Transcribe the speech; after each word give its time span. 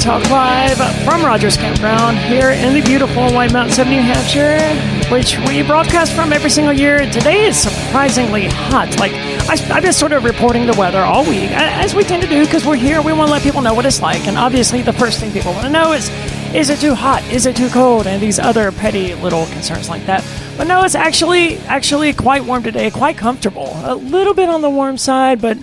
Talk 0.00 0.30
Live 0.30 0.78
from 1.04 1.24
Rogers 1.24 1.56
Campground 1.56 2.18
here 2.18 2.50
in 2.50 2.72
the 2.72 2.80
beautiful 2.82 3.32
White 3.32 3.52
Mountains 3.52 3.80
of 3.80 3.88
New 3.88 4.00
Hampshire, 4.00 4.56
which 5.12 5.36
we 5.40 5.62
broadcast 5.62 6.12
from 6.12 6.32
every 6.32 6.50
single 6.50 6.72
year. 6.72 6.98
Today 7.10 7.46
is 7.46 7.56
surprisingly 7.56 8.46
hot. 8.46 8.96
Like, 9.00 9.10
I, 9.48 9.56
have 9.56 9.82
been 9.82 9.92
sort 9.92 10.12
of 10.12 10.22
reporting 10.22 10.66
the 10.66 10.74
weather 10.74 11.00
all 11.00 11.24
week, 11.24 11.50
as 11.50 11.96
we 11.96 12.04
tend 12.04 12.22
to 12.22 12.28
do 12.28 12.44
because 12.44 12.64
we're 12.64 12.76
here. 12.76 13.02
We 13.02 13.12
want 13.12 13.26
to 13.26 13.32
let 13.32 13.42
people 13.42 13.60
know 13.60 13.74
what 13.74 13.86
it's 13.86 14.00
like. 14.00 14.28
And 14.28 14.38
obviously, 14.38 14.82
the 14.82 14.92
first 14.92 15.18
thing 15.18 15.32
people 15.32 15.52
want 15.52 15.64
to 15.64 15.70
know 15.70 15.92
is 15.92 16.08
is 16.54 16.70
it 16.70 16.78
too 16.78 16.94
hot? 16.94 17.24
Is 17.24 17.46
it 17.46 17.56
too 17.56 17.68
cold? 17.68 18.06
And 18.06 18.22
these 18.22 18.38
other 18.38 18.70
petty 18.70 19.14
little 19.16 19.46
concerns 19.46 19.88
like 19.88 20.06
that. 20.06 20.24
But 20.56 20.68
no, 20.68 20.84
it's 20.84 20.94
actually 20.94 21.58
actually 21.66 22.12
quite 22.12 22.44
warm 22.44 22.62
today, 22.62 22.92
quite 22.92 23.16
comfortable. 23.18 23.72
A 23.82 23.96
little 23.96 24.32
bit 24.32 24.48
on 24.48 24.62
the 24.62 24.70
warm 24.70 24.96
side, 24.96 25.42
but 25.42 25.58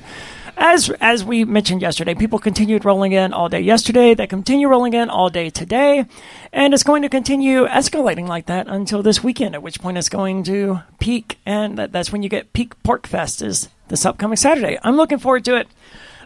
as 0.57 0.89
as 1.01 1.23
we 1.23 1.45
mentioned 1.45 1.81
yesterday, 1.81 2.15
people 2.15 2.39
continued 2.39 2.85
rolling 2.85 3.11
in 3.11 3.33
all 3.33 3.49
day 3.49 3.61
yesterday. 3.61 4.13
They 4.13 4.27
continue 4.27 4.67
rolling 4.67 4.93
in 4.93 5.09
all 5.09 5.29
day 5.29 5.49
today, 5.49 6.05
and 6.53 6.73
it's 6.73 6.83
going 6.83 7.01
to 7.01 7.09
continue 7.09 7.65
escalating 7.65 8.27
like 8.27 8.45
that 8.47 8.67
until 8.67 9.03
this 9.03 9.23
weekend. 9.23 9.55
At 9.55 9.63
which 9.63 9.81
point 9.81 9.97
it's 9.97 10.09
going 10.09 10.43
to 10.45 10.81
peak, 10.99 11.39
and 11.45 11.77
that's 11.77 12.11
when 12.11 12.23
you 12.23 12.29
get 12.29 12.53
peak 12.53 12.81
Porcfest 12.83 13.45
is 13.45 13.69
this 13.87 14.05
upcoming 14.05 14.37
Saturday. 14.37 14.77
I'm 14.83 14.97
looking 14.97 15.19
forward 15.19 15.45
to 15.45 15.57
it. 15.57 15.67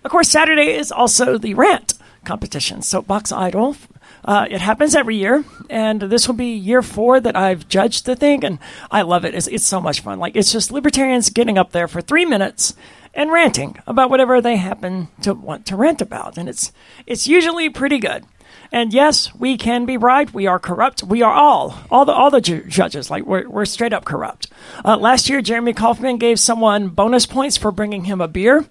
Of 0.04 0.12
course, 0.12 0.30
Saturday 0.30 0.74
is 0.76 0.92
also 0.92 1.38
the 1.38 1.54
rant 1.56 1.94
competition, 2.24 2.82
Soapbox 2.82 3.32
Idol. 3.32 3.76
Uh, 4.24 4.46
it 4.50 4.62
happens 4.62 4.96
every 4.96 5.16
year, 5.16 5.44
and 5.70 6.02
this 6.02 6.28
will 6.28 6.36
be 6.36 6.54
year 6.54 6.82
four 6.82 7.20
that 7.20 7.36
I've 7.36 7.68
judged 7.68 8.06
the 8.06 8.16
thing, 8.16 8.44
and 8.44 8.60
I 8.92 9.02
love 9.02 9.26
it. 9.26 9.34
It's, 9.34 9.48
it's 9.48 9.66
so 9.66 9.80
much 9.80 10.02
fun. 10.02 10.20
Like 10.20 10.36
it's 10.36 10.52
just 10.52 10.72
libertarians 10.72 11.30
getting 11.30 11.58
up 11.58 11.72
there 11.72 11.88
for 11.88 12.02
three 12.02 12.26
minutes 12.26 12.76
and 13.14 13.32
ranting 13.32 13.78
about 13.88 14.10
whatever 14.10 14.42
they 14.42 14.58
happen 14.58 15.08
to 15.22 15.34
want 15.34 15.66
to 15.68 15.76
rant 15.76 16.02
about. 16.02 16.38
And 16.38 16.48
it's 16.50 16.72
it's 17.06 17.28
usually 17.28 17.70
pretty 17.70 18.00
good. 18.00 18.26
And 18.72 18.94
yes, 18.94 19.34
we 19.34 19.58
can 19.58 19.86
be 19.86 19.98
right. 19.98 20.32
We 20.32 20.46
are 20.46 20.60
corrupt. 20.60 21.02
We 21.02 21.24
are 21.24 21.34
all, 21.34 21.80
all 21.90 22.06
the 22.06 22.12
all 22.12 22.30
the 22.30 22.42
ju- 22.42 22.64
judges. 22.66 23.10
Like 23.10 23.26
we're 23.26 23.50
we're 23.50 23.66
straight 23.66 23.94
up 23.94 24.06
corrupt. 24.06 24.48
Uh, 24.86 24.96
last 24.98 25.28
year, 25.30 25.42
Jeremy 25.42 25.74
Kauffman 25.74 26.18
gave 26.18 26.40
someone 26.40 26.90
bonus 26.90 27.26
points 27.26 27.58
for 27.58 27.72
bringing 27.72 28.04
him 28.04 28.22
a 28.22 28.28
beer, 28.28 28.66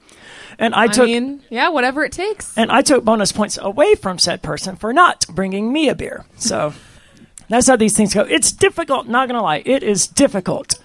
and 0.58 0.74
I, 0.74 0.84
I 0.84 0.86
took 0.86 1.06
mean, 1.06 1.42
yeah, 1.50 1.68
whatever 1.70 2.04
it 2.04 2.12
takes. 2.12 2.56
And 2.56 2.70
I 2.70 2.82
took 2.82 3.04
bonus 3.04 3.32
points 3.32 3.58
away 3.60 3.96
from 3.96 4.20
said 4.20 4.40
person 4.40 4.76
for 4.76 4.92
not 4.92 5.26
bringing 5.28 5.72
me 5.72 5.88
a 5.88 5.96
beer. 5.96 6.24
So 6.36 6.74
that's 7.48 7.66
how 7.66 7.74
these 7.76 7.96
things 7.96 8.14
go. 8.14 8.22
It's 8.22 8.52
difficult. 8.52 9.08
Not 9.08 9.28
gonna 9.28 9.42
lie, 9.42 9.62
it 9.66 9.82
is 9.82 10.06
difficult 10.06 10.78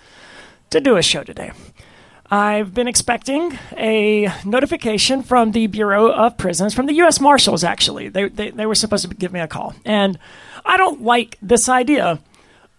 to 0.71 0.81
do 0.81 0.95
a 0.97 1.03
show 1.03 1.23
today. 1.23 1.51
I've 2.33 2.73
been 2.73 2.87
expecting 2.87 3.59
a 3.77 4.27
notification 4.43 5.21
from 5.21 5.51
the 5.51 5.67
Bureau 5.67 6.11
of 6.11 6.35
Prisons, 6.35 6.73
from 6.73 6.87
the 6.87 6.93
U.S. 6.95 7.19
Marshals, 7.19 7.63
actually. 7.63 8.09
They, 8.09 8.27
they, 8.27 8.49
they 8.49 8.65
were 8.65 8.73
supposed 8.73 9.07
to 9.07 9.15
give 9.15 9.31
me 9.31 9.39
a 9.39 9.47
call. 9.47 9.75
And 9.85 10.17
I 10.65 10.77
don't 10.77 11.03
like 11.03 11.37
this 11.43 11.69
idea 11.69 12.19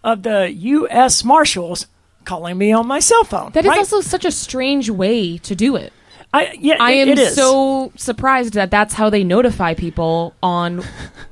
of 0.03 0.23
the 0.23 0.51
U.S. 0.51 1.23
Marshals 1.23 1.87
calling 2.25 2.57
me 2.57 2.73
on 2.73 2.85
my 2.85 2.99
cell 2.99 3.23
phone. 3.23 3.53
That 3.53 3.63
is 3.63 3.69
right? 3.69 3.77
also 3.77 4.01
such 4.01 4.25
a 4.25 4.31
strange 4.31 4.89
way 4.89 5.37
to 5.37 5.55
do 5.55 5.77
it. 5.77 5.93
I, 6.35 6.55
yeah, 6.59 6.77
I 6.79 6.91
am 6.91 7.17
so 7.33 7.93
surprised 7.95 8.53
that 8.55 8.69
that's 8.69 8.93
how 8.93 9.09
they 9.09 9.23
notify 9.23 9.73
people 9.73 10.35
on 10.43 10.83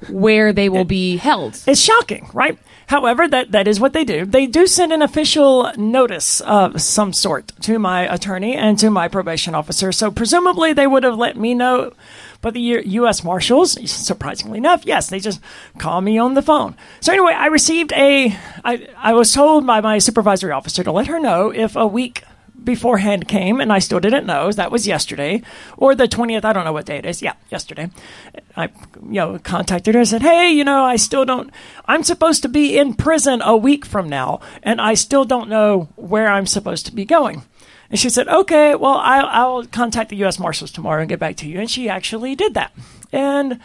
where 0.10 0.54
they 0.54 0.70
will 0.70 0.82
it, 0.82 0.88
be 0.88 1.18
held. 1.18 1.60
It's 1.68 1.82
shocking, 1.82 2.30
right? 2.34 2.58
However, 2.88 3.28
that, 3.28 3.52
that 3.52 3.68
is 3.68 3.80
what 3.80 3.94
they 3.94 4.04
do. 4.06 4.26
They 4.26 4.46
do 4.46 4.68
send 4.68 4.94
an 4.94 5.02
official 5.02 5.72
notice 5.76 6.42
of 6.42 6.82
some 6.82 7.12
sort 7.12 7.52
to 7.62 7.80
my 7.80 8.02
attorney 8.14 8.56
and 8.56 8.78
to 8.80 8.90
my 8.90 9.08
probation 9.08 9.56
officer. 9.56 9.92
So 9.92 10.12
presumably 10.12 10.74
they 10.74 10.88
would 10.88 11.04
have 11.04 11.18
let 11.18 11.36
me 11.36 11.54
know. 11.54 11.94
But 12.42 12.54
the 12.54 12.62
U- 12.62 12.84
U.S. 12.86 13.24
Marshals, 13.24 13.78
surprisingly 13.90 14.58
enough, 14.58 14.86
yes, 14.86 15.10
they 15.10 15.20
just 15.20 15.40
call 15.78 16.02
me 16.02 16.18
on 16.18 16.34
the 16.34 16.42
phone. 16.42 16.76
So 17.00 17.14
anyway, 17.14 17.34
I 17.34 17.48
received 17.48 17.94
a. 17.94 18.38
I, 18.66 18.88
I 18.98 19.14
was 19.14 19.34
told 19.34 19.66
by 19.66 19.80
my 19.80 19.98
supervisory 19.98 20.52
officer 20.52 20.84
to 20.84 20.92
let 20.92 21.08
her 21.08 21.22
know 21.22 21.54
if 21.54 21.78
a 21.78 21.88
week 21.88 22.24
beforehand 22.64 23.28
came 23.28 23.60
and 23.60 23.72
I 23.72 23.80
still 23.80 24.00
didn't 24.00 24.26
know. 24.26 24.52
That 24.52 24.72
was 24.72 24.88
yesterday 24.88 25.42
or 25.78 25.96
the 25.96 26.08
20th. 26.08 26.46
I 26.46 26.54
don't 26.54 26.66
know 26.66 26.74
what 26.74 26.86
day 26.86 26.98
it 26.98 27.06
is. 27.06 27.22
Yeah, 27.22 27.34
yesterday. 27.50 27.90
I, 28.56 28.66
you 29.02 29.14
know, 29.14 29.40
contacted 29.40 29.96
her 29.96 30.02
and 30.02 30.08
said, 30.08 30.22
Hey, 30.22 30.52
you 30.52 30.64
know, 30.64 30.84
I 30.84 30.96
still 30.96 31.26
don't, 31.26 31.52
I'm 31.86 32.04
supposed 32.04 32.42
to 32.44 32.50
be 32.50 32.78
in 32.78 32.94
prison 32.94 33.42
a 33.42 33.56
week 33.58 33.86
from 33.86 34.10
now 34.10 34.40
and 34.62 34.80
I 34.80 34.94
still 34.94 35.26
don't 35.26 35.50
know 35.50 35.90
where 35.96 36.28
I'm 36.28 36.46
supposed 36.46 36.86
to 36.88 36.94
be 36.94 37.06
going. 37.06 37.44
And 37.90 38.00
she 38.00 38.10
said, 38.10 38.28
Okay, 38.28 38.76
well, 38.76 38.98
I'll, 38.98 39.28
I'll 39.28 39.66
contact 39.66 40.10
the 40.10 40.18
U.S. 40.18 40.40
Marshals 40.40 40.72
tomorrow 40.72 41.02
and 41.02 41.10
get 41.10 41.20
back 41.20 41.36
to 41.38 41.48
you. 41.48 41.60
And 41.60 41.70
she 41.70 41.90
actually 41.90 42.36
did 42.36 42.54
that. 42.54 42.74
And 43.12 43.60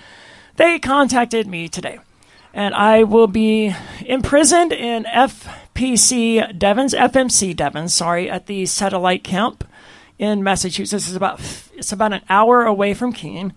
they 0.57 0.79
contacted 0.79 1.47
me 1.47 1.69
today. 1.69 1.99
And 2.55 2.75
I 2.75 3.05
will 3.05 3.27
be 3.27 3.75
imprisoned 4.05 4.73
in 4.73 5.05
FPC 5.05 6.59
Devens, 6.59 6.95
FMC 6.95 7.55
Devens, 7.55 7.95
sorry, 7.95 8.31
at 8.31 8.47
the 8.47 8.67
satellite 8.67 9.23
camp 9.23 9.65
in 10.19 10.43
Massachusetts. 10.43 11.07
It's 11.07 11.17
about 11.17 11.41
it's 11.75 11.93
about 11.93 12.13
an 12.13 12.23
hour 12.29 12.65
away 12.65 12.93
from 12.95 13.13
Keene. 13.13 13.53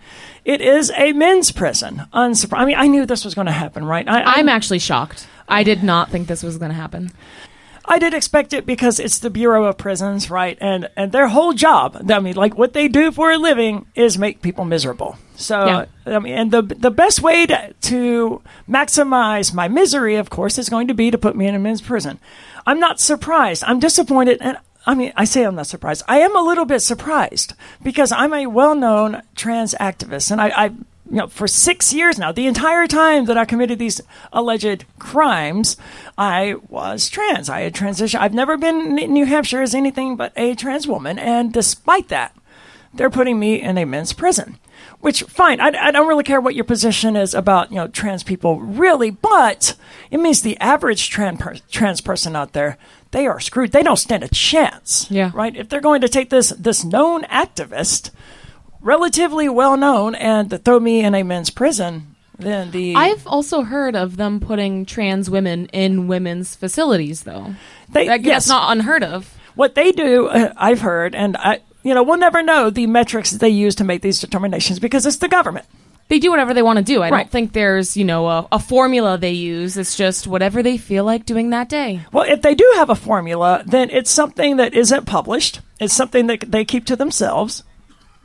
It 0.45 0.61
is 0.61 0.91
a 0.95 1.13
men's 1.13 1.51
prison. 1.51 2.03
Unsurprised. 2.13 2.61
I 2.61 2.65
mean, 2.65 2.75
I 2.77 2.87
knew 2.87 3.05
this 3.05 3.25
was 3.25 3.33
going 3.33 3.47
to 3.47 3.53
happen, 3.53 3.83
right? 3.83 4.07
I, 4.07 4.39
am 4.39 4.47
actually 4.47 4.79
shocked. 4.79 5.27
I 5.47 5.63
did 5.63 5.83
not 5.83 6.11
think 6.11 6.27
this 6.27 6.43
was 6.43 6.57
going 6.57 6.69
to 6.69 6.75
happen. 6.75 7.11
I 7.91 7.99
did 7.99 8.13
expect 8.13 8.53
it 8.53 8.65
because 8.65 9.01
it's 9.01 9.19
the 9.19 9.29
Bureau 9.29 9.65
of 9.65 9.77
Prisons, 9.77 10.29
right? 10.29 10.57
And 10.61 10.89
and 10.95 11.11
their 11.11 11.27
whole 11.27 11.51
job, 11.51 12.09
I 12.09 12.19
mean, 12.21 12.37
like 12.37 12.57
what 12.57 12.71
they 12.71 12.87
do 12.87 13.11
for 13.11 13.31
a 13.31 13.37
living 13.37 13.85
is 13.95 14.17
make 14.17 14.41
people 14.41 14.63
miserable. 14.63 15.17
So 15.35 15.65
yeah. 15.65 15.85
I 16.05 16.19
mean, 16.19 16.33
and 16.33 16.51
the 16.51 16.61
the 16.61 16.89
best 16.89 17.21
way 17.21 17.45
to, 17.47 17.73
to 17.73 18.41
maximize 18.69 19.53
my 19.53 19.67
misery, 19.67 20.15
of 20.15 20.29
course, 20.29 20.57
is 20.57 20.69
going 20.69 20.87
to 20.87 20.93
be 20.93 21.11
to 21.11 21.17
put 21.17 21.35
me 21.35 21.47
in 21.47 21.53
a 21.53 21.59
men's 21.59 21.81
prison. 21.81 22.17
I'm 22.65 22.79
not 22.79 23.01
surprised. 23.01 23.65
I'm 23.67 23.81
disappointed, 23.81 24.37
and 24.39 24.57
I 24.85 24.95
mean, 24.95 25.11
I 25.17 25.25
say 25.25 25.43
I'm 25.43 25.55
not 25.55 25.67
surprised. 25.67 26.03
I 26.07 26.19
am 26.19 26.33
a 26.33 26.41
little 26.41 26.65
bit 26.65 26.79
surprised 26.79 27.55
because 27.83 28.13
I'm 28.13 28.33
a 28.33 28.47
well-known 28.47 29.21
trans 29.35 29.75
activist, 29.81 30.31
and 30.31 30.39
I, 30.39 30.47
I 30.55 30.71
you 31.11 31.17
know, 31.17 31.27
for 31.27 31.45
six 31.45 31.93
years 31.93 32.17
now, 32.17 32.31
the 32.31 32.47
entire 32.47 32.87
time 32.87 33.25
that 33.25 33.37
I 33.37 33.43
committed 33.43 33.79
these 33.79 33.99
alleged 34.31 34.85
crimes, 34.97 35.75
I 36.17 36.55
was 36.69 37.09
trans. 37.09 37.49
I 37.49 37.61
had 37.61 37.73
transitioned. 37.73 38.19
I've 38.19 38.33
never 38.33 38.57
been 38.57 38.97
in 38.97 39.11
New 39.11 39.25
Hampshire 39.25 39.61
as 39.61 39.75
anything 39.75 40.15
but 40.15 40.31
a 40.37 40.55
trans 40.55 40.87
woman. 40.87 41.19
And 41.19 41.51
despite 41.51 42.07
that, 42.07 42.33
they're 42.93 43.09
putting 43.09 43.39
me 43.39 43.61
in 43.61 43.77
a 43.77 43.83
men's 43.83 44.13
prison. 44.13 44.57
Which, 45.01 45.23
fine, 45.23 45.59
I, 45.59 45.71
I 45.87 45.91
don't 45.91 46.07
really 46.07 46.23
care 46.23 46.39
what 46.39 46.55
your 46.55 46.63
position 46.63 47.17
is 47.17 47.33
about, 47.33 47.71
you 47.71 47.75
know, 47.75 47.87
trans 47.87 48.23
people, 48.23 48.61
really, 48.61 49.09
but 49.09 49.75
it 50.11 50.19
means 50.19 50.41
the 50.41 50.57
average 50.59 51.09
trans, 51.09 51.39
per- 51.41 51.55
trans 51.71 51.99
person 51.99 52.35
out 52.35 52.53
there, 52.53 52.77
they 53.11 53.27
are 53.27 53.39
screwed. 53.39 53.73
They 53.73 53.83
don't 53.83 53.97
stand 53.97 54.23
a 54.23 54.29
chance. 54.29 55.09
Yeah. 55.11 55.31
Right? 55.33 55.55
If 55.55 55.67
they're 55.67 55.81
going 55.81 56.01
to 56.01 56.09
take 56.09 56.29
this, 56.29 56.49
this 56.49 56.85
known 56.85 57.23
activist 57.23 58.11
relatively 58.81 59.47
well 59.49 59.77
known 59.77 60.15
and 60.15 60.63
throw 60.63 60.79
me 60.79 61.03
in 61.03 61.15
a 61.15 61.23
men's 61.23 61.49
prison, 61.49 62.15
then 62.37 62.71
the 62.71 62.95
I've 62.95 63.25
also 63.27 63.61
heard 63.61 63.95
of 63.95 64.17
them 64.17 64.39
putting 64.39 64.85
trans 64.85 65.29
women 65.29 65.67
in 65.67 66.07
women's 66.07 66.55
facilities, 66.55 67.23
though. 67.23 67.55
They, 67.89 68.07
that, 68.07 68.21
yes. 68.21 68.45
That's 68.45 68.49
not 68.49 68.71
unheard 68.71 69.03
of. 69.03 69.37
What 69.55 69.75
they 69.75 69.91
do, 69.91 70.27
uh, 70.27 70.53
I've 70.57 70.81
heard, 70.81 71.13
and 71.13 71.37
I, 71.37 71.59
you 71.83 71.93
know, 71.93 72.03
we'll 72.03 72.17
never 72.17 72.41
know 72.41 72.69
the 72.69 72.87
metrics 72.87 73.31
they 73.31 73.49
use 73.49 73.75
to 73.75 73.83
make 73.83 74.01
these 74.01 74.19
determinations 74.19 74.79
because 74.79 75.05
it's 75.05 75.17
the 75.17 75.27
government. 75.27 75.65
They 76.07 76.19
do 76.19 76.29
whatever 76.29 76.53
they 76.53 76.61
want 76.61 76.77
to 76.77 76.83
do. 76.83 77.01
I 77.01 77.09
right. 77.09 77.19
don't 77.19 77.31
think 77.31 77.53
there's, 77.53 77.95
you 77.95 78.03
know, 78.03 78.27
a, 78.27 78.47
a, 78.51 78.59
formula 78.59 79.17
they 79.17 79.31
use. 79.31 79.77
It's 79.77 79.95
just 79.95 80.27
whatever 80.27 80.61
they 80.61 80.77
feel 80.77 81.05
like 81.05 81.25
doing 81.25 81.51
that 81.51 81.69
day. 81.69 82.01
Well, 82.11 82.29
if 82.29 82.41
they 82.41 82.53
do 82.53 82.69
have 82.75 82.89
a 82.89 82.95
formula, 82.95 83.63
then 83.65 83.89
it's 83.89 84.11
something 84.11 84.57
that 84.57 84.73
isn't 84.73 85.05
published. 85.05 85.61
It's 85.79 85.93
something 85.93 86.27
that 86.27 86.51
they 86.51 86.65
keep 86.65 86.85
to 86.87 86.97
themselves 86.97 87.63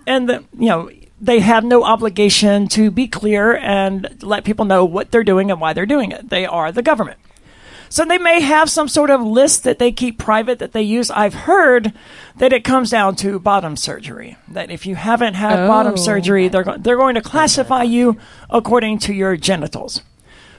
and 0.07 0.29
the, 0.29 0.45
you 0.59 0.69
know 0.69 0.91
they 1.21 1.41
have 1.41 1.65
no 1.65 1.83
obligation 1.83 2.69
to 2.69 2.91
be 2.91 3.09
clear 3.09 3.57
and 3.57 4.23
let 4.23 4.45
people 4.45 4.65
know 4.65 4.85
what 4.85 5.11
they're 5.11 5.25
doing 5.25 5.51
and 5.51 5.61
why 5.61 5.73
they're 5.73 5.87
doing 5.87 6.13
it. 6.13 6.29
They 6.29 6.45
are 6.45 6.71
the 6.71 6.83
government. 6.83 7.19
So 7.89 8.05
they 8.05 8.19
may 8.19 8.41
have 8.41 8.69
some 8.69 8.89
sort 8.89 9.11
of 9.11 9.21
list 9.23 9.65
that 9.65 9.79
they 9.79 9.93
keep 9.93 10.19
private 10.19 10.59
that 10.59 10.73
they 10.73 10.83
use. 10.83 11.11
I've 11.11 11.35
heard 11.35 11.93
that 12.37 12.53
it 12.53 12.65
comes 12.65 12.91
down 12.91 13.17
to 13.17 13.39
bottom 13.39 13.77
surgery. 13.77 14.37
That 14.49 14.71
if 14.71 14.87
you 14.87 14.97
haven't 14.97 15.35
had 15.35 15.61
oh. 15.61 15.69
bottom 15.69 15.97
surgery, 15.97 16.49
they're 16.49 16.65
go- 16.65 16.79
they're 16.79 16.97
going 16.97 17.15
to 17.15 17.23
classify 17.23 17.85
you 17.85 18.19
according 18.51 18.99
to 19.01 19.15
your 19.15 19.37
genitals. 19.37 20.03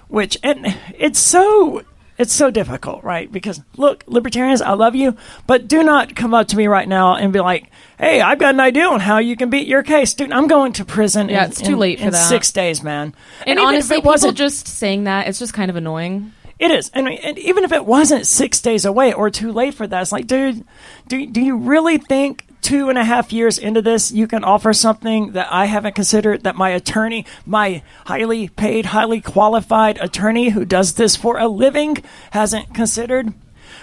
Which 0.07 0.37
and 0.41 0.77
it's 0.97 1.19
so 1.19 1.83
it's 2.17 2.33
so 2.33 2.49
difficult, 2.49 3.03
right? 3.03 3.31
Because 3.31 3.61
look, 3.75 4.03
libertarians, 4.07 4.61
I 4.61 4.73
love 4.73 4.95
you, 4.95 5.15
but 5.45 5.67
do 5.67 5.83
not 5.83 6.15
come 6.15 6.33
up 6.33 6.47
to 6.47 6.57
me 6.57 6.67
right 6.67 6.87
now 6.87 7.15
and 7.15 7.31
be 7.31 7.39
like, 7.39 7.69
"Hey, 7.99 8.21
I've 8.21 8.39
got 8.39 8.55
an 8.55 8.59
idea 8.59 8.85
on 8.87 8.99
how 8.99 9.19
you 9.19 9.35
can 9.35 9.49
beat 9.49 9.67
your 9.67 9.83
case, 9.83 10.13
dude. 10.13 10.31
I'm 10.31 10.47
going 10.47 10.73
to 10.73 10.85
prison. 10.85 11.29
Yeah, 11.29 11.45
in, 11.45 11.51
it's 11.51 11.61
too 11.61 11.73
in, 11.73 11.79
late 11.79 11.99
for 11.99 12.05
in 12.05 12.11
that. 12.11 12.29
Six 12.29 12.51
days, 12.51 12.83
man. 12.83 13.13
And, 13.41 13.59
and 13.59 13.59
honestly, 13.59 13.97
people 13.97 14.11
wasn't, 14.11 14.37
just 14.37 14.67
saying 14.67 15.03
that 15.03 15.27
it's 15.27 15.39
just 15.39 15.53
kind 15.53 15.69
of 15.69 15.75
annoying. 15.75 16.33
It 16.59 16.71
is, 16.71 16.89
and, 16.89 17.07
and, 17.07 17.37
even 17.37 17.63
if 17.63 17.71
it 17.71 17.85
wasn't 17.85 18.25
six 18.25 18.61
days 18.61 18.83
away 18.83 19.13
or 19.13 19.29
too 19.29 19.51
late 19.51 19.75
for 19.75 19.85
that, 19.85 20.01
it's 20.01 20.11
like, 20.11 20.25
dude, 20.25 20.65
do 21.07 21.27
do 21.27 21.39
you 21.39 21.57
really 21.57 21.99
think 21.99 22.46
two 22.67 22.89
and 22.89 22.97
a 22.97 23.05
half 23.05 23.31
years 23.31 23.57
into 23.57 23.81
this, 23.81 24.11
you 24.11 24.27
can 24.27 24.43
offer 24.43 24.73
something 24.73 25.31
that 25.31 25.47
I 25.49 25.67
haven't 25.67 25.95
considered, 25.95 26.43
that 26.43 26.57
my 26.57 26.71
attorney, 26.71 27.25
my 27.45 27.81
highly 28.07 28.49
paid, 28.49 28.87
highly 28.87 29.21
qualified 29.21 29.97
attorney 29.99 30.49
who 30.49 30.65
does 30.65 30.95
this 30.95 31.15
for 31.15 31.37
a 31.37 31.47
living, 31.47 31.95
hasn't 32.31 32.75
considered 32.75 33.33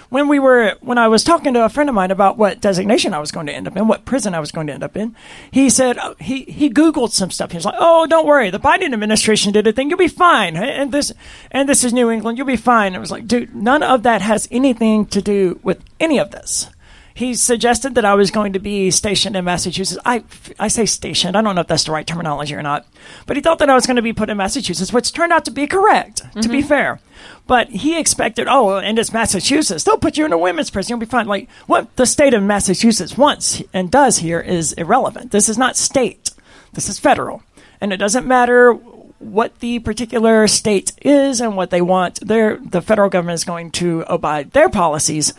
when 0.09 0.27
we 0.27 0.37
were 0.37 0.75
when 0.81 0.99
I 0.99 1.07
was 1.07 1.23
talking 1.23 1.55
to 1.55 1.65
a 1.65 1.69
friend 1.69 1.89
of 1.89 1.95
mine 1.95 2.11
about 2.11 2.37
what 2.37 2.61
designation 2.61 3.15
I 3.15 3.19
was 3.19 3.31
going 3.31 3.47
to 3.47 3.53
end 3.53 3.67
up 3.67 3.75
in, 3.75 3.87
what 3.87 4.05
prison 4.05 4.35
I 4.35 4.39
was 4.39 4.51
going 4.51 4.67
to 4.67 4.73
end 4.73 4.83
up 4.83 4.95
in, 4.95 5.15
he 5.49 5.67
said 5.71 5.97
uh, 5.97 6.13
he 6.19 6.43
he 6.43 6.69
googled 6.69 7.09
some 7.09 7.31
stuff. 7.31 7.51
He 7.51 7.57
was 7.57 7.65
like, 7.65 7.75
"Oh, 7.79 8.05
don't 8.05 8.27
worry, 8.27 8.51
the 8.51 8.59
Biden 8.59 8.93
administration 8.93 9.51
did 9.51 9.65
a 9.65 9.71
thing. 9.71 9.89
You'll 9.89 9.97
be 9.97 10.07
fine." 10.07 10.55
And 10.55 10.91
this 10.91 11.11
and 11.49 11.67
this 11.67 11.83
is 11.83 11.91
New 11.91 12.11
England. 12.11 12.37
You'll 12.37 12.45
be 12.45 12.55
fine. 12.55 12.93
It 12.93 12.99
was 12.99 13.11
like, 13.11 13.25
dude, 13.25 13.55
none 13.55 13.81
of 13.81 14.03
that 14.03 14.21
has 14.21 14.47
anything 14.51 15.07
to 15.07 15.23
do 15.23 15.59
with 15.63 15.83
any 15.99 16.19
of 16.19 16.29
this 16.29 16.69
he 17.15 17.33
suggested 17.33 17.95
that 17.95 18.03
I 18.03 18.13
was 18.13 18.29
going 18.29 18.51
to 18.53 18.59
be 18.59 18.91
stationed 18.91 19.37
in 19.37 19.45
Massachusetts. 19.45 20.01
I, 20.05 20.25
I 20.59 20.67
say 20.67 20.85
stationed. 20.85 21.37
I 21.37 21.41
don't 21.41 21.55
know 21.55 21.61
if 21.61 21.67
that's 21.67 21.85
the 21.85 21.93
right 21.93 22.05
terminology 22.05 22.53
or 22.53 22.61
not. 22.61 22.85
But 23.25 23.37
he 23.37 23.41
thought 23.41 23.59
that 23.59 23.69
I 23.69 23.73
was 23.73 23.85
going 23.85 23.95
to 23.95 24.01
be 24.01 24.11
put 24.11 24.29
in 24.29 24.35
Massachusetts, 24.35 24.91
which 24.91 25.13
turned 25.13 25.31
out 25.31 25.45
to 25.45 25.51
be 25.51 25.65
correct, 25.65 26.23
mm-hmm. 26.23 26.41
to 26.41 26.49
be 26.49 26.59
mm-hmm. 26.59 26.67
fair. 26.67 26.99
But 27.47 27.69
he 27.69 27.97
expected, 27.97 28.47
oh, 28.49 28.79
and 28.79 28.99
it's 28.99 29.13
Massachusetts. 29.13 29.85
They'll 29.85 29.97
put 29.97 30.17
you 30.17 30.25
in 30.25 30.33
a 30.33 30.37
women's 30.37 30.69
prison. 30.69 30.89
You'll 30.91 30.99
be 30.99 31.05
fine. 31.05 31.25
Like, 31.25 31.49
what 31.67 31.95
the 31.95 32.05
state 32.05 32.33
of 32.33 32.43
Massachusetts 32.43 33.17
wants 33.17 33.63
and 33.73 33.89
does 33.89 34.17
here 34.17 34.41
is 34.41 34.73
irrelevant. 34.73 35.31
This 35.31 35.47
is 35.47 35.57
not 35.57 35.77
state, 35.77 36.31
this 36.73 36.89
is 36.89 36.99
federal. 36.99 37.43
And 37.79 37.93
it 37.93 37.97
doesn't 37.97 38.27
matter 38.27 38.73
what 38.73 39.57
the 39.61 39.79
particular 39.79 40.47
state 40.47 40.91
is 41.01 41.39
and 41.39 41.55
what 41.55 41.69
they 41.69 41.81
want. 41.81 42.19
They're, 42.21 42.57
the 42.57 42.81
federal 42.81 43.09
government 43.09 43.35
is 43.35 43.45
going 43.45 43.71
to 43.71 44.03
abide 44.07 44.51
their 44.51 44.67
policies 44.67 45.33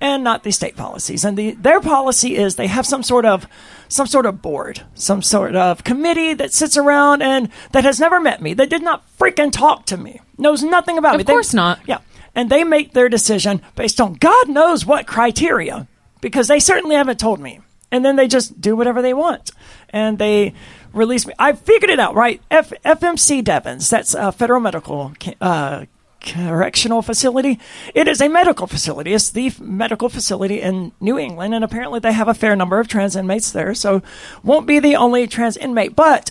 and 0.00 0.24
not 0.24 0.42
the 0.42 0.50
state 0.50 0.76
policies. 0.76 1.24
And 1.24 1.36
the, 1.36 1.52
their 1.52 1.80
policy 1.80 2.36
is 2.36 2.56
they 2.56 2.66
have 2.68 2.86
some 2.86 3.02
sort 3.02 3.26
of 3.26 3.46
some 3.88 4.06
sort 4.06 4.24
of 4.24 4.40
board, 4.40 4.82
some 4.94 5.20
sort 5.20 5.56
of 5.56 5.82
committee 5.82 6.32
that 6.34 6.52
sits 6.52 6.76
around 6.76 7.22
and 7.22 7.50
that 7.72 7.84
has 7.84 7.98
never 7.98 8.20
met 8.20 8.40
me, 8.40 8.54
that 8.54 8.70
did 8.70 8.82
not 8.82 9.04
freaking 9.18 9.50
talk 9.52 9.84
to 9.86 9.96
me, 9.96 10.20
knows 10.38 10.62
nothing 10.62 10.96
about 10.96 11.14
of 11.14 11.18
me. 11.18 11.22
Of 11.22 11.26
course 11.26 11.52
they, 11.52 11.56
not. 11.56 11.80
Yeah. 11.86 11.98
And 12.34 12.48
they 12.48 12.62
make 12.62 12.92
their 12.92 13.08
decision 13.08 13.60
based 13.74 14.00
on 14.00 14.14
God 14.14 14.48
knows 14.48 14.86
what 14.86 15.06
criteria, 15.08 15.88
because 16.20 16.46
they 16.46 16.60
certainly 16.60 16.94
haven't 16.94 17.18
told 17.18 17.40
me. 17.40 17.60
And 17.90 18.04
then 18.04 18.14
they 18.14 18.28
just 18.28 18.60
do 18.60 18.76
whatever 18.76 19.02
they 19.02 19.12
want. 19.12 19.50
And 19.88 20.18
they 20.18 20.54
release 20.92 21.26
me. 21.26 21.34
I 21.40 21.54
figured 21.54 21.90
it 21.90 21.98
out, 21.98 22.14
right? 22.14 22.40
F- 22.48 22.72
FMC 22.84 23.42
Devens, 23.42 23.90
that's 23.90 24.14
a 24.14 24.30
federal 24.30 24.60
medical 24.60 25.12
uh, 25.40 25.86
correctional 26.20 27.02
facility. 27.02 27.58
It 27.94 28.08
is 28.08 28.20
a 28.20 28.28
medical 28.28 28.66
facility. 28.66 29.14
It's 29.14 29.30
the 29.30 29.52
medical 29.58 30.08
facility 30.08 30.60
in 30.60 30.92
New 31.00 31.18
England, 31.18 31.54
and 31.54 31.64
apparently 31.64 32.00
they 32.00 32.12
have 32.12 32.28
a 32.28 32.34
fair 32.34 32.54
number 32.54 32.78
of 32.78 32.88
trans 32.88 33.16
inmates 33.16 33.50
there. 33.50 33.74
So, 33.74 34.02
won't 34.42 34.66
be 34.66 34.78
the 34.78 34.96
only 34.96 35.26
trans 35.26 35.56
inmate. 35.56 35.96
But 35.96 36.30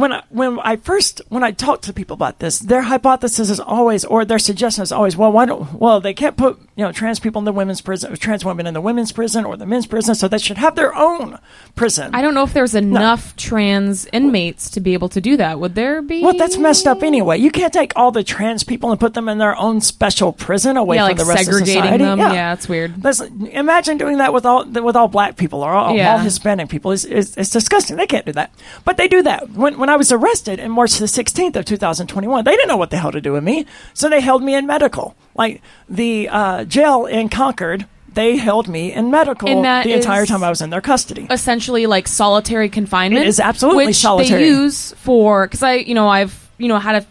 when 0.00 0.12
I, 0.12 0.22
when 0.30 0.58
I 0.60 0.76
first 0.76 1.20
when 1.28 1.44
I 1.44 1.52
talk 1.52 1.82
to 1.82 1.92
people 1.92 2.14
about 2.14 2.38
this, 2.38 2.58
their 2.58 2.82
hypothesis 2.82 3.50
is 3.50 3.60
always, 3.60 4.04
or 4.04 4.24
their 4.24 4.38
suggestion 4.38 4.82
is 4.82 4.92
always, 4.92 5.16
well, 5.16 5.30
why 5.30 5.46
don't 5.46 5.74
well 5.74 6.00
they 6.00 6.14
can't 6.14 6.36
put 6.36 6.58
you 6.76 6.84
know 6.84 6.92
trans 6.92 7.20
people 7.20 7.40
in 7.40 7.44
the 7.44 7.52
women's 7.52 7.80
prison, 7.80 8.14
trans 8.16 8.44
women 8.44 8.66
in 8.66 8.74
the 8.74 8.80
women's 8.80 9.12
prison 9.12 9.44
or 9.44 9.56
the 9.56 9.66
men's 9.66 9.86
prison, 9.86 10.14
so 10.14 10.26
they 10.26 10.38
should 10.38 10.56
have 10.56 10.74
their 10.74 10.94
own 10.94 11.38
prison. 11.76 12.14
I 12.14 12.22
don't 12.22 12.34
know 12.34 12.42
if 12.42 12.54
there's 12.54 12.74
enough 12.74 13.26
no. 13.26 13.32
trans 13.36 14.06
inmates 14.06 14.70
to 14.70 14.80
be 14.80 14.94
able 14.94 15.10
to 15.10 15.20
do 15.20 15.36
that. 15.36 15.60
Would 15.60 15.74
there 15.74 16.00
be? 16.02 16.22
Well, 16.22 16.36
that's 16.36 16.56
messed 16.56 16.86
up 16.86 17.02
anyway. 17.02 17.38
You 17.38 17.50
can't 17.50 17.72
take 17.72 17.92
all 17.94 18.10
the 18.10 18.24
trans 18.24 18.64
people 18.64 18.90
and 18.90 18.98
put 18.98 19.14
them 19.14 19.28
in 19.28 19.38
their 19.38 19.56
own 19.56 19.80
special 19.80 20.32
prison 20.32 20.76
away 20.78 20.96
yeah, 20.96 21.08
from 21.08 21.16
like 21.16 21.26
the 21.26 21.32
rest 21.32 21.48
of 21.48 21.54
society. 21.54 21.98
Them. 21.98 22.18
Yeah, 22.18 22.32
yeah 22.32 22.52
it's 22.54 22.68
weird. 22.68 23.02
That's, 23.02 23.20
imagine 23.20 23.98
doing 23.98 24.18
that 24.18 24.32
with 24.32 24.46
all 24.46 24.64
with 24.64 24.96
all 24.96 25.08
black 25.08 25.36
people 25.36 25.62
or 25.62 25.72
all, 25.72 25.94
yeah. 25.94 26.12
all 26.12 26.18
Hispanic 26.18 26.68
people. 26.70 26.92
It's, 26.92 27.04
it's, 27.04 27.36
it's 27.36 27.50
disgusting. 27.50 27.96
They 27.96 28.06
can't 28.06 28.24
do 28.24 28.32
that, 28.32 28.54
but 28.84 28.96
they 28.96 29.06
do 29.06 29.22
that. 29.22 29.50
When 29.50 29.78
when 29.78 29.89
I 29.90 29.96
was 29.96 30.12
arrested 30.12 30.58
in 30.58 30.70
March 30.70 30.94
the 30.94 31.06
16th 31.06 31.56
of 31.56 31.64
2021. 31.64 32.44
They 32.44 32.50
didn't 32.52 32.68
know 32.68 32.76
what 32.76 32.90
the 32.90 32.96
hell 32.96 33.12
to 33.12 33.20
do 33.20 33.32
with 33.32 33.44
me, 33.44 33.66
so 33.94 34.08
they 34.08 34.20
held 34.20 34.42
me 34.42 34.54
in 34.54 34.66
medical. 34.66 35.14
Like 35.34 35.62
the 35.88 36.28
uh, 36.28 36.64
jail 36.64 37.06
in 37.06 37.28
Concord, 37.28 37.86
they 38.12 38.36
held 38.36 38.68
me 38.68 38.92
in 38.92 39.10
medical 39.10 39.48
the 39.62 39.92
entire 39.92 40.26
time 40.26 40.42
I 40.42 40.50
was 40.50 40.60
in 40.60 40.70
their 40.70 40.80
custody. 40.80 41.26
Essentially, 41.30 41.86
like 41.86 42.08
solitary 42.08 42.68
confinement. 42.68 43.24
It 43.24 43.28
is 43.28 43.40
absolutely 43.40 43.86
which 43.86 43.96
solitary. 43.96 44.42
They 44.42 44.48
use 44.48 44.92
for 44.94 45.46
because 45.46 45.62
I, 45.62 45.74
you 45.74 45.94
know, 45.94 46.08
I've 46.08 46.50
you 46.58 46.68
know 46.68 46.78
had 46.78 47.02
a 47.02 47.06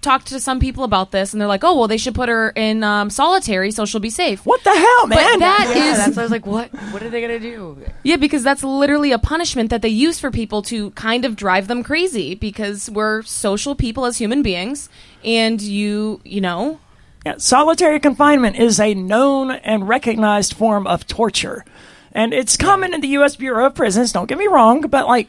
talked 0.00 0.28
to 0.28 0.40
some 0.40 0.60
people 0.60 0.84
about 0.84 1.10
this, 1.10 1.32
and 1.32 1.40
they're 1.40 1.48
like, 1.48 1.64
"Oh, 1.64 1.76
well, 1.76 1.88
they 1.88 1.96
should 1.96 2.14
put 2.14 2.28
her 2.28 2.50
in 2.50 2.84
um, 2.84 3.10
solitary 3.10 3.70
so 3.70 3.84
she'll 3.84 4.00
be 4.00 4.10
safe." 4.10 4.44
What 4.46 4.62
the 4.64 4.70
hell, 4.74 5.06
man? 5.06 5.18
But 5.18 5.38
that 5.40 5.72
yeah, 5.76 5.90
is- 5.92 5.98
that's 5.98 6.18
I 6.18 6.22
was 6.22 6.30
like, 6.30 6.46
"What? 6.46 6.70
What 6.92 7.02
are 7.02 7.10
they 7.10 7.20
gonna 7.20 7.38
do?" 7.40 7.76
Yeah, 8.02 8.16
because 8.16 8.42
that's 8.42 8.62
literally 8.62 9.12
a 9.12 9.18
punishment 9.18 9.70
that 9.70 9.82
they 9.82 9.88
use 9.88 10.18
for 10.20 10.30
people 10.30 10.62
to 10.62 10.90
kind 10.92 11.24
of 11.24 11.36
drive 11.36 11.66
them 11.68 11.82
crazy 11.82 12.34
because 12.34 12.88
we're 12.90 13.22
social 13.22 13.74
people 13.74 14.06
as 14.06 14.18
human 14.18 14.42
beings, 14.42 14.88
and 15.24 15.60
you, 15.60 16.20
you 16.24 16.40
know. 16.40 16.80
Yeah, 17.26 17.34
solitary 17.38 17.98
confinement 17.98 18.56
is 18.56 18.78
a 18.78 18.94
known 18.94 19.50
and 19.50 19.88
recognized 19.88 20.54
form 20.54 20.86
of 20.86 21.06
torture. 21.06 21.64
And 22.12 22.32
it's 22.32 22.56
common 22.56 22.94
in 22.94 23.00
the 23.00 23.08
U.S. 23.08 23.36
Bureau 23.36 23.66
of 23.66 23.74
Prisons, 23.74 24.12
don't 24.12 24.28
get 24.28 24.38
me 24.38 24.46
wrong, 24.46 24.82
but 24.82 25.06
like, 25.06 25.28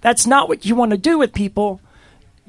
that's 0.00 0.26
not 0.26 0.48
what 0.48 0.64
you 0.64 0.74
want 0.74 0.90
to 0.92 0.96
do 0.96 1.18
with 1.18 1.32
people 1.34 1.80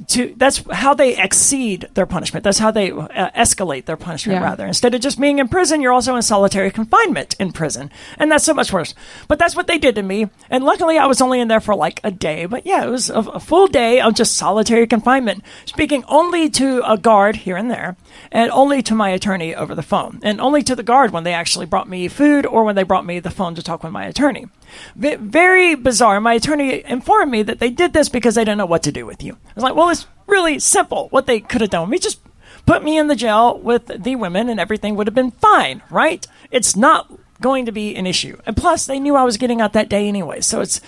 to 0.08 0.34
that's 0.38 0.64
how 0.72 0.94
they 0.94 1.18
exceed 1.18 1.90
their 1.94 2.06
punishment. 2.06 2.44
That's 2.44 2.60
how 2.60 2.72
they 2.72 2.92
uh, 2.92 3.30
escalate 3.32 3.86
their 3.86 3.98
punishment. 3.98 4.40
Yeah. 4.40 4.44
Rather, 4.44 4.66
instead 4.66 4.96
of 4.96 5.02
just 5.02 5.20
being 5.20 5.40
in 5.40 5.48
prison, 5.48 5.82
you're 5.82 5.94
also 5.94 6.16
in 6.16 6.22
solitary 6.22 6.72
confinement 6.72 7.36
in 7.40 7.52
prison, 7.52 7.92
and 8.18 8.32
that's 8.32 8.44
so 8.44 8.54
much 8.54 8.72
worse. 8.72 8.94
But 9.28 9.40
that's 9.40 9.56
what 9.56 9.68
they 9.68 9.78
did 9.78 9.96
to 9.96 10.04
me. 10.04 10.30
And 10.50 10.64
luckily, 10.64 10.98
I 10.98 11.06
was 11.06 11.22
only 11.22 11.40
in 11.40 11.48
there 11.48 11.60
for 11.60 11.76
like 11.76 12.00
a 12.04 12.12
day. 12.12 12.46
But 12.46 12.66
yeah, 12.66 12.86
it 12.86 12.90
was 12.90 13.10
a, 13.10 13.20
a 13.20 13.40
full 13.40 13.68
day 13.68 14.00
of 14.02 14.16
just 14.16 14.38
solitary 14.38 14.88
confinement, 14.88 15.44
speaking 15.66 16.04
only 16.08 16.50
to 16.52 16.82
a 16.86 16.98
guard 16.98 17.36
here 17.38 17.58
and 17.58 17.70
there, 17.70 17.98
and 18.32 18.52
only 18.52 18.82
to 18.84 18.96
my 18.96 19.10
attorney 19.10 19.56
over 19.56 19.74
the 19.74 19.82
phone, 19.82 20.20
and 20.22 20.40
only 20.40 20.62
to 20.64 20.76
the 20.76 20.84
guard 20.84 21.12
when 21.12 21.24
they 21.24 21.34
actually 21.34 21.66
brought 21.66 21.90
me 21.90 22.08
food 22.08 22.46
or 22.46 22.64
when 22.64 22.76
they 22.76 22.84
brought 22.84 23.06
me 23.06 23.20
the 23.20 23.30
phone 23.30 23.56
to 23.56 23.64
talk 23.64 23.84
with 23.84 23.92
my 23.92 24.06
attorney. 24.06 24.48
V- 24.96 25.16
very 25.16 25.76
bizarre. 25.76 26.22
My 26.22 26.34
attorney 26.34 26.84
informed 26.86 27.32
me 27.32 27.44
that 27.44 27.60
they 27.60 27.70
did 27.70 27.94
this 27.94 28.10
because 28.10 28.36
they 28.36 28.44
didn't 28.44 28.60
know 28.60 28.66
what 28.66 28.84
to 28.84 28.92
do 28.92 29.06
with 29.06 29.24
you. 29.24 29.34
I 29.34 29.54
was 29.56 29.64
like, 29.64 29.76
well, 29.76 29.90
it's 29.90 30.08
really 30.28 30.60
simple. 30.60 31.08
What 31.10 31.26
they 31.26 31.40
could 31.40 31.62
have 31.62 31.72
done 31.72 31.84
with 31.84 31.92
me, 31.92 32.00
just 32.00 32.20
put 32.66 32.84
me 32.84 32.98
in 32.98 33.08
the 33.08 33.16
jail 33.16 33.58
with 33.58 33.88
the 33.88 34.16
women 34.16 34.50
and 34.50 34.60
everything 34.60 34.96
would 34.96 35.08
have 35.08 35.16
been 35.16 35.32
fine, 35.32 35.82
right? 35.90 36.26
It's 36.52 36.76
not 36.76 37.12
going 37.42 37.66
to 37.66 37.72
be 37.72 37.96
an 37.96 38.06
issue. 38.06 38.38
And 38.46 38.56
plus, 38.56 38.86
they 38.86 39.00
knew 39.00 39.16
I 39.16 39.24
was 39.24 39.38
getting 39.38 39.62
out 39.62 39.74
that 39.74 39.90
day 39.90 40.08
anyway. 40.08 40.42
So 40.42 40.62
it's 40.62 40.82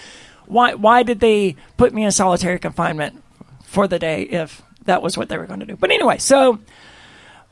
why 0.45 0.73
why 0.73 1.03
did 1.03 1.19
they 1.19 1.55
put 1.77 1.93
me 1.93 2.03
in 2.03 2.11
solitary 2.11 2.59
confinement 2.59 3.23
for 3.63 3.87
the 3.87 3.99
day 3.99 4.23
if 4.23 4.61
that 4.83 5.01
was 5.01 5.17
what 5.17 5.29
they 5.29 5.37
were 5.37 5.47
going 5.47 5.61
to 5.61 5.65
do? 5.65 5.77
But 5.77 5.91
anyway, 5.91 6.17
so 6.17 6.59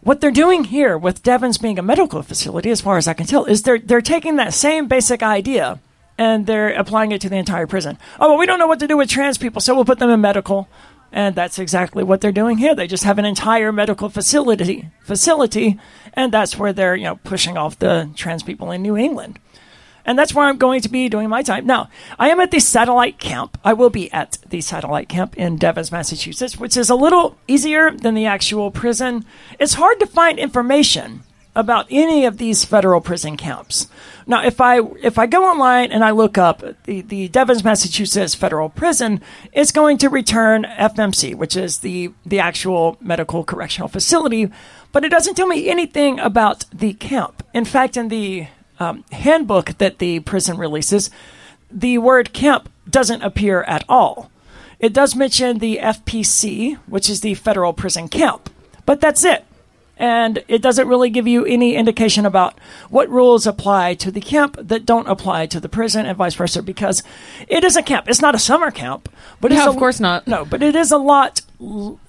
what 0.01 0.21
they're 0.21 0.31
doing 0.31 0.65
here 0.65 0.97
with 0.97 1.23
Devens 1.23 1.57
being 1.57 1.79
a 1.79 1.83
medical 1.83 2.21
facility, 2.21 2.69
as 2.69 2.81
far 2.81 2.97
as 2.97 3.07
I 3.07 3.13
can 3.13 3.25
tell, 3.25 3.45
is 3.45 3.63
they're 3.63 3.79
they're 3.79 4.01
taking 4.01 4.37
that 4.37 4.53
same 4.53 4.87
basic 4.87 5.21
idea 5.21 5.79
and 6.17 6.45
they're 6.45 6.73
applying 6.73 7.13
it 7.13 7.21
to 7.21 7.29
the 7.29 7.37
entire 7.37 7.65
prison. 7.65 7.97
Oh, 8.19 8.29
well, 8.29 8.37
we 8.37 8.45
don't 8.45 8.59
know 8.59 8.67
what 8.67 8.79
to 8.79 8.87
do 8.87 8.97
with 8.97 9.09
trans 9.09 9.37
people, 9.37 9.61
so 9.61 9.73
we'll 9.73 9.85
put 9.85 9.99
them 9.99 10.09
in 10.09 10.19
medical. 10.19 10.67
And 11.11 11.33
that's 11.33 11.57
exactly 11.57 12.03
what 12.03 12.21
they're 12.21 12.31
doing 12.31 12.57
here. 12.57 12.75
They 12.75 12.85
just 12.85 13.05
have 13.05 13.17
an 13.17 13.25
entire 13.25 13.71
medical 13.71 14.09
facility 14.09 14.89
facility, 15.01 15.79
and 16.13 16.31
that's 16.31 16.57
where 16.57 16.73
they're, 16.73 16.95
you 16.95 17.05
know, 17.05 17.15
pushing 17.23 17.57
off 17.57 17.79
the 17.79 18.11
trans 18.15 18.43
people 18.43 18.69
in 18.69 18.83
New 18.83 18.95
England. 18.95 19.39
And 20.05 20.17
that's 20.17 20.33
where 20.33 20.45
I'm 20.45 20.57
going 20.57 20.81
to 20.81 20.89
be 20.89 21.09
doing 21.09 21.29
my 21.29 21.43
time. 21.43 21.65
Now, 21.65 21.89
I 22.17 22.29
am 22.29 22.39
at 22.39 22.51
the 22.51 22.59
satellite 22.59 23.19
camp. 23.19 23.57
I 23.63 23.73
will 23.73 23.89
be 23.89 24.11
at 24.11 24.37
the 24.49 24.61
satellite 24.61 25.09
camp 25.09 25.37
in 25.37 25.57
Devens, 25.57 25.91
Massachusetts, 25.91 26.57
which 26.57 26.77
is 26.77 26.89
a 26.89 26.95
little 26.95 27.37
easier 27.47 27.91
than 27.91 28.15
the 28.15 28.25
actual 28.25 28.71
prison. 28.71 29.25
It's 29.59 29.73
hard 29.73 29.99
to 29.99 30.07
find 30.07 30.39
information 30.39 31.23
about 31.55 31.87
any 31.89 32.25
of 32.25 32.37
these 32.37 32.63
federal 32.63 33.01
prison 33.01 33.35
camps. 33.35 33.87
Now, 34.25 34.43
if 34.43 34.61
I 34.61 34.79
if 35.01 35.17
I 35.17 35.25
go 35.25 35.43
online 35.43 35.91
and 35.91 36.03
I 36.03 36.11
look 36.11 36.37
up 36.37 36.63
the, 36.83 37.01
the 37.01 37.27
Devens, 37.27 37.63
Massachusetts 37.63 38.35
federal 38.35 38.69
prison, 38.69 39.21
it's 39.51 39.71
going 39.71 39.97
to 39.99 40.09
return 40.09 40.63
FMC, 40.63 41.35
which 41.35 41.57
is 41.57 41.79
the 41.79 42.13
the 42.25 42.39
actual 42.39 42.97
medical 43.01 43.43
correctional 43.43 43.89
facility, 43.89 44.49
but 44.91 45.03
it 45.03 45.09
doesn't 45.09 45.35
tell 45.35 45.47
me 45.47 45.67
anything 45.69 46.19
about 46.19 46.65
the 46.71 46.93
camp. 46.93 47.43
In 47.53 47.65
fact, 47.65 47.97
in 47.97 48.09
the 48.09 48.47
um, 48.79 49.03
handbook 49.11 49.77
that 49.77 49.99
the 49.99 50.19
prison 50.21 50.57
releases, 50.57 51.09
the 51.71 51.97
word 51.97 52.33
camp 52.33 52.69
doesn't 52.89 53.21
appear 53.21 53.61
at 53.63 53.83
all. 53.87 54.31
It 54.79 54.93
does 54.93 55.15
mention 55.15 55.59
the 55.59 55.79
FPC, 55.81 56.77
which 56.87 57.09
is 57.09 57.21
the 57.21 57.33
federal 57.35 57.73
prison 57.73 58.07
camp, 58.07 58.49
but 58.85 59.01
that's 59.01 59.23
it. 59.23 59.45
And 59.97 60.41
it 60.47 60.61
doesn't 60.61 60.87
really 60.87 61.09
give 61.09 61.27
you 61.27 61.43
any 61.43 61.75
indication 61.75 62.25
about 62.25 62.57
what 62.89 63.09
rules 63.09 63.45
apply 63.45 63.95
to 63.95 64.11
the 64.11 64.21
camp 64.21 64.55
that 64.57 64.85
don't 64.85 65.09
apply 65.09 65.47
to 65.47 65.59
the 65.59 65.67
prison 65.67 66.05
and 66.05 66.17
vice 66.17 66.35
versa 66.35 66.63
because 66.63 67.03
it 67.49 67.65
is 67.65 67.75
a 67.75 67.83
camp. 67.83 68.07
It's 68.07 68.21
not 68.21 68.33
a 68.33 68.39
summer 68.39 68.71
camp 68.71 69.09
but 69.41 69.51
yeah, 69.51 69.67
of 69.67 69.75
a, 69.75 69.79
course 69.79 69.99
not. 69.99 70.27
No 70.27 70.45
but 70.45 70.61
it 70.61 70.75
is 70.75 70.91
a 70.91 70.97
lot 70.97 71.41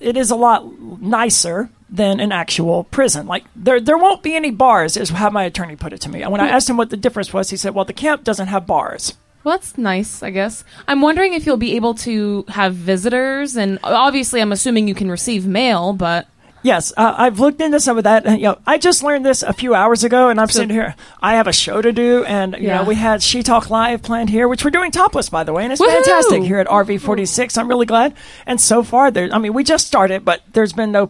it 0.01 0.17
is 0.17 0.31
a 0.31 0.37
lot 0.37 0.81
nicer 1.01 1.71
than 1.91 2.21
an 2.21 2.31
actual 2.33 2.85
prison. 2.85 3.27
Like 3.27 3.45
there, 3.57 3.81
there 3.81 3.99
won't 3.99 4.23
be 4.23 4.37
any 4.37 4.51
bars, 4.51 4.97
is 4.97 5.11
how 5.11 5.31
my 5.31 5.45
attorney 5.45 5.77
put 5.77 5.93
it 5.93 6.01
to 6.03 6.09
me. 6.09 6.23
And 6.23 6.31
when 6.33 6.41
I 6.41 6.49
asked 6.49 6.71
him 6.71 6.77
what 6.77 6.91
the 6.91 6.97
difference 6.97 7.33
was, 7.33 7.51
he 7.51 7.57
said, 7.57 7.75
"Well, 7.75 7.85
the 7.85 7.93
camp 7.93 8.25
doesn't 8.25 8.47
have 8.49 8.67
bars." 8.67 9.15
Well, 9.43 9.57
that's 9.57 9.79
nice, 9.79 10.23
I 10.23 10.31
guess. 10.31 10.65
I'm 10.87 11.01
wondering 11.01 11.33
if 11.33 11.47
you'll 11.47 11.57
be 11.57 11.75
able 11.77 11.95
to 11.95 12.45
have 12.49 12.75
visitors, 12.75 13.57
and 13.57 13.79
obviously, 13.83 14.41
I'm 14.41 14.53
assuming 14.53 14.87
you 14.87 14.95
can 14.95 15.11
receive 15.11 15.47
mail, 15.47 15.93
but 15.95 16.27
Yes, 16.63 16.93
uh, 16.95 17.15
I've 17.17 17.41
looked 17.41 17.63
into 17.63 17.81
some 17.81 17.97
of 17.97 18.05
that. 18.05 18.27
And, 18.27 18.37
you 18.39 18.45
know, 18.49 18.59
I 18.67 18.77
just 18.77 19.03
learned 19.03 19.25
this 19.25 19.43
a 19.43 19.55
few 19.55 19.75
hours 19.75 20.05
ago, 20.05 20.29
and 20.29 20.39
I'm 20.39 20.49
So- 20.49 20.59
sitting 20.61 20.69
here. 20.69 20.95
I 21.23 21.37
have 21.37 21.47
a 21.47 21.55
show 21.55 21.81
to 21.81 21.91
do, 21.91 22.23
and 22.25 22.55
you 22.61 22.67
Yeah. 22.67 22.77
know, 22.77 22.83
we 22.85 22.97
had 22.97 23.23
She 23.23 23.43
Talk 23.43 23.71
Live 23.71 24.03
planned 24.03 24.29
here, 24.29 24.47
which 24.47 24.63
we're 24.63 24.71
doing 24.71 24.91
topless, 24.91 25.31
by 25.31 25.43
the 25.43 25.55
way, 25.55 25.65
and 25.65 25.73
it's 25.73 25.81
Woohoo! 25.81 25.89
fantastic 25.91 26.43
here 26.43 26.59
at 26.59 26.67
RV46. 26.69 27.57
I'm 27.57 27.67
really 27.67 27.87
glad. 27.87 28.13
And 28.47 28.61
so 28.61 28.83
far, 28.83 29.11
there. 29.11 29.31
I 29.33 29.39
mean, 29.39 29.55
we 29.55 29.65
just 29.65 29.87
started, 29.87 30.23
but 30.23 30.43
there's 30.53 30.75
been 30.75 30.93
no 30.93 31.09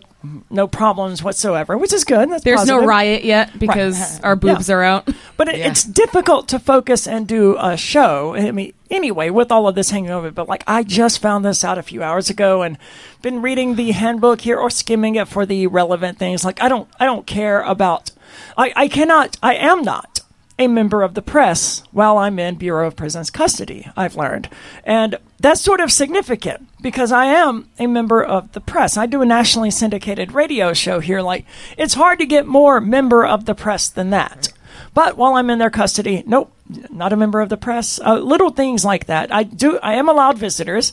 no 0.51 0.67
problems 0.69 1.23
whatsoever, 1.23 1.79
which 1.79 1.93
is 1.93 2.05
good. 2.05 2.31
That's 2.31 2.45
there's 2.45 2.67
no 2.67 2.85
riot 2.85 3.25
yet 3.25 3.59
because 3.59 4.21
our 4.23 4.37
boobs 4.37 4.69
Yeah. 4.69 4.75
are 4.77 4.83
out. 4.85 5.09
But 5.37 5.49
it, 5.49 5.59
Yeah. 5.59 5.69
it's 5.69 5.83
difficult 5.85 6.49
to 6.49 6.59
focus 6.59 7.07
and 7.09 7.27
do 7.27 7.57
a 7.59 7.77
show. 7.77 8.35
I 8.35 8.51
mean, 8.51 8.75
anyway, 8.91 9.31
with 9.31 9.51
all 9.51 9.67
of 9.67 9.75
this 9.75 9.91
hanging 9.91 10.11
over, 10.11 10.29
it, 10.29 10.35
but 10.35 10.49
like 10.49 10.63
I 10.67 10.83
just 10.83 11.21
found 11.21 11.45
this 11.45 11.65
out 11.65 11.79
a 11.79 11.83
few 11.83 12.03
hours 12.03 12.29
ago 12.29 12.63
and 12.63 12.77
been 13.23 13.41
reading 13.41 13.77
the 13.77 13.93
handbook 13.93 14.43
here 14.43 14.59
or 14.59 14.69
skimming 14.69 15.15
it 15.15 15.27
for 15.29 15.47
the 15.47 15.67
relevant 15.69 16.19
things. 16.19 16.45
Like 16.45 16.63
I 16.63 16.69
don't, 16.69 16.89
I 17.01 17.07
don't 17.07 17.27
care 17.27 17.63
about. 17.63 18.11
I, 18.59 18.73
I 18.77 18.89
cannot. 18.89 19.37
I 19.43 19.55
am 19.55 19.83
not 19.83 20.21
a 20.61 20.69
member 20.69 21.03
of 21.03 21.15
the 21.15 21.23
press 21.23 21.83
while 21.91 22.19
I'm 22.19 22.39
in 22.39 22.57
Bureau 22.57 22.87
of 22.87 22.95
Prisons 22.95 23.31
custody. 23.31 23.89
I've 23.97 24.15
learned, 24.15 24.51
and 24.85 25.17
that's 25.41 25.63
sort 25.63 25.81
of 25.81 25.91
significant 25.91 26.69
because 26.83 27.11
I 27.11 27.25
am 27.25 27.71
a 27.79 27.87
member 27.87 28.23
of 28.23 28.53
the 28.53 28.61
press. 28.61 28.99
I 28.99 29.07
do 29.07 29.23
a 29.23 29.27
nationally 29.27 29.71
syndicated 29.71 30.33
radio 30.33 30.75
show 30.75 31.01
here. 31.01 31.23
Like 31.23 31.47
it's 31.79 31.95
hard 31.95 32.19
to 32.19 32.27
get 32.27 32.47
more 32.47 32.79
member 32.79 33.25
of 33.25 33.47
the 33.47 33.55
press 33.55 33.89
than 33.89 34.11
that. 34.11 34.53
But 34.93 35.17
while 35.17 35.35
I'm 35.35 35.49
in 35.49 35.59
their 35.59 35.71
custody, 35.71 36.23
nope, 36.27 36.53
not 36.91 37.15
a 37.15 37.17
member 37.17 37.41
of 37.41 37.49
the 37.49 37.57
press. 37.57 37.99
Uh, 37.99 38.19
little 38.19 38.51
things 38.51 38.85
like 38.85 39.07
that. 39.07 39.33
I 39.33 39.45
do. 39.45 39.79
I 39.79 39.95
am 39.95 40.11
allowed 40.11 40.37
visitors. 40.37 40.93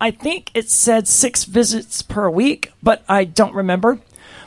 I 0.00 0.10
think 0.10 0.50
it 0.54 0.70
said 0.70 1.06
six 1.06 1.44
visits 1.44 2.02
per 2.02 2.28
week, 2.28 2.72
but 2.82 3.04
I 3.08 3.24
don't 3.24 3.54
remember. 3.54 4.00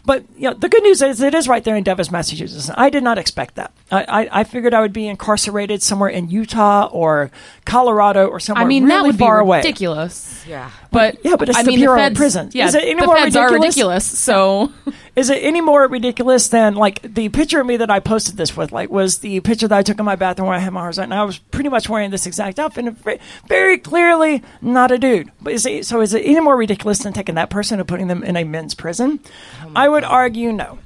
But 0.03 0.25
you 0.35 0.49
know, 0.49 0.53
the 0.53 0.69
good 0.69 0.83
news 0.83 1.01
is 1.01 1.21
it 1.21 1.33
is 1.33 1.47
right 1.47 1.63
there 1.63 1.77
in 1.77 1.83
Devens, 1.83 2.11
Massachusetts. 2.11 2.69
I 2.75 2.89
did 2.89 3.03
not 3.03 3.17
expect 3.17 3.55
that. 3.55 3.71
I, 3.91 4.03
I, 4.23 4.29
I 4.39 4.43
figured 4.43 4.73
I 4.73 4.81
would 4.81 4.93
be 4.93 5.07
incarcerated 5.07 5.81
somewhere 5.81 6.09
in 6.09 6.29
Utah 6.29 6.89
or 6.91 7.31
Colorado 7.65 8.27
or 8.27 8.39
somewhere 8.39 8.65
I 8.65 8.67
mean, 8.67 8.83
really 8.83 8.95
that 8.95 9.03
would 9.05 9.17
be 9.17 9.23
far 9.23 9.39
away. 9.39 9.57
ridiculous. 9.59 10.45
Yeah. 10.47 10.69
But 10.91 11.23
Yeah, 11.23 11.35
but 11.37 11.49
it's 11.49 11.57
I 11.57 11.63
the 11.63 11.69
mean, 11.69 11.79
Bureau 11.79 11.93
of 11.95 11.99
the 11.99 12.03
feds, 12.09 12.17
Prisons. 12.17 12.55
Yeah, 12.55 12.67
Is 12.67 12.75
it 12.75 12.83
any 12.83 12.99
the 12.99 13.05
more 13.05 13.15
feds 13.15 13.35
are 13.35 13.45
ridiculous? 13.45 13.75
ridiculous. 13.75 14.05
So 14.19 14.71
Is 15.15 15.29
it 15.29 15.37
any 15.43 15.61
more 15.61 15.87
ridiculous 15.87 16.49
than 16.49 16.75
like 16.75 17.01
the 17.01 17.29
picture 17.29 17.59
of 17.59 17.65
me 17.65 17.77
that 17.77 17.89
I 17.89 17.99
posted 17.99 18.37
this 18.37 18.55
with? 18.55 18.71
Like, 18.71 18.89
was 18.91 19.19
the 19.19 19.39
picture 19.39 19.67
that 19.67 19.77
I 19.77 19.81
took 19.83 19.97
in 19.99 20.05
my 20.05 20.15
bathroom 20.15 20.47
where 20.49 20.55
I 20.57 20.59
had 20.59 20.71
my 20.73 20.81
horizontal, 20.81 21.13
and 21.13 21.19
I 21.19 21.23
was 21.23 21.39
pretty 21.39 21.69
much 21.69 21.89
wearing 21.89 22.11
this 22.11 22.27
exact 22.27 22.59
outfit, 22.59 22.85
and 22.85 22.97
ve- 23.03 23.17
very 23.47 23.79
clearly 23.79 24.43
not 24.61 24.91
a 24.91 24.99
dude. 24.99 25.31
But 25.41 25.53
is 25.53 25.65
it, 25.65 25.85
so? 25.87 26.01
Is 26.01 26.13
it 26.13 26.19
any 26.19 26.39
more 26.39 26.55
ridiculous 26.55 26.99
than 26.99 27.13
taking 27.13 27.33
that 27.35 27.49
person 27.49 27.79
and 27.79 27.87
putting 27.87 28.07
them 28.07 28.23
in 28.23 28.37
a 28.37 28.43
men's 28.43 28.75
prison? 28.75 29.19
Oh 29.63 29.71
I 29.75 29.89
would 29.89 30.03
argue 30.03 30.51
no. 30.53 30.77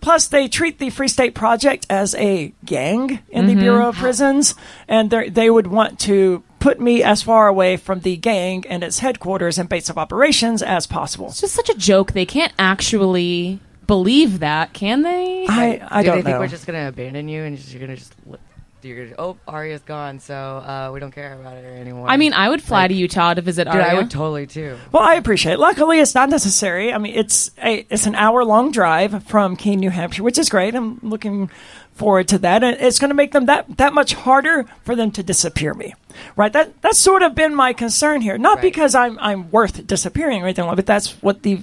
Plus, 0.00 0.28
they 0.28 0.48
treat 0.48 0.78
the 0.78 0.90
Free 0.90 1.08
State 1.08 1.34
Project 1.34 1.86
as 1.90 2.14
a 2.14 2.52
gang 2.64 3.20
in 3.28 3.46
the 3.46 3.52
mm-hmm. 3.52 3.60
Bureau 3.60 3.88
of 3.88 3.96
Prisons, 3.96 4.54
and 4.88 5.10
they're- 5.10 5.52
would 5.52 5.66
want 5.66 5.98
to 6.00 6.42
put 6.58 6.78
me 6.80 7.02
as 7.02 7.22
far 7.22 7.48
away 7.48 7.76
from 7.76 8.00
the 8.00 8.16
gang 8.16 8.64
and 8.68 8.84
its 8.84 9.00
headquarters 9.00 9.58
and 9.58 9.68
base 9.68 9.88
of 9.88 9.98
operations 9.98 10.62
as 10.62 10.86
possible. 10.86 11.28
it's 11.28 11.40
just 11.40 11.54
such 11.54 11.70
a 11.70 11.74
joke. 11.74 12.12
They 12.12 12.26
can't 12.26 12.52
actually 12.58 13.58
believe 13.86 14.38
that, 14.40 14.72
can 14.72 15.02
they? 15.02 15.46
I, 15.48 15.80
I 15.90 16.02
Do 16.02 16.06
don't 16.06 16.16
they 16.18 16.22
think 16.22 16.34
know. 16.34 16.40
we're 16.40 16.46
just 16.46 16.66
gonna 16.66 16.86
abandon 16.88 17.28
you 17.28 17.42
and 17.42 17.58
you're 17.58 17.80
gonna 17.80 17.96
just 17.96 18.14
li- 18.26 18.38
you're 18.82 19.06
gonna 19.06 19.16
oh 19.18 19.36
Aria's 19.48 19.82
gone 19.82 20.18
so 20.20 20.34
uh, 20.34 20.90
we 20.92 21.00
don't 21.00 21.12
care 21.12 21.34
about 21.34 21.54
her 21.62 21.68
anymore. 21.70 22.08
I 22.08 22.16
mean, 22.16 22.32
I 22.32 22.48
would 22.48 22.62
fly 22.62 22.82
Like, 22.82 22.90
to 22.90 22.94
Utah 22.94 23.34
to 23.34 23.42
visit 23.42 23.64
dude, 23.64 23.74
Arya. 23.74 23.86
I 23.86 23.94
would 23.94 24.10
totally 24.10 24.46
too. 24.46 24.76
Well, 24.92 25.02
I 25.02 25.14
appreciate 25.14 25.54
it. 25.54 25.58
Luckily, 25.58 26.00
it's 26.00 26.14
not 26.14 26.30
necessary. 26.30 26.92
I 26.92 26.98
mean, 26.98 27.14
it's 27.14 27.50
a 27.62 27.86
it's 27.90 28.06
an 28.06 28.14
hour 28.14 28.44
long 28.44 28.70
drive 28.72 29.24
from 29.24 29.56
Keene, 29.56 29.80
New 29.80 29.90
Hampshire, 29.90 30.22
which 30.22 30.38
is 30.38 30.48
great. 30.48 30.74
I'm 30.74 30.98
looking 31.02 31.50
forward 31.94 32.28
to 32.28 32.38
that, 32.38 32.64
and 32.64 32.76
it's 32.80 32.98
going 32.98 33.10
to 33.10 33.14
make 33.14 33.32
them 33.32 33.46
that 33.46 33.76
that 33.76 33.92
much 33.92 34.14
harder 34.14 34.64
for 34.84 34.96
them 34.96 35.10
to 35.12 35.22
disappear 35.22 35.74
me. 35.74 35.94
Right? 36.36 36.52
That 36.52 36.80
that's 36.82 36.98
sort 36.98 37.22
of 37.22 37.34
been 37.34 37.54
my 37.54 37.72
concern 37.72 38.20
here. 38.20 38.38
Not 38.38 38.56
Right. 38.56 38.62
because 38.62 38.94
I'm 38.94 39.18
I'm 39.20 39.50
worth 39.50 39.86
disappearing 39.86 40.42
or 40.42 40.46
anything 40.46 40.66
like, 40.66 40.76
but 40.76 40.86
that's 40.86 41.20
what 41.22 41.42
the 41.42 41.60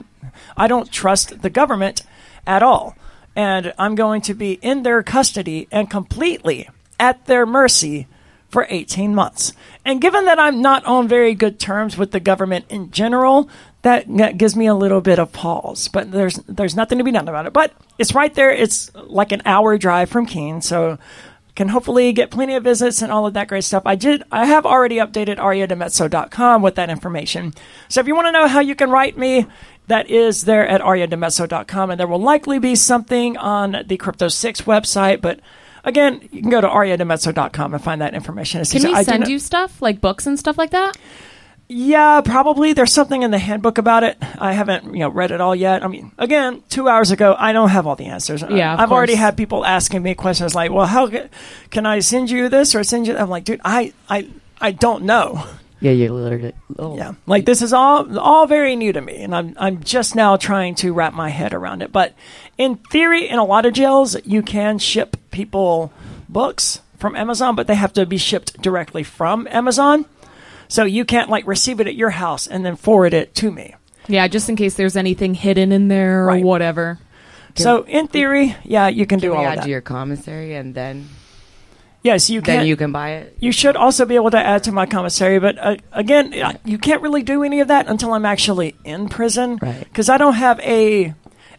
I 0.55 0.67
don't 0.67 0.91
trust 0.91 1.41
the 1.41 1.49
government 1.49 2.03
at 2.45 2.61
all, 2.63 2.95
and 3.35 3.73
I'm 3.79 3.95
going 3.95 4.21
to 4.21 4.33
be 4.33 4.53
in 4.61 4.83
their 4.83 5.01
custody 5.03 5.67
and 5.71 5.89
completely 5.89 6.69
at 6.99 7.25
their 7.25 7.45
mercy 7.45 8.07
for 8.49 8.65
18 8.69 9.13
months. 9.13 9.53
And 9.83 10.01
given 10.01 10.25
that 10.25 10.39
I'm 10.39 10.61
not 10.61 10.85
on 10.85 11.07
very 11.07 11.35
good 11.35 11.59
terms 11.59 11.97
with 11.97 12.11
the 12.11 12.19
government 12.19 12.65
in 12.69 12.91
general, 12.91 13.49
that, 13.81 14.37
gives 14.37 14.55
me 14.55 14.67
a 14.67 14.75
little 14.75 15.01
bit 15.01 15.19
of 15.19 15.31
pause. 15.31 15.87
But 15.87 16.11
there's 16.11 16.35
there's 16.47 16.75
nothing 16.75 16.97
to 16.97 17.03
be 17.03 17.11
done 17.11 17.27
about 17.27 17.45
it. 17.45 17.53
But 17.53 17.73
it's 17.97 18.15
right 18.15 18.33
there. 18.33 18.51
It's 18.51 18.93
like 18.95 19.31
an 19.31 19.41
hour 19.45 19.77
drive 19.77 20.09
from 20.09 20.25
Keene, 20.25 20.61
so 20.61 20.97
can 21.55 21.69
hopefully 21.69 22.13
get 22.13 22.29
plenty 22.29 22.53
of 22.53 22.63
visits 22.63 23.01
and 23.01 23.11
all 23.11 23.25
of 23.25 23.33
that 23.33 23.47
great 23.47 23.63
stuff. 23.63 23.83
I 23.85 23.95
did 23.95 24.23
I 24.31 24.45
have 24.45 24.65
already 24.65 24.97
updated 24.97 25.37
ariadimezzo.com 25.37 26.61
with 26.61 26.75
that 26.75 26.89
information. 26.89 27.53
So 27.89 27.99
if 27.99 28.07
you 28.07 28.13
want 28.13 28.27
to 28.27 28.31
know 28.31 28.47
how 28.47 28.59
you 28.59 28.75
can 28.75 28.91
write 28.91 29.17
me, 29.17 29.47
that 29.87 30.09
is 30.09 30.43
there 30.43 30.67
at 30.67 30.81
ariadimezzo.com 30.81 31.89
and 31.89 31.99
there 31.99 32.07
will 32.07 32.21
likely 32.21 32.59
be 32.59 32.75
something 32.75 33.37
on 33.37 33.83
the 33.87 33.97
Crypto 33.97 34.27
6 34.27 34.61
website, 34.61 35.19
but 35.21 35.39
Again, 35.87 36.19
you 36.31 36.41
can 36.41 36.49
go 36.51 36.59
to 36.59 36.67
ariadimezzo.com 36.67 37.73
and 37.73 37.83
find 37.83 38.01
that 38.01 38.13
information. 38.13 38.59
It's 38.61 38.73
Can 38.73 38.83
we 38.83 39.03
send 39.03 39.21
not- 39.21 39.29
you 39.29 39.39
stuff 39.39 39.81
like 39.81 40.01
books 40.01 40.27
and 40.27 40.37
stuff 40.37 40.57
like 40.57 40.71
that? 40.71 40.97
Yeah, 41.69 42.21
probably. 42.21 42.73
There's 42.73 42.93
something 42.93 43.23
in 43.23 43.31
the 43.31 43.37
handbook 43.39 43.77
about 43.77 44.03
it. 44.03 44.17
I 44.39 44.53
haven't, 44.53 44.93
you 44.93 44.99
know, 44.99 45.09
read 45.09 45.31
it 45.31 45.41
all 45.41 45.55
yet. 45.55 45.83
I 45.83 45.87
mean, 45.87 46.11
again, 46.17 46.61
two 46.69 46.87
hours 46.87 47.11
ago, 47.11 47.35
I 47.37 47.51
don't 47.51 47.69
have 47.69 47.87
all 47.87 47.95
the 47.95 48.05
answers. 48.05 48.43
Yeah, 48.49 48.75
I've 48.77 48.91
already 48.91 49.15
had 49.15 49.35
people 49.35 49.65
asking 49.65 50.01
me 50.01 50.13
questions 50.15 50.55
like, 50.55 50.71
"Well, 50.71 50.85
how 50.85 51.09
can 51.69 51.85
I 51.85 51.99
send 51.99 52.29
you 52.29 52.47
this 52.47 52.73
or 52.75 52.83
send 52.85 53.07
you?" 53.07 53.17
I'm 53.17 53.29
like, 53.29 53.43
dude, 53.43 53.59
I, 53.65 53.91
I, 54.09 54.29
I 54.61 54.71
don't 54.71 55.03
know. 55.03 55.43
Yeah, 55.79 55.91
you 55.91 56.11
literally. 56.13 56.53
Oh. 56.79 56.97
Yeah, 56.97 57.13
like 57.27 57.45
this 57.45 57.61
is 57.61 57.71
all 57.71 58.17
all 58.17 58.47
very 58.47 58.75
new 58.75 58.91
to 58.93 59.01
me, 59.01 59.17
and 59.17 59.35
I'm 59.35 59.55
I'm 59.59 59.83
just 59.83 60.15
now 60.15 60.35
trying 60.37 60.73
to 60.75 60.91
wrap 60.93 61.13
my 61.13 61.29
head 61.29 61.53
around 61.53 61.81
it. 61.83 61.91
But 61.91 62.13
in 62.57 62.77
theory, 62.77 63.27
in 63.29 63.37
a 63.37 63.43
lot 63.45 63.65
of 63.65 63.73
jails, 63.73 64.15
you 64.25 64.41
can 64.41 64.79
ship 64.79 65.17
people 65.31 65.93
books 66.27 66.81
from 66.97 67.15
Amazon, 67.15 67.55
but 67.55 67.67
they 67.67 67.75
have 67.75 67.93
to 67.93 68.05
be 68.07 68.17
shipped 68.17 68.59
directly 68.61 69.03
from 69.03 69.47
Amazon. 69.51 70.05
So 70.67 70.83
you 70.83 71.05
can't 71.05 71.29
like 71.29 71.45
receive 71.45 71.79
it 71.79 71.87
at 71.87 71.95
your 71.95 72.09
house 72.09 72.47
and 72.47 72.65
then 72.65 72.75
forward 72.75 73.13
it 73.13 73.35
to 73.35 73.51
me. 73.51 73.75
Yeah, 74.07 74.27
just 74.27 74.49
in 74.49 74.55
case 74.55 74.73
there's 74.73 74.97
anything 74.97 75.33
hidden 75.35 75.71
in 75.71 75.89
there 75.89 76.23
or 76.23 76.27
Right. 76.27 76.43
whatever. 76.43 76.97
so 77.55 77.83
in 77.83 78.07
theory, 78.07 78.55
yeah, 78.63 78.87
you 78.87 79.05
can, 79.05 79.19
Can 79.19 79.29
do 79.29 79.31
we 79.31 79.37
all 79.37 79.45
add 79.45 79.49
of 79.49 79.55
that. 79.57 79.63
to 79.65 79.69
your 79.69 79.81
commissary 79.81 80.55
and 80.55 80.73
then 80.75 81.07
yes, 82.03 82.29
you 82.29 82.41
can. 82.41 82.57
then 82.57 82.67
you 82.67 82.75
can 82.75 82.91
buy 82.91 83.11
it? 83.11 83.37
You 83.39 83.51
should 83.51 83.75
also 83.75 84.05
be 84.05 84.15
able 84.15 84.31
to 84.31 84.37
add 84.39 84.63
to 84.65 84.71
my 84.71 84.85
commissary, 84.85 85.39
but 85.39 85.57
uh, 85.57 85.75
again, 85.91 86.33
you 86.65 86.77
can't 86.77 87.01
really 87.01 87.23
do 87.23 87.43
any 87.43 87.59
of 87.59 87.67
that 87.69 87.87
until 87.87 88.13
I'm 88.13 88.25
actually 88.25 88.75
in 88.83 89.09
prison, 89.09 89.59
Right. 89.61 89.79
Because 89.79 90.09
I 90.09 90.17
don't 90.17 90.35
have 90.35 90.59
a 90.61 91.13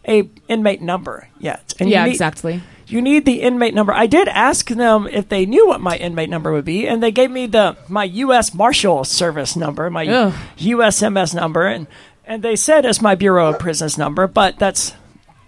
a 0.07 0.29
inmate 0.47 0.81
number 0.81 1.27
yet. 1.39 1.73
And 1.79 1.89
you 1.89 1.93
yeah, 1.95 2.05
need- 2.05 2.11
exactly. 2.11 2.61
You 2.87 3.03
need 3.03 3.23
the 3.25 3.41
inmate 3.43 3.75
number. 3.75 3.93
I 3.93 4.07
did 4.07 4.27
ask 4.27 4.67
them 4.67 5.05
if 5.05 5.29
they 5.29 5.45
knew 5.45 5.67
what 5.67 5.79
my 5.79 5.95
inmate 5.95 6.27
number 6.29 6.51
would 6.51 6.65
be, 6.65 6.87
and 6.87 7.03
they 7.03 7.11
gave 7.11 7.29
me 7.29 7.45
the 7.45 7.77
my 7.87 8.05
U.S. 8.05 8.51
Marshal 8.51 9.03
Service 9.03 9.55
number, 9.55 9.91
my 9.91 10.07
Ugh. 10.07 10.33
USMS 10.57 11.35
number, 11.35 11.67
and 11.67 11.85
and 12.25 12.41
they 12.41 12.55
said 12.55 12.85
it's 12.85 12.99
my 13.01 13.13
Bureau 13.13 13.49
of 13.49 13.59
Prisons 13.59 13.95
number, 13.97 14.25
but 14.25 14.57
that's 14.57 14.93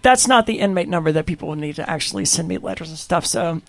that's 0.03 0.27
not 0.27 0.45
the 0.45 0.59
inmate 0.59 0.87
number 0.87 1.11
that 1.11 1.25
people 1.25 1.47
would 1.49 1.57
need 1.57 1.77
to 1.77 1.89
actually 1.89 2.25
send 2.25 2.47
me 2.47 2.59
letters 2.59 2.89
and 2.89 2.97
stuff. 2.99 3.25
So. 3.25 3.61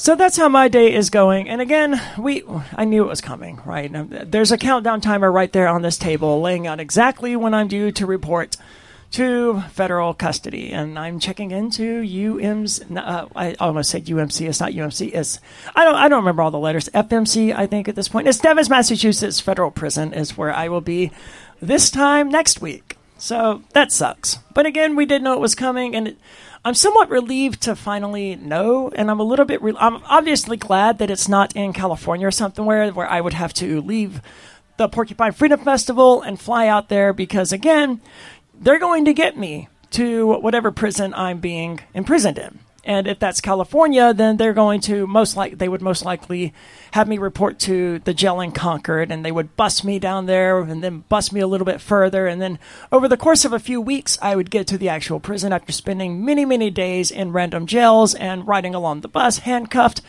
So 0.00 0.16
that's 0.16 0.38
how 0.38 0.48
my 0.48 0.68
day 0.68 0.94
is 0.94 1.10
going. 1.10 1.46
And 1.50 1.60
again, 1.60 2.00
we 2.16 2.42
I 2.74 2.86
knew 2.86 3.04
it 3.04 3.08
was 3.08 3.20
coming, 3.20 3.60
right? 3.66 3.90
There's 3.92 4.50
a 4.50 4.56
countdown 4.56 5.02
timer 5.02 5.30
right 5.30 5.52
there 5.52 5.68
on 5.68 5.82
this 5.82 5.98
table 5.98 6.40
laying 6.40 6.66
out 6.66 6.80
exactly 6.80 7.36
when 7.36 7.52
I'm 7.52 7.68
due 7.68 7.92
to 7.92 8.06
report 8.06 8.56
to 9.10 9.60
federal 9.72 10.14
custody. 10.14 10.72
And 10.72 10.98
I'm 10.98 11.20
checking 11.20 11.50
into 11.50 12.00
UM's 12.00 12.80
uh, 12.80 13.26
I 13.36 13.56
almost 13.60 13.90
said 13.90 14.06
UMC, 14.06 14.48
it's 14.48 14.58
not 14.58 14.72
UMC. 14.72 15.12
It's 15.12 15.38
I 15.76 15.84
don't 15.84 15.96
I 15.96 16.08
don't 16.08 16.20
remember 16.20 16.40
all 16.44 16.50
the 16.50 16.58
letters. 16.58 16.88
FMC, 16.94 17.54
I 17.54 17.66
think 17.66 17.86
at 17.86 17.94
this 17.94 18.08
point. 18.08 18.26
It's 18.26 18.38
Devens, 18.38 18.70
Massachusetts 18.70 19.38
Federal 19.38 19.70
Prison 19.70 20.14
is 20.14 20.34
where 20.34 20.50
I 20.50 20.70
will 20.70 20.80
be 20.80 21.12
this 21.60 21.90
time 21.90 22.30
next 22.30 22.62
week. 22.62 22.96
So 23.18 23.64
that 23.74 23.92
sucks. 23.92 24.36
But 24.54 24.64
again, 24.64 24.96
we 24.96 25.04
did 25.04 25.22
know 25.22 25.34
it 25.34 25.40
was 25.40 25.54
coming 25.54 25.94
and 25.94 26.08
it, 26.08 26.18
I'm 26.64 26.74
somewhat 26.74 27.08
relieved 27.08 27.62
to 27.62 27.74
finally 27.74 28.36
know, 28.36 28.90
and 28.94 29.10
I'm 29.10 29.20
a 29.20 29.24
little 29.24 29.46
bit. 29.46 29.62
Re- 29.62 29.74
I'm 29.78 30.02
obviously 30.04 30.58
glad 30.58 30.98
that 30.98 31.10
it's 31.10 31.28
not 31.28 31.56
in 31.56 31.72
California 31.72 32.26
or 32.26 32.30
something 32.30 32.66
where 32.66 32.90
where 32.90 33.08
I 33.08 33.20
would 33.20 33.32
have 33.32 33.54
to 33.54 33.80
leave 33.80 34.20
the 34.76 34.88
Porcupine 34.88 35.32
Freedom 35.32 35.60
Festival 35.60 36.20
and 36.20 36.38
fly 36.40 36.66
out 36.66 36.88
there 36.88 37.12
because 37.12 37.52
again, 37.52 38.00
they're 38.54 38.78
going 38.78 39.06
to 39.06 39.14
get 39.14 39.38
me 39.38 39.68
to 39.92 40.26
whatever 40.40 40.70
prison 40.70 41.14
I'm 41.14 41.40
being 41.40 41.80
imprisoned 41.94 42.38
in. 42.38 42.58
And 42.82 43.06
if 43.06 43.18
that's 43.18 43.42
California, 43.42 44.14
then 44.14 44.38
they're 44.38 44.54
going 44.54 44.80
to 44.82 45.06
most 45.06 45.36
like 45.36 45.58
they 45.58 45.68
would 45.68 45.82
most 45.82 46.04
likely 46.04 46.54
have 46.92 47.08
me 47.08 47.18
report 47.18 47.58
to 47.60 47.98
the 48.00 48.14
jail 48.14 48.40
in 48.40 48.52
Concord, 48.52 49.12
and 49.12 49.24
they 49.24 49.32
would 49.32 49.54
bus 49.54 49.84
me 49.84 49.98
down 49.98 50.26
there, 50.26 50.60
and 50.60 50.82
then 50.82 51.04
bus 51.08 51.30
me 51.30 51.40
a 51.40 51.46
little 51.46 51.66
bit 51.66 51.80
further, 51.80 52.26
and 52.26 52.40
then 52.40 52.58
over 52.90 53.06
the 53.06 53.18
course 53.18 53.44
of 53.44 53.52
a 53.52 53.58
few 53.58 53.80
weeks, 53.80 54.18
I 54.22 54.34
would 54.34 54.50
get 54.50 54.66
to 54.68 54.78
the 54.78 54.88
actual 54.88 55.20
prison 55.20 55.52
after 55.52 55.72
spending 55.72 56.24
many 56.24 56.44
many 56.46 56.70
days 56.70 57.10
in 57.10 57.32
random 57.32 57.66
jails 57.66 58.14
and 58.14 58.48
riding 58.48 58.74
along 58.74 59.02
the 59.02 59.08
bus 59.08 59.38
handcuffed. 59.38 60.00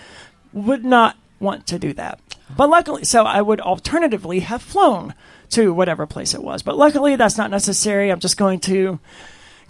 Would 0.54 0.86
not 0.86 1.18
want 1.40 1.68
to 1.68 1.80
do 1.80 1.92
that, 1.94 2.20
but 2.56 2.70
luckily, 2.70 3.04
so 3.04 3.25
I 3.25 3.42
would 3.42 3.60
alternatively 3.60 4.40
have 4.40 4.62
flown 4.62 5.13
to 5.50 5.74
whatever 5.74 6.06
place 6.06 6.34
it 6.34 6.44
was, 6.44 6.63
but 6.63 6.78
luckily 6.78 7.18
that's 7.18 7.38
not 7.38 7.51
necessary. 7.51 8.10
I'm 8.10 8.22
just 8.22 8.38
going 8.38 8.62
to 8.62 9.00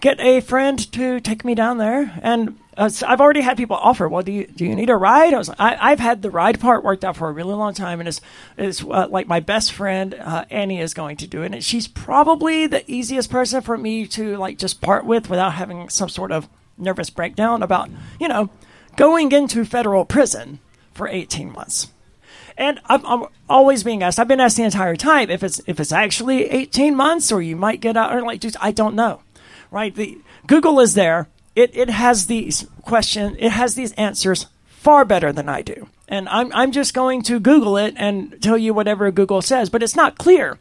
get 0.02 0.20
a 0.20 0.42
friend 0.42 0.92
to 0.92 1.20
take 1.20 1.46
me 1.46 1.56
down 1.56 1.78
there. 1.78 2.20
And 2.22 2.60
uh, 2.76 2.90
so 2.90 3.08
I've 3.08 3.22
already 3.22 3.42
had 3.42 3.56
people 3.56 3.76
offer, 3.76 4.10
well, 4.10 4.24
do 4.24 4.32
you, 4.32 4.48
do 4.48 4.66
you 4.66 4.76
need 4.76 4.90
a 4.90 4.96
ride? 4.96 5.34
I 5.34 5.38
was, 5.38 5.50
I, 5.60 5.90
have 5.92 6.00
had 6.00 6.22
the 6.24 6.32
ride 6.32 6.60
part 6.60 6.84
worked 6.84 7.06
out 7.06 7.16
for 7.16 7.30
a 7.30 7.32
really 7.32 7.54
long 7.54 7.74
time. 7.74 8.00
And 8.00 8.10
it's, 8.10 8.20
it's 8.58 8.84
uh, 8.84 9.08
like 9.10 9.28
my 9.28 9.40
best 9.40 9.72
friend, 9.72 10.16
uh, 10.16 10.46
Annie 10.50 10.80
is 10.80 10.94
going 10.94 11.18
to 11.18 11.28
do 11.28 11.44
it. 11.44 11.54
And 11.54 11.64
she's 11.64 11.88
probably 11.88 12.66
the 12.66 12.90
easiest 12.92 13.30
person 13.30 13.62
for 13.62 13.78
me 13.78 14.08
to 14.08 14.36
like 14.38 14.58
just 14.58 14.82
part 14.82 15.06
with 15.06 15.30
without 15.30 15.54
having 15.54 15.88
some 15.90 16.10
sort 16.10 16.32
of 16.32 16.50
nervous 16.78 17.12
breakdown 17.12 17.62
about, 17.62 17.90
you 18.20 18.28
know, 18.28 18.50
going 18.96 19.32
into 19.32 19.64
federal 19.64 20.04
prison 20.04 20.60
for 20.94 21.08
18 21.08 21.52
months. 21.52 21.90
And 22.58 22.80
I'm, 22.86 23.06
I'm, 23.06 23.26
always 23.50 23.84
being 23.84 24.02
asked. 24.02 24.18
I've 24.18 24.28
been 24.28 24.40
asked 24.40 24.58
the 24.58 24.64
entire 24.64 24.96
time 24.96 25.30
if 25.30 25.44
it's 25.44 25.60
if 25.68 25.78
it's 25.80 25.92
actually 25.92 26.46
18 26.50 26.96
months 26.96 27.34
or 27.34 27.42
you 27.42 27.58
might 27.58 27.82
get 27.82 27.98
out 27.98 28.16
or 28.16 28.22
like 28.22 28.40
just 28.40 28.56
I 28.62 28.72
don't 28.72 28.96
know 28.96 29.22
right? 29.72 29.96
The 29.96 30.20
Google 30.48 30.80
is 30.80 30.94
there. 30.94 31.28
It 31.56 31.76
it 31.76 31.90
has 31.90 32.28
these 32.28 32.68
questions, 32.84 33.38
It 33.40 33.52
has 33.52 33.76
these 33.76 33.94
answers 33.94 34.46
far 34.68 35.06
better 35.06 35.32
than 35.34 35.50
I 35.50 35.62
do. 35.62 35.88
And 36.08 36.28
I'm 36.30 36.52
I'm 36.54 36.72
just 36.72 36.94
going 36.94 37.24
to 37.24 37.40
Google 37.40 37.78
it 37.78 37.94
and 37.98 38.42
tell 38.42 38.58
you 38.58 38.74
whatever 38.74 39.10
Google 39.12 39.42
says, 39.42 39.70
but 39.70 39.82
it's 39.84 39.96
not 39.96 40.18
clear 40.18 40.60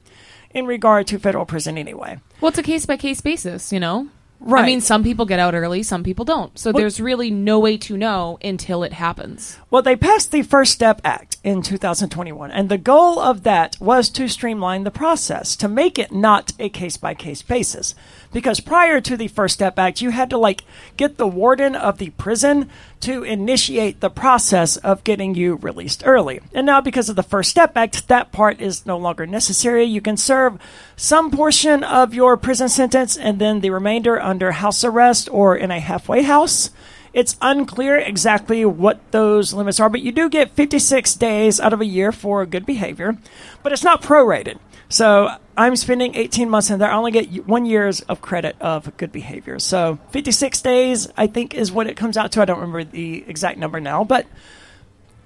in 0.52 0.66
regard 0.66 1.06
to 1.08 1.18
federal 1.18 1.46
prison 1.46 1.76
anyway. 1.78 2.18
Well, 2.40 2.48
it's 2.50 2.58
a 2.58 2.62
case 2.62 2.86
by 2.86 2.96
case 2.96 3.20
basis, 3.20 3.72
you 3.72 3.80
know. 3.80 4.08
Right. 4.40 4.62
I 4.62 4.66
mean, 4.66 4.80
some 4.80 5.02
people 5.04 5.26
get 5.26 5.38
out 5.38 5.54
early, 5.54 5.82
some 5.82 6.02
people 6.02 6.24
don't. 6.24 6.58
So 6.58 6.70
Well- 6.70 6.80
there's 6.80 6.98
really 7.00 7.30
no 7.30 7.58
way 7.58 7.76
to 7.76 7.96
know 7.96 8.38
until 8.42 8.82
it 8.82 8.94
happens. 8.94 9.58
Well, 9.70 9.82
they 9.82 9.96
passed 9.96 10.32
the 10.32 10.42
First 10.42 10.72
Step 10.72 11.00
Act 11.04 11.36
in 11.42 11.62
2021, 11.62 12.50
and 12.50 12.68
the 12.68 12.76
goal 12.76 13.18
of 13.18 13.44
that 13.44 13.76
was 13.80 14.10
to 14.10 14.28
streamline 14.28 14.84
the 14.84 14.90
process, 14.90 15.56
to 15.56 15.68
make 15.68 15.98
it 15.98 16.12
not 16.12 16.52
a 16.58 16.68
case 16.68 16.98
by 16.98 17.14
case 17.14 17.40
basis. 17.40 17.94
Because 18.32 18.60
prior 18.60 19.00
to 19.00 19.16
the 19.16 19.28
First 19.28 19.54
Step 19.54 19.78
Act, 19.78 20.02
you 20.02 20.10
had 20.10 20.28
to 20.30 20.38
like 20.38 20.64
get 20.98 21.16
the 21.16 21.26
warden 21.26 21.74
of 21.74 21.98
the 21.98 22.10
prison 22.10 22.68
to 23.00 23.22
initiate 23.22 24.00
the 24.00 24.10
process 24.10 24.76
of 24.76 25.02
getting 25.02 25.34
you 25.34 25.56
released 25.56 26.02
early. 26.04 26.40
And 26.52 26.66
now, 26.66 26.82
because 26.82 27.08
of 27.08 27.16
the 27.16 27.22
First 27.22 27.50
Step 27.50 27.74
Act, 27.74 28.08
that 28.08 28.32
part 28.32 28.60
is 28.60 28.84
no 28.84 28.98
longer 28.98 29.26
necessary. 29.26 29.84
You 29.84 30.02
can 30.02 30.18
serve 30.18 30.58
some 30.94 31.30
portion 31.30 31.82
of 31.82 32.12
your 32.12 32.36
prison 32.36 32.68
sentence 32.68 33.16
and 33.16 33.38
then 33.38 33.60
the 33.60 33.70
remainder 33.70 34.20
under 34.20 34.52
house 34.52 34.84
arrest 34.84 35.30
or 35.32 35.56
in 35.56 35.70
a 35.70 35.80
halfway 35.80 36.22
house. 36.22 36.70
It's 37.12 37.36
unclear 37.42 37.96
exactly 37.96 38.64
what 38.64 39.00
those 39.10 39.52
limits 39.52 39.80
are, 39.80 39.88
but 39.88 40.00
you 40.00 40.12
do 40.12 40.28
get 40.28 40.50
56 40.50 41.14
days 41.14 41.58
out 41.58 41.72
of 41.72 41.80
a 41.80 41.86
year 41.86 42.12
for 42.12 42.46
good 42.46 42.64
behavior, 42.64 43.18
but 43.62 43.72
it's 43.72 43.82
not 43.82 44.02
prorated. 44.02 44.58
So 44.88 45.30
I'm 45.56 45.76
spending 45.76 46.14
18 46.16 46.50
months 46.50 46.70
in 46.70 46.78
there. 46.78 46.90
I 46.90 46.96
only 46.96 47.12
get 47.12 47.46
one 47.46 47.64
year's 47.64 48.00
of 48.02 48.20
credit 48.20 48.56
of 48.60 48.96
good 48.96 49.12
behavior. 49.12 49.58
So 49.58 49.98
56 50.10 50.60
days, 50.62 51.08
I 51.16 51.26
think, 51.26 51.54
is 51.54 51.70
what 51.70 51.86
it 51.86 51.96
comes 51.96 52.16
out 52.16 52.32
to. 52.32 52.42
I 52.42 52.44
don't 52.44 52.58
remember 52.58 52.84
the 52.84 53.24
exact 53.28 53.58
number 53.58 53.80
now, 53.80 54.02
but 54.02 54.26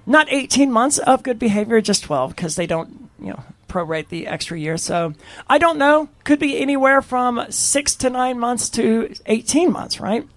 not 0.05 0.27
18 0.31 0.71
months 0.71 0.99
of 0.99 1.23
good 1.23 1.39
behavior, 1.39 1.81
just 1.81 2.03
12 2.03 2.35
because 2.35 2.55
they 2.55 2.67
don't, 2.67 3.09
you 3.19 3.29
know, 3.29 3.43
prorate 3.67 4.09
the 4.09 4.27
extra 4.27 4.57
year. 4.57 4.77
So 4.77 5.13
I 5.49 5.57
don't 5.57 5.77
know. 5.79 6.09
Could 6.23 6.39
be 6.39 6.57
anywhere 6.59 7.01
from 7.01 7.45
six 7.49 7.95
to 7.97 8.09
nine 8.09 8.39
months 8.39 8.69
to 8.71 9.13
18 9.25 9.71
months, 9.71 9.99
right? 9.99 10.27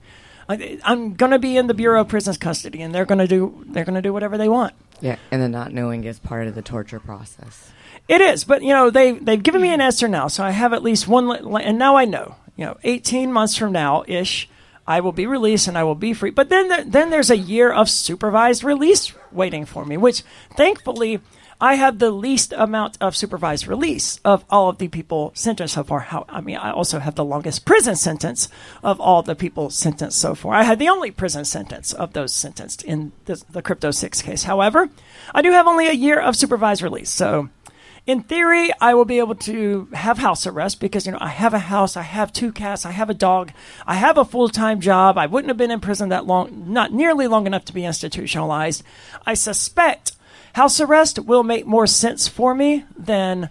I- 0.48 0.78
I'm 0.84 1.14
going 1.14 1.32
to 1.32 1.38
be 1.38 1.56
in 1.56 1.66
the 1.66 1.74
Bureau 1.74 2.00
of 2.00 2.08
Prisons 2.08 2.38
custody, 2.38 2.80
and 2.82 2.94
they're 2.94 3.04
going 3.04 3.18
to 3.18 3.28
do 3.28 3.64
they're 3.68 3.84
going 3.84 3.94
to 3.96 4.02
do 4.02 4.12
whatever 4.12 4.38
they 4.38 4.48
want. 4.48 4.74
Yeah, 5.00 5.16
and 5.30 5.40
the 5.42 5.48
not 5.48 5.72
knowing 5.72 6.04
is 6.04 6.18
part 6.18 6.46
of 6.48 6.54
the 6.54 6.62
torture 6.62 6.98
process. 7.00 7.70
It 8.08 8.20
is, 8.20 8.44
but 8.44 8.62
you 8.62 8.72
know 8.72 8.90
they 8.90 9.12
they've 9.12 9.42
given 9.42 9.60
me 9.62 9.72
an 9.72 9.80
answer 9.80 10.08
now, 10.08 10.28
so 10.28 10.42
I 10.42 10.50
have 10.50 10.72
at 10.72 10.82
least 10.82 11.06
one, 11.06 11.28
li- 11.28 11.62
and 11.64 11.78
now 11.78 11.96
I 11.96 12.04
know. 12.04 12.36
You 12.56 12.64
know, 12.64 12.76
18 12.82 13.32
months 13.32 13.54
from 13.56 13.70
now 13.72 14.02
ish, 14.08 14.48
I 14.86 14.98
will 15.00 15.12
be 15.12 15.26
released 15.26 15.68
and 15.68 15.78
I 15.78 15.84
will 15.84 15.94
be 15.94 16.12
free. 16.14 16.30
But 16.30 16.48
then 16.48 16.68
there, 16.68 16.82
then 16.84 17.10
there's 17.10 17.30
a 17.30 17.36
year 17.36 17.70
of 17.70 17.88
supervised 17.88 18.64
release 18.64 19.12
waiting 19.30 19.64
for 19.64 19.84
me, 19.84 19.96
which 19.96 20.22
thankfully 20.56 21.20
I 21.60 21.74
have 21.74 21.98
the 21.98 22.10
least 22.10 22.52
amount 22.56 22.98
of 23.00 23.16
supervised 23.16 23.66
release 23.66 24.20
of 24.24 24.44
all 24.48 24.68
of 24.68 24.78
the 24.78 24.86
people 24.86 25.32
sentenced 25.34 25.74
so 25.74 25.82
far. 25.82 26.00
How 26.00 26.24
I 26.28 26.40
mean, 26.40 26.56
I 26.56 26.70
also 26.70 27.00
have 27.00 27.16
the 27.16 27.24
longest 27.24 27.64
prison 27.64 27.96
sentence 27.96 28.48
of 28.82 29.00
all 29.00 29.22
the 29.22 29.34
people 29.34 29.70
sentenced 29.70 30.20
so 30.20 30.34
far. 30.36 30.54
I 30.54 30.62
had 30.62 30.78
the 30.78 30.88
only 30.88 31.10
prison 31.10 31.44
sentence 31.44 31.92
of 31.92 32.12
those 32.12 32.32
sentenced 32.32 32.84
in 32.84 33.12
the, 33.24 33.42
the 33.50 33.62
Crypto 33.62 33.90
Six 33.90 34.22
case. 34.22 34.44
However, 34.44 34.88
I 35.34 35.42
do 35.42 35.50
have 35.50 35.66
only 35.66 35.88
a 35.88 35.92
year 35.92 36.20
of 36.20 36.36
supervised 36.36 36.82
release, 36.82 37.10
so 37.10 37.48
in 38.08 38.22
theory, 38.22 38.70
I 38.80 38.94
will 38.94 39.04
be 39.04 39.18
able 39.18 39.34
to 39.34 39.88
have 39.92 40.16
house 40.16 40.46
arrest 40.46 40.80
because 40.80 41.04
you 41.04 41.12
know 41.12 41.18
I 41.20 41.28
have 41.28 41.52
a 41.52 41.58
house, 41.58 41.94
I 41.94 42.02
have 42.02 42.32
two 42.32 42.52
cats, 42.52 42.86
I 42.86 42.92
have 42.92 43.10
a 43.10 43.14
dog, 43.14 43.52
I 43.86 43.96
have 43.96 44.16
a 44.16 44.24
full 44.24 44.48
time 44.48 44.80
job. 44.80 45.18
I 45.18 45.26
wouldn't 45.26 45.50
have 45.50 45.58
been 45.58 45.70
in 45.70 45.80
prison 45.80 46.08
that 46.08 46.24
long, 46.24 46.72
not 46.72 46.92
nearly 46.92 47.26
long 47.26 47.46
enough 47.46 47.66
to 47.66 47.74
be 47.74 47.84
institutionalized. 47.84 48.82
I 49.26 49.34
suspect 49.34 50.12
house 50.54 50.80
arrest 50.80 51.18
will 51.18 51.42
make 51.42 51.66
more 51.66 51.86
sense 51.86 52.28
for 52.28 52.54
me 52.54 52.84
than 52.96 53.50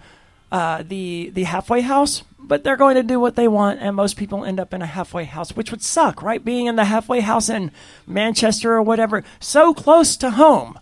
uh, 0.51 0.83
the 0.87 1.29
the 1.33 1.43
halfway 1.43 1.81
house. 1.81 2.23
But 2.39 2.63
they're 2.63 2.77
going 2.77 2.95
to 2.95 3.03
do 3.03 3.19
what 3.19 3.35
they 3.35 3.47
want, 3.49 3.81
and 3.81 3.93
most 3.93 4.15
people 4.15 4.45
end 4.45 4.57
up 4.57 4.73
in 4.73 4.81
a 4.81 4.85
halfway 4.85 5.25
house, 5.25 5.53
which 5.53 5.69
would 5.69 5.81
suck, 5.81 6.21
right? 6.21 6.43
Being 6.43 6.67
in 6.67 6.77
the 6.77 6.85
halfway 6.85 7.19
house 7.19 7.49
in 7.49 7.71
Manchester 8.05 8.73
or 8.73 8.81
whatever, 8.81 9.25
so 9.41 9.73
close 9.73 10.15
to 10.15 10.29
home, 10.31 10.79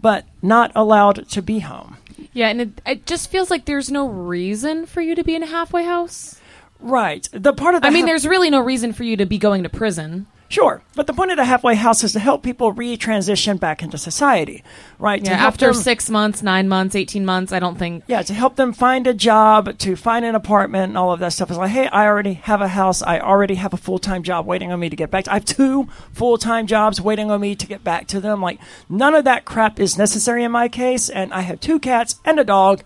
but 0.00 0.26
not 0.42 0.70
allowed 0.76 1.28
to 1.30 1.42
be 1.42 1.58
home. 1.58 1.96
Yeah, 2.32 2.48
and 2.50 2.60
it, 2.60 2.80
it 2.86 3.06
just 3.06 3.30
feels 3.30 3.50
like 3.50 3.64
there's 3.64 3.90
no 3.90 4.06
reason 4.06 4.86
for 4.86 5.00
you 5.00 5.16
to 5.16 5.24
be 5.24 5.34
in 5.34 5.42
a 5.42 5.46
halfway 5.46 5.82
house. 5.82 6.40
Right. 6.78 7.28
The 7.32 7.52
part 7.52 7.74
of 7.74 7.82
the 7.82 7.88
I 7.88 7.90
mean, 7.90 8.02
half- 8.02 8.10
there's 8.10 8.26
really 8.26 8.50
no 8.50 8.60
reason 8.60 8.92
for 8.92 9.02
you 9.02 9.16
to 9.16 9.26
be 9.26 9.38
going 9.38 9.64
to 9.64 9.68
prison. 9.68 10.28
Sure, 10.48 10.82
but 10.94 11.06
the 11.06 11.12
point 11.12 11.30
of 11.30 11.36
the 11.36 11.44
halfway 11.44 11.74
house 11.74 12.02
is 12.02 12.12
to 12.12 12.18
help 12.18 12.42
people 12.42 12.74
retransition 12.74 13.60
back 13.60 13.82
into 13.82 13.98
society, 13.98 14.64
right? 14.98 15.24
Yeah, 15.24 15.32
after 15.32 15.66
them- 15.66 15.74
six 15.74 16.08
months, 16.10 16.42
nine 16.42 16.68
months, 16.68 16.94
18 16.94 17.24
months, 17.24 17.52
I 17.52 17.58
don't 17.58 17.78
think. 17.78 18.04
Yeah, 18.06 18.22
to 18.22 18.34
help 18.34 18.56
them 18.56 18.72
find 18.72 19.06
a 19.06 19.14
job, 19.14 19.78
to 19.78 19.96
find 19.96 20.24
an 20.24 20.34
apartment, 20.34 20.88
and 20.90 20.98
all 20.98 21.12
of 21.12 21.20
that 21.20 21.32
stuff. 21.32 21.50
Is 21.50 21.58
like, 21.58 21.70
hey, 21.70 21.86
I 21.88 22.06
already 22.06 22.34
have 22.34 22.60
a 22.60 22.68
house. 22.68 23.02
I 23.02 23.20
already 23.20 23.54
have 23.56 23.72
a 23.72 23.76
full 23.78 23.98
time 23.98 24.22
job 24.22 24.46
waiting 24.46 24.72
on 24.72 24.80
me 24.80 24.88
to 24.88 24.96
get 24.96 25.10
back. 25.10 25.24
To, 25.24 25.30
I 25.30 25.34
have 25.34 25.44
two 25.44 25.88
full 26.12 26.38
time 26.38 26.66
jobs 26.66 27.00
waiting 27.00 27.30
on 27.30 27.40
me 27.40 27.54
to 27.54 27.66
get 27.66 27.84
back 27.84 28.06
to 28.08 28.20
them. 28.20 28.40
Like, 28.40 28.58
none 28.88 29.14
of 29.14 29.24
that 29.24 29.44
crap 29.44 29.78
is 29.78 29.98
necessary 29.98 30.44
in 30.44 30.52
my 30.52 30.68
case, 30.68 31.08
and 31.08 31.32
I 31.32 31.42
have 31.42 31.60
two 31.60 31.78
cats 31.78 32.16
and 32.24 32.38
a 32.40 32.44
dog. 32.44 32.82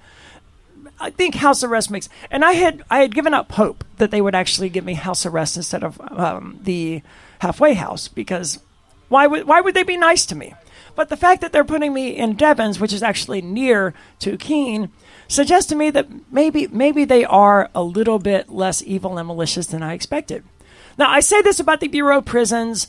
I 1.01 1.11
think 1.11 1.35
house 1.35 1.65
arrest 1.65 1.91
makes, 1.91 2.09
and 2.31 2.45
I 2.45 2.53
had 2.53 2.83
I 2.89 3.01
had 3.01 3.15
given 3.15 3.35
up 3.35 3.51
hope 3.53 3.85
that 3.97 4.11
they 4.13 4.21
would 4.21 4.35
actually 4.37 4.69
give 4.69 4.85
me 4.85 4.95
house 4.95 5.27
arrest 5.27 5.57
instead 5.57 5.83
of 5.83 6.01
um, 6.01 6.61
the 6.63 7.03
halfway 7.43 7.75
house 7.75 8.07
because 8.07 8.61
why 9.09 9.27
would 9.27 9.47
why 9.49 9.61
would 9.61 9.75
they 9.75 9.83
be 9.83 9.97
nice 9.97 10.25
to 10.27 10.37
me? 10.37 10.55
But 10.95 11.09
the 11.09 11.17
fact 11.17 11.41
that 11.41 11.53
they're 11.53 11.65
putting 11.65 11.93
me 11.93 12.17
in 12.17 12.37
Devens, 12.37 12.79
which 12.79 12.93
is 12.93 13.03
actually 13.03 13.43
near 13.43 13.95
to 14.21 14.37
Keene, 14.37 14.91
suggests 15.27 15.69
to 15.71 15.75
me 15.75 15.91
that 15.91 16.07
maybe 16.31 16.69
maybe 16.69 17.05
they 17.05 17.25
are 17.25 17.69
a 17.75 17.83
little 17.83 18.21
bit 18.21 18.49
less 18.49 18.83
evil 18.83 19.19
and 19.19 19.27
malicious 19.27 19.67
than 19.67 19.83
I 19.83 19.95
expected. 19.95 20.45
Now 20.97 21.11
I 21.11 21.21
say 21.21 21.43
this 21.43 21.59
about 21.59 21.81
the 21.81 21.89
Bureau 21.89 22.19
of 22.19 22.25
Prisons. 22.25 22.87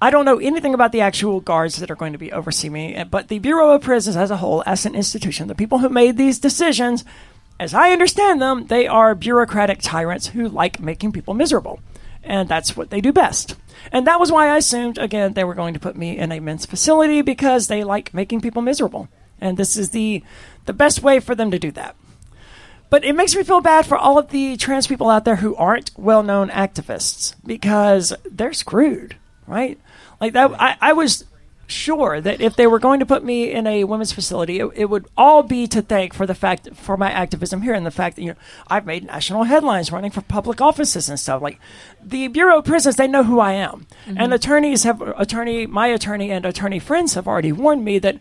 I 0.00 0.10
don't 0.10 0.26
know 0.26 0.38
anything 0.38 0.74
about 0.74 0.92
the 0.92 1.00
actual 1.00 1.40
guards 1.40 1.76
that 1.76 1.90
are 1.90 1.96
going 1.96 2.12
to 2.12 2.18
be 2.18 2.32
overseeing 2.32 2.74
me, 2.74 3.04
but 3.10 3.28
the 3.28 3.40
Bureau 3.40 3.72
of 3.72 3.82
Prisons 3.82 4.14
as 4.14 4.30
a 4.30 4.36
whole, 4.36 4.62
as 4.66 4.86
an 4.86 4.94
institution, 4.94 5.48
the 5.48 5.54
people 5.54 5.78
who 5.78 5.88
made 5.88 6.16
these 6.16 6.38
decisions, 6.38 7.02
as 7.58 7.72
I 7.74 7.90
understand 7.90 8.40
them, 8.40 8.66
they 8.66 8.86
are 8.86 9.14
bureaucratic 9.14 9.80
tyrants 9.80 10.28
who 10.28 10.48
like 10.48 10.78
making 10.78 11.12
people 11.12 11.32
miserable. 11.32 11.80
And 12.26 12.48
that's 12.48 12.76
what 12.76 12.90
they 12.90 13.00
do 13.00 13.12
best. 13.12 13.56
And 13.92 14.06
that 14.06 14.20
was 14.20 14.32
why 14.32 14.48
I 14.48 14.56
assumed, 14.56 14.98
again, 14.98 15.32
they 15.32 15.44
were 15.44 15.54
going 15.54 15.74
to 15.74 15.80
put 15.80 15.96
me 15.96 16.18
in 16.18 16.32
a 16.32 16.40
men's 16.40 16.66
facility 16.66 17.22
because 17.22 17.68
they 17.68 17.84
like 17.84 18.12
making 18.12 18.40
people 18.40 18.62
miserable. 18.62 19.08
And 19.40 19.56
this 19.56 19.76
is 19.76 19.90
the, 19.90 20.24
the 20.64 20.72
best 20.72 21.02
way 21.02 21.20
for 21.20 21.34
them 21.34 21.50
to 21.52 21.58
do 21.58 21.70
that. 21.72 21.94
But 22.90 23.04
it 23.04 23.14
makes 23.14 23.34
me 23.34 23.42
feel 23.42 23.60
bad 23.60 23.86
for 23.86 23.96
all 23.96 24.18
of 24.18 24.30
the 24.30 24.56
trans 24.56 24.86
people 24.86 25.08
out 25.08 25.24
there 25.24 25.36
who 25.36 25.56
aren't 25.56 25.90
well 25.96 26.22
known 26.22 26.50
activists 26.50 27.34
because 27.44 28.12
they're 28.30 28.52
screwed, 28.52 29.16
right? 29.46 29.78
Like 30.20 30.32
that, 30.34 30.52
I, 30.60 30.76
I 30.80 30.92
was 30.92 31.24
sure 31.66 32.20
that 32.20 32.40
if 32.40 32.56
they 32.56 32.66
were 32.66 32.78
going 32.78 33.00
to 33.00 33.06
put 33.06 33.24
me 33.24 33.50
in 33.50 33.66
a 33.66 33.84
women's 33.84 34.12
facility, 34.12 34.60
it, 34.60 34.70
it, 34.74 34.84
would 34.86 35.06
all 35.16 35.42
be 35.42 35.66
to 35.66 35.82
thank 35.82 36.14
for 36.14 36.26
the 36.26 36.34
fact 36.34 36.68
for 36.74 36.96
my 36.96 37.10
activism 37.10 37.62
here 37.62 37.74
and 37.74 37.84
the 37.84 37.90
fact 37.90 38.16
that 38.16 38.22
you 38.22 38.28
know 38.28 38.38
I've 38.68 38.86
made 38.86 39.04
national 39.04 39.44
headlines 39.44 39.90
running 39.90 40.10
for 40.10 40.22
public 40.22 40.60
offices 40.60 41.08
and 41.08 41.18
stuff. 41.18 41.42
Like 41.42 41.58
the 42.02 42.28
Bureau 42.28 42.58
of 42.58 42.64
Prisons, 42.64 42.96
they 42.96 43.08
know 43.08 43.24
who 43.24 43.40
I 43.40 43.52
am, 43.52 43.86
mm-hmm. 44.06 44.16
and 44.18 44.32
attorneys 44.32 44.84
have 44.84 45.00
attorney 45.00 45.66
my 45.66 45.88
attorney 45.88 46.30
and 46.30 46.44
attorney 46.44 46.78
friends 46.78 47.14
have 47.14 47.26
already 47.26 47.52
warned 47.52 47.84
me 47.84 47.98
that 47.98 48.18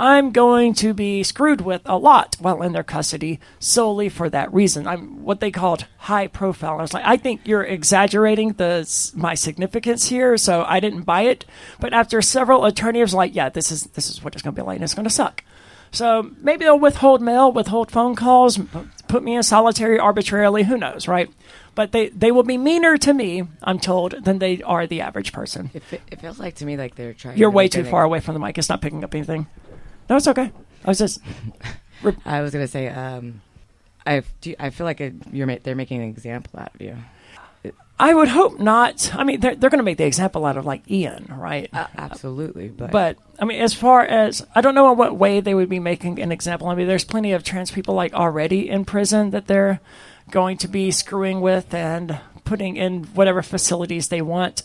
I'm 0.00 0.30
going 0.30 0.74
to 0.74 0.94
be 0.94 1.22
screwed 1.24 1.60
with 1.60 1.82
a 1.84 1.98
lot 1.98 2.36
while 2.38 2.62
in 2.62 2.72
their 2.72 2.84
custody 2.84 3.40
solely 3.58 4.08
for 4.08 4.30
that 4.30 4.52
reason. 4.52 4.86
I'm 4.86 5.24
what 5.24 5.40
they 5.40 5.50
called 5.50 5.86
high 5.98 6.28
profile. 6.28 6.78
I 6.78 6.82
was 6.82 6.94
like, 6.94 7.04
I 7.04 7.16
think 7.16 7.40
you're 7.44 7.64
exaggerating 7.64 8.52
the 8.52 8.88
my 9.16 9.34
significance 9.34 10.08
here, 10.08 10.36
so 10.36 10.64
I 10.66 10.78
didn't 10.78 11.02
buy 11.02 11.22
it. 11.22 11.44
But 11.80 11.92
after 11.92 12.22
several 12.22 12.64
attorneys, 12.64 13.12
like, 13.12 13.34
yeah, 13.34 13.48
this 13.48 13.72
is 13.72 13.84
this 13.94 14.08
is 14.08 14.22
what 14.22 14.34
it's 14.34 14.42
going 14.42 14.54
to 14.54 14.62
be 14.62 14.64
like, 14.64 14.76
and 14.76 14.84
it's 14.84 14.94
going 14.94 15.04
to 15.08 15.10
suck. 15.10 15.42
So 15.90 16.30
maybe 16.42 16.64
they'll 16.64 16.78
withhold 16.78 17.22
mail, 17.22 17.50
withhold 17.50 17.90
phone 17.90 18.14
calls, 18.14 18.58
put 19.08 19.22
me 19.22 19.34
in 19.34 19.42
solitary 19.42 19.98
arbitrarily. 19.98 20.64
Who 20.64 20.76
knows, 20.76 21.08
right? 21.08 21.30
But 21.74 21.92
they, 21.92 22.10
they 22.10 22.30
will 22.30 22.42
be 22.42 22.58
meaner 22.58 22.96
to 22.98 23.14
me, 23.14 23.44
I'm 23.62 23.78
told, 23.78 24.24
than 24.24 24.38
they 24.38 24.60
are 24.62 24.86
the 24.86 25.00
average 25.00 25.32
person. 25.32 25.70
It, 25.72 25.82
it 26.10 26.20
feels 26.20 26.38
like 26.38 26.56
to 26.56 26.66
me 26.66 26.76
like 26.76 26.94
they're 26.94 27.14
trying. 27.14 27.38
You're 27.38 27.50
way 27.50 27.68
too 27.68 27.84
far 27.84 28.02
away 28.04 28.20
from 28.20 28.34
the 28.34 28.40
mic. 28.40 28.58
It's 28.58 28.68
not 28.68 28.82
picking 28.82 29.02
up 29.02 29.14
anything. 29.14 29.46
No, 30.08 30.16
it's 30.16 30.28
okay. 30.28 30.50
I 30.84 30.88
was 30.88 30.98
just. 30.98 31.20
I 32.24 32.42
was 32.42 32.52
gonna 32.52 32.68
say, 32.68 32.88
um, 32.88 33.40
I 34.06 34.22
do, 34.40 34.54
I 34.58 34.70
feel 34.70 34.86
like 34.86 35.00
you're 35.32 35.46
ma- 35.46 35.56
they're 35.62 35.74
making 35.74 36.02
an 36.02 36.08
example 36.08 36.60
out 36.60 36.74
of 36.74 36.80
you. 36.80 36.96
I 38.00 38.14
would 38.14 38.28
hope 38.28 38.60
not. 38.60 39.12
I 39.14 39.24
mean, 39.24 39.40
they're, 39.40 39.56
they're 39.56 39.70
going 39.70 39.80
to 39.80 39.84
make 39.84 39.98
the 39.98 40.06
example 40.06 40.46
out 40.46 40.56
of 40.56 40.64
like 40.64 40.88
Ian, 40.88 41.26
right? 41.36 41.68
Uh, 41.72 41.88
absolutely, 41.96 42.68
but 42.68 42.92
but 42.92 43.18
I 43.40 43.44
mean, 43.44 43.60
as 43.60 43.74
far 43.74 44.02
as 44.02 44.46
I 44.54 44.60
don't 44.60 44.76
know 44.76 44.92
in 44.92 44.98
what 44.98 45.16
way 45.16 45.40
they 45.40 45.54
would 45.54 45.68
be 45.68 45.80
making 45.80 46.20
an 46.20 46.30
example. 46.30 46.68
I 46.68 46.76
mean, 46.76 46.86
there's 46.86 47.04
plenty 47.04 47.32
of 47.32 47.42
trans 47.42 47.72
people 47.72 47.94
like 47.94 48.14
already 48.14 48.68
in 48.68 48.84
prison 48.84 49.30
that 49.30 49.48
they're 49.48 49.80
going 50.30 50.58
to 50.58 50.68
be 50.68 50.92
screwing 50.92 51.40
with 51.40 51.74
and 51.74 52.20
putting 52.44 52.76
in 52.76 53.04
whatever 53.14 53.42
facilities 53.42 54.08
they 54.08 54.22
want. 54.22 54.62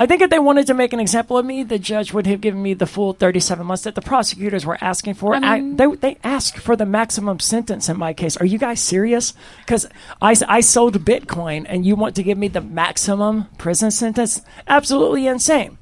I 0.00 0.06
think 0.06 0.22
if 0.22 0.30
they 0.30 0.38
wanted 0.38 0.68
to 0.68 0.74
make 0.74 0.92
an 0.92 1.00
example 1.00 1.36
of 1.36 1.44
me, 1.44 1.64
the 1.64 1.78
judge 1.78 2.12
would 2.12 2.28
have 2.28 2.40
given 2.40 2.62
me 2.62 2.72
the 2.72 2.86
full 2.86 3.14
37 3.14 3.66
months 3.66 3.82
that 3.82 3.96
the 3.96 4.00
prosecutors 4.00 4.64
were 4.64 4.78
asking 4.80 5.14
for. 5.14 5.34
I 5.34 5.40
mean, 5.58 5.80
I, 5.80 5.86
they, 5.86 5.96
they 5.96 6.18
asked 6.22 6.58
for 6.58 6.76
the 6.76 6.86
maximum 6.86 7.40
sentence 7.40 7.88
in 7.88 7.98
my 7.98 8.12
case. 8.12 8.36
Are 8.36 8.46
you 8.46 8.58
guys 8.58 8.78
serious? 8.80 9.34
Because 9.58 9.88
I, 10.22 10.36
I 10.46 10.60
sold 10.60 11.04
Bitcoin 11.04 11.66
and 11.68 11.84
you 11.84 11.96
want 11.96 12.14
to 12.14 12.22
give 12.22 12.38
me 12.38 12.46
the 12.46 12.60
maximum 12.60 13.46
prison 13.58 13.90
sentence? 13.90 14.40
Absolutely 14.68 15.26
insane. 15.26 15.78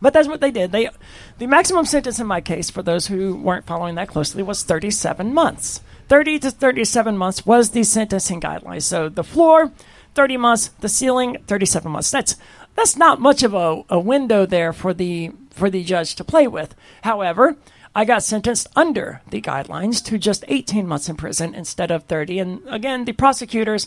But 0.00 0.12
that's 0.12 0.28
what 0.28 0.40
they 0.40 0.50
did. 0.50 0.72
They, 0.72 0.90
the 1.38 1.46
maximum 1.46 1.84
sentence 1.84 2.18
in 2.18 2.26
my 2.26 2.40
case, 2.40 2.70
for 2.70 2.82
those 2.82 3.06
who 3.06 3.36
weren't 3.36 3.66
following 3.66 3.94
that 3.94 4.08
closely, 4.08 4.42
was 4.42 4.64
37 4.64 5.32
months. 5.32 5.80
30 6.08 6.40
to 6.40 6.50
37 6.50 7.16
months 7.16 7.46
was 7.46 7.70
the 7.70 7.84
sentencing 7.84 8.40
guidelines. 8.40 8.82
So 8.82 9.08
the 9.08 9.24
floor, 9.24 9.72
30 10.14 10.36
months, 10.36 10.68
the 10.80 10.88
ceiling, 10.88 11.38
37 11.46 11.90
months. 11.90 12.10
That's 12.10 12.36
that's 12.74 12.96
not 12.96 13.20
much 13.20 13.42
of 13.42 13.54
a, 13.54 13.82
a 13.88 13.98
window 13.98 14.46
there 14.46 14.72
for 14.72 14.94
the 14.94 15.32
for 15.50 15.70
the 15.70 15.84
judge 15.84 16.14
to 16.16 16.24
play 16.24 16.46
with. 16.46 16.74
However, 17.02 17.56
I 17.94 18.04
got 18.04 18.24
sentenced 18.24 18.66
under 18.74 19.22
the 19.30 19.40
guidelines 19.40 20.04
to 20.06 20.18
just 20.18 20.44
18 20.48 20.86
months 20.86 21.08
in 21.08 21.16
prison 21.16 21.54
instead 21.54 21.92
of 21.92 22.04
30. 22.04 22.40
And 22.40 22.62
again, 22.68 23.04
the 23.04 23.12
prosecutors 23.12 23.86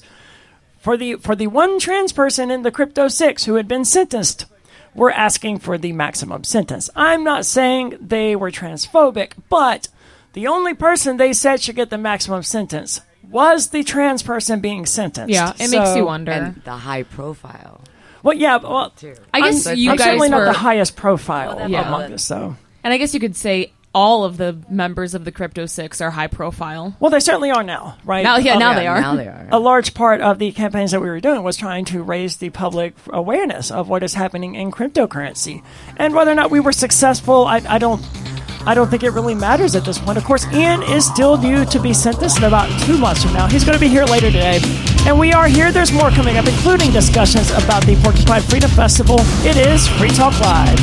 for 0.80 0.95
the 0.95 1.15
for 1.15 1.36
the 1.36 1.47
one 1.47 1.80
trans 1.80 2.13
person 2.13 2.50
in 2.50 2.62
the 2.62 2.71
Crypto 2.71 3.10
6 3.10 3.45
who 3.45 3.56
had 3.56 3.67
been 3.67 3.84
sentenced 3.84 4.45
were 4.95 5.12
asking 5.12 5.60
for 5.60 5.78
the 5.78 5.91
maximum 5.91 6.43
sentence. 6.43 6.89
I'm 6.95 7.23
not 7.23 7.45
saying 7.45 7.97
they 8.02 8.36
were 8.36 8.50
transphobic, 8.50 9.34
but 9.50 9.89
the 10.34 10.47
only 10.47 10.73
person 10.73 11.17
they 11.17 11.34
said 11.34 11.62
should 11.62 11.76
get 11.76 11.89
the 11.89 11.97
maximum 11.97 12.43
sentence 12.43 13.02
was 13.30 13.69
the 13.69 13.84
trans 13.84 14.23
person 14.23 14.60
being 14.60 14.86
sentenced. 14.86 15.34
Yeah, 15.34 15.54
it 15.60 15.69
so, 15.69 15.80
makes 15.80 15.95
you 15.95 16.06
wonder. 16.06 16.32
And 16.32 16.62
the 16.63 16.71
high 16.71 17.04
profile. 17.04 17.82
Well, 18.27 18.35
yeah. 18.35 18.57
Well, 18.57 18.93
I 19.33 19.39
guess 19.39 19.67
I'm, 19.67 19.77
you 19.77 19.91
I'm 19.91 19.95
guys 19.95 20.05
certainly 20.05 20.29
were, 20.29 20.45
not 20.45 20.51
the 20.51 20.59
highest 20.59 20.97
profile 20.97 21.55
well, 21.55 21.69
yeah. 21.69 21.87
among 21.87 22.11
us, 22.11 22.25
so. 22.25 22.57
And 22.83 22.93
I 22.93 22.97
guess 22.97 23.13
you 23.13 23.21
could 23.21 23.37
say 23.37 23.71
all 23.95 24.25
of 24.25 24.35
the 24.35 24.57
members 24.69 25.13
of 25.13 25.23
the 25.23 25.31
Crypto 25.31 25.65
Six 25.65 26.01
are 26.01 26.11
high 26.11 26.27
profile. 26.27 26.93
Well, 26.99 27.09
they 27.09 27.21
certainly 27.21 27.51
are 27.51 27.63
now, 27.63 27.97
right? 28.03 28.23
Now, 28.23 28.35
yeah, 28.35 28.55
oh, 28.55 28.59
now 28.59 28.71
yeah, 28.71 28.79
they 28.79 28.87
are. 28.87 28.99
Now 28.99 29.15
they 29.15 29.27
are. 29.27 29.47
A 29.49 29.59
large 29.59 29.93
part 29.93 30.19
of 30.19 30.39
the 30.39 30.51
campaigns 30.51 30.91
that 30.91 30.99
we 30.99 31.07
were 31.07 31.21
doing 31.21 31.41
was 31.41 31.55
trying 31.55 31.85
to 31.85 32.03
raise 32.03 32.35
the 32.35 32.49
public 32.49 32.95
awareness 33.11 33.71
of 33.71 33.87
what 33.87 34.03
is 34.03 34.13
happening 34.13 34.55
in 34.55 34.71
cryptocurrency, 34.71 35.63
and 35.95 36.13
whether 36.13 36.31
or 36.31 36.35
not 36.35 36.51
we 36.51 36.59
were 36.59 36.73
successful, 36.73 37.45
I, 37.45 37.61
I 37.65 37.77
don't. 37.77 38.05
I 38.67 38.73
don't 38.73 38.89
think 38.89 39.03
it 39.03 39.12
really 39.12 39.34
matters 39.34 39.75
at 39.75 39.86
this 39.86 39.97
point. 39.97 40.17
Of 40.17 40.25
course, 40.25 40.45
Ian 40.47 40.84
is 40.84 41.06
still 41.06 41.38
due 41.38 41.63
to 41.63 41.80
be 41.80 41.93
sentenced 41.93 42.39
in 42.39 42.43
about 42.43 42.69
two 42.82 42.97
months 42.97 43.23
from 43.23 43.32
now. 43.32 43.47
He's 43.47 43.63
going 43.63 43.77
to 43.77 43.80
be 43.80 43.88
here 43.88 44.03
later 44.03 44.30
today. 44.30 44.60
And 45.06 45.17
we 45.17 45.32
are 45.32 45.47
here. 45.47 45.71
There's 45.71 45.93
more 45.93 46.10
coming 46.10 46.36
up, 46.36 46.47
including 46.47 46.91
discussions 46.91 47.49
about 47.51 47.86
the 47.86 47.95
Porcupine 48.03 48.41
Freedom 48.41 48.69
Festival. 48.69 49.15
It 49.45 49.56
is 49.56 49.88
Free 49.88 50.10
Talk 50.10 50.38
Live. 50.41 50.77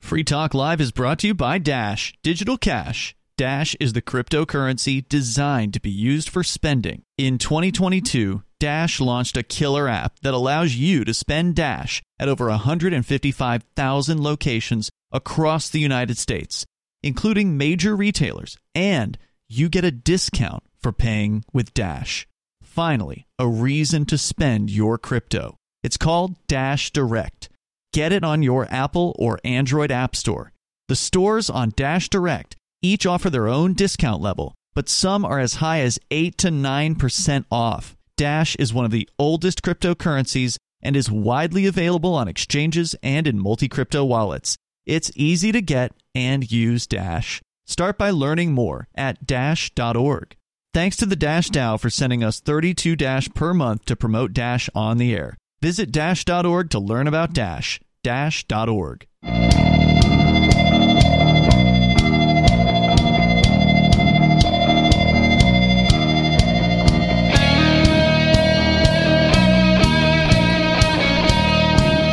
Free 0.00 0.24
Talk 0.24 0.54
Live 0.54 0.80
is 0.80 0.90
brought 0.90 1.20
to 1.20 1.28
you 1.28 1.34
by 1.34 1.58
Dash 1.58 2.14
Digital 2.24 2.56
Cash. 2.56 3.15
Dash 3.36 3.74
is 3.78 3.92
the 3.92 4.00
cryptocurrency 4.00 5.06
designed 5.06 5.74
to 5.74 5.80
be 5.80 5.90
used 5.90 6.30
for 6.30 6.42
spending. 6.42 7.02
In 7.18 7.36
2022, 7.36 8.42
Dash 8.58 8.98
launched 8.98 9.36
a 9.36 9.42
killer 9.42 9.88
app 9.88 10.18
that 10.20 10.32
allows 10.32 10.74
you 10.74 11.04
to 11.04 11.12
spend 11.12 11.54
Dash 11.54 12.02
at 12.18 12.30
over 12.30 12.48
155,000 12.48 14.22
locations 14.22 14.88
across 15.12 15.68
the 15.68 15.80
United 15.80 16.16
States, 16.16 16.64
including 17.02 17.58
major 17.58 17.94
retailers, 17.94 18.56
and 18.74 19.18
you 19.50 19.68
get 19.68 19.84
a 19.84 19.90
discount 19.90 20.62
for 20.80 20.90
paying 20.90 21.44
with 21.52 21.74
Dash. 21.74 22.26
Finally, 22.62 23.26
a 23.38 23.46
reason 23.46 24.06
to 24.06 24.16
spend 24.16 24.70
your 24.70 24.96
crypto. 24.96 25.56
It's 25.82 25.98
called 25.98 26.36
Dash 26.46 26.90
Direct. 26.90 27.50
Get 27.92 28.12
it 28.12 28.24
on 28.24 28.42
your 28.42 28.66
Apple 28.70 29.14
or 29.18 29.40
Android 29.44 29.90
App 29.90 30.16
Store. 30.16 30.52
The 30.88 30.96
stores 30.96 31.50
on 31.50 31.74
Dash 31.76 32.08
Direct 32.08 32.56
each 32.86 33.06
offer 33.06 33.30
their 33.30 33.48
own 33.48 33.74
discount 33.74 34.22
level, 34.22 34.54
but 34.74 34.88
some 34.88 35.24
are 35.24 35.40
as 35.40 35.54
high 35.54 35.80
as 35.80 35.98
8 36.10 36.38
to 36.38 36.48
9% 36.48 37.44
off. 37.50 37.96
Dash 38.16 38.56
is 38.56 38.72
one 38.72 38.84
of 38.84 38.90
the 38.90 39.08
oldest 39.18 39.62
cryptocurrencies 39.62 40.56
and 40.82 40.96
is 40.96 41.10
widely 41.10 41.66
available 41.66 42.14
on 42.14 42.28
exchanges 42.28 42.94
and 43.02 43.26
in 43.26 43.38
multi 43.38 43.68
crypto 43.68 44.04
wallets. 44.04 44.56
It's 44.86 45.10
easy 45.16 45.52
to 45.52 45.60
get 45.60 45.92
and 46.14 46.50
use 46.50 46.86
Dash. 46.86 47.42
Start 47.66 47.98
by 47.98 48.10
learning 48.10 48.52
more 48.52 48.86
at 48.94 49.26
dash.org. 49.26 50.36
Thanks 50.72 50.96
to 50.98 51.06
the 51.06 51.16
Dash 51.16 51.50
DAO 51.50 51.80
for 51.80 51.90
sending 51.90 52.22
us 52.22 52.38
32 52.38 52.96
Dash 52.96 53.28
per 53.34 53.52
month 53.52 53.84
to 53.86 53.96
promote 53.96 54.32
Dash 54.32 54.70
on 54.74 54.98
the 54.98 55.14
air. 55.14 55.36
Visit 55.60 55.90
dash.org 55.90 56.70
to 56.70 56.78
learn 56.78 57.06
about 57.06 57.32
Dash. 57.32 57.80
Dash.org. 58.04 59.06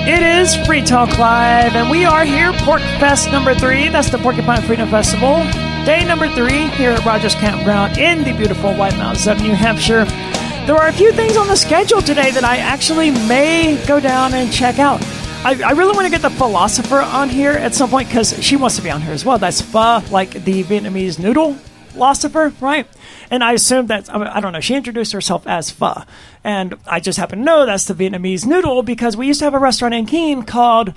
It 0.05 0.21
is 0.21 0.53
Free 0.65 0.81
Talk 0.81 1.17
Live, 1.17 1.77
and 1.77 1.89
we 1.89 2.03
are 2.03 2.25
here, 2.25 2.51
Pork 2.57 2.81
Fest 2.99 3.31
number 3.31 3.55
three. 3.55 3.87
That's 3.87 4.09
the 4.09 4.17
Porcupine 4.17 4.61
Freedom 4.63 4.89
Festival. 4.89 5.35
Day 5.85 6.03
number 6.05 6.27
three 6.27 6.67
here 6.71 6.91
at 6.91 7.05
Rogers 7.05 7.35
Campground 7.35 7.97
in 7.97 8.25
the 8.25 8.33
beautiful 8.33 8.73
White 8.75 8.97
Mountains 8.97 9.27
of 9.27 9.41
New 9.41 9.55
Hampshire. 9.55 10.03
There 10.65 10.75
are 10.75 10.89
a 10.89 10.91
few 10.91 11.13
things 11.13 11.37
on 11.37 11.47
the 11.47 11.55
schedule 11.55 12.01
today 12.01 12.31
that 12.31 12.43
I 12.43 12.57
actually 12.57 13.11
may 13.11 13.81
go 13.87 14.01
down 14.01 14.33
and 14.33 14.51
check 14.51 14.77
out. 14.77 15.01
I, 15.45 15.61
I 15.65 15.71
really 15.71 15.95
want 15.95 16.05
to 16.05 16.11
get 16.11 16.21
the 16.21 16.31
philosopher 16.31 16.99
on 16.99 17.29
here 17.29 17.53
at 17.53 17.73
some 17.73 17.89
point 17.89 18.09
because 18.09 18.37
she 18.43 18.57
wants 18.57 18.75
to 18.75 18.81
be 18.81 18.91
on 18.91 19.01
here 19.01 19.13
as 19.13 19.23
well. 19.23 19.37
That's 19.37 19.61
pho, 19.61 20.01
like 20.11 20.31
the 20.31 20.65
Vietnamese 20.65 21.17
noodle 21.17 21.57
philosopher, 21.93 22.53
right? 22.59 22.87
And 23.31 23.43
I 23.43 23.53
assumed 23.53 23.87
that, 23.87 24.13
I 24.13 24.39
don't 24.39 24.51
know, 24.51 24.59
she 24.59 24.75
introduced 24.75 25.13
herself 25.13 25.47
as 25.47 25.71
pho. 25.71 26.03
And 26.43 26.75
I 26.85 26.99
just 26.99 27.17
happen 27.17 27.39
to 27.39 27.45
know 27.45 27.65
that's 27.65 27.85
the 27.85 27.93
Vietnamese 27.93 28.45
noodle 28.45 28.83
because 28.83 29.15
we 29.15 29.27
used 29.27 29.39
to 29.39 29.45
have 29.45 29.53
a 29.53 29.59
restaurant 29.59 29.93
in 29.93 30.05
Keene 30.05 30.43
called 30.43 30.93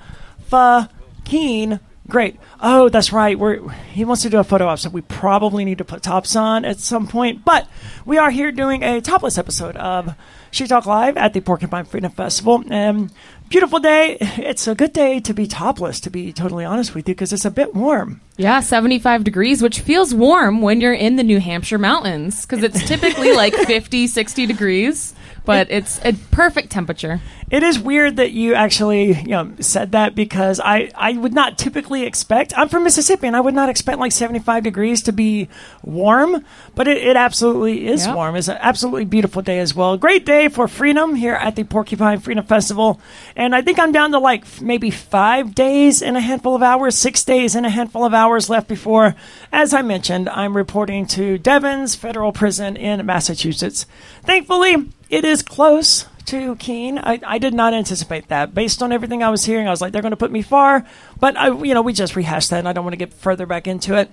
Pho 0.49 0.87
Keene 1.23 1.79
Great. 2.09 2.39
Oh, 2.61 2.87
that's 2.87 3.11
right. 3.11 3.37
We're 3.37 3.69
he 3.69 4.05
wants 4.05 4.23
to 4.23 4.29
do 4.29 4.39
a 4.39 4.43
photo 4.43 4.67
op, 4.67 4.79
so 4.79 4.89
we 4.89 5.01
probably 5.01 5.65
need 5.65 5.79
to 5.79 5.85
put 5.85 6.01
tops 6.01 6.37
on 6.37 6.63
at 6.63 6.79
some 6.79 7.05
point. 7.05 7.43
But 7.43 7.67
we 8.05 8.17
are 8.17 8.31
here 8.31 8.53
doing 8.53 8.81
a 8.81 9.01
topless 9.01 9.37
episode 9.37 9.75
of 9.75 10.15
She 10.57 10.65
Talk 10.65 10.87
Live 10.87 11.17
at 11.17 11.33
the 11.33 11.39
Porcupine 11.39 11.85
Freedom 11.85 12.11
Festival. 12.11 12.63
Um, 12.73 13.11
beautiful 13.47 13.77
day. 13.77 14.17
It's 14.19 14.67
a 14.67 14.73
good 14.73 14.91
day 14.91 15.19
to 15.19 15.31
be 15.31 15.45
topless, 15.45 15.99
to 15.99 16.09
be 16.09 16.33
totally 16.33 16.65
honest 16.65 16.95
with 16.95 17.07
you, 17.07 17.13
because 17.13 17.31
it's 17.31 17.45
a 17.45 17.51
bit 17.51 17.75
warm. 17.75 18.21
Yeah, 18.37 18.61
75 18.61 19.23
degrees, 19.23 19.61
which 19.61 19.81
feels 19.81 20.15
warm 20.15 20.63
when 20.63 20.81
you're 20.81 20.95
in 20.95 21.15
the 21.15 21.23
New 21.23 21.39
Hampshire 21.39 21.77
mountains 21.77 22.43
because 22.43 22.63
it's 22.63 22.87
typically 22.87 23.33
like 23.33 23.53
50, 23.67 24.07
60 24.07 24.45
degrees, 24.47 25.13
but 25.47 25.71
it's 25.71 25.99
a 26.05 26.13
perfect 26.31 26.69
temperature. 26.69 27.19
It 27.49 27.63
is 27.63 27.79
weird 27.79 28.17
that 28.17 28.31
you 28.31 28.53
actually, 28.53 29.13
you 29.13 29.29
know, 29.29 29.51
said 29.61 29.93
that 29.93 30.13
because 30.13 30.59
I, 30.59 30.91
I 30.95 31.13
would 31.13 31.33
not 31.33 31.57
typically 31.57 32.03
expect. 32.03 32.53
I'm 32.57 32.69
from 32.69 32.83
Mississippi, 32.83 33.25
and 33.25 33.35
I 33.35 33.39
would 33.41 33.53
not 33.53 33.69
expect 33.69 33.97
like 33.99 34.11
75 34.11 34.63
degrees 34.63 35.01
to 35.03 35.11
be 35.13 35.47
warm, 35.81 36.43
but 36.75 36.87
it, 36.87 36.97
it 36.97 37.15
absolutely 37.15 37.87
is 37.87 38.05
Yep. 38.05 38.15
warm. 38.15 38.35
It's 38.35 38.47
an 38.49 38.57
absolutely 38.59 39.05
beautiful 39.05 39.41
day 39.41 39.59
as 39.59 39.73
well. 39.73 39.97
Great 39.97 40.25
day 40.25 40.49
for 40.49 40.67
freedom 40.67 41.15
here 41.15 41.33
at 41.35 41.55
the 41.55 41.63
Porcupine 41.63 42.19
Freedom 42.19 42.45
Festival, 42.45 42.99
and 43.35 43.55
I 43.55 43.61
think 43.61 43.79
I'm 43.79 43.91
down 43.91 44.11
to 44.11 44.19
like 44.19 44.61
maybe 44.61 44.91
five 44.91 45.55
days 45.55 46.01
and 46.01 46.17
a 46.17 46.21
handful 46.21 46.53
of 46.55 46.61
hours, 46.61 46.95
six 46.97 47.23
days 47.23 47.55
and 47.55 47.65
a 47.65 47.69
handful 47.69 48.03
of 48.05 48.13
hours 48.13 48.49
left 48.49 48.67
before, 48.67 49.15
as 49.53 49.73
I 49.73 49.81
mentioned, 49.81 50.27
I'm 50.29 50.55
reporting 50.57 51.05
to 51.07 51.37
Devens 51.37 51.95
Federal 51.95 52.33
Prison 52.33 52.75
in 52.75 53.05
Massachusetts. 53.05 53.85
Thankfully, 54.23 54.89
it 55.09 55.25
is 55.25 55.41
close 55.41 56.05
to 56.25 56.55
Keene. 56.57 56.97
I, 56.97 57.19
I 57.25 57.37
did 57.37 57.53
not 57.53 57.73
anticipate 57.73 58.27
that. 58.27 58.53
Based 58.53 58.83
on 58.83 58.91
everything 58.91 59.23
I 59.23 59.29
was 59.29 59.45
hearing, 59.45 59.67
I 59.67 59.71
was 59.71 59.81
like, 59.81 59.93
they're 59.93 60.01
going 60.01 60.11
to 60.11 60.17
put 60.17 60.31
me 60.31 60.41
far. 60.41 60.85
But 61.19 61.37
I, 61.37 61.47
you 61.47 61.73
know, 61.73 61.81
we 61.81 61.93
just 61.93 62.15
rehashed 62.15 62.49
that, 62.49 62.59
and 62.59 62.67
I 62.67 62.73
don't 62.73 62.83
want 62.83 62.93
to 62.93 62.97
get 62.97 63.13
further 63.13 63.45
back 63.45 63.67
into 63.67 63.95
it. 63.95 64.11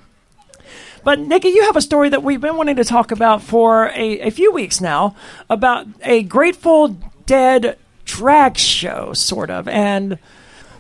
But 1.03 1.19
Nikki, 1.19 1.49
you 1.49 1.65
have 1.65 1.77
a 1.77 1.83
story 1.83 2.09
that 2.09 2.23
we've 2.23 2.41
been 2.41 2.57
wanting 2.57 2.77
to 2.77 2.85
talk 2.85 3.11
about 3.11 3.43
for 3.43 3.89
a, 3.95 4.21
a 4.21 4.31
few 4.31 4.53
weeks 4.53 4.81
now 4.81 5.17
about 5.51 5.87
a 6.03 6.23
Grateful 6.23 6.97
Dead 7.27 7.79
drag 8.05 8.57
show, 8.57 9.13
sort 9.13 9.51
of, 9.51 9.69
and. 9.69 10.19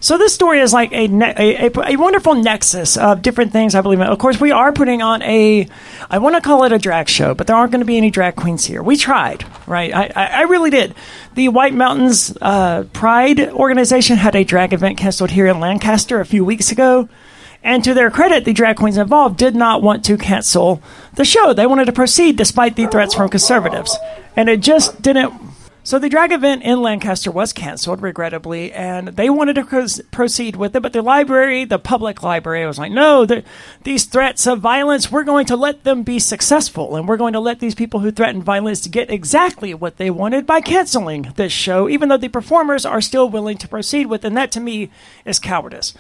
So 0.04 0.18
this 0.18 0.34
story 0.34 0.60
is 0.60 0.74
like 0.74 0.92
a, 0.92 1.08
ne- 1.08 1.32
a, 1.34 1.66
a, 1.68 1.92
a 1.92 1.96
wonderful 1.96 2.34
nexus 2.34 2.98
of 2.98 3.22
different 3.22 3.52
things. 3.52 3.74
I 3.74 3.80
believe. 3.80 4.02
Of 4.02 4.18
course, 4.18 4.38
we 4.38 4.50
are 4.50 4.70
putting 4.70 5.00
on 5.00 5.22
a. 5.22 5.66
I 6.10 6.18
want 6.18 6.34
to 6.34 6.42
call 6.42 6.64
it 6.64 6.72
a 6.72 6.78
drag 6.78 7.08
show, 7.08 7.34
but 7.34 7.46
there 7.46 7.56
aren't 7.56 7.72
going 7.72 7.80
to 7.80 7.86
be 7.86 7.96
any 7.96 8.10
drag 8.10 8.36
queens 8.36 8.66
here. 8.66 8.82
We 8.82 8.98
tried, 8.98 9.46
right? 9.66 9.94
I, 9.94 10.10
I, 10.14 10.26
I 10.26 10.42
really 10.42 10.68
did. 10.68 10.94
The 11.36 11.48
White 11.48 11.72
Mountains 11.72 12.36
uh, 12.42 12.84
Pride 12.92 13.48
organization 13.48 14.18
had 14.18 14.36
a 14.36 14.44
drag 14.44 14.74
event 14.74 14.98
canceled 14.98 15.30
here 15.30 15.46
in 15.46 15.58
Lancaster 15.58 16.20
a 16.20 16.26
few 16.26 16.44
weeks 16.44 16.70
ago. 16.70 17.08
And 17.62 17.82
to 17.84 17.94
their 17.94 18.10
credit, 18.10 18.44
the 18.44 18.52
drag 18.52 18.76
queens 18.76 18.98
involved 18.98 19.38
did 19.38 19.54
not 19.54 19.80
want 19.80 20.04
to 20.04 20.18
cancel 20.18 20.82
the 21.14 21.24
show. 21.24 21.54
They 21.54 21.66
wanted 21.66 21.86
to 21.86 21.92
proceed 21.92 22.36
despite 22.36 22.76
the 22.76 22.88
threats 22.88 23.14
from 23.14 23.30
conservatives. 23.30 23.96
And 24.36 24.50
it 24.50 24.60
just 24.60 25.00
didn't. 25.00 25.32
So 25.86 25.98
the 25.98 26.08
drag 26.08 26.32
event 26.32 26.62
in 26.62 26.80
Lancaster 26.80 27.30
was 27.30 27.52
canceled, 27.52 28.00
regrettably, 28.00 28.72
and 28.72 29.08
they 29.08 29.28
wanted 29.28 29.56
to 29.56 30.02
proceed 30.10 30.56
with 30.56 30.74
it. 30.74 30.80
But 30.80 30.94
the 30.94 31.02
library, 31.02 31.66
the 31.66 31.78
public 31.78 32.22
library, 32.22 32.66
was 32.66 32.78
like, 32.78 32.90
no, 32.90 33.26
the- 33.26 33.44
these 33.82 34.06
threats 34.06 34.46
of 34.46 34.60
violence, 34.60 35.12
we're 35.12 35.24
going 35.24 35.44
to 35.44 35.56
let 35.56 35.84
them 35.84 36.02
be 36.02 36.18
successful. 36.18 36.96
And 36.96 37.06
we're 37.06 37.18
going 37.18 37.34
to 37.34 37.40
let 37.40 37.60
these 37.60 37.74
people 37.74 38.00
who 38.00 38.10
threaten 38.10 38.42
violence 38.42 38.86
get 38.86 39.10
exactly 39.10 39.74
what 39.74 39.98
they 39.98 40.08
wanted 40.08 40.46
by 40.46 40.62
canceling 40.62 41.34
this 41.36 41.52
show, 41.52 41.86
even 41.86 42.08
though 42.08 42.16
the 42.16 42.28
performers 42.28 42.86
are 42.86 43.02
still 43.02 43.28
willing 43.28 43.58
to 43.58 43.68
proceed 43.68 44.06
with 44.06 44.24
it. 44.24 44.28
And 44.28 44.36
that, 44.38 44.52
to 44.52 44.60
me, 44.60 44.90
is 45.26 45.38
cowardice 45.38 45.92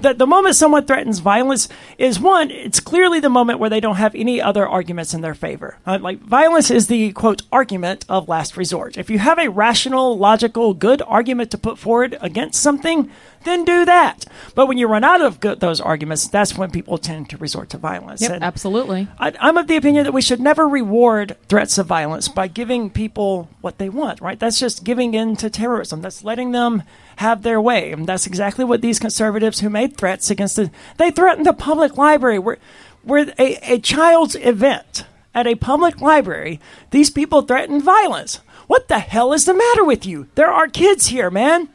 the, 0.00 0.14
the 0.14 0.26
moment 0.26 0.56
someone 0.56 0.84
threatens 0.84 1.18
violence 1.18 1.68
is 1.98 2.18
one, 2.20 2.50
it's 2.50 2.80
clearly 2.80 3.20
the 3.20 3.28
moment 3.28 3.58
where 3.58 3.70
they 3.70 3.80
don't 3.80 3.96
have 3.96 4.14
any 4.14 4.40
other 4.40 4.66
arguments 4.66 5.14
in 5.14 5.20
their 5.20 5.34
favor. 5.34 5.78
Uh, 5.86 5.98
like, 6.00 6.20
violence 6.20 6.70
is 6.70 6.86
the, 6.86 7.12
quote, 7.12 7.42
argument 7.52 8.04
of 8.08 8.28
last 8.28 8.56
resort. 8.56 8.96
If 8.96 9.10
you 9.10 9.18
have 9.18 9.38
a 9.38 9.48
rational, 9.48 10.16
logical, 10.18 10.74
good 10.74 11.02
argument 11.02 11.50
to 11.52 11.58
put 11.58 11.78
forward 11.78 12.16
against 12.20 12.62
something, 12.62 13.10
then 13.44 13.64
do 13.64 13.84
that. 13.86 14.26
But 14.54 14.66
when 14.66 14.76
you 14.76 14.86
run 14.86 15.04
out 15.04 15.22
of 15.22 15.40
good, 15.40 15.60
those 15.60 15.80
arguments, 15.80 16.28
that's 16.28 16.58
when 16.58 16.70
people 16.70 16.98
tend 16.98 17.30
to 17.30 17.38
resort 17.38 17.70
to 17.70 17.78
violence. 17.78 18.20
Yep, 18.20 18.30
And- 18.32 18.44
absolutely. 18.44 19.08
I, 19.18 19.32
I'm 19.40 19.56
of 19.56 19.66
the 19.66 19.76
opinion 19.76 20.04
that 20.04 20.12
we 20.12 20.22
should 20.22 20.40
never 20.40 20.68
reward 20.68 21.36
threats 21.48 21.78
of 21.78 21.86
violence 21.86 22.28
by 22.28 22.48
giving 22.48 22.90
people 22.90 23.48
what 23.60 23.78
they 23.78 23.88
want, 23.88 24.20
right? 24.20 24.38
That's 24.38 24.58
just 24.60 24.84
giving 24.84 25.14
in 25.14 25.36
to 25.36 25.48
terrorism. 25.48 26.02
That's 26.02 26.22
letting 26.22 26.52
them 26.52 26.82
have 27.20 27.42
their 27.42 27.60
way. 27.60 27.92
And 27.92 28.06
that's 28.06 28.26
exactly 28.26 28.64
what 28.64 28.80
these 28.80 28.98
conservatives 28.98 29.60
who 29.60 29.68
made 29.68 29.96
threats 29.96 30.30
against 30.30 30.56
the, 30.56 30.70
they 30.96 31.10
threatened 31.10 31.44
the 31.44 31.52
public 31.52 31.96
library. 31.98 32.38
We're, 32.38 32.56
we're 33.04 33.30
a, 33.38 33.74
a 33.74 33.78
child's 33.78 34.36
event 34.36 35.04
at 35.34 35.46
a 35.46 35.54
public 35.54 36.00
library. 36.00 36.60
These 36.90 37.10
people 37.10 37.42
threatened 37.42 37.82
violence. 37.82 38.40
What 38.68 38.88
the 38.88 39.00
hell 39.00 39.34
is 39.34 39.44
the 39.44 39.52
matter 39.52 39.84
with 39.84 40.06
you? 40.06 40.28
There 40.34 40.50
are 40.50 40.66
kids 40.66 41.08
here, 41.08 41.30
man. 41.30 41.68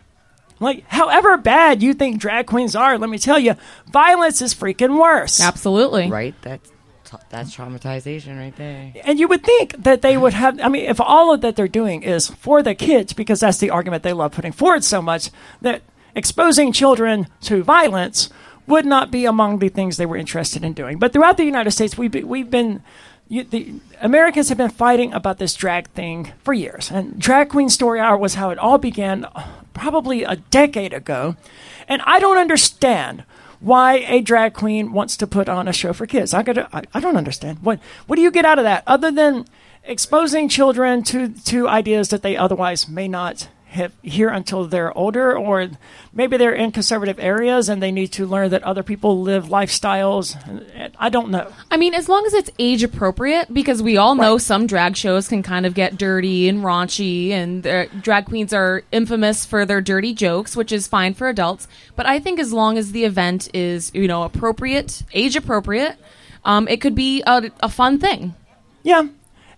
Like, 0.60 0.88
however 0.88 1.38
bad 1.38 1.84
you 1.84 1.94
think 1.94 2.20
drag 2.20 2.48
queens 2.48 2.76
are, 2.76 2.98
let 2.98 3.10
me 3.10 3.20
tell 3.20 3.38
you, 3.38 3.56
violence 3.92 4.42
is 4.42 4.56
freaking 4.56 5.00
worse. 5.00 5.42
Absolutely. 5.42 6.10
Right? 6.10 6.34
That's 6.42 6.72
that's 7.30 7.56
traumatization 7.56 8.38
right 8.38 8.56
there. 8.56 8.94
And 9.04 9.20
you 9.20 9.28
would 9.28 9.44
think 9.44 9.84
that 9.84 10.02
they 10.02 10.18
would 10.18 10.34
have. 10.34 10.60
I 10.62 10.70
mean, 10.70 10.86
if 10.86 11.00
all 11.00 11.34
of 11.34 11.42
that 11.42 11.56
they're 11.56 11.68
doing 11.68 12.04
is 12.04 12.28
for 12.30 12.64
the 12.64 12.76
kids, 12.76 13.14
because 13.14 13.40
that's 13.40 13.58
the 13.58 13.70
argument 13.70 14.04
they 14.04 14.14
love 14.14 14.32
putting 14.32 14.52
forward 14.52 14.84
so 14.84 15.02
much, 15.02 15.30
that 15.62 15.82
exposing 16.16 16.72
children 16.72 17.28
to 17.42 17.64
violence 17.64 18.30
would 18.68 18.86
not 18.86 19.12
be 19.12 19.26
among 19.26 19.60
the 19.60 19.70
things 19.70 19.98
they 19.98 20.06
were 20.06 20.18
interested 20.18 20.64
in 20.64 20.74
doing. 20.74 20.98
But 20.98 21.14
throughout 21.14 21.38
the 21.38 21.44
United 21.44 21.72
States, 21.72 21.98
we've 21.98 22.12
been, 22.12 22.28
we've 22.28 22.50
been 22.50 22.82
you, 23.28 23.44
the 23.44 23.74
Americans 24.02 24.50
have 24.50 24.58
been 24.58 24.70
fighting 24.70 25.14
about 25.14 25.38
this 25.38 25.54
drag 25.54 25.90
thing 25.90 26.32
for 26.44 26.54
years. 26.54 26.92
And 26.92 27.20
Drag 27.20 27.50
Queen 27.50 27.70
Story 27.70 28.00
Hour 28.00 28.18
was 28.18 28.36
how 28.36 28.52
it 28.52 28.60
all 28.60 28.78
began, 28.78 29.26
probably 29.74 30.24
a 30.24 30.36
decade 30.36 30.94
ago. 30.94 31.36
And 31.88 32.02
I 32.06 32.20
don't 32.20 32.38
understand 32.38 33.24
why 33.66 34.06
a 34.08 34.22
drag 34.22 34.54
queen 34.54 34.94
wants 34.94 35.18
to 35.18 35.26
put 35.26 35.50
on 35.50 35.68
a 35.68 35.74
show 35.74 35.92
for 35.92 36.06
kids. 36.06 36.36
I 36.36 36.44
got 36.44 36.58
I, 36.72 36.84
I 36.94 37.00
don't 37.00 37.18
understand. 37.18 37.60
What 37.64 37.80
what 38.06 38.16
do 38.16 38.22
you 38.22 38.30
get 38.30 38.46
out 38.46 38.60
of 38.60 38.64
that 38.64 38.84
other 38.86 39.10
than 39.10 39.46
exposing 39.84 40.48
children 40.48 41.02
to 41.04 41.30
to 41.30 41.68
ideas 41.68 42.10
that 42.10 42.22
they 42.22 42.38
otherwise 42.38 42.88
may 42.88 43.08
not 43.08 43.48
have 43.76 43.94
hear 44.02 44.30
until 44.30 44.66
they're 44.66 44.96
older 44.98 45.38
or 45.38 45.70
maybe 46.14 46.38
they're 46.38 46.54
in 46.54 46.72
conservative 46.72 47.20
areas 47.20 47.70
and 47.70 47.82
they 47.84 47.92
need 47.92 48.08
to 48.14 48.26
learn 48.26 48.50
that 48.50 48.64
other 48.64 48.84
people 48.84 49.22
live 49.22 49.46
lifestyles. 49.46 50.36
I 50.98 51.10
don't 51.10 51.30
know. 51.30 51.52
I 51.70 51.78
mean, 51.78 51.94
as 51.94 52.10
long 52.10 52.26
as 52.26 52.34
it's 52.34 52.50
age 52.58 52.84
appropriate, 52.84 53.54
because 53.54 53.84
we 53.84 53.98
all 53.98 54.16
know 54.16 54.34
Right. 54.34 54.42
some 54.42 54.66
drag 54.68 54.96
shows 54.96 55.28
can 55.28 55.44
kind 55.44 55.66
of 55.66 55.74
get 55.74 55.98
dirty 55.98 56.48
and 56.50 56.64
raunchy, 56.64 57.30
and 57.32 57.64
drag 58.02 58.26
queens 58.26 58.54
are 58.54 58.84
infamous 58.92 59.46
for 59.46 59.66
their 59.66 59.82
dirty 59.82 60.14
jokes, 60.14 60.56
which 60.56 60.72
is 60.72 60.88
fine 60.88 61.14
for 61.14 61.28
adults. 61.30 61.68
But 61.96 62.06
I 62.06 62.20
think 62.20 62.40
as 62.40 62.52
long 62.54 62.78
as 62.78 62.92
the 62.92 63.04
event 63.04 63.50
is, 63.54 63.92
you 63.94 64.08
know, 64.08 64.24
appropriate, 64.24 65.04
age 65.14 65.36
appropriate, 65.36 65.98
um, 66.44 66.68
it 66.68 66.82
could 66.82 66.96
be 66.96 67.22
a, 67.28 67.52
a 67.62 67.70
fun 67.70 68.00
thing. 68.00 68.34
Yeah. 68.84 69.08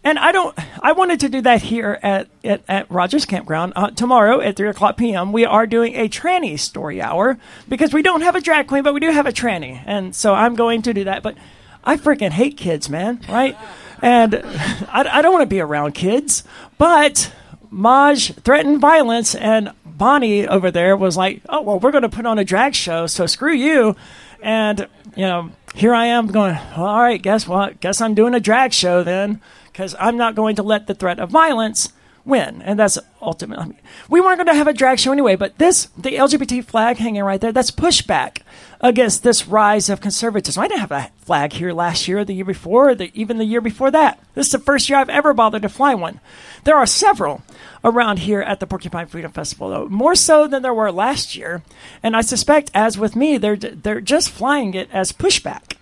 And 0.08 0.18
I 0.18 0.32
don't. 0.32 0.58
I 0.82 0.94
wanted 0.94 1.20
to 1.20 1.28
do 1.28 1.42
that 1.42 1.62
here 1.62 2.00
at 2.02 2.30
at, 2.42 2.62
at 2.70 2.90
Rogers 2.90 3.26
Campground 3.26 3.74
uh, 3.76 3.90
tomorrow 3.90 4.40
at 4.40 4.56
three 4.56 4.70
o'clock 4.70 4.96
p.m. 4.96 5.34
We 5.34 5.44
are 5.44 5.68
doing 5.68 5.96
a 5.96 6.08
tranny 6.08 6.58
story 6.58 7.02
hour 7.02 7.38
because 7.68 7.92
we 7.92 8.02
don't 8.02 8.22
have 8.22 8.34
a 8.34 8.40
drag 8.40 8.68
queen, 8.68 8.84
but 8.84 8.94
we 8.94 9.02
do 9.02 9.12
have 9.12 9.26
a 9.26 9.34
tranny, 9.34 9.84
and 9.86 10.16
so 10.16 10.34
I'm 10.34 10.56
going 10.56 10.82
to 10.84 10.94
do 10.94 11.04
that. 11.04 11.24
But 11.24 11.36
I 11.84 11.98
freaking 11.98 12.30
hate 12.30 12.56
kids, 12.56 12.90
man. 12.90 13.20
Right? 13.28 13.58
And 14.02 14.36
I, 14.46 15.10
I 15.12 15.22
don't 15.22 15.34
want 15.34 15.44
to 15.44 15.54
be 15.54 15.60
around 15.60 15.92
kids. 15.92 16.46
But 16.78 17.30
Maj 17.70 18.34
threatened 18.36 18.80
violence, 18.80 19.36
and 19.36 19.74
Bonnie 19.86 20.48
over 20.48 20.72
there 20.72 20.96
was 20.96 21.18
like, 21.18 21.42
"Oh 21.50 21.64
well, 21.64 21.82
we're 21.82 21.92
going 21.92 22.04
to 22.04 22.10
put 22.10 22.26
on 22.26 22.40
a 22.40 22.46
drag 22.46 22.76
show, 22.76 23.08
so 23.08 23.26
screw 23.26 23.54
you." 23.54 23.98
And 24.42 24.88
you 25.18 25.26
know, 25.26 25.52
here 25.78 25.94
I 25.94 26.08
am 26.08 26.28
going, 26.28 26.54
well, 26.54 26.86
all 26.86 27.02
right, 27.02 27.22
guess 27.22 27.48
what? 27.48 27.80
Guess 27.80 28.02
I'm 28.02 28.16
doing 28.16 28.34
a 28.34 28.40
drag 28.40 28.74
show 28.74 29.04
then, 29.04 29.42
because 29.78 29.96
I'm 30.00 30.18
not 30.18 30.34
going 30.34 30.56
to 30.56 30.64
let 30.64 30.88
the 30.88 30.96
threat 30.96 31.20
of 31.20 31.30
violence 31.30 31.94
win. 32.26 32.64
And 32.64 32.80
that's 32.80 32.98
ultimately, 33.22 33.64
I 33.64 33.68
mean, 33.68 33.80
we 34.10 34.20
weren't 34.20 34.40
going 34.40 34.48
to 34.48 34.56
have 34.56 34.68
a 34.68 34.74
drag 34.74 34.98
show 34.98 35.12
anyway, 35.12 35.36
but 35.36 35.60
this, 35.60 35.86
the 35.96 36.16
LGBT 36.16 36.66
flag 36.66 36.98
hanging 36.98 37.24
right 37.24 37.40
there, 37.40 37.52
that's 37.52 37.70
pushback 37.70 38.40
against 38.82 39.22
this 39.22 39.48
rise 39.48 39.88
of 39.88 40.02
conservatism. 40.02 40.64
I 40.64 40.68
didn't 40.68 40.80
have 40.80 40.92
a 40.92 41.12
flag 41.20 41.54
here 41.54 41.74
last 41.74 42.08
year, 42.08 42.18
or 42.18 42.26
the 42.26 42.34
year 42.34 42.44
before, 42.44 42.90
or 42.90 42.96
the, 42.96 43.12
even 43.14 43.38
the 43.38 43.46
year 43.46 43.62
before 43.62 43.92
that. 43.92 44.20
This 44.34 44.48
is 44.48 44.52
the 44.54 44.60
first 44.60 44.90
year 44.90 44.98
I've 44.98 45.10
ever 45.10 45.36
bothered 45.36 45.62
to 45.62 45.70
fly 45.70 45.94
one. 45.94 46.22
There 46.64 46.76
are 46.76 46.88
several 46.88 47.44
around 47.84 48.18
here 48.18 48.42
at 48.42 48.60
the 48.60 48.66
Porcupine 48.66 49.06
Freedom 49.06 49.32
Festival, 49.32 49.70
though, 49.70 49.88
more 49.90 50.16
so 50.16 50.48
than 50.48 50.64
there 50.64 50.74
were 50.74 50.92
last 50.92 51.36
year. 51.36 51.62
And 52.02 52.18
I 52.18 52.22
suspect, 52.22 52.72
as 52.74 52.98
with 52.98 53.16
me, 53.16 53.38
they're 53.38 53.56
they're 53.56 54.02
just 54.02 54.32
flying 54.32 54.74
it 54.74 54.90
as 54.92 55.12
pushback 55.12 55.78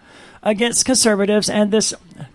against 0.45 0.85
conservatives 0.85 1.49
and 1.49 1.71
this 1.71 1.93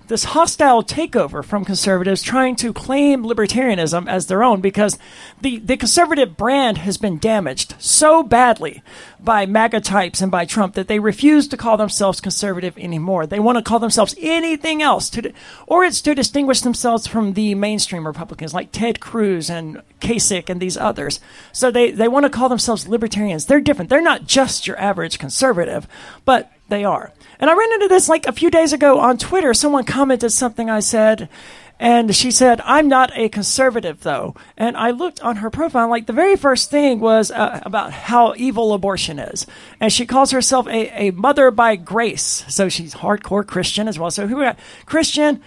this 0.09 0.25
hostile 0.25 0.83
takeover 0.83 1.43
from 1.43 1.65
conservatives 1.65 2.21
trying 2.21 2.57
to 2.57 2.73
claim 2.73 3.23
libertarianism 3.23 4.09
as 4.09 4.27
their 4.27 4.43
own 4.43 4.61
because 4.61 4.99
the, 5.41 5.59
the 5.59 5.77
conservative 5.77 6.37
brand 6.37 6.79
has 6.79 6.99
been 6.99 7.17
damaged 7.17 7.77
so 7.79 8.25
badly 8.25 8.83
by 9.21 9.47
MAGA 9.47 9.81
types 9.81 10.21
and 10.21 10.31
by 10.31 10.45
Trump 10.45 10.75
that 10.75 10.89
they 10.89 10.99
refuse 10.99 11.47
to 11.47 11.57
call 11.57 11.77
themselves 11.77 12.21
conservative 12.21 12.77
anymore. 12.77 13.25
They 13.25 13.39
want 13.39 13.59
to 13.59 13.63
call 13.63 13.79
themselves 13.79 14.17
anything 14.19 14.83
else, 14.83 15.09
to, 15.11 15.33
or 15.69 15.85
it's 15.85 16.03
to 16.03 16.15
distinguish 16.15 16.61
themselves 16.61 17.07
from 17.07 17.35
the 17.35 17.55
mainstream 17.55 18.05
Republicans 18.05 18.53
like 18.53 18.73
Ted 18.73 18.99
Cruz 18.99 19.49
and 19.49 19.81
Kasich 20.01 20.51
and 20.51 20.61
these 20.61 20.77
others. 20.77 21.21
So 21.53 21.71
they, 21.71 21.93
they 21.93 22.09
want 22.09 22.25
to 22.25 22.31
call 22.31 22.49
themselves 22.49 22.89
libertarians. 22.89 23.47
They're 23.47 23.61
different. 23.61 23.91
They're 23.91 24.03
not 24.03 24.27
just 24.27 24.67
your 24.67 24.79
average 24.81 25.21
conservative, 25.21 25.87
but 26.25 26.51
they 26.71 26.85
are. 26.85 27.13
And 27.39 27.51
I 27.51 27.55
ran 27.55 27.73
into 27.75 27.89
this 27.89 28.09
like 28.09 28.27
a 28.27 28.33
few 28.33 28.51
days 28.51 28.73
ago 28.73 28.99
on 28.99 29.19
Twitter. 29.19 29.53
Someone 29.55 29.85
commented 29.85 30.33
something 30.33 30.71
I 30.71 30.81
said, 30.81 31.29
and 31.81 32.15
she 32.15 32.31
said, 32.31 32.61
I'm 32.67 32.89
not 32.89 33.11
a 33.17 33.31
conservative, 33.31 34.03
though. 34.03 34.35
And 34.59 34.77
I 34.77 34.91
looked 34.91 35.21
on 35.23 35.37
her 35.37 35.49
profile, 35.49 35.89
like 35.89 36.07
the 36.07 36.13
very 36.13 36.37
first 36.37 36.71
thing 36.71 37.01
was 37.01 37.31
uh, 37.31 37.61
about 37.63 37.91
how 37.93 38.35
evil 38.37 38.75
abortion 38.75 39.19
is. 39.19 39.47
And 39.81 39.91
she 39.91 40.05
calls 40.05 40.31
herself 40.31 40.67
a, 40.67 41.09
a 41.09 41.11
mother 41.13 41.51
by 41.51 41.77
grace. 41.77 42.45
So 42.49 42.69
she's 42.69 42.95
hardcore 42.95 43.47
Christian 43.47 43.89
as 43.89 43.99
well. 43.99 44.11
So 44.11 44.27
who 44.27 44.37
we 44.37 44.43
got? 44.43 44.59
Christian, 44.85 45.41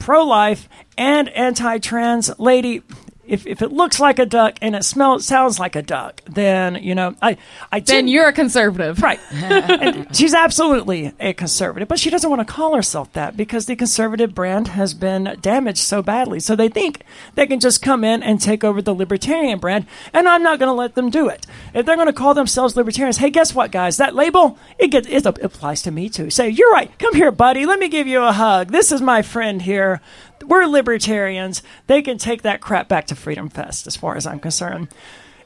pro 0.00 0.24
life, 0.24 0.68
and 0.98 1.28
anti 1.28 1.78
trans 1.78 2.36
lady 2.40 2.82
if, 3.26 3.46
if 3.46 3.62
it 3.62 3.72
looks 3.72 4.00
like 4.00 4.18
a 4.18 4.26
duck 4.26 4.56
and 4.62 4.74
it 4.74 4.84
smells 4.84 5.26
sounds 5.26 5.58
like 5.58 5.76
a 5.76 5.82
duck, 5.82 6.22
then 6.26 6.76
you 6.76 6.94
know 6.94 7.14
I 7.20 7.36
I 7.70 7.80
then 7.80 8.08
you're 8.08 8.28
a 8.28 8.32
conservative, 8.32 9.02
right? 9.02 9.20
she's 10.14 10.34
absolutely 10.34 11.12
a 11.20 11.32
conservative, 11.32 11.88
but 11.88 11.98
she 11.98 12.10
doesn't 12.10 12.28
want 12.28 12.46
to 12.46 12.52
call 12.52 12.74
herself 12.74 13.12
that 13.12 13.36
because 13.36 13.66
the 13.66 13.76
conservative 13.76 14.34
brand 14.34 14.68
has 14.68 14.94
been 14.94 15.36
damaged 15.40 15.78
so 15.78 16.02
badly. 16.02 16.40
So 16.40 16.56
they 16.56 16.68
think 16.68 17.02
they 17.34 17.46
can 17.46 17.60
just 17.60 17.82
come 17.82 18.04
in 18.04 18.22
and 18.22 18.40
take 18.40 18.64
over 18.64 18.80
the 18.80 18.94
libertarian 18.94 19.58
brand, 19.58 19.86
and 20.12 20.28
I'm 20.28 20.42
not 20.42 20.58
going 20.58 20.68
to 20.68 20.72
let 20.72 20.94
them 20.94 21.10
do 21.10 21.28
it. 21.28 21.46
If 21.74 21.86
they're 21.86 21.96
going 21.96 22.06
to 22.06 22.12
call 22.12 22.34
themselves 22.34 22.76
libertarians, 22.76 23.18
hey, 23.18 23.30
guess 23.30 23.54
what, 23.54 23.70
guys? 23.70 23.96
That 23.96 24.14
label 24.14 24.58
it 24.78 24.88
gets 24.88 25.08
it 25.08 25.26
applies 25.26 25.82
to 25.82 25.90
me 25.90 26.08
too. 26.08 26.30
Say 26.30 26.48
you're 26.48 26.72
right. 26.72 26.96
Come 26.98 27.14
here, 27.14 27.32
buddy. 27.32 27.66
Let 27.66 27.78
me 27.78 27.88
give 27.88 28.06
you 28.06 28.22
a 28.22 28.32
hug. 28.32 28.68
This 28.68 28.92
is 28.92 29.00
my 29.00 29.22
friend 29.22 29.62
here 29.62 30.00
we're 30.46 30.66
libertarians. 30.66 31.62
They 31.86 32.02
can 32.02 32.18
take 32.18 32.42
that 32.42 32.60
crap 32.60 32.88
back 32.88 33.06
to 33.08 33.14
Freedom 33.14 33.48
Fest, 33.48 33.86
as 33.86 33.96
far 33.96 34.16
as 34.16 34.26
I'm 34.26 34.40
concerned. 34.40 34.88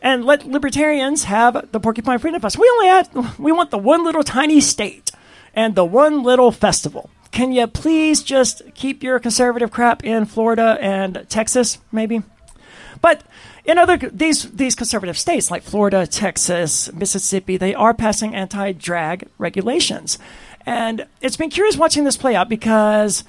And 0.02 0.24
let 0.24 0.46
libertarians 0.46 1.24
have 1.24 1.72
the 1.72 1.80
Porcupine 1.80 2.18
Freedom 2.18 2.40
Fest. 2.40 2.58
We 2.58 2.70
only 2.74 2.86
had, 2.86 3.38
we 3.38 3.52
want 3.52 3.70
the 3.70 3.78
one 3.78 4.04
little 4.04 4.22
tiny 4.22 4.60
state 4.60 5.10
and 5.54 5.74
the 5.74 5.84
one 5.84 6.22
little 6.22 6.52
festival. 6.52 7.10
Can 7.32 7.52
you 7.52 7.66
please 7.66 8.22
just 8.22 8.62
keep 8.74 9.02
your 9.02 9.18
conservative 9.20 9.70
crap 9.70 10.04
in 10.04 10.24
Florida 10.24 10.78
and 10.80 11.26
Texas, 11.28 11.78
maybe? 11.92 12.22
But 13.00 13.22
in 13.64 13.78
other 13.78 13.96
these 13.96 14.50
these 14.50 14.74
conservative 14.74 15.16
states 15.16 15.50
like 15.50 15.62
Florida, 15.62 16.06
Texas, 16.06 16.92
Mississippi, 16.92 17.56
they 17.56 17.74
are 17.74 17.94
passing 17.94 18.34
anti-drag 18.34 19.28
regulations. 19.38 20.18
And 20.66 21.06
it's 21.20 21.36
been 21.36 21.50
curious 21.50 21.76
watching 21.76 22.04
this 22.04 22.16
play 22.16 22.34
out 22.34 22.48
because 22.48 23.24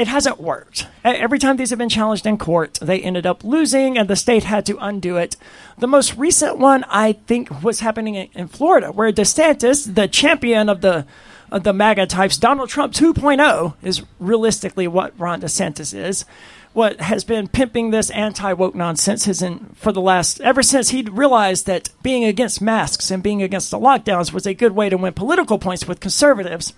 it 0.00 0.08
hasn't 0.08 0.40
worked. 0.40 0.86
Every 1.04 1.38
time 1.38 1.58
these 1.58 1.68
have 1.68 1.78
been 1.78 1.90
challenged 1.90 2.24
in 2.24 2.38
court, 2.38 2.78
they 2.80 3.00
ended 3.00 3.26
up 3.26 3.44
losing, 3.44 3.98
and 3.98 4.08
the 4.08 4.16
state 4.16 4.44
had 4.44 4.64
to 4.64 4.78
undo 4.78 5.18
it. 5.18 5.36
The 5.76 5.86
most 5.86 6.16
recent 6.16 6.56
one, 6.56 6.84
I 6.88 7.12
think, 7.12 7.62
was 7.62 7.80
happening 7.80 8.14
in 8.14 8.48
Florida, 8.48 8.92
where 8.92 9.12
DeSantis, 9.12 9.94
the 9.94 10.08
champion 10.08 10.70
of 10.70 10.80
the 10.80 11.06
of 11.50 11.64
the 11.64 11.72
MAGA 11.72 12.06
types, 12.06 12.38
Donald 12.38 12.68
Trump 12.68 12.94
2.0 12.94 13.74
is 13.82 14.02
realistically 14.20 14.86
what 14.86 15.18
Ron 15.18 15.40
DeSantis 15.40 15.92
is. 15.92 16.24
What 16.72 17.00
has 17.00 17.24
been 17.24 17.48
pimping 17.48 17.90
this 17.90 18.08
anti 18.10 18.52
woke 18.52 18.76
nonsense 18.76 19.24
has 19.24 19.42
in, 19.42 19.74
for 19.74 19.92
the 19.92 20.00
last 20.00 20.40
ever 20.40 20.62
since 20.62 20.90
he 20.90 21.02
realized 21.02 21.66
that 21.66 21.90
being 22.02 22.24
against 22.24 22.62
masks 22.62 23.10
and 23.10 23.22
being 23.22 23.42
against 23.42 23.70
the 23.70 23.78
lockdowns 23.78 24.32
was 24.32 24.46
a 24.46 24.54
good 24.54 24.72
way 24.72 24.88
to 24.88 24.96
win 24.96 25.12
political 25.12 25.58
points 25.58 25.86
with 25.86 26.00
conservatives 26.00 26.72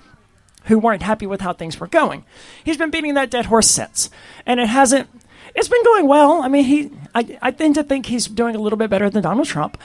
who 0.64 0.78
weren't 0.78 1.02
happy 1.02 1.26
with 1.26 1.40
how 1.40 1.52
things 1.52 1.78
were 1.78 1.86
going. 1.86 2.24
He's 2.64 2.76
been 2.76 2.90
beating 2.90 3.14
that 3.14 3.30
dead 3.30 3.46
horse 3.46 3.68
since, 3.68 4.10
and 4.46 4.60
it 4.60 4.68
hasn't. 4.68 5.08
It's 5.54 5.68
been 5.68 5.84
going 5.84 6.08
well. 6.08 6.42
I 6.42 6.48
mean, 6.48 6.64
he. 6.64 6.90
I, 7.14 7.38
I 7.42 7.50
tend 7.50 7.74
to 7.74 7.82
think 7.82 8.06
he's 8.06 8.26
doing 8.26 8.56
a 8.56 8.58
little 8.58 8.78
bit 8.78 8.90
better 8.90 9.10
than 9.10 9.22
Donald 9.22 9.46
Trump. 9.46 9.78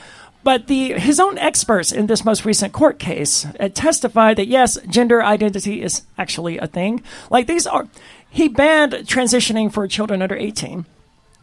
But 0.44 0.66
the 0.68 0.94
his 0.94 1.20
own 1.20 1.36
experts 1.36 1.92
in 1.92 2.06
this 2.06 2.24
most 2.24 2.44
recent 2.44 2.72
court 2.72 2.98
case 2.98 3.44
uh, 3.58 3.68
testified 3.68 4.38
that 4.38 4.46
yes, 4.46 4.78
gender 4.88 5.22
identity 5.22 5.82
is 5.82 6.02
actually 6.16 6.58
a 6.58 6.66
thing. 6.66 7.02
Like 7.28 7.46
these 7.46 7.66
are, 7.66 7.88
he 8.30 8.48
banned 8.48 8.92
transitioning 8.92 9.72
for 9.72 9.86
children 9.88 10.22
under 10.22 10.36
eighteen 10.36 10.86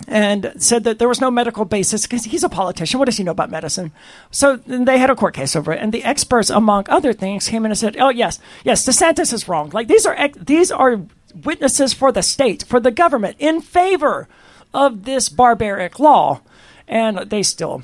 and 0.08 0.54
said 0.58 0.84
that 0.84 1.00
there 1.00 1.08
was 1.08 1.22
no 1.22 1.32
medical 1.32 1.66
basis 1.66 2.04
because 2.04 2.26
he's 2.26 2.44
a 2.44 2.50
politician. 2.50 3.00
What 3.00 3.06
does 3.06 3.18
he 3.18 3.24
know 3.24 3.32
about 3.32 3.50
medicine? 3.50 3.92
So 4.30 4.58
they 4.58 4.98
had 4.98 5.10
a 5.10 5.16
court 5.16 5.34
case 5.34 5.56
over 5.56 5.74
it, 5.74 5.82
and 5.82 5.94
the 5.94 6.04
experts, 6.04 6.50
among 6.50 6.86
other 6.90 7.14
things, 7.14 7.48
came 7.48 7.66
in 7.66 7.72
and 7.72 7.78
said, 7.78 7.98
"Oh 7.98 8.10
yes, 8.10 8.40
yes, 8.64 8.86
DeSantis 8.86 9.34
is 9.34 9.48
wrong. 9.48 9.70
Like 9.72 9.88
these 9.88 10.06
are 10.06 10.30
these 10.38 10.72
are 10.72 11.02
witnesses 11.44 11.94
for 11.94 12.12
the 12.12 12.24
state, 12.24 12.64
for 12.68 12.80
the 12.80 12.92
government, 12.92 13.38
in 13.40 13.62
favor 13.62 14.28
of 14.74 15.06
this 15.06 15.30
barbaric 15.30 16.00
law." 16.00 16.42
And 16.88 17.18
they 17.30 17.42
still 17.42 17.82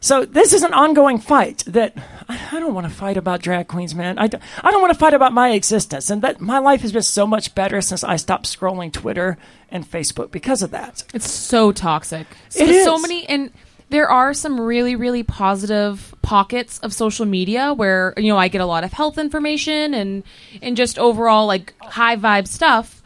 so 0.00 0.24
this 0.24 0.52
is 0.52 0.62
an 0.62 0.72
ongoing 0.72 1.18
fight 1.18 1.62
that 1.66 1.94
I 2.28 2.58
don't 2.58 2.74
want 2.74 2.86
to 2.86 2.92
fight 2.92 3.16
about 3.16 3.42
drag 3.42 3.68
queens, 3.68 3.94
man. 3.94 4.18
I 4.18 4.28
don't, 4.28 4.42
I 4.64 4.70
don't 4.70 4.80
want 4.80 4.92
to 4.92 4.98
fight 4.98 5.14
about 5.14 5.32
my 5.32 5.50
existence, 5.50 6.10
and 6.10 6.22
that 6.22 6.40
my 6.40 6.58
life 6.58 6.80
has 6.80 6.92
been 6.92 7.02
so 7.02 7.26
much 7.26 7.54
better 7.54 7.80
since 7.80 8.02
I 8.02 8.16
stopped 8.16 8.46
scrolling 8.46 8.92
Twitter 8.92 9.36
and 9.70 9.88
Facebook 9.88 10.30
because 10.30 10.62
of 10.62 10.70
that. 10.70 11.04
It's 11.12 11.30
so 11.30 11.70
toxic. 11.70 12.26
So, 12.48 12.64
it 12.64 12.70
is. 12.70 12.84
so 12.84 12.98
many 12.98 13.28
and 13.28 13.50
there 13.90 14.08
are 14.08 14.32
some 14.32 14.60
really 14.60 14.96
really 14.96 15.22
positive 15.22 16.14
pockets 16.22 16.78
of 16.78 16.94
social 16.94 17.26
media 17.26 17.74
where 17.74 18.14
you 18.16 18.28
know 18.28 18.38
I 18.38 18.48
get 18.48 18.60
a 18.60 18.66
lot 18.66 18.84
of 18.84 18.92
health 18.92 19.18
information 19.18 19.92
and 19.92 20.22
and 20.62 20.76
just 20.76 20.98
overall 20.98 21.46
like 21.46 21.74
high 21.80 22.16
vibe 22.16 22.48
stuff, 22.48 23.02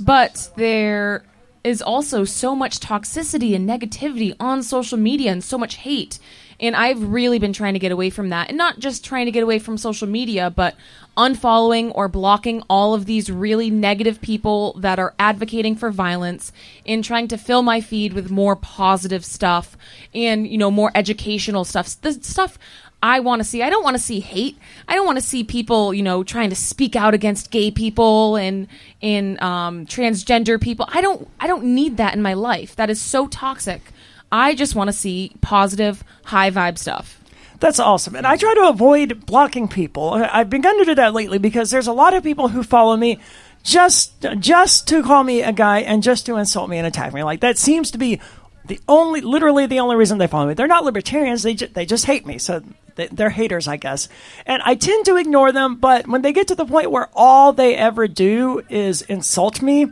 but 0.00 0.50
there 0.56 1.22
is 1.64 1.80
also 1.80 2.24
so 2.24 2.56
much 2.56 2.80
toxicity 2.80 3.54
and 3.54 3.68
negativity 3.68 4.34
on 4.40 4.62
social 4.62 4.98
media 4.98 5.30
and 5.30 5.44
so 5.44 5.56
much 5.56 5.76
hate. 5.76 6.18
And 6.58 6.76
I've 6.76 7.02
really 7.12 7.38
been 7.38 7.52
trying 7.52 7.72
to 7.72 7.80
get 7.80 7.92
away 7.92 8.10
from 8.10 8.28
that. 8.28 8.48
And 8.48 8.58
not 8.58 8.78
just 8.78 9.04
trying 9.04 9.26
to 9.26 9.32
get 9.32 9.42
away 9.42 9.58
from 9.58 9.76
social 9.76 10.08
media, 10.08 10.48
but 10.48 10.76
unfollowing 11.16 11.92
or 11.94 12.08
blocking 12.08 12.62
all 12.70 12.94
of 12.94 13.04
these 13.06 13.30
really 13.30 13.68
negative 13.68 14.20
people 14.20 14.74
that 14.74 14.98
are 14.98 15.14
advocating 15.18 15.74
for 15.74 15.90
violence 15.90 16.52
and 16.86 17.02
trying 17.02 17.28
to 17.28 17.36
fill 17.36 17.62
my 17.62 17.80
feed 17.80 18.12
with 18.12 18.30
more 18.30 18.54
positive 18.54 19.24
stuff 19.24 19.76
and, 20.14 20.46
you 20.46 20.56
know, 20.56 20.70
more 20.70 20.92
educational 20.94 21.64
stuff. 21.64 22.00
The 22.00 22.12
stuff 22.12 22.58
I 23.02 23.18
want 23.20 23.40
to 23.40 23.44
see. 23.44 23.62
I 23.62 23.70
don't 23.70 23.82
want 23.82 23.96
to 23.96 24.02
see 24.02 24.20
hate. 24.20 24.56
I 24.86 24.94
don't 24.94 25.06
want 25.06 25.18
to 25.18 25.24
see 25.24 25.42
people, 25.42 25.92
you 25.92 26.02
know, 26.02 26.22
trying 26.22 26.50
to 26.50 26.56
speak 26.56 26.94
out 26.94 27.14
against 27.14 27.50
gay 27.50 27.70
people 27.70 28.36
and 28.36 28.68
in 29.00 29.42
um, 29.42 29.86
transgender 29.86 30.60
people. 30.60 30.88
I 30.88 31.00
don't. 31.00 31.28
I 31.40 31.48
don't 31.48 31.64
need 31.74 31.96
that 31.96 32.14
in 32.14 32.22
my 32.22 32.34
life. 32.34 32.76
That 32.76 32.90
is 32.90 33.00
so 33.00 33.26
toxic. 33.26 33.82
I 34.30 34.54
just 34.54 34.74
want 34.74 34.88
to 34.88 34.92
see 34.92 35.32
positive, 35.40 36.04
high 36.24 36.50
vibe 36.50 36.78
stuff. 36.78 37.18
That's 37.58 37.78
awesome. 37.78 38.16
And 38.16 38.26
I 38.26 38.36
try 38.36 38.54
to 38.54 38.68
avoid 38.68 39.26
blocking 39.26 39.68
people. 39.68 40.10
I've 40.10 40.50
begun 40.50 40.78
to 40.78 40.84
do 40.84 40.94
that 40.96 41.14
lately 41.14 41.38
because 41.38 41.70
there's 41.70 41.86
a 41.86 41.92
lot 41.92 42.14
of 42.14 42.24
people 42.24 42.48
who 42.48 42.62
follow 42.62 42.96
me 42.96 43.20
just 43.62 44.26
just 44.40 44.88
to 44.88 45.02
call 45.02 45.22
me 45.22 45.42
a 45.42 45.52
guy 45.52 45.80
and 45.80 46.02
just 46.02 46.26
to 46.26 46.36
insult 46.36 46.68
me 46.68 46.78
and 46.78 46.86
attack 46.86 47.12
me. 47.12 47.22
Like 47.22 47.40
that 47.40 47.58
seems 47.58 47.92
to 47.92 47.98
be 47.98 48.20
the 48.64 48.80
only, 48.88 49.20
literally 49.20 49.66
the 49.66 49.80
only 49.80 49.96
reason 49.96 50.18
they 50.18 50.26
follow 50.26 50.46
me. 50.46 50.54
They're 50.54 50.66
not 50.66 50.84
libertarians. 50.84 51.42
They 51.42 51.54
ju- 51.54 51.68
they 51.68 51.86
just 51.86 52.04
hate 52.04 52.26
me. 52.26 52.38
So 52.38 52.62
they're 52.94 53.30
haters, 53.30 53.68
I 53.68 53.76
guess. 53.76 54.08
And 54.46 54.62
I 54.64 54.74
tend 54.74 55.06
to 55.06 55.16
ignore 55.16 55.52
them. 55.52 55.76
But 55.76 56.06
when 56.06 56.22
they 56.22 56.32
get 56.32 56.48
to 56.48 56.54
the 56.54 56.66
point 56.66 56.90
where 56.90 57.08
all 57.14 57.52
they 57.52 57.74
ever 57.74 58.06
do 58.06 58.62
is 58.68 59.02
insult 59.02 59.62
me, 59.62 59.90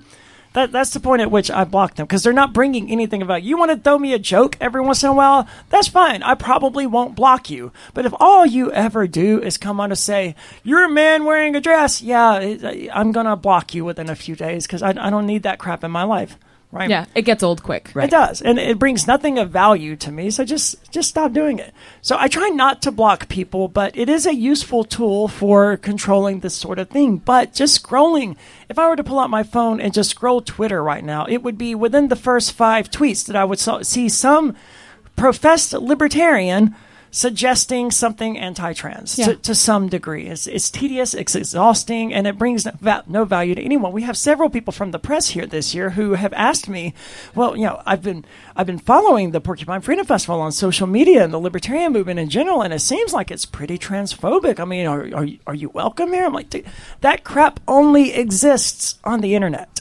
that, 0.53 0.73
that's 0.73 0.91
the 0.91 1.01
point 1.01 1.23
at 1.23 1.31
which 1.31 1.51
I 1.51 1.65
block 1.65 1.95
them 1.95 2.07
because 2.07 2.25
they're 2.25 2.33
not 2.33 2.53
bringing 2.53 2.91
anything 2.91 3.23
about 3.23 3.45
you. 3.45 3.57
Want 3.57 3.71
to 3.71 3.77
throw 3.77 3.99
me 3.99 4.15
a 4.15 4.19
joke 4.19 4.57
every 4.61 4.81
once 4.81 5.05
in 5.05 5.11
a 5.11 5.15
while? 5.15 5.49
That's 5.69 5.87
fine. 5.87 6.23
I 6.25 6.35
probably 6.35 6.87
won't 6.87 7.15
block 7.15 7.51
you. 7.51 7.73
But 7.95 8.05
if 8.05 8.13
all 8.19 8.45
you 8.45 8.73
ever 8.73 9.07
do 9.07 9.41
is 9.41 9.57
come 9.57 9.81
on 9.81 9.91
to 9.91 9.97
say 9.97 10.35
you're 10.65 10.85
a 10.85 10.91
man 10.91 11.25
wearing 11.25 11.55
a 11.55 11.61
dress, 11.61 12.03
yeah, 12.03 12.33
I'm 12.93 13.13
gonna 13.13 13.37
block 13.37 13.75
you 13.75 13.85
within 13.85 14.11
a 14.11 14.17
few 14.17 14.35
days 14.35 14.67
because 14.67 14.83
I, 14.83 14.91
I 14.91 15.11
don't 15.11 15.27
need 15.27 15.45
that 15.45 15.61
crap 15.61 15.85
in 15.85 15.93
my 15.93 16.03
life 16.03 16.37
right? 16.73 16.89
Yeah, 16.89 17.07
it 17.15 17.23
gets 17.23 17.43
old 17.43 17.63
quick. 17.63 17.91
Right. 17.95 18.05
It 18.05 18.11
does, 18.11 18.41
and 18.43 18.59
it 18.59 18.79
brings 18.79 19.07
nothing 19.07 19.39
of 19.39 19.51
value 19.51 19.97
to 19.97 20.13
me. 20.13 20.31
So 20.31 20.45
just 20.45 20.91
just 20.91 21.09
stop 21.09 21.33
doing 21.33 21.59
it. 21.59 21.75
So 22.03 22.17
I 22.19 22.29
try 22.29 22.49
not 22.49 22.83
to 22.83 22.93
block 22.93 23.29
people, 23.29 23.69
but 23.69 23.97
it 23.97 24.09
is 24.09 24.27
a 24.27 24.35
useful 24.35 24.85
tool 24.85 25.29
for 25.29 25.77
controlling 25.77 26.41
this 26.41 26.55
sort 26.55 26.79
of 26.79 26.89
thing. 26.89 27.19
But 27.19 27.55
just 27.55 27.83
scrolling, 27.83 28.37
if 28.69 28.79
I 28.79 28.89
were 28.89 28.97
to 28.97 29.05
pull 29.05 29.19
out 29.19 29.31
my 29.31 29.43
phone 29.43 29.81
and 29.81 29.95
just 29.95 30.11
scroll 30.11 30.41
Twitter 30.41 30.83
right 30.83 31.05
now, 31.05 31.27
it 31.27 31.43
would 31.43 31.59
be 31.59 31.75
within 31.75 32.09
the 32.09 32.17
first 32.17 32.53
five 32.53 32.91
tweets 32.91 33.27
that 33.27 33.37
I 33.37 33.45
would 33.45 33.59
see 33.59 34.09
some 34.09 34.57
professed 35.17 35.73
libertarian 35.73 36.75
suggesting 37.11 37.91
something 37.91 38.39
anti-trans 38.39 39.19
Yeah. 39.19 39.27
to, 39.27 39.37
to 39.37 39.55
some 39.55 39.89
degree. 39.89 40.27
It's, 40.27 40.47
it's 40.47 40.71
tedious, 40.71 41.13
it's 41.13 41.35
exhausting, 41.35 42.15
and 42.15 42.27
it 42.27 42.39
brings 42.39 42.65
no, 42.65 42.73
va- 42.81 43.05
no 43.07 43.25
value 43.25 43.55
to 43.55 43.63
anyone. 43.63 43.93
We 43.93 44.03
have 44.03 44.17
several 44.17 44.49
people 44.49 44.73
from 44.73 44.93
the 44.93 44.99
press 44.99 45.31
here 45.31 45.47
this 45.47 45.75
year 45.75 45.91
who 45.91 46.15
have 46.15 46.33
asked 46.35 46.69
me, 46.69 46.95
well, 47.35 47.57
you 47.57 47.67
know, 47.67 47.83
I've 47.85 48.03
been 48.03 48.25
I've 48.57 48.67
been 48.67 48.79
following 48.79 49.31
the 49.33 49.41
Porcupine 49.41 49.81
Freedom 49.81 50.07
Festival 50.07 50.41
on 50.41 50.53
social 50.53 50.87
media 50.87 51.25
and 51.25 51.33
the 51.33 51.39
libertarian 51.39 51.93
movement 51.93 52.21
in 52.21 52.29
general, 52.29 52.63
and 52.63 52.73
it 52.73 52.81
seems 52.81 53.13
like 53.13 53.31
it's 53.31 53.45
pretty 53.47 53.77
transphobic. 53.79 54.61
I 54.61 54.65
mean, 54.65 54.87
are 54.87 55.09
are 55.15 55.25
you, 55.25 55.39
are 55.47 55.55
you 55.55 55.69
welcome 55.71 56.13
here? 56.13 56.27
I'm 56.27 56.33
like, 56.33 56.51
"Dude, 56.51 56.67
that 57.01 57.25
crap 57.25 57.59
only 57.67 58.15
exists 58.15 58.99
on 59.05 59.21
the 59.21 59.35
internet 59.35 59.81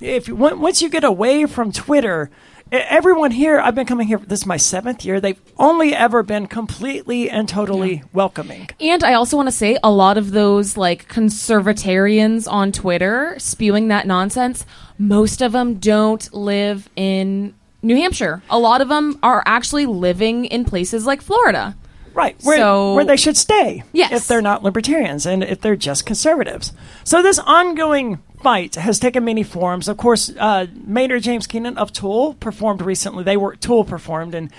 if 0.00 0.26
you- 0.28 0.34
once 0.36 0.82
you 0.82 0.88
get 0.90 1.04
away 1.04 1.46
from 1.46 1.70
Twitter, 1.72 2.28
everyone 2.72 3.30
here, 3.30 3.60
I've 3.60 3.74
been 3.74 3.86
coming 3.86 4.06
here. 4.06 4.18
This 4.18 4.40
is 4.40 4.46
my 4.46 4.56
seventh 4.56 5.04
year. 5.04 5.20
They've 5.20 5.40
only 5.58 5.94
ever 5.94 6.22
been 6.22 6.46
completely 6.46 7.30
and 7.30 7.48
totally 7.48 8.02
welcoming. 8.12 8.68
And 8.80 9.04
I 9.04 9.14
also 9.14 9.36
want 9.36 9.46
to 9.48 9.52
say 9.52 9.78
a 9.82 9.90
lot 9.90 10.18
of 10.18 10.32
those 10.32 10.76
like 10.76 11.08
conservatarians 11.08 12.50
on 12.50 12.72
Twitter 12.72 13.34
spewing 13.38 13.88
that 13.88 14.06
nonsense, 14.06 14.64
most 14.98 15.40
of 15.42 15.52
them 15.52 15.74
don't 15.74 16.32
live 16.34 16.88
in 16.96 17.54
New 17.82 17.96
Hampshire. 17.96 18.42
A 18.50 18.58
lot 18.58 18.80
of 18.80 18.88
them 18.88 19.18
are 19.22 19.42
actually 19.46 19.86
living 19.86 20.46
in 20.46 20.64
places 20.64 21.06
like 21.06 21.20
Florida. 21.22 21.76
Right, 22.14 22.36
where, 22.44 22.56
So- 22.58 22.94
where 22.94 23.04
they 23.04 23.16
should 23.16 23.36
stay 23.36 23.82
Yes. 23.92 24.12
if 24.12 24.28
they're 24.28 24.40
not 24.40 24.62
libertarians 24.62 25.26
and 25.26 25.42
if 25.42 25.60
they're 25.60 25.74
just 25.74 26.06
conservatives. 26.06 26.72
So 27.02 27.22
this 27.22 27.40
ongoing 27.40 28.20
fight 28.44 28.74
has 28.74 28.98
taken 28.98 29.24
many 29.24 29.42
forms. 29.42 29.88
Of 29.88 29.96
course, 29.96 30.30
uh, 30.38 30.66
Maynard 30.86 31.22
James 31.22 31.46
Keenan 31.46 31.78
of 31.78 31.92
Tool 31.92 32.34
performed 32.34 32.82
recently. 32.82 33.24
They 33.24 33.38
were 33.38 33.56
Tool 33.56 33.84
performed, 33.84 34.34
and 34.34 34.50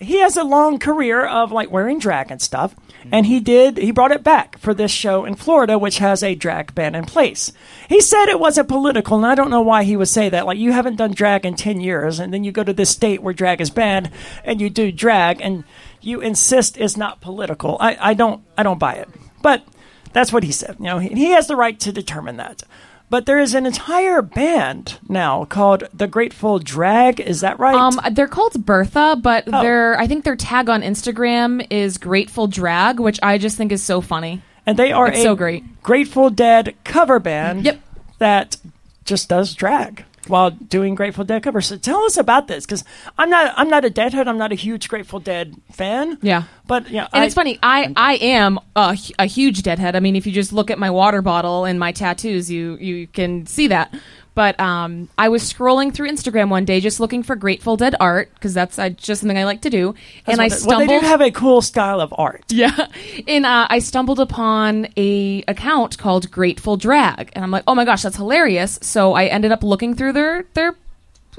he 0.00 0.20
has 0.20 0.36
a 0.36 0.44
long 0.44 0.78
career 0.78 1.26
of 1.26 1.50
like 1.50 1.70
wearing 1.70 1.98
drag 1.98 2.30
and 2.30 2.40
stuff. 2.40 2.76
And 3.10 3.24
he 3.24 3.40
did 3.40 3.78
he 3.78 3.90
brought 3.90 4.10
it 4.10 4.22
back 4.22 4.58
for 4.58 4.74
this 4.74 4.90
show 4.90 5.24
in 5.24 5.34
Florida, 5.34 5.78
which 5.78 5.98
has 5.98 6.22
a 6.22 6.34
drag 6.34 6.74
ban 6.74 6.94
in 6.94 7.04
place. 7.06 7.52
He 7.88 8.00
said 8.00 8.26
it 8.26 8.40
wasn't 8.40 8.68
political, 8.68 9.16
and 9.16 9.26
I 9.26 9.34
don't 9.34 9.50
know 9.50 9.62
why 9.62 9.84
he 9.84 9.96
would 9.96 10.08
say 10.08 10.28
that. 10.28 10.44
Like 10.44 10.58
you 10.58 10.72
haven't 10.72 10.96
done 10.96 11.12
drag 11.12 11.46
in 11.46 11.54
ten 11.54 11.80
years, 11.80 12.18
and 12.20 12.32
then 12.34 12.44
you 12.44 12.52
go 12.52 12.64
to 12.64 12.72
this 12.72 12.90
state 12.90 13.22
where 13.22 13.32
drag 13.32 13.60
is 13.60 13.70
banned, 13.70 14.10
and 14.44 14.60
you 14.60 14.68
do 14.68 14.92
drag, 14.92 15.40
and 15.40 15.64
you 16.02 16.20
insist 16.20 16.76
it's 16.76 16.96
not 16.96 17.20
political. 17.20 17.78
I, 17.80 17.96
I 18.10 18.14
don't 18.14 18.44
I 18.58 18.62
don't 18.62 18.78
buy 18.78 18.94
it. 18.94 19.08
But 19.40 19.64
that's 20.12 20.32
what 20.32 20.44
he 20.44 20.52
said. 20.52 20.76
You 20.78 20.86
know, 20.86 20.98
he 20.98 21.30
has 21.30 21.46
the 21.46 21.56
right 21.56 21.78
to 21.80 21.92
determine 21.92 22.36
that. 22.38 22.62
But 23.08 23.26
there 23.26 23.38
is 23.38 23.54
an 23.54 23.66
entire 23.66 24.20
band 24.20 24.98
now 25.08 25.44
called 25.44 25.84
the 25.94 26.08
Grateful 26.08 26.58
Drag. 26.58 27.20
Is 27.20 27.40
that 27.40 27.58
right? 27.60 27.74
Um, 27.76 28.00
they're 28.12 28.26
called 28.26 28.66
Bertha, 28.66 29.16
but 29.22 29.44
Oh. 29.52 29.62
their 29.62 29.98
I 30.00 30.06
think 30.08 30.24
their 30.24 30.34
tag 30.34 30.68
on 30.68 30.82
Instagram 30.82 31.64
is 31.70 31.98
Grateful 31.98 32.48
Drag, 32.48 32.98
which 32.98 33.20
I 33.22 33.38
just 33.38 33.56
think 33.56 33.70
is 33.70 33.82
so 33.82 34.00
funny. 34.00 34.42
and 34.68 34.76
they 34.76 34.90
are 34.90 35.06
it's 35.06 35.18
a 35.20 35.22
so 35.22 35.36
great. 35.36 35.62
Grateful 35.84 36.28
Dead 36.30 36.74
cover 36.82 37.20
band. 37.20 37.64
Yep. 37.64 37.80
That 38.18 38.56
just 39.04 39.28
does 39.28 39.54
drag 39.54 40.04
while 40.28 40.50
doing 40.50 40.94
Grateful 40.94 41.24
Dead 41.24 41.42
covers. 41.42 41.66
So 41.66 41.76
tell 41.76 42.02
us 42.04 42.16
about 42.16 42.48
this 42.48 42.64
because 42.66 42.84
I'm 43.18 43.30
not 43.30 43.54
I'm 43.56 43.68
not 43.68 43.84
a 43.84 43.90
Deadhead. 43.90 44.28
I'm 44.28 44.38
not 44.38 44.52
a 44.52 44.54
huge 44.56 44.88
Grateful 44.88 45.20
Dead 45.20 45.54
fan. 45.72 46.18
Yeah. 46.22 46.44
But 46.66 46.90
yeah, 46.90 47.08
And 47.12 47.22
I- 47.22 47.26
it's 47.26 47.34
funny, 47.34 47.58
I, 47.62 47.92
I 47.96 48.14
am 48.16 48.58
a, 48.74 48.98
a 49.18 49.26
huge 49.26 49.62
deadhead. 49.62 49.94
I 49.94 50.00
mean, 50.00 50.16
if 50.16 50.26
you 50.26 50.32
just 50.32 50.52
look 50.52 50.70
at 50.70 50.78
my 50.78 50.90
water 50.90 51.22
bottle 51.22 51.64
and 51.64 51.78
my 51.78 51.92
tattoos, 51.92 52.50
you, 52.50 52.76
you 52.78 53.06
can 53.06 53.46
see 53.46 53.68
that. 53.68 53.94
But 54.36 54.60
um, 54.60 55.08
I 55.16 55.30
was 55.30 55.50
scrolling 55.50 55.94
through 55.94 56.10
Instagram 56.10 56.50
one 56.50 56.66
day 56.66 56.78
just 56.80 57.00
looking 57.00 57.22
for 57.22 57.34
Grateful 57.36 57.78
Dead 57.78 57.94
art 57.98 58.30
because 58.34 58.52
that's 58.52 58.78
uh, 58.78 58.90
just 58.90 59.22
something 59.22 59.38
I 59.38 59.44
like 59.44 59.62
to 59.62 59.70
do. 59.70 59.94
and 60.26 60.40
I 60.42 60.48
Well, 60.48 60.50
they 60.50 60.56
stumbled. 60.86 60.88
do 61.00 61.06
have 61.06 61.22
a 61.22 61.30
cool 61.30 61.62
style 61.62 62.02
of 62.02 62.12
art. 62.18 62.44
yeah, 62.50 62.88
and 63.26 63.46
uh, 63.46 63.66
I 63.70 63.78
stumbled 63.78 64.20
upon 64.20 64.88
a 64.98 65.42
account 65.48 65.96
called 65.96 66.30
Grateful 66.30 66.76
Drag, 66.76 67.30
and 67.32 67.42
I'm 67.42 67.50
like, 67.50 67.64
oh 67.66 67.74
my 67.74 67.86
gosh, 67.86 68.02
that's 68.02 68.16
hilarious. 68.16 68.78
So 68.82 69.14
I 69.14 69.24
ended 69.24 69.52
up 69.52 69.62
looking 69.64 69.94
through 69.94 70.12
their 70.12 70.44
their 70.52 70.74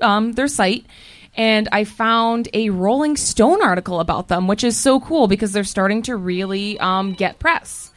um, 0.01 0.31
their 0.31 0.47
site, 0.47 0.83
and 1.35 1.69
I 1.71 1.83
found 1.83 2.49
a 2.53 2.71
Rolling 2.71 3.15
Stone 3.15 3.61
article 3.61 3.99
about 3.99 4.27
them, 4.27 4.47
which 4.47 4.63
is 4.63 4.75
so 4.75 4.99
cool 4.99 5.27
because 5.27 5.51
they're 5.53 5.63
starting 5.63 6.01
to 6.03 6.15
really 6.15 6.79
um, 6.79 7.13
get 7.13 7.37
press. 7.37 7.91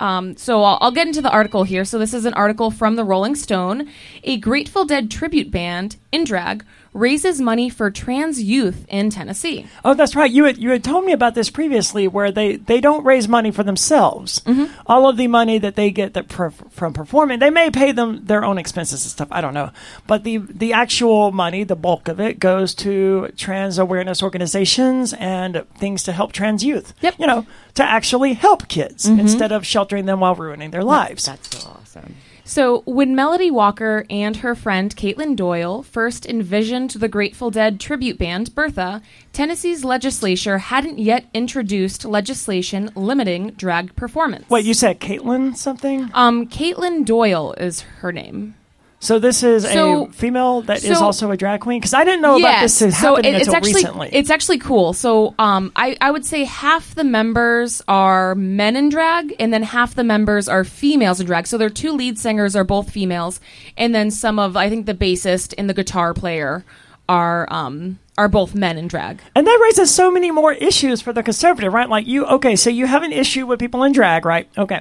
Um, 0.00 0.36
so 0.36 0.62
I'll, 0.62 0.78
I'll 0.80 0.92
get 0.92 1.06
into 1.06 1.22
the 1.22 1.30
article 1.30 1.64
here. 1.64 1.84
So 1.84 1.98
this 1.98 2.14
is 2.14 2.24
an 2.24 2.34
article 2.34 2.70
from 2.70 2.96
the 2.96 3.04
Rolling 3.04 3.34
Stone. 3.34 3.88
A 4.24 4.38
Grateful 4.38 4.84
Dead 4.84 5.10
tribute 5.10 5.50
band 5.50 5.96
in 6.12 6.24
drag 6.24 6.64
raises 6.92 7.40
money 7.40 7.68
for 7.68 7.90
trans 7.90 8.42
youth 8.42 8.86
in 8.88 9.10
Tennessee. 9.10 9.66
Oh, 9.84 9.94
that's 9.94 10.16
right. 10.16 10.30
You 10.30 10.44
had 10.44 10.58
you 10.58 10.70
had 10.70 10.84
told 10.84 11.04
me 11.04 11.12
about 11.12 11.34
this 11.34 11.50
previously, 11.50 12.08
where 12.08 12.30
they 12.30 12.56
they 12.56 12.80
don't 12.80 13.04
raise 13.04 13.28
money 13.28 13.50
for 13.50 13.62
themselves. 13.62 14.40
Mm-hmm. 14.40 14.72
All 14.86 15.08
of 15.08 15.16
the 15.16 15.26
money 15.26 15.58
that 15.58 15.76
they 15.76 15.90
get 15.90 16.14
that 16.14 16.28
per, 16.28 16.50
from 16.50 16.92
performing, 16.92 17.38
they 17.38 17.50
may 17.50 17.70
pay 17.70 17.92
them 17.92 18.24
their 18.24 18.44
own 18.44 18.58
expenses 18.58 19.04
and 19.04 19.10
stuff. 19.10 19.28
I 19.30 19.40
don't 19.40 19.54
know, 19.54 19.70
but 20.06 20.24
the 20.24 20.38
the 20.38 20.72
actual 20.72 21.32
money, 21.32 21.64
the 21.64 21.76
bulk 21.76 22.08
of 22.08 22.20
it, 22.20 22.38
goes 22.38 22.74
to 22.76 23.28
trans 23.36 23.78
awareness 23.78 24.22
organizations 24.22 25.12
and 25.14 25.64
things 25.76 26.02
to 26.04 26.12
help 26.12 26.32
trans 26.32 26.64
youth. 26.64 26.94
Yep. 27.00 27.14
Mm-hmm. 27.14 27.22
You 27.22 27.26
know, 27.26 27.46
to 27.74 27.84
actually 27.84 28.34
help 28.34 28.68
kids 28.68 29.06
instead 29.06 29.52
of 29.52 29.64
sheltering 29.64 30.06
them 30.06 30.20
while 30.20 30.34
ruining 30.34 30.70
their 30.70 30.84
lives. 30.84 31.26
That's 31.26 31.62
so 31.62 31.68
awesome. 31.70 32.16
So, 32.48 32.80
when 32.86 33.14
Melody 33.14 33.50
Walker 33.50 34.06
and 34.08 34.36
her 34.38 34.54
friend 34.54 34.96
Caitlin 34.96 35.36
Doyle 35.36 35.82
first 35.82 36.24
envisioned 36.24 36.92
the 36.92 37.06
Grateful 37.06 37.50
Dead 37.50 37.78
tribute 37.78 38.16
band 38.16 38.54
Bertha, 38.54 39.02
Tennessee's 39.34 39.84
legislature 39.84 40.56
hadn't 40.56 40.98
yet 40.98 41.26
introduced 41.34 42.06
legislation 42.06 42.90
limiting 42.94 43.50
drag 43.50 43.94
performance. 43.96 44.48
Wait, 44.48 44.64
you 44.64 44.72
said 44.72 44.98
Caitlin 44.98 45.58
something? 45.58 46.08
Um, 46.14 46.46
Caitlin 46.46 47.04
Doyle 47.04 47.52
is 47.58 47.82
her 47.82 48.12
name. 48.12 48.54
So 49.00 49.20
this 49.20 49.44
is 49.44 49.62
So- 49.64 50.06
a 50.06 50.12
female 50.12 50.62
that 50.62 50.82
is 50.82 50.98
so- 50.98 51.04
also 51.04 51.30
a 51.30 51.36
drag 51.36 51.60
queen 51.60 51.78
because 51.78 51.94
I 51.94 52.02
didn't 52.04 52.20
know 52.20 52.36
about 52.36 52.60
this 52.62 52.74
so 52.76 52.90
happening 52.90 53.34
it- 53.34 53.36
it's 53.36 53.46
until 53.46 53.54
actually 53.56 53.74
recently. 53.74 54.08
it's 54.12 54.30
actually 54.30 54.58
cool. 54.58 54.92
So 54.92 55.34
um, 55.38 55.70
I 55.76 55.96
I 56.00 56.10
would 56.10 56.24
say 56.24 56.44
half 56.44 56.94
the 56.96 57.04
members 57.04 57.80
are 57.86 58.34
men 58.34 58.74
in 58.74 58.88
drag, 58.88 59.34
and 59.38 59.52
then 59.52 59.62
half 59.62 59.94
the 59.94 60.02
members 60.04 60.48
are 60.48 60.64
females 60.64 61.20
in 61.20 61.26
drag. 61.26 61.46
So 61.46 61.56
their 61.58 61.70
two 61.70 61.92
lead 61.92 62.18
singers 62.18 62.56
are 62.56 62.64
both 62.64 62.90
females, 62.90 63.40
and 63.76 63.94
then 63.94 64.10
some 64.10 64.38
of 64.40 64.56
I 64.56 64.68
think 64.68 64.86
the 64.86 64.94
bassist 64.94 65.54
and 65.56 65.70
the 65.70 65.74
guitar 65.74 66.12
player 66.12 66.64
are 67.08 67.46
um 67.52 67.98
are 68.18 68.28
both 68.28 68.52
men 68.52 68.76
in 68.76 68.88
drag. 68.88 69.20
And 69.36 69.46
that 69.46 69.60
raises 69.62 69.94
so 69.94 70.10
many 70.10 70.32
more 70.32 70.52
issues 70.52 71.00
for 71.00 71.12
the 71.12 71.22
conservative, 71.22 71.72
right? 71.72 71.88
Like 71.88 72.08
you, 72.08 72.26
okay, 72.26 72.56
so 72.56 72.68
you 72.68 72.86
have 72.88 73.04
an 73.04 73.12
issue 73.12 73.46
with 73.46 73.60
people 73.60 73.84
in 73.84 73.92
drag, 73.92 74.24
right? 74.26 74.48
Okay. 74.58 74.80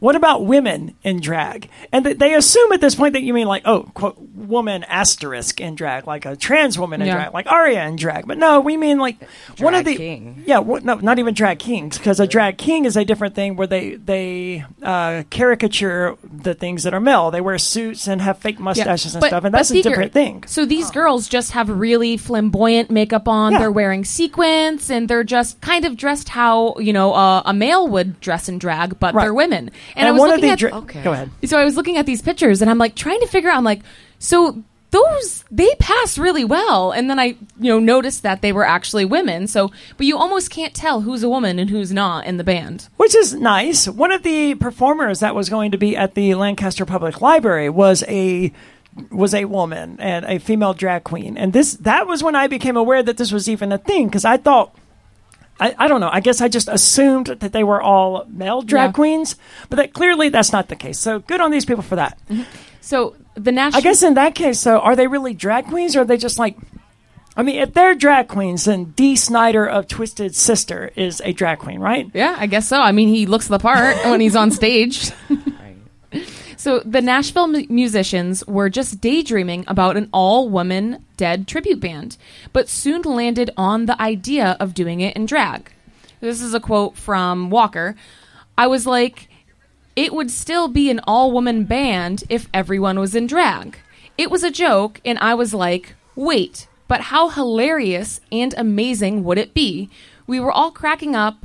What 0.00 0.14
about 0.16 0.44
women 0.46 0.94
in 1.02 1.20
drag? 1.20 1.68
And 1.92 2.04
th- 2.04 2.18
they 2.18 2.34
assume 2.34 2.72
at 2.72 2.80
this 2.80 2.94
point 2.94 3.14
that 3.14 3.22
you 3.22 3.34
mean 3.34 3.46
like, 3.48 3.62
oh, 3.64 3.82
quote, 3.94 4.18
woman 4.18 4.84
asterisk 4.84 5.60
in 5.60 5.74
drag, 5.74 6.06
like 6.06 6.24
a 6.24 6.36
trans 6.36 6.78
woman 6.78 7.00
in 7.02 7.08
Yeah. 7.08 7.14
drag, 7.14 7.34
like 7.34 7.46
Aria 7.46 7.84
in 7.86 7.96
drag. 7.96 8.26
But 8.26 8.38
no, 8.38 8.60
we 8.60 8.76
mean 8.76 8.98
like 8.98 9.16
one 9.58 9.74
of 9.74 9.84
the 9.84 9.96
king. 9.96 10.42
yeah, 10.46 10.58
wha- 10.60 10.80
no, 10.82 10.94
not 10.96 11.18
even 11.18 11.34
drag 11.34 11.58
kings, 11.58 11.98
because 11.98 12.20
a 12.20 12.26
drag 12.26 12.58
king 12.58 12.84
is 12.84 12.96
a 12.96 13.04
different 13.04 13.34
thing 13.34 13.56
where 13.56 13.66
they 13.66 13.96
they 13.96 14.64
uh, 14.82 15.24
caricature 15.30 16.16
the 16.22 16.54
things 16.54 16.82
that 16.84 16.94
are 16.94 17.00
male. 17.00 17.30
They 17.30 17.40
wear 17.40 17.58
suits 17.58 18.06
and 18.06 18.20
have 18.22 18.38
fake 18.38 18.60
mustaches 18.60 19.14
and 19.14 19.20
But- 19.20 19.28
stuff, 19.28 19.44
and 19.44 19.52
but 19.52 19.58
that's 19.58 19.70
a 19.70 19.82
different 19.82 20.12
thing. 20.12 20.44
So 20.46 20.64
these 20.64 20.90
girls 20.90 21.26
just 21.28 21.52
have 21.52 21.68
really 21.68 22.16
flamboyant 22.16 22.90
makeup 22.90 23.26
on. 23.28 23.52
Yeah. 23.52 23.58
They're 23.58 23.72
wearing 23.72 24.04
sequins, 24.04 24.90
and 24.90 25.08
they're 25.08 25.24
just 25.24 25.60
kind 25.60 25.84
of 25.84 25.96
dressed 25.96 26.28
how 26.30 26.76
you 26.78 26.92
know 26.92 27.12
uh, 27.14 27.42
a 27.44 27.52
male 27.54 27.88
would 27.88 28.20
dress 28.20 28.48
in 28.48 28.58
drag, 28.58 28.98
but 29.00 29.14
Right. 29.14 29.24
they're 29.24 29.34
women. 29.34 29.70
And, 29.96 30.06
And, 30.06 30.08
I 30.08 30.10
was 30.12 30.20
one 30.20 30.30
of 30.30 30.36
looking 30.36 30.48
the 30.48 30.52
at 30.52 30.58
dra- 30.58 30.74
Okay. 30.78 31.02
go 31.02 31.12
ahead. 31.12 31.30
so 31.44 31.58
I 31.58 31.64
was 31.64 31.76
looking 31.76 31.96
at 31.96 32.06
these 32.06 32.22
pictures, 32.22 32.60
and 32.62 32.70
I'm 32.70 32.78
like 32.78 32.94
trying 32.94 33.20
to 33.20 33.26
figure 33.26 33.50
out. 33.50 33.56
I'm 33.58 33.64
like, 33.64 33.80
so 34.18 34.62
those 34.90 35.44
they 35.50 35.68
pass 35.78 36.16
really 36.16 36.44
well, 36.44 36.92
and 36.92 37.10
then 37.10 37.18
I 37.18 37.26
you 37.60 37.70
know 37.70 37.78
noticed 37.78 38.22
that 38.22 38.40
they 38.40 38.52
were 38.52 38.64
actually 38.64 39.04
women. 39.04 39.46
So, 39.46 39.70
but 39.96 40.06
you 40.06 40.16
almost 40.16 40.50
can't 40.50 40.72
tell 40.74 41.02
who's 41.02 41.22
a 41.22 41.28
woman 41.28 41.58
and 41.58 41.68
who's 41.68 41.92
not 41.92 42.24
in 42.26 42.38
the 42.38 42.44
band. 42.44 42.88
Which 42.96 43.14
is 43.14 43.34
nice. 43.34 43.86
One 43.86 44.12
of 44.12 44.22
the 44.22 44.54
performers 44.54 45.20
that 45.20 45.34
was 45.34 45.48
going 45.50 45.72
to 45.72 45.78
be 45.78 45.96
at 45.96 46.14
the 46.14 46.34
Lancaster 46.36 46.86
Public 46.86 47.20
Library 47.20 47.68
was 47.68 48.02
a 48.08 48.50
was 49.10 49.34
a 49.34 49.44
woman 49.44 49.96
and 50.00 50.24
a 50.24 50.38
female 50.38 50.72
drag 50.74 51.04
queen. 51.04 51.36
And 51.36 51.52
this 51.52 51.74
that 51.74 52.06
was 52.06 52.22
when 52.22 52.34
I 52.34 52.46
became 52.46 52.76
aware 52.76 53.02
that 53.02 53.16
this 53.18 53.30
was 53.30 53.48
even 53.48 53.72
a 53.72 53.78
thing 53.78 54.06
because 54.06 54.24
I 54.24 54.38
thought 54.38 54.74
I, 55.60 55.74
I 55.78 55.88
don't 55.88 56.00
know. 56.00 56.10
I 56.12 56.20
guess 56.20 56.40
I 56.40 56.48
just 56.48 56.68
assumed 56.68 57.26
that 57.26 57.52
they 57.52 57.64
were 57.64 57.82
all 57.82 58.24
male 58.28 58.62
drag 58.62 58.88
Yeah. 58.90 58.92
queens, 58.92 59.36
but 59.68 59.76
that 59.76 59.92
clearly 59.92 60.28
that's 60.28 60.52
not 60.52 60.68
the 60.68 60.76
case. 60.76 60.98
So 60.98 61.18
good 61.18 61.40
on 61.40 61.50
these 61.50 61.64
people 61.64 61.82
for 61.82 61.96
that. 61.96 62.18
Mm-hmm. 62.28 62.42
So 62.80 63.16
the 63.34 63.52
national. 63.52 63.78
I 63.78 63.82
guess 63.82 64.02
in 64.02 64.14
that 64.14 64.34
case, 64.34 64.62
though, 64.62 64.78
are 64.78 64.94
they 64.96 65.06
really 65.08 65.34
drag 65.34 65.66
queens 65.66 65.96
or 65.96 66.02
are 66.02 66.04
they 66.04 66.16
just 66.16 66.38
like? 66.38 66.56
I 67.36 67.42
mean, 67.44 67.56
if 67.62 67.72
they're 67.72 67.94
drag 67.94 68.26
queens, 68.28 68.64
then 68.64 68.86
Dee 68.96 69.14
Snider 69.14 69.64
of 69.64 69.86
Twisted 69.86 70.34
Sister 70.34 70.90
is 70.96 71.20
a 71.24 71.32
drag 71.32 71.58
queen, 71.60 71.78
right? 71.80 72.10
Yeah, 72.12 72.34
I 72.36 72.46
guess 72.46 72.66
so. 72.66 72.80
I 72.80 72.90
mean, 72.90 73.08
he 73.08 73.26
looks 73.26 73.46
the 73.46 73.60
part 73.60 73.96
when 74.06 74.20
he's 74.20 74.34
on 74.34 74.50
stage. 74.62 75.12
Right. 75.30 76.26
So 76.58 76.80
the 76.80 77.00
Nashville 77.00 77.46
mu- 77.46 77.66
musicians 77.68 78.44
were 78.48 78.68
just 78.68 79.00
daydreaming 79.00 79.64
about 79.68 79.96
an 79.96 80.08
all-woman 80.12 81.04
dead 81.16 81.46
tribute 81.46 81.78
band, 81.78 82.16
but 82.52 82.68
soon 82.68 83.02
landed 83.02 83.50
on 83.56 83.86
the 83.86 84.00
idea 84.02 84.56
of 84.58 84.74
doing 84.74 85.00
it 85.00 85.14
in 85.14 85.24
drag. 85.24 85.70
This 86.20 86.42
is 86.42 86.54
a 86.54 86.60
quote 86.60 86.96
from 86.96 87.48
Walker. 87.48 87.94
I 88.58 88.66
was 88.66 88.88
like, 88.88 89.28
it 89.94 90.12
would 90.12 90.32
still 90.32 90.66
be 90.66 90.90
an 90.90 91.00
all 91.04 91.30
woman 91.30 91.62
band 91.62 92.24
if 92.28 92.48
everyone 92.52 92.98
was 92.98 93.14
in 93.14 93.28
drag. 93.28 93.78
It 94.16 94.28
was 94.28 94.42
a 94.42 94.50
joke, 94.50 95.00
and 95.04 95.16
I 95.20 95.34
was 95.34 95.54
like, 95.54 95.94
wait, 96.16 96.66
but 96.88 97.02
how 97.02 97.28
hilarious 97.28 98.20
and 98.32 98.52
amazing 98.58 99.22
would 99.22 99.38
it 99.38 99.54
be? 99.54 99.90
We 100.26 100.40
were 100.40 100.50
all 100.50 100.72
cracking 100.72 101.14
up 101.14 101.36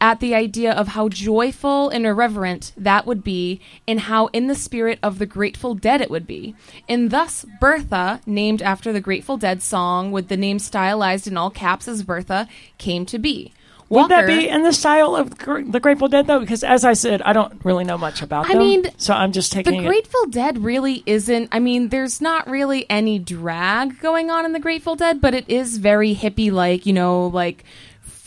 at 0.00 0.20
the 0.20 0.34
idea 0.34 0.72
of 0.72 0.88
how 0.88 1.08
joyful 1.08 1.88
and 1.88 2.06
irreverent 2.06 2.72
that 2.76 3.06
would 3.06 3.24
be, 3.24 3.60
and 3.86 4.00
how 4.00 4.26
in 4.28 4.46
the 4.46 4.54
spirit 4.54 4.98
of 5.02 5.18
the 5.18 5.26
Grateful 5.26 5.74
Dead 5.74 6.00
it 6.00 6.10
would 6.10 6.26
be. 6.26 6.54
And 6.88 7.10
thus, 7.10 7.44
Bertha, 7.60 8.20
named 8.26 8.62
after 8.62 8.92
the 8.92 9.00
Grateful 9.00 9.36
Dead 9.36 9.62
song 9.62 10.12
with 10.12 10.28
the 10.28 10.36
name 10.36 10.58
stylized 10.58 11.26
in 11.26 11.36
all 11.36 11.50
caps 11.50 11.88
as 11.88 12.02
Bertha, 12.02 12.48
came 12.78 13.06
to 13.06 13.18
be. 13.18 13.52
Would 13.90 14.10
that 14.10 14.26
be 14.26 14.46
in 14.46 14.64
the 14.64 14.72
style 14.74 15.16
of 15.16 15.30
the 15.30 15.80
Grateful 15.80 16.08
Dead, 16.08 16.26
though? 16.26 16.40
Because 16.40 16.62
as 16.62 16.84
I 16.84 16.92
said, 16.92 17.22
I 17.22 17.32
don't 17.32 17.64
really 17.64 17.84
know 17.84 17.96
much 17.96 18.20
about 18.20 18.44
I 18.44 18.52
them. 18.52 18.58
mean, 18.58 18.84
so 18.98 19.14
I'm 19.14 19.32
just 19.32 19.50
The 19.50 19.62
taking 19.62 19.82
it. 19.82 19.86
Grateful 19.86 20.26
Dead 20.26 20.58
really 20.62 21.02
isn't. 21.06 21.48
I 21.52 21.58
mean, 21.58 21.88
there's 21.88 22.20
not 22.20 22.46
really 22.50 22.84
any 22.90 23.18
drag 23.18 23.98
going 24.00 24.30
on 24.30 24.44
in 24.44 24.52
the 24.52 24.60
Grateful 24.60 24.94
Dead, 24.94 25.22
but 25.22 25.32
it 25.32 25.48
is 25.48 25.78
very 25.78 26.14
hippie 26.14 26.52
like, 26.52 26.84
you 26.84 26.92
know, 26.92 27.28
like 27.28 27.64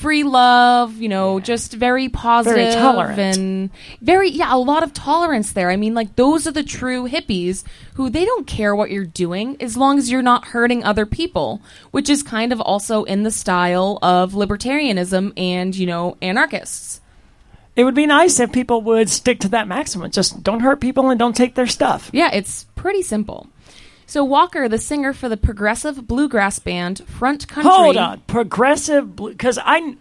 free 0.01 0.23
love, 0.23 0.97
you 0.97 1.07
know, 1.07 1.39
just 1.39 1.73
very 1.73 2.09
positive 2.09 2.73
tolerant. 2.73 3.19
and 3.19 3.69
very 4.01 4.31
yeah, 4.31 4.53
a 4.53 4.57
lot 4.57 4.81
of 4.81 4.93
tolerance 4.93 5.53
there. 5.53 5.69
I 5.69 5.75
mean, 5.75 5.93
like 5.93 6.15
those 6.15 6.47
are 6.47 6.51
the 6.51 6.63
true 6.63 7.07
hippies 7.07 7.63
who 7.93 8.09
they 8.09 8.25
don't 8.25 8.47
care 8.47 8.75
what 8.75 8.89
you're 8.89 9.05
doing 9.05 9.57
as 9.61 9.77
long 9.77 9.99
as 9.99 10.09
you're 10.09 10.23
not 10.23 10.45
hurting 10.45 10.83
other 10.83 11.05
people, 11.05 11.61
which 11.91 12.09
is 12.09 12.23
kind 12.23 12.51
of 12.51 12.59
also 12.59 13.03
in 13.03 13.21
the 13.21 13.31
style 13.31 13.99
of 14.01 14.33
libertarianism 14.33 15.33
and, 15.37 15.75
you 15.75 15.85
know, 15.85 16.17
anarchists. 16.21 16.99
It 17.75 17.83
would 17.83 17.95
be 17.95 18.05
nice 18.07 18.39
if 18.39 18.51
people 18.51 18.81
would 18.81 19.09
stick 19.09 19.39
to 19.41 19.49
that 19.49 19.67
maximum. 19.67 20.11
Just 20.11 20.43
don't 20.43 20.59
hurt 20.61 20.81
people 20.81 21.09
and 21.09 21.19
don't 21.19 21.35
take 21.35 21.55
their 21.55 21.67
stuff. 21.67 22.09
Yeah, 22.11 22.29
it's 22.33 22.65
pretty 22.75 23.01
simple. 23.03 23.47
So 24.11 24.25
Walker, 24.25 24.67
the 24.67 24.77
singer 24.77 25.13
for 25.13 25.29
the 25.29 25.37
progressive 25.37 26.05
bluegrass 26.05 26.59
band 26.59 27.01
Front 27.07 27.47
Country. 27.47 27.71
Hold 27.71 27.95
on, 27.95 28.19
progressive 28.27 29.15
because 29.15 29.57
I 29.57 29.95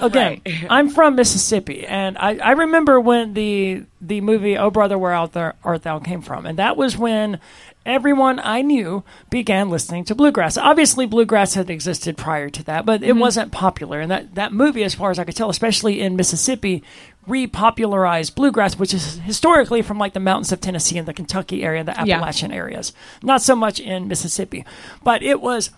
again 0.00 0.40
I'm 0.68 0.88
from 0.88 1.14
Mississippi 1.14 1.86
and 1.86 2.18
I, 2.18 2.36
I 2.38 2.50
remember 2.50 2.98
when 2.98 3.34
the 3.34 3.84
the 4.00 4.22
movie 4.22 4.58
Oh 4.58 4.70
Brother 4.70 4.98
Where 4.98 5.12
Out 5.12 5.34
There 5.34 5.54
Art 5.62 5.84
Thou 5.84 6.00
came 6.00 6.20
from 6.20 6.46
and 6.46 6.58
that 6.58 6.76
was 6.76 6.98
when 6.98 7.38
everyone 7.86 8.40
I 8.40 8.62
knew 8.62 9.04
began 9.30 9.70
listening 9.70 10.04
to 10.06 10.14
bluegrass. 10.14 10.56
Obviously, 10.56 11.06
bluegrass 11.06 11.54
had 11.54 11.70
existed 11.70 12.16
prior 12.16 12.48
to 12.50 12.62
that, 12.64 12.86
but 12.86 13.02
it 13.02 13.10
mm-hmm. 13.10 13.20
wasn't 13.20 13.52
popular. 13.52 14.00
And 14.00 14.10
that 14.10 14.34
that 14.34 14.52
movie, 14.52 14.84
as 14.84 14.94
far 14.94 15.10
as 15.10 15.18
I 15.18 15.24
could 15.24 15.36
tell, 15.36 15.50
especially 15.50 16.00
in 16.00 16.16
Mississippi, 16.16 16.82
repopularized 17.28 18.34
bluegrass, 18.34 18.78
which 18.78 18.94
is 18.94 19.16
historically 19.18 19.82
from 19.82 19.98
like 19.98 20.12
the 20.12 20.20
mountains 20.20 20.52
of 20.52 20.60
Tennessee 20.60 20.98
and 20.98 21.08
the 21.08 21.14
Kentucky 21.14 21.62
area, 21.62 21.84
the 21.84 21.94
Yeah. 22.04 22.16
Appalachian 22.16 22.52
areas. 22.52 22.92
Not 23.22 23.42
so 23.42 23.54
much 23.56 23.80
in 23.80 24.08
Mississippi, 24.08 24.64
but 25.02 25.22
it 25.22 25.40
was 25.40 25.70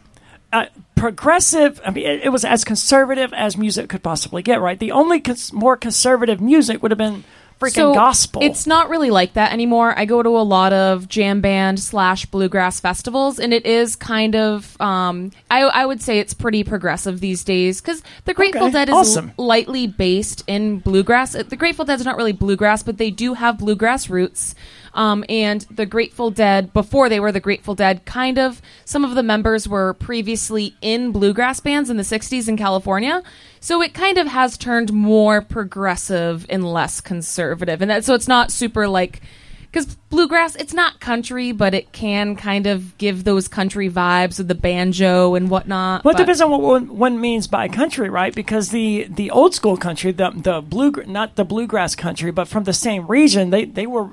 uh, 0.53 0.67
progressive. 0.95 1.81
I 1.85 1.91
mean, 1.91 2.07
it, 2.07 2.23
it 2.25 2.29
was 2.31 2.45
as 2.45 2.65
conservative 2.65 3.33
as 3.33 3.57
music 3.57 3.89
could 3.89 4.03
possibly 4.03 4.43
get. 4.43 4.61
Right, 4.61 4.79
the 4.79 4.93
only 4.93 5.21
cons- 5.21 5.53
more 5.53 5.77
conservative 5.77 6.41
music 6.41 6.83
would 6.83 6.91
have 6.91 6.99
been 6.99 7.25
freaking 7.61 7.73
so 7.75 7.95
gospel. 7.95 8.43
It's 8.43 8.67
not 8.67 8.89
really 8.91 9.11
like 9.11 9.33
that 9.35 9.53
anymore. 9.53 9.95
I 9.99 10.05
go 10.05 10.23
to 10.23 10.29
a 10.29 10.43
lot 10.43 10.73
of 10.73 11.09
jam 11.09 11.41
band 11.41 11.81
slash 11.81 12.27
bluegrass 12.27 12.81
festivals, 12.81 13.39
and 13.39 13.53
it 13.55 13.65
is 13.67 13.97
kind 13.97 14.37
of. 14.37 14.79
Um, 14.81 15.31
I 15.51 15.63
I 15.63 15.87
would 15.87 16.03
say 16.03 16.19
it's 16.19 16.35
pretty 16.35 16.65
progressive 16.65 17.21
these 17.21 17.45
days 17.45 17.81
because 17.81 18.03
the 18.25 18.35
Grateful 18.35 18.65
Okay, 18.65 18.73
Dead 18.73 18.89
is 18.89 18.95
awesome. 18.95 19.33
lightly 19.39 19.87
based 19.87 20.45
in 20.47 20.79
bluegrass. 20.81 21.35
Uh, 21.35 21.43
The 21.43 21.57
Grateful 21.57 21.85
Dead's 21.85 22.05
not 22.05 22.17
really 22.17 22.33
bluegrass, 22.33 22.83
but 22.83 22.99
they 22.99 23.11
do 23.11 23.35
have 23.35 23.59
bluegrass 23.59 24.11
roots. 24.11 24.55
Um, 24.97 25.25
and 25.29 25.61
the 25.71 25.87
Grateful 25.87 26.31
Dead, 26.31 26.73
before 26.73 27.09
they 27.09 27.21
were 27.21 27.31
the 27.31 27.39
Grateful 27.39 27.75
Dead, 27.75 28.05
kind 28.07 28.39
of 28.39 28.63
some 28.87 29.05
of 29.05 29.15
the 29.15 29.23
members 29.23 29.69
were 29.69 29.95
previously 29.95 30.75
in 30.81 31.13
bluegrass 31.13 31.61
bands 31.61 31.91
in 31.91 31.99
the 31.99 32.03
60s 32.03 32.49
in 32.49 32.57
California. 32.57 33.23
So 33.61 33.83
it 33.83 33.93
kind 33.93 34.17
of 34.17 34.27
has 34.27 34.57
turned 34.57 34.93
more 34.93 35.43
progressive 35.43 36.47
and 36.49 36.65
less 36.65 37.01
conservative. 37.03 37.83
And 37.83 37.91
that, 37.91 38.05
so 38.05 38.15
it's 38.15 38.27
not 38.27 38.51
super 38.51 38.89
like, 38.89 39.21
because 39.77 39.97
bluegrass, 40.09 40.57
it's 40.57 40.73
not 40.73 41.01
country, 41.01 41.53
but 41.53 41.75
it 41.75 41.93
can 41.93 42.37
kind 42.37 42.67
of 42.67 42.97
give 42.97 43.25
those 43.25 43.49
country 43.49 43.91
vibes 43.91 44.39
with 44.39 44.49
the 44.49 44.55
banjo 44.55 45.35
and 45.35 45.51
whatnot. 45.51 46.05
Well, 46.05 46.15
it 46.15 46.19
depends 46.19 46.41
on 46.41 46.51
what 46.51 46.63
one, 46.63 46.97
one 46.97 47.21
means 47.21 47.47
by 47.47 47.69
country, 47.69 48.09
right? 48.09 48.35
Because 48.35 48.71
the, 48.71 49.07
the 49.11 49.31
old 49.31 49.55
school 49.55 49.77
country, 49.77 50.13
the 50.13 50.31
the 50.31 50.63
blue 50.63 50.93
not 51.07 51.37
the 51.37 51.45
bluegrass 51.45 51.95
country, 51.95 52.31
but 52.31 52.49
from 52.49 52.65
the 52.65 52.73
same 52.73 53.07
region, 53.07 53.51
they, 53.51 53.67
they 53.67 53.87
were 53.87 54.09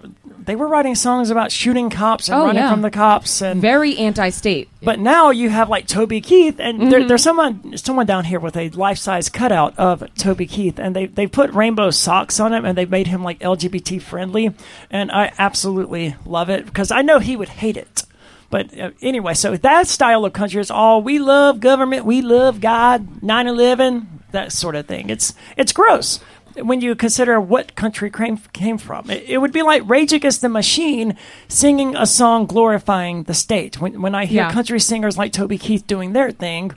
they 0.46 0.56
were 0.56 0.68
writing 0.68 0.96
songs 0.96 1.30
about 1.30 1.52
shooting 1.52 1.90
cops 1.90 2.30
and 2.30 2.38
Oh, 2.40 2.46
running 2.46 2.62
yeah. 2.64 2.70
from 2.72 2.82
the 2.82 2.92
cops 2.92 3.42
and 3.42 3.62
very 3.62 3.98
anti-state. 3.98 4.70
But 4.82 5.00
now 5.00 5.30
you 5.32 5.50
have 5.50 5.70
like 5.70 5.88
Toby 5.88 6.20
Keith, 6.22 6.60
and 6.60 6.80
Mm-hmm. 6.80 6.90
there, 6.90 7.08
there's 7.08 7.24
someone 7.24 7.78
someone 7.78 8.06
down 8.06 8.26
here 8.26 8.40
with 8.40 8.56
a 8.58 8.70
life 8.70 8.98
size 8.98 9.30
cutout 9.30 9.78
of 9.78 10.04
Toby 10.16 10.46
Keith, 10.46 10.80
and 10.80 10.96
they 10.96 11.06
they 11.06 11.28
put 11.28 11.52
rainbow 11.52 11.90
socks 11.92 12.40
on 12.40 12.54
him, 12.54 12.66
and 12.66 12.78
they 12.78 12.86
made 12.86 13.08
him 13.08 13.24
like 13.24 13.40
LGBT 13.40 14.02
friendly, 14.02 14.54
and 14.92 15.12
I 15.12 15.32
absolutely 15.38 16.16
love 16.26 16.50
it 16.50 16.66
because 16.66 16.92
I 16.92 17.02
know 17.02 17.20
he 17.20 17.36
would 17.36 17.50
hate 17.50 17.78
it. 17.78 18.04
But 18.50 18.78
uh, 18.80 18.92
anyway, 19.02 19.34
so 19.34 19.58
that 19.58 19.88
style 19.88 20.26
of 20.26 20.34
country 20.34 20.62
is 20.62 20.70
all 20.70 21.02
we 21.02 21.18
love 21.18 21.60
government, 21.60 22.06
we 22.06 22.22
love 22.22 22.62
God, 22.62 23.22
9/11, 23.22 24.06
that 24.32 24.52
sort 24.52 24.76
of 24.76 24.86
thing. 24.86 25.10
It's 25.10 25.34
it's 25.58 25.72
gross 25.72 26.20
when 26.62 26.82
you 26.82 26.96
consider 26.96 27.40
what 27.40 27.76
country 27.76 28.10
came, 28.12 28.38
came 28.54 28.78
from. 28.78 29.10
It, 29.10 29.24
it 29.28 29.38
would 29.40 29.52
be 29.54 29.62
like 29.62 29.82
Rage 29.88 30.14
Against 30.14 30.42
the 30.42 30.50
Machine 30.50 31.18
singing 31.48 31.96
a 31.96 32.06
song 32.06 32.46
glorifying 32.46 33.24
the 33.24 33.34
state. 33.34 33.80
When, 33.82 34.02
when 34.02 34.16
I 34.16 34.26
hear 34.26 34.44
Yeah. 34.44 34.52
country 34.52 34.80
singers 34.80 35.18
like 35.18 35.32
Toby 35.34 35.58
Keith 35.58 35.88
doing 35.88 36.14
their 36.14 36.32
thing, 36.32 36.72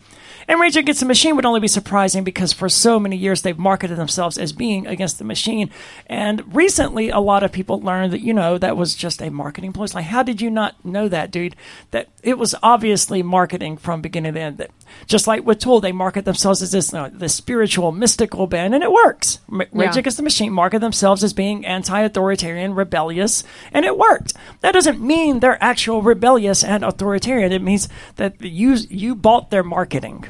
and 0.49 0.61
Rage 0.61 0.77
Against 0.77 1.01
the 1.01 1.07
Machine 1.07 1.37
would 1.37 1.47
only 1.47 1.61
be 1.61 1.69
surprising 1.69 2.25
because 2.25 2.53
for 2.53 2.69
so 2.69 3.01
many 3.01 3.17
years 3.17 3.43
they've 3.43 3.59
marketed 3.59 3.97
themselves 3.97 4.39
as 4.39 4.53
being 4.53 4.87
against 4.87 5.19
the 5.19 5.25
machine. 5.25 5.71
And 6.07 6.55
recently, 6.55 7.11
a 7.11 7.19
lot 7.19 7.43
of 7.43 7.53
people 7.53 7.81
learned 7.81 8.13
that, 8.13 8.21
you 8.21 8.33
know, 8.33 8.59
that 8.59 8.77
was 8.77 8.95
just 8.95 9.23
a 9.23 9.31
marketing 9.31 9.73
ploy. 9.73 9.87
Like, 9.95 10.07
how 10.07 10.23
did 10.23 10.41
you 10.41 10.51
not 10.51 10.85
know 10.85 11.09
that, 11.09 11.31
dude? 11.31 11.57
That 11.91 12.09
it 12.23 12.39
was 12.39 12.55
obviously 12.63 13.23
marketing 13.23 13.77
from 13.77 14.01
beginning 14.01 14.35
to 14.35 14.41
end. 14.41 14.59
That 14.59 14.71
just 15.07 15.27
like 15.27 15.45
with 15.45 15.59
Tool, 15.59 15.81
they 15.81 15.93
market 15.93 16.25
themselves 16.25 16.63
as 16.63 16.73
this, 16.73 16.93
uh, 16.95 17.11
this 17.13 17.35
spiritual, 17.35 17.93
mystical 17.93 18.47
band, 18.47 18.75
and 18.75 18.83
it 18.85 18.93
works. 18.93 19.41
M- 19.51 19.63
Rage 19.73 19.95
Yeah. 19.95 19.99
Against 19.99 20.17
the 20.17 20.23
Machine 20.23 20.53
market 20.53 20.81
themselves 20.81 21.25
as 21.25 21.33
being 21.33 21.67
anti-authoritarian, 21.67 22.75
rebellious, 22.75 23.45
and 23.73 23.85
it 23.85 23.99
worked. 23.99 24.33
That 24.61 24.73
doesn't 24.73 25.01
mean 25.01 25.41
they're 25.41 25.63
actual 25.63 26.03
rebellious 26.03 26.63
and 26.65 26.85
authoritarian. 26.85 27.53
It 27.53 27.63
means 27.63 27.89
that 28.17 28.41
you 28.41 28.77
you 28.89 29.15
bought 29.15 29.51
their 29.51 29.63
marketing. 29.63 30.25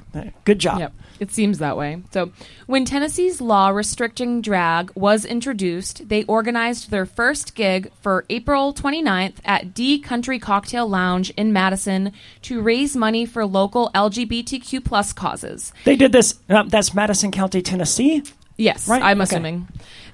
Good 0.45 0.59
job. 0.59 0.79
Yep. 0.81 0.93
It 1.19 1.31
seems 1.33 1.59
that 1.59 1.77
way. 1.79 2.03
So, 2.12 2.31
when 2.67 2.85
Tennessee's 2.85 3.41
law 3.41 3.69
restricting 3.71 4.43
drag 4.43 4.91
was 4.95 5.25
introduced, 5.25 6.09
they 6.09 6.25
organized 6.25 6.91
their 6.91 7.07
first 7.07 7.55
gig 7.55 7.91
for 8.03 8.25
April 8.29 8.75
29th 8.75 9.37
at 9.45 9.73
Dee's 9.73 10.05
Country 10.05 10.39
Cocktail 10.39 10.87
Lounge 10.89 11.31
in 11.31 11.53
Madison 11.53 12.12
to 12.43 12.61
raise 12.61 12.95
money 12.97 13.25
for 13.25 13.47
local 13.47 13.91
LGBTQ 13.95 14.85
plus 14.85 15.12
causes. 15.14 15.73
They 15.85 15.97
did 15.97 16.12
this. 16.12 16.39
Um, 16.51 16.69
that's 16.69 16.93
Madison 16.93 17.31
County, 17.31 17.62
Tennessee. 17.62 18.23
Yes, 18.59 18.89
Right, 18.89 19.03
I'm 19.03 19.21
okay. 19.21 19.25
assuming. 19.37 19.69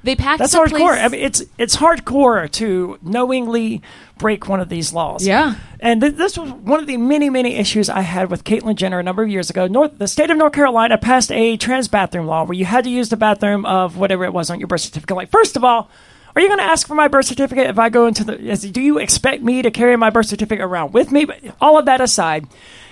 They 0.04 0.16
packed 0.16 0.40
That's 0.40 0.54
hardcore. 0.54 0.98
I 0.98 1.08
mean, 1.08 1.20
it's 1.20 1.44
it's 1.58 1.76
hardcore 1.76 2.50
to 2.52 2.98
knowingly 3.02 3.82
break 4.18 4.48
one 4.48 4.60
of 4.60 4.68
these 4.68 4.92
laws. 4.92 5.26
Yeah. 5.26 5.54
And 5.80 6.00
th- 6.00 6.14
this 6.14 6.36
was 6.36 6.50
one 6.50 6.80
of 6.80 6.86
the 6.86 6.96
many 6.96 7.30
many 7.30 7.54
issues 7.54 7.88
I 7.88 8.00
had 8.00 8.30
with 8.30 8.44
Caitlyn 8.44 8.74
Jenner 8.74 8.98
a 8.98 9.02
number 9.02 9.22
of 9.22 9.28
years 9.28 9.48
ago. 9.48 9.66
North, 9.68 9.98
the 9.98 10.08
state 10.08 10.30
of 10.30 10.36
North 10.36 10.52
Carolina 10.52 10.98
passed 10.98 11.30
a 11.30 11.56
trans 11.56 11.88
bathroom 11.88 12.26
law 12.26 12.44
where 12.44 12.56
you 12.56 12.64
had 12.64 12.84
to 12.84 12.90
use 12.90 13.10
the 13.10 13.16
bathroom 13.16 13.64
of 13.64 13.96
whatever 13.96 14.24
it 14.24 14.32
was 14.32 14.50
on 14.50 14.58
your 14.58 14.66
birth 14.66 14.80
certificate. 14.80 15.16
Like, 15.16 15.30
first 15.30 15.56
of 15.56 15.64
all. 15.64 15.90
Are 16.34 16.40
you 16.40 16.48
going 16.48 16.60
to 16.60 16.64
ask 16.64 16.86
for 16.86 16.94
my 16.94 17.08
birth 17.08 17.26
certificate 17.26 17.66
if 17.66 17.78
I 17.78 17.90
go 17.90 18.06
into 18.06 18.24
the? 18.24 18.40
Is, 18.40 18.62
do 18.62 18.80
you 18.80 18.96
expect 18.96 19.42
me 19.42 19.60
to 19.60 19.70
carry 19.70 19.94
my 19.98 20.08
birth 20.08 20.24
certificate 20.24 20.64
around 20.64 20.94
with 20.94 21.12
me? 21.12 21.26
But 21.26 21.40
all 21.60 21.76
of 21.76 21.84
that 21.84 22.00
aside, 22.00 22.46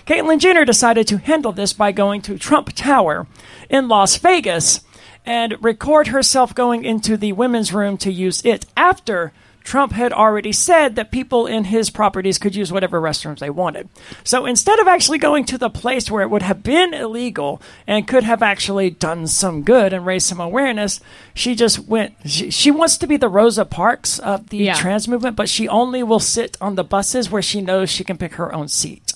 Caitlyn 0.06 0.40
Jenner 0.40 0.66
decided 0.66 1.08
to 1.08 1.16
handle 1.16 1.50
this 1.52 1.72
by 1.72 1.90
going 1.90 2.20
to 2.20 2.36
Trump 2.36 2.72
Tower 2.74 3.26
in 3.70 3.88
Las 3.88 4.18
Vegas 4.18 4.80
and 5.26 5.62
record 5.62 6.08
herself 6.08 6.54
going 6.54 6.84
into 6.84 7.16
the 7.16 7.32
women's 7.32 7.72
room 7.72 7.96
to 7.98 8.12
use 8.12 8.44
it 8.44 8.66
after 8.76 9.32
Trump 9.62 9.92
had 9.92 10.10
already 10.12 10.52
said 10.52 10.96
that 10.96 11.10
people 11.12 11.46
in 11.46 11.64
his 11.64 11.90
properties 11.90 12.38
could 12.38 12.54
use 12.56 12.72
whatever 12.72 12.98
restrooms 12.98 13.40
they 13.40 13.50
wanted. 13.50 13.90
So 14.24 14.46
instead 14.46 14.78
of 14.80 14.88
actually 14.88 15.18
going 15.18 15.44
to 15.44 15.58
the 15.58 15.68
place 15.68 16.10
where 16.10 16.22
it 16.22 16.30
would 16.30 16.40
have 16.42 16.62
been 16.62 16.94
illegal 16.94 17.60
and 17.86 18.08
could 18.08 18.24
have 18.24 18.42
actually 18.42 18.88
done 18.88 19.26
some 19.26 19.62
good 19.62 19.92
and 19.92 20.06
raised 20.06 20.26
some 20.26 20.40
awareness, 20.40 20.98
she 21.34 21.54
just 21.54 21.78
went. 21.80 22.14
She, 22.24 22.50
she 22.50 22.70
wants 22.70 22.96
to 22.96 23.06
be 23.06 23.18
the 23.18 23.28
Rosa 23.28 23.66
Parks 23.66 24.18
of 24.18 24.48
the 24.48 24.56
Yeah. 24.56 24.74
trans 24.74 25.06
movement, 25.06 25.36
but 25.36 25.48
she 25.48 25.68
only 25.68 26.02
will 26.02 26.20
sit 26.20 26.56
on 26.60 26.74
the 26.76 26.82
buses 26.84 27.30
where 27.30 27.42
she 27.42 27.60
knows 27.60 27.90
she 27.90 28.02
can 28.02 28.16
pick 28.16 28.34
her 28.36 28.52
own 28.54 28.66
seat. 28.66 29.12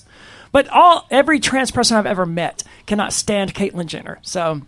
But 0.51 0.69
all 0.69 1.07
every 1.09 1.39
trans 1.39 1.71
person 1.71 1.97
I've 1.97 2.05
ever 2.05 2.25
met 2.25 2.63
cannot 2.85 3.13
stand 3.13 3.55
Caitlyn 3.55 3.87
Jenner. 3.87 4.19
So 4.21 4.61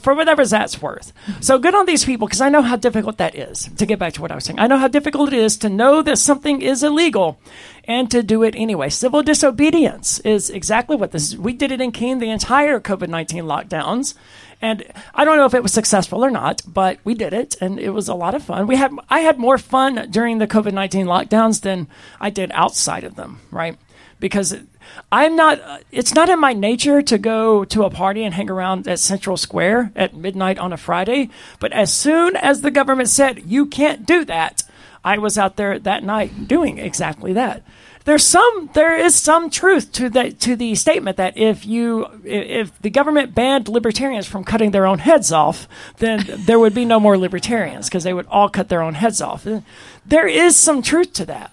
for 0.00 0.14
whatever 0.14 0.44
that's 0.44 0.82
worth. 0.82 1.12
So 1.40 1.58
good 1.58 1.74
on 1.74 1.86
these 1.86 2.04
people 2.04 2.26
because 2.26 2.40
I 2.40 2.48
know 2.48 2.62
how 2.62 2.76
difficult 2.76 3.18
that 3.18 3.34
is. 3.34 3.68
To 3.78 3.86
get 3.86 3.98
back 3.98 4.12
to 4.14 4.22
what 4.22 4.30
I 4.30 4.34
was 4.34 4.44
saying, 4.44 4.58
I 4.58 4.66
know 4.66 4.78
how 4.78 4.88
difficult 4.88 5.32
it 5.32 5.38
is 5.38 5.56
to 5.58 5.68
know 5.68 6.02
that 6.02 6.18
something 6.18 6.60
is 6.60 6.82
illegal 6.82 7.40
and 7.84 8.10
to 8.10 8.22
do 8.22 8.42
it 8.42 8.54
anyway. 8.56 8.90
Civil 8.90 9.22
disobedience 9.22 10.20
is 10.20 10.50
exactly 10.50 10.96
what 10.96 11.12
this. 11.12 11.28
Is. 11.30 11.38
We 11.38 11.52
did 11.52 11.72
it 11.72 11.80
in 11.80 11.92
Keene 11.92 12.18
the 12.18 12.30
entire 12.30 12.78
COVID 12.78 13.08
nineteen 13.08 13.44
lockdowns, 13.44 14.14
and 14.60 14.84
I 15.14 15.24
don't 15.24 15.38
know 15.38 15.46
if 15.46 15.54
it 15.54 15.62
was 15.62 15.72
successful 15.72 16.24
or 16.24 16.30
not, 16.30 16.62
but 16.66 16.98
we 17.02 17.14
did 17.14 17.32
it, 17.32 17.56
and 17.60 17.80
it 17.80 17.90
was 17.90 18.08
a 18.08 18.14
lot 18.14 18.34
of 18.34 18.42
fun. 18.42 18.66
We 18.66 18.76
had 18.76 18.92
I 19.08 19.20
had 19.20 19.38
more 19.38 19.58
fun 19.58 20.10
during 20.10 20.38
the 20.38 20.46
COVID 20.46 20.72
nineteen 20.72 21.06
lockdowns 21.06 21.62
than 21.62 21.88
I 22.20 22.30
did 22.30 22.50
outside 22.52 23.04
of 23.04 23.16
them, 23.16 23.40
right? 23.50 23.76
Because 24.18 24.54
I'm 25.12 25.36
not. 25.36 25.82
It's 25.90 26.14
not 26.14 26.28
in 26.28 26.38
my 26.38 26.52
nature 26.52 27.02
to 27.02 27.18
go 27.18 27.64
to 27.66 27.84
a 27.84 27.90
party 27.90 28.22
and 28.22 28.34
hang 28.34 28.50
around 28.50 28.86
at 28.86 28.98
Central 28.98 29.36
Square 29.36 29.92
at 29.96 30.14
midnight 30.14 30.58
on 30.58 30.72
a 30.72 30.76
Friday. 30.76 31.30
But 31.58 31.72
as 31.72 31.92
soon 31.92 32.36
as 32.36 32.60
the 32.60 32.70
government 32.70 33.08
said 33.08 33.42
you 33.46 33.66
can't 33.66 34.06
do 34.06 34.24
that, 34.26 34.62
I 35.04 35.18
was 35.18 35.38
out 35.38 35.56
there 35.56 35.78
that 35.78 36.04
night 36.04 36.46
doing 36.46 36.78
exactly 36.78 37.32
that. 37.32 37.64
There's 38.04 38.24
some. 38.24 38.70
There 38.72 38.96
is 38.96 39.14
some 39.14 39.50
truth 39.50 39.92
to 39.92 40.08
the 40.08 40.32
to 40.32 40.56
the 40.56 40.74
statement 40.74 41.18
that 41.18 41.36
if 41.36 41.66
you 41.66 42.06
if 42.24 42.80
the 42.80 42.90
government 42.90 43.34
banned 43.34 43.68
libertarians 43.68 44.26
from 44.26 44.44
cutting 44.44 44.70
their 44.70 44.86
own 44.86 45.00
heads 45.00 45.32
off, 45.32 45.68
then 45.98 46.24
there 46.46 46.58
would 46.58 46.74
be 46.74 46.84
no 46.84 46.98
more 46.98 47.18
libertarians 47.18 47.88
because 47.88 48.04
they 48.04 48.14
would 48.14 48.26
all 48.26 48.48
cut 48.48 48.68
their 48.68 48.82
own 48.82 48.94
heads 48.94 49.20
off. 49.20 49.46
There 50.06 50.26
is 50.26 50.56
some 50.56 50.82
truth 50.82 51.12
to 51.14 51.26
that. 51.26 51.52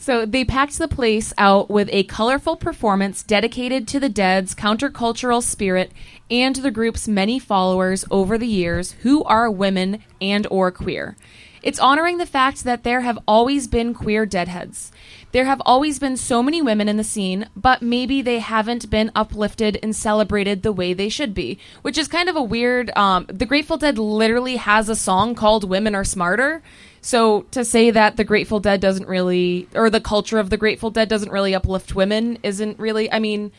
So 0.00 0.24
they 0.24 0.46
packed 0.46 0.78
the 0.78 0.88
place 0.88 1.34
out 1.36 1.68
with 1.68 1.90
a 1.92 2.04
colorful 2.04 2.56
performance 2.56 3.22
dedicated 3.22 3.86
to 3.88 4.00
the 4.00 4.08
Dead's 4.08 4.54
countercultural 4.54 5.42
spirit 5.42 5.92
and 6.30 6.56
the 6.56 6.70
group's 6.70 7.06
many 7.06 7.38
followers 7.38 8.06
over 8.10 8.38
the 8.38 8.46
years 8.46 8.92
who 9.02 9.22
are 9.24 9.50
women 9.50 10.02
and 10.18 10.46
or 10.50 10.70
queer. 10.70 11.18
It's 11.62 11.78
honoring 11.78 12.16
the 12.16 12.24
fact 12.24 12.64
that 12.64 12.82
there 12.82 13.02
have 13.02 13.18
always 13.28 13.68
been 13.68 13.92
queer 13.92 14.24
deadheads. 14.24 14.90
There 15.32 15.44
have 15.44 15.62
always 15.64 15.98
been 15.98 16.16
so 16.16 16.42
many 16.42 16.60
women 16.60 16.88
in 16.88 16.96
the 16.96 17.04
scene, 17.04 17.48
but 17.54 17.82
maybe 17.82 18.20
they 18.20 18.40
haven't 18.40 18.90
been 18.90 19.12
uplifted 19.14 19.78
and 19.82 19.94
celebrated 19.94 20.62
the 20.62 20.72
way 20.72 20.92
they 20.92 21.08
should 21.08 21.34
be, 21.34 21.58
which 21.82 21.96
is 21.96 22.08
kind 22.08 22.28
of 22.28 22.36
a 22.36 22.42
weird. 22.42 22.90
Um, 22.96 23.26
the 23.28 23.46
Grateful 23.46 23.76
Dead 23.76 23.96
literally 23.98 24.56
has 24.56 24.88
a 24.88 24.96
song 24.96 25.34
called 25.34 25.68
"Women 25.68 25.94
Are 25.94 26.04
Smarter," 26.04 26.62
So 27.02 27.42
to 27.52 27.64
say 27.64 27.90
that 27.90 28.16
the 28.16 28.24
Grateful 28.24 28.60
Dead 28.60 28.80
doesn't 28.80 29.08
really, 29.08 29.68
or 29.74 29.88
the 29.88 30.00
culture 30.00 30.38
of 30.38 30.50
the 30.50 30.56
Grateful 30.56 30.90
Dead 30.90 31.08
doesn't 31.08 31.32
really 31.32 31.54
uplift 31.54 31.94
women, 31.94 32.38
isn't 32.42 32.78
really. 32.78 33.10
I 33.10 33.18
mean, 33.18 33.52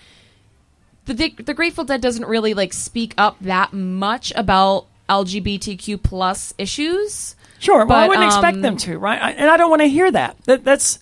the 1.06 1.30
the 1.30 1.54
Grateful 1.54 1.84
Dead 1.84 2.02
doesn't 2.02 2.26
really 2.26 2.54
like 2.54 2.74
speak 2.74 3.14
up 3.18 3.38
that 3.42 3.74
much 3.74 4.32
about 4.36 4.86
LGBTQ 5.10 6.02
plus 6.04 6.54
issues. 6.58 7.36
Sure, 7.58 7.80
well, 7.80 7.88
But, 7.88 7.98
I 7.98 8.08
wouldn't 8.08 8.24
um, 8.24 8.30
expect 8.30 8.62
them 8.62 8.78
to, 8.78 8.98
right? 8.98 9.22
I, 9.22 9.32
and 9.32 9.50
I 9.50 9.58
don't 9.58 9.70
want 9.70 9.84
to 9.84 9.88
hear 9.88 10.12
that. 10.12 10.36
that 10.46 10.64
that's 10.64 11.00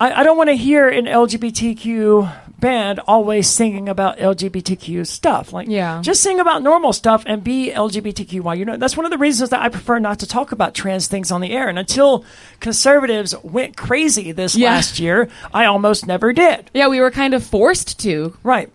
I, 0.00 0.20
I 0.20 0.22
don't 0.22 0.36
want 0.36 0.48
to 0.50 0.56
hear 0.56 0.88
an 0.88 1.06
LGBTQ 1.06 2.32
band 2.60 3.00
always 3.06 3.48
singing 3.48 3.88
about 3.88 4.18
LGBTQ 4.18 5.06
stuff. 5.06 5.52
Like, 5.52 5.68
Yeah. 5.68 6.00
just 6.02 6.22
sing 6.22 6.40
about 6.40 6.62
normal 6.62 6.92
stuff 6.92 7.22
and 7.26 7.42
be 7.44 7.70
LGBTQY. 7.72 8.58
You 8.58 8.64
know, 8.64 8.76
that's 8.76 8.96
one 8.96 9.06
of 9.06 9.12
the 9.12 9.18
reasons 9.18 9.50
that 9.50 9.60
I 9.62 9.68
prefer 9.68 9.98
not 10.00 10.18
to 10.20 10.26
talk 10.26 10.50
about 10.52 10.74
trans 10.74 11.06
things 11.06 11.30
on 11.30 11.40
the 11.40 11.52
air. 11.52 11.68
And 11.68 11.78
until 11.78 12.24
conservatives 12.60 13.34
went 13.42 13.76
crazy 13.76 14.32
this 14.32 14.56
Yeah. 14.56 14.70
last 14.70 14.98
year, 14.98 15.28
I 15.54 15.66
almost 15.66 16.06
never 16.06 16.32
did. 16.32 16.70
Yeah, 16.74 16.88
we 16.88 17.00
were 17.00 17.10
kind 17.12 17.32
of 17.34 17.44
forced 17.44 17.98
to. 18.00 18.36
Right. 18.42 18.70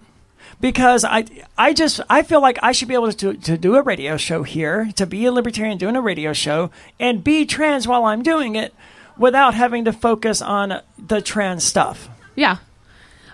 Because 0.62 1.04
I, 1.04 1.26
I 1.58 1.74
just 1.74 2.00
I 2.10 2.22
feel 2.24 2.42
like 2.42 2.58
I 2.64 2.72
should 2.72 2.88
be 2.88 2.94
able 2.94 3.12
to, 3.12 3.34
to 3.34 3.58
do 3.58 3.76
a 3.76 3.82
radio 3.82 4.16
show 4.16 4.44
here, 4.44 4.90
to 4.96 5.06
be 5.06 5.26
a 5.26 5.32
libertarian 5.32 5.78
doing 5.78 5.98
a 5.98 6.02
radio 6.02 6.32
show, 6.32 6.72
and 7.02 7.22
be 7.22 7.46
trans 7.46 7.86
while 7.86 8.06
I'm 8.06 8.24
doing 8.24 8.56
it, 8.56 8.74
without 9.18 9.54
having 9.54 9.86
to 9.86 9.94
focus 9.94 10.42
on 10.42 10.82
the 10.98 11.22
trans 11.22 11.64
stuff. 11.64 12.10
Yeah. 12.36 12.58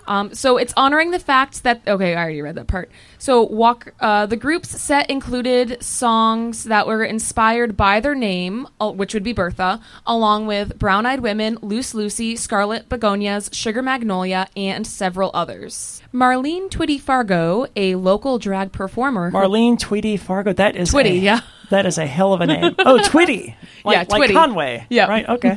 Um, 0.06 0.34
so 0.34 0.56
it's 0.56 0.74
honoring 0.76 1.12
the 1.12 1.20
fact 1.20 1.62
that 1.62 1.82
okay, 1.86 2.16
I 2.16 2.22
already 2.22 2.42
read 2.42 2.56
that 2.56 2.66
part. 2.66 2.90
So 3.18 3.42
walk. 3.42 3.92
Uh, 4.00 4.26
the 4.26 4.36
group's 4.36 4.68
set 4.68 5.08
included 5.08 5.80
songs 5.82 6.64
that 6.64 6.88
were 6.88 7.04
inspired 7.04 7.76
by 7.76 8.00
their 8.00 8.16
name, 8.16 8.66
uh, 8.80 8.90
which 8.90 9.14
would 9.14 9.22
be 9.22 9.32
Bertha, 9.32 9.80
along 10.04 10.48
with 10.48 10.76
Brown 10.78 11.06
Eyed 11.06 11.20
Women, 11.20 11.58
Loose 11.62 11.94
Lucy, 11.94 12.34
Scarlet 12.34 12.88
Begonias, 12.88 13.54
Sugar 13.54 13.82
Magnolia, 13.82 14.48
and 14.56 14.84
several 14.84 15.30
others. 15.32 16.02
Marlene 16.12 16.68
Twitty 16.70 17.00
Fargo, 17.00 17.66
a 17.76 17.94
local 17.94 18.40
drag 18.40 18.72
performer, 18.72 19.30
Marlene 19.30 19.78
Tweety 19.78 20.16
Fargo, 20.16 20.52
that 20.52 20.74
is 20.74 20.90
Twitty, 20.90 21.12
a, 21.12 21.18
yeah. 21.18 21.40
That 21.70 21.86
is 21.86 21.98
a 21.98 22.06
hell 22.06 22.32
of 22.34 22.40
a 22.40 22.46
name. 22.46 22.74
Oh, 22.80 22.98
Twitty, 23.04 23.54
like, 23.84 24.08
Yeah, 24.10 24.16
like 24.18 24.32
Conway, 24.32 24.86
Yeah. 24.90 25.06
right, 25.06 25.28
okay. 25.28 25.56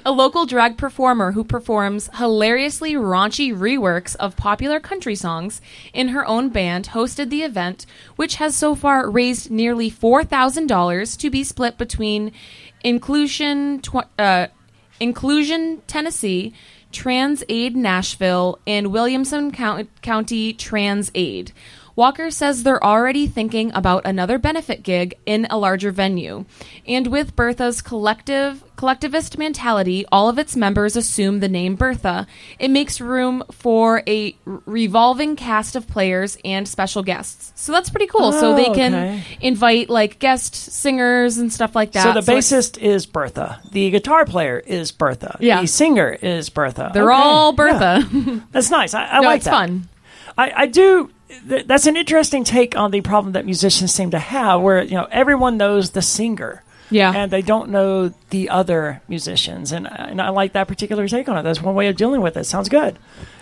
a 0.06 0.12
local 0.12 0.46
drag 0.46 0.78
performer 0.78 1.32
who 1.32 1.44
performs 1.44 2.08
hilariously 2.14 2.94
raunchy 2.94 3.54
reworks 3.54 4.14
of 4.16 4.36
popular 4.36 4.78
country 4.80 5.14
songs 5.14 5.60
in 5.92 6.08
her 6.08 6.24
own 6.26 6.50
band, 6.50 6.88
hosted 6.88 7.30
the 7.30 7.42
event, 7.42 7.84
which 8.16 8.36
has 8.36 8.54
so 8.54 8.74
far 8.74 9.10
raised 9.10 9.50
nearly 9.50 9.90
$4,000 9.90 11.18
to 11.18 11.30
be 11.30 11.42
split 11.44 11.76
between 11.78 12.32
Inclusion, 12.84 13.80
tw- 13.80 14.06
uh, 14.18 14.46
Inclusion 15.00 15.82
Tennessee, 15.86 16.54
Trans 16.92 17.42
Aid 17.48 17.76
Nashville, 17.76 18.58
and 18.66 18.92
Williamson 18.92 19.50
Count- 19.50 19.88
County 20.02 20.52
Trans 20.52 21.10
Aid. 21.14 21.52
Walker 21.96 22.30
says 22.30 22.62
they're 22.62 22.82
already 22.84 23.26
thinking 23.26 23.72
about 23.74 24.04
another 24.04 24.36
benefit 24.38 24.82
gig 24.82 25.14
in 25.24 25.46
a 25.48 25.56
larger 25.56 25.90
venue. 25.90 26.44
And 26.86 27.06
with 27.06 27.34
Bertha's 27.34 27.80
collective 27.80 28.62
collectivist 28.76 29.38
mentality, 29.38 30.04
all 30.12 30.28
of 30.28 30.38
its 30.38 30.54
members 30.54 30.94
assume 30.94 31.40
the 31.40 31.48
name 31.48 31.74
Bertha. 31.74 32.26
It 32.58 32.70
makes 32.70 33.00
room 33.00 33.42
for 33.50 34.02
a 34.06 34.36
revolving 34.44 35.36
cast 35.36 35.74
of 35.74 35.88
players 35.88 36.36
and 36.44 36.68
special 36.68 37.02
guests. 37.02 37.52
So 37.54 37.72
that's 37.72 37.88
pretty 37.88 38.06
cool. 38.08 38.30
so 38.32 38.54
they 38.54 38.66
Oh, 38.66 38.74
can 38.74 38.94
okay. 38.94 39.22
invite 39.40 39.88
like 39.88 40.18
guest 40.18 40.54
singers 40.54 41.38
and 41.38 41.50
stuff 41.50 41.74
like 41.74 41.92
that. 41.92 42.02
So 42.02 42.12
the 42.12 42.18
it's- 42.32 42.52
bassist 42.52 42.76
is 42.76 43.06
Bertha. 43.06 43.58
The 43.72 43.90
guitar 43.90 44.26
player 44.26 44.58
is 44.66 44.92
Bertha. 44.92 45.38
Yeah. 45.40 45.62
The 45.62 45.66
singer 45.66 46.10
is 46.20 46.50
Bertha. 46.50 46.90
they're 46.92 47.10
Okay, 47.10 47.22
all 47.22 47.52
yeah. 47.52 47.56
Bertha. 48.02 48.42
That's 48.52 48.70
nice. 48.70 48.92
I, 48.92 49.06
I 49.06 49.20
no, 49.22 49.28
like 49.28 49.36
it's 49.36 49.44
that. 49.46 49.50
fun. 49.52 49.88
I, 50.36 50.52
I 50.54 50.66
do. 50.66 51.10
Th- 51.48 51.66
That's 51.66 51.86
an 51.86 51.96
interesting 51.96 52.44
take 52.44 52.76
on 52.76 52.90
the 52.90 53.00
problem 53.00 53.32
that 53.32 53.44
musicians 53.44 53.92
seem 53.92 54.10
to 54.12 54.18
have, 54.18 54.60
where 54.60 54.82
you 54.82 54.94
know 54.94 55.08
everyone 55.10 55.56
knows 55.56 55.90
the 55.90 56.02
singer, 56.02 56.62
Yeah. 56.90 57.12
and 57.14 57.30
they 57.30 57.42
don't 57.42 57.70
know 57.70 58.12
the 58.30 58.48
other 58.50 59.00
musicians, 59.08 59.72
and 59.72 59.86
uh, 59.86 59.90
and 59.98 60.20
I 60.20 60.30
like 60.30 60.52
that 60.52 60.68
particular 60.68 61.08
take 61.08 61.28
on 61.28 61.36
it. 61.38 61.42
That's 61.42 61.62
one 61.62 61.74
way 61.74 61.88
of 61.88 61.96
dealing 61.96 62.20
with 62.20 62.36
it. 62.36 62.44
Sounds 62.44 62.68
good, 62.68 62.98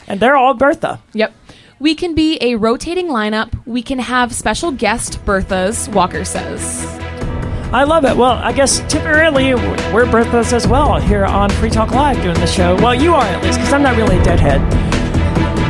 and 0.09 0.20
they're 0.20 0.37
all 0.37 0.55
Bertha. 0.55 1.01
Yep. 1.12 1.35
We 1.80 1.95
can 1.97 2.14
be 2.14 2.39
a 2.41 2.55
rotating 2.55 3.09
lineup. 3.09 3.53
We 3.66 3.82
can 3.82 3.99
have 3.99 4.32
special 4.32 4.70
guest 4.70 5.24
Berthas, 5.26 5.93
Walker 5.93 6.24
says. 6.24 6.87
I 7.72 7.82
love 7.82 8.05
it. 8.05 8.16
Well, 8.16 8.30
I 8.39 8.53
guess 8.53 8.78
temporarily 8.89 9.55
we're 9.93 10.07
Berthas 10.07 10.53
as 10.53 10.68
well 10.68 11.01
here 11.01 11.24
on 11.24 11.51
Free 11.51 11.70
Talk 11.70 11.91
Live 11.91 12.22
doing 12.22 12.37
the 12.37 12.47
show. 12.47 12.76
Well, 12.76 12.95
you 12.95 13.12
are 13.14 13.24
at 13.24 13.43
least, 13.43 13.59
because 13.59 13.72
I'm 13.72 13.82
not 13.82 13.97
really 13.97 14.16
a 14.18 14.22
deadhead. 14.22 14.61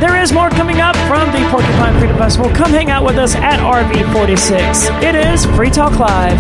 There 0.03 0.21
is 0.21 0.31
more 0.31 0.51
coming 0.51 0.81
up 0.83 0.94
from 1.07 1.31
the 1.33 1.47
Porcupine 1.51 1.99
Freedom 1.99 2.17
Festival. 2.17 2.51
Come 2.51 2.71
hang 2.71 2.91
out 2.91 3.05
with 3.05 3.17
us 3.17 3.35
at 3.35 3.61
RV46. 3.61 5.03
It 5.03 5.15
is 5.15 5.47
Free 5.57 5.71
Talk 5.71 5.99
Live. 5.99 6.39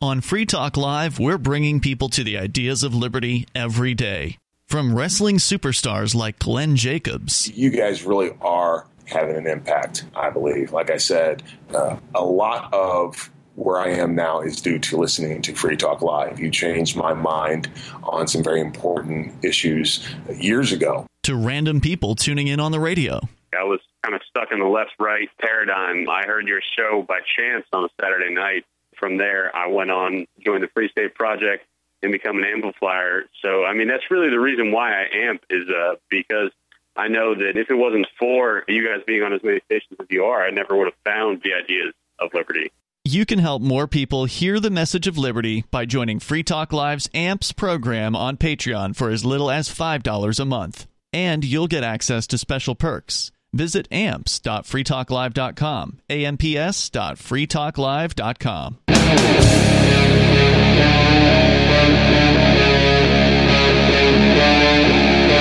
On 0.00 0.20
Free 0.20 0.44
Talk 0.44 0.76
Live, 0.76 1.18
we're 1.18 1.38
bringing 1.38 1.80
people 1.80 2.08
to 2.08 2.24
the 2.24 2.36
ideas 2.36 2.82
of 2.82 2.94
liberty 2.94 3.46
every 3.54 3.94
day. 3.94 4.36
From 4.66 4.94
wrestling 4.94 5.36
superstars 5.36 6.14
like 6.14 6.38
Glenn 6.38 6.76
Jacobs 6.76 7.46
you 7.54 7.68
guys 7.68 8.04
really 8.04 8.30
are 8.40 8.86
having 9.12 9.36
an 9.36 9.46
impact, 9.46 10.04
I 10.16 10.30
believe. 10.30 10.72
Like 10.72 10.90
I 10.90 10.96
said, 10.96 11.42
uh, 11.74 11.96
a 12.14 12.24
lot 12.24 12.72
of 12.72 13.30
where 13.54 13.78
I 13.78 13.90
am 13.90 14.14
now 14.14 14.40
is 14.40 14.60
due 14.60 14.78
to 14.78 14.96
listening 14.96 15.42
to 15.42 15.54
Free 15.54 15.76
Talk 15.76 16.00
Live. 16.00 16.40
You 16.40 16.50
changed 16.50 16.96
my 16.96 17.12
mind 17.12 17.68
on 18.02 18.26
some 18.26 18.42
very 18.42 18.60
important 18.60 19.44
issues 19.44 20.06
years 20.34 20.72
ago. 20.72 21.06
to 21.24 21.36
random 21.36 21.80
people 21.80 22.14
tuning 22.14 22.48
in 22.48 22.58
on 22.58 22.72
the 22.72 22.80
radio. 22.80 23.20
I 23.56 23.64
was 23.64 23.80
kind 24.02 24.14
of 24.14 24.22
stuck 24.28 24.48
in 24.50 24.58
the 24.58 24.66
left 24.66 24.92
right 24.98 25.28
paradigm. 25.38 26.08
I 26.08 26.24
heard 26.26 26.48
your 26.48 26.60
show 26.76 27.04
by 27.06 27.20
chance 27.36 27.64
on 27.72 27.84
a 27.84 27.88
Saturday 28.00 28.34
night. 28.34 28.64
From 28.96 29.18
there, 29.18 29.54
I 29.54 29.66
went 29.68 29.90
on, 29.90 30.26
joined 30.44 30.62
the 30.62 30.68
Free 30.68 30.88
State 30.88 31.14
Project, 31.14 31.66
and 32.02 32.10
become 32.10 32.38
an 32.38 32.44
amplifier. 32.44 33.24
So, 33.42 33.64
I 33.64 33.74
mean, 33.74 33.88
that's 33.88 34.10
really 34.10 34.30
the 34.30 34.40
reason 34.40 34.72
why 34.72 34.92
I 34.92 35.06
amp 35.28 35.42
is 35.50 35.68
uh, 35.68 35.94
because 36.10 36.50
I 36.96 37.08
know 37.08 37.34
that 37.34 37.52
if 37.56 37.70
it 37.70 37.74
wasn't 37.74 38.06
for 38.18 38.64
you 38.68 38.86
guys 38.86 39.02
being 39.06 39.22
on 39.22 39.32
as 39.32 39.42
many 39.42 39.60
stations 39.66 39.98
as 40.00 40.06
you 40.10 40.24
are, 40.24 40.46
I 40.46 40.50
never 40.50 40.76
would 40.76 40.88
have 40.88 40.94
found 41.04 41.40
the 41.42 41.54
ideas 41.54 41.94
of 42.18 42.30
liberty. 42.34 42.70
you 43.04 43.24
can 43.26 43.38
help 43.40 43.60
more 43.62 43.86
people 43.88 44.26
hear 44.26 44.60
the 44.60 44.70
message 44.70 45.06
of 45.08 45.18
liberty 45.18 45.64
by 45.70 45.84
joining 45.84 46.20
Free 46.20 46.42
Talk 46.42 46.72
Live's 46.72 47.08
AMPS 47.14 47.52
program 47.52 48.14
on 48.14 48.36
Patreon 48.36 48.94
for 48.94 49.10
as 49.10 49.24
little 49.24 49.50
as 49.50 49.68
$5 49.68 50.40
a 50.40 50.44
month. 50.44 50.86
And 51.12 51.44
you'll 51.44 51.66
get 51.66 51.82
access 51.82 52.26
to 52.28 52.38
special 52.38 52.74
perks. 52.74 53.32
Visit 53.52 53.86
amps.freetalklive.com, 53.92 55.98
amps.freetalklive.com. 56.08 58.78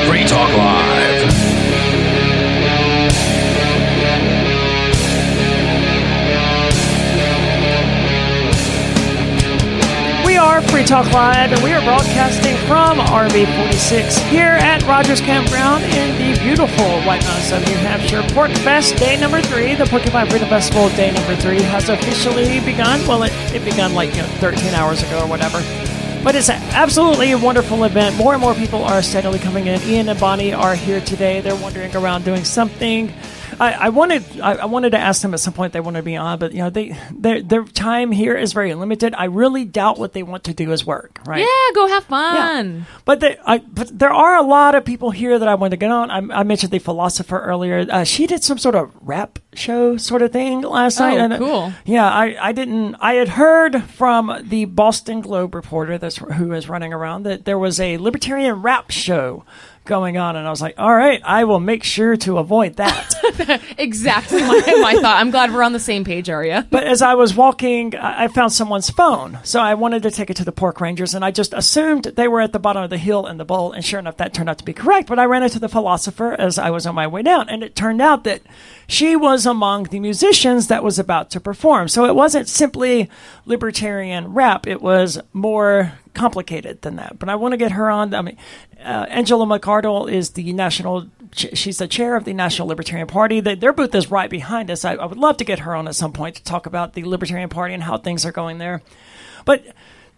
Free 0.07 0.23
Talk 0.25 0.49
Live. 0.57 1.31
We 10.25 10.37
are 10.37 10.61
Free 10.61 10.83
Talk 10.83 11.11
Live, 11.11 11.51
and 11.51 11.63
we 11.63 11.73
are 11.73 11.81
broadcasting 11.81 12.55
from 12.67 12.99
RV46 12.99 14.17
here 14.29 14.43
at 14.47 14.83
Rogers 14.83 15.19
Campground 15.21 15.83
in 15.83 16.17
the 16.17 16.39
beautiful 16.41 17.01
White 17.01 17.23
Mountains 17.23 17.51
of 17.51 17.65
New 17.67 17.75
Hampshire. 17.77 18.21
Porcfest 18.33 18.97
Day 18.97 19.19
number 19.19 19.41
three, 19.41 19.75
the 19.75 19.85
Porcupine 19.85 20.29
Freedom 20.29 20.49
Festival 20.49 20.89
Day 20.89 21.11
number 21.11 21.35
three, 21.35 21.61
has 21.61 21.89
officially 21.89 22.59
begun. 22.61 23.05
Well, 23.07 23.23
it, 23.23 23.31
it 23.53 23.65
begun 23.65 23.93
like 23.93 24.15
you 24.15 24.21
know, 24.21 24.27
13 24.39 24.73
hours 24.73 25.03
ago 25.03 25.21
or 25.21 25.27
whatever. 25.27 25.61
But 26.23 26.35
it's 26.35 26.49
absolutely 26.49 27.31
a 27.31 27.37
wonderful 27.37 27.83
event. 27.83 28.15
More 28.15 28.33
and 28.33 28.41
more 28.41 28.53
people 28.53 28.83
are 28.83 29.01
steadily 29.01 29.39
coming 29.39 29.65
in. 29.65 29.81
Ian 29.81 30.07
and 30.07 30.19
Bonnie 30.19 30.53
are 30.53 30.75
here 30.75 31.01
today. 31.01 31.41
They're 31.41 31.55
wandering 31.55 31.95
around 31.95 32.25
doing 32.25 32.43
something. 32.43 33.11
I, 33.59 33.73
I 33.73 33.89
wanted 33.89 34.39
I, 34.39 34.53
I 34.53 34.65
wanted 34.65 34.91
to 34.91 34.97
ask 34.97 35.21
them 35.21 35.33
at 35.33 35.39
some 35.39 35.53
point 35.53 35.73
they 35.73 35.79
want 35.79 35.97
to 35.97 36.03
be 36.03 36.15
on, 36.15 36.39
but 36.39 36.51
you 36.53 36.59
know 36.59 36.69
they 36.69 36.97
their 37.11 37.41
their 37.41 37.63
time 37.65 38.11
here 38.11 38.35
is 38.35 38.53
very 38.53 38.73
limited. 38.73 39.13
I 39.17 39.25
really 39.25 39.65
doubt 39.65 39.99
what 39.99 40.13
they 40.13 40.23
want 40.23 40.43
to 40.45 40.53
do 40.53 40.71
is 40.71 40.85
work. 40.85 41.19
Right? 41.25 41.39
Yeah, 41.41 41.73
go 41.75 41.87
have 41.87 42.05
fun. 42.05 42.85
But, 43.05 43.19
they, 43.19 43.37
I, 43.45 43.59
but 43.59 43.97
there 43.97 44.13
are 44.13 44.37
a 44.37 44.41
lot 44.41 44.75
of 44.75 44.85
people 44.85 45.11
here 45.11 45.37
that 45.37 45.47
I 45.47 45.55
want 45.55 45.71
to 45.71 45.77
get 45.77 45.91
on. 45.91 46.09
I, 46.11 46.39
I 46.39 46.43
mentioned 46.43 46.71
the 46.71 46.79
philosopher 46.79 47.39
earlier. 47.39 47.85
Uh, 47.89 48.03
she 48.03 48.27
did 48.27 48.43
some 48.43 48.57
sort 48.57 48.75
of 48.75 48.91
rap 49.01 49.39
show 49.53 49.97
sort 49.97 50.21
of 50.21 50.31
thing 50.31 50.61
last 50.61 50.99
Oh, 50.99 51.07
night. 51.09 51.19
and, 51.19 51.33
uh, 51.33 51.37
cool. 51.37 51.73
Yeah, 51.85 52.09
I, 52.09 52.37
I 52.49 52.51
didn't. 52.53 52.95
I 52.95 53.13
had 53.15 53.29
heard 53.29 53.83
from 53.83 54.35
the 54.43 54.65
Boston 54.65 55.21
Globe 55.21 55.53
reporter 55.55 55.97
that's 55.97 56.17
who 56.17 56.53
is 56.53 56.69
running 56.69 56.93
around 56.93 57.23
that 57.23 57.45
there 57.45 57.59
was 57.59 57.79
a 57.79 57.97
libertarian 57.97 58.61
rap 58.61 58.91
show 58.91 59.43
going 59.85 60.17
on, 60.17 60.35
and 60.35 60.47
I 60.47 60.49
was 60.49 60.61
like, 60.61 60.75
all 60.77 60.93
right, 60.93 61.21
I 61.23 61.43
will 61.43 61.59
make 61.59 61.83
sure 61.83 62.15
to 62.17 62.37
avoid 62.37 62.75
that. 62.77 63.13
Exactly 63.77 64.39
my, 64.41 64.61
my 64.81 64.93
thought. 65.01 65.19
I'm 65.19 65.31
glad 65.31 65.51
we're 65.53 65.63
on 65.63 65.73
the 65.73 65.79
same 65.79 66.03
page, 66.03 66.29
Aria. 66.29 66.67
But 66.69 66.83
as 66.83 67.01
I 67.01 67.15
was 67.15 67.35
walking, 67.35 67.95
I 67.95 68.25
I 68.25 68.27
found 68.27 68.53
someone's 68.53 68.89
phone. 68.89 69.39
So 69.43 69.59
I 69.59 69.73
wanted 69.73 70.03
to 70.03 70.11
take 70.11 70.29
it 70.29 70.35
to 70.35 70.45
the 70.45 70.51
pork 70.51 70.79
rangers, 70.79 71.15
and 71.15 71.25
I 71.25 71.31
just 71.31 71.53
assumed 71.53 72.03
they 72.03 72.27
were 72.27 72.41
at 72.41 72.53
the 72.53 72.59
bottom 72.59 72.83
of 72.83 72.91
the 72.91 72.99
hill 72.99 73.25
in 73.25 73.37
the 73.37 73.45
bowl. 73.45 73.71
And 73.71 73.83
sure 73.83 73.99
enough, 73.99 74.17
that 74.17 74.33
turned 74.33 74.49
out 74.49 74.59
to 74.59 74.63
be 74.63 74.73
correct. 74.73 75.07
But 75.07 75.17
I 75.17 75.25
ran 75.25 75.41
into 75.41 75.57
the 75.57 75.69
philosopher 75.69 76.33
as 76.33 76.59
I 76.59 76.69
was 76.69 76.85
on 76.85 76.93
my 76.93 77.07
way 77.07 77.23
down, 77.23 77.49
and 77.49 77.63
it 77.63 77.75
turned 77.75 78.01
out 78.01 78.25
that 78.25 78.41
she 78.87 79.15
was 79.15 79.45
among 79.47 79.85
the 79.85 79.99
musicians 79.99 80.67
that 80.67 80.83
was 80.83 80.99
about 80.99 81.31
to 81.31 81.39
perform. 81.39 81.87
So 81.87 82.05
it 82.05 82.13
wasn't 82.13 82.47
simply 82.47 83.09
libertarian 83.45 84.33
rap, 84.33 84.67
it 84.67 84.81
was 84.81 85.19
more 85.33 85.93
complicated 86.13 86.81
than 86.81 86.97
that. 86.97 87.17
But 87.17 87.29
I 87.29 87.35
want 87.35 87.53
to 87.53 87.57
get 87.57 87.71
her 87.71 87.89
on. 87.89 88.13
I 88.13 88.21
mean, 88.21 88.37
uh, 88.83 89.05
Angela 89.09 89.45
McArdle 89.45 90.11
is 90.11 90.31
the 90.31 90.53
national. 90.53 91.07
She's 91.33 91.77
the 91.77 91.87
chair 91.87 92.15
of 92.15 92.25
the 92.25 92.33
National 92.33 92.67
Libertarian 92.67 93.07
Party. 93.07 93.39
Their 93.39 93.71
booth 93.71 93.95
is 93.95 94.11
right 94.11 94.29
behind 94.29 94.69
us. 94.69 94.83
I, 94.83 94.95
I 94.95 95.05
would 95.05 95.17
love 95.17 95.37
to 95.37 95.45
get 95.45 95.59
her 95.59 95.75
on 95.75 95.87
at 95.87 95.95
some 95.95 96.11
point 96.11 96.35
to 96.35 96.43
talk 96.43 96.65
about 96.65 96.93
the 96.93 97.03
Libertarian 97.05 97.49
Party 97.49 97.73
and 97.73 97.83
how 97.83 97.97
things 97.97 98.25
are 98.25 98.33
going 98.33 98.57
there. 98.57 98.81
But 99.45 99.63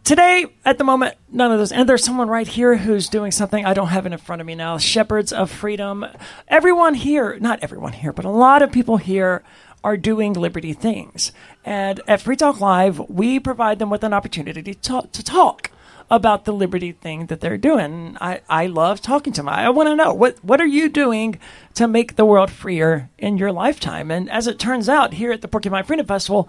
today, 0.03 0.47
at 0.66 0.80
the 0.80 0.84
moment, 0.84 1.16
none 1.32 1.51
of 1.51 1.59
those. 1.59 1.72
And 1.72 1.88
there's 1.88 2.03
someone 2.03 2.30
right 2.30 2.47
here 2.47 2.78
who's 2.78 3.09
doing 3.09 3.32
something. 3.32 3.64
I 3.64 3.74
don't 3.74 3.89
have 3.89 4.05
it 4.05 4.11
in 4.11 4.18
front 4.18 4.41
of 4.41 4.47
me 4.47 4.55
now. 4.55 4.78
Shepherds 4.80 5.32
of 5.32 5.51
Freedom. 5.51 6.05
Everyone 6.47 6.95
here, 6.95 7.38
not 7.39 7.59
everyone 7.61 7.93
here, 7.93 8.11
but 8.11 8.26
a 8.26 8.30
lot 8.30 8.61
of 8.61 8.72
people 8.72 8.97
here 8.97 9.43
are 9.84 9.97
doing 9.97 10.34
liberty 10.34 10.74
things. 10.74 11.32
And 11.64 12.01
at 12.07 12.22
Free 12.22 12.38
Talk 12.38 12.59
Live, 12.59 12.99
we 13.09 13.39
provide 13.39 13.80
them 13.80 13.89
with 13.89 14.03
an 14.03 14.14
opportunity 14.14 14.64
to 14.64 14.74
talk. 14.74 15.11
To 15.11 15.24
talk 15.24 15.70
about 16.16 16.45
the 16.45 16.53
liberty 16.53 16.91
thing 16.91 17.26
that 17.26 17.41
they're 17.41 17.57
doing. 17.57 18.16
I, 18.22 18.41
I 18.47 18.68
love 18.68 19.01
talking 19.01 19.34
to 19.34 19.41
them. 19.41 19.49
I 19.49 19.70
want 19.72 19.89
to 19.89 19.95
know 19.95 20.14
what 20.14 20.43
what 20.43 20.61
are 20.61 20.68
you 20.68 20.88
doing 20.88 21.39
to 21.74 21.88
make 21.88 22.16
the 22.16 22.24
world 22.26 22.51
freer 22.51 23.09
in 23.18 23.39
your 23.39 23.51
lifetime? 23.51 24.11
And 24.11 24.30
as 24.30 24.45
it 24.45 24.59
turns 24.59 24.88
out, 24.88 25.16
here 25.16 25.32
at 25.32 25.41
the 25.41 25.47
Porcupine 25.47 25.84
Freedom 25.84 26.05
Festival, 26.05 26.47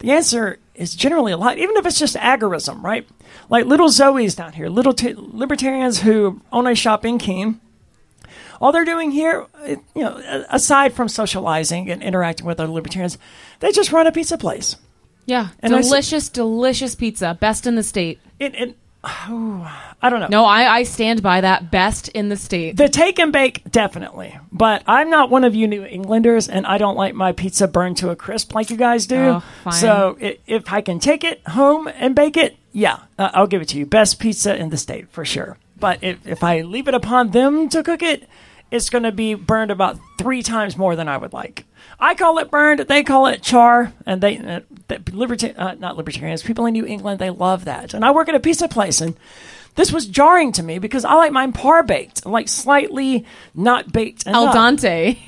the 0.00 0.10
answer 0.10 0.58
is 0.74 0.96
generally 0.96 1.30
a 1.30 1.36
lot, 1.36 1.58
even 1.58 1.76
if 1.76 1.86
it's 1.86 1.98
just 1.98 2.16
agorism, 2.16 2.82
right? 2.82 3.08
Like 3.48 3.66
little 3.66 3.88
Zoe's 3.88 4.34
down 4.34 4.54
here, 4.54 4.68
little 4.68 4.94
t- 4.94 5.14
libertarians 5.16 6.00
who 6.00 6.40
own 6.50 6.66
a 6.66 6.74
shop 6.74 7.04
in 7.04 7.18
Keene. 7.18 7.60
All 8.60 8.72
they're 8.72 8.84
doing 8.84 9.12
here, 9.12 9.46
you 9.66 9.84
know, 9.94 10.44
aside 10.48 10.92
from 10.92 11.08
socializing 11.08 11.88
and 11.88 12.02
interacting 12.02 12.46
with 12.46 12.58
other 12.58 12.72
libertarians, 12.72 13.16
they 13.60 13.70
just 13.70 13.92
run 13.92 14.08
a 14.08 14.12
pizza 14.12 14.38
place. 14.38 14.76
Yeah, 15.26 15.48
And 15.60 15.74
I 15.74 15.80
delicious, 15.80 16.28
delicious 16.28 16.94
pizza, 16.94 17.36
best 17.40 17.66
in 17.66 17.76
the 17.76 17.82
state. 17.82 18.20
It, 18.38 18.54
it, 18.54 18.76
oh, 19.04 19.94
I 20.02 20.10
don't 20.10 20.20
know. 20.20 20.28
No, 20.28 20.44
I, 20.44 20.76
I 20.76 20.82
stand 20.82 21.22
by 21.22 21.40
that. 21.40 21.70
Best 21.70 22.08
in 22.08 22.28
the 22.28 22.36
state. 22.36 22.76
The 22.76 22.88
take 22.88 23.18
and 23.18 23.32
bake, 23.32 23.62
definitely. 23.70 24.38
But 24.52 24.82
I'm 24.86 25.10
not 25.10 25.30
one 25.30 25.44
of 25.44 25.54
you 25.54 25.66
New 25.66 25.84
Englanders, 25.84 26.48
and 26.48 26.66
I 26.66 26.78
don't 26.78 26.96
like 26.96 27.14
my 27.14 27.32
pizza 27.32 27.68
burned 27.68 27.96
to 27.98 28.10
a 28.10 28.16
crisp 28.16 28.54
like 28.54 28.70
you 28.70 28.76
guys 28.76 29.06
do. 29.06 29.40
Oh. 29.66 29.70
So 29.70 30.16
i 30.20 30.38
if 30.46 30.72
I 30.72 30.80
can 30.80 30.98
take 30.98 31.24
it 31.24 31.46
home 31.46 31.88
and 31.88 32.14
bake 32.14 32.36
it, 32.36 32.56
yeah, 32.72 33.00
uh, 33.18 33.30
I'll 33.34 33.46
give 33.46 33.62
it 33.62 33.68
to 33.68 33.78
you. 33.78 33.86
Best 33.86 34.18
pizza 34.18 34.56
in 34.56 34.70
the 34.70 34.76
state, 34.76 35.08
for 35.10 35.24
sure. 35.24 35.58
But 35.78 36.02
if, 36.02 36.26
if 36.26 36.42
I 36.42 36.62
leave 36.62 36.88
it 36.88 36.94
upon 36.94 37.30
them 37.30 37.68
to 37.70 37.82
cook 37.82 38.02
it, 38.02 38.28
it's 38.74 38.90
going 38.90 39.04
to 39.04 39.12
be 39.12 39.34
burned 39.34 39.70
about 39.70 39.98
three 40.18 40.42
times 40.42 40.76
more 40.76 40.96
than 40.96 41.08
I 41.08 41.16
would 41.16 41.32
like. 41.32 41.64
I 41.98 42.14
call 42.14 42.38
it 42.38 42.50
burned. 42.50 42.80
They 42.80 43.04
call 43.04 43.28
it 43.28 43.40
char, 43.42 43.92
and 44.04 44.20
they, 44.20 44.36
uh, 44.38 44.60
the 44.88 44.96
liberta- 44.98 45.56
uh, 45.56 45.74
not 45.74 45.96
libertarians, 45.96 46.42
people 46.42 46.66
in 46.66 46.72
New 46.72 46.84
England, 46.84 47.20
they 47.20 47.30
love 47.30 47.66
that. 47.66 47.94
And 47.94 48.04
I 48.04 48.10
work 48.10 48.28
at 48.28 48.34
a 48.34 48.40
pizza 48.40 48.66
place, 48.68 49.00
and 49.00 49.16
this 49.76 49.92
was 49.92 50.06
jarring 50.06 50.52
to 50.52 50.62
me 50.62 50.78
because 50.78 51.04
I 51.04 51.14
like 51.14 51.30
mine 51.32 51.52
par 51.52 51.82
baked, 51.84 52.26
like 52.26 52.48
slightly 52.48 53.24
not 53.54 53.92
baked. 53.92 54.26
Al 54.26 54.44
enough. 54.50 54.54
dente. 54.56 55.18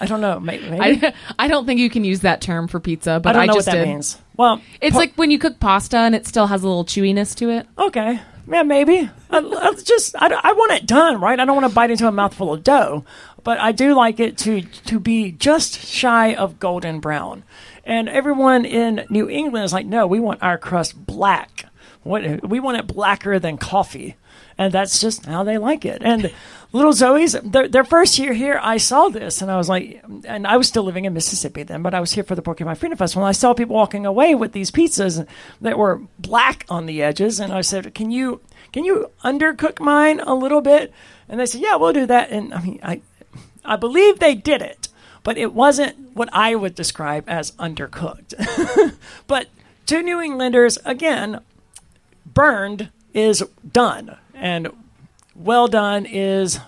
I 0.00 0.06
don't 0.06 0.20
know. 0.20 0.38
Maybe, 0.40 0.68
maybe. 0.70 1.06
I, 1.06 1.14
I 1.38 1.48
don't 1.48 1.66
think 1.66 1.80
you 1.80 1.88
can 1.90 2.04
use 2.04 2.20
that 2.20 2.40
term 2.40 2.66
for 2.68 2.80
pizza, 2.80 3.12
I 3.12 3.18
but 3.18 3.32
don't 3.32 3.42
I, 3.42 3.46
know 3.46 3.54
just 3.54 3.66
what 3.68 3.72
that 3.74 3.84
did. 3.84 3.88
means. 3.88 4.18
Well, 4.36 4.60
It's 4.80 4.96
like 4.96 5.14
when 5.16 5.30
you 5.30 5.38
cook 5.38 5.58
pasta 5.60 5.96
and 5.98 6.14
it 6.14 6.26
still 6.26 6.46
has 6.46 6.62
a 6.62 6.66
little 6.68 6.84
chewiness 6.84 7.34
to 7.36 7.50
it. 7.50 7.66
okay, 7.78 8.20
yeah, 8.48 8.62
maybe. 8.62 9.10
I, 9.30 9.38
I 9.38 9.74
just 9.74 10.14
I, 10.16 10.28
I 10.28 10.52
want 10.52 10.72
it 10.72 10.86
done 10.86 11.20
right. 11.20 11.38
I 11.38 11.44
don't 11.44 11.56
want 11.56 11.68
to 11.68 11.74
bite 11.74 11.90
into 11.90 12.06
a 12.06 12.12
mouthful 12.12 12.52
of 12.52 12.62
dough, 12.62 13.04
but 13.42 13.58
I 13.58 13.72
do 13.72 13.94
like 13.94 14.20
it 14.20 14.38
to 14.38 14.62
to 14.62 15.00
be 15.00 15.32
just 15.32 15.84
shy 15.84 16.34
of 16.34 16.58
golden 16.58 17.00
brown. 17.00 17.44
And 17.84 18.08
everyone 18.08 18.64
in 18.64 19.06
New 19.08 19.28
England 19.28 19.64
is 19.64 19.72
like, 19.72 19.86
no, 19.86 20.06
we 20.06 20.20
want 20.20 20.42
our 20.42 20.58
crust 20.58 21.06
black. 21.06 21.66
What 22.02 22.44
we 22.44 22.60
want 22.60 22.78
it 22.78 22.86
blacker 22.86 23.38
than 23.38 23.58
coffee, 23.58 24.16
and 24.58 24.72
that's 24.72 25.00
just 25.00 25.26
how 25.26 25.44
they 25.44 25.58
like 25.58 25.84
it. 25.84 26.02
And 26.02 26.32
little 26.72 26.92
Zoe's 26.92 27.32
their, 27.32 27.68
their 27.68 27.84
first 27.84 28.18
year 28.18 28.32
here, 28.32 28.58
I 28.62 28.76
saw 28.78 29.08
this, 29.08 29.42
and 29.42 29.50
I 29.50 29.56
was 29.56 29.68
like, 29.68 30.02
and 30.24 30.46
I 30.46 30.56
was 30.56 30.68
still 30.68 30.82
living 30.82 31.04
in 31.04 31.12
Mississippi 31.12 31.62
then, 31.62 31.82
but 31.82 31.94
I 31.94 32.00
was 32.00 32.12
here 32.12 32.24
for 32.24 32.34
the 32.34 32.42
Porcupine 32.42 32.74
Freedom 32.74 32.96
Festival. 32.96 33.24
And 33.24 33.28
I 33.28 33.32
saw 33.32 33.54
people 33.54 33.76
walking 33.76 34.06
away 34.06 34.34
with 34.34 34.52
these 34.52 34.70
pizzas 34.70 35.26
that 35.60 35.78
were 35.78 36.02
black 36.18 36.64
on 36.68 36.86
the 36.86 37.02
edges, 37.02 37.40
and 37.40 37.52
I 37.52 37.60
said, 37.60 37.94
"Can 37.94 38.10
you 38.10 38.40
can 38.72 38.84
you 38.84 39.10
undercook 39.24 39.80
mine 39.80 40.20
a 40.20 40.34
little 40.34 40.60
bit?" 40.60 40.92
And 41.28 41.40
they 41.40 41.46
said, 41.46 41.60
"Yeah, 41.60 41.76
we'll 41.76 41.92
do 41.92 42.06
that." 42.06 42.30
And 42.30 42.54
I 42.54 42.62
mean, 42.62 42.80
I 42.82 43.00
I 43.64 43.76
believe 43.76 44.18
they 44.18 44.34
did 44.34 44.62
it, 44.62 44.88
but 45.22 45.36
it 45.36 45.52
wasn't 45.52 46.14
what 46.14 46.28
I 46.32 46.54
would 46.54 46.74
describe 46.74 47.24
as 47.28 47.50
undercooked. 47.52 48.34
but 49.26 49.48
to 49.86 50.02
New 50.02 50.20
Englanders, 50.20 50.78
again, 50.84 51.40
burned 52.24 52.90
is 53.14 53.42
done, 53.72 54.16
and 54.36 54.68
well 55.34 55.68
done 55.68 56.06
is 56.06 56.58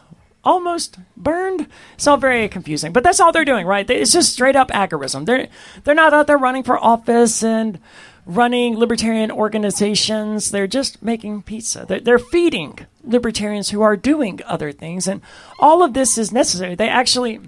almost 0.45 0.99
burned. 1.17 1.67
It's 1.95 2.07
all 2.07 2.17
very 2.17 2.49
confusing, 2.49 2.93
but 2.93 3.05
that's 3.05 3.21
all 3.21 3.33
they're 3.33 3.45
doing, 3.45 3.67
right? 3.67 3.89
It's 3.89 4.13
just 4.13 4.33
straight 4.33 4.57
up 4.57 4.71
agorism. 4.71 5.27
They're 5.27 5.49
they're 5.85 5.95
not 5.95 6.15
out 6.15 6.27
there 6.27 6.39
running 6.39 6.63
for 6.63 6.79
office 6.79 7.43
and 7.43 7.79
running 8.25 8.77
libertarian 8.77 9.31
organizations. 9.31 10.51
They're 10.51 10.67
just 10.67 11.03
making 11.03 11.43
pizza. 11.43 11.87
They're, 11.89 12.01
they're 12.01 12.19
feeding 12.19 12.79
libertarians 13.03 13.71
who 13.71 13.83
are 13.83 13.97
doing 13.97 14.41
other 14.47 14.73
things, 14.73 15.07
and 15.07 15.23
all 15.59 15.83
of 15.83 15.95
this 15.95 16.19
is 16.19 16.33
necessary. 16.33 16.75
They 16.75 16.89
actually 16.89 17.41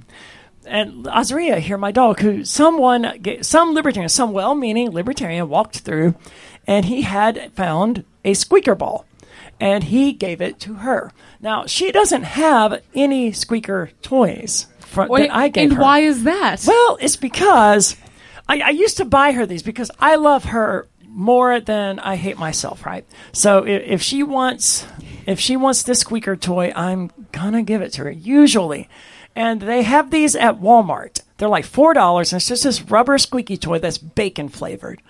and 0.67 1.05
Azria 1.07 1.59
here, 1.59 1.79
my 1.79 1.91
dog, 1.91 2.21
who 2.21 2.45
someone, 2.45 3.43
some 3.43 3.75
libertarian, 3.75 4.09
some 4.09 4.33
well-meaning 4.33 4.91
libertarian 4.91 5.49
walked 5.49 5.81
through, 5.81 6.15
and 6.67 6.85
he 6.85 7.03
had 7.03 7.53
found 7.55 8.05
a 8.25 8.35
squeaker 8.35 8.75
ball, 8.75 9.05
and 9.61 9.85
he 9.85 10.13
gave 10.13 10.41
it 10.41 10.59
to 10.61 10.75
her. 10.75 11.13
Now 11.41 11.67
she 11.67 11.93
doesn't 11.93 12.23
have 12.23 12.83
any 12.95 13.33
squeaker 13.33 13.91
toys 14.03 14.67
Wait, 14.97 15.29
that 15.29 15.35
I 15.35 15.49
gave 15.49 15.71
and 15.71 15.77
her. 15.77 15.83
why 15.83 16.01
is 16.01 16.25
that? 16.25 16.65
Well, 16.67 16.99
it's 17.01 17.17
because 17.17 17.97
I, 18.49 18.61
I 18.61 18.71
used 18.71 18.97
to 18.97 19.05
buy 19.05 19.33
her 19.33 19.47
these 19.47 19.63
because 19.63 19.91
I 20.01 20.17
love 20.17 20.45
her 20.47 20.89
more 21.07 21.61
than 21.61 21.99
I 21.99 22.17
hate 22.17 22.39
myself, 22.39 22.87
right? 22.87 23.05
So 23.33 23.67
if, 23.67 23.83
if 23.85 24.03
she 24.03 24.23
wants 24.23 24.87
if 25.27 25.39
she 25.39 25.57
wants 25.57 25.83
this 25.83 26.01
squeaker 26.01 26.37
toy, 26.37 26.73
I'm 26.75 27.11
gonna 27.33 27.63
give 27.63 27.83
it 27.83 27.93
to 27.95 28.05
her. 28.05 28.11
Usually. 28.11 28.89
And 29.37 29.61
they 29.61 29.83
have 29.83 30.11
these 30.11 30.35
at 30.35 30.61
Walmart. 30.61 31.23
They're 31.41 31.49
like 31.49 31.65
four 31.65 31.95
dollars 31.95 32.33
and 32.33 32.39
it's 32.39 32.49
just 32.49 32.63
this 32.65 32.83
rubber 32.83 33.17
squeaky 33.19 33.57
toy 33.57 33.79
that's 33.79 33.99
bacon 33.99 34.49
flavored. 34.51 35.01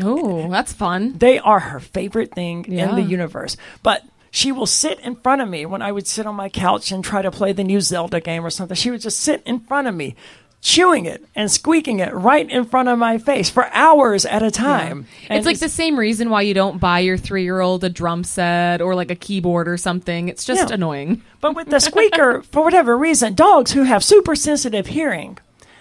Oh, 0.00 0.48
that's 0.50 0.72
fun. 0.72 1.14
They 1.18 1.38
are 1.38 1.58
her 1.58 1.80
favorite 1.80 2.32
thing 2.34 2.66
in 2.66 2.94
the 2.94 3.02
universe. 3.02 3.56
But 3.82 4.02
she 4.30 4.52
will 4.52 4.66
sit 4.66 5.00
in 5.00 5.16
front 5.16 5.40
of 5.40 5.48
me 5.48 5.64
when 5.66 5.80
I 5.82 5.90
would 5.90 6.06
sit 6.06 6.26
on 6.26 6.34
my 6.36 6.50
couch 6.50 6.92
and 6.92 7.02
try 7.02 7.22
to 7.22 7.30
play 7.30 7.52
the 7.52 7.64
new 7.64 7.80
Zelda 7.80 8.20
game 8.20 8.44
or 8.44 8.50
something. 8.50 8.76
She 8.76 8.90
would 8.90 9.00
just 9.00 9.18
sit 9.20 9.42
in 9.46 9.60
front 9.60 9.88
of 9.88 9.94
me, 9.94 10.14
chewing 10.60 11.06
it 11.06 11.24
and 11.34 11.50
squeaking 11.50 12.00
it 12.00 12.12
right 12.12 12.48
in 12.48 12.64
front 12.66 12.88
of 12.90 12.98
my 12.98 13.16
face 13.18 13.48
for 13.48 13.66
hours 13.72 14.26
at 14.26 14.42
a 14.42 14.50
time. 14.50 15.06
And 15.28 15.38
it's 15.38 15.46
like 15.46 15.58
the 15.58 15.68
same 15.68 15.98
reason 15.98 16.28
why 16.30 16.42
you 16.42 16.52
don't 16.52 16.78
buy 16.78 16.98
your 17.00 17.16
three 17.16 17.42
year 17.44 17.60
old 17.60 17.82
a 17.82 17.88
drum 17.88 18.22
set 18.22 18.82
or 18.82 18.94
like 18.94 19.10
a 19.10 19.16
keyboard 19.16 19.66
or 19.66 19.78
something. 19.78 20.28
It's 20.28 20.44
just 20.44 20.68
Yeah. 20.68 20.74
annoying. 20.74 21.22
But 21.40 21.56
with 21.56 21.70
the 21.70 21.80
squeaker, 21.80 22.42
for 22.52 22.62
whatever 22.62 22.96
reason, 22.98 23.34
dogs 23.34 23.72
who 23.72 23.84
have 23.84 24.04
super 24.04 24.36
sensitive 24.36 24.86
hearing, 24.88 25.38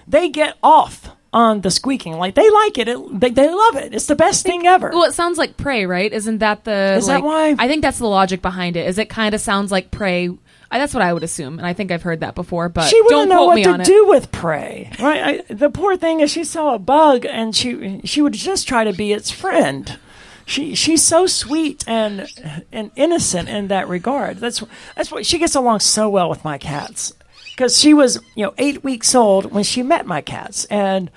they 0.08 0.30
get 0.30 0.58
off 0.64 1.10
on 1.34 1.62
the 1.62 1.72
squeaking. 1.72 2.14
Like 2.18 2.36
they 2.36 2.50
like 2.50 2.78
it. 2.78 2.88
it 2.88 3.20
they, 3.20 3.30
they 3.30 3.50
love 3.50 3.76
it. 3.76 3.94
It's 3.94 4.08
the 4.08 4.16
best 4.16 4.46
thing 4.46 4.66
ever. 4.66 4.90
Well, 4.90 5.04
it 5.04 5.14
sounds 5.14 5.38
like 5.38 5.58
prey, 5.58 5.86
right? 5.86 6.12
Isn't 6.12 6.40
that 6.40 6.64
the? 6.64 6.96
Is 6.96 7.08
that 7.08 7.24
why? 7.24 7.56
I 7.58 7.68
think 7.68 7.82
that's 7.82 8.00
the 8.00 8.08
logic 8.08 8.42
behind 8.42 8.76
it. 8.76 8.88
Is 8.88 8.98
it 8.98 9.10
kind 9.10 9.36
of 9.36 9.42
sounds 9.42 9.72
like 9.72 9.92
prey? 9.92 10.30
I, 10.70 10.80
that's 10.80 10.94
what 10.94 11.04
I 11.04 11.14
would 11.14 11.24
assume, 11.24 11.60
and 11.60 11.68
I 11.68 11.72
think 11.72 11.92
I've 11.92 12.02
heard 12.02 12.20
that 12.22 12.36
before. 12.36 12.68
But 12.70 12.90
she 12.90 13.02
wouldn't 13.02 13.30
know 13.30 13.46
what 13.46 13.64
to 13.64 13.78
do 13.84 14.08
with 14.08 14.32
prey, 14.32 14.92
right? 15.00 15.46
I, 15.50 15.54
the 15.54 15.70
poor 15.70 15.96
thing 15.96 16.20
is, 16.20 16.32
she 16.32 16.44
saw 16.44 16.76
a 16.76 16.80
bug 16.80 17.26
and 17.26 17.56
she 17.56 18.02
she 18.04 18.22
would 18.22 18.34
just 18.34 18.68
try 18.68 18.84
to 18.84 18.94
be 18.94 19.14
its 19.14 19.32
friend. 19.32 19.98
She 20.46 20.76
she's 20.76 21.04
so 21.04 21.26
sweet 21.26 21.84
and 21.88 22.28
and 22.72 22.92
innocent 22.96 23.50
in 23.50 23.68
that 23.68 23.88
regard. 23.88 24.38
That's 24.38 24.64
that's 24.96 25.12
why 25.12 25.22
she 25.22 25.40
gets 25.40 25.56
along 25.56 25.82
so 25.82 26.10
well 26.10 26.30
with 26.30 26.44
my 26.44 26.58
cats 26.58 27.14
because 27.58 27.80
she 27.80 27.94
was 27.94 28.20
you 28.36 28.46
know 28.46 28.54
eight 28.60 28.84
weeks 28.84 29.16
old 29.16 29.52
when 29.52 29.64
she 29.64 29.82
met 29.82 30.06
my 30.06 30.22
cats 30.22 30.66
and 30.66 31.10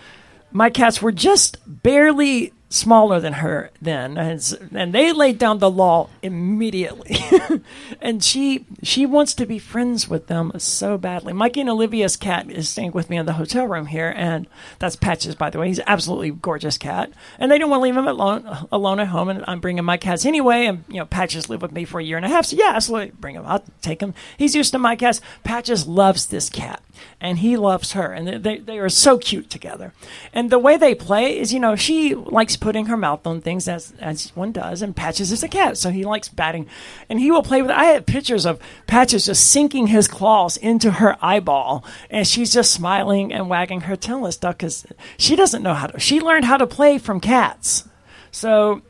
my 0.51 0.71
cats 0.71 1.03
were 1.03 1.13
just 1.13 1.59
barely 1.67 2.53
smaller 2.73 3.21
than 3.21 3.35
her 3.35 3.71
then 3.83 4.17
and, 4.17 4.71
and 4.75 4.95
they 4.95 5.13
laid 5.13 5.39
down 5.39 5.59
the 5.59 5.71
law 5.71 6.09
immediately. 6.23 7.19
And 8.01 8.25
she 8.25 8.65
she 8.83 9.05
wants 9.05 9.35
to 9.35 9.45
be 9.45 9.59
friends 9.59 10.09
with 10.09 10.29
them 10.29 10.53
so 10.57 10.97
badly. 10.97 11.33
Mikey 11.33 11.61
and 11.61 11.71
olivia's 11.71 12.17
cat 12.17 12.51
is 12.51 12.69
staying 12.69 12.93
with 12.93 13.11
me 13.11 13.19
in 13.19 13.27
the 13.27 13.35
hotel 13.35 13.67
room 13.67 13.87
here 13.87 14.13
and 14.17 14.47
that's 14.79 14.97
patches 14.97 15.35
by 15.35 15.51
the 15.51 15.59
way. 15.59 15.69
He's 15.69 15.81
absolutely 15.87 16.31
gorgeous 16.31 16.79
cat. 16.79 17.11
And 17.39 17.51
they 17.51 17.59
don't 17.59 17.69
want 17.69 17.81
to 17.81 17.85
leave 17.85 17.97
him 17.97 18.07
alone 18.09 18.47
alone 18.73 19.01
at 19.01 19.09
home 19.09 19.29
and 19.29 19.45
i'm 19.47 19.61
bringing 19.61 19.85
my 19.85 19.97
cats 19.97 20.25
anyway 20.25 20.67
and 20.67 20.85
you 20.89 20.99
know 20.99 21.07
patches 21.07 21.49
lived 21.49 21.63
with 21.63 21.73
me 21.73 21.85
for 21.85 22.01
a 22.01 22.05
year 22.05 22.17
and 22.17 22.25
a 22.25 22.29
half 22.29 22.47
so 22.47 22.57
yeah 22.57 22.73
absolutely 22.75 23.13
bring 23.21 23.35
him. 23.35 23.45
I'll 23.47 23.65
take 23.83 24.01
him. 24.01 24.15
He's 24.37 24.55
used 24.55 24.73
to 24.73 24.79
my 24.79 24.97
cats. 24.97 25.21
Patches 25.45 25.87
loves 25.87 26.27
this 26.27 26.49
cat 26.49 26.83
and 27.21 27.39
he 27.39 27.57
loves 27.57 27.93
her 27.93 28.13
and 28.13 28.27
they, 28.27 28.39
they, 28.39 28.59
they 28.59 28.79
are 28.79 28.89
so 28.89 29.19
cute 29.19 29.51
together. 29.51 29.93
And 30.33 30.51
the 30.51 30.59
way 30.59 30.77
they 30.77 30.95
play 30.95 31.39
is 31.39 31.53
you 31.53 31.61
know 31.61 31.77
she 31.77 32.15
likes 32.15 32.57
putting 32.61 32.87
her 32.87 32.97
mouth 32.97 33.27
on 33.27 33.41
things 33.41 33.67
as 33.67 33.93
as 34.01 34.35
one 34.37 34.53
does 34.53 34.83
and 34.83 34.95
patches 34.95 35.33
is 35.33 35.43
a 35.43 35.49
cat 35.49 35.77
so 35.77 35.91
he 35.91 36.05
likes 36.05 36.29
batting 36.29 36.67
and 37.09 37.19
he 37.19 37.31
will 37.31 37.43
play 37.43 37.63
with 37.63 37.71
i 37.71 37.85
have 37.85 38.07
pictures 38.07 38.45
of 38.45 38.61
patches 38.87 39.27
just 39.27 39.51
sinking 39.51 39.89
his 39.89 40.07
claws 40.07 40.57
into 40.57 40.91
her 40.93 41.17
eyeball 41.23 41.85
and 42.11 42.27
she's 42.27 42.53
just 42.53 42.73
smiling 42.73 43.33
and 43.33 43.49
wagging 43.49 43.83
her 43.83 43.97
tail 43.97 44.25
and 44.25 44.35
stuff 44.35 44.57
because 44.57 44.87
she 45.17 45.35
doesn't 45.35 45.63
know 45.63 45.75
how 45.75 45.87
to 45.87 45.99
she 45.99 46.21
learned 46.21 46.45
how 46.45 46.57
to 46.57 46.67
play 46.67 46.99
from 46.99 47.21
cats 47.21 47.89
so 48.31 48.83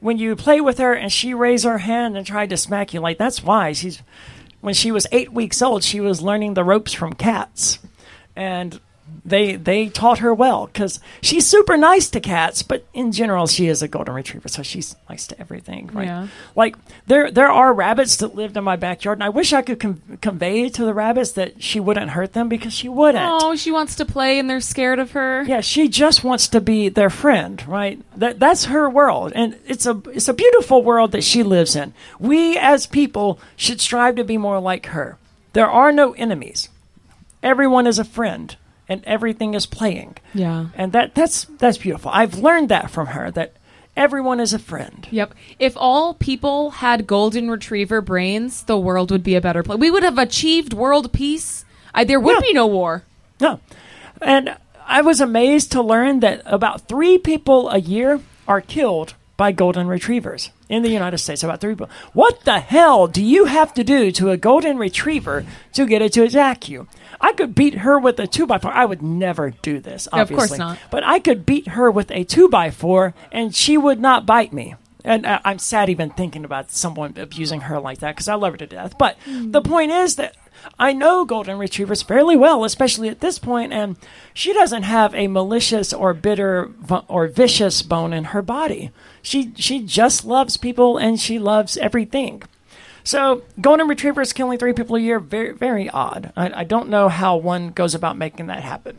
when 0.00 0.18
you 0.18 0.36
play 0.36 0.60
with 0.60 0.78
her 0.78 0.92
and 0.92 1.12
she 1.12 1.34
raised 1.34 1.64
her 1.64 1.78
hand 1.78 2.16
and 2.16 2.26
tried 2.26 2.50
to 2.50 2.56
smack 2.56 2.94
you, 2.94 3.00
like 3.00 3.18
that's 3.18 3.42
why 3.42 3.72
she's. 3.72 4.02
When 4.60 4.74
she 4.74 4.90
was 4.90 5.06
eight 5.12 5.32
weeks 5.32 5.62
old, 5.62 5.84
she 5.84 6.00
was 6.00 6.20
learning 6.20 6.54
the 6.54 6.64
ropes 6.64 6.92
from 6.92 7.12
cats, 7.12 7.78
and 8.34 8.80
they 9.28 9.56
they 9.56 9.88
taught 9.88 10.18
her 10.18 10.32
well 10.34 10.66
because 10.66 11.00
she's 11.20 11.46
super 11.46 11.76
nice 11.76 12.10
to 12.10 12.20
cats, 12.20 12.62
but 12.62 12.84
in 12.94 13.12
general 13.12 13.46
she 13.46 13.66
is 13.68 13.82
a 13.82 13.88
golden 13.88 14.14
retriever, 14.14 14.48
so 14.48 14.62
she's 14.62 14.96
nice 15.08 15.26
to 15.28 15.40
everything, 15.40 15.88
right? 15.92 16.06
Yeah. 16.06 16.28
Like 16.56 16.76
there 17.06 17.30
there 17.30 17.48
are 17.48 17.72
rabbits 17.72 18.16
that 18.16 18.34
lived 18.34 18.56
in 18.56 18.64
my 18.64 18.76
backyard, 18.76 19.18
and 19.18 19.24
I 19.24 19.28
wish 19.28 19.52
I 19.52 19.62
could 19.62 19.80
con- 19.80 20.18
convey 20.20 20.68
to 20.70 20.84
the 20.84 20.94
rabbits 20.94 21.32
that 21.32 21.62
she 21.62 21.80
wouldn't 21.80 22.10
hurt 22.10 22.32
them 22.32 22.48
because 22.48 22.72
she 22.72 22.88
wouldn't. 22.88 23.24
Oh, 23.24 23.54
she 23.56 23.70
wants 23.70 23.96
to 23.96 24.04
play, 24.04 24.38
and 24.38 24.48
they're 24.48 24.60
scared 24.60 24.98
of 24.98 25.12
her. 25.12 25.42
Yeah, 25.44 25.60
she 25.60 25.88
just 25.88 26.24
wants 26.24 26.48
to 26.48 26.60
be 26.60 26.88
their 26.88 27.10
friend, 27.10 27.62
right? 27.68 28.00
That 28.16 28.38
that's 28.38 28.64
her 28.66 28.88
world, 28.88 29.32
and 29.34 29.56
it's 29.66 29.86
a 29.86 30.00
it's 30.12 30.28
a 30.28 30.34
beautiful 30.34 30.82
world 30.82 31.12
that 31.12 31.24
she 31.24 31.42
lives 31.42 31.76
in. 31.76 31.92
We 32.18 32.56
as 32.56 32.86
people 32.86 33.38
should 33.56 33.80
strive 33.80 34.16
to 34.16 34.24
be 34.24 34.38
more 34.38 34.60
like 34.60 34.86
her. 34.86 35.18
There 35.52 35.70
are 35.70 35.92
no 35.92 36.12
enemies. 36.12 36.68
Everyone 37.42 37.86
is 37.86 37.98
a 37.98 38.04
friend, 38.04 38.54
and 38.88 39.04
everything 39.04 39.54
is 39.54 39.66
playing. 39.66 40.16
Yeah. 40.34 40.66
and 40.74 40.92
that 40.92 41.14
that's 41.14 41.44
that's 41.58 41.78
beautiful. 41.78 42.10
I've 42.12 42.34
learned 42.38 42.68
that 42.70 42.90
from 42.90 43.08
her 43.08 43.30
that 43.32 43.52
everyone 43.96 44.40
is 44.40 44.52
a 44.52 44.58
friend. 44.58 45.06
Yep. 45.10 45.34
If 45.58 45.76
all 45.76 46.14
people 46.14 46.70
had 46.70 47.06
golden 47.06 47.50
retriever 47.50 48.00
brains, 48.00 48.62
the 48.62 48.78
world 48.78 49.10
would 49.10 49.22
be 49.24 49.34
a 49.34 49.40
better 49.40 49.62
place. 49.62 49.78
We 49.78 49.90
would 49.90 50.04
have 50.04 50.18
achieved 50.18 50.72
world 50.72 51.12
peace. 51.12 51.64
I, 51.94 52.04
there 52.04 52.20
would 52.20 52.34
Yeah. 52.36 52.40
be 52.40 52.52
no 52.52 52.66
war. 52.66 53.02
No. 53.40 53.60
And 54.22 54.56
I 54.86 55.02
was 55.02 55.20
amazed 55.20 55.72
to 55.72 55.82
learn 55.82 56.20
that 56.20 56.42
about 56.46 56.88
three 56.88 57.18
people 57.18 57.68
a 57.70 57.78
year 57.78 58.20
are 58.46 58.60
killed 58.60 59.14
by 59.38 59.52
golden 59.52 59.86
retrievers 59.86 60.50
in 60.68 60.82
the 60.82 60.90
United 60.90 61.16
States. 61.16 61.42
About 61.42 61.62
three 61.62 61.72
people. 61.72 61.88
What 62.12 62.40
the 62.44 62.58
hell 62.58 63.06
do 63.06 63.22
you 63.22 63.46
have 63.46 63.72
to 63.74 63.84
do 63.84 64.10
to 64.12 64.30
a 64.30 64.36
golden 64.36 64.76
retriever 64.76 65.46
to 65.72 65.86
get 65.86 66.02
it 66.02 66.12
to 66.14 66.24
attack 66.24 66.68
you? 66.68 66.88
I 67.20 67.32
could 67.32 67.54
beat 67.54 67.78
her 67.78 67.98
with 67.98 68.18
a 68.20 68.26
two 68.26 68.46
by 68.46 68.58
four. 68.58 68.72
I 68.72 68.84
would 68.84 69.00
never 69.00 69.50
do 69.50 69.80
this, 69.80 70.08
obviously. 70.12 70.20
Of 70.20 70.20
obviously. 70.20 70.58
course 70.58 70.58
not. 70.58 70.78
But 70.90 71.04
I 71.04 71.20
could 71.20 71.46
beat 71.46 71.68
her 71.68 71.90
with 71.90 72.10
a 72.10 72.24
two 72.24 72.48
by 72.48 72.70
four, 72.70 73.14
and 73.32 73.54
she 73.54 73.78
would 73.78 74.00
not 74.00 74.26
bite 74.26 74.52
me. 74.52 74.74
And 75.04 75.24
I- 75.24 75.40
I'm 75.44 75.60
sad 75.60 75.88
even 75.88 76.10
thinking 76.10 76.44
about 76.44 76.72
someone 76.72 77.14
abusing 77.16 77.62
her 77.62 77.78
like 77.78 78.00
that 78.00 78.16
because 78.16 78.28
I 78.28 78.34
love 78.34 78.54
her 78.54 78.58
to 78.58 78.66
death. 78.66 78.98
But 78.98 79.16
hmm. 79.24 79.52
the 79.52 79.62
point 79.62 79.92
is 79.92 80.16
that 80.16 80.34
I 80.78 80.92
know 80.92 81.24
golden 81.24 81.58
retrievers 81.58 82.02
fairly 82.02 82.36
well, 82.36 82.64
especially 82.64 83.08
at 83.08 83.20
this 83.20 83.38
point, 83.38 83.72
and 83.72 83.96
she 84.32 84.52
doesn't 84.52 84.84
have 84.84 85.14
a 85.14 85.26
malicious 85.26 85.92
or 85.92 86.14
bitter 86.14 86.70
or 87.08 87.26
vicious 87.26 87.82
bone 87.82 88.12
in 88.12 88.24
her 88.24 88.42
body. 88.42 88.90
She 89.22 89.52
she 89.56 89.80
just 89.82 90.24
loves 90.24 90.56
people 90.56 90.98
and 90.98 91.18
she 91.20 91.38
loves 91.38 91.76
everything. 91.76 92.42
So 93.04 93.42
golden 93.60 93.88
retrievers 93.88 94.32
killing 94.32 94.58
three 94.58 94.72
people 94.72 94.96
a 94.96 95.00
year, 95.00 95.18
very 95.18 95.52
very 95.52 95.88
odd. 95.90 96.32
I, 96.36 96.60
I 96.60 96.64
don't 96.64 96.88
know 96.88 97.08
how 97.08 97.36
one 97.36 97.70
goes 97.70 97.94
about 97.94 98.16
making 98.16 98.46
that 98.46 98.62
happen. 98.62 98.98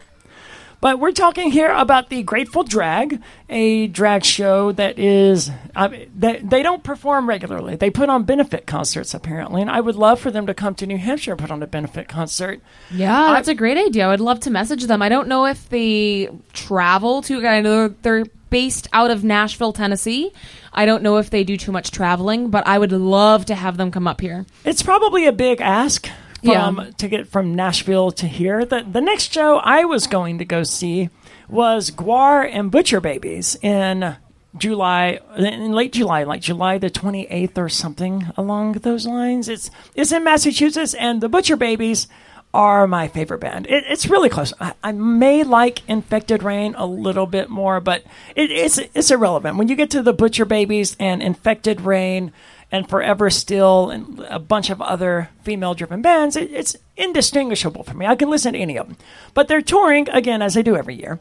But 0.82 0.99
we're 0.99 1.11
talking 1.11 1.51
here 1.51 1.71
about 1.71 2.09
the 2.09 2.23
Grateful 2.23 2.63
Drag, 2.63 3.21
a 3.49 3.88
drag 3.88 4.23
show 4.23 4.71
that 4.73 4.97
is 4.97 5.51
uh, 5.75 5.89
they, 6.15 6.38
they 6.38 6.63
don't 6.63 6.84
perform 6.84 7.27
regularly. 7.27 7.75
They 7.75 7.89
put 7.89 8.09
on 8.09 8.23
benefit 8.23 8.65
concerts 8.65 9.13
apparently, 9.13 9.61
and 9.61 9.69
I 9.69 9.82
would 9.82 9.95
love 9.95 10.21
for 10.21 10.32
them 10.32 10.47
to 10.47 10.53
come 10.53 10.75
to 10.75 10.86
New 10.86 10.97
Hampshire 10.97 11.32
and 11.32 11.39
put 11.39 11.51
on 11.51 11.61
a 11.61 11.67
benefit 11.67 12.07
concert. 12.07 12.61
Yeah, 12.91 13.34
that's 13.34 13.49
a 13.49 13.55
great 13.55 13.77
idea. 13.77 14.05
I 14.05 14.09
would 14.09 14.21
love 14.21 14.39
to 14.41 14.49
message 14.49 14.86
them. 14.86 15.01
I 15.01 15.09
don't 15.09 15.27
know 15.27 15.45
if 15.45 15.67
they 15.67 16.30
travel 16.53 17.21
to. 17.23 17.45
I 17.45 17.59
know 17.59 17.89
they're 17.89 18.25
based 18.49 18.88
out 18.93 19.11
of 19.11 19.23
Nashville, 19.23 19.73
Tennessee. 19.73 20.32
I 20.73 20.86
don't 20.86 21.03
know 21.03 21.17
if 21.17 21.30
they 21.30 21.43
do 21.43 21.57
too 21.57 21.71
much 21.71 21.91
traveling, 21.91 22.49
but 22.49 22.65
I 22.65 22.77
would 22.77 22.91
love 22.91 23.45
to 23.45 23.55
have 23.55 23.77
them 23.77 23.91
come 23.91 24.07
up 24.07 24.21
here. 24.21 24.45
It's 24.63 24.82
probably 24.82 25.25
a 25.25 25.32
big 25.32 25.61
ask 25.61 26.09
from 26.43 26.77
Yeah. 26.77 26.89
to 26.97 27.07
get 27.07 27.27
from 27.27 27.55
Nashville 27.55 28.11
to 28.11 28.27
here. 28.27 28.65
The 28.65 28.85
the 28.89 29.01
next 29.01 29.33
show 29.33 29.57
I 29.57 29.85
was 29.85 30.07
going 30.07 30.37
to 30.39 30.45
go 30.45 30.63
see 30.63 31.09
was 31.47 31.91
Gwar 31.91 32.47
and 32.51 32.69
Butcher 32.71 33.01
Babies 33.01 33.55
in 33.61 34.15
July 34.57 35.19
in 35.37 35.71
late 35.73 35.93
July, 35.93 36.23
like 36.23 36.41
July 36.41 36.77
the 36.77 36.89
28th 36.89 37.57
or 37.57 37.69
something 37.69 38.27
along 38.37 38.73
those 38.73 39.05
lines. 39.05 39.47
It's 39.49 39.69
it's 39.95 40.11
in 40.11 40.23
Massachusetts 40.23 40.93
and 40.95 41.21
the 41.21 41.29
Butcher 41.29 41.55
Babies 41.55 42.07
are 42.51 42.87
my 42.87 43.07
favorite 43.07 43.37
band. 43.41 43.67
It, 43.67 43.83
it's 43.87 44.07
really 44.07 44.27
close. 44.27 44.51
I, 44.59 44.73
I 44.83 44.91
may 44.91 45.43
like 45.43 45.87
Infected 45.87 46.41
Rain 46.41 46.73
a 46.79 46.85
little 46.87 47.27
bit 47.27 47.47
more, 47.47 47.79
but 47.79 48.03
it, 48.35 48.49
it's 48.49 48.79
it's 48.79 49.11
irrelevant. 49.11 49.57
When 49.57 49.67
you 49.67 49.75
get 49.75 49.91
to 49.91 50.01
the 50.01 50.13
Butcher 50.13 50.45
Babies 50.45 50.95
and 50.99 51.21
Infected 51.21 51.81
Rain 51.81 52.31
and 52.72 52.88
Forever 52.88 53.30
Still 53.30 53.89
and 53.89 54.20
a 54.30 54.39
bunch 54.39 54.70
of 54.70 54.82
other 54.82 55.30
female 55.43 55.74
driven 55.74 56.01
bands, 56.01 56.36
it, 56.36 56.51
it's 56.51 56.76
indistinguishable 56.97 57.84
for 57.84 57.95
me. 57.95 58.05
I 58.05 58.15
can 58.15 58.30
listen 58.30 58.53
to 58.53 58.59
any 58.59 58.78
of 58.78 58.88
them. 58.88 58.97
But 59.34 59.47
they're 59.47 59.61
touring, 59.61 60.09
again, 60.09 60.41
as 60.41 60.53
they 60.53 60.63
do 60.63 60.76
every 60.76 60.95
year. 60.95 61.20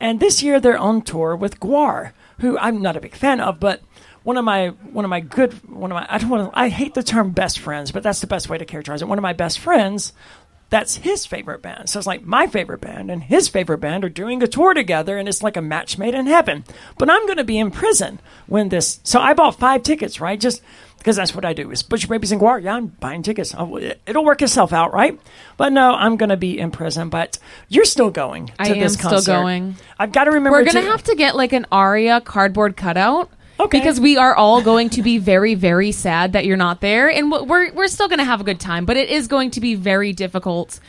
And 0.00 0.20
this 0.20 0.42
year 0.42 0.60
they're 0.60 0.78
on 0.78 1.02
tour 1.02 1.36
with 1.36 1.60
Gwar, 1.60 2.12
who 2.40 2.58
I'm 2.58 2.82
not 2.82 2.96
a 2.96 3.00
big 3.00 3.14
fan 3.14 3.40
of, 3.40 3.60
but 3.60 3.80
one 4.22 4.36
of 4.38 4.44
my 4.44 4.68
one 4.68 5.04
of 5.04 5.10
my 5.10 5.20
good 5.20 5.52
one 5.68 5.92
of 5.92 5.96
my 5.96 6.06
I 6.08 6.18
don't 6.18 6.30
want 6.30 6.50
to 6.50 6.58
I 6.58 6.68
hate 6.68 6.94
the 6.94 7.02
term 7.02 7.30
best 7.30 7.58
friends, 7.58 7.92
but 7.92 8.02
that's 8.02 8.20
the 8.20 8.26
best 8.26 8.48
way 8.48 8.58
to 8.58 8.64
characterize 8.64 9.02
it. 9.02 9.08
One 9.08 9.18
of 9.18 9.22
my 9.22 9.34
best 9.34 9.58
friends 9.58 10.12
that's 10.70 10.96
his 10.96 11.24
favorite 11.24 11.62
band. 11.62 11.88
So 11.88 11.98
it's 12.00 12.06
like 12.06 12.24
my 12.24 12.48
favorite 12.48 12.80
band 12.80 13.08
and 13.10 13.22
his 13.22 13.48
favorite 13.48 13.78
band 13.78 14.04
are 14.04 14.08
doing 14.08 14.42
a 14.42 14.48
tour 14.48 14.74
together, 14.74 15.18
and 15.18 15.28
it's 15.28 15.42
like 15.42 15.56
a 15.56 15.62
match 15.62 15.98
made 15.98 16.14
in 16.14 16.26
heaven. 16.26 16.64
But 16.98 17.10
I'm 17.10 17.26
going 17.26 17.38
to 17.38 17.44
be 17.44 17.58
in 17.58 17.70
prison 17.70 18.18
when 18.46 18.70
this. 18.70 18.98
So 19.04 19.20
I 19.20 19.34
bought 19.34 19.58
five 19.58 19.84
tickets, 19.84 20.20
right? 20.20 20.40
Just 20.40 20.62
because 21.04 21.16
that's 21.16 21.34
what 21.34 21.44
I 21.44 21.52
do. 21.52 21.70
Is 21.70 21.82
Butcher 21.82 22.08
Babies 22.08 22.32
and 22.32 22.40
Gwar. 22.40 22.62
Yeah, 22.62 22.76
I'm 22.76 22.86
buying 22.86 23.22
tickets. 23.22 23.54
It- 23.58 24.00
It'll 24.06 24.24
work 24.24 24.40
itself 24.40 24.72
out, 24.72 24.94
right? 24.94 25.20
But 25.58 25.74
no, 25.74 25.92
I'm 25.92 26.16
going 26.16 26.30
to 26.30 26.38
be 26.38 26.58
in 26.58 26.70
prison. 26.70 27.10
But 27.10 27.38
you're 27.68 27.84
still 27.84 28.10
going. 28.10 28.46
To 28.46 28.52
I 28.58 28.68
am 28.68 28.80
this 28.80 28.94
still 28.94 29.20
going. 29.20 29.76
I've 29.98 30.12
got 30.12 30.24
to 30.24 30.30
remember. 30.30 30.58
We're 30.58 30.64
gonna 30.64 30.80
have 30.80 31.02
to 31.04 31.14
get 31.14 31.36
like 31.36 31.52
an 31.52 31.66
Aria 31.70 32.22
cardboard 32.22 32.74
cutout. 32.78 33.30
Okay. 33.60 33.78
Because 33.78 34.00
we 34.00 34.16
are 34.16 34.34
all 34.34 34.62
going 34.62 34.90
to 34.90 35.02
be 35.02 35.18
very, 35.18 35.54
very 35.54 35.92
sad 35.92 36.32
that 36.32 36.44
you're 36.46 36.56
not 36.56 36.80
there, 36.80 37.08
and 37.10 37.30
we're 37.30 37.70
we're 37.72 37.86
still 37.88 38.08
going 38.08 38.18
to 38.18 38.24
have 38.24 38.40
a 38.40 38.44
good 38.44 38.58
time, 38.58 38.84
but 38.86 38.96
it 38.96 39.10
is 39.10 39.28
going 39.28 39.50
to 39.52 39.60
be 39.60 39.74
very 39.76 40.12
difficult 40.14 40.80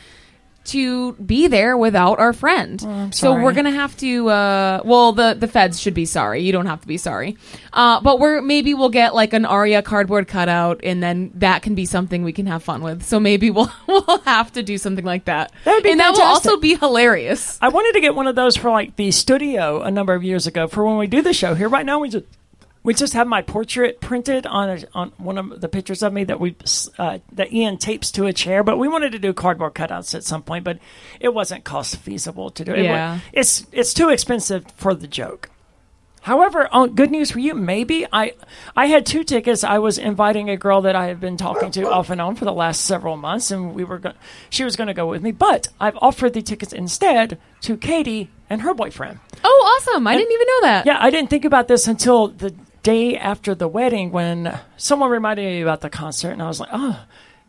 to 0.66 1.12
be 1.14 1.46
there 1.48 1.76
without 1.76 2.18
our 2.18 2.32
friend. 2.32 2.80
so 2.80 2.88
Oh, 2.90 3.10
sorry. 3.12 3.42
we're 3.42 3.52
gonna 3.52 3.70
have 3.70 3.96
to. 3.98 4.28
Uh, 4.28 4.80
well, 4.84 5.12
the 5.12 5.34
the 5.38 5.48
feds 5.48 5.80
should 5.80 5.94
be 5.94 6.04
sorry. 6.04 6.42
You 6.42 6.52
don't 6.52 6.66
have 6.66 6.80
to 6.82 6.86
be 6.86 6.96
sorry. 6.98 7.36
Uh, 7.72 8.00
but 8.00 8.18
we're 8.20 8.40
maybe 8.42 8.74
we'll 8.74 8.88
get 8.88 9.14
like 9.14 9.32
an 9.32 9.44
Aria 9.44 9.82
cardboard 9.82 10.28
cutout, 10.28 10.80
and 10.82 11.02
then 11.02 11.30
that 11.36 11.62
can 11.62 11.74
be 11.74 11.86
something 11.86 12.22
we 12.24 12.32
can 12.32 12.46
have 12.46 12.62
fun 12.62 12.82
with. 12.82 13.02
So 13.04 13.18
maybe 13.20 13.50
we'll 13.56 13.70
we'll 13.86 14.18
have 14.24 14.52
to 14.52 14.62
do 14.62 14.78
something 14.78 15.04
like 15.04 15.24
that. 15.26 15.52
That 15.64 15.74
would 15.74 15.82
be 15.82 15.90
and 15.90 16.00
that 16.00 16.12
will 16.12 16.22
also 16.22 16.56
be 16.58 16.74
hilarious. 16.76 17.58
I 17.62 17.68
wanted 17.68 17.92
to 17.94 18.00
get 18.00 18.14
one 18.14 18.26
of 18.26 18.34
those 18.36 18.56
for 18.56 18.70
like 18.70 18.96
the 18.96 19.10
studio 19.10 19.82
a 19.82 19.90
number 19.90 20.14
of 20.14 20.22
years 20.24 20.46
ago 20.46 20.66
for 20.68 20.84
when 20.84 20.96
we 20.98 21.06
do 21.06 21.22
the 21.22 21.32
show 21.32 21.54
here. 21.54 21.68
Right 21.68 21.86
now, 21.86 21.98
we 22.00 22.08
just 22.10 22.24
we 22.86 22.94
just 22.94 23.12
have 23.14 23.26
my 23.26 23.42
portrait 23.42 24.00
printed 24.00 24.46
on 24.46 24.70
a, 24.70 24.78
on 24.94 25.12
one 25.18 25.36
of 25.36 25.60
the 25.60 25.68
pictures 25.68 26.02
of 26.04 26.12
me 26.12 26.22
that 26.24 26.38
we 26.40 26.54
uh, 26.98 27.18
that 27.32 27.52
Ian 27.52 27.76
tapes 27.78 28.12
to 28.12 28.26
a 28.26 28.32
chair. 28.32 28.62
But 28.62 28.78
we 28.78 28.86
wanted 28.88 29.10
to 29.12 29.18
do 29.18 29.32
cardboard 29.34 29.74
cutouts 29.74 30.14
at 30.14 30.22
some 30.24 30.42
point, 30.42 30.64
but 30.64 30.78
it 31.20 31.34
wasn't 31.34 31.64
cost 31.64 31.96
feasible 31.96 32.48
to 32.50 32.64
do. 32.64 32.72
It 32.72 32.84
Yeah. 32.84 33.18
it's 33.32 33.66
it's 33.72 33.92
too 33.92 34.08
expensive 34.08 34.64
for 34.76 34.94
the 34.94 35.08
joke. 35.08 35.50
However, 36.22 36.68
oh, 36.72 36.88
good 36.88 37.12
news 37.12 37.30
for 37.30 37.38
you. 37.38 37.54
Maybe 37.54 38.04
I, 38.12 38.32
I 38.76 38.86
had 38.86 39.06
two 39.06 39.22
tickets. 39.22 39.62
I 39.62 39.78
was 39.78 39.96
inviting 39.96 40.50
a 40.50 40.56
girl 40.56 40.80
that 40.82 40.96
I 40.96 41.06
have 41.06 41.20
been 41.20 41.36
talking 41.36 41.70
to 41.70 41.88
off 41.88 42.10
and 42.10 42.20
on 42.20 42.34
for 42.34 42.44
the 42.44 42.52
last 42.52 42.80
several 42.84 43.16
months, 43.16 43.52
and 43.52 43.74
we 43.76 43.84
were 43.84 43.98
go- 43.98 44.12
she 44.50 44.64
was 44.64 44.74
going 44.74 44.88
to 44.88 44.94
go 44.94 45.06
with 45.06 45.22
me. 45.22 45.30
But 45.30 45.68
I've 45.78 45.96
offered 45.98 46.34
the 46.34 46.42
tickets 46.42 46.72
instead 46.72 47.38
to 47.60 47.76
Katie 47.76 48.28
and 48.50 48.62
her 48.62 48.74
boyfriend. 48.74 49.20
Oh, 49.44 49.78
awesome! 49.78 50.04
I 50.04 50.16
didn't 50.16 50.32
even 50.32 50.46
know 50.48 50.60
that. 50.62 50.86
Yeah, 50.86 50.96
I 50.98 51.10
didn't 51.10 51.30
think 51.30 51.44
about 51.44 51.68
this 51.68 51.86
until 51.86 52.26
the 52.28 52.52
day 52.86 53.16
after 53.16 53.52
the 53.52 53.66
wedding 53.66 54.12
when 54.12 54.56
someone 54.76 55.10
reminded 55.10 55.42
me 55.44 55.60
about 55.60 55.80
the 55.80 55.90
concert, 55.90 56.30
and 56.30 56.40
I 56.40 56.46
was 56.46 56.60
like, 56.60 56.70
oh. 56.72 57.04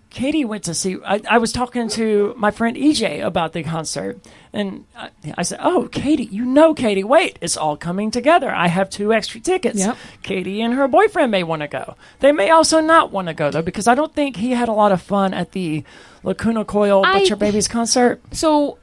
Katie 0.09 0.45
went 0.45 0.63
to 0.63 0.73
see. 0.73 0.95
I, 1.05 1.21
I 1.29 1.37
was 1.37 1.51
talking 1.51 1.89
to 1.89 2.33
my 2.37 2.49
friend 2.49 2.77
EJ 2.77 3.23
about 3.23 3.51
the 3.51 3.61
concert, 3.61 4.17
and 4.53 4.85
I, 4.95 5.09
I 5.37 5.43
said, 5.43 5.59
"Oh, 5.61 5.89
Katie, 5.91 6.23
you 6.31 6.45
know 6.45 6.73
Katie. 6.73 7.03
Wait, 7.03 7.37
it's 7.41 7.57
all 7.57 7.75
coming 7.75 8.09
together. 8.09 8.49
I 8.49 8.67
have 8.67 8.89
two 8.89 9.11
extra 9.11 9.41
tickets. 9.41 9.79
Yep. 9.79 9.97
Katie 10.23 10.61
and 10.61 10.73
her 10.75 10.87
boyfriend 10.87 11.29
may 11.29 11.43
want 11.43 11.61
to 11.61 11.67
go. 11.67 11.95
They 12.19 12.31
may 12.31 12.49
also 12.51 12.79
not 12.79 13.11
want 13.11 13.27
to 13.27 13.33
go 13.33 13.51
though, 13.51 13.61
because 13.61 13.85
I 13.85 13.95
don't 13.95 14.15
think 14.15 14.37
he 14.37 14.51
had 14.51 14.69
a 14.69 14.73
lot 14.73 14.93
of 14.93 15.01
fun 15.01 15.33
at 15.33 15.51
the 15.51 15.83
Lacuna 16.23 16.63
Coil 16.63 17.03
I- 17.05 17.19
Butcher 17.19 17.35
Babies 17.35 17.67
concert. 17.67 18.21
So 18.31 18.79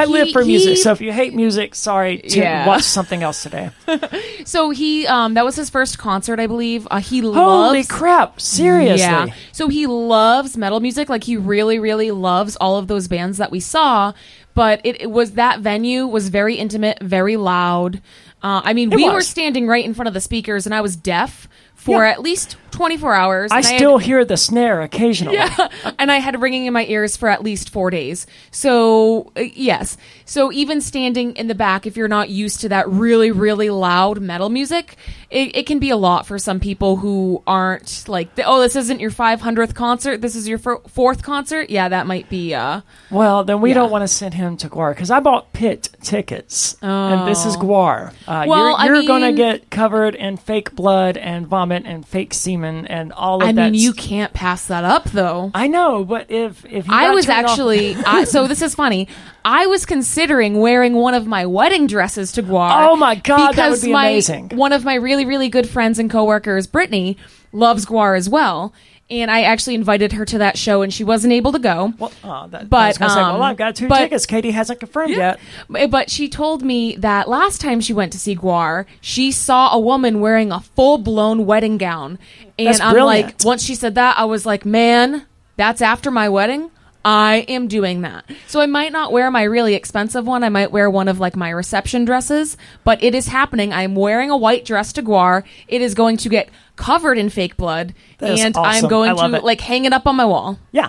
I 0.00 0.04
live 0.06 0.28
He- 0.28 0.32
for 0.32 0.44
music, 0.44 0.70
he- 0.70 0.76
so 0.76 0.92
if 0.92 1.00
you 1.00 1.12
hate 1.12 1.34
music, 1.34 1.74
sorry 1.74 2.18
to 2.18 2.38
Yeah. 2.38 2.66
watch 2.66 2.82
something 2.82 3.22
else 3.22 3.42
today. 3.42 3.70
So 4.44 4.70
he, 4.70 5.06
um, 5.06 5.34
that 5.34 5.44
was 5.44 5.56
his 5.56 5.68
first 5.68 5.98
concert, 5.98 6.40
I 6.40 6.46
believe. 6.46 6.88
Uh, 6.90 7.00
he 7.00 7.20
Holy 7.20 7.34
loves. 7.34 7.88
crap! 7.88 8.40
Seriously. 8.40 9.00
Yeah. 9.00 9.26
So 9.52 9.68
he 9.68 9.86
loves 9.86 10.56
metal 10.56 10.80
music. 10.80 11.10
Like 11.10 11.24
he 11.24 11.36
really, 11.36 11.78
really 11.78 12.10
loves 12.12 12.56
all 12.56 12.78
of 12.78 12.86
those 12.86 13.08
bands 13.08 13.36
that 13.38 13.50
we 13.50 13.60
saw. 13.60 14.12
But 14.54 14.80
it, 14.84 15.02
it 15.02 15.10
was 15.10 15.32
that 15.32 15.60
venue 15.60 16.06
was 16.06 16.30
very 16.30 16.54
intimate, 16.54 16.98
very 17.02 17.36
loud. 17.36 17.96
Uh, 18.42 18.62
I 18.64 18.72
mean, 18.72 18.90
It 18.92 18.96
we 18.96 19.04
was. 19.04 19.12
were 19.12 19.20
standing 19.20 19.66
right 19.66 19.84
in 19.84 19.92
front 19.92 20.08
of 20.08 20.14
the 20.14 20.20
speakers, 20.20 20.64
and 20.64 20.74
I 20.74 20.80
was 20.80 20.96
deaf 20.96 21.46
for 21.74 22.04
Yeah. 22.04 22.10
at 22.12 22.22
least 22.22 22.56
24 22.78 23.12
hours. 23.14 23.50
I 23.52 23.56
and 23.56 23.64
still 23.66 23.98
had- 23.98 24.06
hear 24.06 24.24
the 24.24 24.36
snare 24.36 24.82
occasionally. 24.82 25.36
yeah, 25.38 25.68
and 25.98 26.12
I 26.12 26.18
had 26.18 26.40
ringing 26.40 26.66
in 26.66 26.72
my 26.72 26.86
ears 26.86 27.16
for 27.16 27.28
at 27.28 27.42
least 27.42 27.70
four 27.70 27.90
days. 27.90 28.26
So 28.52 29.32
uh, 29.36 29.40
yes, 29.52 29.96
so 30.24 30.52
even 30.52 30.80
standing 30.80 31.34
in 31.36 31.48
the 31.48 31.54
back, 31.56 31.86
if 31.86 31.96
you're 31.96 32.06
not 32.06 32.30
used 32.30 32.60
to 32.60 32.68
that 32.68 32.88
really, 32.88 33.32
really 33.32 33.68
loud 33.70 34.20
metal 34.20 34.48
music, 34.48 34.96
it, 35.28 35.56
it 35.56 35.66
can 35.66 35.80
be 35.80 35.90
a 35.90 35.96
lot 35.96 36.26
for 36.26 36.38
some 36.38 36.60
people 36.60 36.96
who 36.96 37.42
aren't 37.46 38.04
like, 38.08 38.28
oh, 38.44 38.60
this 38.60 38.76
isn't 38.76 39.00
your 39.00 39.10
500th 39.10 39.74
concert. 39.74 40.20
This 40.20 40.36
is 40.36 40.46
your 40.48 40.58
fourth 40.58 41.22
concert. 41.24 41.70
Yeah, 41.70 41.88
that 41.88 42.06
might 42.06 42.28
be. 42.30 42.54
Uh, 42.54 42.82
Well, 43.10 43.42
then 43.42 43.60
we 43.60 43.70
Yeah. 43.70 43.74
don't 43.74 43.90
want 43.90 44.02
to 44.02 44.08
send 44.08 44.34
him 44.34 44.56
to 44.58 44.68
Gwar 44.68 44.90
because 44.94 45.10
I 45.10 45.18
bought 45.20 45.52
pit 45.52 45.88
tickets, 46.02 46.76
and 46.80 47.26
this 47.26 47.44
is 47.44 47.56
Gwar. 47.56 48.12
Uh, 48.26 48.44
Oh. 48.44 48.48
Well, 48.48 48.84
you're 48.86 48.94
you're 48.94 49.02
going 49.06 49.22
to 49.22 49.32
get 49.32 49.68
covered 49.70 50.14
in 50.14 50.36
fake 50.36 50.74
blood 50.76 51.16
and 51.16 51.46
vomit 51.46 51.84
and 51.86 52.06
fake 52.06 52.32
semen 52.34 52.67
and 52.86 53.12
all 53.12 53.42
of 53.42 53.48
I 53.48 53.52
that. 53.52 53.72
mean, 53.72 53.74
you 53.80 53.92
can't 53.92 54.32
pass 54.32 54.66
that 54.66 54.84
up 54.84 55.04
though. 55.10 55.50
I 55.54 55.66
know, 55.66 56.04
but 56.04 56.30
if 56.30 56.64
if 56.66 56.86
you 56.86 56.92
I 56.92 57.10
was 57.10 57.26
turned 57.26 57.44
off- 57.46 57.50
actually 57.52 57.94
I, 57.96 58.24
so 58.34 58.46
this 58.46 58.62
is 58.62 58.74
funny. 58.74 59.08
I 59.44 59.66
was 59.66 59.86
considering 59.86 60.58
wearing 60.60 60.94
one 60.94 61.14
of 61.14 61.26
my 61.26 61.46
wedding 61.46 61.86
dresses 61.86 62.32
to 62.32 62.42
Gwar. 62.42 62.88
Oh 62.88 62.96
my 62.96 63.14
God, 63.14 63.52
that 63.54 63.70
would 63.70 63.76
because 63.76 63.84
be 63.84 63.92
my- 63.92 64.08
amazing. 64.08 64.50
One 64.50 64.72
of 64.72 64.84
my 64.84 64.94
really 64.94 65.24
really 65.24 65.48
good 65.48 65.68
friends 65.68 65.98
and 65.98 66.10
coworkers, 66.10 66.66
Brittany, 66.66 67.16
loves 67.52 67.86
Gwar 67.86 68.16
as 68.16 68.28
well, 68.28 68.72
and 69.10 69.30
I 69.30 69.42
actually 69.42 69.74
invited 69.74 70.12
her 70.12 70.24
to 70.26 70.38
that 70.38 70.58
show, 70.58 70.82
and 70.82 70.92
she 70.92 71.04
wasn't 71.04 71.32
able 71.32 71.52
to 71.52 71.58
go. 71.58 71.92
Well, 71.98 72.12
oh, 72.24 72.46
that, 72.48 72.66
I 72.70 72.88
was 72.88 72.98
gonna 72.98 73.10
say, 73.10 73.16
well, 73.20 73.36
um, 73.36 73.42
I've 73.42 73.56
got 73.56 73.74
two 73.76 73.88
but- 73.88 73.98
tickets. 73.98 74.26
Katie 74.26 74.50
hasn't 74.50 74.80
confirmed 74.80 75.14
yet. 75.14 75.40
But 75.68 75.90
but 75.90 76.10
she 76.10 76.28
told 76.28 76.62
me 76.62 76.96
that 76.96 77.28
last 77.28 77.60
time 77.60 77.80
she 77.80 77.92
went 77.92 78.12
to 78.12 78.18
see 78.18 78.36
Gwar, 78.36 78.84
she 79.00 79.32
saw 79.32 79.72
a 79.72 79.78
woman 79.78 80.20
wearing 80.20 80.52
a 80.52 80.60
full 80.60 80.98
blown 80.98 81.46
wedding 81.46 81.78
gown. 81.78 82.18
And 82.58 82.68
That's 82.68 82.80
I'm 82.80 82.92
brilliant. 82.92 83.26
like, 83.26 83.44
once 83.44 83.62
she 83.62 83.74
said 83.74 83.94
that, 83.94 84.18
I 84.18 84.24
was 84.24 84.44
like, 84.44 84.64
man, 84.64 85.26
that's 85.56 85.80
after 85.80 86.10
my 86.10 86.28
wedding. 86.28 86.70
I 87.04 87.46
am 87.48 87.68
doing 87.68 88.02
that. 88.02 88.24
So 88.48 88.60
I 88.60 88.66
might 88.66 88.92
not 88.92 89.12
wear 89.12 89.30
my 89.30 89.44
really 89.44 89.74
expensive 89.74 90.26
one. 90.26 90.42
I 90.42 90.48
might 90.48 90.72
wear 90.72 90.90
one 90.90 91.08
of 91.08 91.20
like 91.20 91.36
my 91.36 91.48
reception 91.48 92.04
dresses, 92.04 92.56
but 92.84 93.02
it 93.02 93.14
is 93.14 93.28
happening. 93.28 93.72
I'm 93.72 93.94
wearing 93.94 94.30
a 94.30 94.36
white 94.36 94.64
dress 94.64 94.92
to 94.94 95.02
Gwar. 95.02 95.44
It 95.68 95.80
is 95.80 95.94
going 95.94 96.16
to 96.18 96.28
get 96.28 96.50
covered 96.78 97.18
in 97.18 97.28
fake 97.28 97.56
blood 97.58 97.92
That 98.18 98.38
and 98.38 98.56
awesome. 98.56 98.84
I'm 98.84 98.88
going 98.88 99.14
to 99.16 99.36
it. 99.36 99.44
like 99.44 99.60
hang 99.60 99.84
it 99.84 99.92
up 99.92 100.06
on 100.06 100.16
my 100.16 100.24
wall. 100.24 100.58
Yeah. 100.72 100.88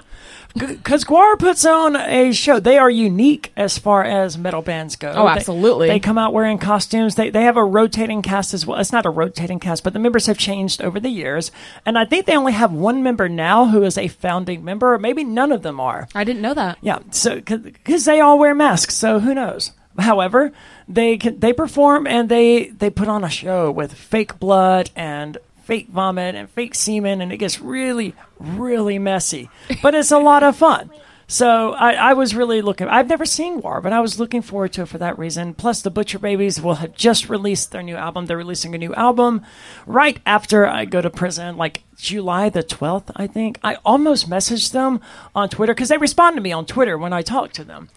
Because 0.56 1.04
Gwar 1.04 1.38
puts 1.38 1.64
on 1.64 1.96
a 1.96 2.32
show. 2.32 2.60
They 2.60 2.78
are 2.78 2.90
unique 2.90 3.52
as 3.56 3.78
far 3.78 4.04
as 4.04 4.36
metal 4.38 4.62
bands 4.64 4.96
go. 4.96 5.12
Oh, 5.16 5.26
They- 5.26 5.32
absolutely. 5.32 5.88
They, 5.88 6.00
come 6.00 6.18
out 6.18 6.34
wearing 6.34 6.58
costumes. 6.58 7.16
They, 7.16 7.30
they 7.30 7.44
have 7.44 7.56
a 7.56 7.64
rotating 7.64 8.22
cast 8.24 8.54
as 8.54 8.66
well. 8.66 8.80
It's 8.80 8.92
not 8.92 9.06
a 9.06 9.12
rotating 9.12 9.60
cast, 9.60 9.84
but 9.84 9.94
the 9.94 10.00
members 10.00 10.26
have 10.26 10.38
changed 10.40 10.82
over 10.82 11.00
the 11.00 11.10
years. 11.10 11.52
And 11.86 11.98
I 12.00 12.06
think 12.06 12.26
they 12.26 12.36
only 12.36 12.54
have 12.54 12.72
one 12.74 13.04
member 13.04 13.30
now 13.30 13.68
who 13.68 13.84
is 13.84 13.98
a 13.98 14.08
founding 14.08 14.64
member, 14.64 14.94
or 14.94 14.98
maybe 14.98 15.24
none 15.24 15.52
of 15.52 15.62
them 15.62 15.80
are. 15.80 16.08
I 16.16 16.24
didn't 16.24 16.42
know 16.42 16.56
that. 16.56 16.80
Yeah, 16.82 17.00
so 17.12 17.36
because 17.36 18.06
they 18.06 18.20
all 18.20 18.40
wear 18.40 18.56
masks, 18.56 18.96
so 18.96 19.20
who 19.20 19.36
knows? 19.36 19.72
However, 20.00 20.52
they 20.88 21.18
can, 21.18 21.40
they 21.40 21.52
perform 21.54 22.08
and 22.08 22.30
they 22.30 22.70
they 22.70 22.90
put 22.90 23.08
on 23.08 23.24
a 23.24 23.30
show 23.30 23.70
with 23.70 23.94
fake 23.94 24.40
blood 24.40 24.90
and 24.96 25.38
fake 25.70 25.90
vomit 25.90 26.34
and 26.34 26.50
fake 26.50 26.74
semen, 26.74 27.22
and 27.22 27.32
it 27.32 27.38
gets 27.38 27.62
really 27.62 28.16
really 28.40 28.98
messy. 28.98 29.50
But 29.84 29.94
it's 29.94 30.12
a 30.12 30.18
lot 30.18 30.42
of 30.42 30.56
fun. 30.56 30.90
So 31.32 31.74
I, 31.74 31.94
I 31.94 32.14
was 32.14 32.34
really 32.34 32.64
looking. 32.64 32.88
I've 32.88 33.08
never 33.08 33.24
seen 33.24 33.62
Gwar, 33.62 33.84
but 33.84 33.94
I 33.94 34.00
was 34.00 34.20
looking 34.20 34.42
forward 34.42 34.74
to 34.74 34.82
it 34.82 34.88
for 34.88 34.98
that 34.98 35.20
reason. 35.20 35.54
Plus, 35.54 35.84
the 35.84 35.92
Butcher 35.92 36.18
Babies 36.18 36.60
will 36.60 36.74
have 36.74 36.96
just 36.96 37.30
released 37.30 37.72
their 37.72 37.84
new 37.84 37.96
album. 37.96 38.26
They're 38.26 38.36
releasing 38.36 38.74
a 38.74 38.80
new 38.80 38.96
album 38.96 39.46
right 39.86 40.20
after 40.26 40.66
I 40.66 40.86
go 40.86 41.02
to 41.02 41.10
prison, 41.12 41.56
like 41.56 41.84
July 41.98 42.50
the 42.50 42.64
twelfth, 42.64 43.12
I 43.16 43.28
think. 43.28 43.60
I 43.64 43.78
almost 43.86 44.28
messaged 44.28 44.72
them 44.72 45.02
on 45.36 45.50
Twitter 45.50 45.76
because 45.76 45.90
they 45.90 46.00
respond 46.00 46.36
to 46.36 46.42
me 46.42 46.52
on 46.52 46.66
Twitter 46.66 46.98
when 46.98 47.14
I 47.14 47.22
talk 47.22 47.54
to 47.54 47.64
them 47.64 47.90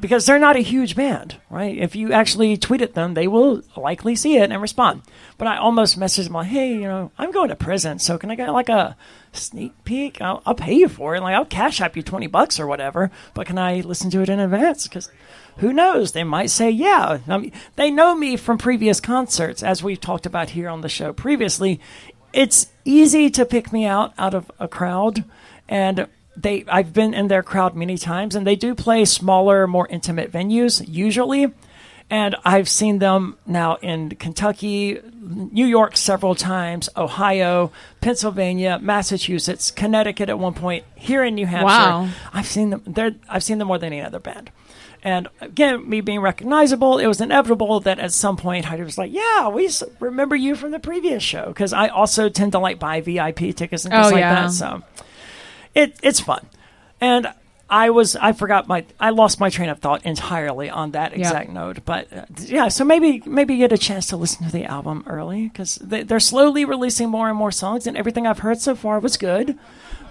because 0.00 0.26
they're 0.26 0.40
not 0.40 0.56
a 0.56 0.60
huge 0.60 0.96
band, 0.96 1.36
right? 1.50 1.78
If 1.78 1.94
you 1.94 2.12
actually 2.12 2.56
tweet 2.56 2.82
at 2.82 2.94
them, 2.94 3.14
they 3.14 3.28
will 3.28 3.62
likely 3.76 4.16
see 4.16 4.38
it 4.38 4.50
and 4.50 4.60
respond. 4.60 5.02
But 5.42 5.48
I 5.48 5.56
almost 5.56 5.98
messaged 5.98 6.26
them 6.26 6.34
like, 6.34 6.46
"Hey, 6.46 6.72
you 6.72 6.82
know, 6.82 7.10
I'm 7.18 7.32
going 7.32 7.48
to 7.48 7.56
prison, 7.56 7.98
so 7.98 8.16
can 8.16 8.30
I 8.30 8.36
get 8.36 8.52
like 8.52 8.68
a 8.68 8.96
sneak 9.32 9.72
peek? 9.82 10.20
I'll, 10.20 10.40
I'll 10.46 10.54
pay 10.54 10.74
you 10.74 10.86
for 10.86 11.16
it. 11.16 11.20
Like, 11.20 11.34
I'll 11.34 11.44
cash 11.44 11.80
app 11.80 11.96
you 11.96 12.02
twenty 12.04 12.28
bucks 12.28 12.60
or 12.60 12.68
whatever. 12.68 13.10
But 13.34 13.48
can 13.48 13.58
I 13.58 13.80
listen 13.80 14.08
to 14.12 14.20
it 14.20 14.28
in 14.28 14.38
advance? 14.38 14.86
Because 14.86 15.10
who 15.56 15.72
knows? 15.72 16.12
They 16.12 16.22
might 16.22 16.50
say, 16.50 16.70
yeah. 16.70 17.18
I 17.26 17.38
mean, 17.38 17.50
they 17.74 17.90
know 17.90 18.14
me 18.14 18.36
from 18.36 18.56
previous 18.56 19.00
concerts, 19.00 19.64
as 19.64 19.82
we've 19.82 20.00
talked 20.00 20.26
about 20.26 20.50
here 20.50 20.68
on 20.68 20.82
the 20.82 20.88
show 20.88 21.12
previously. 21.12 21.80
It's 22.32 22.68
easy 22.84 23.28
to 23.30 23.44
pick 23.44 23.72
me 23.72 23.84
out 23.84 24.14
out 24.18 24.34
of 24.34 24.48
a 24.60 24.68
crowd, 24.68 25.24
and 25.68 26.06
they 26.36 26.64
I've 26.68 26.92
been 26.92 27.14
in 27.14 27.26
their 27.26 27.42
crowd 27.42 27.74
many 27.74 27.98
times, 27.98 28.36
and 28.36 28.46
they 28.46 28.54
do 28.54 28.76
play 28.76 29.04
smaller, 29.06 29.66
more 29.66 29.88
intimate 29.88 30.30
venues 30.30 30.84
usually. 30.86 31.52
And 32.12 32.36
I've 32.44 32.68
seen 32.68 32.98
them 32.98 33.38
now 33.46 33.76
in 33.76 34.10
Kentucky, 34.10 35.00
New 35.22 35.64
York 35.64 35.96
several 35.96 36.34
times, 36.34 36.90
Ohio, 36.94 37.72
Pennsylvania, 38.02 38.78
Massachusetts, 38.82 39.70
Connecticut 39.70 40.28
at 40.28 40.38
one 40.38 40.52
point, 40.52 40.84
here 40.94 41.24
in 41.24 41.34
New 41.36 41.46
Hampshire. 41.46 41.64
Wow. 41.64 42.10
I've 42.30 42.44
seen 42.46 42.68
them. 42.68 42.82
They're, 42.86 43.14
I've 43.30 43.42
seen 43.42 43.56
them 43.56 43.68
more 43.68 43.78
than 43.78 43.94
any 43.94 44.02
other 44.02 44.18
band. 44.18 44.50
And 45.02 45.28
again, 45.40 45.88
me 45.88 46.02
being 46.02 46.20
recognizable, 46.20 46.98
it 46.98 47.06
was 47.06 47.22
inevitable 47.22 47.80
that 47.80 47.98
at 47.98 48.12
some 48.12 48.36
point 48.36 48.66
Heidi 48.66 48.82
was 48.82 48.98
like, 48.98 49.10
"Yeah, 49.10 49.48
we 49.48 49.70
remember 49.98 50.36
you 50.36 50.54
from 50.54 50.70
the 50.70 50.78
previous 50.80 51.22
show," 51.22 51.46
because 51.46 51.72
I 51.72 51.88
also 51.88 52.28
tend 52.28 52.52
to 52.52 52.58
like 52.58 52.78
buy 52.78 53.00
VIP 53.00 53.56
tickets 53.56 53.86
and 53.86 53.92
things 53.92 54.08
Oh, 54.08 54.10
like 54.10 54.20
yeah. 54.20 54.34
that. 54.42 54.50
So 54.52 54.82
it 55.74 55.96
it's 56.02 56.20
fun, 56.20 56.46
and 57.00 57.32
I 57.72 57.88
was 57.88 58.16
I 58.16 58.32
forgot 58.32 58.68
my 58.68 58.84
I 59.00 59.10
lost 59.10 59.40
my 59.40 59.48
train 59.48 59.70
of 59.70 59.78
thought 59.78 60.04
entirely 60.04 60.68
on 60.68 60.90
that 60.90 61.14
exact 61.14 61.48
note. 61.48 61.78
But 61.86 62.12
uh, 62.12 62.26
yeah, 62.36 62.68
so 62.68 62.84
maybe 62.84 63.22
maybe 63.24 63.56
get 63.56 63.72
a 63.72 63.78
chance 63.78 64.06
to 64.08 64.16
listen 64.18 64.44
to 64.44 64.52
the 64.52 64.66
album 64.66 65.04
early 65.06 65.48
because 65.48 65.76
they, 65.76 66.02
they're 66.02 66.20
slowly 66.20 66.66
releasing 66.66 67.08
more 67.08 67.30
and 67.30 67.38
more 67.38 67.50
songs, 67.50 67.86
and 67.86 67.96
everything 67.96 68.26
I've 68.26 68.40
heard 68.40 68.60
so 68.60 68.74
far 68.74 69.00
was 69.00 69.16
good. 69.16 69.58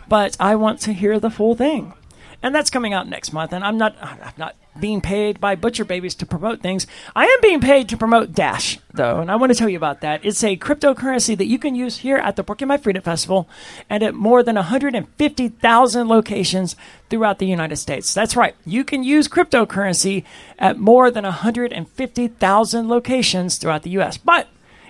But 0.10 0.36
I 0.40 0.56
want 0.56 0.80
to 0.82 0.92
hear 0.92 1.20
the 1.20 1.30
full 1.30 1.54
thing, 1.54 1.94
and 2.42 2.54
that's 2.54 2.72
coming 2.72 2.94
out 2.94 3.08
next 3.08 3.32
month. 3.32 3.54
And 3.54 3.64
I'm 3.64 3.78
not 3.78 3.96
I'm 4.02 4.34
not 4.38 4.56
being 4.80 5.02
paid 5.02 5.40
by 5.40 5.56
Butcher 5.56 5.86
Babies 5.86 6.16
to 6.16 6.26
promote 6.26 6.62
things. 6.62 6.88
I 7.16 7.26
am 7.26 7.42
being 7.42 7.62
paid 7.62 7.90
to 7.90 7.98
promote 7.98 8.34
Dash 8.34 8.80
though, 8.94 9.20
and 9.20 9.32
I 9.32 9.36
want 9.36 9.52
to 9.52 9.58
tell 9.58 9.70
you 9.70 9.78
about 9.78 10.02
that. 10.02 10.24
It's 10.24 10.44
a 10.44 10.58
cryptocurrency 10.58 11.38
that 11.38 11.46
you 11.46 11.60
can 11.60 11.76
use 11.76 11.98
here 11.98 12.18
at 12.18 12.36
the 12.36 12.44
Porcupine 12.44 12.80
Freedom 12.80 13.02
Festival 13.02 13.50
and 13.90 14.04
at 14.04 14.14
more 14.14 14.44
than 14.44 14.56
150,000 14.56 16.08
locations 16.08 16.76
throughout 17.10 17.40
the 17.40 17.48
United 17.48 17.78
States. 17.78 18.14
That's 18.14 18.36
right. 18.36 18.56
You 18.66 18.84
can 18.84 19.04
use 19.04 19.28
cryptocurrency 19.28 20.24
at 20.58 20.78
more 20.78 21.12
than 21.12 21.24
150,000 21.24 22.88
locations 22.90 23.58
throughout 23.58 23.84
the 23.84 23.92
US. 23.92 24.18
But 24.18 24.48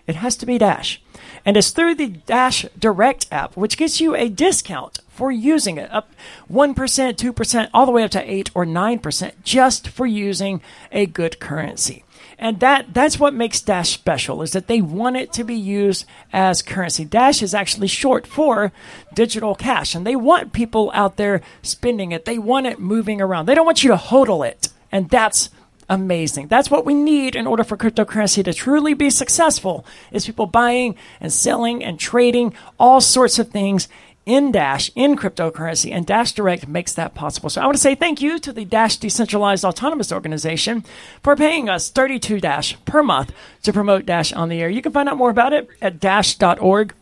it 0.07 0.15
has 0.15 0.36
to 0.38 0.45
be 0.45 0.57
Dash. 0.57 1.01
And 1.45 1.57
it's 1.57 1.71
through 1.71 1.95
the 1.95 2.07
Dash 2.07 2.65
Direct 2.77 3.27
app, 3.32 3.55
which 3.55 3.77
gets 3.77 4.01
you 4.01 4.15
a 4.15 4.29
discount 4.29 4.99
for 5.22 5.32
using 5.32 5.78
it 5.78 5.91
up 5.91 6.09
1%, 6.51 6.74
2%, 6.74 7.69
all 7.76 7.86
the 7.86 7.91
way 7.91 8.01
up 8.01 8.09
to 8.09 8.32
8 8.32 8.49
or 8.55 8.65
9% 8.65 9.32
just 9.43 9.88
for 9.88 10.07
using 10.07 10.61
a 10.91 11.05
good 11.05 11.39
currency. 11.39 12.03
And 12.39 12.59
that 12.59 12.91
that's 12.95 13.19
what 13.19 13.36
makes 13.36 13.61
Dash 13.61 13.91
special 13.91 14.41
is 14.41 14.53
that 14.53 14.65
they 14.65 14.82
want 14.82 15.17
it 15.17 15.32
to 15.34 15.43
be 15.43 15.53
used 15.53 16.07
as 16.34 16.63
currency. 16.63 17.05
Dash 17.05 17.43
is 17.43 17.53
actually 17.53 17.88
short 17.88 18.26
for 18.26 18.72
digital 19.13 19.53
cash 19.53 19.93
and 19.93 20.07
they 20.07 20.15
want 20.15 20.53
people 20.53 20.89
out 20.95 21.17
there 21.17 21.41
spending 21.61 22.11
it. 22.11 22.26
They 22.26 22.39
want 22.39 22.65
it 22.65 22.80
moving 22.80 23.22
around. 23.22 23.45
They 23.45 23.53
don't 23.53 23.67
want 23.67 23.84
you 23.84 23.91
to 23.91 23.97
hodl 23.97 24.43
it. 24.43 24.69
And 24.91 25.07
that's 25.07 25.51
amazing. 25.91 26.47
That's 26.47 26.72
what 26.72 26.86
we 26.86 26.93
need 26.93 27.36
in 27.36 27.45
order 27.45 27.65
for 27.65 27.76
cryptocurrency 27.76 28.43
to 28.45 28.53
truly 28.53 28.93
be 28.93 29.09
successful 29.09 29.86
is 30.11 30.26
people 30.26 30.45
buying 30.45 30.95
and 31.19 31.32
selling 31.32 31.84
and 31.84 31.99
trading 31.99 32.53
all 32.80 33.01
sorts 33.01 33.38
of 33.38 33.49
things 33.49 33.89
in 34.26 34.51
Dash, 34.51 34.91
in 34.95 35.15
cryptocurrency, 35.15 35.91
and 35.91 36.05
Dash 36.05 36.32
Direct 36.32 36.67
makes 36.67 36.93
that 36.93 37.15
possible. 37.15 37.49
So 37.49 37.61
I 37.61 37.65
want 37.65 37.76
to 37.76 37.82
say 37.82 37.95
thank 37.95 38.22
you 38.22 38.39
to 38.39 38.53
the 38.53 38.65
Dash 38.65 38.97
Decentralized 38.97 39.65
Autonomous 39.65 40.11
Organization 40.11 40.84
for 41.24 41.36
paying 41.36 41.69
us 41.69 41.89
32 41.89 42.39
Dash 42.39 42.78
per 42.86 43.01
month 43.01 43.34
to 43.63 43.74
promote 43.74 44.05
Dash 44.05 44.32
on 44.32 44.49
the 44.49 44.61
air. 44.61 44.69
You 44.69 44.82
can 44.82 44.91
find 44.91 45.09
out 45.09 45.17
more 45.17 45.32
about 45.32 45.53
it 45.53 45.67
at 45.82 45.99
dash.org. 45.99 46.93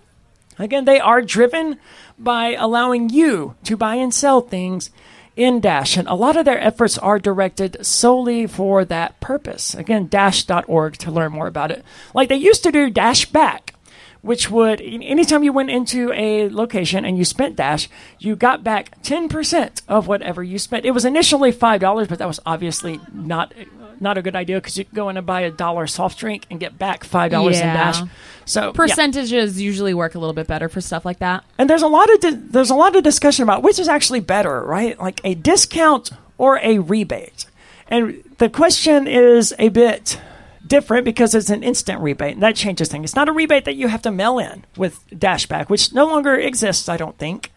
Again, 0.57 0.85
they 0.85 0.99
are 0.99 1.21
driven 1.21 1.79
by 2.17 2.53
allowing 2.55 3.09
you 3.09 3.55
to 3.63 3.77
buy 3.77 3.95
and 3.95 4.13
sell 4.13 4.41
things 4.41 4.89
in 5.35 5.61
Dash, 5.61 5.95
and 5.95 6.07
a 6.07 6.15
lot 6.15 6.35
of 6.35 6.43
their 6.43 6.59
efforts 6.59 6.97
are 6.97 7.17
directed 7.17 7.85
solely 7.85 8.45
for 8.45 8.83
that 8.83 9.17
purpose. 9.21 9.73
Again, 9.73 10.07
dash.org 10.07 10.97
to 10.97 11.11
learn 11.11 11.31
more 11.31 11.47
about 11.47 11.71
it. 11.71 11.85
Like 12.13 12.27
they 12.27 12.35
used 12.35 12.63
to 12.63 12.73
do 12.73 12.89
Dash 12.89 13.25
Back, 13.25 13.73
which 14.21 14.49
would, 14.51 14.81
anytime 14.81 15.43
you 15.43 15.53
went 15.53 15.69
into 15.69 16.11
a 16.13 16.49
location 16.49 17.05
and 17.05 17.17
you 17.17 17.23
spent 17.25 17.55
Dash, 17.55 17.87
you 18.19 18.35
got 18.35 18.63
back 18.63 19.01
10% 19.01 19.81
of 19.87 20.07
whatever 20.07 20.43
you 20.43 20.59
spent. 20.59 20.85
It 20.85 20.91
was 20.91 21.05
initially 21.05 21.51
$5, 21.53 22.07
but 22.09 22.19
that 22.19 22.27
was 22.27 22.39
obviously 22.45 22.99
not. 23.13 23.53
Not 24.01 24.17
a 24.17 24.21
good 24.21 24.33
idea 24.37 24.55
because 24.57 24.77
you 24.77 24.85
could 24.85 24.95
go 24.95 25.09
in 25.09 25.17
and 25.17 25.25
buy 25.27 25.41
a 25.41 25.51
dollar 25.51 25.85
soft 25.85 26.17
drink 26.19 26.45
and 26.49 26.57
get 26.57 26.79
back 26.79 27.03
five 27.03 27.31
dollars 27.31 27.57
in 27.59 27.65
Yeah. 27.65 27.73
Dash. 27.91 28.01
So 28.45 28.67
yeah. 28.67 28.71
Percentages 28.71 29.61
usually 29.61 29.93
work 29.93 30.15
a 30.15 30.19
little 30.19 30.33
bit 30.33 30.47
better 30.47 30.69
for 30.69 30.79
stuff 30.79 31.03
like 31.03 31.19
that. 31.19 31.43
And 31.57 31.69
there's 31.69 31.81
a 31.81 31.87
lot 31.87 32.09
of 32.13 32.21
di- 32.21 32.31
there's 32.31 32.69
a 32.69 32.75
lot 32.75 32.95
of 32.95 33.03
discussion 33.03 33.43
about 33.43 33.61
which 33.61 33.77
is 33.77 33.89
actually 33.89 34.21
better, 34.21 34.63
right? 34.63 34.97
Like 34.97 35.19
a 35.25 35.35
discount 35.35 36.11
or 36.37 36.59
a 36.63 36.79
rebate. 36.79 37.45
And 37.89 38.23
the 38.37 38.47
question 38.49 39.05
is 39.05 39.53
a 39.59 39.67
bit 39.67 40.17
different 40.65 41.05
because 41.05 41.33
it's 41.33 41.49
an 41.49 41.63
instant 41.63 42.01
rebate, 42.01 42.33
and 42.33 42.43
that 42.43 42.55
changes 42.55 42.89
things. 42.89 43.05
It's 43.05 43.15
not 43.15 43.29
a 43.29 43.33
rebate 43.33 43.65
that 43.65 43.75
you 43.75 43.87
have 43.87 44.01
to 44.03 44.11
mail 44.11 44.39
in 44.39 44.65
with 44.77 45.07
Dashback, 45.09 45.69
which 45.69 45.93
no 45.93 46.05
longer 46.05 46.35
exists, 46.35 46.89
I 46.89 46.97
don't 46.97 47.17
think. 47.17 47.51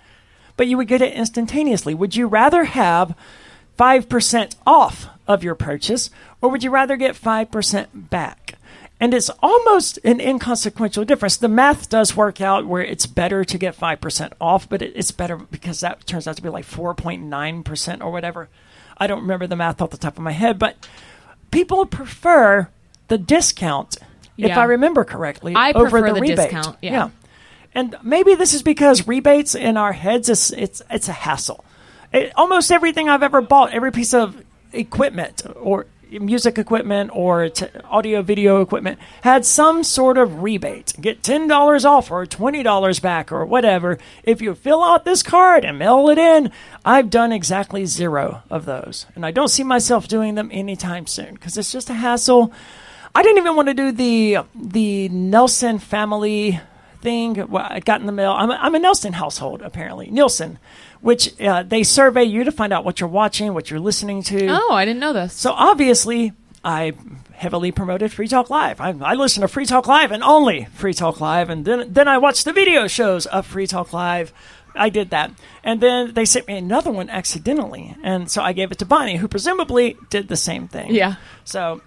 But 0.57 0.67
you 0.67 0.77
would 0.77 0.89
get 0.89 1.03
it 1.03 1.15
instantaneously. 1.15 1.95
Would 1.95 2.15
you 2.15 2.27
rather 2.27 2.65
have 2.65 3.17
5% 3.79 4.57
off 4.67 5.07
of 5.27 5.43
your 5.43 5.55
purchase, 5.55 6.11
or 6.41 6.51
would 6.51 6.63
you 6.63 6.71
rather 6.71 6.97
get 6.97 7.15
5% 7.15 8.11
back? 8.11 8.55
And 9.01 9.15
it's 9.15 9.31
almost 9.43 9.99
an 10.05 10.21
inconsequential 10.21 11.05
difference. 11.05 11.37
The 11.37 11.49
math 11.49 11.89
does 11.89 12.17
work 12.17 12.41
out 12.41 12.67
where 12.67 12.85
it's 12.85 13.07
better 13.07 13.45
to 13.45 13.59
get 13.59 13.77
5% 13.77 14.33
off, 14.41 14.69
but 14.69 14.81
it's 14.81 15.11
better 15.11 15.37
because 15.37 15.81
that 15.81 16.07
turns 16.07 16.29
out 16.29 16.37
to 16.37 16.43
be 16.43 16.49
like 16.49 16.67
4.9% 16.67 18.01
or 18.01 18.13
whatever. 18.13 18.49
I 18.99 19.09
don't 19.09 19.23
remember 19.23 19.49
the 19.49 19.57
math 19.57 19.83
off 19.83 19.91
the 19.91 19.97
top 19.97 20.17
of 20.19 20.23
my 20.23 20.31
head, 20.31 20.59
but 20.59 20.87
people 21.51 21.85
prefer 21.87 22.69
the 23.13 23.19
discount, 23.19 23.99
if 24.39 24.57
I 24.57 24.65
remember 24.65 25.05
correctly, 25.05 25.55
I 25.55 25.73
over 25.73 25.91
prefer 25.91 26.09
the, 26.09 26.15
the 26.15 26.21
rebate. 26.23 26.37
discount, 26.37 26.79
yeah. 26.81 27.11
And 27.75 27.95
maybe 28.03 28.35
this 28.37 28.55
is 28.55 28.63
because 28.63 29.07
rebates 29.07 29.55
in 29.55 29.77
our 29.77 29.93
heads 29.93 30.31
is 30.31 30.51
it's 30.51 30.81
it's 30.91 31.09
a 31.09 31.13
hassle. 31.13 31.63
It, 32.11 32.33
almost 32.37 32.73
everything 32.73 33.11
I've 33.11 33.23
ever 33.23 33.43
bought, 33.43 33.75
every 33.75 33.93
piece 33.93 34.15
of 34.15 34.43
equipment 34.73 35.43
or 35.57 35.87
music 36.11 36.59
equipment 36.59 37.11
or 37.13 37.51
t- 37.51 37.67
audio 37.85 38.23
video 38.23 38.63
equipment 38.63 38.99
had 39.23 39.45
some 39.45 39.85
sort 39.85 40.17
of 40.17 40.43
rebate. 40.43 40.95
Get 41.01 41.23
$10 41.23 41.85
off 41.85 42.11
or 42.11 42.27
$20 42.27 43.03
back 43.03 43.33
or 43.33 43.45
whatever. 43.45 43.99
If 44.23 44.41
you 44.41 44.55
fill 44.55 44.83
out 44.83 45.05
this 45.05 45.23
card 45.23 45.65
and 45.65 45.79
mail 45.79 46.09
it 46.11 46.19
in, 46.19 46.51
I've 46.85 47.11
done 47.11 47.33
exactly 47.33 47.87
zero 47.87 48.43
of 48.51 48.65
those. 48.65 49.07
And 49.15 49.25
I 49.25 49.31
don't 49.31 49.49
see 49.49 49.65
myself 49.65 50.09
doing 50.09 50.35
them 50.35 50.51
anytime 50.53 51.07
soon 51.07 51.35
because 51.35 51.57
it's 51.57 51.73
just 51.73 51.91
a 51.91 51.95
hassle. 51.95 52.53
I 53.15 53.23
didn't 53.23 53.39
even 53.39 53.57
want 53.57 53.69
to 53.69 53.75
do 53.75 53.93
the 53.93 54.39
the 54.55 55.09
Nelson 55.09 55.79
family 55.79 56.61
thing. 57.01 57.47
Well, 57.49 57.67
I 57.69 57.81
got 57.81 58.01
in 58.01 58.07
the 58.07 58.13
mail. 58.13 58.33
I'm 58.33 58.51
a, 58.51 58.55
I'm 58.55 58.75
a 58.75 58.79
Nelson 58.79 59.13
household 59.13 59.61
apparently. 59.63 60.11
Nielsen, 60.11 60.59
which 61.01 61.39
uh, 61.41 61.63
they 61.63 61.83
survey 61.83 62.25
you 62.25 62.45
to 62.45 62.53
find 62.53 62.73
out 62.73 62.85
what 62.85 63.01
you're 63.01 63.09
watching, 63.09 63.53
what 63.55 63.71
you're 63.71 63.81
listening 63.81 64.23
to. 64.25 64.47
Oh, 64.49 64.73
I 64.73 64.85
didn't 64.85 65.01
know 65.01 65.13
this. 65.13 65.35
So 65.35 65.53
obviously, 65.53 66.33
I 66.65 66.93
heavily 67.33 67.73
promoted 67.73 68.13
Free 68.13 68.29
Talk 68.29 68.49
Live. 68.51 68.81
I, 68.81 68.95
I 69.03 69.15
listen 69.15 69.43
to 69.43 69.49
Free 69.49 69.67
Talk 69.67 69.87
Live 69.89 70.13
and 70.13 70.23
only 70.23 70.67
Free 70.75 70.95
Talk 70.95 71.21
Live, 71.21 71.51
and 71.51 71.65
then 71.65 71.93
then 71.93 72.09
I 72.09 72.19
watched 72.19 72.45
the 72.45 72.53
video 72.53 72.87
shows 72.87 73.27
of 73.27 73.47
Free 73.47 73.67
Talk 73.67 73.93
Live. 73.93 74.33
I 74.75 74.89
did 74.89 75.11
that, 75.11 75.31
and 75.63 75.83
then 75.83 76.15
they 76.15 76.25
sent 76.25 76.47
me 76.47 76.57
another 76.57 76.91
one 76.91 77.11
accidentally, 77.11 77.95
and 78.03 78.31
so 78.31 78.43
I 78.43 78.55
gave 78.55 78.73
it 78.73 78.79
to 78.79 78.87
Bonnie, 78.87 79.17
who 79.17 79.29
presumably 79.29 79.99
did 80.09 80.29
the 80.29 80.37
same 80.37 80.67
thing. 80.67 80.95
Yeah. 80.95 81.17
So 81.45 81.83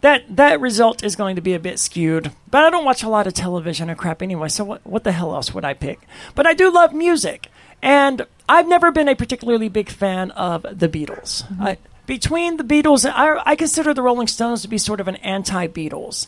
that 0.00 0.24
that 0.36 0.60
result 0.60 1.04
is 1.04 1.16
going 1.16 1.36
to 1.36 1.42
be 1.42 1.54
a 1.54 1.58
bit 1.60 1.78
skewed. 1.78 2.32
But 2.50 2.64
I 2.64 2.70
don't 2.70 2.84
watch 2.84 3.02
a 3.02 3.08
lot 3.08 3.26
of 3.26 3.34
television 3.34 3.90
or 3.90 3.94
crap 3.94 4.22
anyway, 4.22 4.48
so 4.48 4.64
what 4.64 4.86
what 4.86 5.04
the 5.04 5.12
hell 5.12 5.34
else 5.34 5.52
would 5.54 5.64
I 5.64 5.74
pick? 5.74 6.00
But 6.34 6.46
I 6.46 6.54
do 6.54 6.72
love 6.72 6.92
music, 6.92 7.48
and 7.82 8.26
I've 8.48 8.66
never 8.68 8.90
been 8.90 9.08
a 9.08 9.14
particularly 9.14 9.68
big 9.68 9.88
fan 9.90 10.30
of 10.32 10.62
the 10.62 10.88
Beatles. 10.88 11.44
Mm-hmm. 11.44 11.62
I, 11.62 11.78
between 12.06 12.56
the 12.56 12.64
Beatles, 12.64 13.08
I, 13.08 13.40
I 13.46 13.54
consider 13.56 13.94
the 13.94 14.02
Rolling 14.02 14.26
Stones 14.26 14.62
to 14.62 14.68
be 14.68 14.78
sort 14.78 15.00
of 15.00 15.06
an 15.06 15.16
anti-Beatles. 15.16 16.26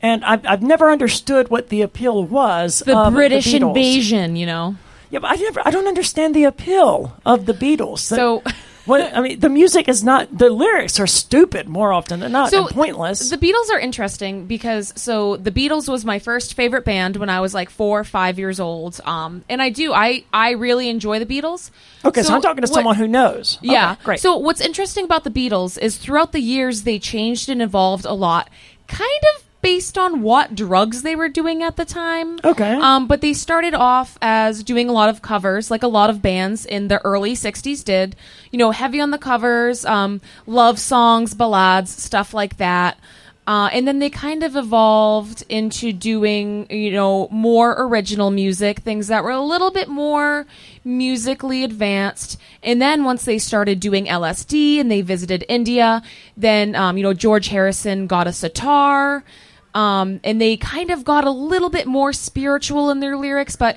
And 0.00 0.24
I've, 0.24 0.46
I've 0.46 0.62
never 0.62 0.90
understood 0.90 1.50
what 1.50 1.68
the 1.68 1.82
appeal 1.82 2.22
was. 2.24 2.78
the 2.86 2.96
of 2.96 3.12
British 3.12 3.46
the 3.50 3.56
invasion, 3.56 4.36
you 4.36 4.46
know. 4.46 4.76
Yeah, 5.10 5.18
but 5.18 5.32
I 5.32 5.34
never, 5.34 5.60
I 5.66 5.70
don't 5.70 5.86
understand 5.88 6.34
the 6.34 6.44
appeal 6.44 7.14
of 7.26 7.44
the 7.46 7.52
Beatles. 7.52 7.98
So- 7.98 8.42
what 8.88 9.14
I 9.14 9.20
mean, 9.20 9.38
the 9.38 9.48
music 9.48 9.86
is 9.88 10.02
not. 10.02 10.36
The 10.36 10.50
lyrics 10.50 10.98
are 10.98 11.06
stupid 11.06 11.68
more 11.68 11.92
often 11.92 12.20
than 12.20 12.32
not, 12.32 12.52
and 12.52 12.66
pointless. 12.68 13.30
The 13.30 13.36
Beatles 13.38 13.70
are 13.72 13.78
interesting 13.78 14.46
because 14.46 14.92
so 14.96 15.36
the 15.36 15.50
Beatles 15.52 15.88
was 15.88 16.04
my 16.04 16.18
first 16.18 16.54
favorite 16.54 16.84
band 16.84 17.16
when 17.16 17.28
I 17.28 17.40
was 17.40 17.54
like 17.54 17.70
four 17.70 18.00
or 18.00 18.04
five 18.04 18.38
years 18.38 18.58
old. 18.58 19.00
Um, 19.04 19.44
and 19.48 19.60
I 19.62 19.68
do 19.70 19.92
I 19.92 20.24
I 20.32 20.50
really 20.52 20.88
enjoy 20.88 21.18
the 21.18 21.26
Beatles. 21.26 21.70
okay, 22.04 22.22
so, 22.22 22.34
I'm 22.34 22.40
talking 22.42 22.62
to 22.62 22.68
what- 22.70 22.74
someone 22.74 22.96
who 22.96 23.06
knows. 23.06 23.58
Okay, 23.58 23.72
Yeah, 23.72 23.96
great. 24.02 24.20
So 24.20 24.36
what's 24.36 24.60
interesting 24.60 25.04
about 25.04 25.24
the 25.24 25.30
Beatles 25.30 25.78
is 25.78 25.96
throughout 25.98 26.32
the 26.32 26.40
years 26.40 26.82
they 26.82 26.98
changed 26.98 27.48
and 27.48 27.60
evolved 27.62 28.04
a 28.06 28.14
lot, 28.14 28.48
kind 28.88 29.22
of 29.36 29.44
based 29.68 29.98
on 29.98 30.22
what 30.22 30.54
drugs 30.54 31.02
they 31.02 31.14
were 31.14 31.28
doing 31.28 31.62
at 31.62 31.76
the 31.76 31.84
time. 31.84 32.38
Okay. 32.42 32.72
Um, 32.72 33.06
but 33.06 33.20
they 33.20 33.34
started 33.34 33.74
off 33.74 34.16
as 34.22 34.62
doing 34.62 34.88
a 34.88 34.92
lot 34.92 35.10
of 35.10 35.20
covers, 35.20 35.70
like 35.70 35.82
a 35.82 35.88
lot 35.88 36.08
of 36.08 36.22
bands 36.22 36.64
in 36.64 36.88
the 36.88 37.04
early 37.04 37.34
'60s 37.34 37.84
did. 37.84 38.16
You 38.50 38.58
know, 38.58 38.70
heavy 38.70 38.98
on 38.98 39.10
the 39.10 39.18
covers, 39.18 39.84
um, 39.84 40.22
love 40.46 40.78
songs, 40.78 41.34
ballads, 41.34 41.90
stuff 41.90 42.32
like 42.32 42.56
that. 42.56 42.98
Uh, 43.46 43.68
and 43.70 43.86
then 43.86 43.98
they 43.98 44.08
kind 44.08 44.42
of 44.42 44.56
evolved 44.56 45.44
into 45.50 45.92
doing, 45.92 46.66
you 46.70 46.90
know, 46.90 47.28
more 47.30 47.76
original 47.78 48.30
music, 48.30 48.78
things 48.80 49.08
that 49.08 49.22
were 49.22 49.30
a 49.30 49.40
little 49.40 49.70
bit 49.70 49.88
more 49.88 50.46
musically 50.82 51.62
advanced. 51.62 52.40
And 52.62 52.80
then 52.80 53.04
once 53.04 53.26
they 53.26 53.38
started 53.38 53.80
doing 53.80 54.06
LSD 54.06 54.80
and 54.80 54.90
they 54.90 55.02
visited 55.02 55.44
India, 55.46 56.02
then, 56.38 56.74
um, 56.74 56.96
you 56.96 57.02
know, 57.02 57.12
George 57.12 57.48
Harrison 57.48 58.06
got 58.06 58.26
a 58.26 58.32
sitar. 58.32 59.24
Um, 59.74 60.20
and 60.24 60.40
they 60.40 60.56
kind 60.56 60.90
of 60.90 61.04
got 61.04 61.24
a 61.24 61.30
little 61.30 61.70
bit 61.70 61.86
more 61.86 62.12
spiritual 62.12 62.90
in 62.90 63.00
their 63.00 63.16
lyrics, 63.16 63.54
but 63.54 63.76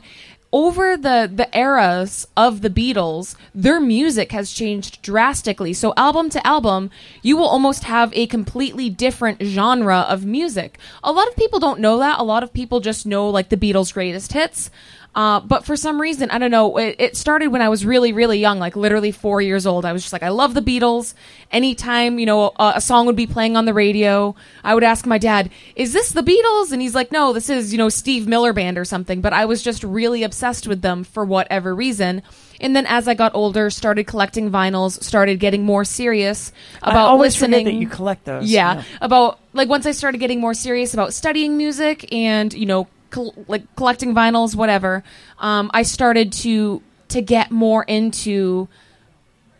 over 0.53 0.97
the 0.97 1.31
the 1.33 1.49
eras 1.57 2.27
of 2.35 2.61
the 2.61 2.69
Beatles, 2.69 3.35
their 3.55 3.79
music 3.79 4.31
has 4.31 4.51
changed 4.51 5.01
drastically. 5.01 5.73
So 5.73 5.93
album 5.95 6.29
to 6.31 6.45
album, 6.45 6.89
you 7.21 7.37
will 7.37 7.45
almost 7.45 7.85
have 7.85 8.11
a 8.13 8.27
completely 8.27 8.89
different 8.89 9.41
genre 9.41 9.99
of 9.99 10.25
music. 10.25 10.77
A 11.03 11.11
lot 11.11 11.27
of 11.27 11.35
people 11.35 11.59
don't 11.59 11.79
know 11.79 11.97
that. 11.99 12.19
A 12.19 12.23
lot 12.23 12.43
of 12.43 12.53
people 12.53 12.79
just 12.79 13.05
know 13.05 13.29
like 13.29 13.49
the 13.49 13.57
Beatles' 13.57 13.93
greatest 13.93 14.33
hits. 14.33 14.69
Uh, 15.13 15.41
but 15.41 15.65
for 15.65 15.75
some 15.75 15.99
reason, 15.99 16.31
I 16.31 16.37
don't 16.37 16.51
know. 16.51 16.77
It, 16.77 16.95
it 16.97 17.17
started 17.17 17.47
when 17.47 17.61
I 17.61 17.67
was 17.67 17.85
really, 17.85 18.13
really 18.13 18.39
young, 18.39 18.59
like 18.59 18.77
literally 18.77 19.11
four 19.11 19.41
years 19.41 19.65
old. 19.67 19.83
I 19.83 19.91
was 19.91 20.03
just 20.03 20.13
like, 20.13 20.23
I 20.23 20.29
love 20.29 20.53
the 20.53 20.61
Beatles. 20.61 21.13
Anytime, 21.51 22.17
you 22.17 22.25
know, 22.25 22.53
a, 22.57 22.73
a 22.75 22.81
song 22.81 23.07
would 23.07 23.17
be 23.17 23.27
playing 23.27 23.57
on 23.57 23.65
the 23.65 23.73
radio, 23.73 24.35
I 24.63 24.73
would 24.73 24.85
ask 24.85 25.05
my 25.05 25.17
dad, 25.17 25.51
"Is 25.75 25.91
this 25.91 26.13
the 26.13 26.21
Beatles?" 26.21 26.71
And 26.71 26.81
he's 26.81 26.95
like, 26.95 27.11
"No, 27.11 27.33
this 27.33 27.49
is 27.49 27.73
you 27.73 27.77
know 27.77 27.89
Steve 27.89 28.25
Miller 28.25 28.53
Band 28.53 28.77
or 28.77 28.85
something." 28.85 29.19
But 29.19 29.33
I 29.33 29.43
was 29.45 29.61
just 29.61 29.83
really 29.83 30.23
obsessed 30.23 30.65
with 30.65 30.81
them 30.81 31.03
for 31.03 31.25
whatever 31.25 31.75
reason. 31.75 32.21
And 32.61 32.73
then 32.73 32.85
as 32.85 33.09
I 33.09 33.13
got 33.13 33.35
older, 33.35 33.69
started 33.69 34.07
collecting 34.07 34.49
vinyls, 34.49 35.03
started 35.03 35.39
getting 35.39 35.65
more 35.65 35.83
serious 35.83 36.53
about 36.81 36.95
I 36.95 37.09
always 37.09 37.33
listening. 37.33 37.65
that 37.65 37.73
you 37.73 37.87
collect 37.89 38.23
those. 38.23 38.49
Yeah, 38.49 38.83
about 39.01 39.39
like 39.51 39.67
once 39.67 39.85
I 39.85 39.91
started 39.91 40.19
getting 40.19 40.39
more 40.39 40.53
serious 40.53 40.93
about 40.93 41.13
studying 41.13 41.57
music 41.57 42.13
and 42.13 42.53
you 42.53 42.65
know 42.65 42.87
col- 43.11 43.35
like 43.47 43.75
collecting 43.75 44.15
vinyls, 44.15 44.55
whatever. 44.55 45.03
Um, 45.37 45.69
I 45.73 45.83
started 45.83 46.31
to 46.33 46.81
to 47.09 47.21
get 47.21 47.51
more 47.51 47.83
into 47.83 48.67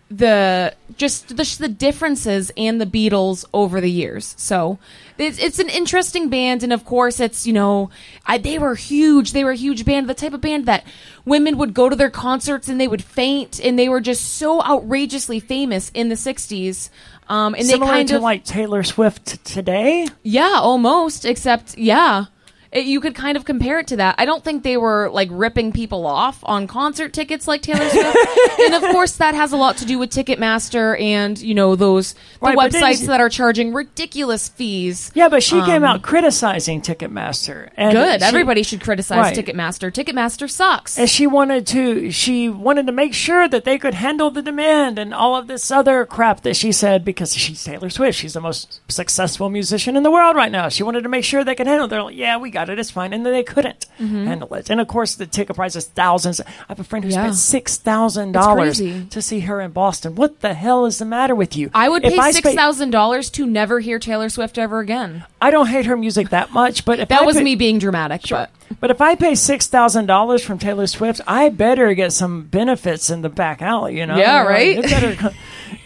the 0.09 0.73
just 0.97 1.29
the, 1.29 1.55
the 1.59 1.69
differences 1.69 2.51
and 2.57 2.81
the 2.81 2.85
Beatles 2.85 3.45
over 3.53 3.79
the 3.79 3.89
years. 3.89 4.35
So 4.37 4.77
it's, 5.17 5.39
it's 5.39 5.59
an 5.59 5.69
interesting 5.69 6.27
band, 6.29 6.63
and 6.63 6.73
of 6.73 6.83
course, 6.83 7.19
it's 7.19 7.47
you 7.47 7.53
know 7.53 7.89
I, 8.25 8.37
they 8.37 8.59
were 8.59 8.75
huge. 8.75 9.31
They 9.31 9.43
were 9.43 9.51
a 9.51 9.55
huge 9.55 9.85
band, 9.85 10.09
the 10.09 10.13
type 10.13 10.33
of 10.33 10.41
band 10.41 10.65
that 10.65 10.83
women 11.23 11.57
would 11.57 11.73
go 11.73 11.87
to 11.87 11.95
their 11.95 12.09
concerts 12.09 12.67
and 12.67 12.79
they 12.79 12.87
would 12.87 13.03
faint, 13.03 13.59
and 13.63 13.79
they 13.79 13.87
were 13.87 14.01
just 14.01 14.33
so 14.35 14.61
outrageously 14.63 15.39
famous 15.39 15.91
in 15.93 16.09
the 16.09 16.15
'60s. 16.15 16.89
Um, 17.29 17.55
and 17.55 17.65
Similar 17.65 17.91
they 17.91 17.97
kind 17.99 18.07
to 18.09 18.15
of 18.17 18.21
like 18.23 18.43
Taylor 18.43 18.83
Swift 18.83 19.45
today. 19.45 20.05
yeah, 20.23 20.55
almost. 20.55 21.23
Except, 21.23 21.77
yeah, 21.77 22.25
It- 22.71 22.85
you 22.85 23.01
could 23.01 23.15
kind 23.15 23.35
of 23.37 23.45
compare 23.45 23.79
it 23.79 23.87
to 23.87 23.97
that. 23.97 24.15
I 24.17 24.25
don't 24.25 24.43
think 24.43 24.63
they 24.63 24.77
were 24.77 25.09
like 25.11 25.27
ripping 25.31 25.71
people 25.73 26.05
off 26.05 26.39
on 26.43 26.67
concert 26.67 27.11
tickets 27.13 27.47
like 27.47 27.61
Taylor 27.61 27.89
Swift, 27.89 28.17
and 28.59 28.73
of 28.75 28.81
course 28.91 29.13
that 29.17 29.35
has 29.35 29.51
a 29.51 29.57
lot 29.57 29.77
to 29.77 29.85
do 29.85 29.97
with 29.99 30.09
Ticketmaster 30.11 30.99
and 30.99 31.37
you 31.39 31.53
know 31.53 31.75
those 31.75 32.13
the 32.13 32.19
Right, 32.41 32.57
websites 32.57 33.05
that 33.07 33.19
are 33.19 33.29
charging 33.29 33.73
ridiculous 33.73 34.47
fees. 34.49 35.11
Yeah, 35.13 35.27
but 35.29 35.43
she 35.43 35.59
came 35.61 35.83
Um, 35.83 35.95
out 35.95 36.01
criticizing 36.01 36.81
Ticketmaster. 36.81 37.69
And 37.75 37.93
Good. 37.93 38.21
she- 38.21 38.25
Everybody 38.27 38.63
should 38.63 38.81
criticize 38.81 39.17
Right. 39.17 39.35
Ticketmaster. 39.37 39.91
Ticketmaster 39.91 40.49
sucks. 40.49 40.97
And 40.97 41.09
she 41.09 41.27
wanted 41.27 41.67
to 41.67 42.11
she 42.11 42.47
wanted 42.49 42.85
to 42.87 42.93
make 42.93 43.13
sure 43.13 43.47
that 43.49 43.65
they 43.65 43.77
could 43.77 43.93
handle 43.95 44.31
the 44.31 44.41
demand 44.41 44.97
and 44.97 45.13
all 45.13 45.35
of 45.35 45.47
this 45.47 45.71
other 45.71 46.05
crap 46.05 46.41
that 46.41 46.55
she 46.55 46.71
said 46.71 47.03
because 47.03 47.35
she's 47.35 47.63
Taylor 47.63 47.89
Swift. 47.89 48.17
She's 48.17 48.33
the 48.33 48.41
most 48.41 48.79
successful 48.89 49.49
musician 49.49 49.97
in 49.97 50.03
the 50.03 50.11
world 50.11 50.35
right 50.35 50.51
now. 50.51 50.69
She 50.69 50.83
wanted 50.83 51.03
to 51.03 51.09
make 51.09 51.23
sure 51.25 51.43
they 51.43 51.55
could 51.55 51.67
handle 51.67 51.85
it. 51.85 51.89
They're 51.89 52.03
like, 52.03 52.15
yeah, 52.15 52.37
we 52.37 52.49
got 52.49 52.60
it. 52.69 52.79
It's 52.79 52.91
fine. 52.91 53.13
And 53.13 53.25
then 53.25 53.33
they 53.33 53.43
couldn't 53.43 53.85
handle 53.97 54.53
it. 54.55 54.69
And 54.69 54.79
of 54.81 54.87
course, 54.87 55.15
the 55.15 55.25
ticket 55.25 55.55
price 55.55 55.75
is 55.75 55.85
thousands. 55.87 56.39
I 56.41 56.45
have 56.69 56.79
a 56.79 56.83
friend 56.83 57.03
who 57.05 57.11
Mm-hmm. 57.11 57.25
Yeah. 57.25 57.31
spent 57.31 57.65
$6,000 57.65 59.09
to 59.09 59.21
see 59.21 59.39
her 59.41 59.61
in 59.61 59.71
Boston. 59.71 60.15
What 60.15 60.41
the 60.41 60.53
hell 60.53 60.85
is 60.85 60.99
the 60.99 61.05
matter 61.05 61.35
with 61.35 61.55
you? 61.55 61.69
I 61.73 61.89
would 61.89 62.03
If 62.03 62.11
pay 62.11 62.17
spa- 62.17 62.31
six 62.31 62.53
thousand 62.53 62.91
dollars 62.91 63.29
to 63.31 63.45
never 63.45 63.79
hear 63.79 63.99
Taylor 63.99 64.29
Swift 64.29 64.57
ever 64.57 64.79
again. 64.79 65.25
I 65.41 65.51
don't 65.51 65.67
hate 65.67 65.85
her 65.85 65.97
music 65.97 66.29
that 66.29 66.51
much, 66.51 66.85
but 66.85 66.99
if 66.99 67.09
That 67.09 67.21
I 67.21 67.25
was 67.25 67.37
pay- 67.37 67.43
me 67.43 67.55
being 67.55 67.79
dramatic, 67.79 68.25
Sure. 68.25 68.37
but 68.39 68.51
But 68.79 68.91
if 68.91 69.01
I 69.01 69.15
pay 69.15 69.35
six 69.35 69.67
thousand 69.67 70.05
dollars 70.05 70.43
from 70.43 70.57
Taylor 70.59 70.87
Swift, 70.87 71.21
I 71.27 71.49
better 71.49 71.93
get 71.93 72.13
some 72.13 72.43
benefits 72.43 73.09
in 73.09 73.21
the 73.21 73.29
back 73.29 73.61
alley. 73.61 73.97
You 73.97 74.05
know? 74.05 74.17
Yeah, 74.17 74.43
right? 74.43 74.77
It 74.77 74.83
better. 74.89 75.35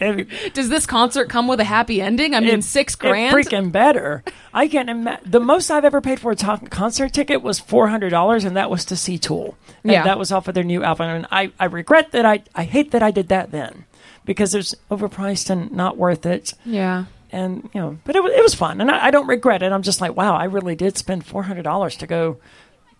it, 0.00 0.54
does 0.54 0.68
this 0.68 0.86
concert 0.86 1.28
come 1.28 1.48
with 1.48 1.60
a 1.60 1.64
happy 1.64 2.00
ending? 2.00 2.34
I 2.34 2.40
mean, 2.40 2.58
it- 2.60 2.64
six 2.64 2.94
grand. 2.94 3.34
freaking 3.34 3.72
better. 3.72 4.22
I 4.52 4.68
can't 4.68 4.88
imagine. 4.88 5.30
The 5.30 5.40
most 5.40 5.70
I've 5.70 5.84
ever 5.84 6.00
paid 6.00 6.20
for 6.20 6.32
a 6.32 6.36
concert 6.36 7.12
ticket 7.12 7.42
was 7.42 7.58
four 7.58 7.88
hundred 7.88 8.10
dollars, 8.10 8.44
and 8.44 8.56
that 8.56 8.70
was 8.70 8.84
to 8.86 8.96
see 8.96 9.18
Tool. 9.18 9.56
And 9.82 9.92
Yeah. 9.92 10.04
that 10.04 10.18
was 10.18 10.32
off 10.32 10.48
of 10.48 10.54
their 10.54 10.64
new 10.64 10.82
album. 10.82 11.08
And 11.08 11.26
I, 11.30 11.52
I 11.60 11.66
regret 11.66 12.12
that. 12.12 12.24
I, 12.26 12.42
I 12.54 12.64
hate 12.64 12.90
that 12.92 13.02
I 13.02 13.10
did 13.10 13.28
that 13.28 13.50
then 13.52 13.84
because 14.24 14.54
it's 14.54 14.74
overpriced 14.90 15.50
and 15.50 15.70
not 15.72 15.96
worth 15.96 16.26
it. 16.26 16.54
yeah. 16.64 17.04
And 17.32 17.68
you 17.74 17.80
know, 17.80 17.98
but 18.04 18.14
it 18.14 18.22
was 18.22 18.32
it 18.32 18.42
was 18.42 18.54
fun, 18.54 18.80
and 18.80 18.88
I, 18.88 19.06
I 19.06 19.10
don't 19.10 19.26
regret 19.26 19.60
it. 19.62 19.72
I'm 19.72 19.82
just 19.82 20.00
like, 20.00 20.16
wow, 20.16 20.36
I 20.36 20.44
really 20.44 20.76
did 20.76 20.96
spend 20.96 21.26
four 21.26 21.42
hundred 21.42 21.64
dollars 21.64 21.96
to 21.96 22.06
go 22.06 22.38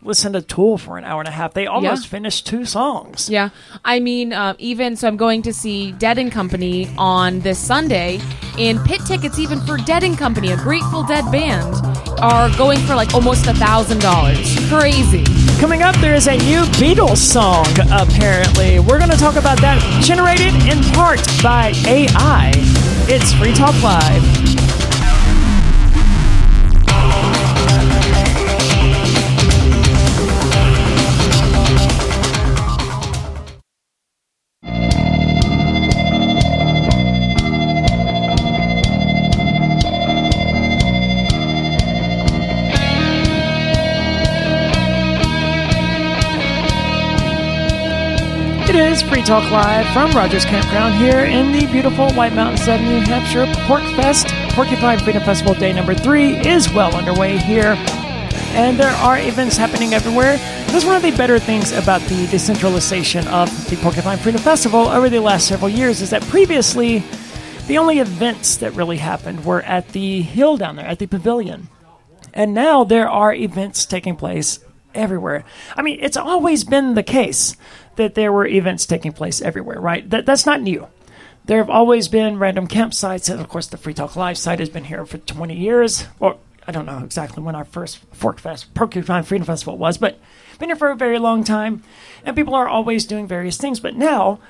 listen 0.02 0.32
to 0.35 0.43
Tool 0.43 0.78
for 0.78 0.98
an 0.98 1.05
hour 1.05 1.20
and 1.20 1.28
a 1.28 1.32
half. 1.32 1.55
They 1.55 1.66
almost 1.66 2.05
Yeah. 2.05 2.09
finished 2.10 2.47
two 2.47 2.64
songs. 2.64 3.28
Yeah, 3.31 3.48
I 3.85 3.98
mean, 4.01 4.32
uh, 4.32 4.55
even 4.59 4.94
so, 4.97 5.09
I'm 5.09 5.16
going 5.16 5.43
to 5.43 5.52
see 5.52 5.93
Dead 5.93 6.18
and 6.18 6.31
Company 6.31 6.89
on 6.98 7.40
this 7.40 7.59
Sunday, 7.59 8.20
and 8.59 8.82
pit 8.85 9.01
tickets, 9.06 9.39
even 9.39 9.60
for 9.60 9.77
Dead 9.78 10.05
and 10.05 10.16
Company, 10.16 10.52
a 10.52 10.56
Grateful 10.56 11.02
Dead 11.02 11.24
band, 11.32 11.74
are 12.20 12.48
going 12.56 12.78
for 12.81 12.94
like 12.94 13.14
almost 13.14 13.47
a 13.47 13.55
thousand 13.55 14.01
dollars. 14.01 14.56
Crazy. 14.68 15.24
Coming 15.60 15.82
up, 15.82 15.94
there 15.97 16.14
is 16.14 16.28
a 16.28 16.36
new 16.36 16.60
Beatles 16.78 17.16
song, 17.18 17.66
apparently. 17.90 18.78
We're 18.78 18.98
going 18.98 19.10
to 19.10 19.16
talk 19.18 19.36
about 19.36 19.59
that, 19.62 19.81
generated 20.02 20.55
in 20.68 20.82
part 20.93 21.20
by 21.43 21.73
AI. 21.86 22.52
It's 23.09 23.32
Free 23.35 23.55
Talk 23.55 23.74
Live. 23.82 24.56
Is 48.97 49.02
Free 49.02 49.23
Talk 49.23 49.51
Live 49.51 49.86
from 49.93 50.10
Rogers 50.12 50.47
Campground 50.47 50.94
here 50.94 51.24
in 51.24 51.52
the 51.52 51.66
beautiful 51.70 52.10
White 52.12 52.32
Mountains 52.32 52.66
of 52.66 52.81
New 52.81 53.01
Hampshire. 53.01 53.47
Pork 53.66 53.82
Fest, 53.94 54.28
Porcupine 54.55 54.98
Freedom 55.01 55.23
Festival 55.23 55.52
Day 55.52 55.73
number 55.74 55.94
three 55.94 56.36
is 56.47 56.73
well 56.73 56.94
underway 56.94 57.36
here. 57.36 57.74
And 58.55 58.78
there 58.81 58.93
are 58.93 59.18
events 59.18 59.59
happening 59.59 59.93
everywhere. 59.93 60.39
That's 60.68 60.86
one 60.86 60.97
of 60.97 61.02
the 61.02 61.10
better 61.10 61.39
things 61.39 61.73
about 61.73 62.01
the 62.02 62.27
decentralization 62.28 63.28
of 63.28 63.51
the 63.68 63.77
Porcupine 63.77 64.16
Freedom 64.16 64.40
Festival 64.40 64.89
over 64.89 65.10
the 65.10 65.20
last 65.20 65.47
several 65.47 65.68
years 65.68 66.01
is 66.01 66.09
that 66.10 66.23
previously 66.23 67.02
the 67.66 67.77
only 67.77 67.98
events 67.98 68.56
that 68.59 68.73
really 68.73 68.97
happened 68.97 69.44
were 69.44 69.60
at 69.62 69.89
the 69.89 70.23
hill 70.23 70.56
down 70.56 70.77
there, 70.77 70.86
at 70.86 71.01
the 71.01 71.06
pavilion. 71.06 71.68
And 72.32 72.55
now 72.55 72.85
there 72.85 73.10
are 73.10 73.35
events 73.35 73.85
taking 73.85 74.16
place 74.16 74.59
everywhere. 74.94 75.44
I 75.77 75.82
mean, 75.82 75.98
it's 76.01 76.16
always 76.16 76.64
been 76.64 76.94
the 76.94 77.02
case 77.02 77.56
that 77.97 78.14
there 78.14 78.32
were 78.32 78.47
events 78.47 78.86
taking 78.86 79.12
place 79.12 79.43
everywhere, 79.43 79.81
right? 79.81 80.09
That, 80.09 80.27
that's 80.27 80.47
not 80.47 80.62
new. 80.62 80.89
There 81.44 81.59
have 81.59 81.70
always 81.70 82.09
been 82.09 82.39
random 82.39 82.66
campsites, 82.66 83.31
and 83.31 83.40
of 83.40 83.48
course, 83.48 83.66
the 83.66 83.77
Free 83.77 83.94
Talk 83.94 84.16
Live 84.16 84.36
site 84.36 84.59
has 84.59 84.68
been 84.68 84.85
here 84.85 85.06
for 85.06 85.18
20 85.18 85.55
years, 85.55 86.06
or 86.18 86.39
I 86.66 86.73
don't 86.73 86.86
know 86.86 86.98
exactly 86.98 87.43
when 87.43 87.55
our 87.55 87.64
first 87.64 87.98
Fork 88.12 88.40
Fest, 88.40 88.74
Porcupine 88.74 89.23
Freedom 89.23 89.47
Festival 89.47 89.78
was, 89.78 89.98
but 89.98 90.18
been 90.59 90.68
here 90.68 90.77
for 90.77 90.90
a 90.90 90.97
very 90.97 91.18
long 91.18 91.44
time, 91.44 91.82
and 92.24 92.35
people 92.35 92.55
are 92.55 92.68
always 92.68 93.06
doing 93.06 93.28
various 93.28 93.56
things. 93.56 93.78
But 93.78 93.94
now 93.94 94.40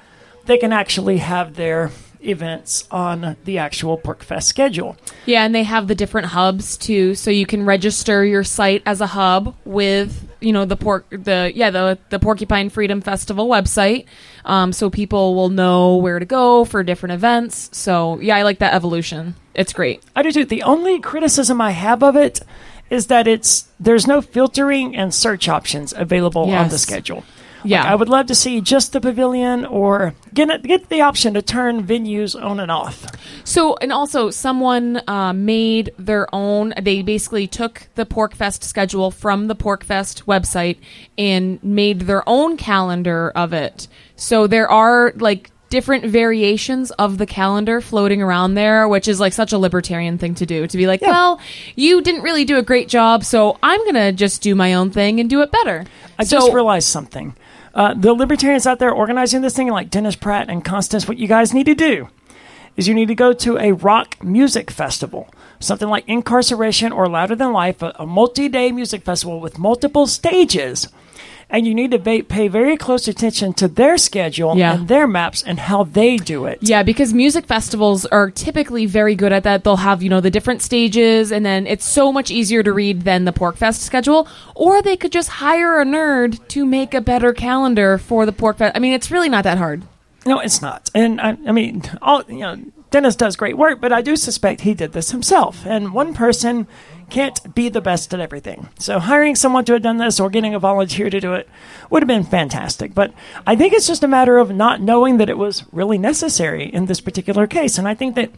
they 0.47 0.57
can 0.57 0.73
actually 0.73 1.19
have 1.19 1.55
their 1.55 1.91
events 2.23 2.87
on 2.91 3.37
the 3.45 3.59
actual 3.59 3.99
Porcfest 3.99 4.45
schedule. 4.45 4.97
Yeah, 5.27 5.45
and 5.45 5.55
they 5.55 5.65
have 5.65 5.89
the 5.89 5.95
different 5.95 6.29
hubs 6.29 6.77
too, 6.77 7.15
so 7.15 7.31
you 7.31 7.47
can 7.47 7.67
register 7.67 8.25
your 8.25 8.45
site 8.45 8.83
as 8.87 9.01
a 9.01 9.07
hub 9.07 9.55
with 9.65 10.26
you 10.41 10.53
know 10.53 10.65
the 10.65 10.77
pork 10.77 11.07
the 11.11 11.53
yeah 11.55 11.71
the 11.71 11.99
the 12.11 12.19
Porcupine 12.19 12.71
Freedom 12.71 13.01
Festival 13.01 13.49
website, 13.49 14.07
um, 14.45 14.73
so 14.73 14.91
people 14.91 15.35
will 15.35 15.49
know 15.49 15.97
where 15.97 16.19
to 16.19 16.27
go 16.27 16.65
for 16.65 16.83
different 16.83 17.15
events. 17.15 17.71
So 17.77 18.21
yeah, 18.21 18.37
I 18.37 18.43
like 18.43 18.59
that 18.59 18.75
evolution. 18.75 19.35
It's 19.55 19.73
great. 19.73 20.03
I 20.15 20.23
do 20.23 20.33
too. 20.33 20.45
The 20.45 20.63
only 20.63 21.01
criticism 21.01 21.61
I 21.61 21.71
have 21.71 22.03
of 22.03 22.17
it 22.17 22.41
is 22.91 23.09
that 23.09 23.27
it's 23.27 23.69
there's 23.81 24.07
no 24.07 24.21
filtering 24.21 24.97
and 24.97 25.13
search 25.13 25.49
options 25.49 25.93
available 25.97 26.51
on 26.51 26.69
the 26.69 26.79
schedule. 26.79 27.25
Yeah. 27.69 27.83
Like, 27.83 27.91
I 27.93 27.95
would 27.95 28.09
love 28.09 28.27
to 28.27 28.35
see 28.35 28.61
just 28.61 28.93
the 28.93 29.01
pavilion 29.01 29.65
or 29.65 30.15
get 30.35 30.63
get 30.63 30.89
the 30.89 31.01
option 31.03 31.35
to 31.35 31.43
turn 31.43 31.87
venues 31.87 32.41
on 32.41 32.61
and 32.61 32.71
off. 32.71 33.07
So, 33.45 33.77
and 33.77 33.93
also, 33.93 34.31
someone 34.31 35.03
uh, 35.07 35.33
made 35.33 35.93
their 35.99 36.33
own. 36.35 36.75
They 36.81 37.03
basically 37.03 37.47
took 37.47 37.89
the 37.95 38.07
Porcfest 38.07 38.63
schedule 38.63 39.11
from 39.11 39.47
the 39.47 39.57
Porcfest 39.57 40.25
website 40.25 40.79
and 41.17 41.63
made 41.63 42.03
their 42.03 42.29
own 42.29 42.57
calendar 42.57 43.33
of 43.35 43.53
it. 43.53 43.89
So 44.17 44.47
there 44.47 44.71
are 44.71 45.13
like 45.17 45.51
different 45.69 46.05
variations 46.05 46.91
of 46.93 47.19
the 47.19 47.27
calendar 47.27 47.81
floating 47.81 48.23
around 48.23 48.55
there, 48.55 48.89
which 48.89 49.09
is 49.09 49.19
like 49.19 49.33
such 49.33 49.53
a 49.53 49.59
libertarian 49.59 50.19
thing 50.19 50.35
to 50.37 50.47
do. 50.47 50.67
To 50.67 50.77
be 50.77 50.87
like, 50.87 51.01
Yeah. 51.01 51.11
well, 51.11 51.41
you 51.75 52.01
didn't 52.03 52.23
really 52.23 52.45
do 52.45 52.57
a 52.57 52.63
great 52.63 52.89
job, 52.89 53.25
so 53.25 53.59
I'm 53.63 53.85
gonna 53.85 54.13
just 54.13 54.43
do 54.43 54.55
my 54.55 54.75
own 54.75 54.91
thing 54.91 55.21
and 55.21 55.29
do 55.29 55.43
it 55.43 55.51
better. 55.51 55.85
I 56.19 56.25
so, 56.25 56.39
just 56.39 56.53
realized 56.53 56.89
something. 56.89 57.35
Uh, 57.77 57.93
the 57.93 58.15
libertarians 58.15 58.67
out 58.67 58.79
there 58.79 58.91
organizing 58.91 59.43
this 59.43 59.55
thing, 59.55 59.69
like 59.69 59.91
Dennis 59.91 60.17
Pratt 60.17 60.49
and 60.49 60.65
Constance, 60.65 61.07
what 61.07 61.19
you 61.19 61.29
guys 61.29 61.53
need 61.53 61.67
to 61.67 61.75
do 61.75 62.09
is 62.75 62.89
you 62.89 62.95
need 62.95 63.09
to 63.09 63.15
go 63.15 63.35
to 63.35 63.59
a 63.59 63.73
rock 63.73 64.23
music 64.25 64.71
festival, 64.71 65.29
something 65.61 65.89
like 65.89 66.07
Inkcarceration 66.07 66.91
or 66.91 67.07
Louder 67.07 67.37
Than 67.37 67.53
Life, 67.53 67.83
a, 67.83 67.95
a 67.99 68.07
multi 68.07 68.49
day 68.49 68.73
music 68.73 69.03
festival 69.03 69.41
with 69.41 69.59
multiple 69.59 70.07
stages. 70.07 70.89
And 71.49 71.65
you 71.65 71.75
need 71.75 71.93
to 71.93 71.99
ba- 71.99 72.25
pay 72.29 72.49
very 72.49 72.77
close 72.77 73.07
attention 73.07 73.53
to 73.55 73.69
their 73.69 73.99
schedule 73.99 74.57
Yeah. 74.57 74.75
and 74.75 74.89
their 74.89 75.07
maps 75.07 75.45
and 75.45 75.61
how 75.61 75.85
they 75.85 76.17
do 76.17 76.45
it. 76.47 76.59
Yeah, 76.61 76.83
because 76.83 77.15
music 77.15 77.47
festivals 77.47 78.05
are 78.07 78.31
typically 78.31 78.85
very 78.85 79.15
good 79.15 79.33
at 79.33 79.45
that. 79.45 79.63
They'll 79.63 79.77
have, 79.77 80.03
you 80.03 80.09
know, 80.11 80.21
the 80.21 80.31
different 80.31 80.61
stages 80.61 81.31
and 81.31 81.47
then 81.47 81.67
it's 81.69 81.85
so 81.85 82.13
much 82.13 82.33
easier 82.33 82.65
to 82.65 82.73
read 82.73 83.03
than 83.03 83.27
the 83.27 83.33
Porcfest 83.33 83.79
schedule. 83.79 84.27
Or 84.57 84.83
they 84.83 84.97
could 84.97 85.13
just 85.13 85.29
hire 85.29 85.81
a 85.81 85.85
nerd 85.85 86.47
to 86.49 86.67
make 86.67 86.95
a 86.95 87.01
better 87.01 87.33
calendar 87.33 87.97
for 87.97 88.27
the 88.27 88.33
Porcfest. 88.33 88.73
I 88.75 88.81
mean, 88.81 88.93
it's 88.93 89.13
really 89.13 89.29
not 89.29 89.45
that 89.45 89.57
hard. 89.59 89.83
No, 90.27 90.41
it's 90.41 90.61
not. 90.61 90.91
And 90.97 91.21
I, 91.21 91.37
I 91.47 91.53
mean, 91.53 91.83
all 92.03 92.25
you 92.29 92.41
know, 92.41 92.57
Dennis 92.91 93.17
does 93.17 93.37
great 93.37 93.59
work, 93.59 93.81
but 93.81 93.93
I 93.93 94.01
do 94.01 94.17
suspect 94.17 94.61
he 94.61 94.75
did 94.75 94.93
this 94.93 95.11
himself. 95.11 95.67
And 95.67 95.93
one 95.93 96.15
person 96.15 96.67
can't 97.11 97.55
be 97.55 97.69
the 97.69 97.81
best 97.81 98.13
at 98.15 98.21
everything. 98.21 98.69
So 98.79 98.99
hiring 98.99 99.35
someone 99.35 99.65
to 99.67 99.75
have 99.75 99.83
done 99.83 99.99
this 99.99 100.19
or 100.19 100.31
getting 100.31 100.55
a 100.55 100.59
volunteer 100.59 101.11
to 101.11 101.21
do 101.21 101.35
it 101.35 101.49
would 101.91 102.03
have 102.03 102.09
been 102.09 102.25
fantastic. 102.25 102.95
But 102.95 103.13
I 103.47 103.57
think 103.57 103.73
it's 103.73 103.87
just 103.87 104.05
a 104.05 104.09
matter 104.09 104.39
of 104.39 104.55
not 104.55 104.81
knowing 104.81 105.19
that 105.19 105.31
it 105.31 105.39
was 105.39 105.65
really 105.73 105.99
necessary 105.99 106.65
in 106.65 106.87
this 106.87 107.01
particular 107.01 107.47
case. 107.47 107.79
And 107.79 107.87
I 107.87 107.95
think 107.95 108.15
that 108.15 108.31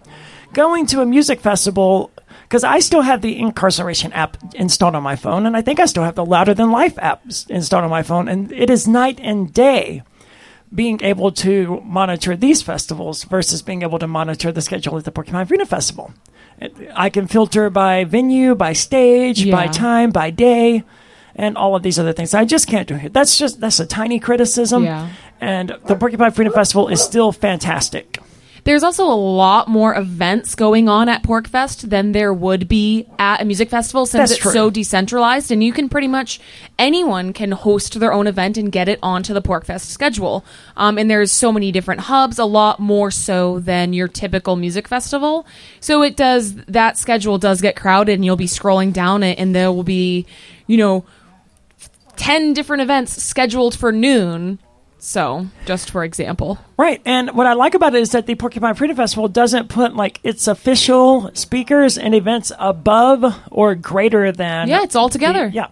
going 0.53 0.87
to 0.87 1.03
a 1.03 1.07
music 1.07 1.41
festival 1.41 2.11
because 2.43 2.65
I 2.65 2.79
still 2.79 3.03
have 3.03 3.21
the 3.21 3.39
Inkcarceration 3.39 4.11
app 4.15 4.39
installed 4.55 4.95
on 4.95 5.03
my 5.03 5.17
phone, 5.17 5.45
and 5.45 5.55
I 5.55 5.61
think 5.61 5.81
I 5.81 5.85
still 5.85 6.05
have 6.05 6.15
the 6.15 6.25
Louder 6.25 6.55
Than 6.55 6.71
Life 6.71 6.99
app 6.99 7.23
installed 7.51 7.85
on 7.85 7.91
my 7.91 8.03
phone, 8.03 8.27
and 8.27 8.51
it 8.53 8.71
is 8.71 8.89
night 8.89 9.21
and 9.21 9.53
day 9.53 10.03
being 10.75 11.03
able 11.03 11.33
to 11.33 11.81
monitor 11.85 12.37
these 12.37 12.63
festivals 12.63 13.25
versus 13.25 13.63
being 13.63 13.83
able 13.83 13.99
to 13.99 14.07
monitor 14.07 14.53
the 14.53 14.61
schedule 14.61 14.97
at 14.99 15.05
the 15.05 15.11
Porcupine 15.11 15.47
Freedom 15.47 15.67
Festival. 15.67 16.13
I 16.95 17.09
can 17.09 17.27
filter 17.27 17.71
by 17.71 18.05
venue, 18.05 18.55
by 18.55 18.73
stage, 18.73 19.51
by 19.51 19.69
time, 19.69 20.11
by 20.11 20.31
day, 20.31 20.83
and 21.37 21.57
all 21.57 21.77
of 21.77 21.83
these 21.83 21.99
other 21.99 22.13
things. 22.13 22.35
I 22.35 22.45
just 22.45 22.67
can't 22.67 22.89
do 22.89 22.97
it. 22.97 23.13
That's 23.13 23.39
just 23.39 23.61
that's 23.61 23.81
a 23.81 23.87
tiny 23.87 24.19
criticism. 24.19 24.85
Yeah. 24.85 25.11
And 25.41 25.77
the 25.87 25.95
Porcupine 25.95 26.33
Freedom 26.33 26.53
Festival 26.53 26.89
is 26.89 27.01
still 27.01 27.31
fantastic. 27.31 28.19
There's 28.69 28.83
also 28.83 29.05
a 29.05 29.17
lot 29.17 29.69
more 29.69 29.95
events 29.95 30.55
going 30.55 30.91
on 30.91 31.09
at 31.09 31.23
Porcfest 31.23 31.89
than 31.89 32.13
there 32.13 32.35
would 32.35 32.69
be 32.69 33.07
at 33.19 33.41
a 33.41 33.47
music 33.47 33.71
festival 33.71 34.05
since 34.05 34.29
That's 34.29 34.33
it's 34.33 34.41
true. 34.43 34.53
so 34.53 34.69
decentralized 34.69 35.51
and 35.51 35.65
you 35.65 35.73
can 35.73 35.89
pretty 35.89 36.07
much 36.07 36.39
anyone 36.79 37.33
can 37.33 37.53
host 37.53 37.99
their 37.99 38.13
own 38.13 38.27
event 38.27 38.59
and 38.59 38.71
get 38.71 38.87
it 38.87 38.99
onto 39.03 39.33
the 39.33 39.41
Porcfest 39.41 39.87
schedule. 39.87 40.45
Um, 40.77 40.99
and 40.99 41.11
there's 41.11 41.33
so 41.33 41.51
many 41.51 41.73
different 41.73 42.03
hubs, 42.03 42.39
a 42.39 42.45
lot 42.45 42.79
more 42.79 43.11
so 43.11 43.59
than 43.59 43.95
your 43.95 44.07
typical 44.07 44.55
music 44.55 44.87
festival. 44.87 45.47
So 45.81 46.03
it 46.03 46.15
does 46.15 46.55
that 46.67 46.99
schedule 46.99 47.39
does 47.39 47.63
get 47.63 47.75
crowded 47.75 48.17
and 48.17 48.25
you'll 48.27 48.37
be 48.37 48.45
scrolling 48.45 48.93
down 48.93 49.23
it 49.23 49.39
and 49.39 49.55
there 49.55 49.73
will 49.73 49.83
be, 49.83 50.27
you 50.67 50.77
know, 50.77 51.07
10 52.17 52.53
different 52.53 52.83
events 52.83 53.23
scheduled 53.23 53.79
for 53.79 53.93
noon. 53.93 54.59
So, 55.01 55.47
just 55.65 55.91
for 55.91 56.03
example. 56.05 56.59
Right. 56.77 57.01
And 57.05 57.31
what 57.37 57.47
I 57.47 57.53
like 57.53 57.75
about 57.75 57.95
it 57.95 58.01
is 58.03 58.11
that 58.13 58.27
the 58.27 58.35
Porcupine 58.35 58.75
Freedom 58.75 58.97
Festival 58.97 59.29
doesn't 59.29 59.69
put 59.69 59.95
like 59.95 60.21
its 60.25 60.49
official 60.49 61.31
speakers 61.35 61.97
and 61.97 62.15
events 62.15 62.51
above 62.59 63.25
or 63.51 63.75
greater 63.75 64.33
than. 64.33 64.69
Yeah, 64.69 64.83
it's 64.83 64.97
all 64.97 65.09
together. 65.09 65.49
the- 65.49 65.55
yeah. 65.55 65.69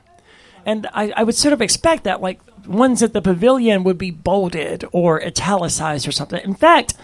And 0.65 0.86
I, 0.93 1.12
I 1.16 1.23
would 1.23 1.35
sort 1.35 1.53
of 1.53 1.61
expect 1.62 2.05
that 2.05 2.20
like 2.20 2.40
ones 2.66 3.03
at 3.03 3.12
the 3.12 3.23
pavilion 3.23 3.85
would 3.85 3.98
be 3.98 4.11
bolded 4.11 4.85
or 4.93 5.23
italicized 5.24 6.07
or 6.09 6.12
something. 6.12 6.40
In 6.44 6.55
fact, 6.55 6.94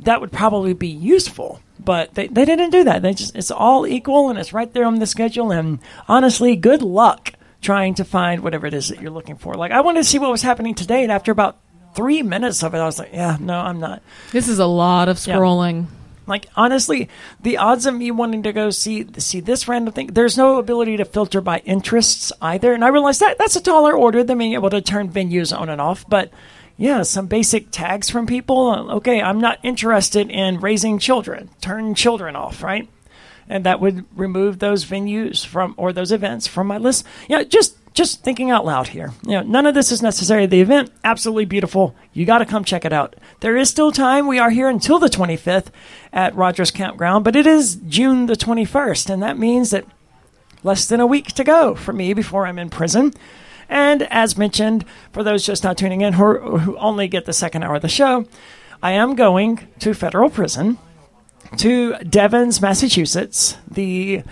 that 0.00 0.20
would 0.20 0.32
probably 0.32 0.72
be 0.74 0.88
useful. 0.88 1.60
But 1.84 2.14
they, 2.14 2.28
they 2.28 2.44
didn't 2.44 2.70
do 2.70 2.84
that. 2.84 3.02
They 3.02 3.12
just 3.14 3.34
it's 3.34 3.50
all 3.50 3.86
equal 3.88 4.28
and 4.30 4.38
it's 4.38 4.52
right 4.52 4.72
there 4.72 4.84
on 4.84 5.00
the 5.00 5.06
schedule. 5.06 5.50
And 5.50 5.80
honestly, 6.08 6.54
good 6.54 6.80
luck 6.82 7.32
trying 7.60 7.94
to 7.94 8.04
find 8.04 8.40
whatever 8.42 8.66
it 8.68 8.74
is 8.74 8.88
that 8.88 9.00
you're 9.00 9.10
looking 9.10 9.36
for. 9.36 9.54
Like 9.54 9.72
I 9.72 9.80
wanted 9.80 10.00
to 10.00 10.04
see 10.08 10.18
what 10.20 10.30
was 10.30 10.42
happening 10.42 10.74
today, 10.76 11.02
and 11.02 11.10
after 11.12 11.30
about 11.32 11.56
three 11.94 12.22
minutes 12.22 12.62
of 12.62 12.74
it, 12.74 12.78
I 12.78 12.84
was 12.84 12.98
like, 12.98 13.10
yeah, 13.12 13.36
no, 13.40 13.58
I'm 13.58 13.80
not. 13.80 14.02
This 14.32 14.48
is 14.48 14.58
a 14.58 14.66
lot 14.66 15.08
of 15.08 15.24
Yeah. 15.26 15.36
scrolling. 15.36 15.86
Like 16.26 16.46
honestly, 16.54 17.08
the 17.40 17.58
odds 17.58 17.84
of 17.84 17.94
me 17.94 18.10
wanting 18.12 18.44
to 18.44 18.52
go 18.52 18.70
see 18.70 19.06
see 19.18 19.40
this 19.40 19.66
random 19.66 19.92
thing, 19.92 20.06
there's 20.08 20.38
no 20.38 20.58
ability 20.58 20.96
to 20.98 21.04
filter 21.04 21.40
by 21.40 21.58
interests 21.64 22.32
either. 22.40 22.72
And 22.72 22.84
I 22.84 22.88
realize 22.88 23.18
that 23.18 23.38
that's 23.38 23.56
a 23.56 23.60
taller 23.60 23.92
order 23.92 24.22
than 24.22 24.38
being 24.38 24.52
able 24.54 24.70
to 24.70 24.80
turn 24.80 25.08
venues 25.10 25.56
on 25.56 25.68
and 25.68 25.80
off. 25.80 26.04
But 26.08 26.30
yeah, 26.76 27.02
some 27.02 27.26
basic 27.26 27.70
tags 27.72 28.08
from 28.08 28.26
people. 28.26 28.88
Okay, 28.92 29.20
I'm 29.20 29.40
not 29.40 29.58
interested 29.64 30.30
in 30.30 30.60
raising 30.60 30.98
children. 31.00 31.50
Turn 31.60 31.94
children 31.96 32.36
off, 32.36 32.62
right? 32.62 32.88
And 33.48 33.64
that 33.64 33.80
would 33.80 34.04
remove 34.16 34.60
those 34.60 34.84
venues 34.84 35.44
from 35.44 35.74
or 35.76 35.92
those 35.92 36.12
events 36.12 36.46
from 36.46 36.68
my 36.68 36.78
list. 36.78 37.04
Yeah, 37.28 37.42
just 37.42 37.76
just 37.94 38.22
thinking 38.22 38.50
out 38.50 38.64
loud 38.64 38.88
here. 38.88 39.12
You 39.22 39.32
know, 39.32 39.42
none 39.42 39.66
of 39.66 39.74
this 39.74 39.92
is 39.92 40.02
necessary. 40.02 40.46
The 40.46 40.60
event, 40.60 40.90
absolutely 41.04 41.44
beautiful. 41.44 41.94
You 42.12 42.24
got 42.24 42.38
to 42.38 42.46
come 42.46 42.64
check 42.64 42.84
it 42.84 42.92
out. 42.92 43.16
There 43.40 43.56
is 43.56 43.70
still 43.70 43.92
time. 43.92 44.26
We 44.26 44.38
are 44.38 44.50
here 44.50 44.68
until 44.68 44.98
the 44.98 45.08
25th 45.08 45.66
at 46.12 46.34
Rogers 46.34 46.70
Campground, 46.70 47.24
but 47.24 47.36
it 47.36 47.46
is 47.46 47.76
June 47.86 48.26
the 48.26 48.36
21st, 48.36 49.10
and 49.10 49.22
that 49.22 49.38
means 49.38 49.70
that 49.70 49.84
less 50.62 50.86
than 50.86 51.00
a 51.00 51.06
week 51.06 51.28
to 51.28 51.44
go 51.44 51.74
for 51.74 51.92
me 51.92 52.14
before 52.14 52.46
I'm 52.46 52.58
in 52.58 52.70
prison. 52.70 53.12
And 53.68 54.02
as 54.04 54.36
mentioned, 54.36 54.84
for 55.12 55.22
those 55.22 55.46
just 55.46 55.64
not 55.64 55.78
tuning 55.78 56.02
in 56.02 56.14
who, 56.14 56.58
who 56.58 56.76
only 56.76 57.08
get 57.08 57.24
the 57.24 57.32
second 57.32 57.62
hour 57.62 57.76
of 57.76 57.82
the 57.82 57.88
show, 57.88 58.26
I 58.82 58.92
am 58.92 59.14
going 59.14 59.68
to 59.78 59.94
federal 59.94 60.30
prison 60.30 60.78
to 61.58 61.94
Devens, 61.98 62.60
Massachusetts, 62.60 63.56
the 63.70 64.22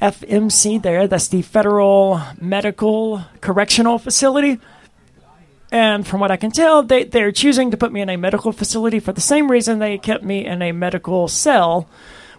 FMC 0.00 0.82
there. 0.82 1.06
That's 1.06 1.28
the 1.28 1.42
Federal 1.42 2.20
Medical 2.40 3.24
Correctional 3.40 3.98
Facility. 3.98 4.58
And 5.72 6.06
from 6.06 6.20
what 6.20 6.30
I 6.30 6.36
can 6.36 6.50
tell, 6.50 6.82
they, 6.82 7.04
they're 7.04 7.32
choosing 7.32 7.70
to 7.70 7.76
put 7.76 7.92
me 7.92 8.00
in 8.00 8.08
a 8.08 8.16
medical 8.16 8.50
facility 8.52 8.98
for 8.98 9.12
the 9.12 9.20
same 9.20 9.50
reason 9.50 9.78
they 9.78 9.98
kept 9.98 10.24
me 10.24 10.44
in 10.44 10.62
a 10.62 10.72
medical 10.72 11.28
cell 11.28 11.88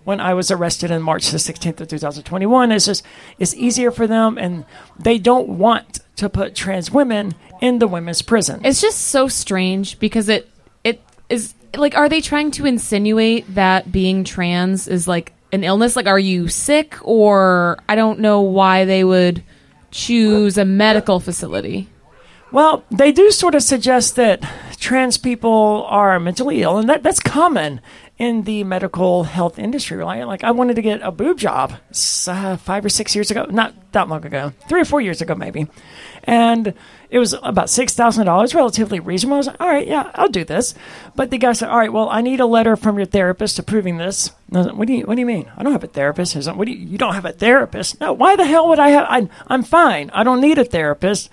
when 0.03 0.19
I 0.19 0.33
was 0.33 0.51
arrested 0.51 0.91
in 0.91 1.01
March 1.01 1.29
the 1.29 1.37
16th 1.37 1.79
of 1.79 1.87
2021. 1.87 2.71
It's 2.71 2.85
just, 2.85 3.05
it's 3.39 3.53
easier 3.53 3.91
for 3.91 4.07
them, 4.07 4.37
and 4.37 4.65
they 4.99 5.17
don't 5.17 5.47
want 5.47 5.99
to 6.17 6.29
put 6.29 6.55
trans 6.55 6.91
women 6.91 7.35
in 7.61 7.79
the 7.79 7.87
women's 7.87 8.21
prison. 8.21 8.61
It's 8.65 8.81
just 8.81 8.99
so 8.99 9.27
strange 9.27 9.99
because 9.99 10.27
it 10.27 10.49
it 10.83 11.01
is 11.29 11.53
like 11.75 11.95
are 11.95 12.09
they 12.09 12.21
trying 12.21 12.51
to 12.51 12.65
insinuate 12.65 13.55
that 13.55 13.91
being 13.91 14.23
trans 14.23 14.87
is 14.87 15.07
like 15.07 15.33
an 15.51 15.63
illness? 15.63 15.95
Like 15.95 16.07
are 16.07 16.19
you 16.19 16.47
sick 16.47 16.97
or 17.01 17.79
I 17.87 17.95
don't 17.95 18.19
know 18.19 18.41
why 18.41 18.85
they 18.85 19.03
would 19.03 19.43
choose 19.91 20.57
a 20.57 20.65
medical 20.65 21.19
facility. 21.19 21.89
Well, 22.51 22.83
they 22.89 23.11
do 23.11 23.31
sort 23.31 23.55
of 23.55 23.63
suggest 23.63 24.15
that 24.15 24.41
trans 24.77 25.17
people 25.17 25.85
are 25.87 26.19
mentally 26.19 26.61
ill, 26.63 26.79
and 26.79 26.89
that, 26.89 27.03
that's 27.03 27.19
common 27.19 27.79
in 28.21 28.43
the 28.43 28.63
medical 28.63 29.23
health 29.23 29.57
industry, 29.57 29.97
right? 29.97 30.27
Like, 30.27 30.43
I 30.43 30.51
wanted 30.51 30.75
to 30.75 30.83
get 30.83 31.01
a 31.01 31.11
boob 31.11 31.39
job 31.39 31.73
uh, 32.27 32.55
five 32.55 32.85
or 32.85 32.89
six 32.89 33.15
years 33.15 33.31
ago, 33.31 33.47
not 33.49 33.73
that 33.93 34.09
long 34.09 34.23
ago, 34.23 34.53
three 34.69 34.79
or 34.79 34.85
four 34.85 35.01
years 35.01 35.23
ago, 35.23 35.33
maybe. 35.33 35.65
And 36.25 36.75
it 37.09 37.17
was 37.17 37.33
about 37.33 37.65
$6,000, 37.65 38.53
relatively 38.53 38.99
reasonable. 38.99 39.33
I 39.33 39.37
was 39.37 39.47
like, 39.47 39.59
all 39.59 39.67
right, 39.67 39.87
yeah, 39.87 40.11
I'll 40.13 40.29
do 40.29 40.43
this. 40.43 40.75
But 41.15 41.31
the 41.31 41.39
guy 41.39 41.53
said, 41.53 41.69
all 41.69 41.79
right, 41.79 41.91
well, 41.91 42.09
I 42.09 42.21
need 42.21 42.39
a 42.39 42.45
letter 42.45 42.75
from 42.75 42.95
your 42.97 43.07
therapist 43.07 43.57
approving 43.57 43.97
this. 43.97 44.29
Like, 44.51 44.75
what 44.75 44.87
do 44.87 44.93
you, 44.93 45.07
what 45.07 45.15
do 45.15 45.21
you 45.21 45.25
mean? 45.25 45.51
I 45.57 45.63
don't 45.63 45.73
have 45.73 45.83
a 45.83 45.87
therapist. 45.87 46.35
Like, 46.35 46.55
what 46.55 46.67
do 46.67 46.73
you, 46.73 46.77
you 46.77 46.99
don't 46.99 47.15
have 47.15 47.25
a 47.25 47.31
therapist? 47.31 47.99
No, 47.99 48.13
why 48.13 48.35
the 48.35 48.45
hell 48.45 48.69
would 48.69 48.77
I 48.77 48.89
have, 48.89 49.07
I, 49.09 49.29
I'm 49.47 49.63
fine. 49.63 50.11
I 50.11 50.21
don't 50.23 50.41
need 50.41 50.59
a 50.59 50.63
therapist. 50.63 51.27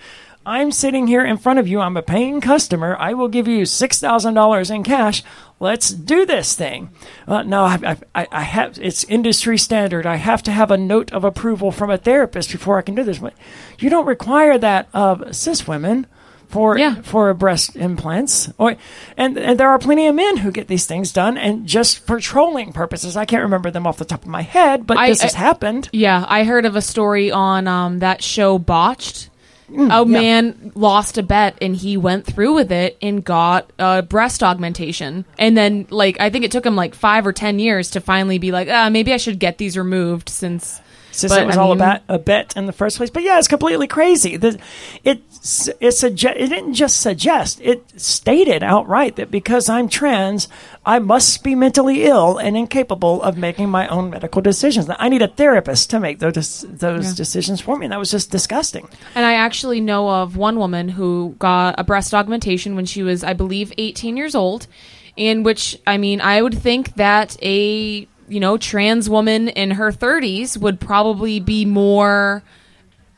I'm 0.49 0.73
sitting 0.73 1.07
here 1.07 1.23
in 1.25 1.37
front 1.37 1.59
of 1.59 1.69
you. 1.69 1.79
I'm 1.81 1.99
a 1.99 2.03
paying 2.03 2.41
customer. 2.41 2.97
I 2.99 3.13
will 3.13 3.29
give 3.29 3.47
you 3.47 3.65
$6,000 3.65 4.75
in 4.75 4.83
cash. 4.83 5.23
Let's 5.61 5.91
do 5.91 6.25
this 6.25 6.55
thing. 6.55 6.89
Uh, 7.27 7.43
no, 7.43 7.65
I, 7.65 7.97
I, 8.15 8.27
I 8.33 8.41
have, 8.43 8.79
it's 8.81 9.05
industry 9.05 9.59
standard. 9.59 10.07
I 10.07 10.17
have 10.17 10.43
to 10.45 10.51
have 10.51 10.71
a 10.71 10.79
note 10.79 11.13
of 11.13 11.23
approval 11.23 11.71
from 11.71 11.91
a 11.91 11.99
therapist 11.99 12.51
before 12.51 12.79
I 12.79 12.83
can 12.83 12.95
do 12.95 13.05
this. 13.05 13.19
But 13.19 13.35
you 13.79 13.91
don't 13.91 14.07
require 14.07 14.57
that 14.57 14.89
of 14.95 15.37
cis 15.37 15.67
women 15.69 16.07
for 16.49 16.79
Yeah. 16.79 17.03
for 17.03 17.35
breast 17.35 17.77
implants. 17.77 18.51
Or 18.57 18.77
and 19.19 19.37
and 19.37 19.61
there 19.61 19.69
are 19.69 19.79
plenty 19.79 20.07
of 20.07 20.15
men 20.15 20.39
who 20.39 20.51
get 20.51 20.67
these 20.67 20.87
things 20.87 21.13
done 21.13 21.37
and 21.37 21.67
just 21.67 22.07
for 22.07 22.21
trolling 22.21 22.73
purposes. 22.73 23.19
I 23.19 23.27
can't 23.27 23.43
remember 23.43 23.71
them 23.71 23.87
off 23.87 23.99
the 23.99 24.07
top 24.07 24.23
of 24.23 24.29
my 24.29 24.41
head, 24.41 24.87
but 24.87 24.97
I- 24.97 25.09
this 25.11 25.21
has 25.21 25.35
happened. 25.35 25.91
Yeah, 25.93 26.25
I 26.27 26.45
heard 26.45 26.65
of 26.65 26.75
a 26.75 26.81
story 26.81 27.31
on 27.31 27.69
um, 27.69 27.99
that 27.99 28.23
show 28.23 28.59
Botched. 28.59 29.29
Mm, 29.71 30.03
a 30.03 30.05
man 30.07 30.73
lost 30.75 31.19
a 31.19 31.23
bet 31.23 31.59
and 31.61 31.77
he 31.77 31.97
went 31.97 32.25
through 32.25 32.55
with 32.55 32.73
it 32.73 32.97
and 33.03 33.23
got 33.23 33.71
a 33.79 34.03
breast 34.03 34.43
augmentation. 34.43 35.25
And 35.39 35.57
then, 35.57 35.87
like, 35.91 36.19
I 36.21 36.31
think 36.31 36.45
it 36.45 36.51
took 36.51 36.65
him 36.65 36.77
like 36.77 36.95
five 36.95 37.27
or 37.27 37.33
ten 37.33 37.59
years 37.59 37.91
to 37.91 38.01
finally 38.01 38.39
be 38.39 38.51
like, 38.51 38.69
ah, 38.71 38.89
maybe 38.89 39.13
I 39.13 39.19
should 39.19 39.39
get 39.39 39.59
these 39.59 39.77
removed 39.77 40.29
since. 40.29 40.81
Since 41.19 41.33
But, 41.33 41.43
it 41.43 41.47
was 41.47 41.57
I 41.57 41.61
all 41.61 41.71
mean- 41.71 41.79
about 41.79 42.03
a 42.09 42.17
bet 42.17 42.57
in 42.57 42.67
the 42.67 42.73
first 42.73 42.97
place, 42.97 43.11
but 43.11 43.25
yeah, 43.25 43.39
it's 43.39 43.49
completely 43.49 43.89
crazy. 43.89 44.37
The, 44.37 44.57
it 45.03 45.21
it 45.81 45.91
sugge- 45.93 46.37
it 46.37 46.49
didn't 46.49 46.75
just 46.75 47.01
suggest; 47.01 47.61
it 47.61 47.83
stated 48.01 48.63
outright 48.63 49.17
that 49.17 49.29
because 49.29 49.69
I'm 49.69 49.89
trans, 49.89 50.47
I 50.87 51.01
must 51.01 51.43
be 51.43 51.57
mentally 51.57 52.05
ill 52.05 52.39
and 52.39 52.57
incapable 52.57 53.21
of 53.23 53.37
making 53.37 53.69
my 53.69 53.89
own 53.89 54.11
medical 54.11 54.41
decisions. 54.41 54.89
I 54.97 55.09
need 55.09 55.23
a 55.23 55.27
therapist 55.27 55.91
to 55.91 55.99
make 55.99 56.21
those 56.21 56.65
those 56.69 57.15
decisions 57.15 57.61
for 57.61 57.77
me. 57.77 57.87
And 57.87 57.93
that 57.93 57.99
was 57.99 58.13
just 58.13 58.31
disgusting. 58.31 58.89
And 59.17 59.27
I 59.27 59.35
actually 59.35 59.81
know 59.81 60.09
of 60.09 60.37
one 60.37 60.57
woman 60.57 60.89
who 60.89 61.35
got 61.41 61.75
a 61.81 61.83
breast 61.83 62.15
augmentation 62.15 62.77
when 62.77 62.87
she 62.87 63.03
was, 63.03 63.25
I 63.25 63.33
believe, 63.33 63.73
18 63.77 64.17
years 64.17 64.37
old. 64.37 64.69
In 65.17 65.43
which, 65.43 65.77
I 65.85 65.99
mean, 65.99 66.21
I 66.21 66.41
would 66.41 66.57
think 66.57 66.95
that 66.95 67.37
a 67.43 68.07
you 68.29 68.41
know 68.41 68.57
trans 68.59 69.09
woman 69.09 69.49
in 69.49 69.73
her 69.73 69.91
30s 69.93 70.57
would 70.59 70.81
probably 70.81 71.41
be 71.41 71.65
more 71.65 72.43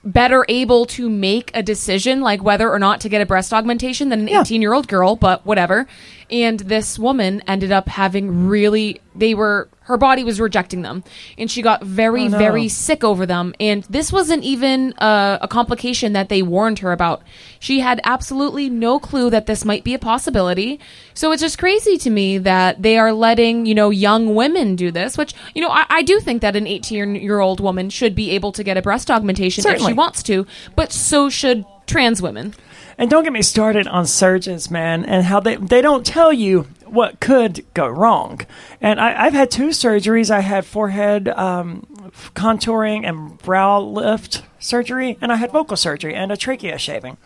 better 0.02 0.46
able 0.48 0.86
to 0.86 1.10
make 1.10 1.50
a 1.52 1.62
decision 1.62 2.20
like 2.22 2.42
whether 2.42 2.70
or 2.70 2.78
not 2.78 3.00
to 3.02 3.08
get 3.08 3.20
a 3.20 3.26
breast 3.26 3.52
augmentation 3.52 4.08
than 4.08 4.20
an 4.20 4.28
Yeah. 4.28 4.40
18 4.40 4.62
year 4.62 4.72
old 4.72 4.88
girl 4.88 5.14
but 5.16 5.44
whatever 5.44 5.86
and 6.30 6.60
this 6.60 6.98
woman 6.98 7.42
ended 7.46 7.72
up 7.72 7.88
having 7.88 8.46
really 8.48 9.00
they 9.14 9.34
were 9.34 9.68
her 9.82 9.96
body 9.96 10.22
was 10.22 10.40
rejecting 10.40 10.82
them. 10.82 11.02
And 11.36 11.50
she 11.50 11.62
got 11.62 11.82
very 11.82 12.26
Oh, 12.26 12.28
no. 12.28 12.38
very 12.38 12.68
sick 12.68 13.02
over 13.02 13.26
them. 13.26 13.54
And 13.58 13.82
this 13.90 14.12
wasn't 14.12 14.44
even 14.44 14.94
a, 14.98 15.40
a 15.42 15.48
complication 15.48 16.12
that 16.12 16.28
they 16.28 16.42
warned 16.42 16.78
her 16.78 16.92
about. 16.92 17.22
She 17.58 17.80
had 17.80 18.00
absolutely 18.04 18.70
no 18.70 19.00
clue 19.00 19.30
that 19.30 19.46
this 19.46 19.64
might 19.64 19.82
be 19.82 19.92
a 19.94 19.98
possibility. 19.98 20.78
So 21.14 21.32
it's 21.32 21.42
just 21.42 21.58
crazy 21.58 21.98
to 21.98 22.10
me 22.10 22.38
that 22.38 22.82
they 22.82 22.98
are 22.98 23.12
letting 23.12 23.66
you 23.66 23.74
know 23.74 23.90
young 23.90 24.34
women 24.36 24.76
do 24.76 24.90
this 24.90 25.18
which 25.18 25.34
you 25.54 25.60
know 25.62 25.68
i, 25.70 25.84
I 25.88 26.02
do 26.02 26.20
think 26.20 26.40
that 26.42 26.56
an 26.56 26.66
18 26.66 27.16
year 27.16 27.40
old 27.40 27.60
woman 27.60 27.90
should 27.90 28.14
be 28.14 28.30
able 28.30 28.52
to 28.52 28.62
get 28.62 28.76
a 28.76 28.82
breast 28.82 29.10
augmentation 29.10 29.62
if 29.66 29.80
she 29.80 29.92
wants 29.92 30.22
to 30.24 30.46
but 30.76 30.92
so 30.92 31.28
should 31.28 31.64
trans 31.86 32.22
women 32.22 32.54
And 33.00 33.08
don't 33.08 33.24
get 33.24 33.32
me 33.32 33.40
started 33.40 33.86
on 33.86 34.04
surgeons, 34.04 34.70
man, 34.70 35.06
and 35.06 35.24
how 35.24 35.40
they 35.40 35.56
they 35.56 35.80
don't 35.80 36.04
tell 36.04 36.34
you 36.34 36.68
what 36.84 37.18
could 37.18 37.64
go 37.72 37.88
wrong. 37.88 38.42
And 38.78 39.00
I, 39.00 39.24
I've 39.24 39.32
had 39.32 39.50
two 39.50 39.68
surgeries. 39.68 40.30
I 40.30 40.40
had 40.40 40.66
forehead 40.66 41.26
um, 41.28 41.86
contouring 42.34 43.08
and 43.08 43.38
brow 43.38 43.80
lift 43.80 44.42
surgery, 44.58 45.16
and 45.22 45.32
I 45.32 45.36
had 45.36 45.50
vocal 45.50 45.78
surgery 45.78 46.14
and 46.14 46.30
a 46.30 46.36
trachea 46.36 46.76
shaving. 46.76 47.16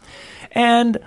And 0.52 0.98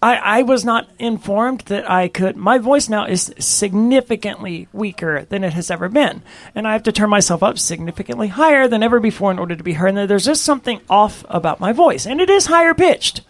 I, 0.00 0.16
I 0.16 0.42
was 0.44 0.64
not 0.64 0.88
informed 0.98 1.60
that 1.66 1.90
I 1.90 2.08
could. 2.08 2.36
My 2.38 2.56
voice 2.56 2.88
now 2.88 3.04
is 3.04 3.34
significantly 3.38 4.66
weaker 4.72 5.26
than 5.26 5.44
it 5.44 5.52
has 5.52 5.70
ever 5.70 5.90
been, 5.90 6.22
and 6.54 6.66
I 6.66 6.72
have 6.72 6.84
to 6.84 6.92
turn 6.92 7.10
myself 7.10 7.42
up 7.42 7.58
significantly 7.58 8.28
higher 8.28 8.66
than 8.66 8.82
ever 8.82 8.98
before 8.98 9.30
in 9.30 9.38
order 9.38 9.56
to 9.56 9.62
be 9.62 9.74
heard. 9.74 9.94
And 9.94 10.08
there's 10.08 10.24
just 10.24 10.42
something 10.42 10.80
off 10.88 11.22
about 11.28 11.60
my 11.60 11.74
voice, 11.74 12.06
and 12.06 12.18
it 12.18 12.30
is 12.30 12.46
higher 12.46 12.72
pitched. 12.72 13.20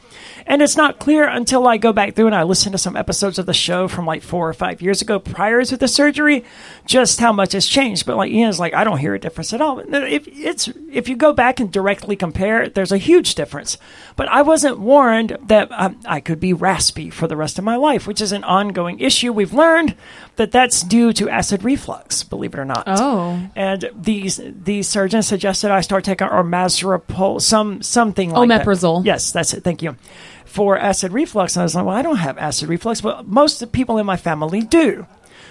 And 0.47 0.63
it's 0.63 0.77
not 0.77 1.01
clear 1.01 1.27
until 1.27 1.67
I 1.67 1.77
go 1.77 1.93
back 1.93 2.15
through 2.15 2.27
and 2.27 2.35
I 2.35 2.45
listen 2.45 2.71
to 2.73 2.79
some 2.79 2.97
episodes 2.97 3.39
of 3.39 3.47
the 3.47 3.53
show 3.55 3.89
from 3.89 4.07
like 4.07 4.23
four 4.23 4.49
or 4.49 4.53
five 4.53 4.81
years 4.81 5.03
ago 5.03 5.19
prior 5.19 5.65
to 5.65 5.77
the 5.77 5.89
surgery, 5.89 6.45
just 6.87 7.19
how 7.19 7.33
much 7.33 7.53
has 7.53 7.67
changed. 7.67 8.07
But 8.07 8.17
like 8.17 8.31
Ian's 8.31 8.61
like, 8.61 8.73
I 8.73 8.85
don't 8.85 8.99
hear 8.99 9.15
a 9.15 9.19
difference 9.19 9.53
at 9.53 9.61
all. 9.61 9.81
If 9.81 10.29
it's 10.29 10.69
if 10.91 11.09
you 11.09 11.17
go 11.17 11.33
back 11.33 11.59
and 11.59 11.73
directly 11.73 12.15
compare, 12.15 12.69
there's 12.69 12.93
a 12.93 12.99
huge 12.99 13.35
difference. 13.35 13.77
But 14.15 14.29
I 14.29 14.43
wasn't 14.43 14.79
warned 14.79 15.37
that 15.47 15.69
um, 15.73 15.99
I 16.07 16.21
could 16.21 16.39
be 16.39 16.53
raspy 16.53 17.11
for 17.11 17.27
the 17.27 17.37
rest 17.37 17.59
of 17.59 17.65
my 17.65 17.77
life, 17.77 18.07
which 18.07 18.21
is 18.21 18.31
an 18.31 18.45
ongoing 18.45 19.01
issue. 19.01 19.33
We've 19.33 19.53
learned 19.53 19.97
that 20.37 20.53
that's 20.53 20.83
due 20.83 21.13
to 21.15 21.29
acid 21.29 21.65
reflux, 21.65 22.23
believe 22.23 22.55
it 22.55 22.61
or 22.61 22.65
not. 22.65 22.85
Oh. 22.87 23.41
And 23.57 23.91
these 23.95 24.41
these 24.45 24.89
surgeons 24.89 25.27
suggested 25.27 25.73
I 25.73 25.81
start 25.81 26.05
taking 26.05 26.29
omeprazole, 26.29 27.41
some 27.41 27.83
something 27.83 28.31
like 28.31 28.49
that. 28.49 28.65
Omeprazole. 28.65 29.05
Yes, 29.05 29.33
that's 29.33 29.53
it. 29.53 29.65
Thank 29.65 29.83
you. 29.83 29.97
For 30.57 30.79
acid 30.79 31.13
reflux, 31.13 31.55
and 31.55 31.61
I 31.61 31.65
was 31.65 31.75
like, 31.75 31.85
well, 31.85 31.95
I 31.95 32.01
don't 32.01 32.17
have 32.17 32.39
acid 32.39 32.71
reflux, 32.71 33.03
but 33.03 33.27
most 33.29 33.61
of 33.61 33.69
the 33.69 33.73
people 33.77 33.99
in 33.99 34.07
my 34.07 34.17
family 34.17 34.63
do. 34.63 35.07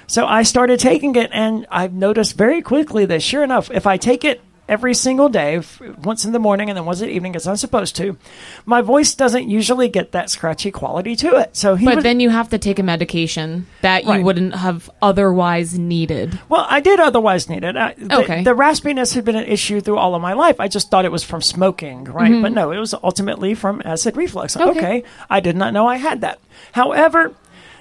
So 0.07 0.25
I 0.25 0.41
started 0.41 0.79
taking 0.79 1.15
it, 1.15 1.29
and 1.31 1.67
I've 1.69 1.93
noticed 1.93 2.35
very 2.35 2.63
quickly 2.63 3.05
that 3.05 3.21
sure 3.21 3.43
enough, 3.43 3.69
if 3.69 3.85
I 3.85 3.97
take 3.97 4.25
it 4.25 4.41
every 4.67 4.93
single 4.93 5.29
day, 5.29 5.61
once 6.03 6.25
in 6.25 6.31
the 6.31 6.39
morning 6.39 6.69
and 6.69 6.77
then 6.77 6.85
once 6.85 7.01
at 7.01 7.09
evening, 7.09 7.35
as 7.35 7.47
I'm 7.47 7.55
supposed 7.55 7.95
to, 7.97 8.17
my 8.65 8.81
voice 8.81 9.13
doesn't 9.13 9.47
usually 9.49 9.89
get 9.89 10.11
that 10.13 10.29
scratchy 10.29 10.71
quality 10.71 11.15
to 11.17 11.35
it. 11.37 11.55
So 11.55 11.75
he 11.75 11.85
But 11.85 11.95
was, 11.95 12.03
then 12.03 12.19
you 12.19 12.29
have 12.31 12.49
to 12.49 12.57
take 12.57 12.79
a 12.79 12.83
medication 12.83 13.67
that 13.81 14.05
you 14.05 14.09
Right. 14.09 14.23
wouldn't 14.23 14.55
have 14.55 14.89
otherwise 15.01 15.77
needed. 15.77 16.39
Well, 16.49 16.65
I 16.69 16.79
did 16.79 16.99
otherwise 16.99 17.49
need 17.49 17.63
it. 17.63 17.75
I, 17.77 17.93
the, 17.97 18.19
Okay. 18.21 18.43
The 18.43 18.55
raspiness 18.55 19.13
had 19.13 19.23
been 19.25 19.35
an 19.35 19.45
issue 19.45 19.81
through 19.81 19.97
all 19.97 20.15
of 20.15 20.21
my 20.21 20.33
life. 20.33 20.59
I 20.59 20.67
just 20.67 20.89
thought 20.89 21.05
it 21.05 21.11
was 21.11 21.23
from 21.23 21.41
smoking, 21.41 22.05
right? 22.05 22.41
But 22.41 22.51
no, 22.51 22.71
it 22.71 22.79
was 22.79 22.93
ultimately 22.93 23.53
from 23.53 23.81
acid 23.85 24.17
reflux. 24.17 24.55
Mm-hmm. 24.55 24.69
Okay. 24.69 24.79
Okay. 24.79 25.03
I 25.29 25.39
did 25.39 25.55
not 25.55 25.73
know 25.73 25.87
I 25.87 25.97
had 25.97 26.21
that. 26.21 26.39
However, 26.71 27.33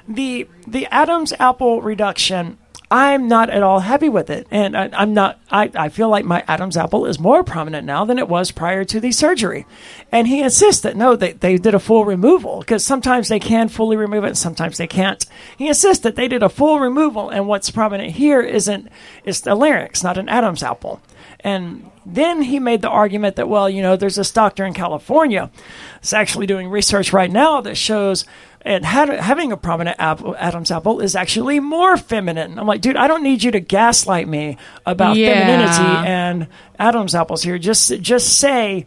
the 0.06 0.46
the 0.66 0.86
Adam's 0.92 1.32
apple 1.38 1.80
reduction. 1.82 2.58
I'm 2.96 3.26
not 3.26 3.50
at 3.50 3.64
all 3.64 3.80
happy 3.80 4.08
with 4.08 4.30
it, 4.30 4.46
and 4.52 4.76
I, 4.76 4.88
I'm 4.92 5.14
not. 5.14 5.40
I, 5.50 5.68
I 5.74 5.88
feel 5.88 6.08
like 6.08 6.24
my 6.24 6.44
Adam's 6.46 6.76
apple 6.76 7.06
is 7.06 7.18
more 7.18 7.42
prominent 7.42 7.84
now 7.84 8.04
than 8.04 8.20
it 8.20 8.28
was 8.28 8.52
prior 8.52 8.84
to 8.84 9.00
the 9.00 9.10
surgery, 9.10 9.66
and 10.12 10.28
he 10.28 10.40
insists 10.40 10.82
that 10.82 10.96
no, 10.96 11.16
they 11.16 11.32
they 11.32 11.56
did 11.56 11.74
a 11.74 11.80
full 11.80 12.04
removal 12.04 12.60
because 12.60 12.84
sometimes 12.84 13.26
they 13.26 13.40
can 13.40 13.68
fully 13.68 13.96
remove 13.96 14.22
it, 14.22 14.28
and 14.28 14.38
sometimes 14.38 14.78
they 14.78 14.86
can't. 14.86 15.26
He 15.58 15.66
insists 15.66 16.04
that 16.04 16.14
they 16.14 16.28
did 16.28 16.44
a 16.44 16.48
full 16.48 16.78
removal, 16.78 17.30
and 17.30 17.48
what's 17.48 17.68
prominent 17.68 18.12
here 18.12 18.40
isn't 18.40 18.88
it's 19.24 19.40
the 19.40 19.56
larynx, 19.56 20.04
not 20.04 20.16
an 20.16 20.28
Adam's 20.28 20.62
apple, 20.62 21.02
and 21.44 21.90
then 22.04 22.42
he 22.42 22.58
made 22.58 22.82
the 22.82 22.88
argument 22.88 23.36
that 23.36 23.48
well, 23.48 23.68
you 23.70 23.82
know, 23.82 23.96
there's 23.96 24.16
this 24.16 24.32
doctor 24.32 24.64
in 24.64 24.74
California, 24.74 25.50
that's 25.94 26.12
actually 26.12 26.46
doing 26.46 26.68
research 26.68 27.12
right 27.12 27.30
now 27.30 27.60
that 27.60 27.76
shows 27.76 28.24
and 28.66 28.82
had, 28.84 29.10
having 29.10 29.52
a 29.52 29.58
prominent 29.58 29.96
apple, 30.00 30.34
Adam's 30.38 30.70
apple 30.70 31.00
is 31.00 31.14
actually 31.14 31.60
more 31.60 31.98
feminine. 31.98 32.58
I'm 32.58 32.66
like, 32.66 32.80
dude, 32.80 32.96
I 32.96 33.06
don't 33.06 33.22
need 33.22 33.42
you 33.42 33.50
to 33.50 33.60
gaslight 33.60 34.26
me 34.26 34.56
about 34.86 35.16
Yeah. 35.16 35.34
femininity 35.34 36.08
and 36.08 36.46
Adam's 36.78 37.14
apples 37.14 37.42
here. 37.42 37.58
Just 37.58 38.00
just 38.00 38.38
say 38.38 38.86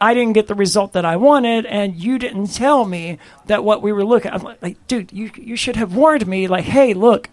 I 0.00 0.14
didn't 0.14 0.34
get 0.34 0.46
the 0.46 0.54
result 0.54 0.92
that 0.92 1.04
I 1.04 1.16
wanted, 1.16 1.66
and 1.66 1.96
you 1.96 2.18
didn't 2.20 2.48
tell 2.54 2.84
me 2.84 3.18
that 3.46 3.64
what 3.64 3.82
we 3.82 3.92
were 3.92 4.04
looking. 4.04 4.30
I'm 4.30 4.42
like, 4.42 4.62
like, 4.62 4.86
dude, 4.86 5.10
you 5.12 5.30
you 5.36 5.56
should 5.56 5.76
have 5.76 5.94
warned 5.96 6.26
me. 6.26 6.46
Like, 6.46 6.64
hey, 6.64 6.94
look. 6.94 7.28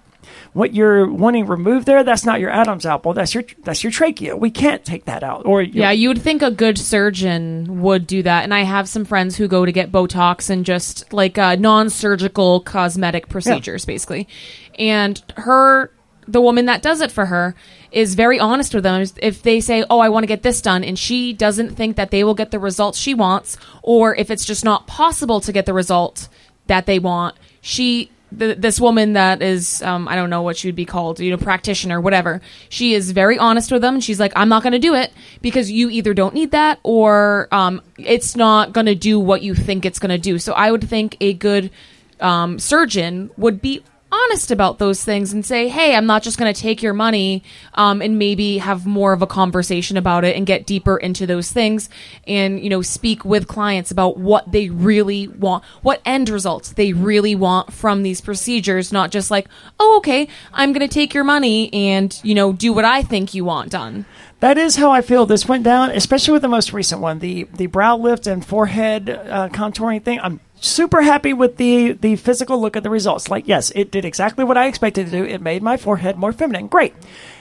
What 0.54 0.74
you're 0.74 1.12
wanting 1.12 1.46
removed 1.48 1.86
there, 1.86 2.04
that's 2.04 2.26
not 2.26 2.40
your 2.40 2.50
Adam's 2.50 2.86
apple. 2.86 3.14
That's 3.14 3.34
your 3.34 3.44
that's 3.64 3.84
your 3.84 3.92
trachea. 3.92 4.36
We 4.36 4.52
can't 4.52 4.84
take 4.84 5.06
that 5.06 5.24
out. 5.24 5.46
Or 5.46 5.62
Yeah, 5.62 5.92
you 5.92 6.10
would 6.10 6.22
think 6.22 6.42
a 6.42 6.52
good 6.52 6.78
surgeon 6.78 7.82
would 7.82 8.08
do 8.08 8.24
that. 8.24 8.44
And 8.44 8.54
I 8.54 8.64
have 8.64 8.88
some 8.90 9.06
friends 9.06 9.36
who 9.36 9.48
go 9.48 9.66
to 9.66 9.72
get 9.72 9.92
Botox 9.92 10.50
and 10.50 10.66
just 10.66 11.12
like 11.14 11.38
uh, 11.38 11.56
non 11.56 11.90
surgical 11.90 12.60
cosmetic 12.62 13.30
procedures, 13.30 13.86
basically. 13.86 14.28
And 14.80 15.22
her, 15.38 15.92
the 16.28 16.42
woman 16.42 16.66
that 16.66 16.82
does 16.82 17.02
it 17.02 17.12
for 17.12 17.26
her, 17.26 17.56
is 17.92 18.16
very 18.16 18.40
honest 18.40 18.74
with 18.74 18.84
them. 18.84 19.06
If 19.22 19.44
they 19.44 19.60
say, 19.60 19.86
Oh, 19.90 20.00
I 20.00 20.10
want 20.10 20.24
to 20.24 20.28
get 20.28 20.42
this 20.44 20.62
done, 20.62 20.84
and 20.84 20.98
she 20.98 21.34
doesn't 21.34 21.76
think 21.76 21.96
that 21.96 22.12
they 22.12 22.24
will 22.24 22.34
get 22.34 22.52
the 22.52 22.60
results 22.60 22.98
she 22.98 23.14
wants, 23.14 23.58
or 23.82 24.16
if 24.16 24.32
it's 24.32 24.46
just 24.46 24.66
not 24.66 24.88
possible 24.88 25.40
to 25.42 25.52
get 25.52 25.66
the 25.66 25.74
result 25.74 26.28
that 26.68 26.86
they 26.86 27.00
want, 27.00 27.36
she 27.62 28.10
this 28.38 28.80
woman 28.80 29.14
that 29.14 29.42
is 29.42 29.82
um, 29.82 30.08
I 30.08 30.16
don't 30.16 30.30
know 30.30 30.42
what 30.42 30.58
she 30.58 30.68
would 30.68 30.76
be 30.76 30.86
called, 30.86 31.20
you 31.20 31.32
know, 31.32 31.38
practitioner, 31.38 32.02
whatever. 32.02 32.42
She 32.70 32.94
is 32.94 33.12
very 33.12 33.38
honest 33.38 33.72
with 33.72 33.82
them. 33.82 34.00
She's 34.00 34.20
like, 34.20 34.34
I'm 34.36 34.50
not 34.50 34.64
going 34.64 34.74
to 34.74 34.80
do 34.80 34.96
it 34.96 35.14
because 35.42 35.72
you 35.72 35.90
either 35.90 36.14
don't 36.14 36.34
need 36.34 36.52
that 36.52 36.80
or 36.84 37.48
um, 37.52 37.82
it's 37.98 38.36
not 38.36 38.74
going 38.74 38.88
to 38.88 38.96
do 38.96 39.20
what 39.20 39.42
you 39.42 39.56
think 39.56 39.86
it's 39.86 40.00
going 40.00 40.10
to 40.10 40.18
do. 40.18 40.40
So 40.40 40.54
I 40.54 40.72
would 40.72 40.88
think 40.88 41.18
a 41.22 41.34
good 41.34 41.72
um, 42.20 42.60
surgeon 42.60 43.30
would 43.38 43.62
be 43.62 43.84
honest 44.14 44.52
about 44.52 44.78
those 44.78 45.04
things 45.04 45.34
and 45.34 45.46
say, 45.46 45.68
"Hey, 45.68 45.96
I'm 45.96 46.06
not 46.06 46.24
just 46.24 46.38
going 46.38 46.54
to 46.54 46.60
take 46.60 46.82
your 46.82 46.94
money," 46.94 47.44
um, 47.74 48.02
and 48.02 48.20
maybe 48.20 48.60
have 48.60 48.86
more 48.86 49.14
of 49.14 49.22
a 49.22 49.28
conversation 49.28 49.98
about 49.98 50.24
it 50.24 50.36
and 50.36 50.46
get 50.46 50.66
deeper 50.66 50.98
into 50.98 51.26
those 51.26 51.52
things, 51.52 51.90
and 52.28 52.60
you 52.64 52.70
know, 52.70 52.82
speak 52.82 53.26
with 53.26 53.48
clients 53.48 53.92
about 53.92 54.18
what 54.18 54.52
they 54.52 54.70
really 54.70 55.28
want, 55.28 55.64
what 55.82 56.02
end 56.06 56.30
results 56.30 56.74
they 56.74 56.94
really 56.94 57.36
want 57.36 57.74
from 57.74 58.04
these 58.04 58.22
procedures, 58.22 58.92
not 58.92 59.12
just 59.12 59.32
like, 59.32 59.48
"Oh, 59.80 59.98
okay, 59.98 60.28
I'm 60.54 60.74
going 60.74 60.88
to 60.88 60.94
take 60.94 61.14
your 61.14 61.24
money 61.24 61.74
and 61.74 62.20
you 62.24 62.36
know 62.36 62.54
do 62.54 62.72
what 62.74 62.86
I 62.86 63.02
think 63.02 63.34
you 63.34 63.46
want 63.46 63.72
done." 63.72 64.06
That 64.40 64.58
is 64.58 64.76
how 64.76 64.92
I 64.92 65.02
feel 65.02 65.26
this 65.26 65.48
went 65.48 65.64
down, 65.64 65.92
especially 65.92 66.34
with 66.34 66.42
the 66.42 66.50
most 66.50 66.74
recent 66.74 67.02
one, 67.02 67.20
the 67.20 67.48
the 67.54 67.68
brow 67.68 67.96
lift 67.98 68.28
and 68.28 68.46
forehead 68.46 69.10
uh, 69.10 69.50
contouring 69.50 70.04
thing. 70.04 70.20
I'm 70.22 70.42
super 70.64 71.02
happy 71.02 71.34
with 71.34 71.58
the 71.58 71.92
the 71.94 72.16
physical 72.16 72.60
look 72.60 72.76
of 72.76 72.84
the 72.84 72.90
results. 72.90 73.30
Like, 73.30 73.48
yes, 73.48 73.72
it 73.76 73.92
did 73.92 74.06
exactly 74.06 74.44
what 74.44 74.58
I 74.58 74.68
expected 74.68 75.06
to 75.06 75.12
do. 75.12 75.24
It 75.24 75.42
made 75.42 75.62
my 75.62 75.78
forehead 75.78 76.18
more 76.18 76.32
feminine. 76.32 76.68
Great. 76.68 76.94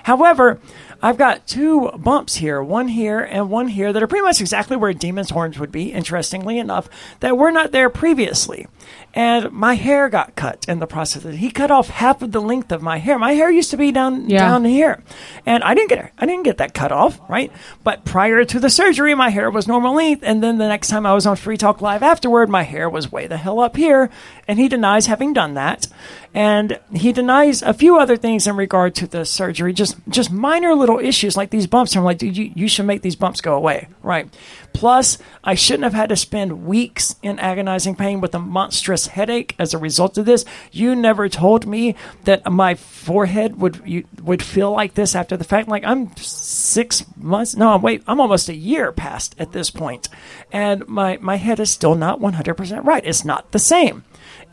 However, 0.02 0.58
I've 1.02 1.18
got 1.18 1.46
two 1.46 1.90
bumps 1.96 2.36
here, 2.36 2.62
one 2.62 2.88
here 2.88 3.20
and 3.20 3.50
one 3.50 3.68
here, 3.68 3.92
that 3.92 4.02
are 4.02 4.06
pretty 4.06 4.24
much 4.24 4.40
exactly 4.40 4.76
where 4.76 4.92
demon's 4.92 5.30
horns 5.30 5.58
would 5.58 5.72
be. 5.72 5.92
Interestingly 5.92 6.58
enough, 6.58 6.88
that 7.20 7.36
were 7.36 7.50
not 7.50 7.72
there 7.72 7.90
previously 7.90 8.66
and 9.14 9.50
my 9.52 9.74
hair 9.74 10.08
got 10.08 10.34
cut 10.36 10.64
in 10.68 10.78
the 10.78 10.86
process. 10.86 11.22
He 11.34 11.50
cut 11.50 11.70
off 11.70 11.88
half 11.88 12.22
of 12.22 12.32
the 12.32 12.40
length 12.40 12.72
of 12.72 12.82
my 12.82 12.98
hair. 12.98 13.18
My 13.18 13.32
hair 13.32 13.50
used 13.50 13.70
to 13.72 13.76
be 13.76 13.92
down 13.92 14.28
Yeah. 14.28 14.38
down 14.38 14.64
here, 14.64 15.02
and 15.44 15.62
I 15.62 15.74
didn't 15.74 15.90
get. 15.90 16.12
I 16.18 16.26
didn't 16.26 16.44
get 16.44 16.58
that 16.58 16.72
cut 16.74 16.92
off, 16.92 17.20
right? 17.28 17.52
But 17.84 18.04
prior 18.04 18.44
to 18.44 18.58
the 18.58 18.70
surgery, 18.70 19.14
my 19.14 19.28
hair 19.28 19.50
was 19.50 19.68
normal 19.68 19.94
length, 19.94 20.22
and 20.24 20.42
then 20.42 20.58
the 20.58 20.68
next 20.68 20.88
time 20.88 21.04
I 21.04 21.12
was 21.12 21.26
on 21.26 21.36
Free 21.36 21.56
Talk 21.56 21.82
Live 21.82 22.02
afterward, 22.02 22.48
my 22.48 22.62
hair 22.62 22.88
was 22.88 23.12
way 23.12 23.26
the 23.26 23.36
hell 23.36 23.60
up 23.60 23.76
here, 23.76 24.08
and 24.48 24.58
he 24.58 24.68
denies 24.68 25.06
having 25.06 25.32
done 25.34 25.54
that, 25.54 25.86
and 26.32 26.78
he 26.94 27.12
denies 27.12 27.62
a 27.62 27.74
few 27.74 27.98
other 27.98 28.16
things 28.16 28.46
in 28.46 28.56
regard 28.56 28.94
to 28.96 29.06
the 29.06 29.24
surgery, 29.26 29.72
just 29.74 29.96
just 30.08 30.30
minor 30.32 30.74
little 30.74 30.91
issues 30.98 31.36
like 31.36 31.50
these 31.50 31.66
bumps. 31.66 31.96
I'm 31.96 32.04
like, 32.04 32.18
dude, 32.18 32.36
you, 32.36 32.52
you 32.54 32.68
should 32.68 32.86
make 32.86 33.02
these 33.02 33.16
bumps 33.16 33.40
go 33.40 33.54
away, 33.54 33.88
right? 34.02 34.28
Plus, 34.72 35.18
I 35.44 35.54
shouldn't 35.54 35.84
have 35.84 35.92
had 35.92 36.08
to 36.08 36.16
spend 36.16 36.66
weeks 36.66 37.16
in 37.22 37.38
agonizing 37.38 37.94
pain 37.94 38.20
with 38.20 38.34
a 38.34 38.38
monstrous 38.38 39.08
headache 39.08 39.54
as 39.58 39.74
a 39.74 39.78
result 39.78 40.18
of 40.18 40.26
this. 40.26 40.44
You 40.70 40.94
never 40.94 41.28
told 41.28 41.66
me 41.66 41.94
that 42.24 42.50
my 42.50 42.74
forehead 42.74 43.60
would 43.60 43.82
you, 43.84 44.04
would 44.22 44.42
feel 44.42 44.72
like 44.72 44.94
this 44.94 45.14
after 45.14 45.36
the 45.36 45.44
fact. 45.44 45.68
Like 45.68 45.84
I'm 45.84 46.14
six 46.16 47.04
months. 47.16 47.54
No, 47.54 47.76
wait, 47.76 48.02
I'm 48.06 48.20
almost 48.20 48.48
a 48.48 48.54
year 48.54 48.92
past 48.92 49.34
at 49.38 49.52
this 49.52 49.70
point, 49.70 50.08
and 50.50 50.86
my 50.88 51.18
my 51.20 51.36
head 51.36 51.60
is 51.60 51.70
still 51.70 51.94
not 51.94 52.20
100 52.20 52.54
percent 52.54 52.84
right. 52.84 53.04
It's 53.04 53.24
not 53.24 53.52
the 53.52 53.58
same. 53.58 54.04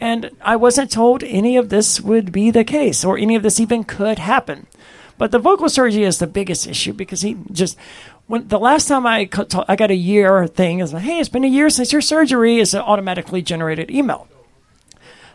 And 0.01 0.31
I 0.41 0.55
wasn't 0.55 0.91
told 0.91 1.23
any 1.23 1.57
of 1.57 1.69
this 1.69 1.99
would 1.99 2.31
be 2.31 2.51
the 2.51 2.63
case 2.63 3.03
or 3.03 3.17
any 3.17 3.35
of 3.35 3.43
this 3.43 3.59
even 3.59 3.83
could 3.83 4.19
happen. 4.19 4.67
But 5.19 5.31
the 5.31 5.37
vocal 5.37 5.69
surgery 5.69 6.05
is 6.05 6.17
the 6.17 6.27
biggest 6.27 6.65
issue 6.65 6.93
because 6.93 7.21
he 7.21 7.37
just 7.51 7.77
when 8.25 8.47
the 8.47 8.57
last 8.57 8.87
time 8.87 9.05
I 9.05 9.29
I 9.67 9.75
got 9.75 9.91
a 9.91 9.95
year 9.95 10.47
thing 10.47 10.79
is 10.79 10.93
like, 10.93 11.03
hey, 11.03 11.19
it's 11.19 11.29
been 11.29 11.43
a 11.43 11.47
year 11.47 11.69
since 11.69 11.91
your 11.91 12.01
surgery 12.01 12.57
is 12.57 12.73
an 12.73 12.81
automatically 12.81 13.41
generated 13.41 13.91
email. 13.91 14.27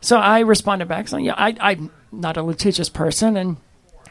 So 0.00 0.16
I 0.16 0.40
responded 0.40 0.88
back 0.88 1.06
saying, 1.06 1.26
yeah, 1.26 1.34
I, 1.36 1.54
I'm 1.60 1.90
not 2.10 2.36
a 2.36 2.42
litigious 2.42 2.88
person 2.88 3.36
and 3.36 3.58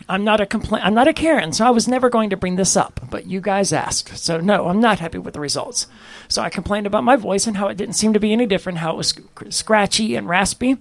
I'm 0.08 0.24
not 0.24 0.42
a 0.42 0.46
complaint. 0.46 0.86
I'm 0.86 0.94
not 0.94 1.08
a 1.08 1.14
Karen, 1.14 1.54
so 1.54 1.66
I 1.66 1.72
was 1.72 1.88
never 1.88 2.10
going 2.10 2.30
to 2.30 2.38
bring 2.38 2.56
this 2.56 2.78
up. 2.78 3.00
But 3.10 3.26
you 3.26 3.42
guys 3.42 3.74
asked, 3.74 4.18
so 4.18 4.40
no, 4.40 4.68
I'm 4.68 4.80
not 4.80 5.00
happy 5.00 5.18
with 5.18 5.34
the 5.34 5.40
results. 5.40 5.88
So 6.28 6.42
I 6.42 6.50
complained 6.50 6.86
about 6.86 7.04
my 7.04 7.16
voice 7.16 7.48
and 7.48 7.58
how 7.58 7.68
it 7.68 7.78
didn't 7.78 7.96
seem 7.96 8.14
to 8.14 8.20
be 8.20 8.32
any 8.32 8.46
different, 8.46 8.80
how 8.80 8.92
it 8.92 8.98
was 8.98 9.08
sc- 9.10 9.22
scratchy 9.50 10.16
and 10.16 10.28
raspy. 10.30 10.78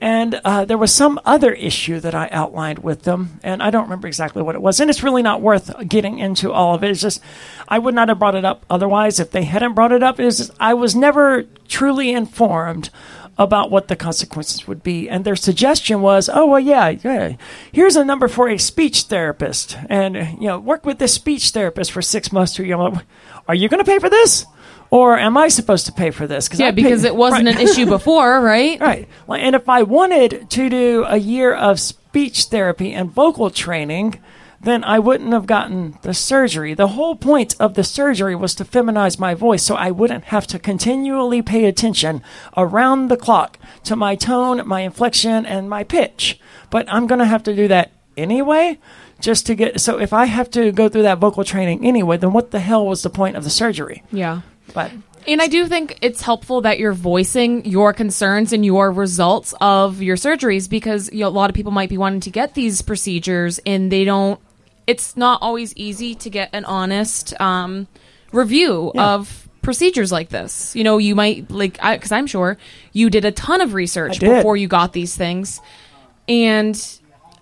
And 0.00 0.40
uh, 0.44 0.64
there 0.64 0.78
was 0.78 0.94
some 0.94 1.20
other 1.26 1.52
issue 1.52 2.00
that 2.00 2.14
I 2.14 2.28
outlined 2.32 2.78
with 2.78 3.02
them, 3.02 3.38
and 3.42 3.62
I 3.62 3.70
don't 3.70 3.84
remember 3.84 4.08
exactly 4.08 4.42
what 4.42 4.54
it 4.54 4.62
was. 4.62 4.80
And 4.80 4.88
it's 4.88 5.02
really 5.02 5.22
not 5.22 5.42
worth 5.42 5.70
getting 5.86 6.18
into 6.18 6.50
all 6.50 6.74
of 6.74 6.82
it. 6.82 6.90
It's 6.90 7.02
just 7.02 7.20
I 7.68 7.78
would 7.78 7.94
not 7.94 8.08
have 8.08 8.18
brought 8.18 8.34
it 8.34 8.44
up 8.44 8.64
otherwise 8.70 9.20
if 9.20 9.30
they 9.30 9.44
hadn't 9.44 9.74
brought 9.74 9.92
it 9.92 10.02
up. 10.02 10.18
Is 10.18 10.50
I 10.58 10.72
was 10.72 10.96
never 10.96 11.44
truly 11.68 12.12
informed 12.12 12.88
about 13.40 13.70
what 13.70 13.88
the 13.88 13.96
consequences 13.96 14.66
would 14.66 14.82
be. 14.82 15.08
And 15.08 15.24
their 15.24 15.36
suggestion 15.36 16.02
was, 16.02 16.28
oh 16.32 16.46
well, 16.46 16.60
yeah, 16.60 16.90
yeah. 16.90 17.36
Here's 17.72 17.96
a 17.96 18.04
number 18.04 18.28
for 18.28 18.48
a 18.48 18.58
speech 18.58 19.02
therapist, 19.04 19.78
and 19.88 20.14
you 20.40 20.48
know, 20.48 20.58
work 20.58 20.84
with 20.84 20.98
this 20.98 21.14
speech 21.14 21.50
therapist 21.50 21.92
for 21.92 22.02
six 22.02 22.32
months 22.32 22.54
to. 22.54 23.00
Are 23.48 23.54
you 23.54 23.68
going 23.68 23.84
to 23.84 23.90
pay 23.90 23.98
for 23.98 24.10
this? 24.10 24.46
Or 24.90 25.16
am 25.18 25.36
I 25.36 25.48
supposed 25.48 25.86
to 25.86 25.92
pay 25.92 26.10
for 26.10 26.26
this? 26.26 26.48
Yeah, 26.52 26.66
I 26.68 26.70
because 26.72 27.02
paid- 27.02 27.08
it 27.08 27.16
wasn't 27.16 27.46
Right. 27.46 27.56
an 27.56 27.62
issue 27.62 27.86
before, 27.86 28.40
right? 28.54 28.80
Right. 28.80 29.08
And 29.28 29.54
if 29.54 29.68
I 29.68 29.82
wanted 29.82 30.50
to 30.50 30.68
do 30.68 31.04
a 31.06 31.16
year 31.16 31.54
of 31.54 31.78
speech 31.78 32.44
therapy 32.46 32.92
and 32.92 33.10
vocal 33.10 33.50
training, 33.50 34.18
then 34.62 34.82
I 34.84 34.98
wouldn't 34.98 35.32
have 35.32 35.46
gotten 35.46 35.96
the 36.02 36.12
surgery. 36.12 36.74
The 36.74 36.88
whole 36.88 37.14
point 37.14 37.54
of 37.60 37.74
the 37.74 37.84
surgery 37.84 38.34
was 38.34 38.54
to 38.56 38.64
feminize 38.64 39.18
my 39.18 39.32
voice 39.32 39.62
so 39.62 39.74
I 39.76 39.90
wouldn't 39.90 40.24
have 40.24 40.46
to 40.48 40.58
continually 40.58 41.40
pay 41.40 41.64
attention 41.66 42.22
around 42.56 43.08
the 43.08 43.16
clock 43.16 43.58
to 43.84 43.96
my 43.96 44.16
tone, 44.16 44.66
my 44.66 44.80
inflection, 44.80 45.46
and 45.46 45.70
my 45.70 45.82
pitch. 45.84 46.38
But 46.68 46.84
I'm 46.92 47.06
going 47.06 47.20
to 47.20 47.24
have 47.24 47.42
to 47.44 47.54
do 47.56 47.68
that 47.68 47.92
anyway. 48.16 48.78
Just 49.20 49.46
to 49.46 49.54
get 49.54 49.80
so 49.80 49.98
if 50.00 50.12
I 50.14 50.24
have 50.24 50.50
to 50.52 50.72
go 50.72 50.88
through 50.88 51.02
that 51.02 51.18
vocal 51.18 51.44
training 51.44 51.84
anyway, 51.86 52.16
then 52.16 52.32
what 52.32 52.50
the 52.50 52.58
hell 52.60 52.86
was 52.86 53.02
the 53.02 53.10
point 53.10 53.36
of 53.36 53.44
the 53.44 53.50
surgery? 53.50 54.02
Yeah. 54.10 54.40
But 54.74 54.90
And 55.26 55.42
I 55.42 55.48
do 55.48 55.66
think 55.66 55.98
it's 56.00 56.22
helpful 56.22 56.62
that 56.62 56.78
you're 56.78 56.92
voicing 56.94 57.64
your 57.64 57.92
concerns 57.92 58.52
and 58.52 58.64
your 58.64 58.90
results 58.90 59.54
of 59.60 60.00
your 60.02 60.16
surgeries 60.16 60.68
because 60.68 61.12
you 61.12 61.20
know, 61.20 61.28
a 61.28 61.30
lot 61.30 61.50
of 61.50 61.54
people 61.54 61.72
might 61.72 61.88
be 61.90 61.98
wanting 61.98 62.20
to 62.20 62.30
get 62.30 62.54
these 62.54 62.82
procedures 62.82 63.60
and 63.66 63.90
they 63.92 64.04
don't. 64.04 64.40
It's 64.86 65.16
not 65.16 65.42
always 65.42 65.76
easy 65.76 66.14
to 66.16 66.30
get 66.30 66.50
an 66.52 66.64
honest 66.64 67.38
um, 67.40 67.86
review 68.32 68.92
Yeah. 68.94 69.14
of 69.14 69.48
procedures 69.62 70.10
like 70.10 70.30
this. 70.30 70.74
You 70.74 70.84
know, 70.84 70.98
you 70.98 71.14
might 71.14 71.50
like 71.50 71.74
because 71.74 72.10
I'm 72.12 72.26
sure 72.26 72.56
you 72.92 73.10
did 73.10 73.24
a 73.24 73.30
ton 73.30 73.60
of 73.60 73.74
research 73.74 74.18
before 74.20 74.56
you 74.56 74.66
got 74.68 74.92
these 74.94 75.14
things, 75.14 75.60
and 76.28 76.74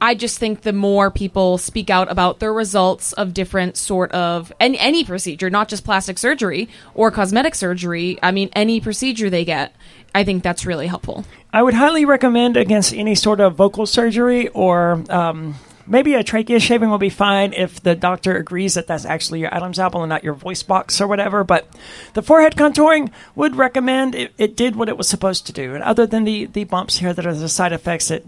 I 0.00 0.14
just 0.14 0.38
think 0.38 0.62
the 0.62 0.72
more 0.72 1.10
people 1.10 1.58
speak 1.58 1.90
out 1.90 2.10
about 2.10 2.38
the 2.38 2.50
results 2.50 3.12
of 3.14 3.34
different 3.34 3.76
sort 3.76 4.12
of 4.12 4.52
and 4.60 4.76
any 4.76 5.04
procedure, 5.04 5.50
not 5.50 5.68
just 5.68 5.84
plastic 5.84 6.18
surgery 6.18 6.68
or 6.94 7.10
cosmetic 7.10 7.54
surgery. 7.54 8.18
I 8.22 8.30
mean, 8.30 8.50
any 8.52 8.80
procedure 8.80 9.28
they 9.28 9.44
get, 9.44 9.74
I 10.14 10.24
think 10.24 10.42
that's 10.42 10.64
really 10.64 10.86
helpful. 10.86 11.24
I 11.52 11.62
would 11.62 11.74
highly 11.74 12.04
recommend 12.04 12.56
against 12.56 12.92
any 12.92 13.14
sort 13.14 13.40
of 13.40 13.54
vocal 13.54 13.86
surgery 13.86 14.48
or 14.48 15.02
um, 15.08 15.56
maybe 15.88 16.14
a 16.14 16.22
trachea 16.22 16.60
shaving 16.60 16.90
will 16.90 16.98
be 16.98 17.10
fine 17.10 17.52
if 17.52 17.82
the 17.82 17.94
doctor 17.94 18.36
agrees 18.36 18.74
that 18.74 18.86
that's 18.86 19.04
actually 19.04 19.40
your 19.40 19.52
Adam's 19.52 19.78
apple 19.78 20.02
and 20.02 20.10
not 20.10 20.22
your 20.22 20.34
voice 20.34 20.62
box 20.62 21.00
or 21.00 21.06
whatever. 21.06 21.42
But 21.42 21.66
the 22.14 22.22
forehead 22.22 22.54
contouring 22.54 23.10
would 23.34 23.56
recommend 23.56 24.14
it, 24.14 24.32
it 24.38 24.56
did 24.56 24.76
what 24.76 24.88
it 24.88 24.96
was 24.96 25.08
supposed 25.08 25.46
to 25.46 25.52
do. 25.52 25.74
And 25.74 25.82
other 25.82 26.06
than 26.06 26.24
the, 26.24 26.46
the 26.46 26.64
bumps 26.64 26.98
here 26.98 27.12
that 27.12 27.26
are 27.26 27.34
the 27.34 27.48
side 27.48 27.72
effects 27.72 28.08
that 28.08 28.24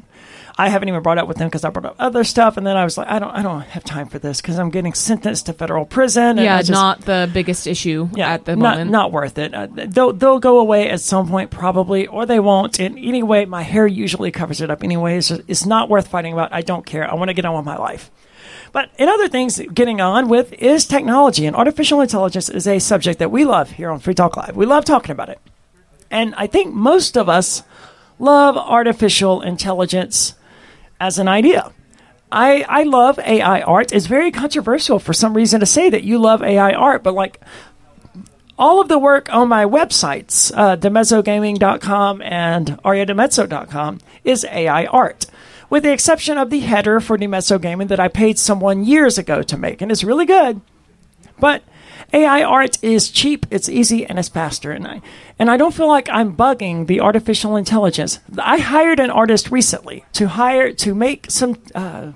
I 0.61 0.69
haven't 0.69 0.91
even 0.91 1.03
brought 1.03 1.17
up 1.17 1.27
with 1.27 1.39
them 1.39 1.49
because 1.49 1.65
I 1.65 1.71
brought 1.71 1.87
up 1.87 1.97
other 1.99 2.23
stuff, 2.23 2.59
and 2.59 2.67
then 2.67 2.77
I 2.77 2.85
was 2.85 2.99
like, 2.99 3.09
I 3.09 3.19
don't, 3.19 3.31
I 3.31 3.41
don't 3.41 3.63
have 3.63 3.83
time 3.83 4.09
for 4.09 4.19
this 4.19 4.43
because 4.43 4.59
I'm 4.59 4.69
getting 4.69 4.93
sentenced 4.93 5.47
to 5.47 5.55
federal 5.55 5.87
prison. 5.87 6.23
And 6.23 6.41
yeah, 6.41 6.59
just- 6.59 6.71
not 6.71 7.01
the 7.01 7.31
biggest 7.33 7.67
issue 7.67 8.11
at 8.19 8.45
the 8.45 8.57
not, 8.57 8.73
moment. 8.73 8.91
Not 8.91 9.11
worth 9.11 9.39
it. 9.39 9.55
Uh, 9.55 9.69
they'll 9.71 10.13
they'll 10.13 10.39
go 10.39 10.59
away 10.59 10.91
at 10.91 11.01
some 11.01 11.31
point 11.31 11.51
probably, 11.51 12.07
or 12.07 12.27
they 12.27 12.41
won't. 12.41 12.79
And 12.79 12.99
anyway, 12.99 13.47
my 13.47 13.63
hair 13.63 13.87
usually 13.87 14.31
covers 14.31 14.61
it 14.61 14.71
up 14.71 14.85
anyway. 14.85 15.17
It's 15.17 15.65
not 15.65 15.89
worth 15.89 16.09
fighting 16.09 16.35
about. 16.35 16.53
I 16.53 16.61
don't 16.61 16.85
care. 16.85 17.11
I 17.11 17.15
want 17.15 17.29
to 17.31 17.35
get 17.35 17.47
on 17.47 17.57
with 17.57 17.65
my 17.65 17.79
life. 17.79 18.11
But 18.71 18.91
in 18.99 19.09
other 19.09 19.29
things, 19.29 19.63
getting 19.73 20.03
on 20.03 20.29
with 20.29 20.53
is 20.53 20.85
technology, 20.85 21.47
and 21.47 21.57
artificial 21.57 22.03
intelligence 22.03 22.51
is 22.51 22.67
a 22.67 22.81
subject 22.81 23.19
that 23.19 23.31
we 23.31 23.47
love 23.47 23.71
here 23.71 23.89
on 23.89 23.99
Free 23.99 24.15
Talk 24.15 24.37
Live. 24.37 24.57
We 24.57 24.67
love 24.67 24.85
talking 24.85 25.13
about 25.13 25.31
it, 25.31 25.41
and 26.11 26.35
I 26.35 26.47
think 26.47 26.75
most 26.75 27.17
of 27.17 27.31
us 27.31 27.63
love 28.19 28.59
artificial 28.59 29.41
intelligence 29.41 30.35
as 31.01 31.19
an 31.19 31.27
idea. 31.27 31.73
I, 32.31 32.65
I 32.69 32.83
love 32.85 33.19
AI 33.19 33.63
art. 33.63 33.93
It's 33.93 34.07
very 34.07 34.31
controversial 34.31 34.99
for 35.01 35.13
some 35.13 35.35
reason 35.35 35.61
to 35.61 35.67
say 35.67 35.91
that 35.91 36.05
you 36.05 36.19
love 36.19 36.43
AI 36.43 36.73
art, 36.73 37.03
but 37.03 37.15
like 37.15 37.41
all 38.57 38.81
of 38.81 38.89
the 38.89 38.99
work 38.99 39.33
on 39.33 39.49
my 39.49 39.65
websites, 39.65 40.53
uh, 40.55 40.77
dimezzogaming.com 40.77 42.23
and 42.23 42.79
ariadimezzo.com, 42.85 43.99
is 44.23 44.45
AI 44.45 44.85
art. 44.87 45.27
With 45.71 45.85
the 45.85 45.93
exception 45.93 46.37
of 46.37 46.51
the 46.51 46.61
header 46.61 47.01
for 47.01 47.17
DiMezzo 47.17 47.61
Gaming 47.61 47.87
that 47.89 48.01
I 48.01 48.09
paid 48.09 48.39
someone 48.39 48.85
years 48.85 49.19
ago 49.19 49.43
to 49.43 49.57
make, 49.57 49.81
and 49.81 49.91
it's 49.91 50.05
really 50.05 50.27
good. 50.27 50.61
But 51.39 51.63
AI 52.13 52.43
art 52.43 52.83
is 52.83 53.09
cheap, 53.09 53.47
it's 53.51 53.69
easy, 53.69 54.05
and 54.05 54.19
it's 54.19 54.29
faster. 54.29 54.73
And 54.73 54.87
I, 54.87 55.01
and 55.41 55.51
I 55.51 55.57
don't 55.57 55.73
feel 55.73 55.89
like 55.89 56.11
I'm 56.11 56.37
bugging 56.37 56.87
the 56.87 57.01
artificial 57.01 57.57
intelligence. 57.57 58.21
I 58.39 58.59
hired 58.59 59.01
an 59.01 59.09
artist 59.11 59.51
recently 59.51 60.05
to 60.13 60.29
hire 60.29 60.71
to 60.75 60.95
make 60.95 61.31
some 61.31 61.57
uh, 61.75 62.13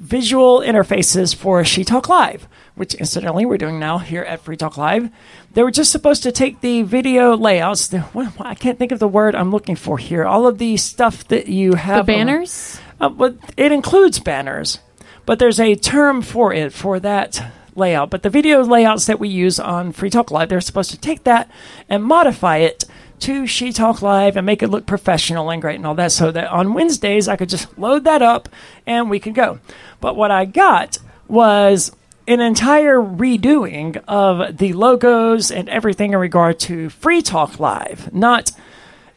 visual 0.00 0.58
interfaces 0.58 1.32
for 1.32 1.64
She 1.64 1.84
Talk 1.84 2.08
Live, 2.08 2.48
which 2.74 2.94
incidentally 2.94 3.46
we're 3.46 3.56
doing 3.56 3.78
now 3.78 3.98
here 3.98 4.22
at 4.22 4.40
Free 4.40 4.56
Talk 4.56 4.76
Live. 4.76 5.10
They 5.52 5.62
were 5.62 5.70
just 5.70 5.92
supposed 5.92 6.24
to 6.24 6.32
take 6.32 6.60
the 6.60 6.82
video 6.82 7.36
layouts. 7.36 7.86
The, 7.86 8.00
what, 8.00 8.32
I 8.40 8.56
can't 8.56 8.80
think 8.80 8.90
of 8.90 8.98
the 8.98 9.06
word 9.06 9.36
I'm 9.36 9.52
looking 9.52 9.76
for 9.76 9.96
here. 9.96 10.24
All 10.24 10.48
of 10.48 10.58
the 10.58 10.76
stuff 10.76 11.28
that 11.28 11.46
you 11.46 11.74
have. 11.74 12.04
The 12.04 12.14
banners? 12.14 12.80
Uh, 13.00 13.10
but 13.10 13.36
it 13.56 13.70
includes 13.70 14.18
banners, 14.18 14.80
but 15.24 15.38
there's 15.38 15.60
a 15.60 15.76
term 15.76 16.20
for 16.20 16.52
it 16.52 16.72
for 16.72 16.98
that 16.98 17.52
layout. 17.74 18.10
But 18.10 18.22
the 18.22 18.30
video 18.30 18.62
layouts 18.62 19.06
that 19.06 19.20
we 19.20 19.28
use 19.28 19.58
on 19.58 19.92
Free 19.92 20.10
Talk 20.10 20.30
Live, 20.30 20.48
they're 20.48 20.60
supposed 20.60 20.90
to 20.90 20.98
take 21.00 21.24
that 21.24 21.50
and 21.88 22.04
modify 22.04 22.58
it 22.58 22.84
to 23.20 23.46
She 23.46 23.72
Talk 23.72 24.02
Live 24.02 24.36
and 24.36 24.44
make 24.44 24.62
it 24.62 24.68
look 24.68 24.86
professional 24.86 25.50
and 25.50 25.62
great 25.62 25.76
and 25.76 25.86
all 25.86 25.94
that, 25.94 26.12
so 26.12 26.30
that 26.30 26.50
on 26.50 26.74
Wednesdays 26.74 27.28
I 27.28 27.36
could 27.36 27.48
just 27.48 27.78
load 27.78 28.04
that 28.04 28.22
up 28.22 28.48
and 28.86 29.08
we 29.08 29.20
could 29.20 29.34
go. 29.34 29.60
But 30.00 30.16
what 30.16 30.30
I 30.30 30.44
got 30.44 30.98
was 31.28 31.94
an 32.26 32.40
entire 32.40 32.96
redoing 32.96 34.02
of 34.08 34.58
the 34.58 34.72
logos 34.72 35.50
and 35.50 35.68
everything 35.68 36.12
in 36.12 36.18
regard 36.18 36.58
to 36.60 36.88
Free 36.90 37.22
Talk 37.22 37.60
Live, 37.60 38.12
not 38.12 38.50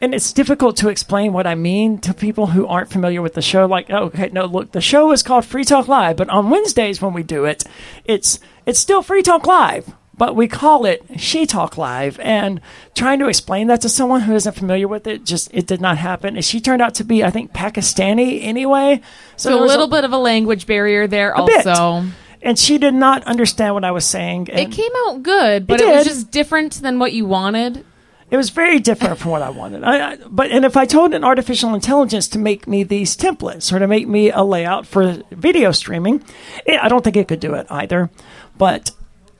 and 0.00 0.14
it's 0.14 0.32
difficult 0.32 0.76
to 0.78 0.88
explain 0.88 1.32
what 1.32 1.46
I 1.46 1.54
mean 1.54 1.98
to 1.98 2.14
people 2.14 2.48
who 2.48 2.66
aren't 2.66 2.90
familiar 2.90 3.20
with 3.20 3.34
the 3.34 3.42
show. 3.42 3.66
Like, 3.66 3.90
oh, 3.90 4.04
okay, 4.04 4.28
no, 4.32 4.44
look, 4.44 4.72
the 4.72 4.80
show 4.80 5.10
is 5.12 5.22
called 5.22 5.44
Free 5.44 5.64
Talk 5.64 5.88
Live, 5.88 6.16
but 6.16 6.28
on 6.28 6.50
Wednesdays 6.50 7.02
when 7.02 7.12
we 7.12 7.22
do 7.22 7.44
it, 7.44 7.64
it's 8.04 8.38
it's 8.64 8.78
still 8.78 9.02
Free 9.02 9.22
Talk 9.22 9.46
Live, 9.46 9.92
but 10.16 10.36
we 10.36 10.46
call 10.46 10.84
it 10.84 11.02
She 11.16 11.46
Talk 11.46 11.76
Live. 11.76 12.20
And 12.20 12.60
trying 12.94 13.18
to 13.20 13.28
explain 13.28 13.66
that 13.68 13.80
to 13.80 13.88
someone 13.88 14.22
who 14.22 14.34
isn't 14.34 14.54
familiar 14.54 14.86
with 14.86 15.06
it, 15.06 15.24
just 15.24 15.50
it 15.52 15.66
did 15.66 15.80
not 15.80 15.98
happen. 15.98 16.36
And 16.36 16.44
she 16.44 16.60
turned 16.60 16.82
out 16.82 16.94
to 16.96 17.04
be, 17.04 17.24
I 17.24 17.30
think, 17.30 17.52
Pakistani 17.52 18.42
anyway. 18.42 19.00
So 19.36 19.50
there 19.50 19.58
a 19.58 19.66
little 19.66 19.88
bit 19.88 20.04
of 20.04 20.12
a 20.12 20.18
language 20.18 20.66
barrier 20.66 21.06
there 21.06 21.34
bit. 21.34 21.66
also. 21.66 22.08
and 22.40 22.56
she 22.56 22.78
did 22.78 22.94
not 22.94 23.24
understand 23.24 23.74
what 23.74 23.84
I 23.84 23.90
was 23.90 24.04
saying. 24.04 24.48
It 24.52 24.70
came 24.70 24.92
out 25.06 25.24
good, 25.24 25.66
but 25.66 25.80
It 25.80 25.88
it, 25.88 25.96
was 25.96 26.06
just 26.06 26.30
different 26.30 26.74
than 26.74 26.98
what 26.98 27.12
you 27.12 27.26
wanted. 27.26 27.84
It 28.30 28.36
was 28.36 28.50
very 28.50 28.78
different 28.78 29.18
from 29.18 29.30
what 29.30 29.42
I 29.42 29.50
wanted. 29.50 29.84
I, 29.84 30.12
I, 30.12 30.16
but 30.28 30.50
and 30.50 30.64
if 30.64 30.76
I 30.76 30.84
told 30.84 31.14
an 31.14 31.24
artificial 31.24 31.74
intelligence 31.74 32.28
to 32.28 32.38
make 32.38 32.66
me 32.66 32.82
these 32.82 33.16
templates 33.16 33.72
or 33.72 33.78
to 33.78 33.86
make 33.86 34.06
me 34.06 34.30
a 34.30 34.42
layout 34.42 34.86
for 34.86 35.22
video 35.30 35.72
streaming, 35.72 36.22
it, 36.66 36.78
I 36.82 36.88
don't 36.88 37.02
think 37.02 37.16
it 37.16 37.26
could 37.26 37.40
do 37.40 37.54
it 37.54 37.66
either. 37.70 38.10
But 38.58 38.90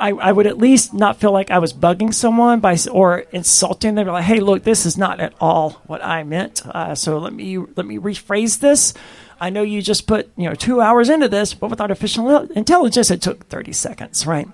I, 0.01 0.11
I 0.11 0.33
would 0.33 0.47
at 0.47 0.59
least 0.59 0.95
not 0.95 1.21
feel 1.21 1.33
like 1.33 1.51
I 1.51 1.59
was 1.59 1.73
bugging 1.73 2.15
someone 2.15 2.61
by 2.61 2.79
or 2.91 3.25
insulting 3.33 3.97
them. 3.97 4.07
Like, 4.07 4.25
hey, 4.25 4.41
look, 4.41 4.63
this 4.63 4.87
is 4.87 4.97
not 4.97 5.21
at 5.21 5.35
all 5.41 5.83
what 5.87 6.03
I 6.05 6.23
meant. 6.23 6.65
Uh, 6.67 6.95
so 6.95 7.19
let 7.19 7.33
me 7.33 7.59
let 7.59 7.85
me 7.85 7.99
rephrase 7.99 8.61
this. 8.61 8.95
I 9.41 9.51
know 9.51 9.63
you 9.63 9.83
just 9.83 10.07
put 10.07 10.31
you 10.37 10.49
know 10.49 10.55
two 10.55 10.81
hours 10.81 11.11
into 11.11 11.29
this, 11.29 11.53
but 11.53 11.69
with 11.69 11.81
artificial 11.81 12.37
intelligence, 12.53 13.11
it 13.11 13.21
took 13.21 13.49
thirty 13.49 13.73
seconds, 13.73 14.27
right? 14.27 14.49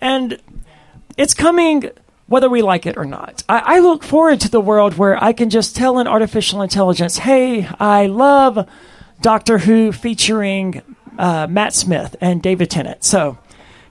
And 0.00 0.38
it's 1.16 1.34
coming 1.34 1.90
whether 2.26 2.48
we 2.48 2.62
like 2.62 2.86
it 2.86 2.96
or 2.96 3.04
not. 3.04 3.42
I, 3.48 3.76
I 3.76 3.78
look 3.78 4.02
forward 4.02 4.40
to 4.40 4.50
the 4.50 4.60
world 4.60 4.98
where 4.98 5.22
I 5.22 5.32
can 5.32 5.50
just 5.50 5.76
tell 5.76 5.98
an 5.98 6.06
artificial 6.06 6.62
intelligence, 6.62 7.18
hey, 7.18 7.66
I 7.78 8.06
love 8.06 8.68
Doctor 9.20 9.58
Who 9.58 9.92
featuring 9.92 10.82
uh, 11.18 11.46
Matt 11.48 11.74
Smith 11.74 12.16
and 12.20 12.42
David 12.42 12.70
Tennant. 12.70 13.04
So 13.04 13.38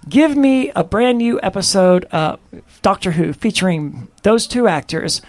give 0.07 0.35
me 0.35 0.71
a 0.75 0.83
brand 0.83 1.17
new 1.17 1.39
episode 1.41 2.05
of 2.05 2.39
Doctor 2.81 3.11
Who 3.11 3.33
featuring 3.33 4.09
those 4.23 4.47
two 4.47 4.67
actors 4.67 5.21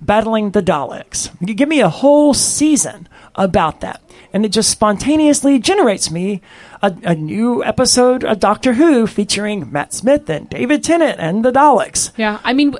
battling 0.00 0.50
the 0.50 0.62
Daleks. 0.62 1.30
Give 1.44 1.68
me 1.68 1.80
a 1.80 1.88
whole 1.88 2.34
season 2.34 3.08
about 3.34 3.80
that. 3.80 4.00
And 4.34 4.44
it 4.44 4.50
just 4.50 4.68
spontaneously 4.68 5.60
generates 5.60 6.10
me 6.10 6.42
a, 6.82 6.94
a 7.04 7.14
new 7.14 7.64
episode 7.64 8.24
of 8.24 8.40
Doctor 8.40 8.74
Who 8.74 9.06
featuring 9.06 9.70
Matt 9.70 9.94
Smith 9.94 10.28
and 10.28 10.50
David 10.50 10.82
Tennant 10.82 11.20
and 11.20 11.44
the 11.44 11.52
Daleks. 11.52 12.10
Yeah, 12.16 12.40
I 12.42 12.52
mean, 12.52 12.74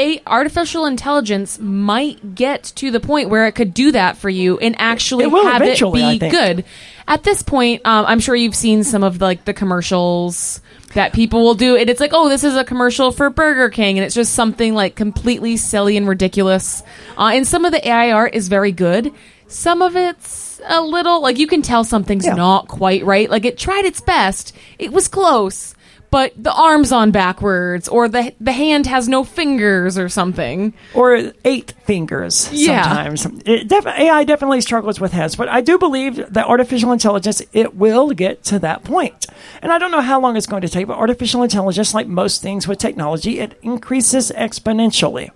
a 0.00 0.20
artificial 0.26 0.86
intelligence 0.86 1.58
might 1.60 2.34
get 2.34 2.64
to 2.76 2.90
the 2.90 3.00
point 3.00 3.28
where 3.28 3.46
it 3.46 3.52
could 3.52 3.72
do 3.72 3.92
that 3.92 4.16
for 4.16 4.28
you 4.28 4.58
and 4.58 4.74
actually 4.78 5.26
It 5.26 5.30
have 5.30 5.62
it 5.62 5.80
be 5.92 6.18
good. 6.18 6.64
At 7.06 7.22
this 7.22 7.42
point, 7.42 7.82
um, 7.84 8.06
I'm 8.06 8.18
sure 8.18 8.34
you've 8.34 8.54
seen 8.54 8.82
some 8.82 9.02
of 9.04 9.18
the, 9.18 9.24
like 9.26 9.44
the 9.44 9.54
commercials 9.54 10.60
that 10.94 11.12
people 11.12 11.42
will 11.42 11.54
do, 11.54 11.76
and 11.76 11.88
it's 11.88 12.00
like, 12.00 12.10
oh, 12.12 12.28
this 12.28 12.42
is 12.42 12.56
a 12.56 12.64
commercial 12.64 13.12
for 13.12 13.30
Burger 13.30 13.68
King, 13.70 13.96
and 13.98 14.04
it's 14.04 14.14
just 14.14 14.32
something 14.32 14.74
like 14.74 14.96
completely 14.96 15.56
silly 15.56 15.96
and 15.96 16.08
ridiculous. 16.08 16.82
Uh, 17.16 17.30
and 17.34 17.46
some 17.46 17.64
of 17.64 17.72
the 17.72 17.86
AI 17.86 18.10
art 18.10 18.34
is 18.34 18.48
very 18.48 18.72
good. 18.72 19.12
Some 19.50 19.82
of 19.82 19.96
it's 19.96 20.60
a 20.66 20.80
little 20.80 21.20
like 21.20 21.38
you 21.38 21.46
can 21.46 21.60
tell 21.62 21.84
something's 21.84 22.24
Yeah. 22.26 22.34
not 22.34 22.68
quite 22.68 23.04
right. 23.04 23.28
Like 23.30 23.44
it 23.44 23.58
tried 23.58 23.84
its 23.84 24.00
best, 24.00 24.54
it 24.78 24.92
was 24.92 25.08
close 25.08 25.74
but 26.12 26.32
the 26.36 26.52
arm's 26.52 26.90
on 26.90 27.12
backwards 27.12 27.86
or 27.86 28.08
the 28.08 28.32
the 28.40 28.50
hand 28.50 28.84
has 28.88 29.08
no 29.08 29.22
fingers 29.22 29.96
or 29.96 30.08
something. 30.08 30.72
or 30.92 31.30
eight 31.44 31.72
fingers 31.84 32.48
Yeah. 32.52 32.82
sometimes. 32.82 33.26
It 33.46 33.68
def- 33.68 33.86
AI 33.86 34.24
definitely 34.24 34.60
struggles 34.60 34.98
with 34.98 35.12
heads, 35.12 35.36
but 35.36 35.48
I 35.48 35.60
do 35.60 35.78
believe 35.78 36.16
that 36.34 36.46
artificial 36.48 36.90
intelligence 36.90 37.42
it 37.52 37.76
will 37.76 38.10
get 38.10 38.42
to 38.46 38.58
that 38.58 38.82
point. 38.82 39.26
And 39.62 39.72
I 39.72 39.78
don't 39.78 39.92
know 39.92 40.00
how 40.00 40.20
long 40.20 40.36
it's 40.36 40.48
going 40.48 40.62
to 40.62 40.68
take, 40.68 40.88
but 40.88 40.96
artificial 40.98 41.44
intelligence, 41.44 41.94
like 41.94 42.08
most 42.08 42.42
things 42.42 42.66
with 42.66 42.78
technology, 42.80 43.38
it 43.38 43.56
increases 43.62 44.32
exponentially. 44.36 45.30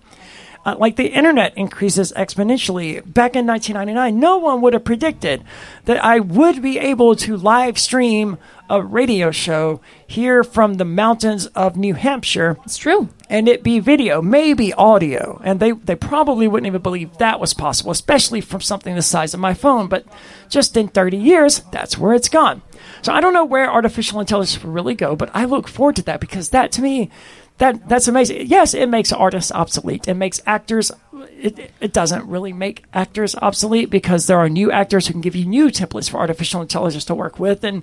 Uh, 0.65 0.75
like 0.79 0.97
the 0.97 1.09
internet 1.09 1.57
increases 1.57 2.13
exponentially. 2.17 3.03
Back 3.05 3.37
in 3.37 3.47
1999, 3.47 4.19
no 4.19 4.39
one 4.39 4.61
would 4.63 4.73
have 4.73 4.85
predicted 4.85 5.45
that 5.85 6.03
I 6.03 6.21
would 6.21 6.63
be 6.63 6.79
able 6.79 7.15
to 7.17 7.37
live 7.37 7.79
stream 7.79 8.39
a 8.71 8.81
radio 8.83 9.31
show 9.31 9.83
here 10.07 10.43
from 10.43 10.75
the 10.75 10.87
mountains 10.87 11.45
of 11.49 11.77
New 11.77 11.93
Hampshire 11.93 12.57
It's 12.65 12.79
true. 12.79 13.11
and 13.29 13.47
it 13.47 13.63
be 13.63 13.79
video, 13.79 14.23
maybe 14.23 14.73
audio. 14.73 15.39
And 15.45 15.61
they, 15.61 15.73
they 15.73 15.97
probably 15.97 16.49
wouldn't 16.49 16.67
even 16.67 16.81
believe 16.81 17.19
that 17.19 17.41
was 17.41 17.53
possible, 17.53 17.91
especially 17.91 18.41
from 18.41 18.63
something 18.63 18.95
the 18.95 19.03
size 19.03 19.35
of 19.35 19.41
my 19.41 19.53
phone. 19.53 19.89
But 19.89 20.07
just 20.49 20.79
in 20.79 20.89
30 20.89 21.19
years, 21.19 21.61
that's 21.73 21.99
where 21.99 22.15
it's 22.15 22.31
gone. 22.31 22.63
So 23.03 23.13
I 23.13 23.21
don't 23.21 23.35
know 23.35 23.45
where 23.45 23.71
artificial 23.71 24.19
intelligence 24.21 24.63
will 24.65 24.73
really 24.73 24.95
go, 24.95 25.15
but 25.15 25.31
I 25.35 25.45
look 25.45 25.69
forward 25.69 25.97
to 25.97 26.03
that 26.05 26.21
because 26.21 26.49
that 26.51 26.73
to 26.73 26.83
me, 26.83 27.11
that 27.59 27.89
that's 27.89 28.09
amazing. 28.09 28.47
Yes, 28.47 28.75
it 28.75 28.89
makes 28.89 29.13
artists 29.13 29.53
obsolete. 29.53 30.09
It 30.09 30.15
makes 30.15 30.41
actors. 30.45 30.91
It, 31.39 31.71
it 31.81 31.93
doesn't 31.93 32.27
really 32.27 32.53
make 32.53 32.85
actors 32.93 33.35
obsolete 33.37 33.91
because 33.91 34.27
there 34.27 34.39
are 34.39 34.49
new 34.49 34.73
actors 34.73 35.07
who 35.07 35.13
can 35.13 35.21
give 35.21 35.37
you 35.37 35.47
new 35.47 35.69
templates 35.69 36.11
for 36.11 36.19
artificial 36.19 36.63
intelligence 36.63 37.05
to 37.07 37.15
work 37.15 37.39
with 37.39 37.63
and 37.63 37.83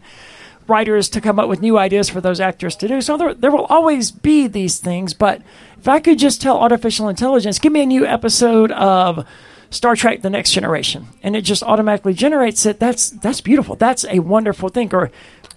writers 0.68 1.10
to 1.10 1.22
come 1.22 1.40
up 1.40 1.50
with 1.50 1.62
new 1.62 1.78
ideas 1.78 2.10
for 2.10 2.22
those 2.22 2.40
actors 2.40 2.76
to 2.78 2.88
do. 2.88 3.02
So 3.02 3.18
there, 3.18 3.34
there 3.34 3.52
will 3.52 3.66
always 3.66 4.12
be 4.12 4.48
these 4.48 4.80
things. 4.80 5.14
But 5.14 5.42
if 5.78 5.88
I 5.88 6.00
could 6.00 6.20
just 6.20 6.42
tell 6.42 6.58
artificial 6.60 7.10
intelligence, 7.10 7.60
give 7.60 7.72
me 7.72 7.84
a 7.84 7.86
new 7.86 8.06
episode 8.06 8.72
of 8.72 9.26
Star 9.70 9.96
Trek: 9.96 10.22
The 10.22 10.30
Next 10.30 10.52
Generation, 10.52 11.08
and 11.24 11.36
it 11.36 11.42
just 11.42 11.64
automatically 11.64 12.14
generates 12.14 12.66
it. 12.66 12.80
That's 12.80 13.10
that's 13.10 13.40
beautiful. 13.40 13.76
That's 13.76 14.04
a 14.06 14.20
wonderful 14.20 14.70
thing. 14.70 14.94
Or 14.94 15.12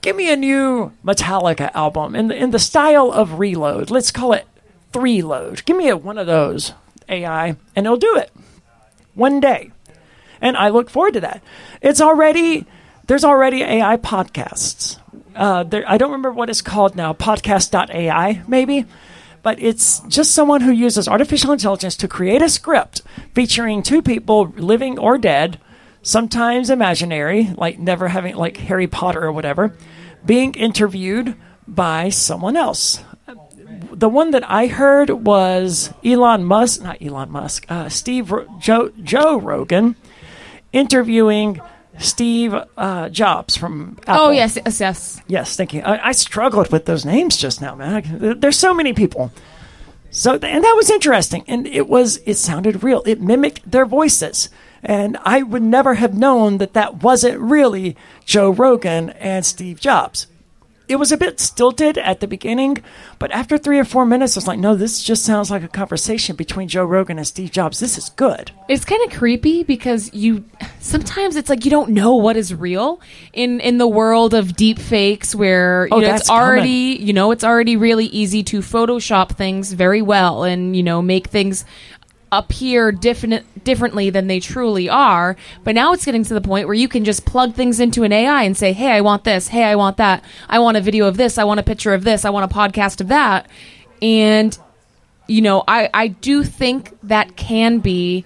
give 0.05 0.17
me 0.17 0.33
a 0.33 0.37
new 0.37 0.93
Metallica 1.05 1.71
album 1.75 2.15
in 2.15 2.29
the, 2.29 2.37
in 2.37 2.51
the 2.51 2.59
style 2.59 3.11
of 3.11 3.39
Reload. 3.39 3.91
Let's 3.91 4.11
call 4.13 4.33
it 4.33 4.47
Three 4.93 5.23
Load. 5.23 5.65
Give 5.65 5.77
me 5.77 5.89
a, 5.89 5.97
one 5.97 6.19
of 6.19 6.27
those 6.27 6.73
AI, 7.09 7.57
and 7.75 7.87
it'll 7.87 7.97
do 7.97 8.17
it 8.17 8.31
one 9.15 9.41
day 9.41 9.71
and 10.45 10.57
I 10.59 10.69
look 10.69 10.91
forward 10.91 11.15
to 11.15 11.21
that. 11.21 11.43
It's 11.81 12.01
already 12.01 12.67
there's 13.07 13.25
already 13.25 13.63
AI 13.63 13.97
podcasts. 13.97 14.99
Uh, 15.35 15.65
there, 15.65 15.85
I 15.89 15.99
don't 15.99 16.11
remember 16.13 16.33
what 16.33 16.49
it's 16.51 16.63
called 16.63 16.95
now, 16.95 17.13
podcast.ai 17.13 18.43
maybe, 18.47 18.85
but 19.43 19.61
it's 19.61 20.01
just 20.01 20.33
someone 20.33 20.61
who 20.61 20.71
uses 20.71 21.09
artificial 21.09 21.53
intelligence 21.53 21.97
to 21.97 22.09
create 22.09 22.43
a 22.43 22.49
script 22.49 23.03
featuring 23.35 23.83
two 23.83 24.01
people, 24.03 24.53
living 24.57 24.99
or 24.99 25.19
dead, 25.19 25.59
sometimes 26.05 26.71
imaginary, 26.71 27.53
like 27.57 27.81
never 27.81 28.07
having 28.07 28.37
like 28.37 28.57
Harry 28.59 28.87
Potter 28.87 29.25
or 29.25 29.33
whatever, 29.33 29.77
being 30.25 30.55
interviewed 30.55 31.35
by 31.67 32.11
someone 32.11 32.57
else 32.57 33.03
the 33.93 34.09
one 34.09 34.33
that 34.33 34.49
I 34.51 34.67
heard 34.67 35.11
was 35.11 35.93
Elon 36.05 36.45
Musk, 36.45 36.83
not 36.83 37.01
Elon 37.01 37.31
Musk, 37.31 37.65
uh, 37.69 37.89
Steve 37.89 38.31
Ro- 38.31 38.47
Joe 38.59 38.91
Joe 39.03 39.39
Rogan 39.39 39.97
interviewing 40.73 41.61
Steve 41.99 42.55
uh, 42.77 43.09
Jobs 43.09 43.57
from 43.57 43.99
Apple. 44.07 44.27
Oh 44.27 44.31
yes, 44.31 44.57
yes, 44.57 44.81
yes. 44.81 45.23
yes, 45.27 45.57
thank 45.57 45.73
you. 45.73 45.83
I, 45.83 46.09
I 46.09 46.13
struggled 46.13 46.73
with 46.73 46.87
those 46.87 47.05
names 47.05 47.37
just 47.37 47.61
now, 47.61 47.75
man. 47.75 48.39
There's 48.41 48.59
so 48.59 48.75
many 48.75 48.93
people. 48.93 49.33
So 50.11 50.35
and 50.35 50.43
that 50.65 50.75
was 50.77 50.91
interesting, 50.91 51.45
and 51.47 51.67
it 51.67 51.89
was 51.89 52.21
it 52.27 52.35
sounded 52.35 52.83
real. 52.83 53.03
It 53.07 53.21
mimicked 53.21 53.69
their 53.69 53.87
voices, 53.87 54.49
and 54.85 55.17
I 55.25 55.43
would 55.43 55.63
never 55.63 55.95
have 55.95 56.15
known 56.15 56.59
that 56.59 56.75
that 56.75 57.03
wasn't 57.03 57.39
really 57.41 57.97
Joe 58.25 58.51
Rogan 58.51 59.11
and 59.11 59.45
Steve 59.47 59.81
Jobs. 59.81 60.27
it 60.87 60.97
was 60.97 61.11
a 61.11 61.17
bit 61.17 61.41
stilted 61.41 61.97
at 61.97 62.21
the 62.21 62.27
beginning, 62.27 62.77
but 63.19 63.31
after 63.33 63.57
three 63.57 63.79
or 63.79 63.87
four 63.87 64.05
minutes, 64.05 64.37
I 64.37 64.41
was 64.41 64.47
like, 64.47 64.59
no, 64.59 64.77
this 64.77 65.03
just 65.03 65.25
sounds 65.25 65.51
like 65.51 65.63
a 65.63 65.69
conversation 65.69 66.37
between 66.37 66.69
Joe 66.69 66.85
Rogan 66.85 67.17
and 67.17 67.27
Steve 67.27 67.51
Jobs. 67.51 67.81
This 67.81 67.97
is 67.97 68.11
good. 68.11 68.51
It's 68.69 68.85
kind 68.85 69.03
of 69.11 69.19
creepy 69.19 69.63
because 69.63 70.13
you 70.13 70.45
sometimes 70.81 71.37
it's 71.37 71.49
like 71.49 71.65
you 71.65 71.71
don't 71.71 71.91
know 71.91 72.17
what 72.17 72.37
is 72.37 72.53
real 72.55 73.01
in 73.33 73.61
in 73.61 73.79
the 73.79 73.89
world 73.89 74.35
of 74.35 74.55
deep 74.57 74.79
fakes 74.79 75.35
where 75.35 75.87
you 75.91 75.97
Oh, 75.97 76.01
know 76.01 76.15
it's 76.15 76.29
already 76.29 76.99
you 77.01 77.15
know 77.15 77.31
it's 77.31 77.45
already 77.45 77.77
really 77.79 78.07
easy 78.07 78.43
to 78.45 78.61
photoshop 78.61 79.31
things 79.37 79.73
very 79.73 80.03
well 80.03 80.45
and 80.45 80.77
you 80.77 80.83
know 80.83 81.01
make 81.01 81.29
things 81.29 81.65
appear 82.39 82.93
different 82.93 83.65
differently 83.65 84.11
than 84.11 84.27
they 84.27 84.41
truly 84.41 84.89
are 84.89 85.37
but 85.63 85.75
now 85.75 85.93
it's 85.93 86.05
getting 86.05 86.25
to 86.25 86.35
the 86.35 86.41
point 86.41 86.67
where 86.67 86.75
you 86.75 86.89
can 86.89 87.05
just 87.05 87.25
plug 87.25 87.55
things 87.55 87.81
into 87.81 88.03
an 88.03 88.13
AI 88.13 88.43
and 88.43 88.57
say 88.57 88.73
hey 88.73 88.91
I 88.91 89.01
want 89.01 89.25
this. 89.25 89.49
Hey 89.49 89.65
I 89.65 89.77
want 89.77 89.97
that. 89.99 90.25
I 90.49 90.59
want 90.59 90.77
a 90.77 90.81
video 90.81 91.07
of 91.07 91.17
this. 91.17 91.39
I 91.39 91.45
want 91.45 91.61
a 91.61 91.63
picture 91.63 91.95
of 91.95 92.05
this. 92.05 92.25
I 92.25 92.31
want 92.31 92.51
a 92.51 92.55
podcast 92.55 93.01
of 93.01 93.09
that. 93.09 93.49
And 94.03 94.57
you 95.27 95.41
know, 95.41 95.65
I, 95.67 95.89
I 95.95 96.09
do 96.09 96.45
think 96.45 96.97
that 97.05 97.37
can 97.37 97.79
be 97.79 98.25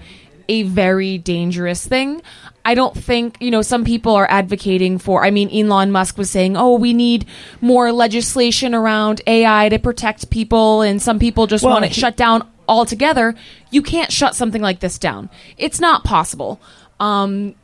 a 0.48 0.64
very 0.64 1.18
dangerous 1.18 1.86
thing. 1.86 2.22
I 2.64 2.74
don't 2.74 2.97
think, 2.97 3.36
you 3.40 3.51
know, 3.51 3.62
some 3.62 3.85
people 3.85 4.14
are 4.14 4.28
advocating 4.28 4.98
for, 4.98 5.24
I 5.24 5.30
mean, 5.30 5.48
Elon 5.51 5.90
Musk 5.93 6.18
was 6.18 6.28
saying, 6.28 6.56
oh, 6.56 6.74
we 6.74 6.93
need 6.93 7.26
more 7.60 7.93
legislation 7.93 8.74
around 8.74 9.20
AI 9.26 9.68
to 9.68 9.78
protect 9.78 10.28
people, 10.30 10.82
and 10.82 11.01
some 11.01 11.18
people 11.18 11.47
just 11.47 11.64
Well, 11.64 11.74
want 11.74 11.86
it 11.86 11.94
shut 11.94 12.16
down 12.16 12.47
altogether. 12.68 13.35
You 13.70 13.82
can't 13.82 14.12
shut 14.12 14.35
something 14.35 14.62
like 14.62 14.81
this 14.81 14.99
down. 14.99 15.31
It's 15.57 15.81
not 15.81 16.05
possible. 16.05 16.61
Um, 17.01 17.55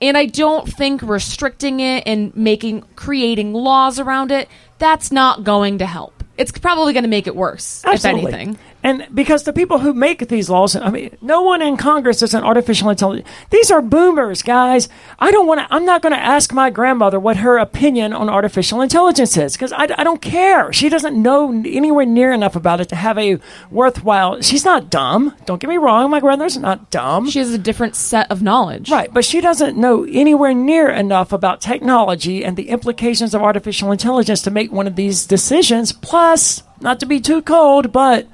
and 0.00 0.18
I 0.18 0.26
don't 0.26 0.68
think 0.68 1.02
restricting 1.02 1.80
it 1.80 2.04
and 2.06 2.34
making 2.34 2.82
creating 2.96 3.52
laws 3.52 4.00
around 4.00 4.32
it 4.32 4.48
that's 4.82 5.12
not 5.12 5.44
going 5.44 5.78
to 5.78 5.86
help. 5.86 6.24
It's 6.36 6.50
probably 6.50 6.92
going 6.92 7.04
to 7.04 7.08
make 7.08 7.28
it 7.28 7.36
worse, 7.36 7.84
Absolutely. 7.84 8.22
if 8.22 8.34
anything. 8.34 8.58
And 8.82 9.06
because 9.14 9.44
the 9.44 9.52
people 9.52 9.78
who 9.78 9.92
make 9.92 10.28
these 10.28 10.50
laws, 10.50 10.74
I 10.74 10.90
mean, 10.90 11.16
no 11.20 11.42
one 11.42 11.62
in 11.62 11.76
Congress 11.76 12.22
is 12.22 12.34
an 12.34 12.42
artificial 12.42 12.90
intelligence. 12.90 13.28
These 13.50 13.70
are 13.70 13.80
boomers, 13.80 14.42
guys. 14.42 14.88
I 15.18 15.30
don't 15.30 15.46
want 15.46 15.60
to, 15.60 15.72
I'm 15.72 15.84
not 15.84 16.02
going 16.02 16.12
to 16.12 16.18
ask 16.18 16.52
my 16.52 16.68
grandmother 16.70 17.20
what 17.20 17.38
her 17.38 17.58
opinion 17.58 18.12
on 18.12 18.28
artificial 18.28 18.80
intelligence 18.80 19.36
is 19.36 19.52
because 19.52 19.72
I, 19.72 19.86
I 19.96 20.04
don't 20.04 20.20
care. 20.20 20.72
She 20.72 20.88
doesn't 20.88 21.20
know 21.20 21.52
anywhere 21.52 22.04
near 22.04 22.32
enough 22.32 22.56
about 22.56 22.80
it 22.80 22.88
to 22.88 22.96
have 22.96 23.18
a 23.18 23.38
worthwhile, 23.70 24.42
she's 24.42 24.64
not 24.64 24.90
dumb. 24.90 25.36
Don't 25.46 25.60
get 25.60 25.68
me 25.68 25.76
wrong. 25.76 26.10
My 26.10 26.20
grandmother's 26.20 26.58
not 26.58 26.90
dumb. 26.90 27.30
She 27.30 27.38
has 27.38 27.52
a 27.52 27.58
different 27.58 27.94
set 27.94 28.30
of 28.30 28.42
knowledge. 28.42 28.90
Right, 28.90 29.12
but 29.12 29.24
she 29.24 29.40
doesn't 29.40 29.76
know 29.76 30.04
anywhere 30.04 30.54
near 30.54 30.90
enough 30.90 31.32
about 31.32 31.60
technology 31.60 32.44
and 32.44 32.56
the 32.56 32.68
implications 32.68 33.34
of 33.34 33.42
artificial 33.42 33.92
intelligence 33.92 34.42
to 34.42 34.50
make 34.50 34.72
one 34.72 34.86
of 34.86 34.96
these 34.96 35.24
decisions. 35.26 35.92
Plus, 35.92 36.62
not 36.80 36.98
to 37.00 37.06
be 37.06 37.20
too 37.20 37.42
cold, 37.42 37.92
but 37.92 38.26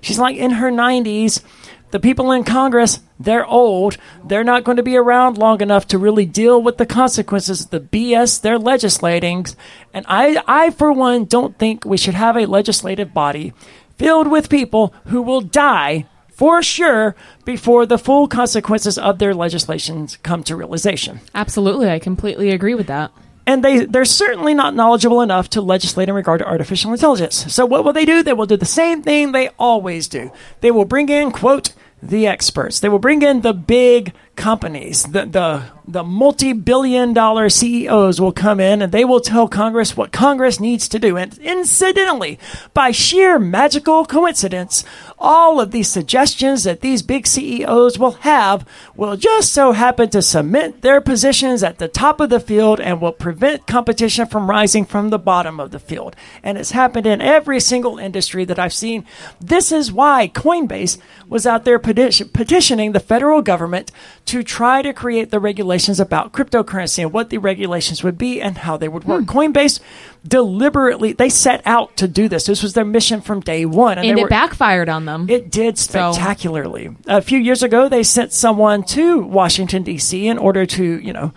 she's 0.00 0.18
like 0.18 0.36
in 0.36 0.52
her 0.52 0.70
90s. 0.70 1.42
The 1.90 2.00
people 2.00 2.30
in 2.30 2.44
Congress, 2.44 3.00
they're 3.18 3.46
old. 3.46 3.96
They're 4.24 4.44
not 4.44 4.62
going 4.62 4.76
to 4.76 4.82
be 4.82 4.96
around 4.96 5.38
long 5.38 5.60
enough 5.60 5.88
to 5.88 5.98
really 5.98 6.24
deal 6.24 6.62
with 6.62 6.78
the 6.78 6.86
consequences 6.86 7.62
of 7.62 7.70
the 7.70 7.80
BS 7.80 8.40
they're 8.40 8.58
legislating. 8.58 9.46
And 9.92 10.06
I, 10.08 10.40
I, 10.46 10.70
for 10.70 10.92
one, 10.92 11.24
don't 11.24 11.58
think 11.58 11.84
we 11.84 11.96
should 11.96 12.14
have 12.14 12.36
a 12.36 12.46
legislative 12.46 13.12
body 13.12 13.52
filled 13.98 14.28
with 14.28 14.48
people 14.48 14.94
who 15.06 15.20
will 15.20 15.40
die 15.40 16.06
for 16.28 16.62
sure 16.62 17.14
before 17.44 17.84
the 17.84 17.98
full 17.98 18.28
consequences 18.28 18.96
of 18.96 19.18
their 19.18 19.34
legislations 19.34 20.16
come 20.22 20.42
to 20.44 20.56
realization. 20.56 21.20
Absolutely. 21.34 21.90
I 21.90 21.98
completely 21.98 22.50
agree 22.50 22.74
with 22.74 22.86
that. 22.86 23.10
And 23.50 23.64
they, 23.64 23.84
they're 23.84 24.04
certainly 24.04 24.54
not 24.54 24.76
knowledgeable 24.76 25.22
enough 25.22 25.50
to 25.50 25.60
legislate 25.60 26.08
in 26.08 26.14
regard 26.14 26.38
to 26.38 26.46
artificial 26.46 26.92
intelligence. 26.92 27.52
So, 27.52 27.66
what 27.66 27.84
will 27.84 27.92
they 27.92 28.04
do? 28.04 28.22
They 28.22 28.32
will 28.32 28.46
do 28.46 28.56
the 28.56 28.64
same 28.64 29.02
thing 29.02 29.32
they 29.32 29.48
always 29.58 30.06
do. 30.06 30.30
They 30.60 30.70
will 30.70 30.84
bring 30.84 31.08
in, 31.08 31.32
quote, 31.32 31.72
the 32.00 32.28
experts. 32.28 32.78
They 32.78 32.88
will 32.88 33.00
bring 33.00 33.22
in 33.22 33.40
the 33.40 33.52
big 33.52 34.12
companies, 34.40 35.02
the, 35.04 35.26
the, 35.26 35.64
the 35.86 36.02
multi 36.02 36.54
billion 36.54 37.12
dollar 37.12 37.50
CEOs 37.50 38.20
will 38.20 38.32
come 38.32 38.58
in 38.58 38.80
and 38.80 38.90
they 38.90 39.04
will 39.04 39.20
tell 39.20 39.46
Congress 39.46 39.96
what 39.96 40.12
Congress 40.12 40.58
needs 40.58 40.88
to 40.88 40.98
do. 40.98 41.18
And 41.18 41.36
incidentally, 41.38 42.38
by 42.72 42.90
sheer 42.90 43.38
magical 43.38 44.06
coincidence, 44.06 44.82
all 45.18 45.60
of 45.60 45.72
these 45.72 45.88
suggestions 45.88 46.64
that 46.64 46.80
these 46.80 47.02
big 47.02 47.26
CEOs 47.26 47.98
will 47.98 48.12
have 48.12 48.66
will 48.96 49.16
just 49.16 49.52
so 49.52 49.72
happen 49.72 50.08
to 50.10 50.22
cement 50.22 50.80
their 50.80 51.02
positions 51.02 51.62
at 51.62 51.76
the 51.76 51.88
top 51.88 52.18
of 52.18 52.30
the 52.30 52.40
field 52.40 52.80
and 52.80 53.00
will 53.00 53.12
prevent 53.12 53.66
competition 53.66 54.26
from 54.26 54.48
rising 54.48 54.86
from 54.86 55.10
the 55.10 55.18
bottom 55.18 55.60
of 55.60 55.70
the 55.70 55.78
field. 55.78 56.16
And 56.42 56.56
it's 56.56 56.70
happened 56.70 57.06
in 57.06 57.20
every 57.20 57.60
single 57.60 57.98
industry 57.98 58.46
that 58.46 58.58
I've 58.58 58.72
seen. 58.72 59.04
This 59.38 59.70
is 59.70 59.92
why 59.92 60.28
Coinbase 60.28 60.96
was 61.28 61.46
out 61.46 61.66
there 61.66 61.78
petition- 61.78 62.30
petitioning 62.30 62.92
the 62.92 63.00
federal 63.00 63.42
government 63.42 63.92
to 64.30 64.42
try 64.42 64.82
to 64.82 64.92
create 64.92 65.30
the 65.30 65.38
regulations 65.40 65.98
about 66.00 66.32
cryptocurrency 66.32 67.02
and 67.02 67.12
what 67.12 67.30
the 67.30 67.38
regulations 67.38 68.02
would 68.04 68.16
be 68.18 68.40
and 68.40 68.58
how 68.58 68.76
they 68.76 68.88
would 68.88 69.04
work. 69.04 69.24
Hmm. 69.24 69.30
Coinbase 69.38 69.80
deliberately 70.26 71.12
they 71.12 71.28
set 71.28 71.62
out 71.66 71.96
to 71.96 72.06
do 72.08 72.28
this. 72.28 72.46
This 72.46 72.62
was 72.62 72.74
their 72.74 72.84
mission 72.84 73.20
from 73.20 73.40
day 73.40 73.64
one, 73.64 73.98
And 73.98 74.06
they 74.06 74.20
it 74.20 74.22
were- 74.22 74.28
backfired 74.28 74.88
on 74.88 75.04
them. 75.04 75.26
it 75.28 75.50
did 75.50 75.78
spectacularly. 75.78 76.90
A 77.06 77.20
few 77.22 77.38
years 77.38 77.62
ago, 77.62 77.88
they 77.88 78.02
sent 78.02 78.32
someone 78.32 78.82
to 78.84 79.20
Washington 79.20 79.82
D.C. 79.82 80.26
in 80.26 80.38
order 80.38 80.64
to, 80.66 80.84
you 81.00 81.12
know, 81.12 81.32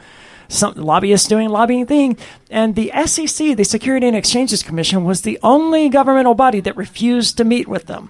some 0.49 0.73
lobbyists 0.75 1.27
doing 1.27 1.49
lobbying 1.49 1.87
thing, 1.87 2.15
and 2.51 2.75
the 2.75 2.91
SEC, 3.05 3.55
the 3.57 3.63
Security 3.63 4.07
and 4.07 4.15
Exchanges 4.15 4.61
Commission, 4.61 5.03
was 5.03 5.21
the 5.21 5.39
only 5.41 5.89
governmental 5.89 6.35
body 6.35 6.59
that 6.59 6.77
refused 6.77 7.37
to 7.37 7.43
meet 7.43 7.67
with 7.67 7.87
them. 7.87 8.09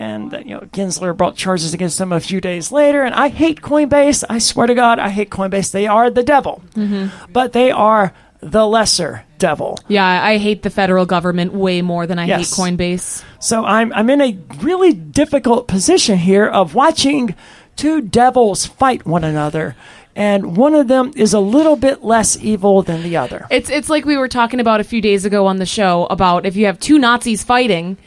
And 0.00 0.32
uh, 0.32 0.38
you 0.38 0.54
know, 0.54 0.60
Gensler 0.72 1.14
brought 1.16 1.36
charges 1.36 1.74
against 1.74 1.98
them 1.98 2.10
a 2.10 2.20
few 2.20 2.40
days 2.40 2.72
later. 2.72 3.02
And 3.02 3.14
I 3.14 3.28
hate 3.28 3.60
Coinbase. 3.60 4.24
I 4.30 4.38
swear 4.38 4.66
to 4.66 4.74
God, 4.74 4.98
I 4.98 5.10
hate 5.10 5.28
Coinbase. 5.30 5.70
They 5.72 5.86
are 5.86 6.08
the 6.10 6.22
devil, 6.24 6.62
but 7.32 7.52
they 7.52 7.70
are 7.70 8.12
the 8.40 8.66
lesser 8.66 9.24
devil. 9.38 9.78
yeah, 9.88 10.06
I 10.24 10.38
hate 10.38 10.62
the 10.62 10.70
federal 10.70 11.04
government 11.04 11.52
way 11.52 11.82
more 11.82 12.06
than 12.06 12.18
I 12.18 12.24
Yes. 12.24 12.56
hate 12.56 12.62
Coinbase. 12.62 13.22
So 13.40 13.64
I'm 13.66 13.92
I'm 13.92 14.08
in 14.08 14.20
a 14.22 14.38
really 14.62 14.94
difficult 14.94 15.68
position 15.68 16.16
here 16.16 16.46
of 16.46 16.74
watching 16.74 17.34
two 17.76 18.00
devils 18.00 18.64
fight 18.64 19.04
one 19.06 19.24
another, 19.24 19.76
and 20.16 20.56
one 20.56 20.74
of 20.74 20.88
them 20.88 21.12
is 21.16 21.34
a 21.34 21.40
little 21.40 21.76
bit 21.76 22.02
less 22.02 22.38
evil 22.40 22.80
than 22.82 23.02
the 23.02 23.18
other. 23.18 23.46
It's 23.50 23.68
it's 23.68 23.90
like 23.90 24.06
we 24.06 24.16
were 24.16 24.28
talking 24.28 24.60
about 24.60 24.80
a 24.80 24.84
few 24.84 25.02
days 25.02 25.26
ago 25.26 25.46
on 25.46 25.58
the 25.58 25.66
show 25.66 26.06
about 26.06 26.46
if 26.46 26.56
you 26.56 26.64
have 26.64 26.80
two 26.80 26.98
Nazis 26.98 27.44
fighting, 27.44 27.98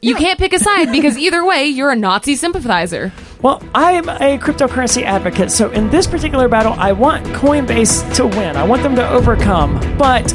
you 0.00 0.14
can't 0.14 0.38
pick 0.38 0.52
a 0.52 0.58
side 0.58 0.92
because 0.92 1.18
either 1.26 1.44
way 1.44 1.66
you're 1.66 1.90
a 1.90 1.96
Nazi 1.96 2.36
sympathizer. 2.36 3.12
Well, 3.42 3.62
I'm 3.74 4.08
a 4.08 4.38
cryptocurrency 4.38 5.02
advocate, 5.02 5.50
so 5.50 5.70
in 5.70 5.90
this 5.90 6.06
particular 6.06 6.48
battle, 6.48 6.72
I 6.72 6.92
want 6.92 7.24
Coinbase 7.26 8.14
to 8.16 8.26
win. 8.26 8.56
I 8.56 8.64
want 8.64 8.82
them 8.82 8.96
to 8.96 9.08
overcome, 9.08 9.78
but 9.96 10.26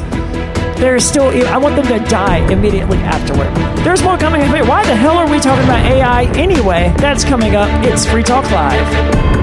there's 0.76 1.04
still 1.04 1.28
I 1.46 1.56
want 1.56 1.76
them 1.76 1.86
to 1.86 1.98
die 2.08 2.38
immediately 2.50 2.98
afterward. 2.98 3.54
There's 3.84 4.02
more 4.02 4.18
coming. 4.18 4.40
Wait, 4.50 4.66
why 4.66 4.84
the 4.84 4.94
hell 4.94 5.16
are 5.16 5.30
we 5.30 5.38
talking 5.38 5.64
about 5.64 5.84
AI 5.84 6.24
anyway? 6.36 6.92
That's 6.98 7.24
coming 7.24 7.54
up. 7.54 7.68
It's 7.84 8.06
Free 8.06 8.22
Talk 8.22 8.50
Live. 8.50 9.33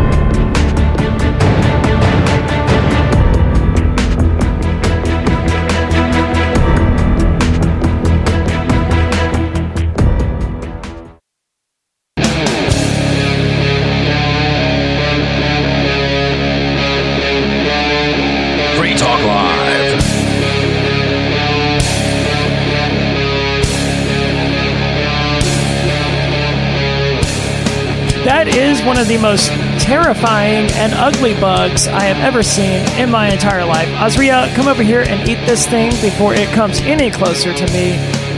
Of 29.01 29.07
the 29.07 29.17
most 29.17 29.47
terrifying 29.81 30.69
and 30.73 30.93
ugly 30.93 31.33
bugs 31.39 31.87
I 31.87 32.01
have 32.03 32.17
ever 32.17 32.43
seen 32.43 32.81
in 32.99 33.09
my 33.09 33.29
entire 33.31 33.65
life. 33.65 33.87
Azria, 33.89 34.53
come 34.55 34.67
over 34.67 34.83
here 34.83 35.01
and 35.01 35.27
eat 35.27 35.43
this 35.47 35.65
thing 35.67 35.89
before 36.01 36.33
it 36.35 36.47
comes 36.49 36.79
any 36.81 37.09
closer 37.09 37.51
to 37.53 37.65
me. 37.73 37.93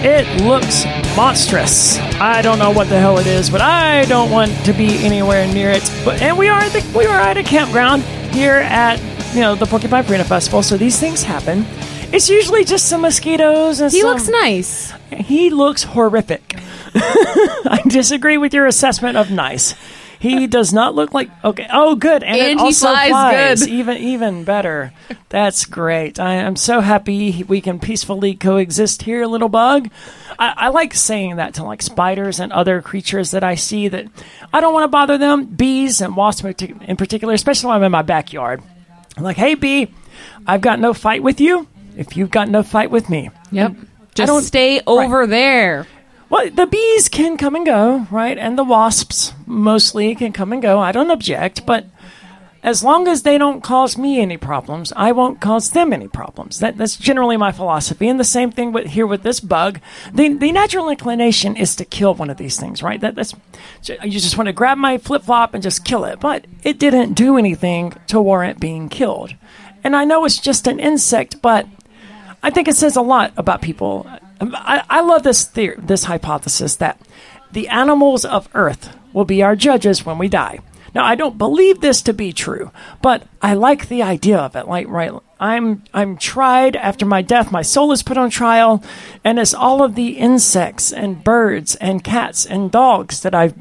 It 0.06 0.41
looks 0.44 0.85
monstrous. 1.18 1.98
I 2.19 2.41
don't 2.41 2.60
know 2.60 2.72
what 2.72 2.88
the 2.88 2.98
hell 2.99 3.18
it 3.19 3.27
is, 3.27 3.49
but 3.49 3.61
I 3.61 4.06
don't 4.06 4.31
want 4.31 4.52
to 4.65 4.73
be 4.73 4.98
anywhere 5.06 5.45
near 5.53 5.69
it. 5.69 5.84
But 6.06 6.22
and 6.22 6.38
we 6.38 6.48
are 6.48 6.60
at 6.60 6.72
the, 6.72 6.98
we 6.98 7.06
are 7.06 7.19
at 7.19 7.38
a 7.38 7.44
campground 7.44 8.03
here 8.34 8.56
at 8.56 8.99
you 9.35 9.41
know 9.41 9.56
the 9.56 9.65
Porcupine 9.65 10.03
Freedom 10.03 10.26
Festival, 10.26 10.64
so 10.64 10.77
these 10.77 10.99
things 10.99 11.23
happen. 11.23 11.65
It's 12.14 12.30
usually 12.30 12.64
just 12.64 12.88
some 12.88 13.02
mosquitoes 13.02 13.81
and 13.81 13.91
He 13.91 14.02
some- 14.02 14.10
looks 14.11 14.27
nice. 14.30 14.94
he 15.11 15.49
looks 15.49 15.84
horrific. 15.84 16.56
I 16.95 17.81
disagree 17.88 18.38
with 18.38 18.53
your 18.53 18.65
assessment 18.68 19.18
of 19.18 19.30
nice. 19.31 19.73
He 20.24 20.48
does 20.48 20.72
not 20.72 20.95
look 20.95 21.14
like 21.14 21.30
okay. 21.44 21.68
Oh, 21.70 21.95
good, 21.95 22.24
and, 22.24 22.38
it 22.38 22.52
And 22.52 22.60
he 22.62 22.66
also 22.66 22.88
flies 22.88 23.60
good. 23.60 23.70
Even 23.70 23.98
even 23.98 24.44
better. 24.45 24.94
That's 25.28 25.66
great. 25.66 26.18
I 26.18 26.36
am 26.36 26.56
so 26.56 26.80
happy 26.80 27.44
we 27.44 27.60
can 27.60 27.78
peacefully 27.78 28.34
coexist 28.34 29.02
here, 29.02 29.26
little 29.26 29.50
bug. 29.50 29.90
I, 30.40 30.54
I 30.56 30.68
like 30.70 30.94
saying 30.94 31.36
that 31.36 31.56
to 31.56 31.66
like 31.66 31.82
spiders 31.82 32.40
and 32.40 32.54
other 32.54 32.82
creatures 32.82 33.32
that 33.32 33.44
I 33.44 33.56
see 33.56 33.90
that 33.90 34.08
I 34.54 34.62
don't 34.62 34.74
want 34.74 34.86
to 34.86 34.88
bother 34.88 35.18
them. 35.18 35.45
Bees 35.45 36.00
and 36.00 36.16
wasps 36.16 36.62
in 36.64 36.95
particular, 36.95 37.34
especially 37.34 37.68
when 37.68 37.78
I'm 37.78 37.84
in 37.84 37.91
my 37.91 38.02
backyard. 38.02 38.64
I'm 39.18 39.24
like, 39.24 39.38
hey 39.38 39.56
bee, 39.56 39.94
I've 40.48 40.62
got 40.62 40.80
no 40.80 40.94
fight 40.94 41.22
with 41.22 41.41
you. 41.41 41.68
If 41.98 42.16
you've 42.16 42.32
got 42.32 42.48
no 42.48 42.64
fight 42.64 42.90
with 42.90 43.10
me, 43.10 43.30
Yep. 43.52 43.72
Mm. 43.72 43.88
Just 44.16 44.48
stay 44.48 44.80
over 44.86 45.26
there. 45.28 45.88
Well, 46.34 46.49
the 46.49 46.65
bees 46.65 47.10
can 47.10 47.38
come 47.38 47.55
and 47.55 47.64
go, 47.64 48.07
right? 48.10 48.39
And 48.39 48.57
the 48.57 48.64
wasps 48.64 49.34
mostly 49.45 50.15
can 50.15 50.34
come 50.34 50.51
and 50.51 50.64
go. 50.64 50.80
I 50.80 50.91
don't 50.91 51.11
object, 51.11 51.64
but 51.64 51.85
as 52.64 52.84
long 52.84 53.07
as 53.07 53.22
they 53.22 53.38
don't 53.38 53.61
cause 53.61 53.99
me 53.99 54.19
any 54.19 54.38
problems, 54.38 54.91
I 54.95 55.11
won't 55.11 55.41
cause 55.41 55.69
them 55.69 55.93
any 55.93 56.07
problems. 56.07 56.60
That, 56.60 56.76
that's 56.76 56.97
generally 56.97 57.38
my 57.38 57.51
philosophy. 57.51 58.07
And 58.07 58.19
the 58.19 58.23
same 58.23 58.51
thing 58.51 58.72
with 58.72 58.88
here 58.88 59.05
with 59.05 59.22
this 59.22 59.39
bug. 59.39 59.80
The, 60.11 60.34
the 60.34 60.51
natural 60.51 60.89
inclination 60.89 61.55
is 61.55 61.76
to 61.76 61.85
kill 61.85 62.15
one 62.15 62.31
of 62.31 62.38
these 62.38 62.60
things, 62.60 62.81
right? 62.81 62.99
That, 62.99 63.14
that's 63.14 63.35
you 63.88 64.19
just 64.19 64.35
want 64.35 64.47
to 64.47 64.53
grab 64.53 64.80
my 64.80 64.97
flip 64.97 65.22
flop 65.22 65.53
and 65.53 65.61
just 65.61 65.85
kill 65.85 66.03
it. 66.03 66.19
But 66.19 66.47
it 66.64 66.80
didn't 66.80 67.14
do 67.14 67.38
anything 67.38 67.93
to 68.07 68.19
warrant 68.19 68.60
being 68.60 68.89
killed. 68.89 69.35
And 69.84 69.95
I 69.95 70.03
know 70.03 70.26
it's 70.26 70.39
just 70.39 70.65
an 70.65 70.80
insect, 70.80 71.43
but 71.43 71.68
I 72.41 72.49
think 72.49 72.68
it 72.68 72.76
says 72.76 72.95
a 72.95 73.03
lot 73.03 73.34
about 73.38 73.61
people. 73.61 74.10
I, 74.53 74.84
I 74.90 75.02
love 75.02 75.24
this 75.24 75.45
theory, 75.45 75.76
this 75.80 76.06
hypothesis 76.06 76.76
that 76.78 76.99
the 77.52 77.68
animals 77.68 78.26
of 78.26 78.49
Earth 78.53 78.95
will 79.14 79.26
be 79.26 79.44
our 79.44 79.56
judges 79.56 80.06
when 80.06 80.18
we 80.18 80.28
die. 80.28 80.60
Now, 80.95 81.06
I 81.06 81.15
don't 81.15 81.38
believe 81.38 81.82
this 81.82 82.03
to 82.03 82.14
be 82.14 82.34
true, 82.34 82.72
but 83.02 83.24
I 83.41 83.56
like 83.56 83.88
the 83.88 84.03
idea 84.03 84.38
of 84.38 84.56
it. 84.56 84.68
Like, 84.68 84.88
right, 84.88 85.11
I'm 85.40 85.84
I'm 85.94 86.18
tried 86.18 86.76
after 86.76 87.06
my 87.06 87.24
death. 87.24 87.52
My 87.52 87.64
soul 87.64 87.91
is 87.91 88.03
put 88.03 88.18
on 88.18 88.30
trial, 88.30 88.84
and 89.24 89.40
it's 89.40 89.56
all 89.56 89.84
of 89.84 89.95
the 89.95 90.18
insects 90.18 90.94
and 90.94 91.24
birds 91.24 91.76
and 91.76 92.03
cats 92.03 92.45
and 92.45 92.72
dogs 92.72 93.22
that 93.22 93.34
I've 93.34 93.56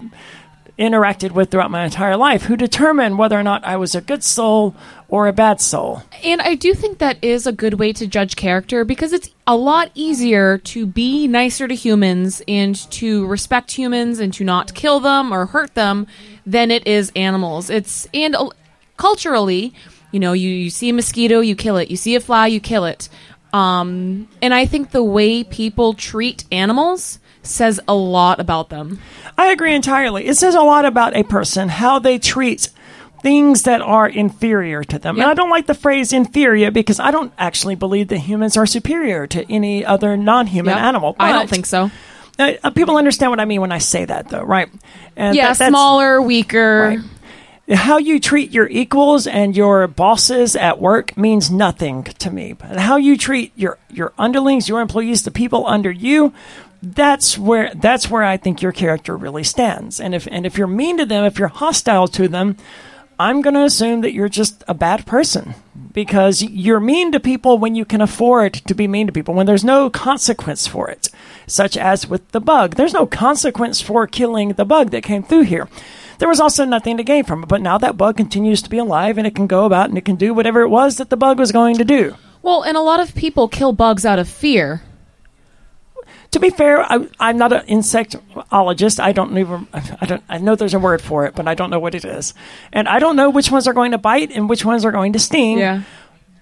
interacted 0.79 1.33
with 1.33 1.51
throughout 1.51 1.71
my 1.71 1.85
entire 1.85 2.17
life 2.17 2.45
who 2.45 2.57
determine 2.57 3.17
whether 3.17 3.39
or 3.39 3.43
not 3.43 3.65
I 3.65 3.77
was 3.77 3.95
a 3.95 4.01
good 4.01 4.25
soul 4.25 4.75
or 5.13 5.29
a 5.29 5.33
bad 5.33 5.61
soul. 5.61 6.03
And 6.25 6.41
I 6.41 6.55
do 6.55 6.73
think 6.73 6.97
that 6.97 7.23
is 7.23 7.47
a 7.47 7.53
good 7.53 7.75
way 7.75 7.93
to 7.93 8.07
judge 8.07 8.35
character 8.35 8.83
because 8.83 9.13
it's 9.13 9.29
a 9.47 9.55
lot 9.55 9.91
easier 9.95 10.57
to 10.57 10.87
be 10.87 11.29
nicer 11.29 11.69
to 11.69 11.75
humans 11.75 12.41
and 12.49 12.75
to 12.93 13.27
respect 13.27 13.73
humans 13.73 14.21
and 14.21 14.33
to 14.33 14.43
not 14.43 14.73
kill 14.73 15.01
them 15.01 15.31
or 15.31 15.45
hurt 15.45 15.75
them 15.75 16.07
than 16.47 16.71
it 16.71 16.87
is 16.87 17.13
animals. 17.15 17.69
It's 17.69 18.09
and 18.15 18.35
uh, 18.35 18.49
culturally, 18.97 19.75
you 20.13 20.19
know, 20.19 20.33
you, 20.33 20.49
you 20.49 20.71
see 20.71 20.89
a 20.89 20.95
mosquito, 20.95 21.41
you 21.41 21.57
kill 21.57 21.77
it. 21.77 21.91
You 21.91 21.97
see 21.99 22.17
a 22.17 22.21
fly, 22.21 22.47
you 22.47 22.59
kill 22.59 22.87
it. 22.87 23.11
Um, 23.53 24.29
and 24.41 24.55
I 24.55 24.65
think 24.65 24.93
the 24.93 25.05
way 25.05 25.45
people 25.45 25.93
treat 25.93 26.47
animals 26.51 27.19
says 27.43 27.79
a 27.87 27.95
lot 27.95 28.41
about 28.41 28.71
them. 28.71 28.99
I 29.37 29.49
agree 29.49 29.75
entirely. 29.75 30.27
It 30.27 30.37
says 30.37 30.55
a 30.55 30.63
lot 30.63 30.87
about 30.87 31.15
a 31.15 31.23
person, 31.23 31.69
how 31.69 31.99
they 31.99 32.19
treat 32.19 32.71
things 33.23 33.63
that 33.63 33.81
are 33.81 34.09
inferior 34.09 34.83
to 34.85 34.99
them. 34.99 35.17
And 35.21 35.25
I 35.31 35.35
don't 35.35 35.51
like 35.51 35.67
the 35.67 35.75
phrase 35.75 36.13
inferior 36.13 36.71
because 36.71 36.99
I 37.01 37.11
don't 37.11 37.33
actually 37.39 37.77
believe 37.77 38.09
that 38.09 38.19
humans 38.19 38.57
are 38.57 38.67
superior 38.67 39.27
to 39.29 39.51
any 39.53 39.85
other 39.85 40.17
non 40.17 40.47
human 40.49 40.75
Yep. 40.75 40.85
animal. 40.85 41.17
I 41.19 41.33
don't 41.33 41.49
think 41.49 41.67
so. 41.67 41.91
uh, 42.39 42.53
uh, 42.65 42.71
people 42.71 42.97
understand 42.97 43.31
what 43.31 43.41
I 43.41 43.45
mean 43.45 43.61
when 43.61 43.73
I 43.73 43.79
say 43.79 44.05
that, 44.05 44.29
though, 44.29 44.43
right? 44.43 44.69
And 45.17 45.37
Yeah, 45.37 45.53
that- 45.53 45.69
smaller, 45.69 46.21
weaker. 46.21 46.99
Right. 47.69 47.77
How 47.79 47.99
you 47.99 48.19
treat 48.19 48.51
your 48.51 48.69
equals 48.69 49.27
and 49.29 49.57
your 49.57 49.87
bosses 49.87 50.57
at 50.57 50.81
work 50.81 51.17
means 51.17 51.49
nothing 51.51 52.03
to 52.19 52.31
me. 52.31 52.55
But 52.55 52.77
how 52.79 52.97
you 52.97 53.17
treat 53.17 53.53
your 53.55 53.79
your 53.89 54.13
underlings, 54.19 54.69
your 54.69 54.81
employees, 54.81 55.23
the 55.23 55.31
people 55.31 55.65
under 55.69 55.91
you, 55.91 56.33
that's 56.83 57.39
where 57.39 57.71
that's 57.77 58.11
where 58.11 58.25
I 58.25 58.37
think 58.37 58.63
your 58.63 58.73
character 58.73 59.17
really 59.17 59.45
stands. 59.45 60.01
And 60.01 60.13
if 60.13 60.27
and 60.31 60.45
if 60.45 60.59
you're 60.59 60.67
mean 60.67 60.99
to 60.99 61.07
them, 61.07 61.25
if 61.25 61.39
you're 61.39 61.49
hostile 61.49 62.09
to 62.09 62.27
them, 62.27 62.57
I'm 63.23 63.41
going 63.41 63.55
to 63.55 63.63
assume 63.63 64.01
that 64.01 64.13
you're 64.13 64.29
just 64.29 64.65
a 64.67 64.75
bad 64.75 65.07
person 65.07 65.55
because 65.93 66.43
you're 66.43 66.81
mean 66.81 67.13
to 67.13 67.21
people 67.21 67.57
when 67.57 67.77
you 67.77 67.85
can 67.85 68.01
afford 68.01 68.55
to 68.55 68.75
be 68.75 68.89
mean 68.89 69.07
to 69.07 69.13
people 69.13 69.33
when 69.33 69.47
there's 69.47 69.63
no 69.63 69.91
consequence 69.91 70.67
for 70.67 70.91
it. 70.91 71.09
Such 71.47 71.77
as 71.77 72.09
with 72.09 72.29
the 72.33 72.41
bug. 72.41 72.75
There's 72.75 72.93
no 72.93 73.07
consequence 73.07 73.81
for 73.81 74.09
killing 74.09 74.55
the 74.55 74.65
bug 74.65 74.91
that 74.91 75.05
came 75.05 75.23
through 75.23 75.43
here 75.43 75.69
there 76.19 76.29
was 76.29 76.41
also 76.41 76.65
nothing 76.65 76.97
to 76.99 77.03
gain 77.03 77.25
from 77.25 77.43
it. 77.43 77.49
But 77.49 77.63
now 77.63 77.79
that 77.79 77.97
bug 77.97 78.17
continues 78.17 78.63
to 78.63 78.71
be 78.71 78.79
alive 78.79 79.19
and 79.19 79.27
it 79.27 79.35
can 79.35 79.49
go 79.49 79.65
about 79.65 79.89
and 79.89 79.99
it 79.99 80.05
can 80.05 80.15
do 80.15 80.33
whatever 80.33 80.61
it 80.61 80.69
was 80.69 80.97
that 80.99 81.11
the 81.11 81.17
bug 81.17 81.37
was 81.37 81.51
going 81.51 81.79
to 81.79 81.85
do. 81.85 82.15
Well, 82.43 82.63
and 82.63 82.77
a 82.77 82.81
lot 82.81 83.01
of 83.01 83.17
people 83.17 83.49
kill 83.49 83.73
bugs 83.73 84.05
out 84.05 84.21
of 84.21 84.29
fear. 84.29 84.83
To 86.33 86.41
be 86.41 86.51
fair, 86.51 86.81
I, 86.81 87.07
I'm 87.21 87.37
not 87.37 87.53
an 87.53 87.67
insectologist. 87.67 88.99
I 88.99 89.13
don't 89.13 89.37
even. 89.37 89.69
I 89.73 90.07
don't. 90.07 90.23
I 90.29 90.39
know 90.39 90.57
there's 90.57 90.75
a 90.75 90.79
word 90.79 91.03
for 91.03 91.27
it, 91.27 91.35
but 91.35 91.47
I 91.47 91.55
don't 91.55 91.69
know 91.69 91.79
what 91.79 91.95
it 91.95 92.05
is, 92.05 92.33
and 92.73 92.89
I 92.89 92.99
don't 92.99 93.17
know 93.17 93.29
which 93.29 93.51
ones 93.51 93.69
are 93.69 93.75
going 93.75 93.93
to 93.93 93.99
bite 93.99 94.31
and 94.31 94.49
which 94.49 94.65
ones 94.65 94.85
are 94.85 94.93
going 94.93 95.13
to 95.13 95.19
sting. 95.19 95.59
Yeah. 95.59 95.83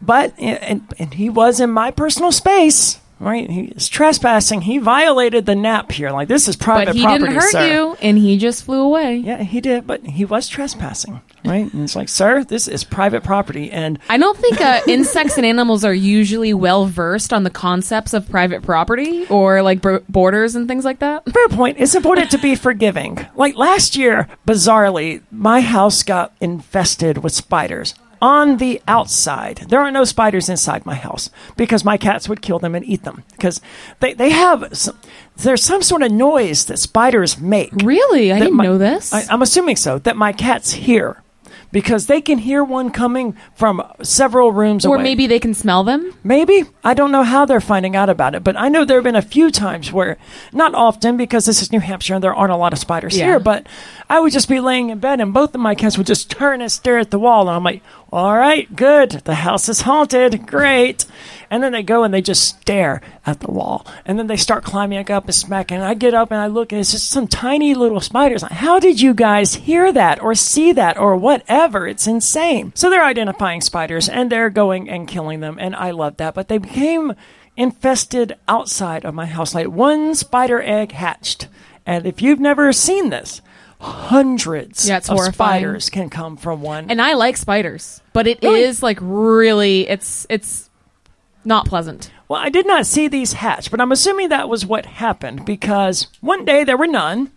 But 0.01 0.33
and, 0.39 0.83
and 0.99 1.15
he 1.15 1.29
was 1.29 1.61
in 1.61 1.71
my 1.71 1.91
personal 1.91 2.33
space. 2.33 2.99
Right, 3.21 3.51
He's 3.51 3.91
trespassing. 3.91 4.63
He 4.63 4.79
violated 4.79 5.45
the 5.45 5.55
nap 5.55 5.93
here. 5.93 6.11
Like 6.11 6.27
this 6.29 6.49
is 6.49 6.57
private 6.57 6.87
But 6.87 6.97
he 6.97 7.03
property, 7.03 7.25
didn't 7.25 7.35
hurt 7.43 7.53
sir. 7.53 7.67
you, 7.71 7.97
and 8.01 8.17
he 8.17 8.39
just 8.39 8.65
flew 8.65 8.81
away. 8.81 9.17
Yeah, 9.17 9.43
he 9.43 9.61
did, 9.61 9.87
but 9.87 10.03
he 10.07 10.25
was 10.25 10.49
trespassing. 10.49 11.21
Right, 11.45 11.71
and 11.73 11.85
it's 11.85 11.95
like, 11.97 12.09
sir, 12.09 12.45
this 12.45 12.67
is 12.67 12.83
private 12.83 13.23
property, 13.23 13.71
and 13.71 13.99
I 14.09 14.17
don't 14.17 14.37
think 14.39 14.61
uh, 14.61 14.81
insects 14.89 15.37
and 15.37 15.45
animals 15.45 15.85
are 15.85 15.93
usually 15.93 16.55
well 16.55 16.87
versed 16.87 17.33
on 17.35 17.45
the 17.45 17.51
concepts 17.51 18.15
of 18.15 18.29
private 18.31 18.63
property 18.63 19.27
or 19.27 19.61
like 19.63 19.83
bro- 19.83 20.03
borders 20.09 20.55
and 20.55 20.67
things 20.67 20.87
like 20.87 21.01
that. 21.01 21.25
Fair 21.31 21.49
point. 21.49 21.77
It's 21.79 21.95
important 21.95 22.31
to 22.31 22.39
be 22.39 22.55
forgiving. 22.57 23.27
Like 23.37 23.55
last 23.57 23.97
year, 23.97 24.29
bizarrely, 24.47 25.23
my 25.31 25.61
house 25.61 26.03
got 26.03 26.35
infested 26.41 27.19
with 27.19 27.33
spiders 27.35 27.95
on 28.21 28.59
the 28.59 28.81
outside. 28.87 29.65
There 29.69 29.81
are 29.81 29.91
no 29.91 30.05
spiders 30.05 30.49
inside 30.49 30.85
my 30.87 30.95
house 30.95 31.31
because 31.57 31.85
my 31.85 31.97
cats 31.97 32.29
would 32.29 32.43
kill 32.43 32.59
them 32.59 32.75
and 32.75 32.85
eat 32.85 33.05
them 33.05 33.25
because 33.33 33.61
they, 34.01 34.13
they 34.15 34.31
have 34.31 34.69
some, 34.77 34.99
there's 35.37 35.63
some 35.63 35.83
sort 35.83 36.03
of 36.03 36.13
noise 36.13 36.67
that 36.67 36.79
spiders 36.79 37.39
make. 37.41 37.73
Really, 37.83 38.33
I 38.33 38.39
didn't 38.39 38.57
my- 38.57 38.65
know 38.65 38.79
this. 38.79 39.13
I, 39.13 39.25
I'm 39.31 39.43
assuming 39.43 39.77
so 39.77 39.99
that 40.01 40.17
my 40.17 40.33
cats 40.33 40.73
hear 40.73 41.23
because 41.73 42.07
they 42.07 42.21
can 42.21 42.39
hear 42.39 42.65
one 42.65 42.91
coming 42.91 43.37
from 43.55 43.81
several 44.03 44.51
rooms 44.51 44.85
or 44.85 44.97
away. 44.97 45.05
maybe 45.05 45.29
they 45.29 45.39
can 45.39 45.55
smell 45.55 45.85
them. 45.85 46.13
Maybe. 46.25 46.65
I 46.83 46.95
don't 46.95 47.13
know 47.13 47.23
how 47.23 47.45
they're 47.45 47.61
finding 47.61 47.95
out 47.95 48.09
about 48.11 48.35
it, 48.35 48.43
but 48.43 48.57
I 48.57 48.69
know 48.69 48.85
there 48.85 48.97
have 48.97 49.05
been 49.05 49.15
a 49.15 49.23
few 49.23 49.53
times 49.53 49.93
where, 49.93 50.17
not 50.53 50.75
often 50.75 51.17
because 51.17 51.45
this 51.47 51.63
is 51.63 51.71
New 51.71 51.79
Hampshire 51.79 52.15
and 52.15 52.25
there 52.25 52.35
aren't 52.35 52.51
a 52.53 52.57
lot 52.57 52.73
of 52.73 52.81
spiders 52.81 53.17
Yeah. 53.17 53.27
here, 53.27 53.39
but 53.41 53.69
I 54.11 54.19
would 54.19 54.33
just 54.33 54.49
be 54.49 54.59
laying 54.59 54.91
in 54.91 54.99
bed 54.99 55.21
and 55.21 55.33
both 55.33 55.55
of 55.55 55.61
my 55.61 55.77
cats 55.77 55.97
would 55.97 56.09
just 56.09 56.33
turn 56.33 56.61
and 56.61 56.71
stare 56.71 56.99
at 56.99 57.13
the 57.13 57.19
wall. 57.19 57.43
And 57.43 57.51
I'm 57.51 57.63
like, 57.63 57.81
all 58.13 58.37
right, 58.37 58.75
good. 58.75 59.13
The 59.13 59.37
house 59.37 59.69
is 59.69 59.83
haunted. 59.83 60.49
Great. 60.49 61.07
And 61.49 61.63
then 61.63 61.71
they 61.71 61.85
go 61.85 62.03
and 62.03 62.13
they 62.13 62.21
just 62.21 62.59
stare 62.61 63.03
at 63.25 63.39
the 63.39 63.53
wall. 63.53 63.87
And 64.05 64.19
then 64.19 64.27
they 64.27 64.37
start 64.37 64.65
climbing 64.65 65.09
up 65.13 65.27
and 65.27 65.35
smacking. 65.35 65.77
And 65.77 65.87
I 65.87 65.95
get 65.95 66.13
up 66.13 66.33
and 66.33 66.41
I 66.41 66.49
look 66.49 66.73
and 66.73 66.81
it's 66.81 66.91
just 66.91 67.09
some 67.09 67.29
tiny 67.29 67.73
little 67.73 68.01
spiders. 68.01 68.43
How 68.43 68.81
did 68.81 69.01
you 69.01 69.15
guys 69.15 69.55
hear 69.55 69.93
that 69.93 70.21
or 70.21 70.35
see 70.35 70.73
that 70.73 70.99
or 70.99 71.15
whatever? 71.15 71.87
It's 71.87 72.09
insane. 72.09 72.73
So 72.75 72.91
they're 72.91 73.05
identifying 73.05 73.61
spiders 73.61 74.09
and 74.09 74.29
they're 74.29 74.51
going 74.51 74.91
and 74.91 75.07
killing 75.07 75.39
them. 75.39 75.57
And 75.61 75.77
I 75.77 75.93
love 75.93 76.17
that. 76.17 76.35
But 76.35 76.49
they 76.49 76.59
became 76.59 77.15
infested 77.57 78.37
outside 78.49 79.05
of 79.05 79.15
my 79.15 79.27
house. 79.27 79.55
Like 79.55 79.69
one 79.69 80.17
spider 80.17 80.61
egg 80.61 80.91
hatched. 80.91 81.47
And 81.87 82.07
if 82.07 82.21
you've 82.21 82.41
never 82.41 82.73
seen 82.73 83.11
this, 83.11 83.41
hundreds 83.81 84.87
Yeah, 84.89 84.99
it's 84.99 85.09
of 85.09 85.17
horrifying. 85.17 85.63
spiders 85.63 85.91
can 85.91 86.11
come 86.11 86.37
from 86.37 86.63
one. 86.63 86.91
And 86.91 87.01
I 87.01 87.15
like 87.15 87.37
spiders, 87.37 88.01
but 88.13 88.27
it 88.27 88.43
is 88.45 88.83
Really? 88.83 88.93
like 88.95 88.99
really, 89.01 89.89
it's 89.89 90.27
it's 90.29 90.69
not 91.45 91.67
pleasant. 91.67 92.11
Well, 92.29 92.41
I 92.41 92.51
did 92.51 92.67
not 92.67 92.87
see 92.87 93.09
these 93.09 93.33
hatch, 93.33 93.71
but 93.71 93.81
I'm 93.81 93.91
assuming 93.93 94.29
that 94.29 94.49
was 94.49 94.67
what 94.67 94.85
happened 94.87 95.45
because 95.47 96.07
one 96.21 96.45
day 96.45 96.63
there 96.65 96.77
were 96.77 96.87
none, 96.87 97.31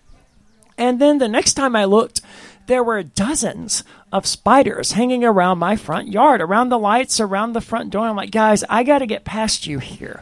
and 0.78 1.00
then 1.00 1.18
the 1.18 1.30
next 1.30 1.54
time 1.56 1.76
I 1.76 1.86
looked, 1.86 2.22
there 2.68 2.84
were 2.84 3.02
dozens 3.04 3.84
of 4.12 4.26
spiders 4.28 4.92
hanging 4.92 5.24
around 5.24 5.58
my 5.60 5.76
front 5.76 6.10
yard, 6.10 6.42
around 6.42 6.70
the 6.70 6.78
lights, 6.78 7.20
around 7.20 7.54
the 7.54 7.62
front 7.62 7.90
door. 7.90 8.08
I'm 8.08 8.16
like, 8.16 8.32
guys, 8.32 8.64
I 8.70 8.84
got 8.84 9.00
to 9.00 9.06
get 9.08 9.24
past 9.26 9.66
you 9.66 9.80
here. 9.80 10.22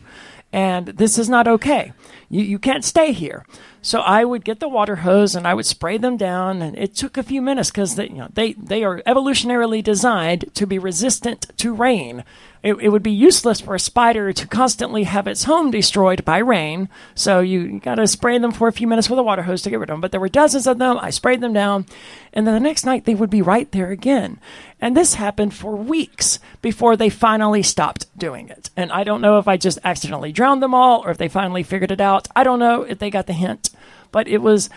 And 0.53 0.87
this 0.87 1.17
is 1.17 1.27
not 1.29 1.47
okay. 1.47 1.91
you, 2.29 2.43
you 2.43 2.59
can't 2.59 2.85
stay 2.85 3.11
here. 3.13 3.45
So 3.83 3.99
I 4.01 4.23
would 4.23 4.45
get 4.45 4.59
the 4.59 4.69
water 4.69 4.97
hose 4.97 5.35
and 5.35 5.47
I 5.47 5.55
would 5.55 5.65
spray 5.65 5.97
them 5.97 6.15
down, 6.15 6.61
and 6.61 6.77
it 6.77 6.95
took 6.95 7.17
a 7.17 7.23
few 7.23 7.41
minutes 7.41 7.71
because 7.71 7.95
they, 7.95 8.09
you 8.09 8.17
know, 8.17 8.27
they, 8.31 8.53
they 8.53 8.83
are 8.83 9.01
evolutionarily 9.07 9.83
designed 9.83 10.53
to 10.53 10.67
be 10.67 10.77
resistant 10.77 11.47
to 11.57 11.73
rain. 11.73 12.23
It, 12.63 12.75
it 12.75 12.89
would 12.89 13.01
be 13.01 13.11
useless 13.11 13.59
for 13.59 13.73
a 13.73 13.79
spider 13.79 14.31
to 14.33 14.47
constantly 14.47 15.03
have 15.03 15.25
its 15.25 15.45
home 15.45 15.71
destroyed 15.71 16.23
by 16.23 16.37
rain. 16.37 16.89
So 17.15 17.39
you, 17.39 17.79
got 17.79 17.95
to 17.95 18.05
spray 18.05 18.37
them 18.37 18.51
for 18.51 18.67
a 18.67 18.71
few 18.71 18.87
minutes 18.87 19.09
with 19.09 19.17
a 19.17 19.23
water 19.23 19.41
hose 19.41 19.63
to 19.63 19.71
get 19.71 19.79
rid 19.79 19.89
of 19.89 19.95
them. 19.95 20.01
But 20.01 20.11
there 20.11 20.19
were 20.19 20.29
dozens 20.29 20.67
of 20.67 20.77
them. 20.77 20.99
I 20.99 21.09
sprayed 21.09 21.41
them 21.41 21.53
down, 21.53 21.87
and 22.33 22.45
then 22.45 22.53
the 22.53 22.59
next 22.59 22.85
night 22.85 23.05
they 23.05 23.15
would 23.15 23.31
be 23.31 23.41
right 23.41 23.71
there 23.71 23.89
again. 23.89 24.39
And 24.79 24.95
this 24.95 25.15
happened 25.15 25.55
for 25.55 25.75
weeks 25.75 26.37
before 26.61 26.95
they 26.95 27.09
finally 27.09 27.63
stopped 27.63 28.05
doing 28.17 28.49
it. 28.49 28.69
And 28.77 28.91
I 28.91 29.03
don't 29.03 29.21
know 29.21 29.39
if 29.39 29.47
I 29.47 29.57
just 29.57 29.79
accidentally 29.83 30.31
drowned 30.31 30.61
them 30.61 30.75
all 30.75 31.03
or 31.03 31.09
if 31.09 31.17
they 31.17 31.29
finally 31.29 31.63
figured 31.63 31.91
it 31.91 32.01
out. 32.01 32.27
I 32.35 32.43
don't 32.43 32.59
know 32.59 32.83
if 32.83 32.99
they 32.99 33.09
got 33.09 33.25
the 33.25 33.33
hint, 33.33 33.70
but 34.11 34.27
it 34.27 34.39
was. 34.39 34.69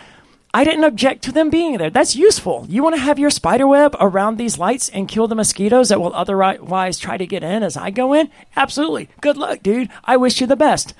I 0.53 0.63
didn't 0.63 0.85
object 0.85 1.21
to 1.23 1.33
them 1.33 1.49
being 1.49 1.77
there. 1.77 1.89
That's 1.89 2.15
useful. 2.15 2.65
You 2.69 2.81
want 2.81 2.95
to 2.95 3.01
have 3.01 3.19
your 3.19 3.29
spider 3.29 3.67
web 3.67 3.93
around 3.99 4.37
these 4.37 4.57
lights 4.57 4.87
and 4.87 5.05
kill 5.05 5.27
the 5.27 5.35
mosquitoes 5.35 5.89
that 5.89 5.99
will 5.99 6.13
otherwise 6.13 6.97
try 6.97 7.17
to 7.17 7.27
get 7.27 7.43
in 7.43 7.61
as 7.61 7.75
I 7.75 7.89
go 7.89 8.13
in? 8.13 8.29
Absolutely. 8.55 9.09
Good 9.19 9.35
luck, 9.35 9.61
dude. 9.61 9.89
I 10.05 10.15
wish 10.15 10.39
you 10.39 10.47
the 10.47 10.55
best. 10.55 10.93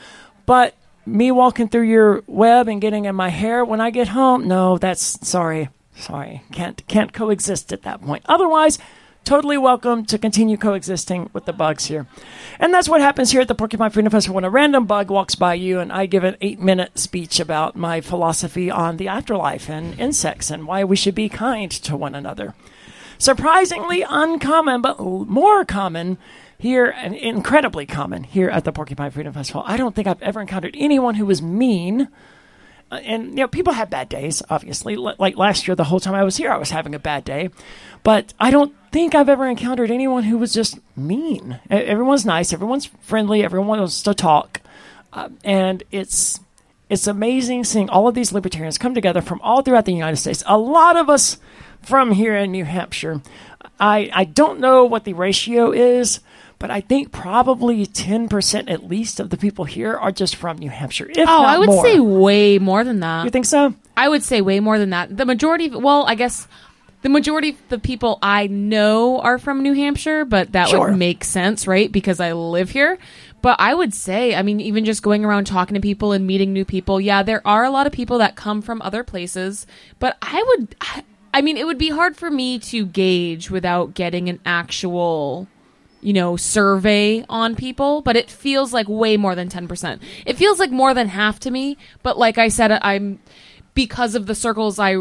But 0.45 0.76
me 1.05 1.31
walking 1.31 1.69
through 1.69 1.84
your 1.84 2.22
web 2.27 2.67
and 2.67 2.81
getting 2.81 3.05
in 3.05 3.15
my 3.15 3.30
hair 3.30 3.63
when 3.63 3.80
I 3.80 3.91
get 3.91 4.09
home, 4.09 4.45
no, 4.45 4.77
that's 4.77 5.26
sorry. 5.26 5.69
Sorry. 5.95 6.41
Can't 6.51 6.85
can't 6.88 7.13
coexist 7.13 7.72
at 7.72 7.84
that 7.84 8.01
point. 8.01 8.26
Otherwise, 8.27 8.77
totally 9.26 9.57
welcome 9.57 10.06
to 10.06 10.19
continue 10.19 10.56
coexisting 10.56 11.30
with 11.34 11.45
the 11.45 11.53
bugs 11.53 11.88
here. 11.88 12.06
And 12.60 12.73
that's 12.73 12.88
what 12.88 13.02
happens 13.02 13.31
here 13.31 13.41
at 13.41 13.47
the 13.47 13.56
Porcupine 13.56 13.89
Freedom 13.89 14.11
Festival 14.11 14.35
when 14.35 14.43
a 14.43 14.49
random 14.49 14.85
bug 14.85 15.10
walks 15.10 15.34
by 15.34 15.56
you 15.56 15.80
and 15.80 15.91
I 15.91 16.06
give 16.06 16.23
an 16.23 16.38
eight 16.41 16.60
minute 16.60 16.99
speech 16.99 17.39
about 17.39 17.76
my 17.76 18.02
philosophy 18.02 18.69
on 18.69 18.97
the 18.97 19.07
afterlife 19.07 19.68
and 19.69 19.99
insects 19.99 20.52
and 20.52 20.68
why 20.68 20.84
we 20.84 20.95
should 20.95 21.15
be 21.15 21.27
kind 21.27 21.72
to 21.72 21.97
one 21.97 22.14
another. 22.14 22.53
Surprisingly 23.18 24.06
uncommon, 24.07 24.81
but 24.81 24.99
more 24.99 25.65
common 25.65 26.19
here 26.57 26.85
and 26.85 27.15
incredibly 27.15 27.85
common 27.85 28.23
here 28.23 28.49
at 28.49 28.64
the 28.64 28.72
Porcupine 28.72 29.11
Freedom 29.11 29.34
Festival. 29.34 29.64
I 29.65 29.77
don't 29.77 29.95
think 29.95 30.07
I've 30.07 30.22
ever 30.22 30.39
encountered 30.39 30.76
anyone 30.77 31.15
who 31.15 31.26
was 31.26 31.41
mean. 31.41 32.10
Uh, 32.91 32.97
and 32.97 33.30
you 33.30 33.35
know, 33.35 33.47
people 33.47 33.73
have 33.73 33.89
bad 33.89 34.10
days. 34.10 34.43
Obviously, 34.49 34.95
like 34.95 35.38
last 35.38 35.68
year, 35.68 35.76
the 35.76 35.85
whole 35.85 35.99
time 35.99 36.14
I 36.14 36.23
was 36.23 36.38
here, 36.38 36.52
I 36.52 36.57
was 36.57 36.69
having 36.69 36.93
a 36.93 36.99
bad 36.99 37.23
day. 37.23 37.49
But 38.06 38.34
I 38.40 38.52
don't 38.52 38.73
think 38.91 39.15
I've 39.15 39.27
ever 39.30 39.48
encountered 39.48 39.91
anyone 39.91 40.23
who 40.23 40.38
was 40.38 40.53
just 40.53 40.80
mean. 40.95 41.60
Everyone's 41.69 42.26
nice. 42.26 42.53
Everyone's 42.53 42.86
friendly. 43.02 43.44
Everyone 43.44 43.68
wants 43.80 44.02
to 44.03 44.14
talk, 44.14 44.61
uh, 45.11 45.30
and 45.44 45.84
it's 45.91 46.40
it's 46.88 47.07
amazing 47.07 47.64
seeing 47.64 47.90
all 47.90 48.07
of 48.07 48.14
these 48.15 48.32
libertarians 48.32 48.77
come 48.77 48.94
together 48.94 49.22
from 49.22 49.41
all 49.41 49.64
throughout 49.64 49.86
the 49.86 49.91
United 49.94 50.18
States. 50.18 50.44
A 50.45 50.57
lot 50.57 50.95
of 50.95 51.10
us 51.10 51.38
from 51.82 52.11
here 52.11 52.36
in 52.38 52.52
New 52.52 52.64
Hampshire. 52.64 53.22
I 53.80 54.10
I 54.14 54.23
don't 54.23 54.60
know 54.60 54.86
what 54.86 55.03
the 55.03 55.14
ratio 55.14 55.72
is. 55.72 56.19
But 56.57 56.72
I 56.72 56.80
think 56.80 57.11
probably 57.11 57.86
10% 57.86 58.69
at 58.72 58.88
least 58.88 59.19
of 59.19 59.30
the 59.30 59.36
people 59.36 59.65
here 59.65 59.94
are 59.98 60.11
just 60.14 60.38
from 60.38 60.57
New 60.57 60.69
Hampshire. 60.69 61.06
If 61.10 61.27
Oh, 61.27 61.44
I 61.44 61.57
would 61.57 61.68
more. 61.68 61.84
say 61.84 61.99
way 61.99 62.60
more 62.60 62.86
than 62.86 63.02
that. 63.02 63.26
You 63.26 63.30
think 63.30 63.45
so? 63.45 63.73
I 63.98 64.07
would 64.07 64.23
say 64.23 64.40
way 64.40 64.61
more 64.61 64.80
than 64.80 64.91
that. 64.91 65.18
The 65.18 65.26
majority, 65.26 65.65
of, 65.65 65.84
well, 65.84 66.06
I 66.07 66.15
guess 66.15 66.48
the 67.06 67.10
majority 67.10 67.49
of 67.49 67.69
the 67.69 67.77
people 67.77 68.18
I 68.23 68.48
know 68.48 69.19
are 69.19 69.38
from 69.38 69.61
New 69.61 69.73
Hampshire, 69.73 70.26
but 70.26 70.53
that 70.53 70.69
Sure. 70.69 70.88
would 70.90 70.98
make 70.98 71.23
sense, 71.23 71.68
right? 71.68 71.91
Because 71.91 72.19
I 72.19 72.32
live 72.34 72.72
here. 72.72 72.98
But 73.44 73.57
I 73.60 73.76
would 73.76 73.94
say, 73.94 74.34
I 74.34 74.41
mean, 74.41 74.60
even 74.60 74.86
just 74.86 75.03
going 75.03 75.23
around 75.23 75.45
talking 75.45 75.76
to 75.76 75.80
people 75.80 76.14
and 76.14 76.26
meeting 76.26 76.52
new 76.52 76.65
people, 76.65 76.99
yeah, 76.99 77.22
there 77.22 77.45
are 77.45 77.64
a 77.64 77.69
lot 77.69 77.86
of 77.86 77.94
people 77.94 78.18
that 78.18 78.36
come 78.36 78.60
from 78.60 78.82
other 78.82 79.03
places. 79.03 79.68
But 79.99 80.18
I 80.23 80.44
would, 80.48 80.76
I- 80.82 81.03
I 81.32 81.44
mean, 81.44 81.57
it 81.57 81.68
would 81.68 81.77
be 81.77 81.90
hard 81.90 82.18
for 82.18 82.32
me 82.32 82.57
to 82.57 82.88
gauge 82.88 83.52
without 83.52 83.94
getting 83.94 84.27
an 84.27 84.40
actual 84.44 85.48
you 86.02 86.14
know, 86.14 86.36
survey 86.38 87.23
on 87.30 87.56
people, 87.56 88.02
but 88.02 88.15
it 88.15 88.30
feels 88.32 88.72
like 88.73 88.88
way 88.88 89.15
more 89.18 89.34
than 89.36 89.49
10%. 89.49 89.99
It 90.26 90.38
feels 90.38 90.60
like 90.60 90.69
more 90.72 90.94
than 90.94 91.07
half 91.07 91.40
to 91.41 91.49
me, 91.52 91.77
but 92.03 92.15
like 92.18 92.38
I 92.38 92.48
said, 92.48 92.72
I'm 92.84 93.19
because 93.73 94.14
of 94.15 94.27
the 94.27 94.36
circles 94.36 94.77
I 94.80 94.98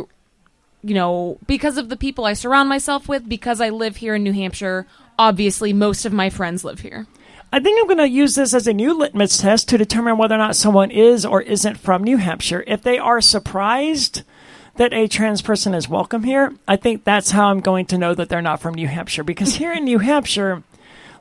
you 0.85 0.94
know, 0.94 1.39
because 1.47 1.78
of 1.78 1.89
the 1.89 1.97
people 1.97 2.27
I 2.27 2.35
surround 2.35 2.69
myself 2.69 3.09
with, 3.09 3.27
because 3.28 3.61
I 3.61 3.70
live 3.70 3.97
here 3.97 4.15
in 4.15 4.23
New 4.23 4.35
Hampshire, 4.35 4.86
obviously 5.19 5.73
most 5.73 6.05
of 6.05 6.12
my 6.12 6.28
friends 6.28 6.62
live 6.62 6.81
here. 6.81 7.06
I 7.51 7.61
think 7.61 7.81
I'm 7.81 7.86
going 7.86 7.98
to 7.98 8.09
use 8.09 8.35
this 8.35 8.52
as 8.52 8.66
a 8.66 8.74
new 8.74 8.98
litmus 8.98 9.39
test 9.39 9.69
to 9.69 9.78
determine 9.78 10.19
whether 10.19 10.35
or 10.35 10.39
not 10.39 10.56
someone 10.56 10.90
is 10.90 11.24
or 11.24 11.40
isn't 11.40 11.78
from 11.78 12.05
New 12.05 12.19
Hampshire. 12.19 12.65
If 12.66 12.82
they 12.82 12.98
are 12.98 13.20
surprised 13.20 14.23
that 14.77 14.93
a 14.93 15.06
trans 15.09 15.40
person 15.40 15.73
is 15.73 15.89
welcome 15.89 16.24
here, 16.24 16.52
I 16.69 16.77
think 16.77 17.05
that's 17.05 17.31
how 17.31 17.47
I'm 17.47 17.61
going 17.61 17.86
to 17.86 17.98
know 17.98 18.15
that 18.15 18.28
they're 18.28 18.43
not 18.43 18.61
from 18.61 18.74
New 18.74 18.89
Hampshire. 18.89 19.24
Because 19.24 19.55
here 19.55 19.73
in 19.73 19.85
New 19.85 20.01
Hampshire, 20.01 20.65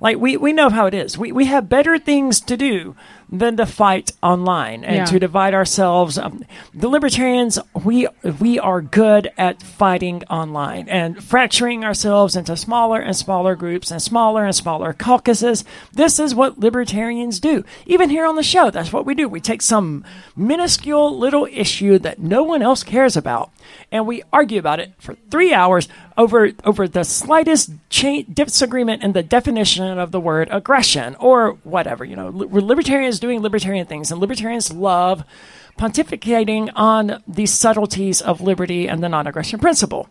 like 0.02 0.18
we, 0.18 0.36
we 0.36 0.52
know 0.52 0.70
how 0.70 0.88
it 0.88 0.94
is. 0.94 1.18
We, 1.18 1.32
we 1.32 1.46
have 1.46 1.70
better 1.70 1.98
things 1.98 2.42
to 2.42 2.58
do 2.58 2.96
than 3.34 3.58
to 3.58 3.66
fight 3.66 4.12
online 4.22 4.84
and 4.84 4.96
Yeah. 4.98 5.06
to 5.06 5.20
divide 5.20 5.56
ourselves. 5.56 6.20
Um, 6.20 6.46
the 6.74 6.88
libertarians, 6.88 7.58
we 7.84 8.08
we 8.40 8.60
are 8.60 8.80
good 8.82 9.32
at 9.40 9.62
fighting 9.64 10.24
online 10.30 10.88
and 10.88 11.22
fracturing 11.24 11.84
ourselves 11.84 12.36
into 12.36 12.56
smaller 12.56 13.00
and 13.02 13.16
smaller 13.16 13.56
groups 13.56 13.90
and 13.90 14.00
smaller 14.02 14.46
and 14.46 14.56
smaller 14.56 14.94
caucuses. 14.94 15.66
This 15.92 16.20
is 16.20 16.36
what 16.36 16.60
libertarians 16.60 17.40
do. 17.40 17.66
Even 17.88 18.12
here 18.12 18.26
on 18.28 18.36
the 18.36 18.44
show, 18.44 18.70
that's 18.70 18.94
what 18.94 19.06
we 19.06 19.16
do. 19.16 19.28
We 19.28 19.40
take 19.42 19.64
some 19.64 20.06
minuscule 20.36 21.18
little 21.18 21.48
issue 21.52 21.98
that 22.00 22.20
no 22.20 22.44
one 22.44 22.62
else 22.62 22.84
cares 22.84 23.18
about, 23.18 23.50
and 23.92 24.06
we 24.06 24.22
argue 24.32 24.60
about 24.60 24.80
it 24.80 24.92
for 25.00 25.16
three 25.32 25.54
hours 25.54 25.88
over 26.18 26.52
over 26.64 26.88
the 26.88 27.04
slightest 27.04 27.72
cha- 27.90 28.22
disagreement 28.32 29.02
in 29.02 29.14
the 29.14 29.24
definition 29.24 29.98
of 29.98 30.12
the 30.12 30.20
word 30.20 30.48
aggression 30.52 31.16
or 31.20 31.58
whatever. 31.64 32.06
You 32.06 32.16
know, 32.16 32.30
li- 32.30 32.48
libertarians 32.62 33.20
doing 33.24 33.42
libertarian 33.42 33.88
things, 33.88 34.12
and 34.12 34.20
libertarians 34.20 34.70
love 34.74 35.24
pontificating 35.80 36.70
on 36.76 37.24
the 37.26 37.46
subtleties 37.46 38.22
of 38.22 38.42
liberty 38.42 38.86
and 38.90 39.02
the 39.02 39.08
non-aggression 39.08 39.60
principle. 39.60 40.10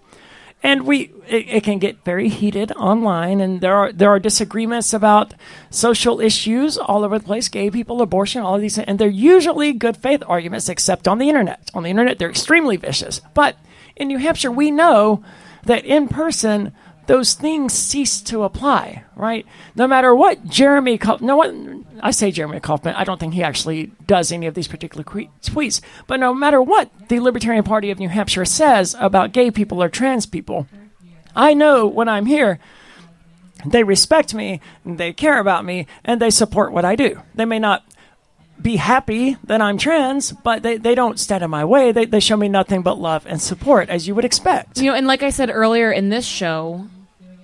And 0.63 0.87
we, 0.87 1.13
it, 1.29 1.49
it 1.49 1.63
can 1.63 1.79
get 1.79 2.05
very 2.05 2.29
heated 2.31 2.73
online, 2.73 3.41
and 3.43 3.61
there 3.61 3.75
are 3.75 3.93
there 3.93 4.11
are 4.11 4.21
disagreements 4.21 4.95
about 4.95 5.35
social 5.69 6.21
issues 6.21 6.79
all 6.79 7.05
over 7.05 7.19
the 7.19 7.25
place, 7.25 7.49
gay 7.49 7.69
people, 7.71 8.01
abortion, 8.01 8.43
all 8.43 8.55
of 8.55 8.63
these, 8.63 8.79
and 8.79 8.99
they're 8.99 9.09
usually 9.09 9.73
good 9.75 9.97
faith 9.97 10.23
arguments, 10.27 10.69
except 10.71 11.07
on 11.07 11.19
the 11.19 11.29
internet. 11.29 11.71
On 11.75 11.83
the 11.83 11.91
internet, 11.91 12.19
they're 12.19 12.31
extremely 12.31 12.79
vicious. 12.79 13.21
But 13.35 13.57
in 13.95 14.09
New 14.09 14.19
Hampshire, 14.19 14.53
we 14.53 14.71
know 14.71 15.23
that 15.65 15.85
in 15.85 16.09
person, 16.09 16.73
those 17.07 17.35
things 17.35 17.73
cease 17.73 18.21
to 18.23 18.45
apply, 18.45 19.05
right? 19.17 19.45
No 19.75 19.87
matter 19.87 20.15
what 20.15 20.47
Jeremy, 20.47 20.99
Kauf- 20.99 21.21
no 21.21 21.37
one, 21.37 21.85
I 22.01 22.11
say 22.13 22.31
Jeremy 22.31 22.61
Kauffman, 22.61 22.95
I 22.95 23.05
don't 23.05 23.19
think 23.19 23.35
he 23.35 23.43
actually 23.43 23.93
does 24.07 24.31
any 24.31 24.47
of 24.47 24.55
these 24.55 24.69
particular 24.69 25.03
que- 25.05 25.31
tweets, 25.43 25.81
but 26.07 26.21
no 26.21 26.33
matter 26.33 26.63
what 26.63 26.91
the 27.09 27.21
Libertarian 27.21 27.65
Party 27.65 27.91
of 27.91 27.99
New 27.99 28.09
Hampshire 28.09 28.45
says 28.45 28.95
about 28.99 29.33
gay 29.33 29.51
people 29.51 29.83
or 29.83 29.89
trans 29.89 30.27
people, 30.27 30.67
I 31.35 31.55
know 31.55 31.87
when 31.87 32.09
I'm 32.09 32.27
here, 32.27 32.61
they 33.67 33.85
respect 33.85 34.35
me, 34.35 34.61
they 34.85 35.13
care 35.13 35.39
about 35.39 35.65
me, 35.65 35.87
and 36.05 36.21
they 36.21 36.31
support 36.31 36.73
what 36.73 36.85
I 36.85 36.97
do. 36.97 37.21
They 37.35 37.45
may 37.45 37.59
not 37.59 37.85
be 38.63 38.77
happy 38.77 39.37
that 39.45 39.61
I'm 39.61 39.79
trans, 39.79 40.33
but 40.33 40.63
they, 40.63 40.77
they 40.77 40.95
don't 40.95 41.19
stand 41.19 41.43
in 41.43 41.51
my 41.51 41.65
way. 41.65 41.93
They, 41.93 42.05
they 42.05 42.21
show 42.21 42.37
me 42.37 42.49
nothing 42.49 42.83
but 42.83 42.99
love 42.99 43.27
and 43.27 43.41
support, 43.41 43.89
as 43.89 44.07
you 44.07 44.15
would 44.15 44.25
expect. 44.25 44.79
You 44.79 44.91
know, 44.91 44.97
and 44.97 45.07
like 45.07 45.23
I 45.23 45.31
said 45.31 45.51
earlier 45.51 45.91
in 45.91 46.09
this 46.09 46.25
show, 46.25 46.87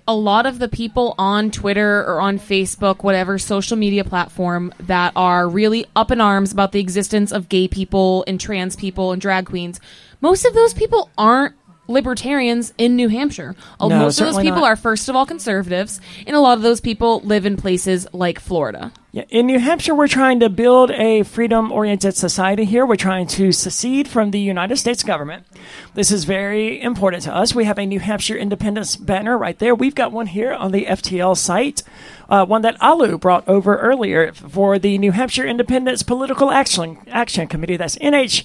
a 0.07 0.15
lot 0.15 0.47
of 0.47 0.59
the 0.59 0.69
people 0.69 1.15
on 1.19 1.51
Twitter 1.51 2.03
or 2.05 2.21
on 2.21 2.39
Facebook, 2.39 3.03
whatever 3.03 3.39
social 3.39 3.77
media 3.77 4.05
platform, 4.05 4.73
that 4.81 5.13
are 5.15 5.47
really 5.47 5.85
up 5.95 6.11
in 6.11 6.21
arms 6.21 6.51
about 6.51 6.73
the 6.73 6.81
existence 6.81 7.31
of 7.31 7.51
gay 7.51 7.69
people 7.69 8.25
and 8.27 8.41
trans 8.41 8.75
people 8.75 9.13
and 9.13 9.21
drag 9.21 9.47
queens, 9.47 9.81
most 10.21 10.47
of 10.47 10.55
those 10.55 10.73
people 10.73 11.11
aren't 11.19 11.55
libertarians 11.89 12.73
in 12.79 12.95
New 12.95 13.09
Hampshire. 13.09 13.57
No, 13.81 13.89
most 13.89 14.21
of 14.21 14.27
those 14.27 14.37
people 14.37 14.61
not. 14.61 14.67
are, 14.67 14.77
first 14.77 15.09
of 15.09 15.17
all, 15.17 15.27
conservatives, 15.27 16.01
and 16.27 16.37
a 16.37 16.41
lot 16.41 16.57
of 16.57 16.63
those 16.63 16.81
people 16.81 17.21
live 17.21 17.47
in 17.47 17.57
places 17.57 18.07
like 18.13 18.39
Florida. 18.39 18.93
Yeah, 19.11 19.25
in 19.31 19.47
New 19.47 19.59
Hampshire, 19.59 19.95
we're 19.95 20.07
trying 20.07 20.41
to 20.41 20.51
build 20.51 20.91
a 20.91 21.23
freedom 21.23 21.73
oriented 21.73 22.15
society 22.15 22.65
here. 22.65 22.85
We're 22.85 22.97
trying 22.97 23.27
to 23.29 23.53
secede 23.53 24.07
from 24.07 24.33
the 24.33 24.39
United 24.39 24.77
States 24.77 25.03
government. 25.03 25.47
This 25.95 26.13
is 26.13 26.25
very 26.25 26.81
important 26.81 27.23
to 27.23 27.35
us. 27.35 27.55
We 27.55 27.65
have 27.65 27.79
a 27.79 27.87
New 27.87 28.01
Hampshire 28.01 28.37
independence 28.37 28.97
banner 28.97 29.39
right 29.39 29.59
there. 29.59 29.75
We've 29.75 29.95
got 29.95 30.13
one 30.13 30.27
here 30.27 30.53
on 30.53 30.73
the 30.73 30.85
FTL 30.85 31.39
site, 31.39 31.83
uh, 32.29 32.45
one 32.45 32.61
that 32.63 32.77
Alu 32.83 33.17
brought 33.17 33.49
over 33.49 33.79
earlier 33.79 34.31
for 34.35 34.79
the 34.79 34.99
New 34.99 35.13
Hampshire 35.13 35.47
Independence 35.47 36.03
Political 36.03 36.51
Action, 36.51 36.99
Action 37.09 37.49
Committee. 37.49 37.79
That's 37.79 37.97
NH 37.97 38.45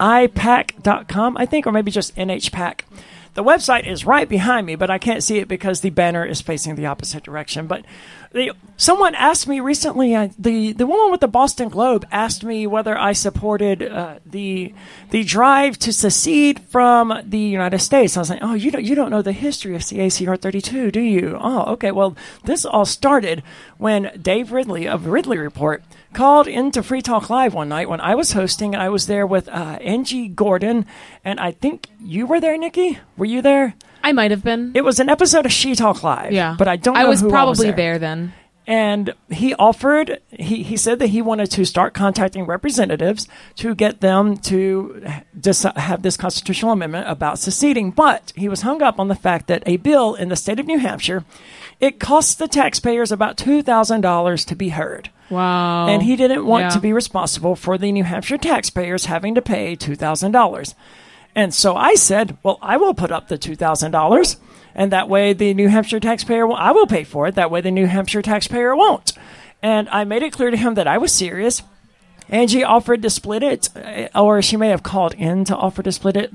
iPac.com, 0.00 1.36
I 1.36 1.46
think, 1.46 1.66
or 1.66 1.72
maybe 1.72 1.90
just 1.90 2.14
NHPAC. 2.16 2.80
the 3.34 3.44
website 3.44 3.86
is 3.86 4.04
right 4.04 4.28
behind 4.28 4.66
me, 4.66 4.74
but 4.74 4.90
I 4.90 4.98
can't 4.98 5.22
see 5.22 5.38
it 5.38 5.48
because 5.48 5.80
the 5.80 5.90
banner 5.90 6.24
is 6.24 6.40
facing 6.40 6.74
the 6.74 6.86
opposite 6.86 7.22
direction. 7.22 7.66
But 7.66 7.84
the, 8.32 8.52
someone 8.76 9.14
asked 9.14 9.46
me 9.48 9.60
recently, 9.60 10.14
uh, 10.14 10.28
the 10.38 10.72
the 10.72 10.86
woman 10.86 11.10
with 11.10 11.20
the 11.20 11.28
Boston 11.28 11.68
Globe 11.68 12.04
asked 12.10 12.44
me 12.44 12.66
whether 12.66 12.98
I 12.98 13.12
supported 13.12 13.82
uh, 13.82 14.18
the 14.26 14.74
the 15.10 15.24
drive 15.24 15.78
to 15.78 15.92
secede 15.92 16.60
from 16.60 17.22
the 17.24 17.38
United 17.38 17.78
States. 17.78 18.16
I 18.16 18.20
was 18.20 18.30
like, 18.30 18.42
oh, 18.42 18.54
you 18.54 18.70
don't 18.70 18.84
you 18.84 18.94
don't 18.94 19.10
know 19.10 19.22
the 19.22 19.32
history 19.32 19.74
of 19.74 19.82
CACR 19.82 20.38
32, 20.40 20.90
do 20.90 21.00
you? 21.00 21.38
Oh, 21.40 21.72
okay. 21.72 21.90
Well, 21.90 22.16
this 22.44 22.64
all 22.64 22.84
started 22.84 23.42
when 23.78 24.10
Dave 24.20 24.52
Ridley 24.52 24.86
of 24.86 25.06
Ridley 25.06 25.38
Report 25.38 25.82
called 26.12 26.46
into 26.48 26.82
Free 26.82 27.02
Talk 27.02 27.30
Live 27.30 27.54
one 27.54 27.68
night 27.68 27.88
when 27.88 28.00
I 28.00 28.14
was 28.14 28.32
hosting, 28.32 28.74
and 28.74 28.82
I 28.82 28.88
was 28.88 29.06
there 29.06 29.26
with 29.26 29.48
uh, 29.48 29.78
Angie 29.80 30.28
Gordon, 30.28 30.86
and 31.24 31.38
I 31.38 31.52
think 31.52 31.88
you 32.00 32.26
were 32.26 32.40
there, 32.40 32.56
Nikki. 32.58 32.98
Were 33.16 33.26
you 33.26 33.42
there? 33.42 33.74
I 34.02 34.12
might 34.12 34.30
have 34.30 34.42
been. 34.44 34.72
It 34.74 34.84
was 34.84 35.00
an 35.00 35.08
episode 35.08 35.44
of 35.46 35.52
She 35.52 35.74
Talk 35.74 36.02
Live. 36.02 36.32
yeah, 36.32 36.54
but 36.58 36.68
I 36.68 36.76
don't. 36.76 36.94
Know 36.94 37.00
I 37.00 37.04
was 37.04 37.22
probably 37.22 37.68
was 37.68 37.76
there 37.76 37.98
then. 37.98 38.32
and 38.66 39.12
he 39.30 39.54
offered 39.54 40.20
he, 40.30 40.62
he 40.62 40.76
said 40.76 40.98
that 41.00 41.08
he 41.08 41.20
wanted 41.22 41.50
to 41.52 41.64
start 41.64 41.94
contacting 41.94 42.44
representatives 42.46 43.26
to 43.56 43.74
get 43.74 44.00
them 44.00 44.36
to 44.36 45.02
dis- 45.38 45.62
have 45.76 46.02
this 46.02 46.16
constitutional 46.16 46.72
amendment 46.72 47.08
about 47.08 47.38
seceding 47.38 47.90
but 47.90 48.32
he 48.36 48.48
was 48.48 48.60
hung 48.62 48.82
up 48.82 49.00
on 49.00 49.08
the 49.08 49.14
fact 49.14 49.46
that 49.46 49.62
a 49.66 49.78
bill 49.78 50.14
in 50.14 50.28
the 50.28 50.36
state 50.36 50.60
of 50.60 50.66
new 50.66 50.78
hampshire 50.78 51.24
it 51.80 52.00
costs 52.00 52.34
the 52.34 52.48
taxpayers 52.48 53.12
about 53.12 53.36
$2000 53.36 54.44
to 54.46 54.54
be 54.56 54.70
heard 54.70 55.10
Wow. 55.30 55.86
and 55.88 56.02
he 56.02 56.16
didn't 56.16 56.46
want 56.46 56.62
Yeah. 56.64 56.68
to 56.70 56.80
be 56.80 56.92
responsible 56.92 57.54
for 57.56 57.78
the 57.78 57.92
New 57.92 58.04
Hampshire 58.04 58.38
taxpayers 58.38 59.06
having 59.06 59.34
to 59.34 59.42
pay 59.42 59.76
$2,000. 59.76 60.74
And 61.34 61.54
so 61.54 61.76
I 61.76 61.94
said, 61.94 62.36
well, 62.42 62.58
I 62.62 62.76
will 62.78 62.94
put 62.94 63.12
up 63.12 63.28
the 63.28 63.38
$2,000 63.38 64.36
and 64.74 64.90
that 64.92 65.08
way 65.08 65.32
the 65.32 65.54
New 65.54 65.68
Hampshire 65.68 66.00
taxpayer 66.00 66.46
will, 66.46 66.56
I 66.56 66.70
will 66.72 66.86
pay 66.86 67.04
for 67.04 67.26
it. 67.28 67.34
That 67.34 67.50
way 67.50 67.60
the 67.60 67.70
New 67.70 67.86
Hampshire 67.86 68.22
taxpayer 68.22 68.74
won't. 68.74 69.12
And 69.62 69.88
I 69.90 70.04
made 70.04 70.22
it 70.22 70.32
clear 70.32 70.50
to 70.50 70.56
him 70.56 70.74
that 70.74 70.86
I 70.88 70.98
was 70.98 71.12
serious. 71.12 71.62
Angie 72.30 72.62
offered 72.64 73.00
to 73.02 73.10
split 73.10 73.42
it, 73.42 73.68
or 74.14 74.42
she 74.42 74.56
may 74.56 74.68
have 74.68 74.82
called 74.82 75.14
in 75.14 75.44
to 75.46 75.56
offer 75.56 75.82
to 75.82 75.90
split 75.92 76.16
it. 76.16 76.32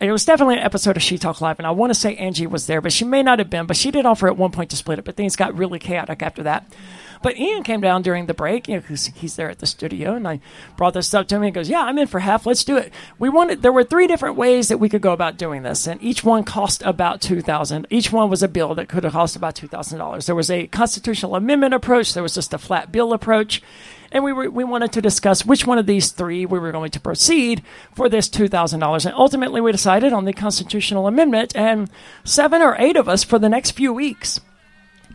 It 0.00 0.12
was 0.12 0.24
definitely 0.24 0.58
an 0.58 0.62
episode 0.62 0.96
of 0.96 1.02
She 1.02 1.18
Talk 1.18 1.40
Live, 1.40 1.58
and 1.58 1.66
I 1.66 1.72
want 1.72 1.90
to 1.90 1.94
say 1.94 2.14
Angie 2.14 2.46
was 2.46 2.68
there, 2.68 2.80
but 2.80 2.92
she 2.92 3.04
may 3.04 3.20
not 3.20 3.40
have 3.40 3.50
been. 3.50 3.66
But 3.66 3.76
she 3.76 3.90
did 3.90 4.06
offer 4.06 4.28
at 4.28 4.36
one 4.36 4.52
point 4.52 4.70
to 4.70 4.76
split 4.76 5.00
it, 5.00 5.04
but 5.04 5.16
things 5.16 5.34
got 5.34 5.58
really 5.58 5.80
chaotic 5.80 6.22
after 6.22 6.44
that. 6.44 6.72
But 7.20 7.36
Ian 7.36 7.64
came 7.64 7.80
down 7.80 8.02
during 8.02 8.26
the 8.26 8.34
break, 8.34 8.68
you 8.68 8.76
know, 8.76 8.80
'cause 8.80 9.10
he's 9.16 9.34
there 9.34 9.50
at 9.50 9.58
the 9.58 9.66
studio, 9.66 10.14
and 10.14 10.28
I 10.28 10.38
brought 10.76 10.94
this 10.94 11.12
up 11.14 11.26
to 11.28 11.34
him. 11.34 11.42
He 11.42 11.50
goes, 11.50 11.68
"Yeah, 11.68 11.82
I'm 11.82 11.98
in 11.98 12.06
for 12.06 12.20
half. 12.20 12.46
Let's 12.46 12.62
do 12.62 12.76
it." 12.76 12.92
We 13.18 13.28
wanted. 13.28 13.62
There 13.62 13.72
were 13.72 13.82
three 13.82 14.06
different 14.06 14.36
ways 14.36 14.68
that 14.68 14.78
we 14.78 14.88
could 14.88 15.02
go 15.02 15.12
about 15.12 15.36
doing 15.36 15.64
this, 15.64 15.88
and 15.88 16.00
each 16.00 16.22
one 16.22 16.44
cost 16.44 16.80
about 16.86 17.20
two 17.20 17.40
thousand. 17.40 17.88
Each 17.90 18.12
one 18.12 18.30
was 18.30 18.44
a 18.44 18.46
bill 18.48 18.76
that 18.76 18.88
could 18.88 19.02
have 19.02 19.14
cost 19.14 19.34
about 19.34 19.56
two 19.56 19.66
thousand 19.66 19.98
dollars. 19.98 20.26
There 20.26 20.36
was 20.36 20.48
a 20.48 20.68
constitutional 20.68 21.34
amendment 21.34 21.74
approach. 21.74 22.14
There 22.14 22.22
was 22.22 22.34
just 22.34 22.54
a 22.54 22.58
flat 22.58 22.92
bill 22.92 23.12
approach. 23.12 23.62
And 24.10 24.24
we 24.24 24.32
were, 24.32 24.50
we 24.50 24.64
wanted 24.64 24.92
to 24.92 25.02
discuss 25.02 25.44
which 25.44 25.66
one 25.66 25.78
of 25.78 25.86
these 25.86 26.10
three 26.10 26.46
we 26.46 26.58
were 26.58 26.72
going 26.72 26.90
to 26.92 27.00
proceed 27.00 27.62
for 27.94 28.08
this 28.08 28.28
two 28.28 28.48
thousand 28.48 28.80
dollars. 28.80 29.04
And 29.04 29.14
ultimately, 29.14 29.60
we 29.60 29.72
decided 29.72 30.12
on 30.12 30.24
the 30.24 30.32
constitutional 30.32 31.06
amendment. 31.06 31.54
And 31.54 31.90
seven 32.24 32.62
or 32.62 32.76
eight 32.78 32.96
of 32.96 33.08
us 33.08 33.22
for 33.24 33.38
the 33.38 33.48
next 33.48 33.72
few 33.72 33.92
weeks 33.92 34.40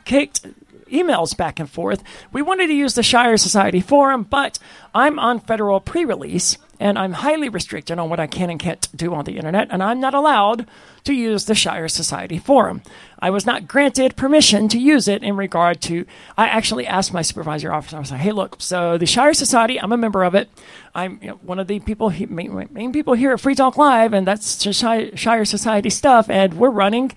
kicked 0.05 0.45
emails 0.91 1.35
back 1.35 1.59
and 1.59 1.69
forth. 1.69 2.03
We 2.31 2.41
wanted 2.41 2.67
to 2.67 2.73
use 2.73 2.93
the 2.93 3.03
Shire 3.03 3.37
Society 3.37 3.81
forum, 3.81 4.23
but 4.29 4.59
I'm 4.93 5.17
on 5.17 5.39
federal 5.39 5.79
pre 5.79 6.05
release 6.05 6.57
and 6.79 6.97
I'm 6.97 7.13
highly 7.13 7.49
restricted 7.49 7.99
on 7.99 8.09
what 8.09 8.19
I 8.19 8.27
can 8.27 8.49
and 8.49 8.59
can't 8.59 8.87
do 8.95 9.13
on 9.13 9.25
the 9.25 9.37
internet, 9.37 9.67
and 9.71 9.83
I'm 9.83 9.99
not 9.99 10.13
allowed 10.13 10.67
to 11.03 11.13
use 11.13 11.45
the 11.45 11.55
Shire 11.55 11.87
Society 11.87 12.37
forum. 12.37 12.81
I 13.19 13.29
was 13.29 13.45
not 13.45 13.67
granted 13.67 14.15
permission 14.15 14.67
to 14.69 14.79
use 14.79 15.07
it 15.07 15.23
in 15.23 15.35
regard 15.35 15.81
to. 15.83 16.05
I 16.37 16.47
actually 16.47 16.87
asked 16.87 17.13
my 17.13 17.21
supervisor 17.21 17.73
officer, 17.73 17.97
I 17.97 17.99
was 17.99 18.11
like, 18.11 18.21
hey, 18.21 18.31
look, 18.31 18.57
so 18.59 18.97
the 18.97 19.05
Shire 19.05 19.33
Society, 19.33 19.79
I'm 19.79 19.91
a 19.91 19.97
member 19.97 20.23
of 20.23 20.35
it. 20.35 20.49
I'm 20.95 21.19
you 21.21 21.29
know, 21.29 21.39
one 21.43 21.59
of 21.59 21.67
the 21.67 21.79
people, 21.79 22.09
he- 22.09 22.25
main, 22.25 22.67
main 22.71 22.93
people 22.93 23.13
here 23.13 23.33
at 23.33 23.39
Free 23.39 23.55
Talk 23.55 23.77
Live, 23.77 24.13
and 24.13 24.27
that's 24.27 24.61
Shire 24.75 25.15
Shire 25.15 25.45
Society 25.45 25.89
stuff, 25.89 26.29
and 26.29 26.55
we're 26.55 26.69
running 26.69 27.11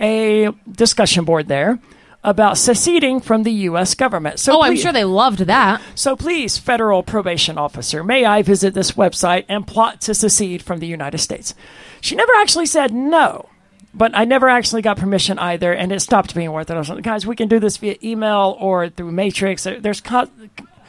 a 0.00 0.50
discussion 0.70 1.24
board 1.24 1.48
there 1.48 1.78
about 2.26 2.58
seceding 2.58 3.20
from 3.20 3.44
the 3.44 3.52
U.S. 3.52 3.94
government. 3.94 4.40
So 4.40 4.58
oh, 4.58 4.62
I'm 4.62 4.76
sure 4.76 4.92
they 4.92 5.04
loved 5.04 5.40
that. 5.40 5.80
So 5.94 6.16
please, 6.16 6.58
federal 6.58 7.04
probation 7.04 7.56
officer, 7.56 8.02
may 8.02 8.24
I 8.24 8.42
visit 8.42 8.74
this 8.74 8.92
website 8.92 9.44
and 9.48 9.64
plot 9.64 10.00
to 10.02 10.14
secede 10.14 10.60
from 10.60 10.80
the 10.80 10.88
United 10.88 11.18
States? 11.18 11.54
She 12.00 12.16
never 12.16 12.32
actually 12.38 12.66
said 12.66 12.92
no, 12.92 13.48
but 13.94 14.10
I 14.14 14.24
never 14.24 14.48
actually 14.48 14.82
got 14.82 14.98
permission 14.98 15.38
either, 15.38 15.72
and 15.72 15.92
it 15.92 16.00
stopped 16.00 16.34
being 16.34 16.50
worth 16.50 16.68
it. 16.68 16.74
I 16.74 16.78
was 16.78 16.88
like, 16.90 17.04
guys, 17.04 17.26
we 17.26 17.36
can 17.36 17.46
do 17.46 17.60
this 17.60 17.76
via 17.76 17.94
email 18.02 18.56
or 18.58 18.88
through 18.88 19.12
Matrix. 19.12 19.62
There's 19.62 20.00
co- 20.00 20.28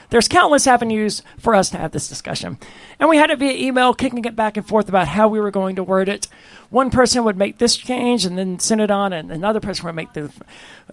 there's 0.09 0.27
countless 0.27 0.67
avenues 0.67 1.21
for 1.37 1.53
us 1.53 1.69
to 1.71 1.77
have 1.77 1.91
this 1.91 2.07
discussion. 2.07 2.57
And 2.99 3.09
we 3.09 3.17
had 3.17 3.29
it 3.29 3.39
via 3.39 3.51
email, 3.53 3.93
kicking 3.93 4.23
it 4.25 4.35
back 4.35 4.57
and 4.57 4.67
forth 4.67 4.87
about 4.89 5.07
how 5.07 5.27
we 5.27 5.39
were 5.39 5.51
going 5.51 5.75
to 5.75 5.83
word 5.83 6.09
it. 6.09 6.27
One 6.69 6.89
person 6.89 7.23
would 7.23 7.37
make 7.37 7.57
this 7.57 7.77
change 7.77 8.25
and 8.25 8.37
then 8.37 8.59
send 8.59 8.81
it 8.81 8.91
on, 8.91 9.13
and 9.13 9.31
another 9.31 9.59
person 9.59 9.85
would 9.85 9.95
make 9.95 10.13
the 10.13 10.31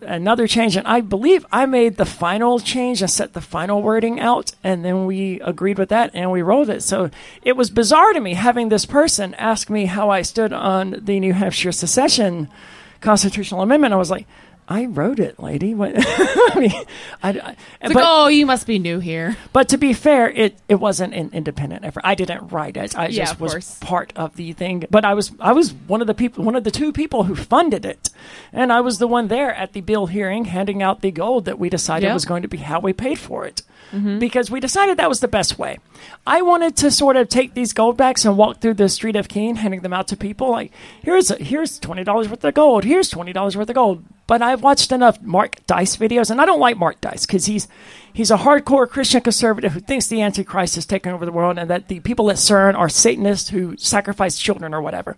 another 0.02 0.46
change. 0.46 0.76
And 0.76 0.86
I 0.86 1.00
believe 1.00 1.46
I 1.50 1.66
made 1.66 1.96
the 1.96 2.04
final 2.04 2.58
change 2.60 3.02
and 3.02 3.10
set 3.10 3.32
the 3.32 3.40
final 3.40 3.82
wording 3.82 4.20
out, 4.20 4.52
and 4.62 4.84
then 4.84 5.06
we 5.06 5.40
agreed 5.40 5.78
with 5.78 5.88
that 5.88 6.10
and 6.14 6.30
we 6.30 6.42
rolled 6.42 6.70
it. 6.70 6.82
So 6.82 7.10
it 7.42 7.56
was 7.56 7.70
bizarre 7.70 8.12
to 8.12 8.20
me 8.20 8.34
having 8.34 8.68
this 8.68 8.86
person 8.86 9.34
ask 9.34 9.70
me 9.70 9.86
how 9.86 10.10
I 10.10 10.22
stood 10.22 10.52
on 10.52 11.00
the 11.02 11.18
New 11.20 11.32
Hampshire 11.32 11.72
secession 11.72 12.48
constitutional 13.00 13.62
amendment. 13.62 13.94
I 13.94 13.98
was 13.98 14.10
like, 14.10 14.26
I 14.66 14.86
wrote 14.86 15.20
it, 15.20 15.38
lady. 15.38 15.74
What? 15.74 15.92
I 15.96 16.52
mean, 16.58 16.72
I, 17.22 17.28
I, 17.30 17.56
It's 17.82 17.94
like, 17.94 18.04
oh, 18.06 18.28
you 18.28 18.46
must 18.46 18.66
be 18.66 18.78
new 18.78 18.98
here. 18.98 19.36
but 19.52 19.68
to 19.68 19.76
be 19.76 19.92
fair, 19.92 20.30
it, 20.30 20.56
it 20.68 20.76
wasn't 20.76 21.12
an 21.14 21.30
independent 21.34 21.84
effort. 21.84 22.02
I 22.04 22.14
didn't 22.14 22.48
write 22.50 22.76
it. 22.78 22.96
I 22.96 23.08
Yeah, 23.08 23.24
just 23.26 23.40
was 23.40 23.52
course. 23.52 23.78
part 23.80 24.12
of 24.16 24.36
the 24.36 24.52
thing. 24.54 24.84
But 24.90 25.04
I 25.04 25.12
was 25.14 25.32
I 25.38 25.52
was 25.52 25.72
one 25.74 26.00
of 26.00 26.06
the 26.06 26.14
people, 26.14 26.44
one 26.44 26.56
of 26.56 26.64
the 26.64 26.70
two 26.70 26.92
people 26.92 27.24
who 27.24 27.34
funded 27.34 27.84
it, 27.84 28.08
and 28.52 28.72
I 28.72 28.80
was 28.80 28.98
the 28.98 29.06
one 29.06 29.28
there 29.28 29.54
at 29.54 29.74
the 29.74 29.82
bill 29.82 30.06
hearing, 30.06 30.46
handing 30.46 30.82
out 30.82 31.02
the 31.02 31.10
gold 31.10 31.44
that 31.44 31.58
we 31.58 31.68
decided 31.68 32.06
Yep. 32.06 32.14
was 32.14 32.24
going 32.24 32.42
to 32.42 32.48
be 32.48 32.58
how 32.58 32.80
we 32.80 32.92
paid 32.94 33.18
for 33.18 33.44
it. 33.44 33.62
Mm-hmm. 33.94 34.18
Because 34.18 34.50
we 34.50 34.58
decided 34.58 34.96
that 34.96 35.08
was 35.08 35.20
the 35.20 35.28
best 35.28 35.56
way. 35.56 35.78
I 36.26 36.42
wanted 36.42 36.76
to 36.78 36.90
sort 36.90 37.16
of 37.16 37.28
take 37.28 37.54
these 37.54 37.72
gold 37.72 37.96
backs 37.96 38.24
and 38.24 38.36
walk 38.36 38.60
through 38.60 38.74
the 38.74 38.88
street 38.88 39.14
of 39.14 39.28
Keene, 39.28 39.54
handing 39.54 39.82
them 39.82 39.92
out 39.92 40.08
to 40.08 40.16
people. 40.16 40.50
Like, 40.50 40.72
here's 41.02 41.28
here's 41.36 41.78
twenty 41.78 42.02
dollars 42.02 42.28
worth 42.28 42.42
of 42.44 42.54
gold. 42.54 42.82
Here's 42.82 43.08
twenty 43.08 43.32
dollars 43.32 43.56
worth 43.56 43.68
of 43.68 43.76
gold. 43.76 44.04
But 44.26 44.42
I've 44.42 44.62
watched 44.62 44.90
enough 44.90 45.22
Mark 45.22 45.64
Dice 45.66 45.96
videos, 45.96 46.30
and 46.30 46.40
I 46.40 46.46
don't 46.46 46.58
like 46.58 46.76
Mark 46.76 47.00
Dice 47.00 47.24
because 47.24 47.46
he's 47.46 47.68
he's 48.12 48.32
a 48.32 48.38
hardcore 48.38 48.88
Christian 48.88 49.20
conservative 49.20 49.72
who 49.72 49.80
thinks 49.80 50.08
the 50.08 50.22
Antichrist 50.22 50.76
is 50.76 50.86
taking 50.86 51.12
over 51.12 51.24
the 51.24 51.32
world, 51.32 51.56
and 51.58 51.70
that 51.70 51.86
the 51.86 52.00
people 52.00 52.30
at 52.30 52.36
CERN 52.36 52.74
are 52.74 52.88
Satanists 52.88 53.50
who 53.50 53.76
sacrifice 53.76 54.38
children 54.38 54.74
or 54.74 54.82
whatever. 54.82 55.16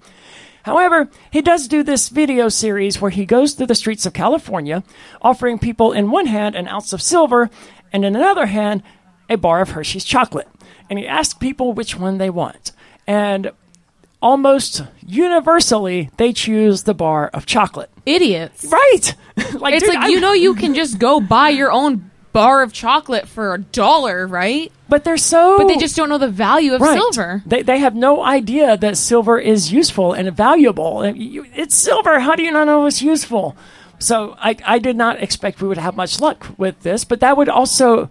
However, 0.65 1.09
he 1.31 1.43
does 1.43 1.69
do 1.69 1.85
this 1.85 2.09
video 2.09 2.48
series 2.48 3.01
where 3.01 3.12
he 3.12 3.24
goes 3.24 3.55
through 3.55 3.69
the 3.69 3.77
streets 3.77 4.05
of 4.05 4.12
California, 4.12 4.82
offering 5.23 5.61
people 5.61 5.93
in 5.93 6.11
one 6.11 6.27
hand 6.27 6.57
an 6.57 6.66
ounce 6.66 6.93
of 6.93 7.01
silver, 7.01 7.51
and 7.93 8.05
in 8.05 8.17
another 8.17 8.47
hand 8.47 8.83
a 9.29 9.37
bar 9.37 9.61
of 9.61 9.71
Hershey's 9.71 10.05
chocolate. 10.05 10.49
And 10.89 10.99
he 10.99 11.07
asks 11.07 11.35
people 11.35 11.73
which 11.73 11.97
one 11.97 12.19
they 12.19 12.31
want. 12.31 12.73
And 13.07 13.51
almost 14.23 14.83
universally, 15.05 16.11
they 16.17 16.33
choose 16.33 16.85
the 16.85 16.95
bar 16.95 17.29
of 17.35 17.47
chocolate. 17.47 17.91
Idiots. 18.05 18.65
Right? 18.65 19.15
like, 19.55 19.75
It's 19.75 19.85
dude, 19.85 19.95
like 19.95 20.05
I- 20.05 20.09
you 20.09 20.21
know 20.21 20.33
you 20.33 20.55
can 20.63 20.75
just 20.75 20.99
go 20.99 21.21
buy 21.21 21.51
your 21.51 21.71
own 21.73 22.11
bar 22.33 22.63
of 22.63 22.73
chocolate 22.73 23.27
for 23.27 23.55
a 23.55 23.59
dollar, 23.59 24.27
right? 24.27 24.71
but 24.89 25.03
they're 25.03 25.17
so. 25.17 25.59
But 25.59 25.67
they 25.67 25.79
just 25.79 25.97
don't 25.97 26.09
know 26.09 26.19
the 26.19 26.29
value 26.29 26.73
of 26.75 26.81
Right. 26.81 26.97
silver. 26.97 27.43
They, 27.45 27.63
they 27.63 27.79
have 27.81 27.97
no 27.97 28.23
idea 28.23 28.77
that 28.77 28.97
silver 28.97 29.37
is 29.39 29.73
useful 29.73 30.13
and 30.13 30.31
valuable. 30.37 31.03
It's 31.03 31.75
silver. 31.75 32.21
How 32.21 32.37
do 32.37 32.45
you 32.45 32.53
not 32.53 32.67
know 32.69 32.87
it's 32.87 33.03
useful? 33.03 33.57
So 33.98 34.36
I, 34.39 34.56
I 34.64 34.78
did 34.78 34.97
not 34.97 35.23
expect 35.23 35.60
we 35.62 35.68
would 35.68 35.78
have 35.78 35.97
much 35.97 36.20
luck 36.20 36.47
with 36.59 36.81
this, 36.82 37.05
but 37.05 37.20
that 37.20 37.36
would 37.36 37.48
also 37.48 38.09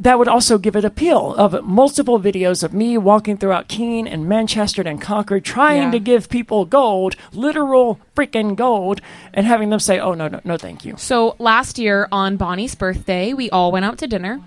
that 0.00 0.16
would 0.16 0.28
also 0.28 0.58
give 0.58 0.76
it 0.76 0.84
appeal 0.84 1.34
of 1.34 1.64
multiple 1.64 2.20
videos 2.20 2.62
of 2.62 2.72
me 2.72 2.96
walking 2.96 3.36
throughout 3.36 3.66
Keene 3.66 4.06
and 4.06 4.28
Manchester 4.28 4.80
and 4.82 5.00
Concord 5.00 5.44
trying 5.44 5.82
Yeah. 5.84 5.90
to 5.90 5.98
give 5.98 6.28
people 6.28 6.64
gold, 6.66 7.16
literal 7.32 7.98
freaking 8.16 8.54
gold, 8.54 9.00
and 9.34 9.44
having 9.44 9.70
them 9.70 9.80
say, 9.80 9.98
"Oh 9.98 10.14
no, 10.14 10.28
no, 10.28 10.40
no, 10.44 10.56
thank 10.56 10.84
you." 10.84 10.94
So 10.98 11.34
last 11.40 11.80
year 11.80 12.06
on 12.12 12.36
Bonnie's 12.36 12.76
birthday, 12.76 13.32
we 13.32 13.50
all 13.50 13.72
went 13.72 13.84
out 13.86 13.98
to 13.98 14.06
dinner, 14.06 14.40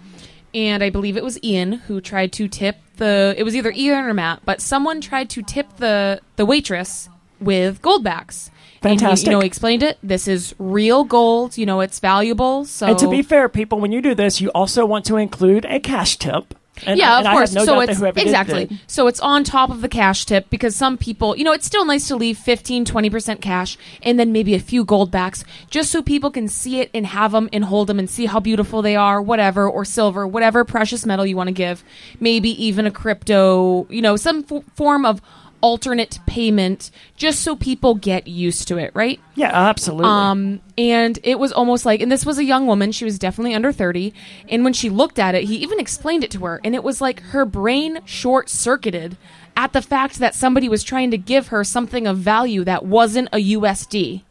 and 0.53 0.81
I 0.81 0.89
believe 0.89 1.17
it 1.17 1.23
was 1.23 1.37
Ian 1.43 1.73
who 1.87 1.99
tried 1.99 2.31
to 2.33 2.47
tip 2.47 2.77
the. 2.95 3.35
It 3.37 3.43
was 3.43 3.53
either 3.53 3.71
Ian 3.75 4.05
or 4.05 4.13
Matt, 4.13 4.39
but 4.45 4.61
someone 4.61 5.01
tried 5.01 5.29
to 5.31 5.41
tip 5.41 5.67
the 5.77 6.21
the 6.37 6.45
waitress 6.45 7.09
with 7.41 7.81
goldbacks. 7.81 8.49
And 8.83 8.93
he, 8.93 8.97
Fantastic. 8.97 9.27
you 9.27 9.31
know, 9.33 9.39
he 9.41 9.47
explained 9.47 9.83
it. 9.83 9.97
This 10.01 10.27
is 10.27 10.55
real 10.57 11.03
gold. 11.03 11.57
You 11.57 11.65
know, 11.67 11.81
it's 11.81 11.99
valuable. 11.99 12.65
So 12.65 12.87
And 12.87 12.97
to 12.99 13.07
be 13.09 13.21
fair, 13.21 13.47
people, 13.49 13.79
when 13.79 13.91
you 13.91 14.01
do 14.01 14.15
this, 14.15 14.41
you 14.41 14.49
also 14.49 14.85
want 14.85 15.05
to 15.05 15.17
include 15.17 15.65
a 15.65 15.79
cash 15.79 16.17
tip 16.17 16.55
And, 16.87 16.97
yeah, 16.97 17.19
and 17.19 17.27
of 17.27 17.31
I 17.31 17.35
course. 17.35 17.49
have 17.49 17.55
no 17.57 17.65
so 17.65 17.73
doubt 17.75 17.87
that 18.01 18.07
it's 18.17 18.21
exactly. 18.23 18.65
did. 18.65 18.79
So 18.87 19.05
it's 19.05 19.19
on 19.19 19.43
top 19.43 19.69
of 19.69 19.81
the 19.81 19.89
cash 19.89 20.25
tip 20.25 20.49
because 20.49 20.75
some 20.75 20.97
people, 20.97 21.37
you 21.37 21.43
know, 21.43 21.51
it's 21.51 21.65
still 21.67 21.85
nice 21.85 22.07
to 22.07 22.15
leave 22.15 22.39
15, 22.39 22.85
20% 22.85 23.39
cash 23.39 23.77
and 24.01 24.19
then 24.19 24.31
maybe 24.31 24.55
a 24.55 24.59
few 24.59 24.83
gold 24.83 25.11
backs 25.11 25.43
just 25.69 25.91
so 25.91 26.01
people 26.01 26.31
can 26.31 26.47
see 26.47 26.79
it 26.79 26.89
and 26.91 27.05
have 27.05 27.33
them 27.33 27.49
and 27.53 27.65
hold 27.65 27.85
them 27.85 27.99
and 27.99 28.09
see 28.09 28.25
how 28.25 28.39
beautiful 28.39 28.81
they 28.81 28.95
are, 28.95 29.21
whatever, 29.21 29.69
or 29.69 29.85
silver, 29.85 30.25
whatever 30.25 30.65
precious 30.65 31.05
metal 31.05 31.23
you 31.25 31.35
want 31.37 31.49
to 31.49 31.53
give. 31.53 31.83
Maybe 32.19 32.49
even 32.65 32.87
a 32.87 32.91
crypto, 32.91 33.85
you 33.91 34.01
know, 34.01 34.15
some 34.15 34.43
f- 34.49 34.63
form 34.75 35.05
of 35.05 35.21
alternate 35.61 36.19
payment 36.25 36.91
just 37.15 37.41
so 37.41 37.55
people 37.55 37.95
get 37.95 38.27
used 38.27 38.67
to 38.67 38.77
it, 38.77 38.91
right? 38.93 39.19
Yeah, 39.35 39.51
absolutely. 39.53 40.09
Um, 40.09 40.61
and 40.77 41.17
it 41.23 41.39
was 41.39 41.51
almost 41.51 41.85
like, 41.85 42.01
and 42.01 42.11
this 42.11 42.25
was 42.25 42.37
a 42.37 42.43
young 42.43 42.67
woman. 42.67 42.91
She 42.91 43.05
was 43.05 43.19
definitely 43.19 43.53
under 43.53 43.71
30. 43.71 44.13
And 44.49 44.63
when 44.63 44.73
she 44.73 44.89
looked 44.89 45.19
at 45.19 45.35
it, 45.35 45.45
he 45.45 45.57
even 45.57 45.79
explained 45.79 46.23
it 46.23 46.31
to 46.31 46.45
her. 46.45 46.59
And 46.63 46.75
it 46.75 46.83
was 46.83 46.99
like 47.01 47.21
her 47.21 47.45
brain 47.45 47.99
short 48.05 48.49
circuited 48.49 49.17
at 49.55 49.73
the 49.73 49.81
fact 49.81 50.19
that 50.19 50.35
somebody 50.35 50.67
was 50.67 50.83
trying 50.83 51.11
to 51.11 51.17
give 51.17 51.47
her 51.47 51.63
something 51.63 52.07
of 52.07 52.17
value 52.17 52.63
that 52.63 52.85
wasn't 52.85 53.29
a 53.31 53.53
USD. 53.53 54.23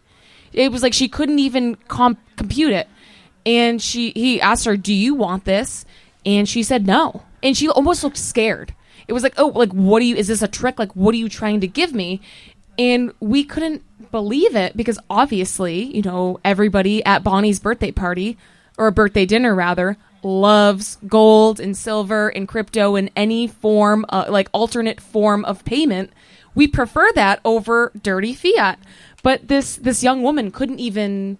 It 0.53 0.73
was 0.73 0.83
like 0.83 0.95
she 0.95 1.09
couldn't 1.09 1.39
even 1.39 1.77
comp- 1.77 2.19
compute 2.37 2.73
it. 2.73 2.89
And 3.47 3.81
she, 3.81 4.13
he 4.15 4.41
asked 4.41 4.67
her, 4.67 4.77
"Do 4.77 4.93
you 4.93 5.15
want 5.15 5.45
this?" 5.45 5.87
And 6.27 6.49
she 6.49 6.63
said 6.63 6.87
no. 6.87 7.23
And 7.43 7.57
she 7.57 7.69
almost 7.69 8.05
looked 8.05 8.19
scared. 8.19 8.75
It 9.11 9.13
was 9.13 9.25
like, 9.25 9.35
"Oh, 9.37 9.49
like 9.49 9.73
what 9.73 9.99
do 9.99 10.07
you? 10.07 10.15
Is 10.15 10.29
this 10.29 10.41
a 10.41 10.49
trick? 10.49 10.79
Like 10.79 10.95
what 10.95 11.15
are 11.15 11.19
you 11.19 11.29
trying 11.29 11.61
to 11.61 11.67
give 11.67 11.93
me?" 11.93 12.21
And 12.79 13.13
we 13.21 13.45
couldn't 13.45 13.83
believe 14.11 14.55
it 14.55 14.77
because 14.77 14.99
obviously, 15.11 15.95
you 15.95 16.03
know, 16.03 16.41
everybody 16.45 17.05
at 17.05 17.25
Bonnie's 17.25 17.61
birthday 17.61 17.91
party 17.91 18.39
or 18.79 18.87
a 18.87 18.93
birthday 18.93 19.27
dinner 19.27 19.55
rather 19.55 19.97
loves 20.23 20.97
gold 21.09 21.61
and 21.61 21.77
silver 21.77 22.29
and 22.29 22.47
crypto 22.47 22.95
and 22.95 23.11
any 23.17 23.47
form, 23.47 24.07
uh, 24.09 24.27
like 24.29 24.49
alternate 24.53 25.01
form 25.01 25.45
of 25.45 25.65
payment. 25.65 26.13
We 26.55 26.69
prefer 26.69 27.11
that 27.15 27.41
over 27.45 27.93
dirty 28.01 28.33
fiat. 28.33 28.79
But 29.23 29.49
this 29.49 29.77
this 29.77 30.03
young 30.03 30.23
woman 30.23 30.51
couldn't 30.51 30.79
even 30.79 31.37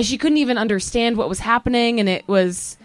she 0.00 0.16
couldn't 0.16 0.38
even 0.38 0.56
understand 0.56 1.16
what 1.16 1.28
was 1.28 1.40
happening 1.40 1.98
and 2.00 2.08
it 2.08 2.26
was 2.28 2.77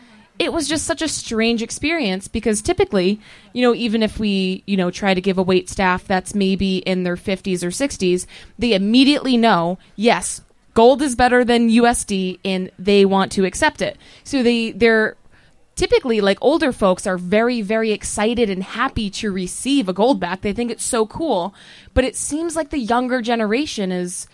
it 0.44 0.54
was 0.54 0.68
just 0.68 0.86
such 0.86 1.02
a 1.02 1.08
strange 1.08 1.62
experience 1.62 2.28
because 2.28 2.62
typically, 2.62 3.20
you 3.54 3.62
know, 3.62 3.74
even 3.74 4.04
if 4.04 4.20
we, 4.20 4.64
you 4.66 4.78
know, 4.78 4.92
try 4.92 5.14
to 5.14 5.22
give 5.22 5.38
a 5.38 5.44
wait 5.44 5.70
staff 5.70 6.06
that's 6.06 6.36
maybe 6.36 6.78
in 6.78 7.04
their 7.04 7.16
50s 7.16 7.64
or 7.64 7.70
60s, 7.70 8.26
they 8.58 8.74
immediately 8.74 9.38
know, 9.38 9.78
yes, 9.96 10.42
gold 10.74 11.02
is 11.02 11.16
better 11.16 11.44
than 11.44 11.70
USD 11.70 12.40
and 12.44 12.72
they 12.78 13.06
want 13.06 13.32
to 13.34 13.46
accept 13.46 13.82
it. 13.82 13.98
So 14.24 14.44
they 14.44 14.72
they're 14.72 15.16
typically 15.76 16.22
like 16.22 16.38
older 16.42 16.72
folks 16.72 17.08
are 17.08 17.18
very 17.18 17.62
very 17.62 17.92
excited 17.92 18.50
and 18.50 18.64
happy 18.64 19.10
to 19.10 19.32
receive 19.32 19.90
a 19.90 19.94
gold 19.94 20.20
back. 20.20 20.42
They 20.42 20.54
think 20.54 20.72
it's 20.72 20.84
so 20.84 21.06
cool. 21.06 21.54
But 21.94 22.04
it 22.04 22.16
seems 22.16 22.56
like 22.56 22.70
the 22.70 22.80
younger 22.80 23.22
generation 23.22 23.92
is 23.92 24.28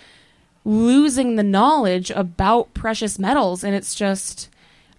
losing 0.65 1.35
the 1.35 1.43
knowledge 1.43 2.11
about 2.11 2.73
precious 2.73 3.17
metals 3.17 3.63
and 3.63 3.73
it's 3.75 3.95
just 3.95 4.49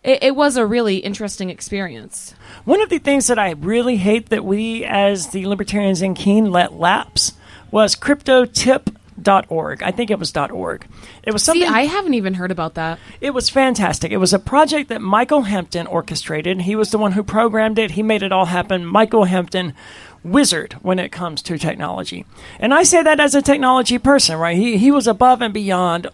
it, 0.02 0.22
it 0.22 0.36
was 0.36 0.56
a 0.56 0.66
really 0.66 0.98
interesting 0.98 1.50
experience. 1.50 2.34
One 2.64 2.80
of 2.80 2.88
the 2.88 2.98
things 2.98 3.26
that 3.26 3.38
I 3.38 3.52
really 3.52 3.96
hate 3.96 4.30
that 4.30 4.44
we, 4.44 4.84
as 4.84 5.28
the 5.28 5.46
Libertarians 5.46 6.02
in 6.02 6.14
Keene, 6.14 6.50
let 6.50 6.74
lapse 6.74 7.34
was 7.70 7.94
cryptotip.org. 7.94 9.82
I 9.82 9.90
think 9.90 10.10
it 10.10 10.18
was 10.18 10.34
.org. 10.36 10.86
It 11.22 11.32
was 11.32 11.42
something. 11.42 11.68
See, 11.68 11.74
I 11.74 11.82
haven't 11.82 12.14
even 12.14 12.34
heard 12.34 12.50
about 12.50 12.74
that. 12.74 12.98
It 13.20 13.30
was 13.30 13.50
fantastic. 13.50 14.10
It 14.10 14.16
was 14.16 14.32
a 14.32 14.38
project 14.38 14.88
that 14.88 15.02
Michael 15.02 15.42
Hampton 15.42 15.86
orchestrated. 15.86 16.62
He 16.62 16.74
was 16.74 16.90
the 16.90 16.98
one 16.98 17.12
who 17.12 17.22
programmed 17.22 17.78
it. 17.78 17.92
He 17.92 18.02
made 18.02 18.22
it 18.22 18.32
all 18.32 18.46
happen. 18.46 18.86
Michael 18.86 19.24
Hampton, 19.24 19.74
wizard 20.22 20.74
when 20.82 20.98
it 20.98 21.10
comes 21.10 21.42
to 21.42 21.58
technology. 21.58 22.26
And 22.58 22.74
I 22.74 22.82
say 22.82 23.02
that 23.02 23.20
as 23.20 23.34
a 23.34 23.42
technology 23.42 23.98
person, 23.98 24.38
right? 24.38 24.56
He 24.56 24.78
he 24.78 24.90
was 24.90 25.06
above 25.06 25.42
and 25.42 25.52
beyond 25.54 26.08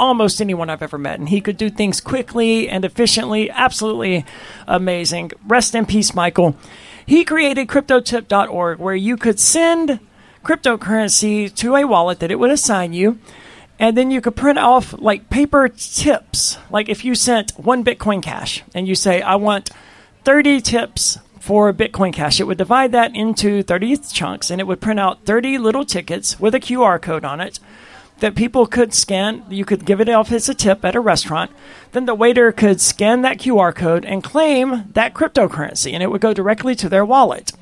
almost 0.00 0.40
anyone 0.40 0.70
I've 0.70 0.82
ever 0.82 0.98
met, 0.98 1.20
and 1.20 1.28
he 1.28 1.40
could 1.40 1.56
do 1.56 1.70
things 1.70 2.00
quickly 2.00 2.68
and 2.68 2.84
efficiently. 2.84 3.50
Absolutely 3.50 4.24
amazing. 4.66 5.30
Rest 5.46 5.74
in 5.74 5.86
peace, 5.86 6.14
Michael. 6.14 6.56
He 7.06 7.24
created 7.24 7.68
cryptotip.org 7.68 8.78
where 8.78 8.94
you 8.94 9.16
could 9.16 9.38
send 9.38 10.00
cryptocurrency 10.44 11.54
to 11.54 11.76
a 11.76 11.84
wallet 11.84 12.18
that 12.20 12.30
it 12.30 12.38
would 12.38 12.50
assign 12.50 12.92
you 12.92 13.18
and 13.80 13.96
then 13.96 14.10
you 14.10 14.20
could 14.20 14.36
print 14.36 14.58
off 14.58 14.94
like 15.00 15.30
paper 15.30 15.68
tips. 15.68 16.58
Like 16.70 16.88
if 16.88 17.04
you 17.04 17.14
sent 17.14 17.52
one 17.52 17.82
Bitcoin 17.82 18.22
Cash 18.22 18.62
and 18.74 18.86
you 18.86 18.94
say, 18.94 19.22
I 19.22 19.36
want 19.36 19.70
30 20.24 20.60
tips 20.60 21.18
for 21.38 21.72
Bitcoin 21.72 22.12
Cash, 22.12 22.40
it 22.40 22.44
would 22.44 22.58
divide 22.58 22.92
that 22.92 23.16
into 23.16 23.62
30 23.62 23.96
chunks 24.12 24.50
and 24.50 24.60
it 24.60 24.66
would 24.66 24.82
print 24.82 25.00
out 25.00 25.24
30 25.24 25.56
little 25.56 25.86
tickets 25.86 26.38
with 26.38 26.54
a 26.54 26.60
QR 26.60 27.00
code 27.00 27.24
on 27.24 27.40
it 27.40 27.58
that 28.20 28.34
people 28.34 28.66
could 28.66 28.94
scan. 28.94 29.44
You 29.50 29.64
could 29.64 29.84
give 29.84 30.00
it 30.00 30.08
off 30.08 30.32
as 30.32 30.48
a 30.48 30.54
tip 30.54 30.84
at 30.84 30.94
a 30.94 31.00
restaurant. 31.00 31.50
Then 31.92 32.06
the 32.06 32.14
waiter 32.14 32.52
could 32.52 32.80
scan 32.80 33.22
that 33.22 33.38
QR 33.38 33.74
code 33.74 34.04
and 34.04 34.22
claim 34.22 34.84
that 34.92 35.14
cryptocurrency 35.14 35.92
and 35.92 36.02
it 36.02 36.10
would 36.10 36.20
go 36.20 36.32
directly 36.32 36.74
to 36.76 36.88
their 36.88 37.04
wallet. 37.04 37.52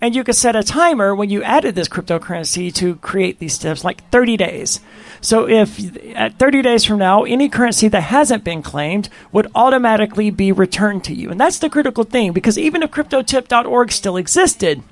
And 0.00 0.14
you 0.14 0.24
could 0.24 0.34
set 0.34 0.56
a 0.56 0.62
timer 0.62 1.14
when 1.14 1.30
you 1.30 1.42
added 1.42 1.74
this 1.74 1.88
cryptocurrency 1.88 2.72
to 2.74 2.96
create 2.96 3.38
these 3.38 3.56
tips, 3.56 3.84
like 3.84 4.08
30 4.10 4.36
days. 4.36 4.80
So 5.20 5.48
if 5.48 5.80
at 6.14 6.38
30 6.38 6.62
days 6.62 6.84
from 6.84 6.98
now, 6.98 7.22
any 7.22 7.48
currency 7.48 7.88
that 7.88 8.00
hasn't 8.02 8.44
been 8.44 8.62
claimed 8.62 9.08
would 9.32 9.50
automatically 9.54 10.30
be 10.30 10.52
returned 10.52 11.04
to 11.04 11.14
you. 11.14 11.30
And 11.30 11.40
that's 11.40 11.58
the 11.58 11.70
critical 11.70 12.04
thing 12.04 12.32
because 12.32 12.58
even 12.58 12.82
if 12.82 12.90
cryptotip.org 12.90 13.92
still 13.92 14.16
existed, 14.16 14.82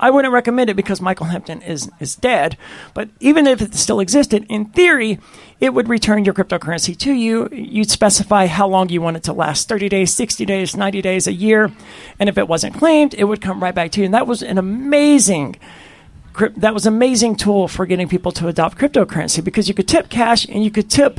I 0.00 0.10
wouldn't 0.10 0.32
recommend 0.32 0.70
it 0.70 0.74
because 0.74 1.00
Michael 1.00 1.26
Hampton 1.26 1.62
is, 1.62 1.90
is 2.00 2.16
dead. 2.16 2.56
But 2.94 3.08
even 3.20 3.46
if 3.46 3.60
it 3.62 3.74
still 3.74 4.00
existed, 4.00 4.46
in 4.48 4.66
theory, 4.66 5.18
it 5.60 5.74
would 5.74 5.88
return 5.88 6.24
your 6.24 6.34
cryptocurrency 6.34 6.96
to 6.98 7.12
you. 7.12 7.48
You'd 7.52 7.90
specify 7.90 8.46
how 8.46 8.68
long 8.68 8.88
you 8.88 9.00
want 9.00 9.16
it 9.16 9.22
to 9.24 9.32
last 9.32 9.68
30 9.68 9.88
days, 9.88 10.12
60 10.12 10.44
days, 10.46 10.76
90 10.76 11.02
days, 11.02 11.26
a 11.26 11.32
year. 11.32 11.72
And 12.18 12.28
if 12.28 12.38
it 12.38 12.48
wasn't 12.48 12.74
claimed, 12.74 13.14
it 13.14 13.24
would 13.24 13.40
come 13.40 13.62
right 13.62 13.74
back 13.74 13.90
to 13.92 14.00
you. 14.00 14.04
And 14.06 14.14
that 14.14 14.26
was 14.26 14.42
an 14.42 14.58
amazing 14.58 15.56
that 16.56 16.72
was 16.72 16.86
an 16.86 16.94
amazing 16.94 17.34
tool 17.34 17.66
for 17.66 17.84
getting 17.84 18.06
people 18.08 18.30
to 18.30 18.46
adopt 18.46 18.78
cryptocurrency 18.78 19.42
because 19.42 19.66
you 19.66 19.74
could 19.74 19.88
tip 19.88 20.08
cash 20.08 20.44
and 20.48 20.62
you 20.62 20.70
could 20.70 20.88
tip 20.88 21.18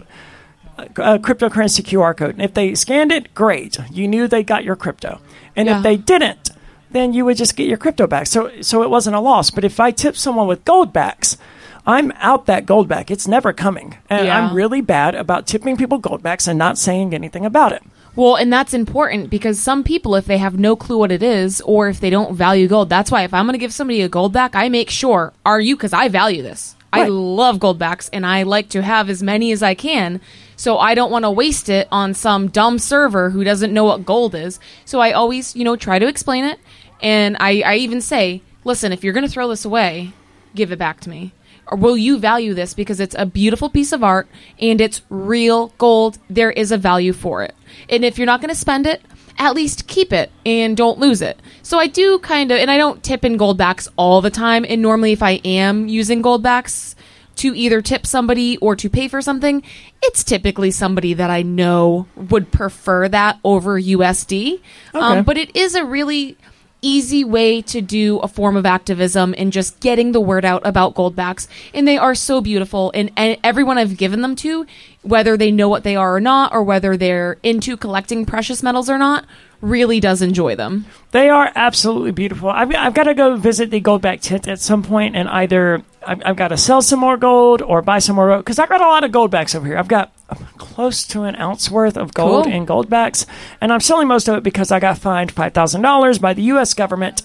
a 0.78 1.20
cryptocurrency 1.20 1.84
QR 1.84 2.16
code. 2.16 2.32
And 2.36 2.42
if 2.42 2.54
they 2.54 2.74
scanned 2.74 3.12
it, 3.12 3.34
great. 3.34 3.78
You 3.92 4.08
knew 4.08 4.30
they 4.30 4.44
got 4.44 4.64
your 4.64 4.78
crypto. 4.78 5.20
And 5.58 5.68
Yeah. 5.68 5.78
if 5.78 5.84
they 5.84 5.98
didn't, 5.98 6.52
then 6.92 7.14
you 7.14 7.26
would 7.26 7.38
just 7.38 7.56
get 7.56 7.68
your 7.68 7.78
crypto 7.78 8.08
back. 8.08 8.28
So 8.28 8.62
so 8.62 8.84
it 8.84 8.90
wasn't 8.90 9.16
a 9.16 9.20
loss. 9.20 9.50
But 9.50 9.64
if 9.64 9.80
I 9.80 9.92
tip 9.92 10.16
someone 10.16 10.48
with 10.48 10.66
gold 10.66 10.92
backs, 10.94 11.38
I'm 11.86 12.12
out 12.18 12.46
that 12.48 12.66
gold 12.66 12.88
back. 12.88 13.10
It's 13.10 13.28
never 13.28 13.54
coming. 13.54 13.98
And 14.10 14.28
Yeah. 14.28 14.38
I'm 14.38 14.54
really 14.56 14.82
bad 14.82 15.16
about 15.16 15.48
tipping 15.48 15.78
people 15.78 15.98
gold 15.98 16.22
backs 16.22 16.48
and 16.48 16.58
not 16.60 16.78
saying 16.78 17.14
anything 17.14 17.46
about 17.46 17.72
it. 17.72 17.84
Well, 18.16 18.36
and 18.36 18.52
that's 18.52 18.74
important 18.74 19.30
because 19.30 19.60
some 19.60 19.84
people, 19.84 20.16
if 20.16 20.26
they 20.26 20.40
have 20.40 20.60
no 20.60 20.76
clue 20.76 20.98
what 20.98 21.12
it 21.12 21.24
is 21.24 21.62
or 21.62 21.88
if 21.90 22.00
they 22.00 22.10
don't 22.10 22.36
value 22.36 22.68
gold, 22.68 22.90
that's 22.90 23.12
why 23.12 23.24
if 23.24 23.34
I'm 23.34 23.46
going 23.46 23.54
to 23.54 23.60
give 23.60 23.74
somebody 23.74 24.02
a 24.02 24.10
gold 24.10 24.34
back, 24.34 24.56
I 24.56 24.68
make 24.68 24.90
sure, 24.90 25.32
are 25.46 25.62
you? 25.62 25.76
Because 25.78 25.94
I 25.94 26.10
value 26.10 26.42
this. 26.42 26.76
I 26.92 27.06
love 27.06 27.60
gold 27.60 27.78
backs 27.78 28.10
and 28.12 28.26
I 28.26 28.44
like 28.44 28.70
to 28.70 28.82
have 28.82 29.10
as 29.10 29.22
many 29.22 29.52
as 29.52 29.62
I 29.62 29.76
can. 29.76 30.22
So 30.56 30.80
I 30.80 30.96
don't 30.96 31.12
want 31.12 31.24
to 31.24 31.32
waste 31.32 31.70
it 31.70 31.88
on 31.92 32.14
some 32.14 32.50
dumb 32.50 32.80
server 32.80 33.30
who 33.30 33.44
doesn't 33.44 33.74
know 33.74 33.86
what 33.86 34.06
gold 34.06 34.34
is. 34.36 34.60
So 34.86 35.00
I 35.00 35.12
always, 35.12 35.56
you 35.56 35.64
know, 35.64 35.76
try 35.76 36.00
to 36.00 36.08
explain 36.08 36.46
it. 36.46 36.60
And 37.02 37.38
I, 37.40 37.62
I 37.62 37.76
even 37.76 38.02
say, 38.02 38.42
listen, 38.64 38.92
if 38.92 39.04
you're 39.04 39.14
going 39.14 39.26
to 39.26 39.32
throw 39.32 39.48
this 39.48 39.66
away, 39.66 40.14
give 40.56 40.72
it 40.72 40.80
back 40.80 41.00
to 41.02 41.10
me. 41.10 41.34
Or 41.68 41.78
will 41.78 41.98
you 41.98 42.18
value 42.18 42.54
this 42.54 42.74
because 42.74 43.00
it's 43.00 43.16
a 43.18 43.26
beautiful 43.26 43.70
piece 43.70 43.92
of 43.92 44.04
art 44.04 44.28
and 44.60 44.82
it's 44.82 45.02
real 45.10 45.68
gold? 45.78 46.18
There 46.30 46.52
is 46.52 46.72
a 46.72 46.78
value 46.78 47.14
for 47.14 47.44
it. 47.44 47.56
And 47.90 48.04
if 48.04 48.18
you're 48.18 48.26
not 48.26 48.42
going 48.42 48.50
to 48.50 48.56
spend 48.56 48.88
it, 48.88 49.02
at 49.38 49.56
least 49.56 49.88
keep 49.88 50.12
it 50.12 50.32
and 50.46 50.76
don't 50.76 51.00
lose 51.00 51.22
it. 51.22 51.40
So 51.62 51.80
I 51.80 51.88
do 51.88 52.20
kind 52.20 52.52
of, 52.52 52.58
and 52.58 52.70
I 52.70 52.78
don't 52.78 53.04
tip 53.04 53.24
in 53.24 53.38
gold 53.38 53.58
backs 53.58 53.88
all 53.96 54.22
the 54.22 54.30
time. 54.30 54.66
And 54.68 54.82
normally, 54.82 55.14
if 55.14 55.24
I 55.24 55.34
am 55.46 55.88
using 55.88 56.22
gold 56.22 56.44
backs 56.44 56.96
to 57.38 57.56
either 57.56 57.82
tip 57.82 58.06
somebody 58.06 58.58
or 58.58 58.76
to 58.76 58.90
pay 58.90 59.08
for 59.08 59.22
something, 59.22 59.64
it's 60.04 60.26
typically 60.26 60.72
somebody 60.72 61.14
that 61.14 61.30
I 61.30 61.42
know 61.42 62.08
would 62.16 62.52
prefer 62.52 63.08
that 63.08 63.40
over 63.46 63.80
USD. 63.80 64.60
Okay. 64.94 65.00
Um, 65.00 65.24
but 65.24 65.38
it 65.38 65.56
is 65.56 65.74
a 65.74 65.86
really 65.86 66.38
easy 66.82 67.24
way 67.24 67.62
to 67.64 67.82
do 67.82 68.20
a 68.20 68.28
form 68.28 68.56
of 68.56 68.66
activism 68.66 69.36
and 69.38 69.52
just 69.52 69.80
getting 69.80 70.12
the 70.12 70.22
word 70.22 70.46
out 70.46 70.62
about 70.66 70.96
goldbacks. 70.96 71.48
And 71.74 71.88
they 71.88 71.98
are 71.98 72.16
so 72.16 72.42
beautiful. 72.42 72.92
And, 72.94 73.12
and 73.16 73.38
everyone 73.44 73.78
i've 73.78 73.98
given 73.98 74.22
them 74.22 74.36
to 74.38 74.66
whether 75.02 75.38
they 75.38 75.52
know 75.52 75.70
what 75.70 75.84
they 75.84 75.96
are 75.96 76.16
or 76.16 76.20
not, 76.20 76.54
or 76.54 76.62
whether 76.64 76.98
they're 76.98 77.38
into 77.44 77.78
collecting 77.78 78.26
precious 78.26 78.62
metals 78.62 78.90
or 78.90 78.98
not, 78.98 79.26
really 79.62 80.00
does 80.00 80.22
enjoy 80.22 80.56
them. 80.56 80.86
They 81.12 81.30
are 81.30 81.52
absolutely 81.56 82.12
beautiful. 82.12 82.50
I've, 82.50 82.74
I've 82.76 82.94
got 82.94 83.04
to 83.04 83.14
go 83.14 83.36
visit 83.36 83.72
the 83.72 83.82
Goldback 83.82 84.22
tent 84.22 84.48
at 84.48 84.60
some 84.60 84.84
point, 84.84 85.16
and 85.16 85.28
either 85.30 85.84
I've, 86.06 86.22
I've 86.26 86.36
got 86.36 86.50
to 86.50 86.58
sell 86.58 86.82
some 86.82 87.00
more 87.00 87.18
gold 87.18 87.62
or 87.62 87.82
buy 87.82 88.00
some 88.00 88.16
more 88.16 88.38
because 88.38 88.60
I've 88.60 88.70
got 88.70 88.82
a 88.82 88.88
lot 88.88 89.04
of 89.04 89.12
goldbacks 89.12 89.56
over 89.56 89.66
here. 89.68 89.78
I've 89.78 89.88
got 89.90 90.14
close 90.58 91.06
to 91.08 91.24
an 91.24 91.36
ounce 91.36 91.70
worth 91.72 91.98
of 91.98 92.14
gold 92.14 92.46
Cool. 92.46 92.54
in 92.54 92.66
goldbacks, 92.66 93.26
and 93.60 93.74
I'm 93.74 93.82
selling 93.82 94.08
most 94.08 94.28
of 94.30 94.36
it 94.38 94.44
because 94.44 94.72
I 94.72 94.80
got 94.80 94.98
fined 94.98 95.32
five 95.32 95.54
thousand 95.54 95.82
dollars 95.82 96.20
by 96.20 96.34
the 96.34 96.44
U.S. 96.44 96.74
government 96.74 97.24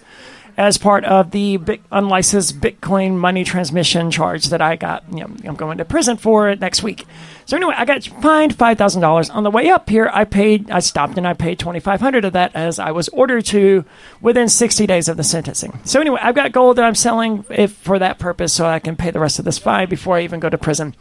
as 0.56 0.78
part 0.78 1.04
of 1.04 1.30
the 1.32 1.56
bit- 1.56 1.82
unlicensed 1.90 2.60
Bitcoin 2.60 3.16
money 3.16 3.44
transmission 3.44 4.10
charge 4.10 4.46
that 4.46 4.62
I 4.62 4.76
got. 4.76 5.04
You 5.12 5.20
know, 5.20 5.30
I'm 5.44 5.56
going 5.56 5.78
to 5.78 5.84
prison 5.84 6.16
for 6.16 6.48
it 6.50 6.60
next 6.60 6.82
week. 6.82 7.06
So 7.46 7.56
anyway, 7.56 7.74
I 7.76 7.84
got 7.84 8.04
fined 8.04 8.56
five 8.56 8.78
thousand 8.78 9.02
dollars 9.02 9.30
on 9.30 9.42
the 9.42 9.50
way 9.50 9.68
up 9.68 9.90
here. 9.90 10.10
I 10.12 10.24
paid. 10.24 10.70
I 10.70 10.78
stopped 10.78 11.18
and 11.18 11.26
I 11.26 11.34
paid 11.34 11.58
twenty 11.58 11.80
five 11.80 12.00
hundred 12.00 12.24
of 12.24 12.32
that 12.34 12.54
as 12.54 12.78
I 12.78 12.92
was 12.92 13.08
ordered 13.08 13.44
to 13.46 13.84
within 14.20 14.48
sixty 14.48 14.86
days 14.86 15.08
of 15.08 15.16
the 15.16 15.24
sentencing. 15.24 15.78
So 15.84 16.00
anyway, 16.00 16.20
I've 16.22 16.34
got 16.34 16.52
gold 16.52 16.76
that 16.76 16.84
I'm 16.84 16.94
selling 16.94 17.44
if 17.50 17.72
for 17.72 17.98
that 17.98 18.18
purpose, 18.18 18.52
so 18.52 18.66
I 18.66 18.78
can 18.78 18.96
pay 18.96 19.10
the 19.10 19.20
rest 19.20 19.38
of 19.38 19.44
this 19.44 19.58
fine 19.58 19.88
before 19.88 20.16
I 20.16 20.22
even 20.22 20.40
go 20.40 20.48
to 20.48 20.58
prison. 20.58 20.94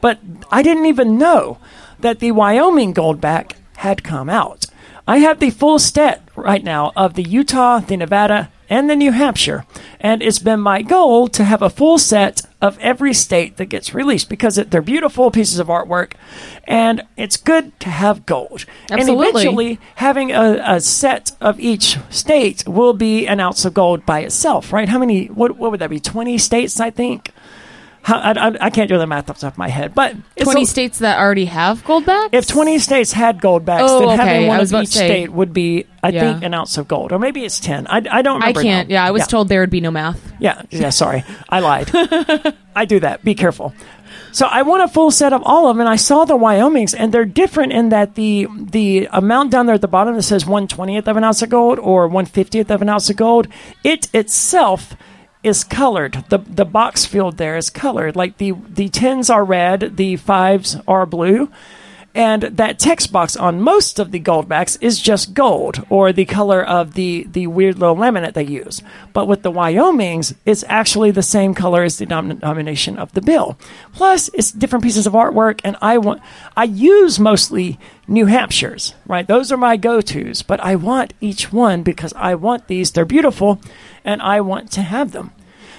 But 0.00 0.20
I 0.50 0.62
didn't 0.62 0.86
even 0.86 1.18
know 1.18 1.58
that 2.00 2.20
the 2.20 2.32
Wyoming 2.32 2.94
Goldback 2.94 3.52
had 3.78 4.04
come 4.04 4.28
out. 4.28 4.66
I 5.06 5.18
have 5.18 5.40
the 5.40 5.50
full 5.50 5.78
set 5.78 6.22
right 6.36 6.62
now 6.62 6.92
of 6.94 7.14
the 7.14 7.22
Utah, 7.22 7.80
the 7.80 7.96
Nevada, 7.96 8.50
and 8.68 8.88
the 8.88 8.96
New 8.96 9.12
Hampshire. 9.12 9.64
And 10.00 10.22
it's 10.22 10.38
been 10.38 10.60
my 10.60 10.82
goal 10.82 11.28
to 11.28 11.44
have 11.44 11.62
a 11.62 11.70
full 11.70 11.98
set 11.98 12.42
of 12.60 12.78
every 12.80 13.14
state 13.14 13.56
that 13.56 13.66
gets 13.66 13.94
released 13.94 14.28
because 14.28 14.58
it, 14.58 14.70
they're 14.70 14.82
beautiful 14.82 15.30
pieces 15.30 15.58
of 15.58 15.68
artwork 15.68 16.14
and 16.64 17.02
it's 17.16 17.36
good 17.36 17.78
to 17.80 17.88
have 17.88 18.26
gold. 18.26 18.66
Absolutely. 18.90 19.26
And 19.26 19.36
eventually, 19.36 19.80
having 19.96 20.32
a, 20.32 20.60
a 20.64 20.80
set 20.80 21.32
of 21.40 21.58
each 21.60 21.96
state 22.10 22.66
will 22.66 22.92
be 22.92 23.26
an 23.26 23.40
ounce 23.40 23.64
of 23.64 23.74
gold 23.74 24.04
by 24.04 24.20
itself, 24.20 24.72
right? 24.72 24.88
How 24.88 24.98
many, 24.98 25.26
what, 25.26 25.56
what 25.56 25.70
would 25.70 25.80
that 25.80 25.90
be? 25.90 26.00
20 26.00 26.36
states, 26.38 26.80
I 26.80 26.90
think? 26.90 27.32
How, 28.02 28.18
I, 28.18 28.30
I, 28.48 28.56
I 28.66 28.70
can't 28.70 28.88
do 28.88 28.96
the 28.96 29.06
math 29.06 29.28
off 29.28 29.36
the 29.36 29.42
top 29.46 29.54
of 29.54 29.58
my 29.58 29.68
head, 29.68 29.94
but 29.94 30.14
20 30.40 30.62
a- 30.62 30.66
states 30.66 30.98
that 31.00 31.18
already 31.18 31.44
have 31.44 31.84
gold 31.84 32.06
backs? 32.06 32.30
if 32.32 32.46
20 32.46 32.78
states 32.78 33.12
had 33.12 33.40
gold 33.40 33.64
backs, 33.66 33.84
Oh, 33.86 34.00
then 34.00 34.08
okay. 34.20 34.28
having 34.34 34.46
one 34.48 34.60
of 34.60 34.72
each 34.72 34.88
say- 34.88 35.06
state 35.06 35.32
would 35.32 35.52
be, 35.52 35.84
I 36.02 36.08
Yeah. 36.08 36.20
think, 36.32 36.44
an 36.44 36.54
ounce 36.54 36.78
of 36.78 36.88
gold. 36.88 37.12
Or 37.12 37.18
maybe 37.18 37.44
it's 37.44 37.60
10. 37.60 37.86
I, 37.86 37.96
I 38.10 38.22
don't 38.22 38.40
remember. 38.40 38.60
I 38.60 38.62
can't. 38.62 38.88
now. 38.88 38.94
Yeah, 38.94 39.04
I 39.04 39.10
was 39.10 39.26
told 39.26 39.48
there 39.48 39.60
would 39.60 39.70
be 39.70 39.80
no 39.82 39.90
math. 39.90 40.32
Yeah, 40.38 40.62
yeah, 40.70 40.90
sorry. 40.90 41.24
I 41.48 41.60
lied. 41.60 41.90
I 42.74 42.84
do 42.86 43.00
that. 43.00 43.22
Be 43.24 43.34
careful. 43.34 43.74
So 44.32 44.46
I 44.46 44.62
want 44.62 44.82
a 44.82 44.88
full 44.88 45.10
set 45.10 45.32
of 45.32 45.42
all 45.44 45.68
of 45.68 45.76
them, 45.76 45.80
and 45.80 45.88
I 45.88 45.96
saw 45.96 46.24
the 46.24 46.36
Wyomings, 46.36 46.94
and 46.94 47.12
they're 47.12 47.24
different 47.24 47.72
in 47.72 47.88
that 47.90 48.14
the 48.14 48.46
the 48.56 49.08
amount 49.10 49.50
down 49.50 49.66
there 49.66 49.74
at 49.74 49.80
the 49.80 49.88
bottom 49.88 50.14
that 50.16 50.22
says 50.22 50.46
one 50.46 50.68
twentieth 50.68 51.08
of 51.08 51.16
an 51.16 51.24
ounce 51.24 51.42
of 51.42 51.48
gold 51.48 51.78
or 51.78 52.06
one 52.08 52.26
fiftieth 52.26 52.70
of 52.70 52.80
an 52.82 52.88
ounce 52.88 53.08
of 53.10 53.16
gold, 53.16 53.48
it 53.82 54.08
itself 54.14 54.94
is 55.42 55.64
colored. 55.64 56.24
The 56.28 56.38
the 56.38 56.64
box 56.64 57.04
field 57.04 57.36
there 57.36 57.56
is 57.56 57.70
colored. 57.70 58.16
Like 58.16 58.38
the 58.38 58.52
the 58.68 58.88
tens 58.88 59.30
are 59.30 59.44
red, 59.44 59.96
the 59.96 60.16
fives 60.16 60.76
are 60.86 61.06
blue. 61.06 61.50
And 62.14 62.42
that 62.42 62.80
text 62.80 63.12
box 63.12 63.36
on 63.36 63.60
most 63.60 64.00
of 64.00 64.10
the 64.10 64.18
goldbacks 64.18 64.76
is 64.80 65.00
just 65.00 65.34
gold 65.34 65.86
or 65.88 66.12
the 66.12 66.24
color 66.24 66.64
of 66.64 66.94
the, 66.94 67.24
the 67.30 67.46
weird 67.46 67.78
little 67.78 67.94
laminate 67.94 68.32
they 68.34 68.44
use. 68.44 68.82
But 69.12 69.28
with 69.28 69.42
the 69.42 69.52
Wyomings, 69.52 70.34
it's 70.44 70.64
actually 70.66 71.12
the 71.12 71.22
same 71.22 71.54
color 71.54 71.84
as 71.84 71.98
the 71.98 72.06
denomination 72.06 72.98
of 72.98 73.12
the 73.12 73.20
bill. 73.20 73.56
Plus, 73.92 74.30
it's 74.34 74.50
different 74.50 74.82
pieces 74.82 75.06
of 75.06 75.12
artwork, 75.12 75.60
and 75.62 75.76
I 75.80 75.98
want 75.98 76.20
I 76.56 76.64
use 76.64 77.20
mostly 77.20 77.78
New 78.08 78.26
Hampshires, 78.26 78.94
right? 79.06 79.26
Those 79.26 79.52
are 79.52 79.56
my 79.56 79.76
go-tos, 79.76 80.42
but 80.42 80.58
I 80.58 80.74
want 80.74 81.14
each 81.20 81.52
one 81.52 81.84
because 81.84 82.12
I 82.14 82.34
want 82.34 82.66
these. 82.66 82.90
They're 82.90 83.04
beautiful, 83.04 83.60
and 84.04 84.22
I 84.22 84.40
want 84.40 84.70
to 84.72 84.82
have 84.82 85.12
them. 85.12 85.32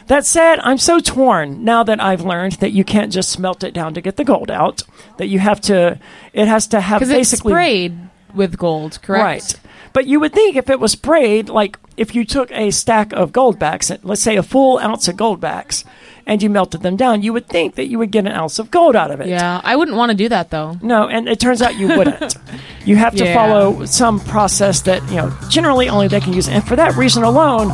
That 0.07 0.25
said, 0.25 0.59
I'm 0.61 0.79
so 0.79 0.99
torn 0.99 1.63
now 1.63 1.83
that 1.83 2.01
I've 2.01 2.21
learned 2.21 2.53
that 2.53 2.71
you 2.71 2.83
can't 2.83 3.13
just 3.13 3.29
smelt 3.29 3.63
it 3.63 3.75
down 3.75 3.93
to 3.93 4.01
get 4.01 4.15
the 4.15 4.23
gold 4.23 4.49
out. 4.49 4.81
That 5.17 5.27
you 5.27 5.37
have 5.37 5.61
to, 5.61 5.99
it 6.33 6.47
has 6.47 6.65
to 6.67 6.81
have 6.81 7.01
basically 7.01 7.51
sprayed 7.51 7.99
with 8.33 8.57
gold, 8.57 8.99
correct? 9.03 9.23
Right. 9.23 9.59
But 9.93 10.07
you 10.07 10.19
would 10.19 10.33
think 10.33 10.55
if 10.55 10.69
it 10.69 10.79
was 10.79 10.93
sprayed, 10.93 11.49
like 11.49 11.77
if 11.95 12.15
you 12.15 12.25
took 12.25 12.51
a 12.51 12.71
stack 12.71 13.13
of 13.13 13.31
gold 13.31 13.59
backs, 13.59 13.91
let's 14.01 14.21
say 14.21 14.35
a 14.35 14.43
full 14.43 14.79
ounce 14.79 15.07
of 15.07 15.15
goldbacks, 15.15 15.83
and 16.29 16.43
you 16.43 16.49
melted 16.49 16.81
them 16.83 16.95
down, 16.95 17.23
you 17.23 17.33
would 17.33 17.47
think 17.47 17.73
that 17.73 17.87
you 17.87 17.97
would 17.97 18.11
get 18.11 18.23
an 18.27 18.31
ounce 18.31 18.59
of 18.59 18.69
gold 18.69 18.95
out 18.95 19.09
of 19.09 19.19
it. 19.19 19.27
Yeah, 19.27 19.59
I 19.63 19.75
wouldn't 19.75 19.97
want 19.97 20.11
to 20.11 20.15
do 20.15 20.29
that 20.29 20.51
though. 20.51 20.77
No, 20.81 21.07
and 21.07 21.27
it 21.27 21.39
turns 21.39 21.59
out 21.61 21.75
you 21.79 21.87
wouldn't. 21.97 22.35
you 22.85 22.95
have 22.97 23.15
to 23.15 23.25
Yeah. 23.25 23.33
follow 23.33 23.83
some 23.85 24.19
process 24.19 24.81
that, 24.81 25.01
you 25.09 25.15
know, 25.17 25.35
generally 25.49 25.89
only 25.89 26.07
they 26.07 26.19
can 26.21 26.31
use. 26.33 26.47
And 26.47 26.63
for 26.63 26.75
that 26.75 26.95
reason 26.95 27.23
alone, 27.23 27.71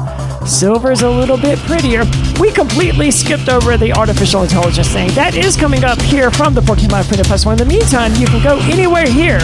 silver's 0.47 1.01
a 1.01 1.09
little 1.09 1.35
bit 1.35 1.59
prettier. 1.59 2.05
We 2.39 2.49
completely 2.51 3.11
skipped 3.11 3.49
over 3.49 3.75
the 3.75 3.91
artificial 3.91 4.41
intelligence 4.43 4.87
thing. 4.87 5.09
That 5.11 5.35
is 5.35 5.57
coming 5.57 5.83
up 5.83 5.99
here 6.01 6.31
from 6.31 6.53
the 6.53 6.61
Porcupine 6.61 7.03
Freedom 7.03 7.25
Festival. 7.25 7.51
In 7.51 7.57
the 7.57 7.65
meantime, 7.65 8.13
you 8.15 8.25
can 8.27 8.41
go 8.41 8.57
anywhere 8.71 9.05
here, 9.05 9.39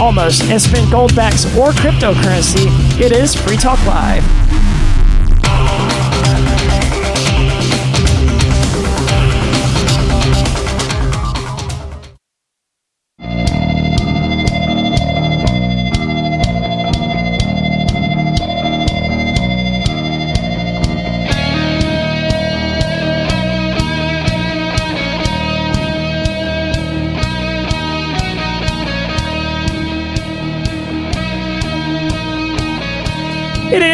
almost, 0.00 0.42
and 0.50 0.60
spend 0.60 0.88
goldbacks 0.90 1.46
or 1.56 1.70
cryptocurrency. 1.70 2.66
It 3.00 3.12
is 3.12 3.36
Free 3.36 3.56
Talk 3.56 3.78
Live. 3.86 4.24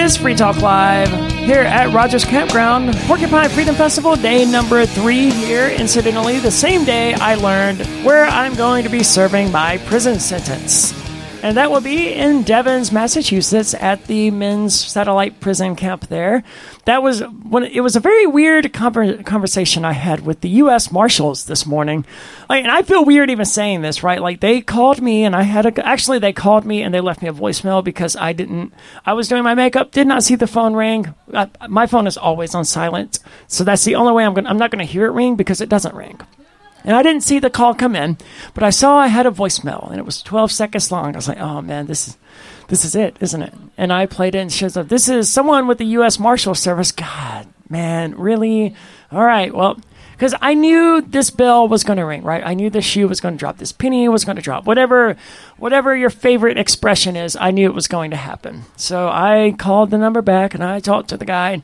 Is 0.09 0.17
Free 0.17 0.35
Talk 0.35 0.63
Live 0.63 1.11
here 1.39 1.61
at 1.61 1.93
Rogers 1.93 2.25
Campground, 2.25 2.95
Porcupine 3.07 3.51
Freedom 3.51 3.75
Festival, 3.75 4.17
day 4.17 4.51
number 4.51 4.87
three 4.87 5.29
here. 5.29 5.69
Incidentally, 5.69 6.39
the 6.39 6.51
same 6.51 6.87
day 6.87 7.13
I 7.13 7.35
learned 7.35 7.81
where 8.07 8.25
I'm 8.25 8.55
going 8.55 8.85
to 8.85 8.91
be 8.91 9.03
serving 9.03 9.53
my 9.53 9.77
prison 9.79 10.19
sentence. 10.19 10.98
And 11.41 11.57
that 11.57 11.71
will 11.71 11.81
be 11.81 12.13
in 12.13 12.43
Devens, 12.43 12.91
Massachusetts, 12.91 13.73
at 13.73 14.07
the 14.07 14.33
men's 14.33 14.75
satellite 14.75 15.39
prison 15.39 15.77
camp 15.77 16.09
there. 16.09 16.43
That 16.85 17.01
was 17.01 17.21
when 17.21 17.63
it 17.63 17.81
was 17.81 17.95
a 17.95 18.01
very 18.01 18.27
weird 18.27 18.65
conver- 18.73 19.25
conversation 19.25 19.85
I 19.85 19.93
had 19.93 20.27
with 20.27 20.41
the 20.41 20.49
U.S. 20.49 20.91
Marshals 20.91 21.45
this 21.45 21.65
morning. 21.65 22.05
Like, 22.49 22.65
and 22.65 22.73
I 22.73 22.83
feel 22.83 23.05
weird 23.05 23.31
even 23.31 23.45
saying 23.45 23.83
this, 23.83 24.03
right? 24.03 24.21
Like 24.21 24.41
they 24.41 24.61
called 24.61 25.01
me, 25.01 25.25
and 25.25 25.37
I 25.37 25.43
had 25.43 25.65
a 25.65 25.87
actually 25.87 26.19
they 26.19 26.33
called 26.33 26.65
me 26.65 26.83
and 26.83 26.93
they 26.93 27.01
left 27.01 27.23
me 27.23 27.29
a 27.29 27.33
voicemail 27.33 27.85
because 27.85 28.17
I 28.17 28.33
didn't. 28.33 28.73
I 29.07 29.13
was 29.13 29.29
doing 29.29 29.45
my 29.45 29.55
makeup, 29.55 29.93
did 29.93 30.09
not 30.09 30.25
see 30.25 30.35
the 30.35 30.49
phone 30.49 30.75
ring. 30.75 31.15
I, 31.33 31.49
my 31.69 31.87
phone 31.87 32.09
is 32.09 32.17
always 32.17 32.53
on 32.57 32.65
silent, 32.65 33.21
so 33.47 33.63
that's 33.63 33.85
the 33.85 33.95
only 33.95 34.13
way 34.13 34.25
I'm 34.25 34.35
going 34.35 34.45
to, 34.45 34.51
I'm 34.51 34.59
not 34.59 34.73
going 34.73 34.85
to 34.85 34.93
hear 34.93 35.07
it 35.07 35.13
ring 35.13 35.37
because 35.37 35.61
it 35.61 35.69
doesn't 35.69 35.95
ring. 35.95 36.21
And 36.85 36.97
I 36.97 37.03
didn't 37.03 37.23
see 37.23 37.39
the 37.39 37.51
call 37.51 37.75
come 37.75 37.97
in, 37.97 38.17
but 38.55 38.63
I 38.63 38.71
saw 38.71 38.99
I 38.99 39.09
had 39.09 39.27
a 39.27 39.31
voicemail, 39.31 39.91
and 39.91 39.99
it 39.99 40.07
was 40.07 40.23
12 40.23 40.51
seconds 40.53 40.93
long. 40.93 41.15
I 41.15 41.19
was 41.19 41.29
like, 41.29 41.41
"Oh 41.41 41.61
man, 41.61 41.87
this 41.87 42.09
is 42.09 42.17
this 42.69 42.85
is 42.85 42.95
it, 42.95 43.17
isn't 43.21 43.43
it?" 43.43 43.55
And 43.77 43.93
I 43.93 44.07
played 44.07 44.35
it, 44.35 44.39
and 44.39 44.53
she 44.53 44.65
was 44.65 44.77
like, 44.77 44.89
"This 44.89 45.09
is 45.09 45.29
someone 45.31 45.67
with 45.67 45.79
the 45.79 45.87
U.S. 45.87 46.19
Marshal 46.19 46.55
Service." 46.55 46.93
God, 46.93 47.47
man, 47.69 48.17
really? 48.17 48.75
All 49.11 49.25
right, 49.25 49.53
well, 49.55 49.79
because 50.13 50.35
I 50.41 50.55
knew 50.55 51.01
this 51.01 51.31
bell 51.31 51.69
was 51.69 51.85
going 51.85 51.99
to 51.99 52.05
ring, 52.05 52.23
right? 52.23 52.43
I 52.45 52.55
knew 52.55 52.71
this 52.71 52.85
shoe 52.85 53.07
was 53.07 53.21
going 53.21 53.35
to 53.35 53.39
drop, 53.39 53.59
this 53.59 53.73
penny 53.73 54.09
was 54.09 54.25
going 54.25 54.37
to 54.37 54.43
drop, 54.43 54.65
whatever, 54.67 55.17
whatever 55.59 55.97
your 55.97 56.11
favorite 56.11 56.59
expression 56.59 57.17
is. 57.17 57.37
I 57.37 57.51
knew 57.51 57.67
it 57.67 57.75
was 57.75 57.89
going 57.89 58.11
to 58.11 58.17
happen, 58.17 58.63
so 58.77 59.09
I 59.09 59.55
called 59.59 59.91
the 59.91 59.99
number 59.99 60.23
back, 60.23 60.55
and 60.55 60.65
I 60.65 60.81
talked 60.81 61.11
to 61.11 61.17
the 61.17 61.25
guy. 61.25 61.63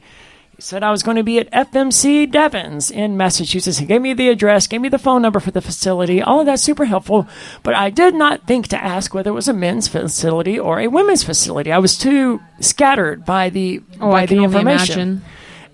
Said 0.65 0.83
I 0.83 0.91
was 0.91 1.03
going 1.03 1.19
to 1.19 1.23
be 1.23 1.39
at 1.39 1.51
FMC 1.51 2.33
Devens 2.33 2.91
in 2.91 3.19
Massachusetts. 3.19 3.77
He 3.77 3.85
gave 3.85 4.01
me 4.01 4.15
the 4.15 4.31
address, 4.31 4.67
gave 4.67 4.81
me 4.81 4.89
the 4.89 4.99
phone 4.99 5.21
number 5.21 5.39
for 5.39 5.51
the 5.51 5.61
facility. 5.61 6.23
All 6.23 6.41
of 6.41 6.47
that's 6.47 6.63
super 6.63 6.87
helpful. 6.87 7.29
But 7.63 7.75
I 7.75 7.91
did 7.91 8.15
not 8.15 8.47
think 8.47 8.69
to 8.69 8.83
ask 8.83 9.13
whether 9.13 9.29
it 9.29 9.35
was 9.35 9.47
a 9.47 9.53
men's 9.53 9.89
facility 9.89 10.59
or 10.59 10.81
a 10.81 10.89
women's 10.89 11.23
facility. 11.23 11.71
I 11.71 11.77
was 11.77 11.99
too 11.99 12.41
scattered 12.61 13.27
by 13.27 13.51
the 13.51 13.83
Oh, 14.01 14.11
by 14.11 14.25
the 14.25 14.43
information. 14.43 15.23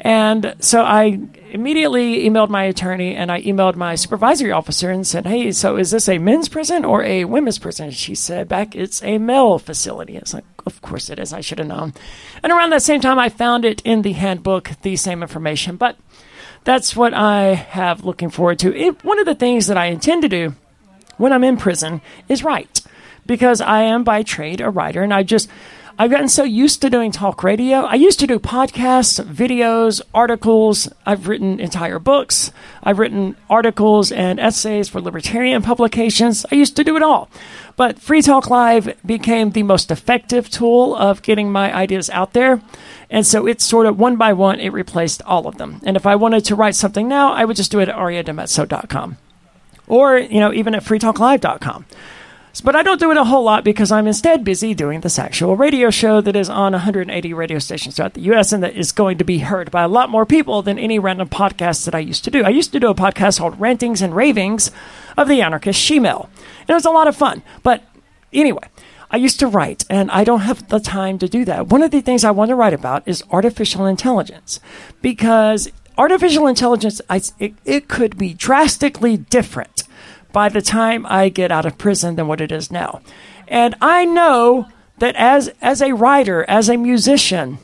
And 0.01 0.57
so 0.59 0.83
I 0.83 1.21
immediately 1.51 2.29
emailed 2.29 2.49
my 2.49 2.65
attorney 2.65 3.15
and 3.15 3.31
I 3.31 3.43
emailed 3.43 3.77
my 3.77 3.95
supervisory 3.95 4.51
officer 4.51 4.91
and 4.91 5.07
said, 5.07 5.25
Hey, 5.25 5.53
so 5.53 5.77
is 5.77 5.93
this 5.93 6.09
a 6.09 6.19
men's 6.19 6.49
prison 6.49 6.85
or 6.85 7.05
a 7.05 7.27
women's 7.27 7.61
prison? 7.61 7.87
And 7.87 7.95
she 7.95 8.17
said 8.17 8.49
back, 8.49 8.75
It's 8.75 9.05
a 9.05 9.19
male 9.19 9.61
facility. 9.61 10.17
It's 10.17 10.35
like, 10.35 10.45
Of 10.67 10.83
course 10.83 11.11
it 11.11 11.19
is. 11.19 11.33
I 11.33 11.41
should 11.41 11.59
have 11.59 11.69
known. 11.69 11.95
And 12.43 12.53
around 12.53 12.71
that 12.71 12.83
same 12.83 13.01
time, 13.01 13.19
I 13.19 13.29
found 13.29 13.65
it 13.65 13.81
in 13.83 14.03
the 14.03 14.13
handbook, 14.13 14.71
the 14.83 14.97
same 14.97 15.23
information. 15.23 15.77
But 15.77 15.97
that's 16.65 16.95
what 16.95 17.15
I 17.15 17.55
have 17.55 18.05
looking 18.05 18.31
forward 18.31 18.59
to. 18.61 18.75
It, 18.77 19.05
one 19.05 19.19
of 19.19 19.27
the 19.27 19.35
things 19.35 19.67
that 19.67 19.77
I 19.77 19.87
intend 19.87 20.23
to 20.23 20.29
do 20.29 20.55
when 21.17 21.33
I'm 21.33 21.45
in 21.45 21.57
prison 21.57 22.01
is 22.29 22.45
write 22.45 22.83
because 23.27 23.61
I 23.61 23.83
am 23.83 24.05
by 24.05 24.23
trade 24.23 24.61
a 24.61 24.71
writer 24.71 25.03
and 25.03 25.15
I 25.15 25.23
just 25.23 25.49
I've 26.01 26.11
gotten 26.11 26.31
so 26.31 26.45
used 26.45 26.81
to 26.81 26.89
doing 26.89 27.13
talk 27.13 27.45
radio. 27.45 27.81
I 27.81 27.97
used 27.97 28.21
to 28.21 28.27
do 28.27 28.39
podcasts, 28.39 29.23
videos, 29.23 30.01
articles. 30.15 30.89
I've 31.05 31.29
written 31.29 31.61
entire 31.61 31.99
books. 31.99 32.53
I've 32.83 32.99
written 32.99 33.37
articles 33.51 34.11
and 34.11 34.41
essays 34.41 34.89
for 34.89 35.03
libertarian 35.03 35.61
publications. 35.61 36.47
I 36.51 36.55
used 36.55 36.75
to 36.77 36.85
do 36.85 36.97
it 36.97 37.03
all. 37.03 37.29
But 37.77 37.99
Free 37.99 38.23
Talk 38.23 38.49
Live 38.49 38.97
became 39.05 39.51
the 39.51 39.63
most 39.63 39.91
effective 39.91 40.49
tool 40.49 40.97
of 40.97 41.21
getting 41.21 41.53
my 41.53 41.71
ideas 41.71 42.09
out 42.09 42.33
there. 42.33 42.63
And 43.11 43.27
so 43.27 43.47
it's 43.47 43.63
sort 43.63 43.85
of 43.85 43.99
one 43.99 44.17
by 44.17 44.33
one, 44.33 44.59
it 44.59 44.73
replaced 44.73 45.21
all 45.27 45.47
of 45.47 45.59
them. 45.59 45.83
And 45.85 45.99
if 45.99 46.07
I 46.07 46.17
wanted 46.17 46.47
to 46.47 46.55
write 46.55 46.77
something 46.77 47.09
now, 47.09 47.35
I 47.35 47.45
would 47.45 47.57
just 47.57 47.71
do 47.71 47.79
it 47.79 47.91
at 47.91 47.97
ariadimezzo.com 47.97 49.19
or, 49.87 50.17
you 50.17 50.41
know, 50.41 50.51
even 50.51 50.75
at 50.75 50.83
freetalklive.com. 50.83 51.85
But 52.59 52.75
I 52.75 52.83
don't 52.83 52.99
do 52.99 53.11
it 53.11 53.17
a 53.17 53.25
whole 53.25 53.45
lot 53.45 53.63
because 53.63 53.93
I'm 53.93 54.09
instead 54.09 54.45
busy 54.45 54.75
doing 54.75 55.01
this 55.01 55.19
actual 55.19 55.57
radio 55.57 55.89
show 55.91 56.21
that 56.21 56.35
is 56.35 56.51
on 56.51 56.73
180 56.73 57.33
radio 57.33 57.59
stations 57.59 57.97
throughout 57.97 58.15
the 58.15 58.23
U.S. 58.23 58.53
and 58.53 58.63
that 58.63 58.75
is 58.75 58.91
going 58.93 59.19
to 59.19 59.25
be 59.25 59.39
heard 59.39 59.71
by 59.71 59.83
a 59.83 59.89
lot 59.89 60.11
more 60.11 60.27
people 60.27 60.61
than 60.61 60.79
any 60.79 60.99
random 60.99 61.29
podcast 61.29 61.85
that 61.85 61.95
I 61.95 62.01
used 62.01 62.25
to 62.25 62.31
do. 62.31 62.43
I 62.43 62.49
used 62.49 62.73
to 62.73 62.81
do 62.81 62.89
a 62.89 62.95
podcast 62.95 63.39
called 63.39 63.61
Rantings 63.61 64.03
and 64.03 64.15
Ravings 64.15 64.73
of 65.17 65.29
the 65.29 65.41
Anarchist 65.41 65.81
Shemale. 65.81 66.29
And 66.63 66.71
it 66.71 66.75
was 66.75 66.85
a 66.85 66.91
lot 66.91 67.07
of 67.09 67.17
fun. 67.17 67.43
But 67.63 67.85
anyway, 68.33 68.69
I 69.11 69.17
used 69.17 69.41
to 69.41 69.47
write, 69.47 69.85
and 69.89 70.11
I 70.11 70.25
don't 70.25 70.41
have 70.41 70.69
the 70.69 70.81
time 70.81 71.19
to 71.19 71.29
do 71.29 71.45
that. 71.45 71.69
One 71.69 71.83
of 71.83 71.93
the 71.93 72.01
things 72.01 72.25
I 72.25 72.31
want 72.31 72.49
to 72.51 72.57
write 72.57 72.75
about 72.75 73.07
is 73.07 73.25
artificial 73.31 73.87
intelligence 73.87 74.61
because 75.01 75.71
artificial 75.97 76.47
intelligence, 76.47 77.01
I, 77.09 77.23
it, 77.39 77.55
it 77.65 77.89
could 77.89 78.19
be 78.19 78.35
drastically 78.35 79.17
different 79.17 79.85
by 80.33 80.49
the 80.49 80.63
time 80.63 81.05
I 81.09 81.29
get 81.29 81.51
out 81.53 81.67
of 81.67 81.79
prison 81.79 82.17
than 82.17 82.27
what 82.29 82.41
it 82.41 82.53
is 82.53 82.71
now. 82.71 83.01
And 83.49 83.75
I 83.81 84.05
know 84.05 84.69
that 84.99 85.17
as 85.17 85.51
as 85.61 85.81
a 85.83 85.93
writer, 85.93 86.45
as 86.49 86.69
a 86.69 86.77
musician, 86.77 87.59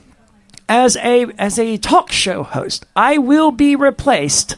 as 0.68 0.96
a 0.96 1.26
as 1.38 1.58
a 1.58 1.76
talk 1.76 2.10
show 2.10 2.42
host, 2.42 2.84
I 2.96 3.18
will 3.18 3.50
be 3.52 3.76
replaced 3.76 4.56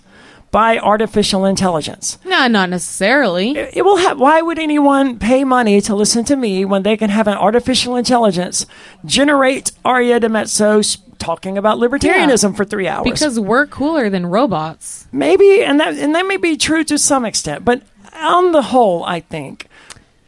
by 0.50 0.78
artificial 0.78 1.44
intelligence. 1.44 2.16
No, 2.24 2.48
not 2.48 2.70
necessarily. 2.70 3.50
It, 3.50 3.76
it 3.78 3.82
will 3.82 3.98
have 3.98 4.18
why 4.18 4.40
would 4.40 4.58
anyone 4.58 5.18
pay 5.18 5.44
money 5.44 5.80
to 5.82 5.94
listen 5.94 6.24
to 6.24 6.36
me 6.36 6.64
when 6.64 6.82
they 6.84 6.96
can 6.96 7.10
have 7.10 7.26
an 7.28 7.36
artificial 7.36 7.96
intelligence 7.96 8.64
generate 9.04 9.72
Aria 9.84 10.18
DiMezzo 10.20 10.98
talking 11.18 11.58
about 11.58 11.78
libertarianism 11.78 12.50
Yeah. 12.52 12.56
for 12.56 12.64
3 12.64 12.88
hours? 12.88 13.04
Because 13.04 13.38
we're 13.38 13.66
cooler 13.66 14.08
than 14.08 14.24
robots. 14.24 15.06
Maybe, 15.12 15.62
and 15.62 15.78
that 15.80 15.94
and 15.94 16.14
that 16.14 16.26
may 16.26 16.38
be 16.38 16.56
true 16.56 16.84
to 16.84 16.96
some 16.96 17.26
extent, 17.26 17.64
but 17.64 17.82
on 18.18 18.52
the 18.52 18.62
whole, 18.62 19.04
I 19.04 19.20
think 19.20 19.68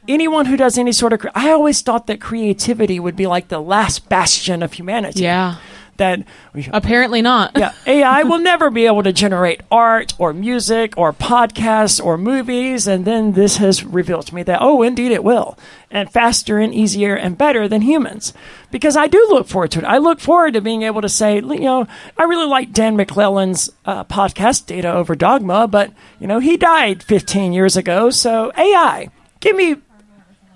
anyone 0.08 0.46
who 0.46 0.56
does 0.56 0.78
any 0.78 0.92
sort 0.92 1.12
of, 1.12 1.26
I 1.34 1.50
always 1.50 1.80
thought 1.82 2.06
that 2.08 2.20
creativity 2.20 2.98
would 2.98 3.16
be 3.16 3.26
like 3.26 3.48
the 3.48 3.60
last 3.60 4.08
bastion 4.08 4.62
of 4.62 4.72
humanity. 4.72 5.22
Yeah. 5.22 5.56
That 6.00 6.24
we, 6.54 6.66
Apparently 6.72 7.20
not. 7.20 7.52
yeah, 7.56 7.74
AI 7.86 8.22
will 8.30 8.38
never 8.38 8.70
be 8.70 8.86
able 8.86 9.02
to 9.02 9.12
generate 9.12 9.60
art 9.70 10.14
or 10.16 10.32
music 10.32 10.94
or 10.96 11.12
podcasts 11.12 12.02
or 12.02 12.16
movies. 12.16 12.86
And 12.88 13.04
then 13.04 13.32
this 13.32 13.58
has 13.58 13.84
revealed 13.84 14.26
to 14.28 14.34
me 14.34 14.42
that, 14.44 14.62
oh, 14.62 14.82
indeed 14.82 15.12
it 15.12 15.22
will. 15.22 15.58
And 15.90 16.10
faster 16.10 16.58
and 16.58 16.74
easier 16.74 17.14
and 17.14 17.36
better 17.36 17.68
than 17.68 17.82
humans. 17.82 18.32
Because 18.70 18.96
I 18.96 19.08
do 19.08 19.18
look 19.28 19.46
forward 19.46 19.72
to 19.72 19.80
it. 19.80 19.84
I 19.84 19.98
look 19.98 20.20
forward 20.20 20.54
to 20.54 20.62
being 20.62 20.84
able 20.84 21.02
to 21.02 21.08
say, 21.08 21.36
you 21.36 21.60
know, 21.60 21.86
I 22.16 22.22
really 22.22 22.46
like 22.46 22.72
Dan 22.72 22.96
McClellan's 22.96 23.68
uh, 23.84 24.04
podcast, 24.04 24.64
Data 24.64 24.90
Over 24.90 25.14
Dogma, 25.14 25.68
but, 25.68 25.92
you 26.18 26.26
know, 26.26 26.38
he 26.38 26.56
died 26.56 27.02
15 27.02 27.52
years 27.52 27.76
ago. 27.76 28.08
So 28.08 28.52
AI, 28.56 29.10
give 29.40 29.54
me 29.54 29.76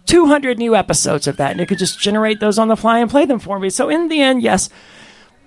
200 0.07 0.59
new 0.59 0.75
episodes 0.75 1.27
of 1.27 1.37
that. 1.37 1.51
And 1.53 1.61
it 1.61 1.67
could 1.69 1.79
just 1.79 1.99
generate 2.01 2.41
those 2.41 2.59
on 2.59 2.69
the 2.69 2.77
fly 2.77 3.01
and 3.01 3.11
play 3.11 3.27
them 3.27 3.39
for 3.41 3.59
me. 3.59 3.69
So 3.71 3.89
in 3.91 4.09
the 4.09 4.21
end, 4.21 4.43
yes, 4.43 4.71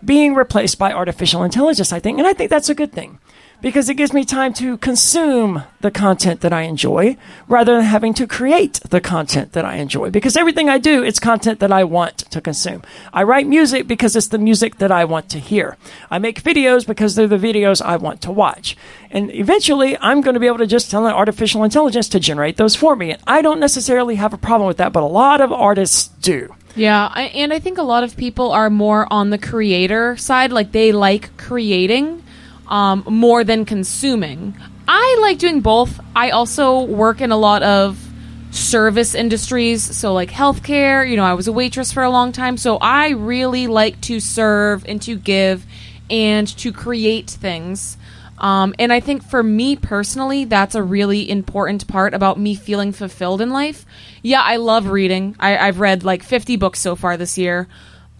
being 0.03 0.35
replaced 0.35 0.77
by 0.77 0.91
artificial 0.93 1.43
intelligence, 1.43 1.91
I 1.91 1.99
think. 1.99 2.17
And 2.17 2.27
I 2.27 2.33
think 2.33 2.49
that's 2.49 2.69
a 2.69 2.75
good 2.75 2.91
thing 2.91 3.19
because 3.61 3.89
it 3.89 3.95
gives 3.95 4.13
me 4.13 4.23
time 4.23 4.53
to 4.53 4.77
consume 4.77 5.63
the 5.81 5.89
content 5.89 6.41
that 6.41 6.53
I 6.53 6.63
enjoy 6.63 7.17
rather 7.47 7.75
than 7.75 7.85
having 7.85 8.13
to 8.15 8.27
create 8.27 8.79
the 8.89 9.01
content 9.01 9.53
that 9.53 9.65
I 9.65 9.75
enjoy. 9.75 10.11
Because 10.11 10.37
everything 10.37 10.69
I 10.69 10.77
do, 10.77 11.03
it's 11.03 11.19
content 11.19 11.59
that 11.59 11.71
I 11.71 11.83
want 11.83 12.19
to 12.19 12.41
consume. 12.41 12.83
I 13.13 13.23
write 13.23 13.47
music 13.47 13.87
because 13.87 14.15
it's 14.15 14.27
the 14.27 14.37
music 14.37 14.77
that 14.77 14.91
I 14.91 15.05
want 15.05 15.29
to 15.29 15.39
hear. 15.39 15.77
I 16.11 16.19
make 16.19 16.43
videos 16.43 16.85
because 16.85 17.15
they're 17.15 17.27
the 17.27 17.37
videos 17.37 17.81
I 17.81 17.97
want 17.97 18.21
to 18.21 18.31
watch. 18.31 18.77
And 19.09 19.33
eventually, 19.33 19.97
I'm 19.99 20.21
going 20.21 20.35
to 20.35 20.39
be 20.39 20.47
able 20.47 20.57
to 20.59 20.67
just 20.67 20.91
tell 20.91 21.07
an 21.07 21.13
artificial 21.13 21.63
intelligence 21.63 22.09
to 22.09 22.19
generate 22.19 22.57
those 22.57 22.75
for 22.75 22.95
me. 22.95 23.11
And 23.11 23.21
I 23.25 23.41
don't 23.41 23.59
necessarily 23.59 24.15
have 24.15 24.33
a 24.33 24.37
problem 24.37 24.67
with 24.67 24.77
that, 24.77 24.93
but 24.93 25.03
a 25.03 25.07
lot 25.07 25.41
of 25.41 25.51
artists 25.51 26.09
do. 26.21 26.53
Yeah, 26.75 27.09
I, 27.11 27.23
and 27.23 27.51
I 27.51 27.57
think 27.57 27.79
a 27.79 27.83
lot 27.83 28.03
of 28.03 28.15
people 28.17 28.51
are 28.51 28.69
more 28.69 29.11
on 29.11 29.31
the 29.31 29.39
creator 29.39 30.15
side, 30.15 30.51
like 30.51 30.73
they 30.73 30.91
like 30.91 31.35
creating 31.37 32.21
um, 32.67 33.03
more 33.07 33.43
than 33.43 33.65
consuming. 33.65 34.55
I 34.87 35.17
like 35.21 35.39
doing 35.39 35.61
both. 35.61 35.99
I 36.15 36.31
also 36.31 36.81
work 36.81 37.21
in 37.21 37.31
a 37.31 37.37
lot 37.37 37.63
of 37.63 38.03
service 38.51 39.13
industries, 39.13 39.83
so 39.83 40.13
like 40.13 40.29
healthcare. 40.29 41.07
You 41.09 41.17
know, 41.17 41.25
I 41.25 41.33
was 41.33 41.47
a 41.47 41.51
waitress 41.51 41.91
for 41.91 42.03
a 42.03 42.09
long 42.09 42.31
time, 42.31 42.57
so 42.57 42.77
I 42.77 43.09
really 43.09 43.67
like 43.67 43.99
to 44.01 44.19
serve 44.19 44.85
and 44.87 45.01
to 45.03 45.17
give 45.17 45.65
and 46.09 46.47
to 46.57 46.71
create 46.71 47.29
things. 47.29 47.97
Um, 48.37 48.75
and 48.77 48.93
I 48.93 48.99
think 48.99 49.23
for 49.23 49.41
me 49.41 49.75
personally, 49.75 50.45
that's 50.45 50.75
a 50.75 50.83
really 50.83 51.29
important 51.29 51.87
part 51.87 52.13
about 52.13 52.39
me 52.39 52.55
feeling 52.55 52.91
fulfilled 52.91 53.41
in 53.41 53.49
life. 53.49 53.85
Yeah, 54.21 54.41
I 54.41 54.57
love 54.57 54.87
reading. 54.87 55.35
I, 55.39 55.57
I've 55.57 55.79
read 55.79 56.03
like 56.03 56.23
50 56.23 56.55
books 56.57 56.79
so 56.79 56.95
far 56.95 57.17
this 57.17 57.37
year. 57.37 57.67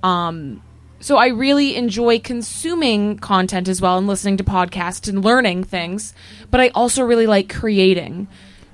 Um, 0.02 0.61
so 0.99 1.18
I 1.18 1.28
really 1.28 1.76
enjoy 1.76 2.19
consuming 2.19 3.18
content 3.18 3.68
as 3.68 3.82
well 3.82 3.98
and 3.98 4.07
listening 4.07 4.38
to 4.38 4.44
podcasts 4.44 5.07
and 5.07 5.24
learning 5.24 5.64
things. 5.64 6.14
But 6.49 6.61
I 6.61 6.69
also 6.69 7.03
really 7.03 7.28
like 7.28 7.53
creating. 7.53 8.28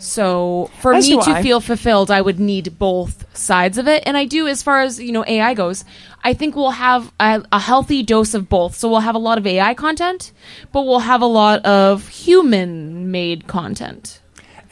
So 0.03 0.69
for 0.81 0.93
As 0.93 1.07
me 1.07 1.15
to 1.15 1.31
I. 1.31 1.41
feel 1.41 1.61
fulfilled, 1.61 2.11
I 2.11 2.21
would 2.21 2.39
need 2.39 2.77
both 2.77 3.25
sides 3.37 3.77
of 3.77 3.87
it. 3.87 4.03
And 4.05 4.17
I 4.17 4.25
do, 4.25 4.47
as 4.47 4.61
far 4.61 4.81
as 4.81 4.99
you 4.99 5.11
know, 5.11 5.23
AI 5.25 5.53
goes. 5.53 5.85
I 6.23 6.33
think 6.33 6.55
we'll 6.55 6.71
have 6.71 7.11
a, 7.19 7.43
a 7.51 7.59
healthy 7.59 8.03
dose 8.03 8.33
of 8.33 8.49
both. 8.49 8.75
So 8.75 8.89
we'll 8.89 8.99
have 8.99 9.15
a 9.15 9.19
lot 9.19 9.37
of 9.37 9.47
AI 9.47 9.73
content, 9.73 10.31
but 10.71 10.83
we'll 10.83 10.99
have 10.99 11.21
a 11.21 11.25
lot 11.25 11.65
of 11.65 12.07
human-made 12.09 13.47
content. 13.47 14.19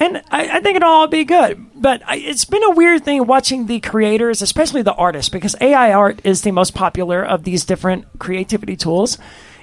And 0.02 0.18
I, 0.32 0.58
I 0.58 0.60
think 0.62 0.78
it'll 0.78 0.90
all 0.90 1.08
be 1.08 1.24
good. 1.26 1.64
But 1.76 2.02
I, 2.08 2.18
it's 2.18 2.44
been 2.44 2.64
a 2.64 2.72
weird 2.72 3.06
thing 3.06 3.28
watching 3.28 3.68
the 3.68 3.80
creators, 3.80 4.42
especially 4.42 4.82
the 4.82 4.96
artists, 4.96 5.30
because 5.30 5.56
AI 5.62 5.94
art 5.94 6.22
is 6.24 6.42
the 6.42 6.50
most 6.50 6.74
popular 6.74 7.24
of 7.24 7.44
these 7.44 7.66
different 7.66 8.08
creativity 8.18 8.76
tools. 8.76 9.20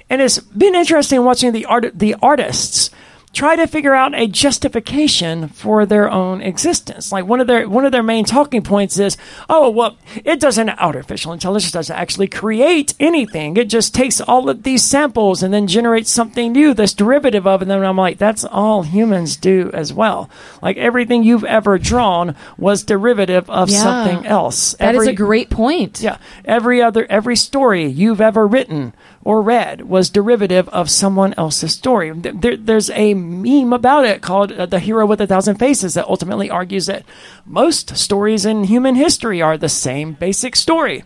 And 0.09 0.21
it's 0.21 0.39
been 0.39 0.75
interesting 0.75 1.25
watching 1.25 1.51
the 1.51 1.65
art, 1.65 1.91
the 1.93 2.15
artists 2.21 2.89
try 3.33 3.55
to 3.55 3.67
figure 3.67 3.93
out 3.93 4.13
a 4.15 4.27
justification 4.27 5.47
for 5.49 5.85
their 5.85 6.09
own 6.09 6.41
existence. 6.41 7.11
Like 7.11 7.25
one 7.25 7.39
of 7.39 7.47
their 7.47 7.67
one 7.67 7.85
of 7.85 7.91
their 7.91 8.03
main 8.03 8.25
talking 8.25 8.61
points 8.61 8.97
is, 8.99 9.17
"Oh, 9.49 9.69
well, 9.69 9.97
it 10.25 10.39
doesn't 10.39 10.69
artificial 10.69 11.33
intelligence 11.33 11.71
doesn't 11.71 11.95
actually 11.95 12.27
create 12.27 12.93
anything. 12.99 13.57
It 13.57 13.69
just 13.69 13.93
takes 13.93 14.19
all 14.21 14.49
of 14.49 14.63
these 14.63 14.83
samples 14.83 15.43
and 15.43 15.53
then 15.53 15.67
generates 15.67 16.09
something 16.11 16.51
new 16.51 16.73
that's 16.73 16.93
derivative 16.93 17.45
of." 17.47 17.61
And 17.61 17.69
then 17.69 17.83
I'm 17.83 17.97
like, 17.97 18.17
"That's 18.17 18.43
all 18.45 18.83
humans 18.83 19.35
do 19.35 19.69
as 19.73 19.93
well. 19.93 20.29
Like 20.61 20.77
everything 20.77 21.23
you've 21.23 21.43
ever 21.45 21.77
drawn 21.77 22.35
was 22.57 22.83
derivative 22.83 23.49
of 23.49 23.69
Yeah. 23.69 23.79
something 23.83 24.25
else." 24.25 24.75
That 24.79 24.95
is 24.95 25.01
Every- 25.01 25.13
a 25.13 25.15
great 25.15 25.49
point. 25.49 26.01
yeah. 26.01 26.17
Every 26.45 26.81
other 26.81 27.05
every 27.09 27.35
story 27.35 27.85
you've 27.87 28.21
ever 28.21 28.45
written 28.47 28.93
or 29.23 29.41
read 29.41 29.81
was 29.81 30.09
derivative 30.09 30.69
of 30.69 30.89
someone 30.89 31.33
else's 31.37 31.73
story. 31.73 32.11
There, 32.11 32.55
there's 32.57 32.89
a 32.91 33.13
meme 33.13 33.73
about 33.73 34.05
it 34.05 34.21
called 34.21 34.51
uh, 34.51 34.65
"The 34.65 34.79
Hero 34.79 35.05
with 35.05 35.21
a 35.21 35.27
Thousand 35.27 35.55
Faces" 35.57 35.93
that 35.93 36.07
ultimately 36.07 36.49
argues 36.49 36.85
that 36.85 37.03
most 37.45 37.97
stories 37.97 38.45
in 38.45 38.65
human 38.65 38.95
history 38.95 39.41
are 39.41 39.57
the 39.57 39.69
same 39.69 40.13
basic 40.13 40.55
story. 40.55 41.03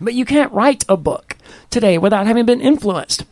But 0.00 0.14
you 0.14 0.24
can't 0.24 0.52
write 0.52 0.84
a 0.88 0.96
book 0.96 1.36
today 1.70 1.98
without 1.98 2.26
having 2.26 2.46
been 2.46 2.60
influenced 2.60 3.24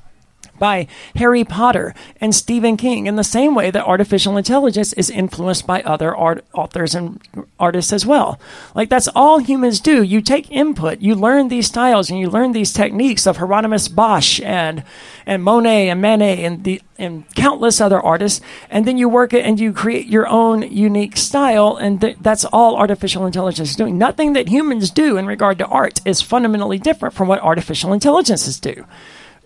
by 0.61 0.87
Harry 1.17 1.43
Potter 1.43 1.93
and 2.21 2.33
Stephen 2.33 2.77
King 2.77 3.07
in 3.07 3.17
the 3.17 3.25
same 3.25 3.57
way 3.57 3.73
that 3.73 3.85
artificial 3.85 4.37
intelligence 4.37 4.93
is 4.93 5.11
influenced 5.11 5.67
by 5.67 5.83
other 5.83 6.15
art 6.15 6.45
authors 6.55 6.95
and 6.95 7.21
artists 7.59 7.93
as 7.93 8.07
well. 8.07 8.39
Like 8.77 8.89
that's 8.89 9.09
all 9.09 9.41
humans 9.41 9.81
do. 9.81 10.05
You 10.05 10.21
take 10.21 10.49
input, 10.53 11.01
you 11.01 11.17
learn 11.17 11.49
these 11.49 11.67
styles 11.67 12.11
and 12.11 12.21
you 12.21 12.31
learn 12.31 12.53
these 12.53 12.73
techniques 12.73 13.27
of 13.27 13.39
Hieronymus 13.39 13.89
Bosch 13.89 14.41
and 14.43 14.85
and 15.27 15.43
Monet 15.43 15.89
and 15.89 16.01
Manet 16.01 16.45
and 16.45 16.63
the 16.63 16.81
and 17.01 17.25
countless 17.35 17.81
other 17.81 17.99
artists, 17.99 18.41
and 18.69 18.87
then 18.87 18.99
you 18.99 19.09
work 19.09 19.33
it 19.33 19.45
and 19.45 19.59
you 19.59 19.73
create 19.73 20.07
your 20.07 20.29
own 20.29 20.63
unique 20.71 21.17
style, 21.17 21.77
and 21.77 22.01
th- 22.01 22.19
that's 22.21 22.45
all 22.45 22.77
artificial 22.77 23.25
intelligence 23.25 23.71
is 23.71 23.77
doing. 23.77 23.97
Nothing 23.97 24.35
that 24.35 24.49
humans 24.49 24.91
do 24.91 25.17
in 25.17 25.27
regard 25.27 25.59
to 25.59 25.67
art 25.67 26.01
is 26.05 26.21
fundamentally 26.21 26.79
different 26.79 27.15
from 27.15 27.27
what 27.27 27.41
artificial 27.41 27.95
intelligences 27.95 28.61
do 28.61 28.85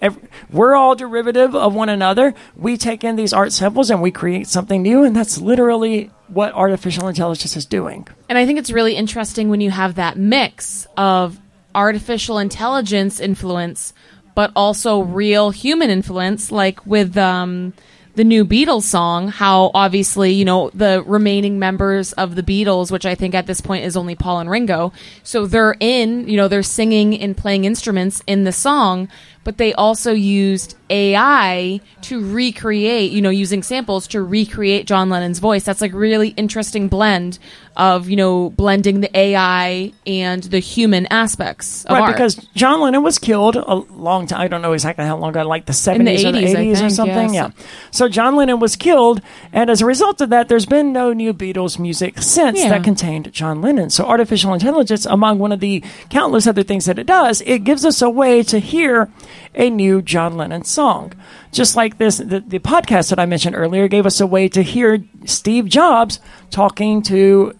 ev- 0.04 0.28
we're 0.50 0.74
all 0.74 0.94
derivative 0.94 1.54
of 1.54 1.74
one 1.74 1.88
another. 1.88 2.34
We 2.56 2.76
take 2.76 3.02
in 3.02 3.16
these 3.16 3.32
art 3.32 3.52
samples 3.52 3.90
and 3.90 4.00
we 4.00 4.10
create 4.10 4.46
something 4.46 4.82
new, 4.82 5.04
and 5.04 5.16
that's 5.16 5.38
literally 5.38 6.10
what 6.28 6.52
artificial 6.52 7.08
intelligence 7.08 7.56
is 7.56 7.66
doing. 7.66 8.06
And 8.28 8.38
I 8.38 8.46
think 8.46 8.58
it's 8.58 8.70
really 8.70 8.94
interesting 8.94 9.48
when 9.48 9.60
you 9.60 9.70
have 9.70 9.96
that 9.96 10.16
mix 10.16 10.86
of 10.96 11.38
artificial 11.74 12.38
intelligence 12.38 13.20
influence, 13.20 13.92
but 14.34 14.52
also 14.54 15.00
real 15.00 15.50
human 15.50 15.90
influence, 15.90 16.52
like 16.52 16.84
with 16.86 17.16
um, 17.16 17.72
the 18.14 18.24
new 18.24 18.44
Beatles 18.44 18.82
song, 18.82 19.28
how 19.28 19.70
obviously, 19.74 20.32
you 20.32 20.44
know, 20.44 20.70
the 20.72 21.02
remaining 21.04 21.58
members 21.58 22.12
of 22.12 22.36
the 22.36 22.42
Beatles, 22.42 22.90
which 22.90 23.06
I 23.06 23.14
think 23.14 23.34
at 23.34 23.46
this 23.46 23.60
point 23.60 23.84
is 23.84 23.96
only 23.96 24.14
Paul 24.14 24.40
and 24.40 24.48
Ringo, 24.50 24.92
so 25.24 25.46
they're 25.46 25.76
in, 25.80 26.28
you 26.28 26.36
know, 26.36 26.48
they're 26.48 26.62
singing 26.62 27.20
and 27.20 27.36
playing 27.36 27.64
instruments 27.64 28.22
in 28.26 28.44
the 28.44 28.52
song, 28.52 29.08
but 29.44 29.58
they 29.58 29.72
also 29.74 30.12
used 30.12 30.76
AI 30.90 31.80
to 32.02 32.32
recreate, 32.34 33.12
you 33.12 33.22
know, 33.22 33.30
using 33.30 33.62
samples 33.62 34.06
to 34.08 34.22
recreate 34.22 34.86
John 34.86 35.08
Lennon's 35.10 35.38
voice. 35.38 35.64
That's 35.64 35.80
like 35.80 35.92
really 35.94 36.28
interesting 36.30 36.88
blend 36.88 37.38
of, 37.76 38.08
you 38.08 38.16
know, 38.16 38.50
blending 38.50 39.00
the 39.00 39.16
AI 39.18 39.92
and 40.06 40.42
the 40.44 40.58
human 40.60 41.06
aspects 41.06 41.84
of 41.86 41.92
right, 41.92 42.02
art. 42.02 42.12
because 42.12 42.34
John 42.54 42.80
Lennon 42.80 43.02
was 43.02 43.18
killed 43.18 43.56
a 43.56 43.74
long 43.74 44.26
time. 44.26 44.40
I 44.42 44.48
don't 44.48 44.62
know 44.62 44.72
exactly 44.74 45.04
how 45.04 45.16
long 45.16 45.30
ago, 45.30 45.42
like 45.42 45.66
the 45.66 45.72
70s 45.72 45.96
In 45.98 46.04
the 46.04 46.12
or 46.28 46.32
the 46.32 46.38
80s, 46.38 46.54
I 46.56 46.64
80s 46.66 46.86
or 46.86 46.90
something. 46.90 47.34
yes. 47.34 47.52
Yeah. 47.56 47.64
So 47.90 48.08
John 48.08 48.36
Lennon 48.36 48.60
was 48.60 48.76
killed, 48.76 49.20
and 49.52 49.70
as 49.70 49.80
a 49.80 49.86
result 49.86 50.20
of 50.20 50.30
that, 50.30 50.48
there's 50.48 50.66
been 50.66 50.92
no 50.92 51.12
new 51.12 51.34
Beatles 51.34 51.78
music 51.78 52.20
since 52.22 52.60
Yeah. 52.60 52.68
that 52.70 52.84
contained 52.84 53.32
John 53.32 53.60
Lennon. 53.60 53.90
So 53.90 54.04
artificial 54.04 54.52
intelligence, 54.54 55.04
among 55.06 55.38
one 55.38 55.50
of 55.50 55.60
the 55.60 55.82
countless 56.10 56.46
other 56.46 56.62
things 56.62 56.84
that 56.84 56.98
it 56.98 57.06
does, 57.06 57.42
it 57.46 57.64
gives 57.64 57.84
us 57.84 58.00
a 58.02 58.10
way 58.10 58.42
to 58.44 58.58
hear 58.60 59.08
a 59.54 59.70
new 59.70 60.02
John 60.02 60.36
Lennon 60.36 60.64
song. 60.64 61.12
Just 61.52 61.76
like 61.76 61.98
this, 61.98 62.18
the, 62.18 62.40
the 62.40 62.58
podcast 62.58 63.10
that 63.10 63.18
I 63.18 63.26
mentioned 63.26 63.56
earlier 63.56 63.88
gave 63.88 64.06
us 64.06 64.20
a 64.20 64.26
way 64.26 64.48
to 64.48 64.62
hear 64.62 65.04
Steve 65.24 65.66
Jobs 65.66 66.20
talking 66.50 67.02
to 67.02 67.56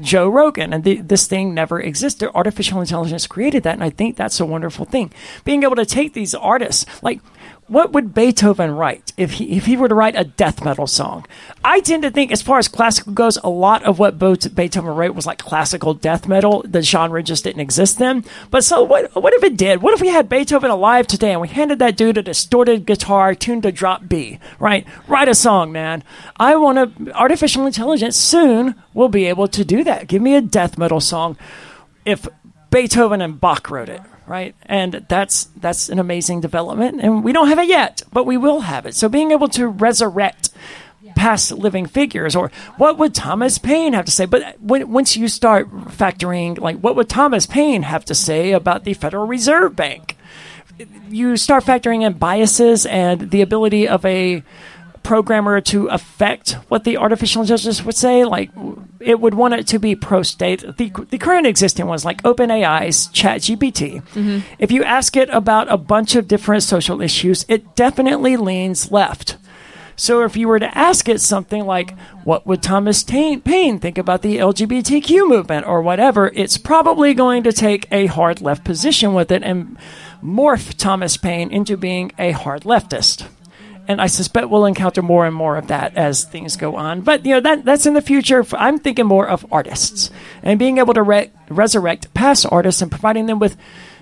Joe 0.00 0.28
Rogan, 0.28 0.72
and 0.72 0.84
the, 0.84 1.00
this 1.00 1.26
thing 1.26 1.54
never 1.54 1.80
existed. 1.80 2.30
Artificial 2.34 2.80
intelligence 2.80 3.26
created 3.26 3.62
that, 3.64 3.74
and 3.74 3.84
I 3.84 3.90
think 3.90 4.16
that's 4.16 4.40
a 4.40 4.46
wonderful 4.46 4.84
thing. 4.84 5.12
Being 5.44 5.62
able 5.62 5.76
to 5.76 5.86
take 5.86 6.12
these 6.12 6.34
artists, 6.34 6.86
like 7.02 7.20
what 7.68 7.92
would 7.92 8.14
Beethoven 8.14 8.72
write 8.72 9.12
if 9.16 9.32
he 9.32 9.56
if 9.56 9.66
he 9.66 9.76
were 9.76 9.88
to 9.88 9.94
write 9.94 10.16
a 10.16 10.24
death 10.24 10.64
metal 10.64 10.86
song? 10.86 11.26
I 11.62 11.80
tend 11.80 12.02
to 12.02 12.10
think, 12.10 12.32
as 12.32 12.42
far 12.42 12.58
as 12.58 12.66
classical 12.66 13.12
goes, 13.12 13.36
a 13.38 13.48
lot 13.48 13.82
of 13.84 13.98
what 13.98 14.18
Beethoven 14.18 14.94
wrote 14.94 15.14
was 15.14 15.26
like 15.26 15.38
classical 15.38 15.94
death 15.94 16.26
metal. 16.26 16.64
The 16.66 16.82
genre 16.82 17.22
just 17.22 17.44
didn't 17.44 17.60
exist 17.60 17.98
then. 17.98 18.24
But 18.50 18.64
so 18.64 18.82
what? 18.82 19.14
What 19.14 19.34
if 19.34 19.44
it 19.44 19.56
did? 19.56 19.82
What 19.82 19.94
if 19.94 20.00
we 20.00 20.08
had 20.08 20.28
Beethoven 20.28 20.70
alive 20.70 21.06
today 21.06 21.32
and 21.32 21.40
we 21.40 21.48
handed 21.48 21.78
that 21.78 21.96
dude 21.96 22.16
a 22.16 22.22
distorted 22.22 22.86
guitar 22.86 23.34
tuned 23.34 23.64
to 23.64 23.72
drop 23.72 24.08
B? 24.08 24.38
Right? 24.58 24.86
Write 25.06 25.28
a 25.28 25.34
song, 25.34 25.70
man. 25.70 26.02
I 26.36 26.56
want 26.56 26.96
to. 26.96 27.12
Artificial 27.12 27.66
intelligence 27.66 28.16
soon 28.16 28.74
will 28.94 29.08
be 29.08 29.26
able 29.26 29.48
to 29.48 29.64
do 29.64 29.84
that. 29.84 30.08
Give 30.08 30.22
me 30.22 30.34
a 30.34 30.40
death 30.40 30.78
metal 30.78 31.00
song. 31.00 31.36
If 32.04 32.26
Beethoven 32.70 33.20
and 33.20 33.40
Bach 33.40 33.70
wrote 33.70 33.88
it, 33.88 34.00
right? 34.28 34.54
And 34.66 35.06
that's 35.08 35.44
that's 35.56 35.88
an 35.88 35.98
amazing 35.98 36.40
development, 36.40 37.00
and 37.00 37.24
we 37.24 37.32
don't 37.32 37.48
have 37.48 37.58
it 37.58 37.68
yet, 37.68 38.02
but 38.12 38.26
we 38.26 38.36
will 38.36 38.60
have 38.60 38.86
it. 38.86 38.94
So 38.94 39.08
being 39.08 39.30
able 39.32 39.48
to 39.48 39.68
resurrect 39.68 40.50
past 41.16 41.50
living 41.52 41.86
figures, 41.86 42.36
or 42.36 42.50
what 42.76 42.98
would 42.98 43.14
Thomas 43.14 43.58
Paine 43.58 43.92
have 43.92 44.04
to 44.04 44.10
say? 44.10 44.24
But 44.26 44.60
when, 44.60 44.90
once 44.92 45.16
you 45.16 45.28
start 45.28 45.70
factoring, 45.70 46.58
like, 46.58 46.78
what 46.78 46.96
would 46.96 47.08
Thomas 47.08 47.46
Paine 47.46 47.82
have 47.82 48.04
to 48.06 48.14
say 48.14 48.52
about 48.52 48.84
the 48.84 48.94
Federal 48.94 49.26
Reserve 49.26 49.74
Bank? 49.74 50.16
You 51.08 51.36
start 51.36 51.64
factoring 51.64 52.06
in 52.06 52.12
biases 52.14 52.86
and 52.86 53.30
the 53.30 53.40
ability 53.42 53.88
of 53.88 54.04
a 54.04 54.44
programmer 55.08 55.58
to 55.58 55.86
affect 55.86 56.52
what 56.68 56.84
the 56.84 56.98
artificial 56.98 57.40
intelligence 57.40 57.82
would 57.82 57.94
say. 57.94 58.26
Like, 58.26 58.50
it 59.00 59.18
would 59.18 59.32
want 59.32 59.54
it 59.54 59.66
to 59.68 59.78
be 59.78 59.96
pro 59.96 60.22
state. 60.22 60.62
The, 60.76 60.92
the 61.08 61.16
current 61.16 61.46
existing 61.46 61.86
ones, 61.86 62.04
like 62.04 62.22
OpenAI's 62.24 63.08
ChatGPT, 63.08 64.02
mm-hmm. 64.02 64.40
if 64.58 64.70
you 64.70 64.84
ask 64.84 65.16
it 65.16 65.30
about 65.30 65.72
a 65.72 65.78
bunch 65.78 66.14
of 66.14 66.28
different 66.28 66.62
social 66.62 67.00
issues, 67.00 67.46
it 67.48 67.74
definitely 67.74 68.36
leans 68.36 68.92
left. 68.92 69.38
So 69.96 70.24
if 70.24 70.36
you 70.36 70.46
were 70.46 70.58
to 70.58 70.76
ask 70.76 71.08
it 71.08 71.22
something 71.22 71.64
like, 71.64 71.98
what 72.24 72.46
would 72.46 72.62
Thomas 72.62 73.02
Tain- 73.02 73.40
Paine 73.40 73.78
think 73.78 73.96
about 73.96 74.20
the 74.20 74.36
LGBTQ 74.36 75.26
movement 75.26 75.66
or 75.66 75.80
whatever, 75.80 76.30
it's 76.34 76.58
probably 76.58 77.14
going 77.14 77.44
to 77.44 77.52
take 77.52 77.88
a 77.90 78.06
hard 78.06 78.42
left 78.42 78.62
position 78.62 79.14
with 79.14 79.32
it 79.32 79.42
and 79.42 79.78
morph 80.22 80.74
Thomas 80.76 81.16
Paine 81.16 81.50
into 81.50 81.78
being 81.78 82.12
a 82.18 82.32
hard 82.32 82.64
leftist 82.64 83.26
and 83.88 84.00
I 84.00 84.06
suspect 84.06 84.50
we'll 84.50 84.66
encounter 84.66 85.02
more 85.02 85.26
and 85.26 85.34
more 85.34 85.56
of 85.56 85.68
that 85.68 85.96
as 85.96 86.24
things 86.24 86.56
go 86.56 86.76
on. 86.76 87.00
But 87.00 87.24
you 87.24 87.32
know 87.34 87.40
that 87.40 87.64
that's 87.64 87.86
in 87.86 87.94
the 87.94 88.02
future. 88.02 88.44
I'm 88.52 88.78
thinking 88.78 89.06
more 89.06 89.26
of 89.26 89.46
artists 89.50 90.10
and 90.42 90.58
being 90.58 90.78
able 90.78 90.94
to 90.94 91.02
re- 91.02 91.30
resurrect 91.48 92.12
past 92.14 92.46
artists 92.50 92.82
and 92.82 92.90
providing 92.90 93.26
them 93.26 93.38
with 93.38 93.56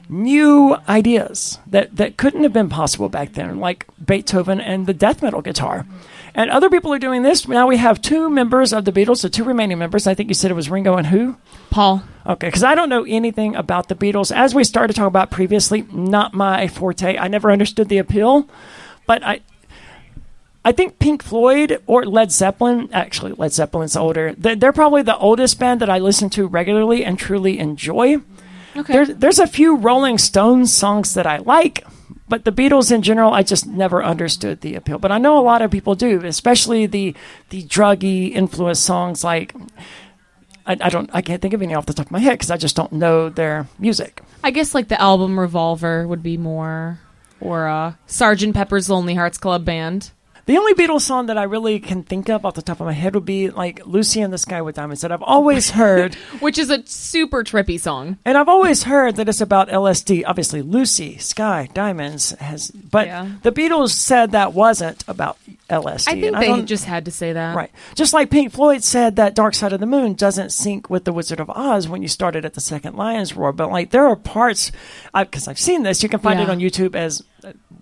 new 0.09 0.77
ideas 0.89 1.59
that 1.67 1.97
that 1.97 2.17
couldn't 2.17 2.43
have 2.43 2.53
been 2.53 2.69
possible 2.69 3.09
back 3.09 3.33
then, 3.33 3.59
like 3.61 3.87
Beethoven 4.05 4.61
and 4.61 4.87
the 4.87 4.95
death 4.95 5.23
metal 5.23 5.41
guitar. 5.41 5.87
And 6.35 6.51
other 6.51 6.69
people 6.69 6.93
are 6.93 6.99
doing 6.99 7.23
this. 7.23 7.49
Now 7.49 7.67
we 7.67 7.79
have 7.79 8.03
two 8.03 8.29
members 8.29 8.75
of 8.75 8.85
the 8.85 8.93
Beatles, 8.93 9.23
the 9.23 9.31
two 9.31 9.43
remaining 9.45 9.79
members. 9.79 10.07
I 10.07 10.15
think 10.15 10.29
you 10.29 10.35
said 10.35 10.51
it 10.51 10.55
was 10.55 10.69
Ringo 10.69 10.97
and 10.97 11.07
who? 11.07 11.37
Paul. 11.71 12.03
Okay, 12.27 12.49
because 12.49 12.63
I 12.63 12.75
don't 12.75 12.91
know 12.91 13.05
anything 13.05 13.57
about 13.57 13.89
the 13.89 13.95
Beatles. 13.95 14.35
As 14.35 14.55
we 14.55 14.63
started 14.63 14.93
to 14.93 15.01
talk 15.01 15.09
about 15.09 15.31
previously, 15.31 15.87
not 15.93 16.35
my 16.35 16.69
forte. 16.69 17.17
I 17.17 17.29
never 17.29 17.51
understood 17.51 17.89
the 17.89 17.99
appeal, 17.99 18.49
but 19.07 19.23
I. 19.25 19.41
I 20.67 20.73
think 20.73 20.99
Pink 20.99 21.23
Floyd 21.23 21.81
or 21.87 22.05
Led 22.05 22.33
Zeppelin, 22.33 22.91
actually, 22.93 23.31
Led 23.35 23.53
Zeppelin's 23.53 23.97
older. 23.97 24.35
They're, 24.37 24.73
probably 24.73 25.03
the 25.03 25.17
oldest 25.17 25.61
band 25.61 25.81
that 25.81 25.89
I 25.89 26.01
listen 26.01 26.29
to 26.31 26.49
regularly 26.49 27.05
and 27.05 27.17
truly 27.17 27.61
enjoy. 27.61 28.17
Okay. 28.75 28.93
There's, 28.93 29.09
there's 29.15 29.39
a 29.39 29.47
few 29.47 29.77
Rolling 29.77 30.19
Stones 30.19 30.73
songs 30.75 31.15
that 31.15 31.25
I 31.25 31.37
like, 31.37 31.87
but 32.29 32.45
the 32.45 32.51
Beatles 32.51 32.91
in 32.91 33.03
general, 33.03 33.33
I 33.33 33.45
just 33.45 33.65
never 33.65 34.03
understood 34.03 34.61
the 34.61 34.75
appeal. 34.75 34.99
But 34.99 35.13
I 35.13 35.19
know 35.19 35.39
a 35.39 35.41
lot 35.41 35.63
of 35.63 35.71
people 35.71 35.95
do, 35.95 36.25
especially 36.25 36.87
the 36.87 37.15
the 37.51 37.63
druggy 37.63 38.33
influenced 38.33 38.83
songs 38.83 39.23
like. 39.23 39.55
I, 40.67 40.77
I 40.81 40.89
don't. 40.89 41.09
I 41.13 41.23
can't 41.23 41.41
think 41.41 41.55
of 41.55 41.63
any 41.63 41.77
off 41.77 41.87
the 41.87 41.93
top 41.95 42.07
of 42.07 42.11
my 42.11 42.19
head 42.19 42.33
because 42.33 42.51
I 42.51 42.57
just 42.57 42.75
don't 42.75 42.91
know 42.91 43.29
their 43.29 43.69
music. 43.79 44.21
I 44.43 44.51
guess 44.51 44.75
like 44.75 44.89
the 44.89 45.01
album 45.01 45.39
Revolver 45.39 46.09
would 46.09 46.25
be 46.25 46.37
more, 46.37 46.99
or 47.41 47.69
uh, 47.69 47.93
Sergeant 48.07 48.57
Pepper's 48.57 48.91
Lonely 48.91 49.15
Hearts 49.15 49.39
Club 49.39 49.65
Band. 49.65 50.11
The 50.47 50.57
only 50.59 50.75
Beatles 50.75 51.01
song 51.03 51.27
that 51.27 51.37
I 51.37 51.43
really 51.43 51.81
can 51.81 52.05
think 52.05 52.29
of 52.29 52.47
off 52.47 52.55
the 52.55 52.63
top 52.63 52.79
of 52.81 52.87
my 52.87 52.93
head 52.93 53.15
would 53.15 53.25
be 53.25 53.51
like 53.51 53.85
"Lucy 53.85 54.21
in 54.21 54.31
the 54.31 54.39
Sky 54.39 54.63
with 54.63 54.77
Diamonds" 54.77 55.03
that 55.03 55.11
I've 55.11 55.23
always 55.23 55.71
heard, 55.71 56.15
which 56.41 56.57
is 56.57 56.71
a 56.71 56.87
super 56.87 57.43
trippy 57.43 57.81
song. 57.81 58.19
and 58.25 58.39
I've 58.39 58.49
always 58.49 58.85
heard 58.85 59.17
that 59.17 59.29
it's 59.29 59.41
about 59.41 59.69
LSD. 59.69 60.23
Obviously, 60.25 60.63
Lucy, 60.63 61.19
Sky, 61.19 61.69
Diamonds 61.75 62.31
has, 62.39 62.71
but 62.71 63.07
Yeah. 63.09 63.29
the 63.43 63.51
Beatles 63.51 63.91
said 63.91 64.31
that 64.33 64.53
wasn't 64.55 65.03
about 65.09 65.37
LSD. 65.69 66.09
I 66.09 66.21
think 66.21 66.37
and 66.37 66.61
they 66.61 66.63
just 66.63 66.85
had 66.85 67.07
to 67.07 67.11
say 67.11 67.33
that. 67.33 67.57
Right. 67.57 67.73
Just 67.97 68.13
like 68.15 68.31
Pink 68.31 68.53
Floyd 68.53 68.85
said 68.85 69.17
that 69.17 69.35
Dark 69.35 69.55
Side 69.55 69.73
of 69.73 69.81
the 69.81 69.87
Moon 69.87 70.15
doesn't 70.15 70.51
sync 70.51 70.89
with 70.89 71.05
The 71.05 71.13
Wizard 71.13 71.41
of 71.41 71.51
Oz 71.51 71.89
when 71.89 72.03
you 72.03 72.09
started 72.09 72.45
at 72.45 72.55
the 72.55 72.61
second 72.61 72.95
Lion's 72.95 73.35
Roar. 73.35 73.51
But 73.53 73.73
like 73.73 73.91
there 73.91 74.07
are 74.07 74.15
parts, 74.15 74.71
because 75.13 75.49
I've 75.49 75.59
seen 75.59 75.83
this, 75.83 76.05
you 76.05 76.09
can 76.09 76.21
find 76.21 76.39
it 76.39 76.49
on 76.49 76.61
YouTube 76.61 76.95
as 76.95 77.21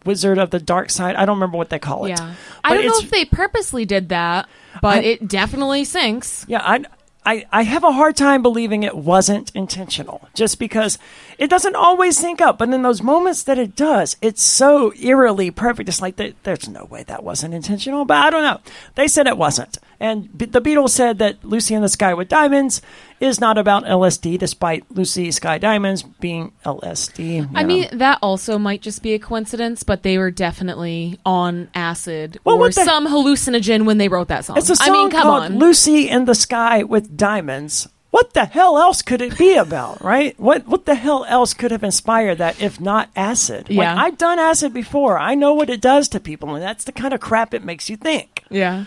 Wizard 0.04 0.38
of 0.38 0.50
the 0.50 0.58
Dark 0.60 0.90
Side. 0.90 1.16
I 1.16 1.24
don't 1.24 1.36
remember 1.36 1.56
what 1.56 1.70
they 1.70 1.78
call 1.78 2.04
it. 2.06 2.10
Yeah. 2.10 2.34
I 2.62 2.74
don't 2.74 2.86
know 2.86 2.98
if 2.98 3.10
they 3.10 3.24
purposely 3.24 3.84
did 3.84 4.08
that, 4.10 4.48
but 4.82 4.98
I- 4.98 5.02
it 5.02 5.28
definitely 5.28 5.84
syncs. 5.84 6.44
Yeah, 6.48 6.60
I, 6.62 6.84
I, 7.26 7.46
I 7.50 7.62
have 7.62 7.84
a 7.84 7.92
hard 7.92 8.16
time 8.16 8.42
believing 8.42 8.82
it 8.82 8.94
wasn't 8.96 9.50
intentional, 9.54 10.28
just 10.34 10.58
because 10.58 10.98
it 11.38 11.48
doesn't 11.48 11.74
always 11.74 12.18
sync 12.18 12.42
up. 12.42 12.58
But 12.58 12.68
in 12.68 12.82
those 12.82 13.00
moments 13.02 13.42
that 13.44 13.58
it 13.58 13.74
does, 13.74 14.16
it's 14.20 14.42
so 14.42 14.92
eerily 14.94 15.50
perfect. 15.50 15.88
It's 15.88 16.02
like 16.02 16.16
there- 16.16 16.34
there's 16.42 16.68
no 16.68 16.84
way 16.84 17.02
that 17.04 17.24
wasn't 17.24 17.54
intentional. 17.54 18.04
But 18.04 18.18
I 18.18 18.28
don't 18.30 18.42
know. 18.42 18.60
They 18.94 19.08
said 19.08 19.26
it 19.26 19.38
wasn't, 19.38 19.78
and 19.98 20.28
the 20.34 20.60
Beatles 20.60 20.90
said 20.90 21.18
that 21.18 21.42
"Lucy 21.42 21.74
in 21.74 21.80
the 21.80 21.88
Sky 21.88 22.12
with 22.12 22.28
Diamonds" 22.28 22.82
is 23.24 23.40
not 23.40 23.58
about 23.58 23.84
LSD, 23.84 24.38
despite 24.38 24.84
Lucy 24.90 25.30
Sky 25.30 25.58
Diamonds 25.58 26.02
being 26.02 26.52
LSD. 26.64 27.48
I 27.54 27.62
know. 27.62 27.68
mean, 27.68 27.88
that 27.92 28.18
also 28.22 28.58
might 28.58 28.82
just 28.82 29.02
be 29.02 29.14
a 29.14 29.18
coincidence, 29.18 29.82
but 29.82 30.02
they 30.02 30.18
were 30.18 30.30
definitely 30.30 31.18
on 31.24 31.68
acid 31.74 32.38
Well, 32.44 32.56
or 32.56 32.70
some 32.72 33.06
hallucinogen 33.06 33.84
when 33.86 33.98
they 33.98 34.08
wrote 34.08 34.28
that 34.28 34.44
song. 34.44 34.56
It's 34.58 34.70
a 34.70 34.76
song 34.76 34.88
I 34.88 34.92
mean, 34.92 35.10
come 35.10 35.22
called 35.22 35.42
on. 35.44 35.58
"Lucy 35.58 36.08
in 36.08 36.24
the 36.24 36.34
Sky 36.34 36.82
with 36.82 37.16
Diamonds." 37.16 37.88
What 38.10 38.32
the 38.32 38.44
hell 38.44 38.78
else 38.78 39.02
could 39.02 39.20
it 39.20 39.36
be 39.36 39.54
about, 39.56 40.00
right? 40.04 40.38
What 40.38 40.68
what 40.68 40.84
the 40.86 40.94
hell 40.94 41.24
else 41.28 41.52
could 41.52 41.72
have 41.72 41.82
inspired 41.82 42.38
that 42.38 42.62
if 42.62 42.80
not 42.80 43.10
acid? 43.16 43.66
Yeah. 43.68 43.94
I've 43.96 44.18
done 44.18 44.38
acid 44.38 44.72
before. 44.72 45.18
I 45.18 45.34
know 45.34 45.54
what 45.54 45.68
it 45.68 45.80
does 45.80 46.08
to 46.10 46.20
people, 46.20 46.54
and 46.54 46.62
that's 46.62 46.84
the 46.84 46.92
kind 46.92 47.12
of 47.12 47.20
crap 47.20 47.54
it 47.54 47.64
makes 47.64 47.90
you 47.90 47.96
think. 47.96 48.44
yeah. 48.50 48.84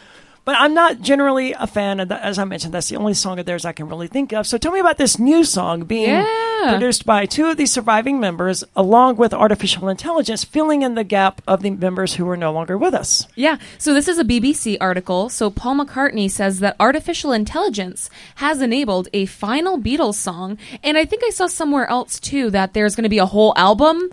But 0.48 0.56
I'm 0.60 0.74
not 0.74 1.02
generally 1.02 1.52
a 1.52 1.68
fan 1.68 1.99
of 1.99 2.07
that. 2.07 2.22
As 2.24 2.40
I 2.40 2.45
mentioned, 2.45 2.74
that's 2.74 2.88
the 2.88 2.95
only 2.95 3.14
song 3.14 3.38
of 3.38 3.45
theirs 3.45 3.65
I 3.65 3.74
can 3.74 3.90
really 3.90 4.07
think 4.07 4.32
of. 4.32 4.48
So 4.48 4.57
tell 4.57 4.72
me 4.72 4.80
about 4.80 4.98
this 4.98 5.19
new 5.19 5.44
song 5.44 5.84
being 5.84 6.07
Yeah. 6.10 6.69
produced 6.69 7.06
by 7.06 7.26
two 7.26 7.48
of 7.48 7.57
the 7.57 7.65
surviving 7.65 8.18
members, 8.22 8.64
along 8.74 9.18
with 9.18 9.34
artificial 9.34 9.90
intelligence, 9.90 10.45
filling 10.45 10.84
in 10.84 10.95
the 10.95 11.03
gap 11.03 11.41
of 11.45 11.64
the 11.64 11.72
members 11.72 12.14
who 12.14 12.30
are 12.30 12.38
no 12.38 12.53
longer 12.53 12.78
with 12.78 12.94
us. 12.94 13.28
Yeah, 13.36 13.57
so 13.78 13.94
this 13.94 14.07
is 14.07 14.19
a 14.19 14.24
BBC 14.24 14.78
article. 14.80 15.28
So 15.28 15.49
Paul 15.49 15.76
McCartney 15.80 16.32
says 16.32 16.60
that 16.61 16.78
artificial 16.80 17.34
intelligence 17.34 18.10
has 18.36 18.61
enabled 18.61 19.10
a 19.14 19.26
final 19.26 19.78
Beatles 19.78 20.15
song, 20.15 20.57
and 20.82 20.98
I 20.98 21.03
think 21.03 21.24
I 21.26 21.30
saw 21.32 21.48
somewhere 21.48 21.90
else 21.90 22.22
too 22.22 22.49
that 22.52 22.74
there's 22.74 22.95
going 22.95 23.03
to 23.03 23.10
be 23.10 23.18
a 23.19 23.26
whole 23.26 23.52
album. 23.57 24.10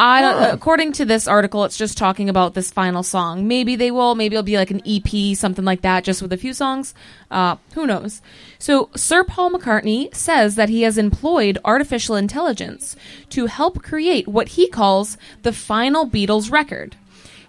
I 0.00 0.20
don't, 0.20 0.54
according 0.54 0.92
to 0.92 1.04
this 1.04 1.26
article, 1.26 1.64
it's 1.64 1.76
just 1.76 1.98
talking 1.98 2.28
about 2.28 2.54
this 2.54 2.70
final 2.70 3.02
song. 3.02 3.48
Maybe 3.48 3.74
they 3.74 3.90
will. 3.90 4.14
Maybe 4.14 4.36
it'll 4.36 4.44
be 4.44 4.56
like 4.56 4.70
an 4.70 4.82
EP, 4.86 5.36
something 5.36 5.64
like 5.64 5.80
that, 5.80 6.04
just 6.04 6.22
with 6.22 6.32
a 6.32 6.36
few 6.36 6.52
songs. 6.52 6.94
Uh, 7.32 7.56
who 7.74 7.84
knows? 7.84 8.22
So 8.60 8.90
Sir 8.94 9.24
Paul 9.24 9.50
McCartney 9.50 10.14
says 10.14 10.54
that 10.54 10.68
he 10.68 10.82
has 10.82 10.98
employed 10.98 11.58
artificial 11.64 12.14
intelligence 12.14 12.94
to 13.30 13.46
help 13.46 13.82
create 13.82 14.28
what 14.28 14.50
he 14.50 14.68
calls 14.68 15.18
the 15.42 15.52
final 15.52 16.08
Beatles 16.08 16.52
record. 16.52 16.94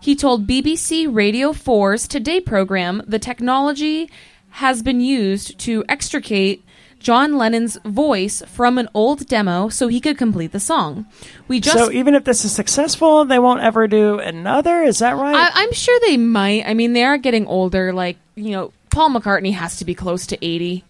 He 0.02 0.16
told 0.16 0.48
BBC 0.48 1.14
Radio 1.14 1.52
4's 1.52 2.08
Today 2.08 2.42
program 2.42 3.04
the 3.06 3.20
technology 3.20 4.10
has 4.52 4.82
been 4.82 5.02
used 5.02 5.60
to 5.60 5.84
extricate 5.88 6.64
John 7.00 7.38
Lennon's 7.38 7.78
voice 7.86 8.44
from 8.48 8.78
an 8.78 8.90
old 8.94 9.26
demo 9.28 9.70
so 9.70 9.88
he 9.88 10.00
could 10.02 10.18
complete 10.18 10.52
the 10.52 10.60
song. 10.60 11.06
We 11.48 11.60
just 11.60 11.78
so 11.78 11.92
even 11.92 12.14
if 12.14 12.26
this 12.26 12.44
is 12.46 12.52
successful, 12.52 13.26
they 13.26 13.40
won't 13.40 13.62
ever 13.62 13.88
do 13.88 14.20
another. 14.20 14.84
Is 14.84 15.00
that 15.00 15.16
right? 15.16 15.36
I, 15.36 15.64
I'm 15.64 15.72
sure 15.74 15.98
they 16.02 16.18
might. 16.18 16.66
I 16.68 16.74
mean, 16.74 16.94
they 16.94 17.04
are 17.06 17.18
getting 17.18 17.48
older. 17.48 17.94
Like, 17.94 18.18
you 18.36 18.52
know, 18.52 18.74
Paul 18.90 19.10
McCartney 19.12 19.54
has 19.54 19.78
to 19.78 19.86
be 19.86 19.96
close 19.96 20.28
to 20.28 20.46
80. 20.46 20.84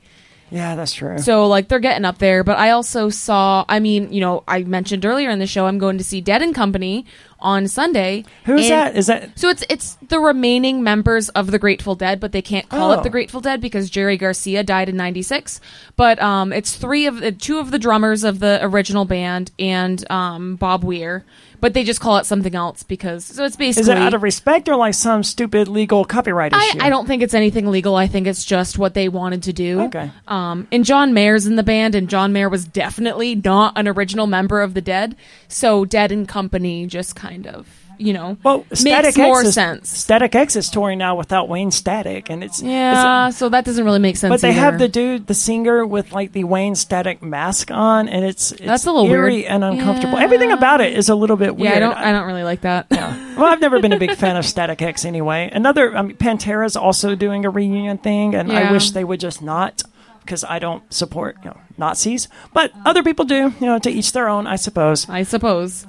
yeah, 0.52 0.76
that's 0.76 0.94
true. 0.94 1.20
So, 1.20 1.48
like, 1.48 1.68
they're 1.68 1.80
getting 1.80 2.06
up 2.06 2.18
there. 2.18 2.44
But 2.44 2.58
I 2.58 2.72
also 2.72 3.10
saw, 3.10 3.66
I 3.70 3.80
mean, 3.80 4.12
you 4.12 4.22
know, 4.22 4.44
I 4.48 4.64
mentioned 4.64 5.06
earlier 5.06 5.30
in 5.30 5.38
the 5.40 5.46
show, 5.48 5.68
I'm 5.68 5.78
going 5.78 5.98
to 6.00 6.04
see 6.04 6.22
Dead 6.22 6.42
and 6.42 6.56
Company 6.56 7.06
on 7.42 7.68
Sunday. 7.68 8.26
Who's 8.46 8.64
And- 8.70 8.72
that? 8.72 8.96
Is 8.96 9.08
that 9.08 9.38
So 9.38 9.50
it's 9.50 9.64
it's 9.70 9.98
the 10.08 10.20
remaining 10.20 10.84
members 10.84 11.30
of 11.30 11.52
the 11.52 11.60
Grateful 11.60 11.96
Dead, 11.96 12.20
but 12.20 12.32
they 12.32 12.42
can't 12.42 12.68
call 12.70 12.92
Oh. 12.92 12.94
it 13.00 13.04
the 13.04 13.10
Grateful 13.10 13.42
Dead 13.42 13.62
because 13.62 13.90
Jerry 13.90 14.18
Garcia 14.18 14.64
died 14.64 14.90
in 14.90 14.98
'96. 14.98 15.62
But 15.96 16.22
um, 16.22 16.52
it's 16.54 16.76
three 16.76 17.06
of 17.06 17.20
the 17.22 17.32
two 17.32 17.60
of 17.60 17.72
the 17.72 17.80
drummers 17.80 18.24
of 18.24 18.40
the 18.40 18.60
original 18.62 19.06
band 19.06 19.52
and 19.60 20.10
um, 20.12 20.56
Bob 20.56 20.84
Weir, 20.84 21.24
but 21.62 21.74
they 21.74 21.84
just 21.84 22.00
call 22.00 22.18
it 22.18 22.26
something 22.26 22.56
else 22.56 22.84
because 22.84 23.26
so 23.26 23.44
it's 23.46 23.56
basically. 23.56 23.82
is 23.84 23.88
it 23.90 23.98
out 23.98 24.14
of 24.14 24.24
respect 24.24 24.68
or 24.70 24.76
like 24.76 24.94
some 24.94 25.24
stupid 25.24 25.68
legal 25.68 26.06
copyright 26.06 26.54
I, 26.54 26.66
issue? 26.70 26.78
I 26.82 26.90
don't 26.90 27.06
think 27.08 27.22
it's 27.24 27.34
anything 27.34 27.68
legal. 27.68 27.96
I 27.96 28.08
think 28.08 28.28
it's 28.28 28.44
just 28.46 28.78
what 28.78 28.94
they 28.94 29.10
wanted 29.10 29.44
to 29.44 29.54
do. 29.54 29.82
Okay. 29.82 30.12
Um, 30.28 30.68
and 30.72 30.84
John 30.86 31.14
Mayer's 31.14 31.46
in 31.48 31.56
the 31.56 31.64
band, 31.64 31.96
and 31.96 32.10
John 32.10 32.34
Mayer 32.34 32.50
was 32.50 32.66
definitely 32.66 33.36
not 33.36 33.78
an 33.78 33.88
original 33.88 34.28
member 34.28 34.62
of 34.62 34.74
the 34.74 34.82
Dead. 34.82 35.16
So 35.48 35.86
Dead 35.86 36.12
and 36.12 36.28
Company 36.28 36.86
just 36.86 37.16
kind 37.16 37.29
of, 37.48 37.68
you 37.98 38.14
know, 38.14 38.38
Well, 38.44 38.66
Static 38.74 39.16
makes 39.16 39.18
more 39.18 39.40
X 39.40 39.50
is, 39.50 39.54
sense. 39.56 39.90
Static 39.90 40.34
X 40.36 40.56
is 40.56 40.70
touring 40.70 40.98
now 41.00 41.16
without 41.16 41.50
Wayne 41.50 41.70
Static, 41.72 42.30
and 42.30 42.44
it's 42.44 42.62
Yeah, 42.62 42.92
it's- 43.28 43.38
so 43.38 43.50
that 43.50 43.66
doesn't 43.66 43.84
really 43.84 44.00
make 44.00 44.16
sense. 44.18 44.32
but 44.32 44.42
they 44.42 44.54
have 44.54 44.80
the 44.80 44.88
dude, 44.88 45.28
the 45.28 45.34
singer, 45.34 45.86
with 45.86 46.12
like 46.14 46.32
the 46.32 46.44
Wayne 46.46 46.76
Static 46.76 47.22
mask 47.22 47.72
on, 47.72 48.08
and 48.08 48.24
it's, 48.26 48.52
it's 48.54 48.62
That's 48.62 48.86
a 48.86 48.92
little 48.92 49.10
eerie 49.12 49.40
weird. 49.42 49.46
and 49.52 49.64
uncomfortable. 49.64 50.18
Yeah. 50.18 50.24
Everything 50.24 50.52
about 50.52 50.82
it 50.82 50.94
is 50.94 51.10
a 51.10 51.16
little 51.16 51.36
bit 51.38 51.56
weird. 51.56 51.72
Yeah, 51.72 51.76
I 51.78 51.80
don't. 51.80 51.98
I 51.98 52.12
don't 52.12 52.26
really 52.28 52.44
like 52.44 52.62
that. 52.62 52.88
Yeah. 52.92 53.36
well, 53.36 53.48
I've 53.48 53.62
never 53.62 53.80
been 53.82 53.94
a 53.94 54.00
big 54.00 54.16
fan 54.16 54.38
of 54.38 54.46
Static 54.46 54.82
X 54.82 55.04
anyway. 55.06 55.50
Another, 55.52 55.96
I 55.96 56.02
mean, 56.02 56.16
Pantera's 56.16 56.76
also 56.76 57.16
doing 57.16 57.46
a 57.46 57.50
reunion 57.50 57.98
thing, 57.98 58.34
and 58.36 58.52
I 58.52 58.72
wish 58.72 58.92
they 58.92 59.04
would 59.04 59.20
just 59.20 59.42
not, 59.42 59.82
because 60.22 60.44
I 60.46 60.60
don't 60.60 60.84
support 60.94 61.38
you 61.44 61.50
know, 61.50 61.58
Nazis. 61.78 62.28
But 62.54 62.72
other 62.86 63.04
people 63.04 63.26
do, 63.26 63.54
you 63.60 63.66
know, 63.66 63.78
to 63.80 63.90
each 63.90 64.14
their 64.14 64.30
own, 64.30 64.48
I 64.48 64.56
suppose. 64.56 65.10
I 65.10 65.24
suppose. 65.24 65.86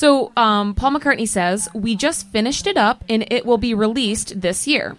So, 0.00 0.32
um, 0.34 0.74
Paul 0.74 0.92
McCartney 0.92 1.28
says, 1.28 1.68
We 1.74 1.94
just 1.94 2.26
finished 2.28 2.66
it 2.66 2.78
up 2.78 3.04
and 3.06 3.30
it 3.30 3.44
will 3.44 3.58
be 3.58 3.74
released 3.74 4.40
this 4.40 4.66
year. 4.66 4.96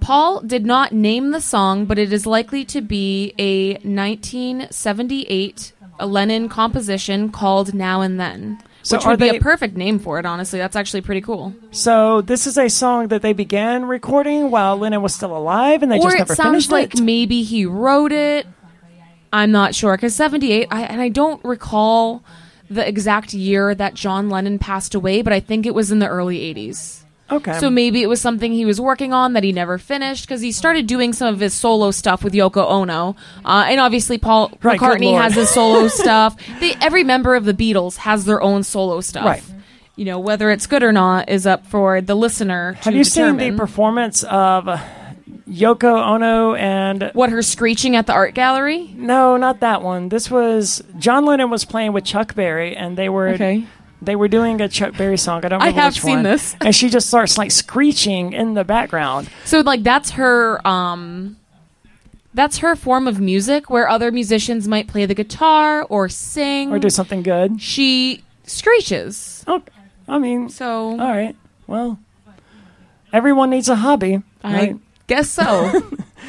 Paul 0.00 0.40
did 0.40 0.64
not 0.64 0.92
name 0.92 1.32
the 1.32 1.40
song, 1.42 1.84
but 1.84 1.98
it 1.98 2.10
is 2.10 2.24
likely 2.24 2.64
to 2.64 2.80
be 2.80 3.34
a 3.38 3.74
1978 3.86 5.74
Lennon 6.00 6.48
composition 6.48 7.30
called 7.30 7.74
Now 7.74 8.00
and 8.00 8.18
Then. 8.18 8.62
So 8.82 8.96
which 8.96 9.04
would 9.04 9.18
be 9.18 9.32
they- 9.32 9.36
a 9.36 9.40
perfect 9.42 9.76
name 9.76 9.98
for 9.98 10.18
it, 10.18 10.24
honestly. 10.24 10.60
That's 10.60 10.76
actually 10.76 11.02
pretty 11.02 11.20
cool. 11.20 11.52
So 11.70 12.22
this 12.22 12.46
is 12.46 12.56
a 12.56 12.70
song 12.70 13.08
that 13.08 13.20
they 13.20 13.34
began 13.34 13.84
recording 13.84 14.50
while 14.50 14.78
Lennon 14.78 15.02
was 15.02 15.14
still 15.14 15.36
alive, 15.36 15.82
and 15.82 15.92
they 15.92 15.98
or 15.98 16.04
just 16.04 16.14
it 16.14 16.18
never 16.20 16.34
sounds 16.34 16.48
finished 16.48 16.70
like 16.72 16.94
it. 16.94 17.02
maybe 17.02 17.42
he 17.42 17.66
wrote 17.66 18.12
it. 18.12 18.46
I'm 19.30 19.50
not 19.50 19.74
sure 19.74 19.94
because 19.94 20.14
78, 20.14 20.68
I, 20.70 20.84
and 20.84 21.02
I 21.02 21.10
don't 21.10 21.44
recall 21.44 22.24
the 22.70 22.86
exact 22.86 23.34
year 23.34 23.74
that 23.74 23.94
John 23.94 24.28
Lennon 24.28 24.58
passed 24.58 24.94
away, 24.94 25.22
but 25.22 25.32
I 25.32 25.40
think 25.40 25.66
it 25.66 25.74
was 25.74 25.90
in 25.90 25.98
the 25.98 26.08
early 26.08 26.38
80s. 26.54 27.02
Okay. 27.30 27.58
So 27.58 27.70
maybe 27.70 28.02
it 28.02 28.06
was 28.06 28.20
something 28.20 28.52
he 28.52 28.64
was 28.64 28.80
working 28.80 29.12
on 29.12 29.32
that 29.32 29.42
he 29.42 29.50
never 29.50 29.78
finished 29.78 30.26
because 30.26 30.40
he 30.40 30.52
started 30.52 30.86
doing 30.86 31.12
some 31.12 31.32
of 31.32 31.40
his 31.40 31.54
solo 31.54 31.90
stuff 31.90 32.22
with 32.22 32.34
Yoko 32.34 32.64
Ono, 32.64 33.16
uh, 33.44 33.64
and 33.68 33.80
obviously 33.80 34.16
Paul 34.16 34.52
Right, 34.62 34.78
McCartney 34.78 35.20
has 35.20 35.34
his 35.34 35.50
solo 35.50 35.88
stuff. 36.02 36.36
They, 36.60 36.74
every 36.80 37.02
member 37.02 37.34
of 37.34 37.44
the 37.44 37.54
Beatles 37.54 37.96
has 37.96 38.26
their 38.26 38.40
own 38.40 38.62
solo 38.62 39.00
stuff. 39.00 39.24
Right. 39.24 39.42
You 39.96 40.04
know 40.04 40.20
whether 40.20 40.50
it's 40.50 40.66
good 40.66 40.82
or 40.82 40.92
not 40.92 41.28
is 41.28 41.46
up 41.46 41.66
for 41.66 42.00
the 42.00 42.14
listener 42.14 42.74
to 42.74 42.78
Have 42.80 42.94
you 42.94 43.02
seen 43.02 43.38
the 43.38 43.52
performance 43.52 44.22
of 44.24 44.68
uh, 44.68 44.78
Yoko 45.48 46.00
Ono 46.14 46.54
and 46.54 47.10
what 47.14 47.30
her 47.30 47.42
screeching 47.42 47.96
at 47.96 48.06
the 48.06 48.12
art 48.12 48.34
gallery? 48.34 48.92
no, 48.96 49.36
not 49.36 49.60
that 49.60 49.82
one. 49.82 50.08
This 50.08 50.30
was 50.30 50.82
John 50.98 51.24
Lennon 51.24 51.50
was 51.50 51.64
playing 51.64 51.92
with 51.92 52.04
Chuck 52.04 52.34
Berry, 52.34 52.76
and 52.76 52.96
they 52.96 53.08
were 53.08 53.28
Okay. 53.30 53.66
they 54.00 54.14
were 54.14 54.28
doing 54.28 54.60
a 54.60 54.68
Chuck 54.68 54.96
Berry 54.96 55.16
song. 55.18 55.44
I 55.44 55.48
don't 55.48 55.60
I 55.62 55.66
remember 55.66 55.80
have 55.82 55.94
which 55.94 56.02
seen 56.02 56.14
one. 56.16 56.22
this. 56.24 56.54
and 56.60 56.74
she 56.74 56.88
just 56.88 57.08
starts 57.08 57.36
like 57.38 57.50
screeching 57.50 58.32
in 58.34 58.54
the 58.54 58.64
background. 58.64 59.28
So 59.44 59.60
like 59.62 59.82
that's 59.82 60.10
her 60.10 60.64
um 60.66 61.36
that's 62.34 62.58
her 62.58 62.76
form 62.76 63.08
of 63.08 63.18
music 63.20 63.70
where 63.70 63.88
other 63.88 64.12
musicians 64.12 64.68
might 64.68 64.86
play 64.88 65.06
the 65.06 65.14
guitar 65.14 65.82
or 65.84 66.08
sing 66.08 66.70
Or 66.70 66.78
do 66.78 66.90
something 66.90 67.22
good. 67.22 67.60
she 67.60 68.22
screeches. 68.44 69.42
Oh, 69.48 69.62
I 70.06 70.18
mean, 70.18 70.50
So 70.50 70.90
all 70.90 70.96
right. 70.98 71.34
Well, 71.66 71.98
everyone 73.12 73.50
needs 73.50 73.68
a 73.68 73.76
hobby. 73.76 74.22
I 74.44 74.52
right? 74.54 74.76
Guess 75.06 75.30
so. 75.30 75.82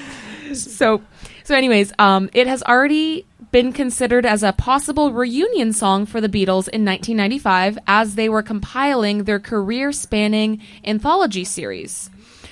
so 0.53 1.01
so 1.43 1.55
anyways, 1.55 1.93
um 1.99 2.29
it 2.33 2.47
has 2.47 2.63
already 2.63 3.25
been 3.51 3.71
considered 3.71 4.25
as 4.25 4.43
a 4.43 4.51
possible 4.53 5.13
reunion 5.13 5.71
song 5.71 6.05
for 6.05 6.19
the 6.19 6.29
Beatles 6.29 6.67
in 6.67 6.83
1995 6.83 7.79
as 7.87 8.15
they 8.15 8.27
were 8.27 8.43
compiling 8.43 9.23
their 9.23 9.39
career 9.39 9.91
spanning 9.91 10.61
anthology 10.83 11.43
series. 11.43 12.09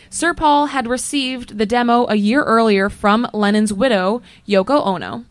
Sir 0.09 0.33
Paul 0.33 0.67
had 0.67 0.87
received 0.87 1.57
the 1.57 1.65
demo 1.65 2.05
a 2.07 2.15
year 2.15 2.41
earlier 2.43 2.89
from 2.89 3.27
Lennon's 3.33 3.73
widow, 3.73 4.21
Yoko 4.47 4.85
Ono. 4.85 5.25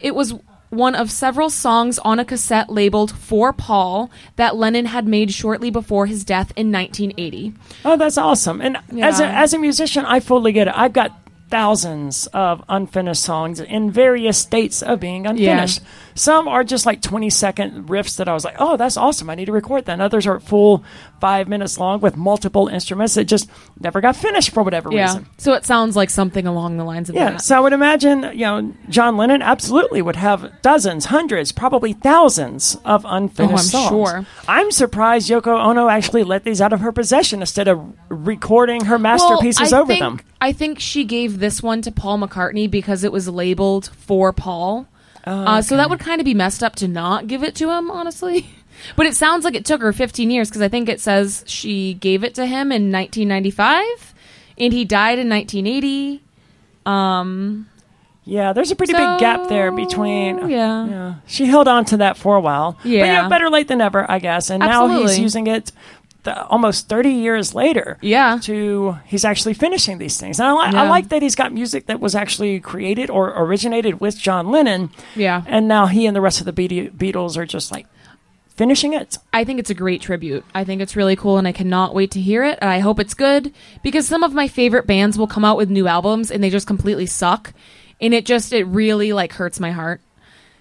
It 0.00 0.14
was 0.14 0.34
one 0.70 0.94
of 0.94 1.10
several 1.10 1.50
songs 1.50 1.98
on 2.00 2.18
a 2.18 2.24
cassette 2.24 2.70
labeled 2.70 3.12
For 3.12 3.52
Paul 3.52 4.10
that 4.36 4.56
Lennon 4.56 4.86
had 4.86 5.06
made 5.06 5.32
shortly 5.32 5.70
before 5.70 6.06
his 6.06 6.24
death 6.24 6.52
in 6.56 6.72
1980. 6.72 7.54
Oh, 7.84 7.96
that's 7.96 8.18
awesome. 8.18 8.60
And 8.60 8.78
as 9.00 9.20
a, 9.20 9.26
as 9.26 9.54
a 9.54 9.58
musician, 9.58 10.04
I 10.04 10.20
fully 10.20 10.52
get 10.52 10.68
it. 10.68 10.74
I've 10.76 10.92
got 10.92 11.12
thousands 11.48 12.26
of 12.28 12.64
unfinished 12.68 13.22
songs 13.22 13.60
in 13.60 13.90
various 13.90 14.38
states 14.38 14.82
of 14.82 15.00
being 15.00 15.26
unfinished. 15.26 15.80
Some 16.16 16.48
are 16.48 16.64
just 16.64 16.86
like 16.86 17.02
20 17.02 17.30
second 17.30 17.88
riffs 17.88 18.16
that 18.16 18.28
I 18.28 18.34
was 18.34 18.44
like, 18.44 18.56
oh, 18.58 18.76
that's 18.76 18.96
awesome. 18.96 19.30
I 19.30 19.34
need 19.34 19.44
to 19.44 19.52
record 19.52 19.84
that. 19.84 19.92
And 19.92 20.02
others 20.02 20.26
are 20.26 20.40
full 20.40 20.82
five 21.20 21.46
minutes 21.46 21.78
long 21.78 22.00
with 22.00 22.16
multiple 22.16 22.68
instruments 22.68 23.14
that 23.14 23.26
just 23.26 23.48
never 23.78 24.00
got 24.00 24.16
finished 24.16 24.50
for 24.50 24.62
whatever 24.62 24.90
Yeah. 24.92 25.04
reason. 25.06 25.26
So 25.38 25.52
it 25.52 25.64
sounds 25.64 25.94
like 25.94 26.10
something 26.10 26.46
along 26.46 26.78
the 26.78 26.84
lines 26.84 27.08
of 27.08 27.14
Yeah, 27.16 27.32
that. 27.32 27.42
so 27.42 27.56
I 27.56 27.60
would 27.60 27.72
imagine, 27.72 28.22
you 28.32 28.40
know, 28.46 28.72
John 28.88 29.16
Lennon 29.16 29.42
absolutely 29.42 30.02
would 30.02 30.16
have 30.16 30.50
dozens, 30.62 31.04
hundreds, 31.06 31.52
probably 31.52 31.92
thousands 31.92 32.76
of 32.84 33.04
unfinished 33.08 33.52
Oh, 33.74 33.78
I'm 33.78 33.88
songs. 33.88 33.88
sure. 33.88 34.26
I'm 34.48 34.70
surprised 34.70 35.28
Yoko 35.30 35.58
Ono 35.58 35.88
actually 35.88 36.24
let 36.24 36.44
these 36.44 36.60
out 36.60 36.72
of 36.72 36.80
her 36.80 36.92
possession 36.92 37.40
instead 37.40 37.68
of 37.68 37.80
recording 38.08 38.86
her 38.86 38.98
masterpieces 38.98 39.72
Well, 39.72 39.82
over 39.82 39.88
think, 39.92 40.00
them. 40.00 40.20
I 40.40 40.52
think 40.52 40.80
she 40.80 41.04
gave 41.04 41.38
this 41.40 41.62
one 41.62 41.82
to 41.82 41.92
Paul 41.92 42.18
McCartney 42.18 42.70
because 42.70 43.04
it 43.04 43.12
was 43.12 43.28
labeled 43.28 43.90
for 43.98 44.32
Paul. 44.32 44.86
Oh, 45.26 45.32
uh, 45.44 45.62
so 45.62 45.76
that 45.76 45.90
would 45.90 45.98
kind 45.98 46.20
of 46.20 46.24
be 46.24 46.34
messed 46.34 46.62
up 46.62 46.76
to 46.76 46.88
not 46.88 47.26
give 47.26 47.42
it 47.42 47.54
to 47.56 47.70
him, 47.70 47.90
honestly. 47.90 48.46
But 48.94 49.06
it 49.06 49.16
sounds 49.16 49.42
like 49.42 49.54
it 49.54 49.64
took 49.64 49.80
her 49.80 49.90
15 49.90 50.30
years 50.30 50.50
because 50.50 50.60
I 50.60 50.68
think 50.68 50.90
it 50.90 51.00
says 51.00 51.44
she 51.46 51.94
gave 51.94 52.22
it 52.22 52.34
to 52.34 52.44
him 52.44 52.70
in 52.70 52.92
1995 52.92 54.14
and 54.58 54.70
he 54.70 54.84
died 54.84 55.18
in 55.18 55.30
1980. 55.30 56.22
Um, 56.84 57.68
Yeah, 58.24 58.52
there's 58.52 58.70
a 58.70 58.76
pretty 58.76 58.92
big 58.92 59.18
gap 59.18 59.48
there 59.48 59.72
between. 59.72 60.50
Yeah. 60.50 60.86
Yeah. 60.86 61.14
She 61.26 61.46
held 61.46 61.68
on 61.68 61.86
to 61.86 61.96
that 61.96 62.16
for 62.18 62.36
a 62.36 62.40
while. 62.40 62.72
But 62.82 62.90
Yeah. 62.90 63.04
yeah, 63.06 63.28
better 63.28 63.48
late 63.48 63.68
than 63.68 63.78
never, 63.78 64.08
I 64.10 64.18
guess. 64.18 64.50
And 64.50 64.60
now 64.60 64.88
he's 64.88 65.18
using 65.18 65.46
it 65.46 65.72
th- 66.26 66.36
almost 66.50 66.88
30 66.88 67.08
years 67.10 67.54
later. 67.54 67.96
Yeah. 68.02 68.38
To 68.42 68.98
he's 69.06 69.24
actually 69.24 69.54
finishing 69.54 69.96
these 69.96 70.20
things. 70.20 70.38
And 70.38 70.46
I, 70.48 70.52
li- 70.52 70.76
I 70.76 70.88
like 70.90 71.08
that 71.08 71.22
he's 71.22 71.34
got 71.34 71.52
music 71.52 71.86
that 71.86 72.00
was 72.00 72.14
actually 72.14 72.60
created 72.60 73.08
or 73.08 73.32
originated 73.34 74.00
with 74.00 74.18
John 74.18 74.50
Lennon. 74.50 74.90
Yeah. 75.14 75.42
And 75.46 75.66
now 75.68 75.86
he 75.86 76.04
and 76.04 76.14
the 76.14 76.20
rest 76.20 76.40
of 76.40 76.44
the 76.46 76.52
Be- 76.52 76.90
Beatles 76.90 77.38
are 77.38 77.46
just 77.46 77.72
like 77.72 77.86
finishing 78.56 78.92
it. 78.92 79.18
I 79.32 79.44
think 79.44 79.60
it's 79.60 79.70
a 79.70 79.74
great 79.74 80.00
tribute. 80.00 80.44
I 80.54 80.64
think 80.64 80.80
it's 80.80 80.96
really 80.96 81.16
cool, 81.16 81.38
and 81.38 81.46
I 81.46 81.52
cannot 81.52 81.94
wait 81.94 82.10
to 82.12 82.20
hear 82.20 82.44
it. 82.44 82.58
And 82.60 82.70
I 82.70 82.78
hope 82.80 82.98
it's 82.98 83.14
good 83.14 83.52
because 83.82 84.06
some 84.06 84.22
of 84.22 84.32
my 84.34 84.48
favorite 84.48 84.86
bands 84.86 85.18
will 85.18 85.26
come 85.26 85.44
out 85.44 85.56
with 85.56 85.70
new 85.70 85.86
albums 85.86 86.30
and 86.30 86.42
they 86.42 86.50
just 86.50 86.66
completely 86.66 87.06
suck, 87.06 87.52
and 88.00 88.12
it 88.14 88.26
just 88.26 88.52
it 88.52 88.64
really 88.64 89.12
like 89.12 89.32
hurts 89.32 89.60
my 89.60 89.70
heart. 89.70 90.00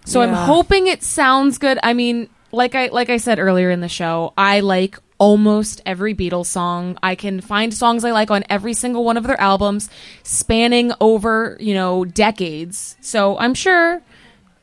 So 0.08 0.22
I'm 0.22 0.34
hoping 0.34 0.85
it 0.85 1.02
sounds 1.02 1.58
good. 1.58 1.80
I 1.82 1.94
mean, 1.94 2.30
like 2.52 2.76
I 2.76 2.88
like 2.88 3.10
I 3.10 3.18
said 3.18 3.40
earlier 3.40 3.72
in 3.72 3.80
the 3.82 3.90
show, 3.90 4.34
I 4.38 4.60
like 4.60 5.00
almost 5.18 5.82
every 5.85 6.14
Beatles 6.14 6.48
song. 6.48 6.98
I 7.02 7.16
can 7.16 7.42
find 7.42 7.74
songs 7.74 8.03
I 8.03 8.11
like 8.11 8.32
on 8.32 8.44
every 8.50 8.74
single 8.74 9.03
one 9.03 9.18
of 9.18 9.24
their 9.24 9.40
albums, 9.40 9.90
spanning 10.24 10.92
over 11.00 11.58
you 11.60 11.74
know 11.74 12.06
decades. 12.06 12.95
So 13.02 13.38
I'm 13.38 13.53
sure 13.53 14.02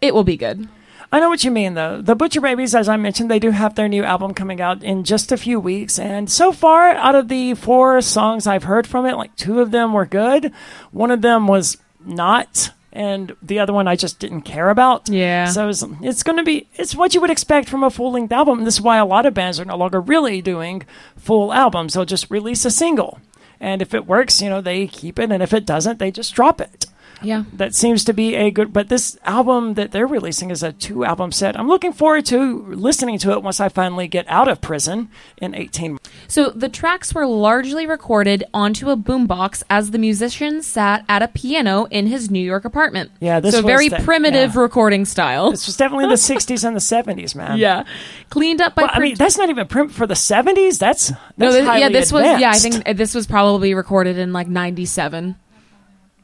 it 0.01 0.15
will 0.15 0.25
be 0.25 0.37
good. 0.37 0.69
I 1.15 1.21
know 1.21 1.29
what 1.29 1.45
you 1.45 1.51
mean, 1.51 1.75
though. 1.75 2.01
The 2.01 2.15
Butcher 2.15 2.41
Babies, 2.41 2.75
as 2.75 2.89
I 2.89 2.97
mentioned, 2.97 3.31
they 3.31 3.39
do 3.39 3.51
have 3.51 3.75
their 3.75 3.87
new 3.87 4.03
album 4.03 4.33
coming 4.33 4.63
out 4.63 4.83
in 4.83 5.05
just 5.05 5.31
a 5.31 5.37
few 5.37 5.61
weeks. 5.61 5.99
And 5.99 6.31
so 6.31 6.53
far, 6.53 6.89
out 6.89 7.15
of 7.15 7.29
the 7.29 7.53
four 7.53 8.01
songs 8.01 8.47
I've 8.47 8.65
heard 8.65 8.87
from 8.87 9.05
it, 9.05 9.17
like 9.17 9.37
two 9.37 9.61
of 9.61 9.73
them 9.73 9.93
were 9.93 10.07
good. 10.07 10.53
One 10.91 11.11
of 11.11 11.21
them 11.21 11.47
was 11.47 11.77
not. 12.03 12.71
And 12.93 13.35
the 13.41 13.59
other 13.59 13.73
one 13.73 13.89
I 13.89 13.97
just 13.97 14.19
didn't 14.19 14.43
care 14.43 14.69
about. 14.69 15.09
Yeah. 15.09 15.47
So 15.47 15.69
it's, 15.69 15.83
it's 16.03 16.23
going 16.23 16.37
to 16.37 16.45
be, 16.45 16.69
it's 16.75 16.95
what 16.95 17.15
you 17.15 17.23
would 17.23 17.31
expect 17.31 17.69
from 17.69 17.83
a 17.83 17.91
full 17.91 18.13
length 18.13 18.33
album. 18.33 18.59
And 18.59 18.67
this 18.67 18.75
is 18.75 18.81
why 18.83 18.99
a 18.99 19.07
lot 19.07 19.25
of 19.25 19.33
bands 19.33 19.59
are 19.59 19.65
no 19.65 19.77
longer 19.77 20.01
really 20.01 20.43
doing 20.43 20.83
full 21.17 21.53
albums. 21.53 21.95
They'll 21.95 22.05
just 22.05 22.31
release 22.31 22.65
a 22.67 22.71
single. 22.71 23.19
And 23.59 23.81
if 23.81 23.95
it 23.95 24.07
works, 24.07 24.43
you 24.43 24.51
know, 24.51 24.61
they 24.61 24.87
keep 24.87 25.19
it. 25.19 25.33
And 25.33 25.43
if 25.43 25.55
it 25.55 25.65
doesn't, 25.65 25.99
they 25.99 26.11
just 26.11 26.35
drop 26.35 26.61
it 26.61 26.87
Yeah. 27.25 27.45
that 27.55 27.75
seems 27.75 28.05
to 28.05 28.13
be 28.13 28.35
a 28.35 28.51
good 28.51 28.73
but 28.73 28.89
this 28.89 29.19
album 29.25 29.75
that 29.75 29.93
they're 29.93 30.07
releasing 30.07 30.51
is 30.51 30.63
a 30.63 30.73
two 30.73 31.05
album 31.05 31.33
set 31.33 31.59
i'm 31.59 31.69
looking 31.69 31.93
forward 31.93 32.27
to 32.27 32.65
listening 32.67 33.19
to 33.19 33.33
it 33.33 33.43
once 33.43 33.61
i 33.61 33.69
finally 33.69 34.09
get 34.09 34.27
out 34.29 34.49
of 34.49 34.61
prison 34.61 35.09
in 35.39 35.55
18 35.55 35.99
So 36.29 36.51
the 36.51 36.69
tracks 36.69 37.15
were 37.15 37.27
largely 37.27 37.87
recorded 37.87 38.45
onto 38.55 38.91
a 38.91 38.97
boombox 38.97 39.63
as 39.69 39.91
the 39.91 39.99
musician 39.99 40.63
sat 40.63 41.05
at 41.09 41.23
a 41.23 41.29
piano 41.29 41.87
in 41.91 42.07
his 42.07 42.31
New 42.31 42.41
York 42.41 42.65
apartment. 42.65 43.11
Yeah, 43.21 43.41
this 43.41 43.55
so 43.55 43.63
was 43.63 43.67
very 43.67 43.91
primitive 44.05 44.55
yeah. 44.55 44.61
recording 44.61 45.05
style. 45.05 45.51
this 45.51 45.67
was 45.67 45.77
definitely 45.77 46.07
the 46.07 46.15
60s 46.33 46.65
and 46.65 46.77
the 46.77 46.81
70s 46.81 47.35
man 47.35 47.59
yeah, 47.59 47.85
cleaned 48.31 48.61
up 48.61 48.75
by. 48.75 48.83
well, 48.83 48.91
i 48.95 48.99
mean 48.99 49.15
that's 49.17 49.37
not 49.37 49.51
even 49.51 49.67
prim 49.67 49.89
for 49.89 50.07
the 50.07 50.15
70s 50.15 50.79
that's, 50.79 51.09
that's 51.09 51.13
no, 51.37 51.53
this, 51.53 51.65
yeah, 51.65 51.89
this 51.89 52.13
was 52.13 52.25
yeah. 52.25 52.51
I 52.51 52.59
think 52.59 52.97
this 52.97 53.15
was 53.15 53.27
probably 53.27 53.75
recorded 53.75 54.19
in 54.19 54.33
like 54.33 54.49
'97, 54.49 55.37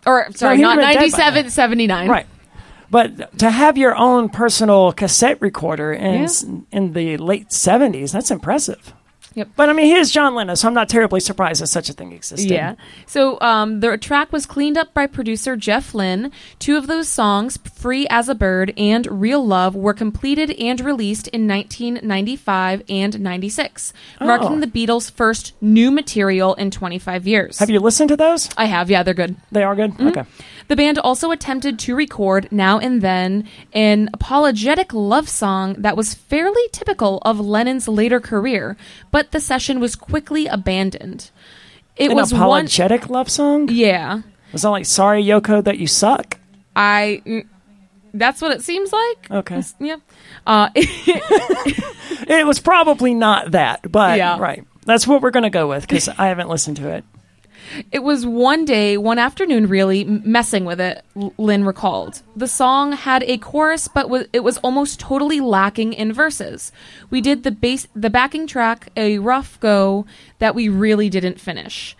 or 0.07 0.27
sorry, 0.33 0.57
he 0.57 0.63
not 0.63 0.77
would've 0.77 0.91
been 0.91 1.11
dead 1.11 1.13
by 1.13 1.19
97, 1.19 1.43
then. 1.45 1.51
79. 1.51 2.09
right 2.09 2.27
but 2.91 3.39
to 3.39 3.51
have 3.51 3.77
your 3.77 3.95
own 3.97 4.29
personal 4.31 4.93
cassette 4.93 5.41
recorder 5.41 5.93
in 5.93 6.25
s 6.25 6.45
in 6.73 6.93
the 6.93 7.17
late 7.19 7.49
70s 7.49 8.13
that's 8.13 8.31
impressive 8.31 8.95
Yep. 9.35 9.49
but 9.57 9.69
i 9.69 9.73
mean 9.73 9.87
he 9.87 9.95
is 9.95 10.11
john 10.11 10.35
lennon 10.35 10.57
so 10.57 10.67
i'm 10.69 10.75
not 10.75 10.89
terribly 10.89 11.21
surprised 11.21 11.63
that 11.63 11.67
such 11.69 11.89
a 11.89 11.93
thing 11.93 12.13
existed 12.13 12.51
Yeah. 12.51 12.75
So 13.07 13.39
um, 13.41 13.81
the 13.81 13.97
track 13.99 14.33
was 14.33 14.47
cleaned 14.47 14.77
up 14.79 14.93
by 14.95 15.07
producer 15.07 15.57
Jeff 15.57 15.95
Lynne. 15.95 16.31
Two 16.59 16.77
of 16.77 16.87
those 16.87 17.09
songs, 17.09 17.59
Free 17.75 18.07
as 18.11 18.29
a 18.29 18.35
Bird 18.35 18.73
and 18.77 19.07
Real 19.11 19.45
Love, 19.45 19.75
were 19.75 19.95
completed 19.95 20.51
and 20.59 20.81
released 20.81 21.29
in 21.29 21.47
1995 21.49 22.83
and 22.89 23.21
96, 23.21 23.93
marking 24.21 24.49
Oh. 24.49 24.61
the 24.61 24.67
Beatles' 24.67 25.11
first 25.11 25.53
new 25.61 25.91
material 25.91 26.55
in 26.55 26.71
25 26.71 27.27
years. 27.27 27.59
have 27.59 27.71
you 27.71 27.81
listened 27.81 28.09
to 28.11 28.17
those 28.17 28.49
I 28.57 28.67
have, 28.67 28.91
yeah, 28.91 29.03
they're 29.03 29.15
good. 29.15 29.37
they 29.53 29.63
are 29.63 29.75
good 29.77 29.93
Mm-hmm. 29.93 30.09
okay 30.09 30.25
The 30.69 30.77
band 30.77 30.99
also 30.99 31.31
attempted 31.31 31.79
to 31.81 31.95
record 31.97 32.49
now 32.53 32.79
and 32.79 33.01
then 33.03 33.49
an 33.73 34.11
apologetic 34.13 34.93
love 34.93 35.29
song 35.29 35.75
that 35.79 35.97
was 35.97 36.15
fairly 36.15 36.63
typical 36.73 37.19
of 37.25 37.41
Lennon's 37.41 37.89
later 37.89 38.21
career, 38.21 38.77
but 39.11 39.33
the 39.33 39.41
session 39.41 39.81
was 39.81 39.97
quickly 39.97 40.47
abandoned. 40.47 41.31
It 41.97 42.11
an 42.11 42.17
was 42.17 42.33
one. 42.33 42.43
apologetic 42.43 43.09
love 43.09 43.29
song 43.31 43.69
Yeah. 43.71 44.23
Was 44.53 44.63
that 44.63 44.69
like 44.71 44.87
"Sorry 44.87 45.23
Yoko 45.25 45.65
that 45.65 45.79
you 45.79 45.87
suck"? 45.87 46.39
I. 46.77 47.23
mm, 47.27 47.47
That's 48.15 48.41
what 48.41 48.53
it 48.53 48.63
seems 48.63 48.93
like. 48.93 49.31
Okay, 49.31 49.63
Yeah. 49.81 49.97
Uh, 50.47 50.69
it 50.75 52.47
was 52.47 52.59
probably 52.61 53.15
not 53.15 53.51
that, 53.53 53.91
but 53.91 54.17
Yeah. 54.19 54.39
right. 54.39 54.65
That's 54.85 55.07
what 55.07 55.21
we're 55.23 55.31
gonna 55.33 55.51
go 55.51 55.67
with 55.69 55.83
because 55.87 56.09
I 56.09 56.29
haven't 56.29 56.49
listened 56.49 56.77
to 56.79 56.89
it. 56.91 57.05
It 57.93 58.01
was 58.01 58.27
one 58.27 58.65
day, 58.65 58.97
one 58.97 59.19
afternoon, 59.19 59.69
really 59.69 60.05
messing 60.05 60.65
with 60.65 60.81
it. 60.81 61.05
Lynne 61.37 61.65
recalled 61.65 62.23
the 62.37 62.49
song 62.49 62.93
had 62.93 63.23
a 63.25 63.39
chorus, 63.39 63.89
but 63.89 64.29
it 64.33 64.45
was 64.45 64.59
almost 64.59 65.01
totally 65.01 65.41
lacking 65.41 65.93
in 65.93 66.13
verses. 66.13 66.73
We 67.11 67.21
did 67.21 67.43
the 67.43 67.51
bass, 67.51 67.89
the 67.95 68.11
backing 68.11 68.47
track, 68.47 68.91
a 68.97 69.19
rough 69.19 69.59
go 69.61 70.07
that 70.39 70.55
we 70.55 70.69
really 70.69 71.09
didn't 71.09 71.41
finish. 71.41 71.97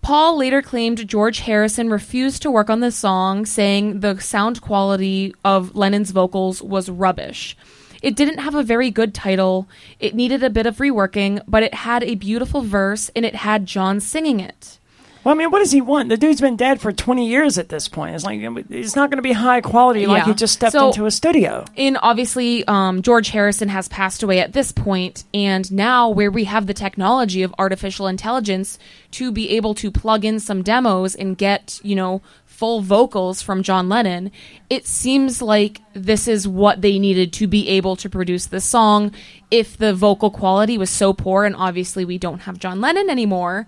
Paul 0.00 0.38
later 0.38 0.62
claimed 0.62 1.08
George 1.08 1.40
Harrison 1.40 1.90
refused 1.90 2.42
to 2.42 2.50
work 2.50 2.70
on 2.70 2.80
the 2.80 2.92
song, 2.92 3.46
saying 3.46 4.00
the 4.00 4.18
sound 4.20 4.60
quality 4.60 5.34
of 5.44 5.76
Lennon's 5.76 6.12
vocals 6.12 6.62
was 6.62 6.88
rubbish. 6.88 7.56
It 8.00 8.14
didn't 8.14 8.38
have 8.38 8.54
a 8.54 8.62
very 8.62 8.90
good 8.90 9.12
title. 9.12 9.68
It 9.98 10.14
needed 10.14 10.42
a 10.42 10.50
bit 10.50 10.66
of 10.66 10.76
reworking, 10.76 11.42
but 11.48 11.62
it 11.62 11.74
had 11.74 12.04
a 12.04 12.14
beautiful 12.14 12.62
verse 12.62 13.10
and 13.16 13.24
it 13.24 13.34
had 13.34 13.66
John 13.66 14.00
singing 14.00 14.40
it. 14.40 14.78
Well, 15.24 15.34
I 15.34 15.38
mean, 15.38 15.50
what 15.50 15.58
does 15.58 15.72
he 15.72 15.80
want? 15.80 16.08
The 16.08 16.16
dude's 16.16 16.40
been 16.40 16.56
dead 16.56 16.80
for 16.80 16.92
twenty 16.92 17.28
years 17.28 17.58
at 17.58 17.68
this 17.68 17.88
point. 17.88 18.14
It's 18.14 18.24
like 18.24 18.40
it's 18.70 18.96
not 18.96 19.10
going 19.10 19.18
to 19.18 19.22
be 19.22 19.32
high 19.32 19.60
quality 19.60 20.06
like 20.06 20.22
Yeah. 20.26 20.32
he 20.32 20.34
just 20.34 20.54
stepped 20.54 20.72
So- 20.72 20.88
into 20.88 21.06
a 21.06 21.10
studio. 21.10 21.64
And 21.76 21.98
obviously, 22.02 22.64
um, 22.66 23.02
George 23.02 23.30
Harrison 23.30 23.68
has 23.68 23.88
passed 23.88 24.22
away 24.22 24.40
at 24.40 24.52
this 24.52 24.72
point, 24.72 25.24
and 25.34 25.70
now 25.72 26.08
where 26.08 26.30
we 26.30 26.44
have 26.44 26.66
the 26.66 26.74
technology 26.74 27.42
of 27.42 27.54
artificial 27.58 28.06
intelligence 28.06 28.78
to 29.12 29.30
be 29.32 29.50
able 29.50 29.74
to 29.74 29.90
plug 29.90 30.24
in 30.24 30.38
some 30.40 30.62
demos 30.62 31.14
and 31.14 31.36
get, 31.36 31.80
you 31.82 31.94
know, 31.96 32.22
full 32.46 32.80
vocals 32.80 33.40
from 33.40 33.62
John 33.62 33.88
Lennon, 33.88 34.32
it 34.68 34.86
seems 34.86 35.40
like 35.40 35.80
this 35.94 36.26
is 36.26 36.48
what 36.48 36.80
they 36.82 36.98
needed 36.98 37.32
to 37.34 37.46
be 37.46 37.68
able 37.68 37.94
to 37.96 38.08
produce 38.08 38.46
this 38.46 38.64
song. 38.64 39.12
If 39.50 39.76
the 39.76 39.94
vocal 39.94 40.30
quality 40.30 40.76
was 40.76 40.90
so 40.90 41.12
poor, 41.12 41.44
and 41.44 41.54
obviously 41.54 42.04
we 42.04 42.18
don't 42.18 42.40
have 42.40 42.58
John 42.58 42.80
Lennon 42.80 43.08
anymore 43.10 43.66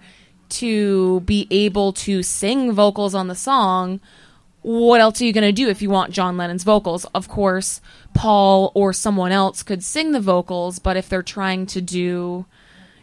to 0.51 1.21
be 1.21 1.47
able 1.51 1.93
to 1.95 2.23
sing 2.23 2.73
vocals 2.73 3.15
on 3.15 3.29
the 3.29 3.35
song, 3.35 4.01
what 4.63 5.01
else 5.01 5.21
are 5.21 5.25
you 5.25 5.33
going 5.33 5.47
to 5.47 5.53
do 5.53 5.69
if 5.69 5.81
you 5.81 5.89
want 5.91 6.13
John 6.13 6.37
Lennon's 6.37 6.65
vocals? 6.65 7.07
Of 7.15 7.29
course, 7.29 7.81
Paul 8.15 8.73
or 8.75 8.93
someone 8.93 9.33
else 9.33 9.63
could 9.63 9.83
sing 9.83 10.13
the 10.13 10.21
vocals, 10.21 10.79
but 10.79 10.97
if 10.97 11.09
they're 11.09 11.23
trying 11.23 11.65
to 11.67 11.81
do, 11.81 12.45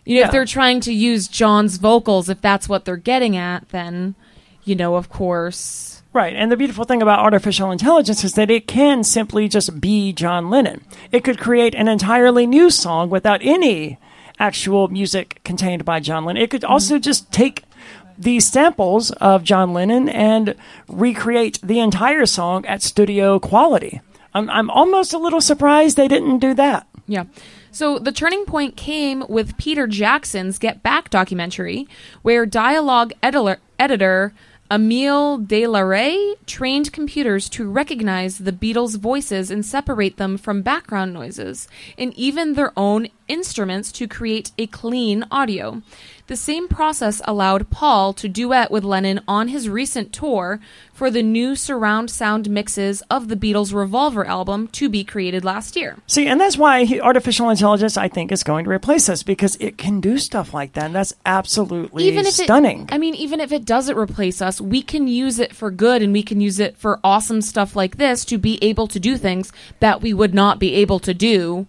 you 0.06 0.16
know, 0.16 0.20
Yeah. 0.22 0.26
if 0.28 0.32
they're 0.32 0.46
trying 0.46 0.80
to 0.82 0.94
use 0.94 1.28
John's 1.28 1.78
vocals, 1.78 2.30
if 2.30 2.42
that's 2.42 2.70
what 2.70 2.86
they're 2.86 2.96
getting 2.96 3.36
at, 3.36 3.70
then, 3.70 4.14
you 4.64 4.76
know, 4.76 4.96
of 4.96 5.10
course. 5.10 6.04
Right, 6.14 6.36
and 6.36 6.52
the 6.52 6.58
beautiful 6.58 6.86
thing 6.86 7.02
about 7.02 7.20
artificial 7.20 7.70
intelligence 7.72 8.24
is 8.24 8.34
that 8.34 8.50
it 8.50 8.66
can 8.68 9.04
simply 9.04 9.48
just 9.48 9.82
be 9.82 10.14
John 10.14 10.50
Lennon. 10.50 10.82
It 11.12 11.24
could 11.24 11.38
create 11.40 11.76
an 11.76 11.88
entirely 11.88 12.48
new 12.48 12.70
song 12.70 13.10
without 13.10 13.40
any 13.44 13.98
actual 14.40 14.88
music 14.88 15.42
contained 15.44 15.86
by 15.86 16.00
John 16.00 16.26
Lennon. 16.26 16.42
It 16.42 16.50
could 16.50 16.62
mm-hmm. 16.62 16.72
also 16.72 17.00
just 17.00 17.32
take 17.32 17.64
these 18.18 18.48
samples 18.48 19.12
of 19.12 19.44
John 19.44 19.74
Lennon 19.74 20.10
and 20.10 20.56
recreate 20.88 21.60
the 21.62 21.80
entire 21.80 22.26
song 22.26 22.66
at 22.66 22.82
studio 22.82 23.40
quality. 23.40 24.02
I'm, 24.34 24.50
I'm 24.50 24.70
almost 24.70 25.14
a 25.14 25.18
little 25.18 25.42
surprised 25.42 25.98
they 25.98 26.08
didn't 26.08 26.40
do 26.40 26.54
that. 26.56 26.88
Yeah. 27.08 27.26
So 27.72 28.00
the 28.00 28.12
turning 28.12 28.46
point 28.46 28.76
came 28.76 29.24
with 29.30 29.58
Peter 29.58 29.88
Jackson's 29.88 30.58
Get 30.58 30.82
Back 30.82 31.10
documentary, 31.10 31.88
where 32.24 32.46
dialogue 32.46 33.14
editor, 33.22 33.60
editor 33.78 34.34
Emile 34.70 35.38
de 35.38 35.66
la 35.66 35.80
Rey 35.80 36.36
trained 36.46 36.92
computers 36.92 37.48
to 37.48 37.70
recognize 37.70 38.40
the 38.40 38.52
Beatles' 38.52 38.98
voices 38.98 39.50
and 39.50 39.66
separate 39.66 40.18
them 40.18 40.38
from 40.38 40.62
background 40.62 41.14
noises, 41.14 41.70
and 41.98 42.14
even 42.16 42.54
their 42.54 42.74
own 42.76 43.08
instruments 43.30 43.94
to 43.94 44.10
create 44.10 44.52
a 44.58 44.68
clean 44.68 45.26
audio. 45.32 45.82
The 46.28 46.36
same 46.36 46.68
process 46.68 47.22
allowed 47.24 47.70
Paul 47.70 48.12
to 48.14 48.28
duet 48.28 48.70
with 48.70 48.84
Lennon 48.84 49.22
on 49.30 49.48
his 49.48 49.70
recent 49.70 50.12
tour 50.12 50.60
for 50.92 51.10
the 51.10 51.24
new 51.24 51.56
surround 51.56 52.12
sound 52.12 52.50
mixes 52.50 53.02
of 53.10 53.30
the 53.30 53.38
Beatles' 53.38 53.74
Revolver 53.74 54.28
album 54.28 54.68
to 54.70 54.90
be 54.90 55.06
created 55.06 55.46
last 55.46 55.78
year. 55.78 55.96
See, 56.06 56.28
and 56.28 56.42
that's 56.42 56.58
why 56.58 56.84
he, 56.84 57.00
artificial 57.00 57.50
intelligence, 57.50 57.96
I 57.96 58.10
think, 58.10 58.34
is 58.34 58.44
going 58.44 58.66
to 58.66 58.72
replace 58.72 59.08
us 59.08 59.24
because 59.24 59.56
it 59.62 59.78
can 59.78 60.02
do 60.02 60.18
stuff 60.18 60.54
like 60.54 60.74
that. 60.74 60.88
And 60.88 60.96
that's 60.96 61.14
absolutely 61.26 62.04
even 62.04 62.26
if 62.26 62.34
stunning. 62.34 62.82
It, 62.84 62.94
I 62.94 62.98
mean, 62.98 63.16
even 63.16 63.40
if 63.40 63.54
it 63.54 63.64
doesn't 63.64 63.98
replace 63.98 64.42
us, 64.42 64.60
we 64.60 64.82
can 64.82 65.08
use 65.08 65.40
it 65.40 65.56
for 65.56 65.72
good, 65.72 66.02
and 66.02 66.12
we 66.12 66.24
can 66.24 66.42
use 66.42 66.60
it 66.60 66.78
for 66.78 67.00
awesome 67.06 67.42
stuff 67.42 67.74
like 67.74 67.96
this 67.96 68.26
to 68.26 68.38
be 68.38 68.62
able 68.62 68.88
to 68.88 69.00
do 69.00 69.16
things 69.16 69.54
that 69.80 70.02
we 70.02 70.14
would 70.14 70.34
not 70.34 70.60
be 70.60 70.74
able 70.74 71.00
to 71.00 71.14
do 71.14 71.68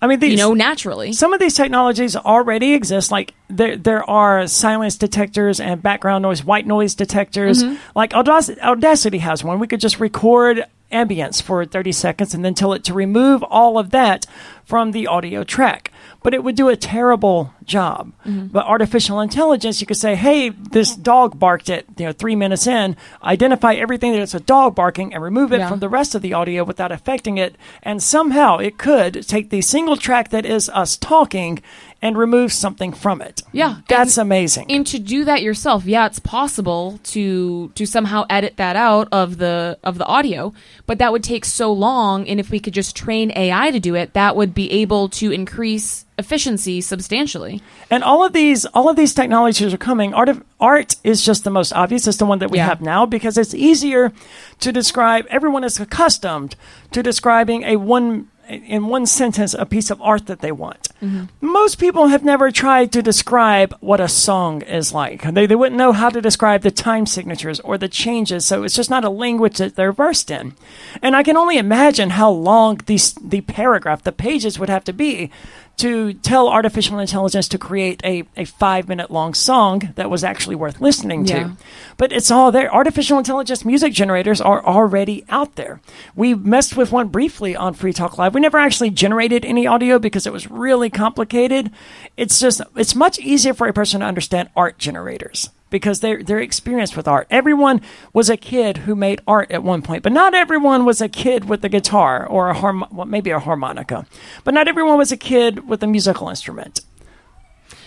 I 0.00 0.06
mean, 0.06 0.20
these, 0.20 0.32
you 0.32 0.36
know, 0.36 0.54
naturally. 0.54 1.12
some 1.12 1.32
of 1.32 1.40
these 1.40 1.54
technologies 1.54 2.16
already 2.16 2.74
exist. 2.74 3.10
Like 3.10 3.34
there, 3.48 3.76
there 3.76 4.08
are 4.08 4.46
silence 4.46 4.96
detectors 4.96 5.60
and 5.60 5.82
background 5.82 6.22
noise, 6.22 6.44
white 6.44 6.66
noise 6.66 6.94
detectors. 6.94 7.62
Mm-hmm. 7.62 7.76
Like 7.94 8.14
Audacity, 8.14 8.60
Audacity 8.60 9.18
has 9.18 9.42
one. 9.42 9.58
We 9.58 9.66
could 9.66 9.80
just 9.80 10.00
record 10.00 10.64
ambience 10.92 11.42
for 11.42 11.64
30 11.64 11.92
seconds 11.92 12.34
and 12.34 12.44
then 12.44 12.54
tell 12.54 12.72
it 12.72 12.84
to 12.84 12.94
remove 12.94 13.42
all 13.42 13.78
of 13.78 13.90
that 13.90 14.26
from 14.64 14.92
the 14.92 15.06
audio 15.06 15.44
track. 15.44 15.90
But 16.26 16.34
it 16.34 16.42
would 16.42 16.56
do 16.56 16.68
a 16.68 16.74
terrible 16.76 17.52
job. 17.64 18.10
Mm-hmm. 18.26 18.48
But 18.48 18.66
artificial 18.66 19.20
intelligence, 19.20 19.80
you 19.80 19.86
could 19.86 19.96
say, 19.96 20.16
"Hey, 20.16 20.48
this 20.48 20.96
dog 20.96 21.38
barked 21.38 21.70
at 21.70 21.84
you 21.96 22.06
know 22.06 22.12
three 22.12 22.34
minutes 22.34 22.66
in. 22.66 22.96
Identify 23.22 23.74
everything 23.74 24.10
that 24.10 24.20
it's 24.22 24.34
a 24.34 24.40
dog 24.40 24.74
barking 24.74 25.14
and 25.14 25.22
remove 25.22 25.52
it 25.52 25.60
Yeah. 25.60 25.68
from 25.68 25.78
the 25.78 25.88
rest 25.88 26.16
of 26.16 26.22
the 26.22 26.32
audio 26.34 26.64
without 26.64 26.90
affecting 26.90 27.38
it." 27.38 27.54
And 27.84 28.02
somehow 28.02 28.58
it 28.58 28.76
could 28.76 29.28
take 29.28 29.50
the 29.50 29.60
single 29.60 29.96
track 29.96 30.30
that 30.30 30.44
is 30.44 30.68
us 30.70 30.96
talking 30.96 31.60
and 32.02 32.18
remove 32.18 32.52
something 32.52 32.92
from 32.92 33.22
it. 33.22 33.42
Yeah, 33.52 33.76
that's 33.88 34.18
and- 34.18 34.26
amazing. 34.26 34.66
and 34.68 34.84
to 34.88 34.98
do 34.98 35.24
that 35.24 35.42
yourself 35.42 35.84
yeah 35.86 36.06
it's 36.06 36.18
possible 36.18 36.98
to 37.04 37.68
to 37.74 37.86
somehow 37.86 38.26
edit 38.28 38.54
that 38.56 38.74
out 38.74 39.06
of 39.12 39.38
the 39.38 39.78
of 39.84 39.98
the 39.98 40.04
audio 40.06 40.52
but 40.86 40.98
that 40.98 41.12
would 41.12 41.22
take 41.22 41.44
so 41.44 41.72
long 41.72 42.26
and 42.28 42.40
if 42.40 42.50
we 42.50 42.58
could 42.58 42.74
just 42.74 42.96
train 42.96 43.30
ai 43.36 43.70
to 43.70 43.78
do 43.80 43.94
it 43.94 44.12
that 44.14 44.34
would 44.36 44.54
be 44.54 44.70
able 44.72 45.08
to 45.08 45.30
increase 45.30 46.04
efficiency 46.18 46.80
substantially 46.80 47.60
And 47.90 48.02
all 48.02 48.24
of 48.24 48.32
these, 48.32 48.64
all 48.66 48.88
of 48.88 48.96
these 48.96 49.14
technologies 49.14 49.72
are 49.74 49.78
coming. 49.78 50.14
Art, 50.14 50.28
of, 50.28 50.42
art 50.58 50.96
is 51.04 51.22
just 51.24 51.44
the 51.44 51.50
most 51.50 51.72
obvious. 51.72 52.06
It's 52.06 52.16
the 52.18 52.24
one 52.26 52.38
that 52.38 52.50
we 52.50 52.58
Yeah. 52.58 52.66
have 52.66 52.80
now 52.80 53.06
because 53.06 53.36
it's 53.36 53.54
easier 53.54 54.12
to 54.60 54.72
describe. 54.72 55.26
Everyone 55.28 55.64
is 55.64 55.78
accustomed 55.78 56.56
to 56.92 57.02
describing 57.02 57.64
a 57.64 57.76
one 57.76 58.28
in 58.48 58.86
one 58.86 59.04
sentence 59.06 59.54
a 59.54 59.66
piece 59.66 59.90
of 59.90 60.00
art 60.00 60.26
that 60.26 60.38
they 60.40 60.52
want. 60.52 60.88
Mm-hmm. 61.02 61.24
Most 61.40 61.78
people 61.80 62.06
have 62.06 62.22
never 62.24 62.52
tried 62.52 62.92
to 62.92 63.02
describe 63.02 63.74
what 63.80 64.00
a 64.00 64.06
song 64.06 64.62
is 64.62 64.92
like. 64.92 65.22
They, 65.34 65.46
they 65.46 65.56
wouldn't 65.56 65.76
know 65.76 65.90
how 65.90 66.10
to 66.10 66.20
describe 66.20 66.62
the 66.62 66.70
time 66.70 67.06
signatures 67.06 67.58
or 67.60 67.76
the 67.76 67.88
changes, 67.88 68.44
so 68.44 68.62
it's 68.62 68.76
just 68.76 68.88
not 68.88 69.04
a 69.04 69.10
language 69.10 69.56
that 69.58 69.74
they're 69.74 69.90
versed 69.90 70.30
in. 70.30 70.54
And 71.02 71.16
I 71.16 71.24
can 71.24 71.36
only 71.36 71.58
imagine 71.58 72.10
how 72.10 72.30
long 72.30 72.80
these 72.86 73.14
the 73.14 73.40
paragraph, 73.40 74.04
the 74.04 74.12
pages 74.12 74.60
would 74.60 74.68
have 74.68 74.84
to 74.84 74.92
be 74.92 75.28
to 75.76 76.14
tell 76.14 76.48
artificial 76.48 76.98
intelligence 76.98 77.48
to 77.48 77.58
create 77.58 78.00
a, 78.04 78.24
a 78.36 78.44
five 78.44 78.88
minute 78.88 79.10
long 79.10 79.34
song 79.34 79.92
that 79.96 80.08
was 80.08 80.24
actually 80.24 80.56
worth 80.56 80.80
listening 80.80 81.24
to. 81.26 81.34
Yeah. 81.34 81.50
But 81.96 82.12
it's 82.12 82.30
all 82.30 82.50
there. 82.50 82.72
Artificial 82.72 83.18
intelligence 83.18 83.64
music 83.64 83.92
generators 83.92 84.40
are 84.40 84.64
already 84.64 85.24
out 85.28 85.56
there. 85.56 85.80
We 86.14 86.34
messed 86.34 86.76
with 86.76 86.92
one 86.92 87.08
briefly 87.08 87.54
on 87.54 87.74
Free 87.74 87.92
Talk 87.92 88.16
Live. 88.16 88.34
We 88.34 88.40
never 88.40 88.58
actually 88.58 88.90
generated 88.90 89.44
any 89.44 89.66
audio 89.66 89.98
because 89.98 90.26
it 90.26 90.32
was 90.32 90.50
really 90.50 90.88
complicated. 90.88 91.70
It's 92.16 92.40
just, 92.40 92.62
it's 92.74 92.94
much 92.94 93.18
easier 93.18 93.52
for 93.52 93.68
a 93.68 93.72
person 93.72 94.00
to 94.00 94.06
understand 94.06 94.48
art 94.56 94.78
generators 94.78 95.50
because 95.76 96.00
they're, 96.00 96.22
they're 96.22 96.38
experienced 96.40 96.96
with 96.96 97.06
art. 97.06 97.26
Everyone 97.30 97.80
was 98.12 98.30
a 98.30 98.36
kid 98.36 98.78
who 98.78 98.94
made 98.96 99.20
art 99.26 99.50
at 99.50 99.62
one 99.62 99.82
point, 99.82 100.02
but 100.02 100.12
not 100.12 100.34
everyone 100.34 100.84
was 100.86 101.00
a 101.02 101.08
kid 101.08 101.44
with 101.50 101.62
a 101.64 101.68
guitar 101.68 102.26
or 102.26 102.48
a 102.48 102.54
harm, 102.54 102.84
well, 102.90 103.04
maybe 103.06 103.30
a 103.30 103.38
harmonica. 103.38 104.06
But 104.44 104.54
not 104.54 104.68
everyone 104.68 104.96
was 104.98 105.12
a 105.12 105.16
kid 105.16 105.68
with 105.68 105.82
a 105.82 105.86
musical 105.86 106.28
instrument. 106.30 106.80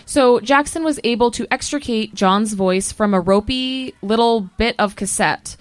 so 0.06 0.40
jackson 0.40 0.82
was 0.84 0.98
able 1.04 1.30
to 1.30 1.46
extricate 1.50 2.14
john's 2.14 2.52
voice 2.54 2.92
from 2.92 3.14
a 3.14 3.20
ropey 3.20 3.94
little 4.02 4.40
bit 4.58 4.74
of 4.78 4.96
cassette 4.96 5.56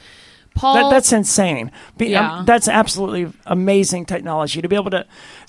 paul 0.55 0.73
That, 0.75 0.89
that's 0.95 1.13
insane. 1.13 1.71
Be, 1.97 2.15
um, 2.15 2.25
Yeah. 2.25 2.43
that's 2.45 2.67
absolutely 2.67 3.31
amazing 3.45 4.05
technology 4.05 4.61
to 4.61 4.67
be 4.67 4.75
able 4.75 4.91
to 4.91 5.05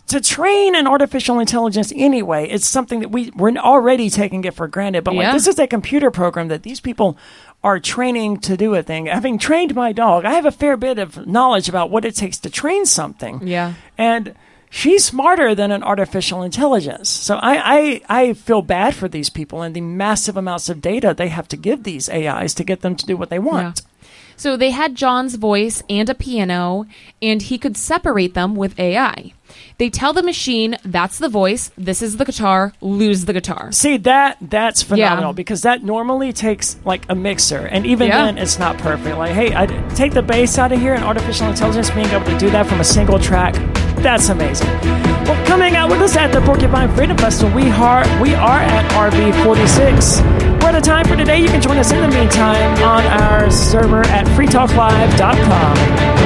to 0.09 0.20
train 0.20 0.75
an 0.75 0.87
artificial 0.87 1.39
intelligence 1.39 1.93
anyway. 1.95 2.49
It's 2.49 2.67
something 2.67 3.01
that 3.01 3.11
we 3.11 3.31
we're 3.31 3.57
already 3.57 4.11
taking 4.11 4.45
it 4.45 4.55
for 4.55 4.67
granted. 4.69 5.05
But 5.05 5.15
like 5.15 5.33
this 5.33 5.47
is 5.47 5.59
a 5.59 5.67
computer 5.67 6.11
program 6.11 6.49
that 6.49 6.62
these 6.62 6.81
people 6.81 7.17
are 7.62 7.79
training 7.79 8.39
to 8.41 8.57
do 8.57 8.75
a 8.75 8.83
thing. 8.83 9.07
Having 9.07 9.39
trained 9.39 9.75
my 9.75 9.93
dog, 9.93 10.25
I 10.25 10.33
have 10.33 10.47
a 10.47 10.51
fair 10.51 10.77
bit 10.77 10.99
of 10.99 11.27
knowledge 11.27 11.69
about 11.69 11.91
what 11.91 12.05
it 12.05 12.15
takes 12.17 12.39
to 12.39 12.51
train 12.51 12.87
something. 12.87 13.47
Yeah. 13.47 13.75
and. 13.97 14.35
She's 14.73 15.05
smarter 15.05 15.53
than 15.53 15.73
an 15.73 15.83
artificial 15.83 16.45
intelligence. 16.45 17.09
So 17.09 17.41
I, 17.43 18.03
I, 18.09 18.20
I 18.29 18.33
feel 18.35 18.62
bad 18.62 18.95
for 18.95 19.09
these 19.09 19.29
people 19.29 19.62
and 19.62 19.75
the 19.75 19.81
massive 19.81 20.37
amounts 20.37 20.69
of 20.69 20.81
data 20.81 21.12
they 21.12 21.27
have 21.27 21.49
to 21.49 21.57
give 21.57 21.83
these 21.83 22.09
AIs 22.09 22.55
to 22.55 22.62
get 22.62 22.81
them 22.81 22.95
to 22.95 23.05
do 23.05 23.17
what 23.17 23.31
they 23.31 23.41
want. 23.41 23.83
So 24.41 24.57
they 24.57 24.70
had 24.70 24.94
John's 24.94 25.35
voice 25.35 25.83
and 25.91 26.09
a 26.09 26.15
piano, 26.15 26.86
and 27.20 27.43
he 27.43 27.59
could 27.59 27.77
separate 27.77 28.33
them 28.33 28.55
with 28.57 28.78
AI. 28.81 29.35
They 29.77 29.91
tell 29.91 30.15
the 30.15 30.23
machine, 30.23 30.78
that's 30.83 31.19
the 31.19 31.28
voice, 31.28 31.70
this 31.77 32.01
is 32.01 32.17
the 32.17 32.25
guitar, 32.25 32.73
lose 32.81 33.27
the 33.27 33.35
guitar. 33.35 33.70
See 33.70 33.99
that 33.99 34.39
that's 34.41 34.83
phenomenal 34.83 35.33
Yeah. 35.33 35.43
because 35.43 35.60
that 35.60 35.85
normally 35.85 36.33
takes 36.33 36.78
like 36.86 37.05
a 37.10 37.15
mixer, 37.15 37.67
and 37.67 37.85
even 37.85 38.09
Yeah. 38.09 38.25
then 38.25 38.39
it's 38.39 38.59
not 38.59 38.78
perfect. 38.78 39.19
Like, 39.19 39.33
hey, 39.33 39.55
I 39.55 39.67
take 39.94 40.15
the 40.15 40.23
bass 40.23 40.57
out 40.57 40.73
of 40.73 40.81
here, 40.81 40.94
and 40.94 41.05
artificial 41.05 41.47
intelligence 41.47 41.91
being 41.91 42.09
able 42.09 42.25
to 42.25 42.39
do 42.39 42.49
that 42.49 42.67
from 42.67 42.81
a 42.81 42.85
single 42.85 43.19
track, 43.19 43.57
that's 43.97 44.31
amazing. 44.31 44.70
Well, 45.27 45.36
coming 45.47 45.77
out 45.77 45.91
with 45.91 46.01
us 46.01 46.17
at 46.17 46.33
the 46.33 46.41
Porcupine 46.41 46.89
Freedom 46.97 47.19
Festival, 47.19 47.55
we 47.55 47.69
are 47.73 48.07
we 48.23 48.35
are 48.35 48.60
at 48.60 48.91
RV46. 48.93 50.40
We're 50.60 50.68
out 50.68 50.74
of 50.74 50.82
time 50.82 51.06
for 51.06 51.16
today. 51.16 51.40
You 51.40 51.48
can 51.48 51.62
join 51.62 51.78
us 51.78 51.90
in 51.90 52.00
the 52.00 52.08
meantime 52.08 52.82
on 52.82 53.05
our 53.20 53.50
server 53.50 54.02
at 54.06 54.26
freetalklive.com. 54.26 56.20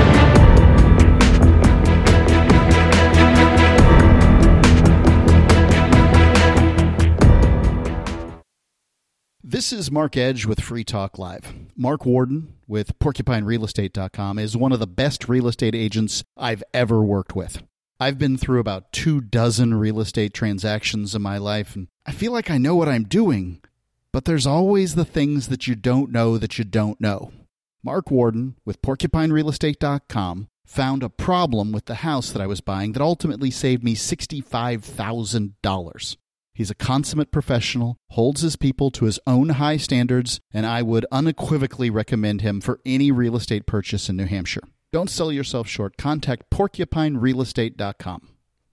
This 9.55 9.73
is 9.73 9.89
Mark 9.89 10.17
Edge 10.17 10.47
with 10.47 10.59
Free 10.59 10.83
Talk 10.83 11.17
Live. 11.17 11.55
Mark 11.77 12.05
Warden 12.05 12.55
with 12.67 12.99
PorcupineRealEstate.com 12.99 14.41
is 14.41 14.57
one 14.57 14.73
of 14.73 14.81
the 14.81 14.87
best 14.89 15.29
real 15.29 15.47
estate 15.47 15.77
agents 15.77 16.25
I've 16.37 16.65
ever 16.75 17.05
worked 17.05 17.37
with. 17.37 17.63
I've 18.01 18.19
been 18.19 18.37
through 18.37 18.59
about 18.59 18.91
two 18.91 19.21
dozen 19.21 19.75
real 19.75 20.01
estate 20.01 20.35
transactions 20.35 21.15
in 21.15 21.23
my 21.23 21.39
life, 21.39 21.77
and 21.77 21.87
I 22.05 22.11
feel 22.11 22.33
like 22.33 22.51
I 22.51 22.59
know 22.59 22.75
what 22.75 22.89
I'm 22.89 23.05
doing, 23.05 23.61
but 24.15 24.25
there's 24.27 24.47
always 24.47 24.95
the 24.95 25.05
things 25.05 25.49
that 25.49 25.67
you 25.67 25.75
don't 25.75 26.13
know 26.13 26.39
that 26.39 26.57
you 26.57 26.63
don't 26.63 27.01
know. 27.01 27.33
Mark 27.83 28.13
Warden 28.13 28.55
with 28.65 28.81
PorcupineRealEstate.com 28.81 30.47
found 30.65 31.03
a 31.03 31.09
problem 31.09 31.73
with 31.73 31.87
the 31.87 31.97
house 31.97 32.31
that 32.31 32.41
I 32.41 32.47
was 32.47 32.61
buying 32.61 32.93
that 32.93 33.03
ultimately 33.03 33.51
saved 33.51 33.83
me 33.83 33.97
$65,000. 33.97 36.17
He's 36.55 36.71
a 36.71 36.77
consummate 36.77 37.33
professional, 37.33 37.97
holds 38.11 38.43
his 38.43 38.55
people 38.55 38.93
to 38.93 39.07
his 39.07 39.19
own 39.27 39.49
high 39.49 39.79
standards, 39.79 40.39
and 40.53 40.65
I 40.65 40.83
would 40.83 41.07
unequivocally 41.11 41.91
recommend 41.91 42.43
him 42.43 42.61
for 42.61 42.79
any 42.87 43.11
real 43.11 43.35
estate 43.35 43.67
purchase 43.67 44.09
in 44.09 44.17
New 44.17 44.27
Hampshire. 44.27 44.63
Don't 44.93 45.11
sell 45.11 45.33
yourself 45.33 45.67
short. 45.67 45.97
Contact 45.97 46.45
porcupinerealestate.com. 46.53 48.34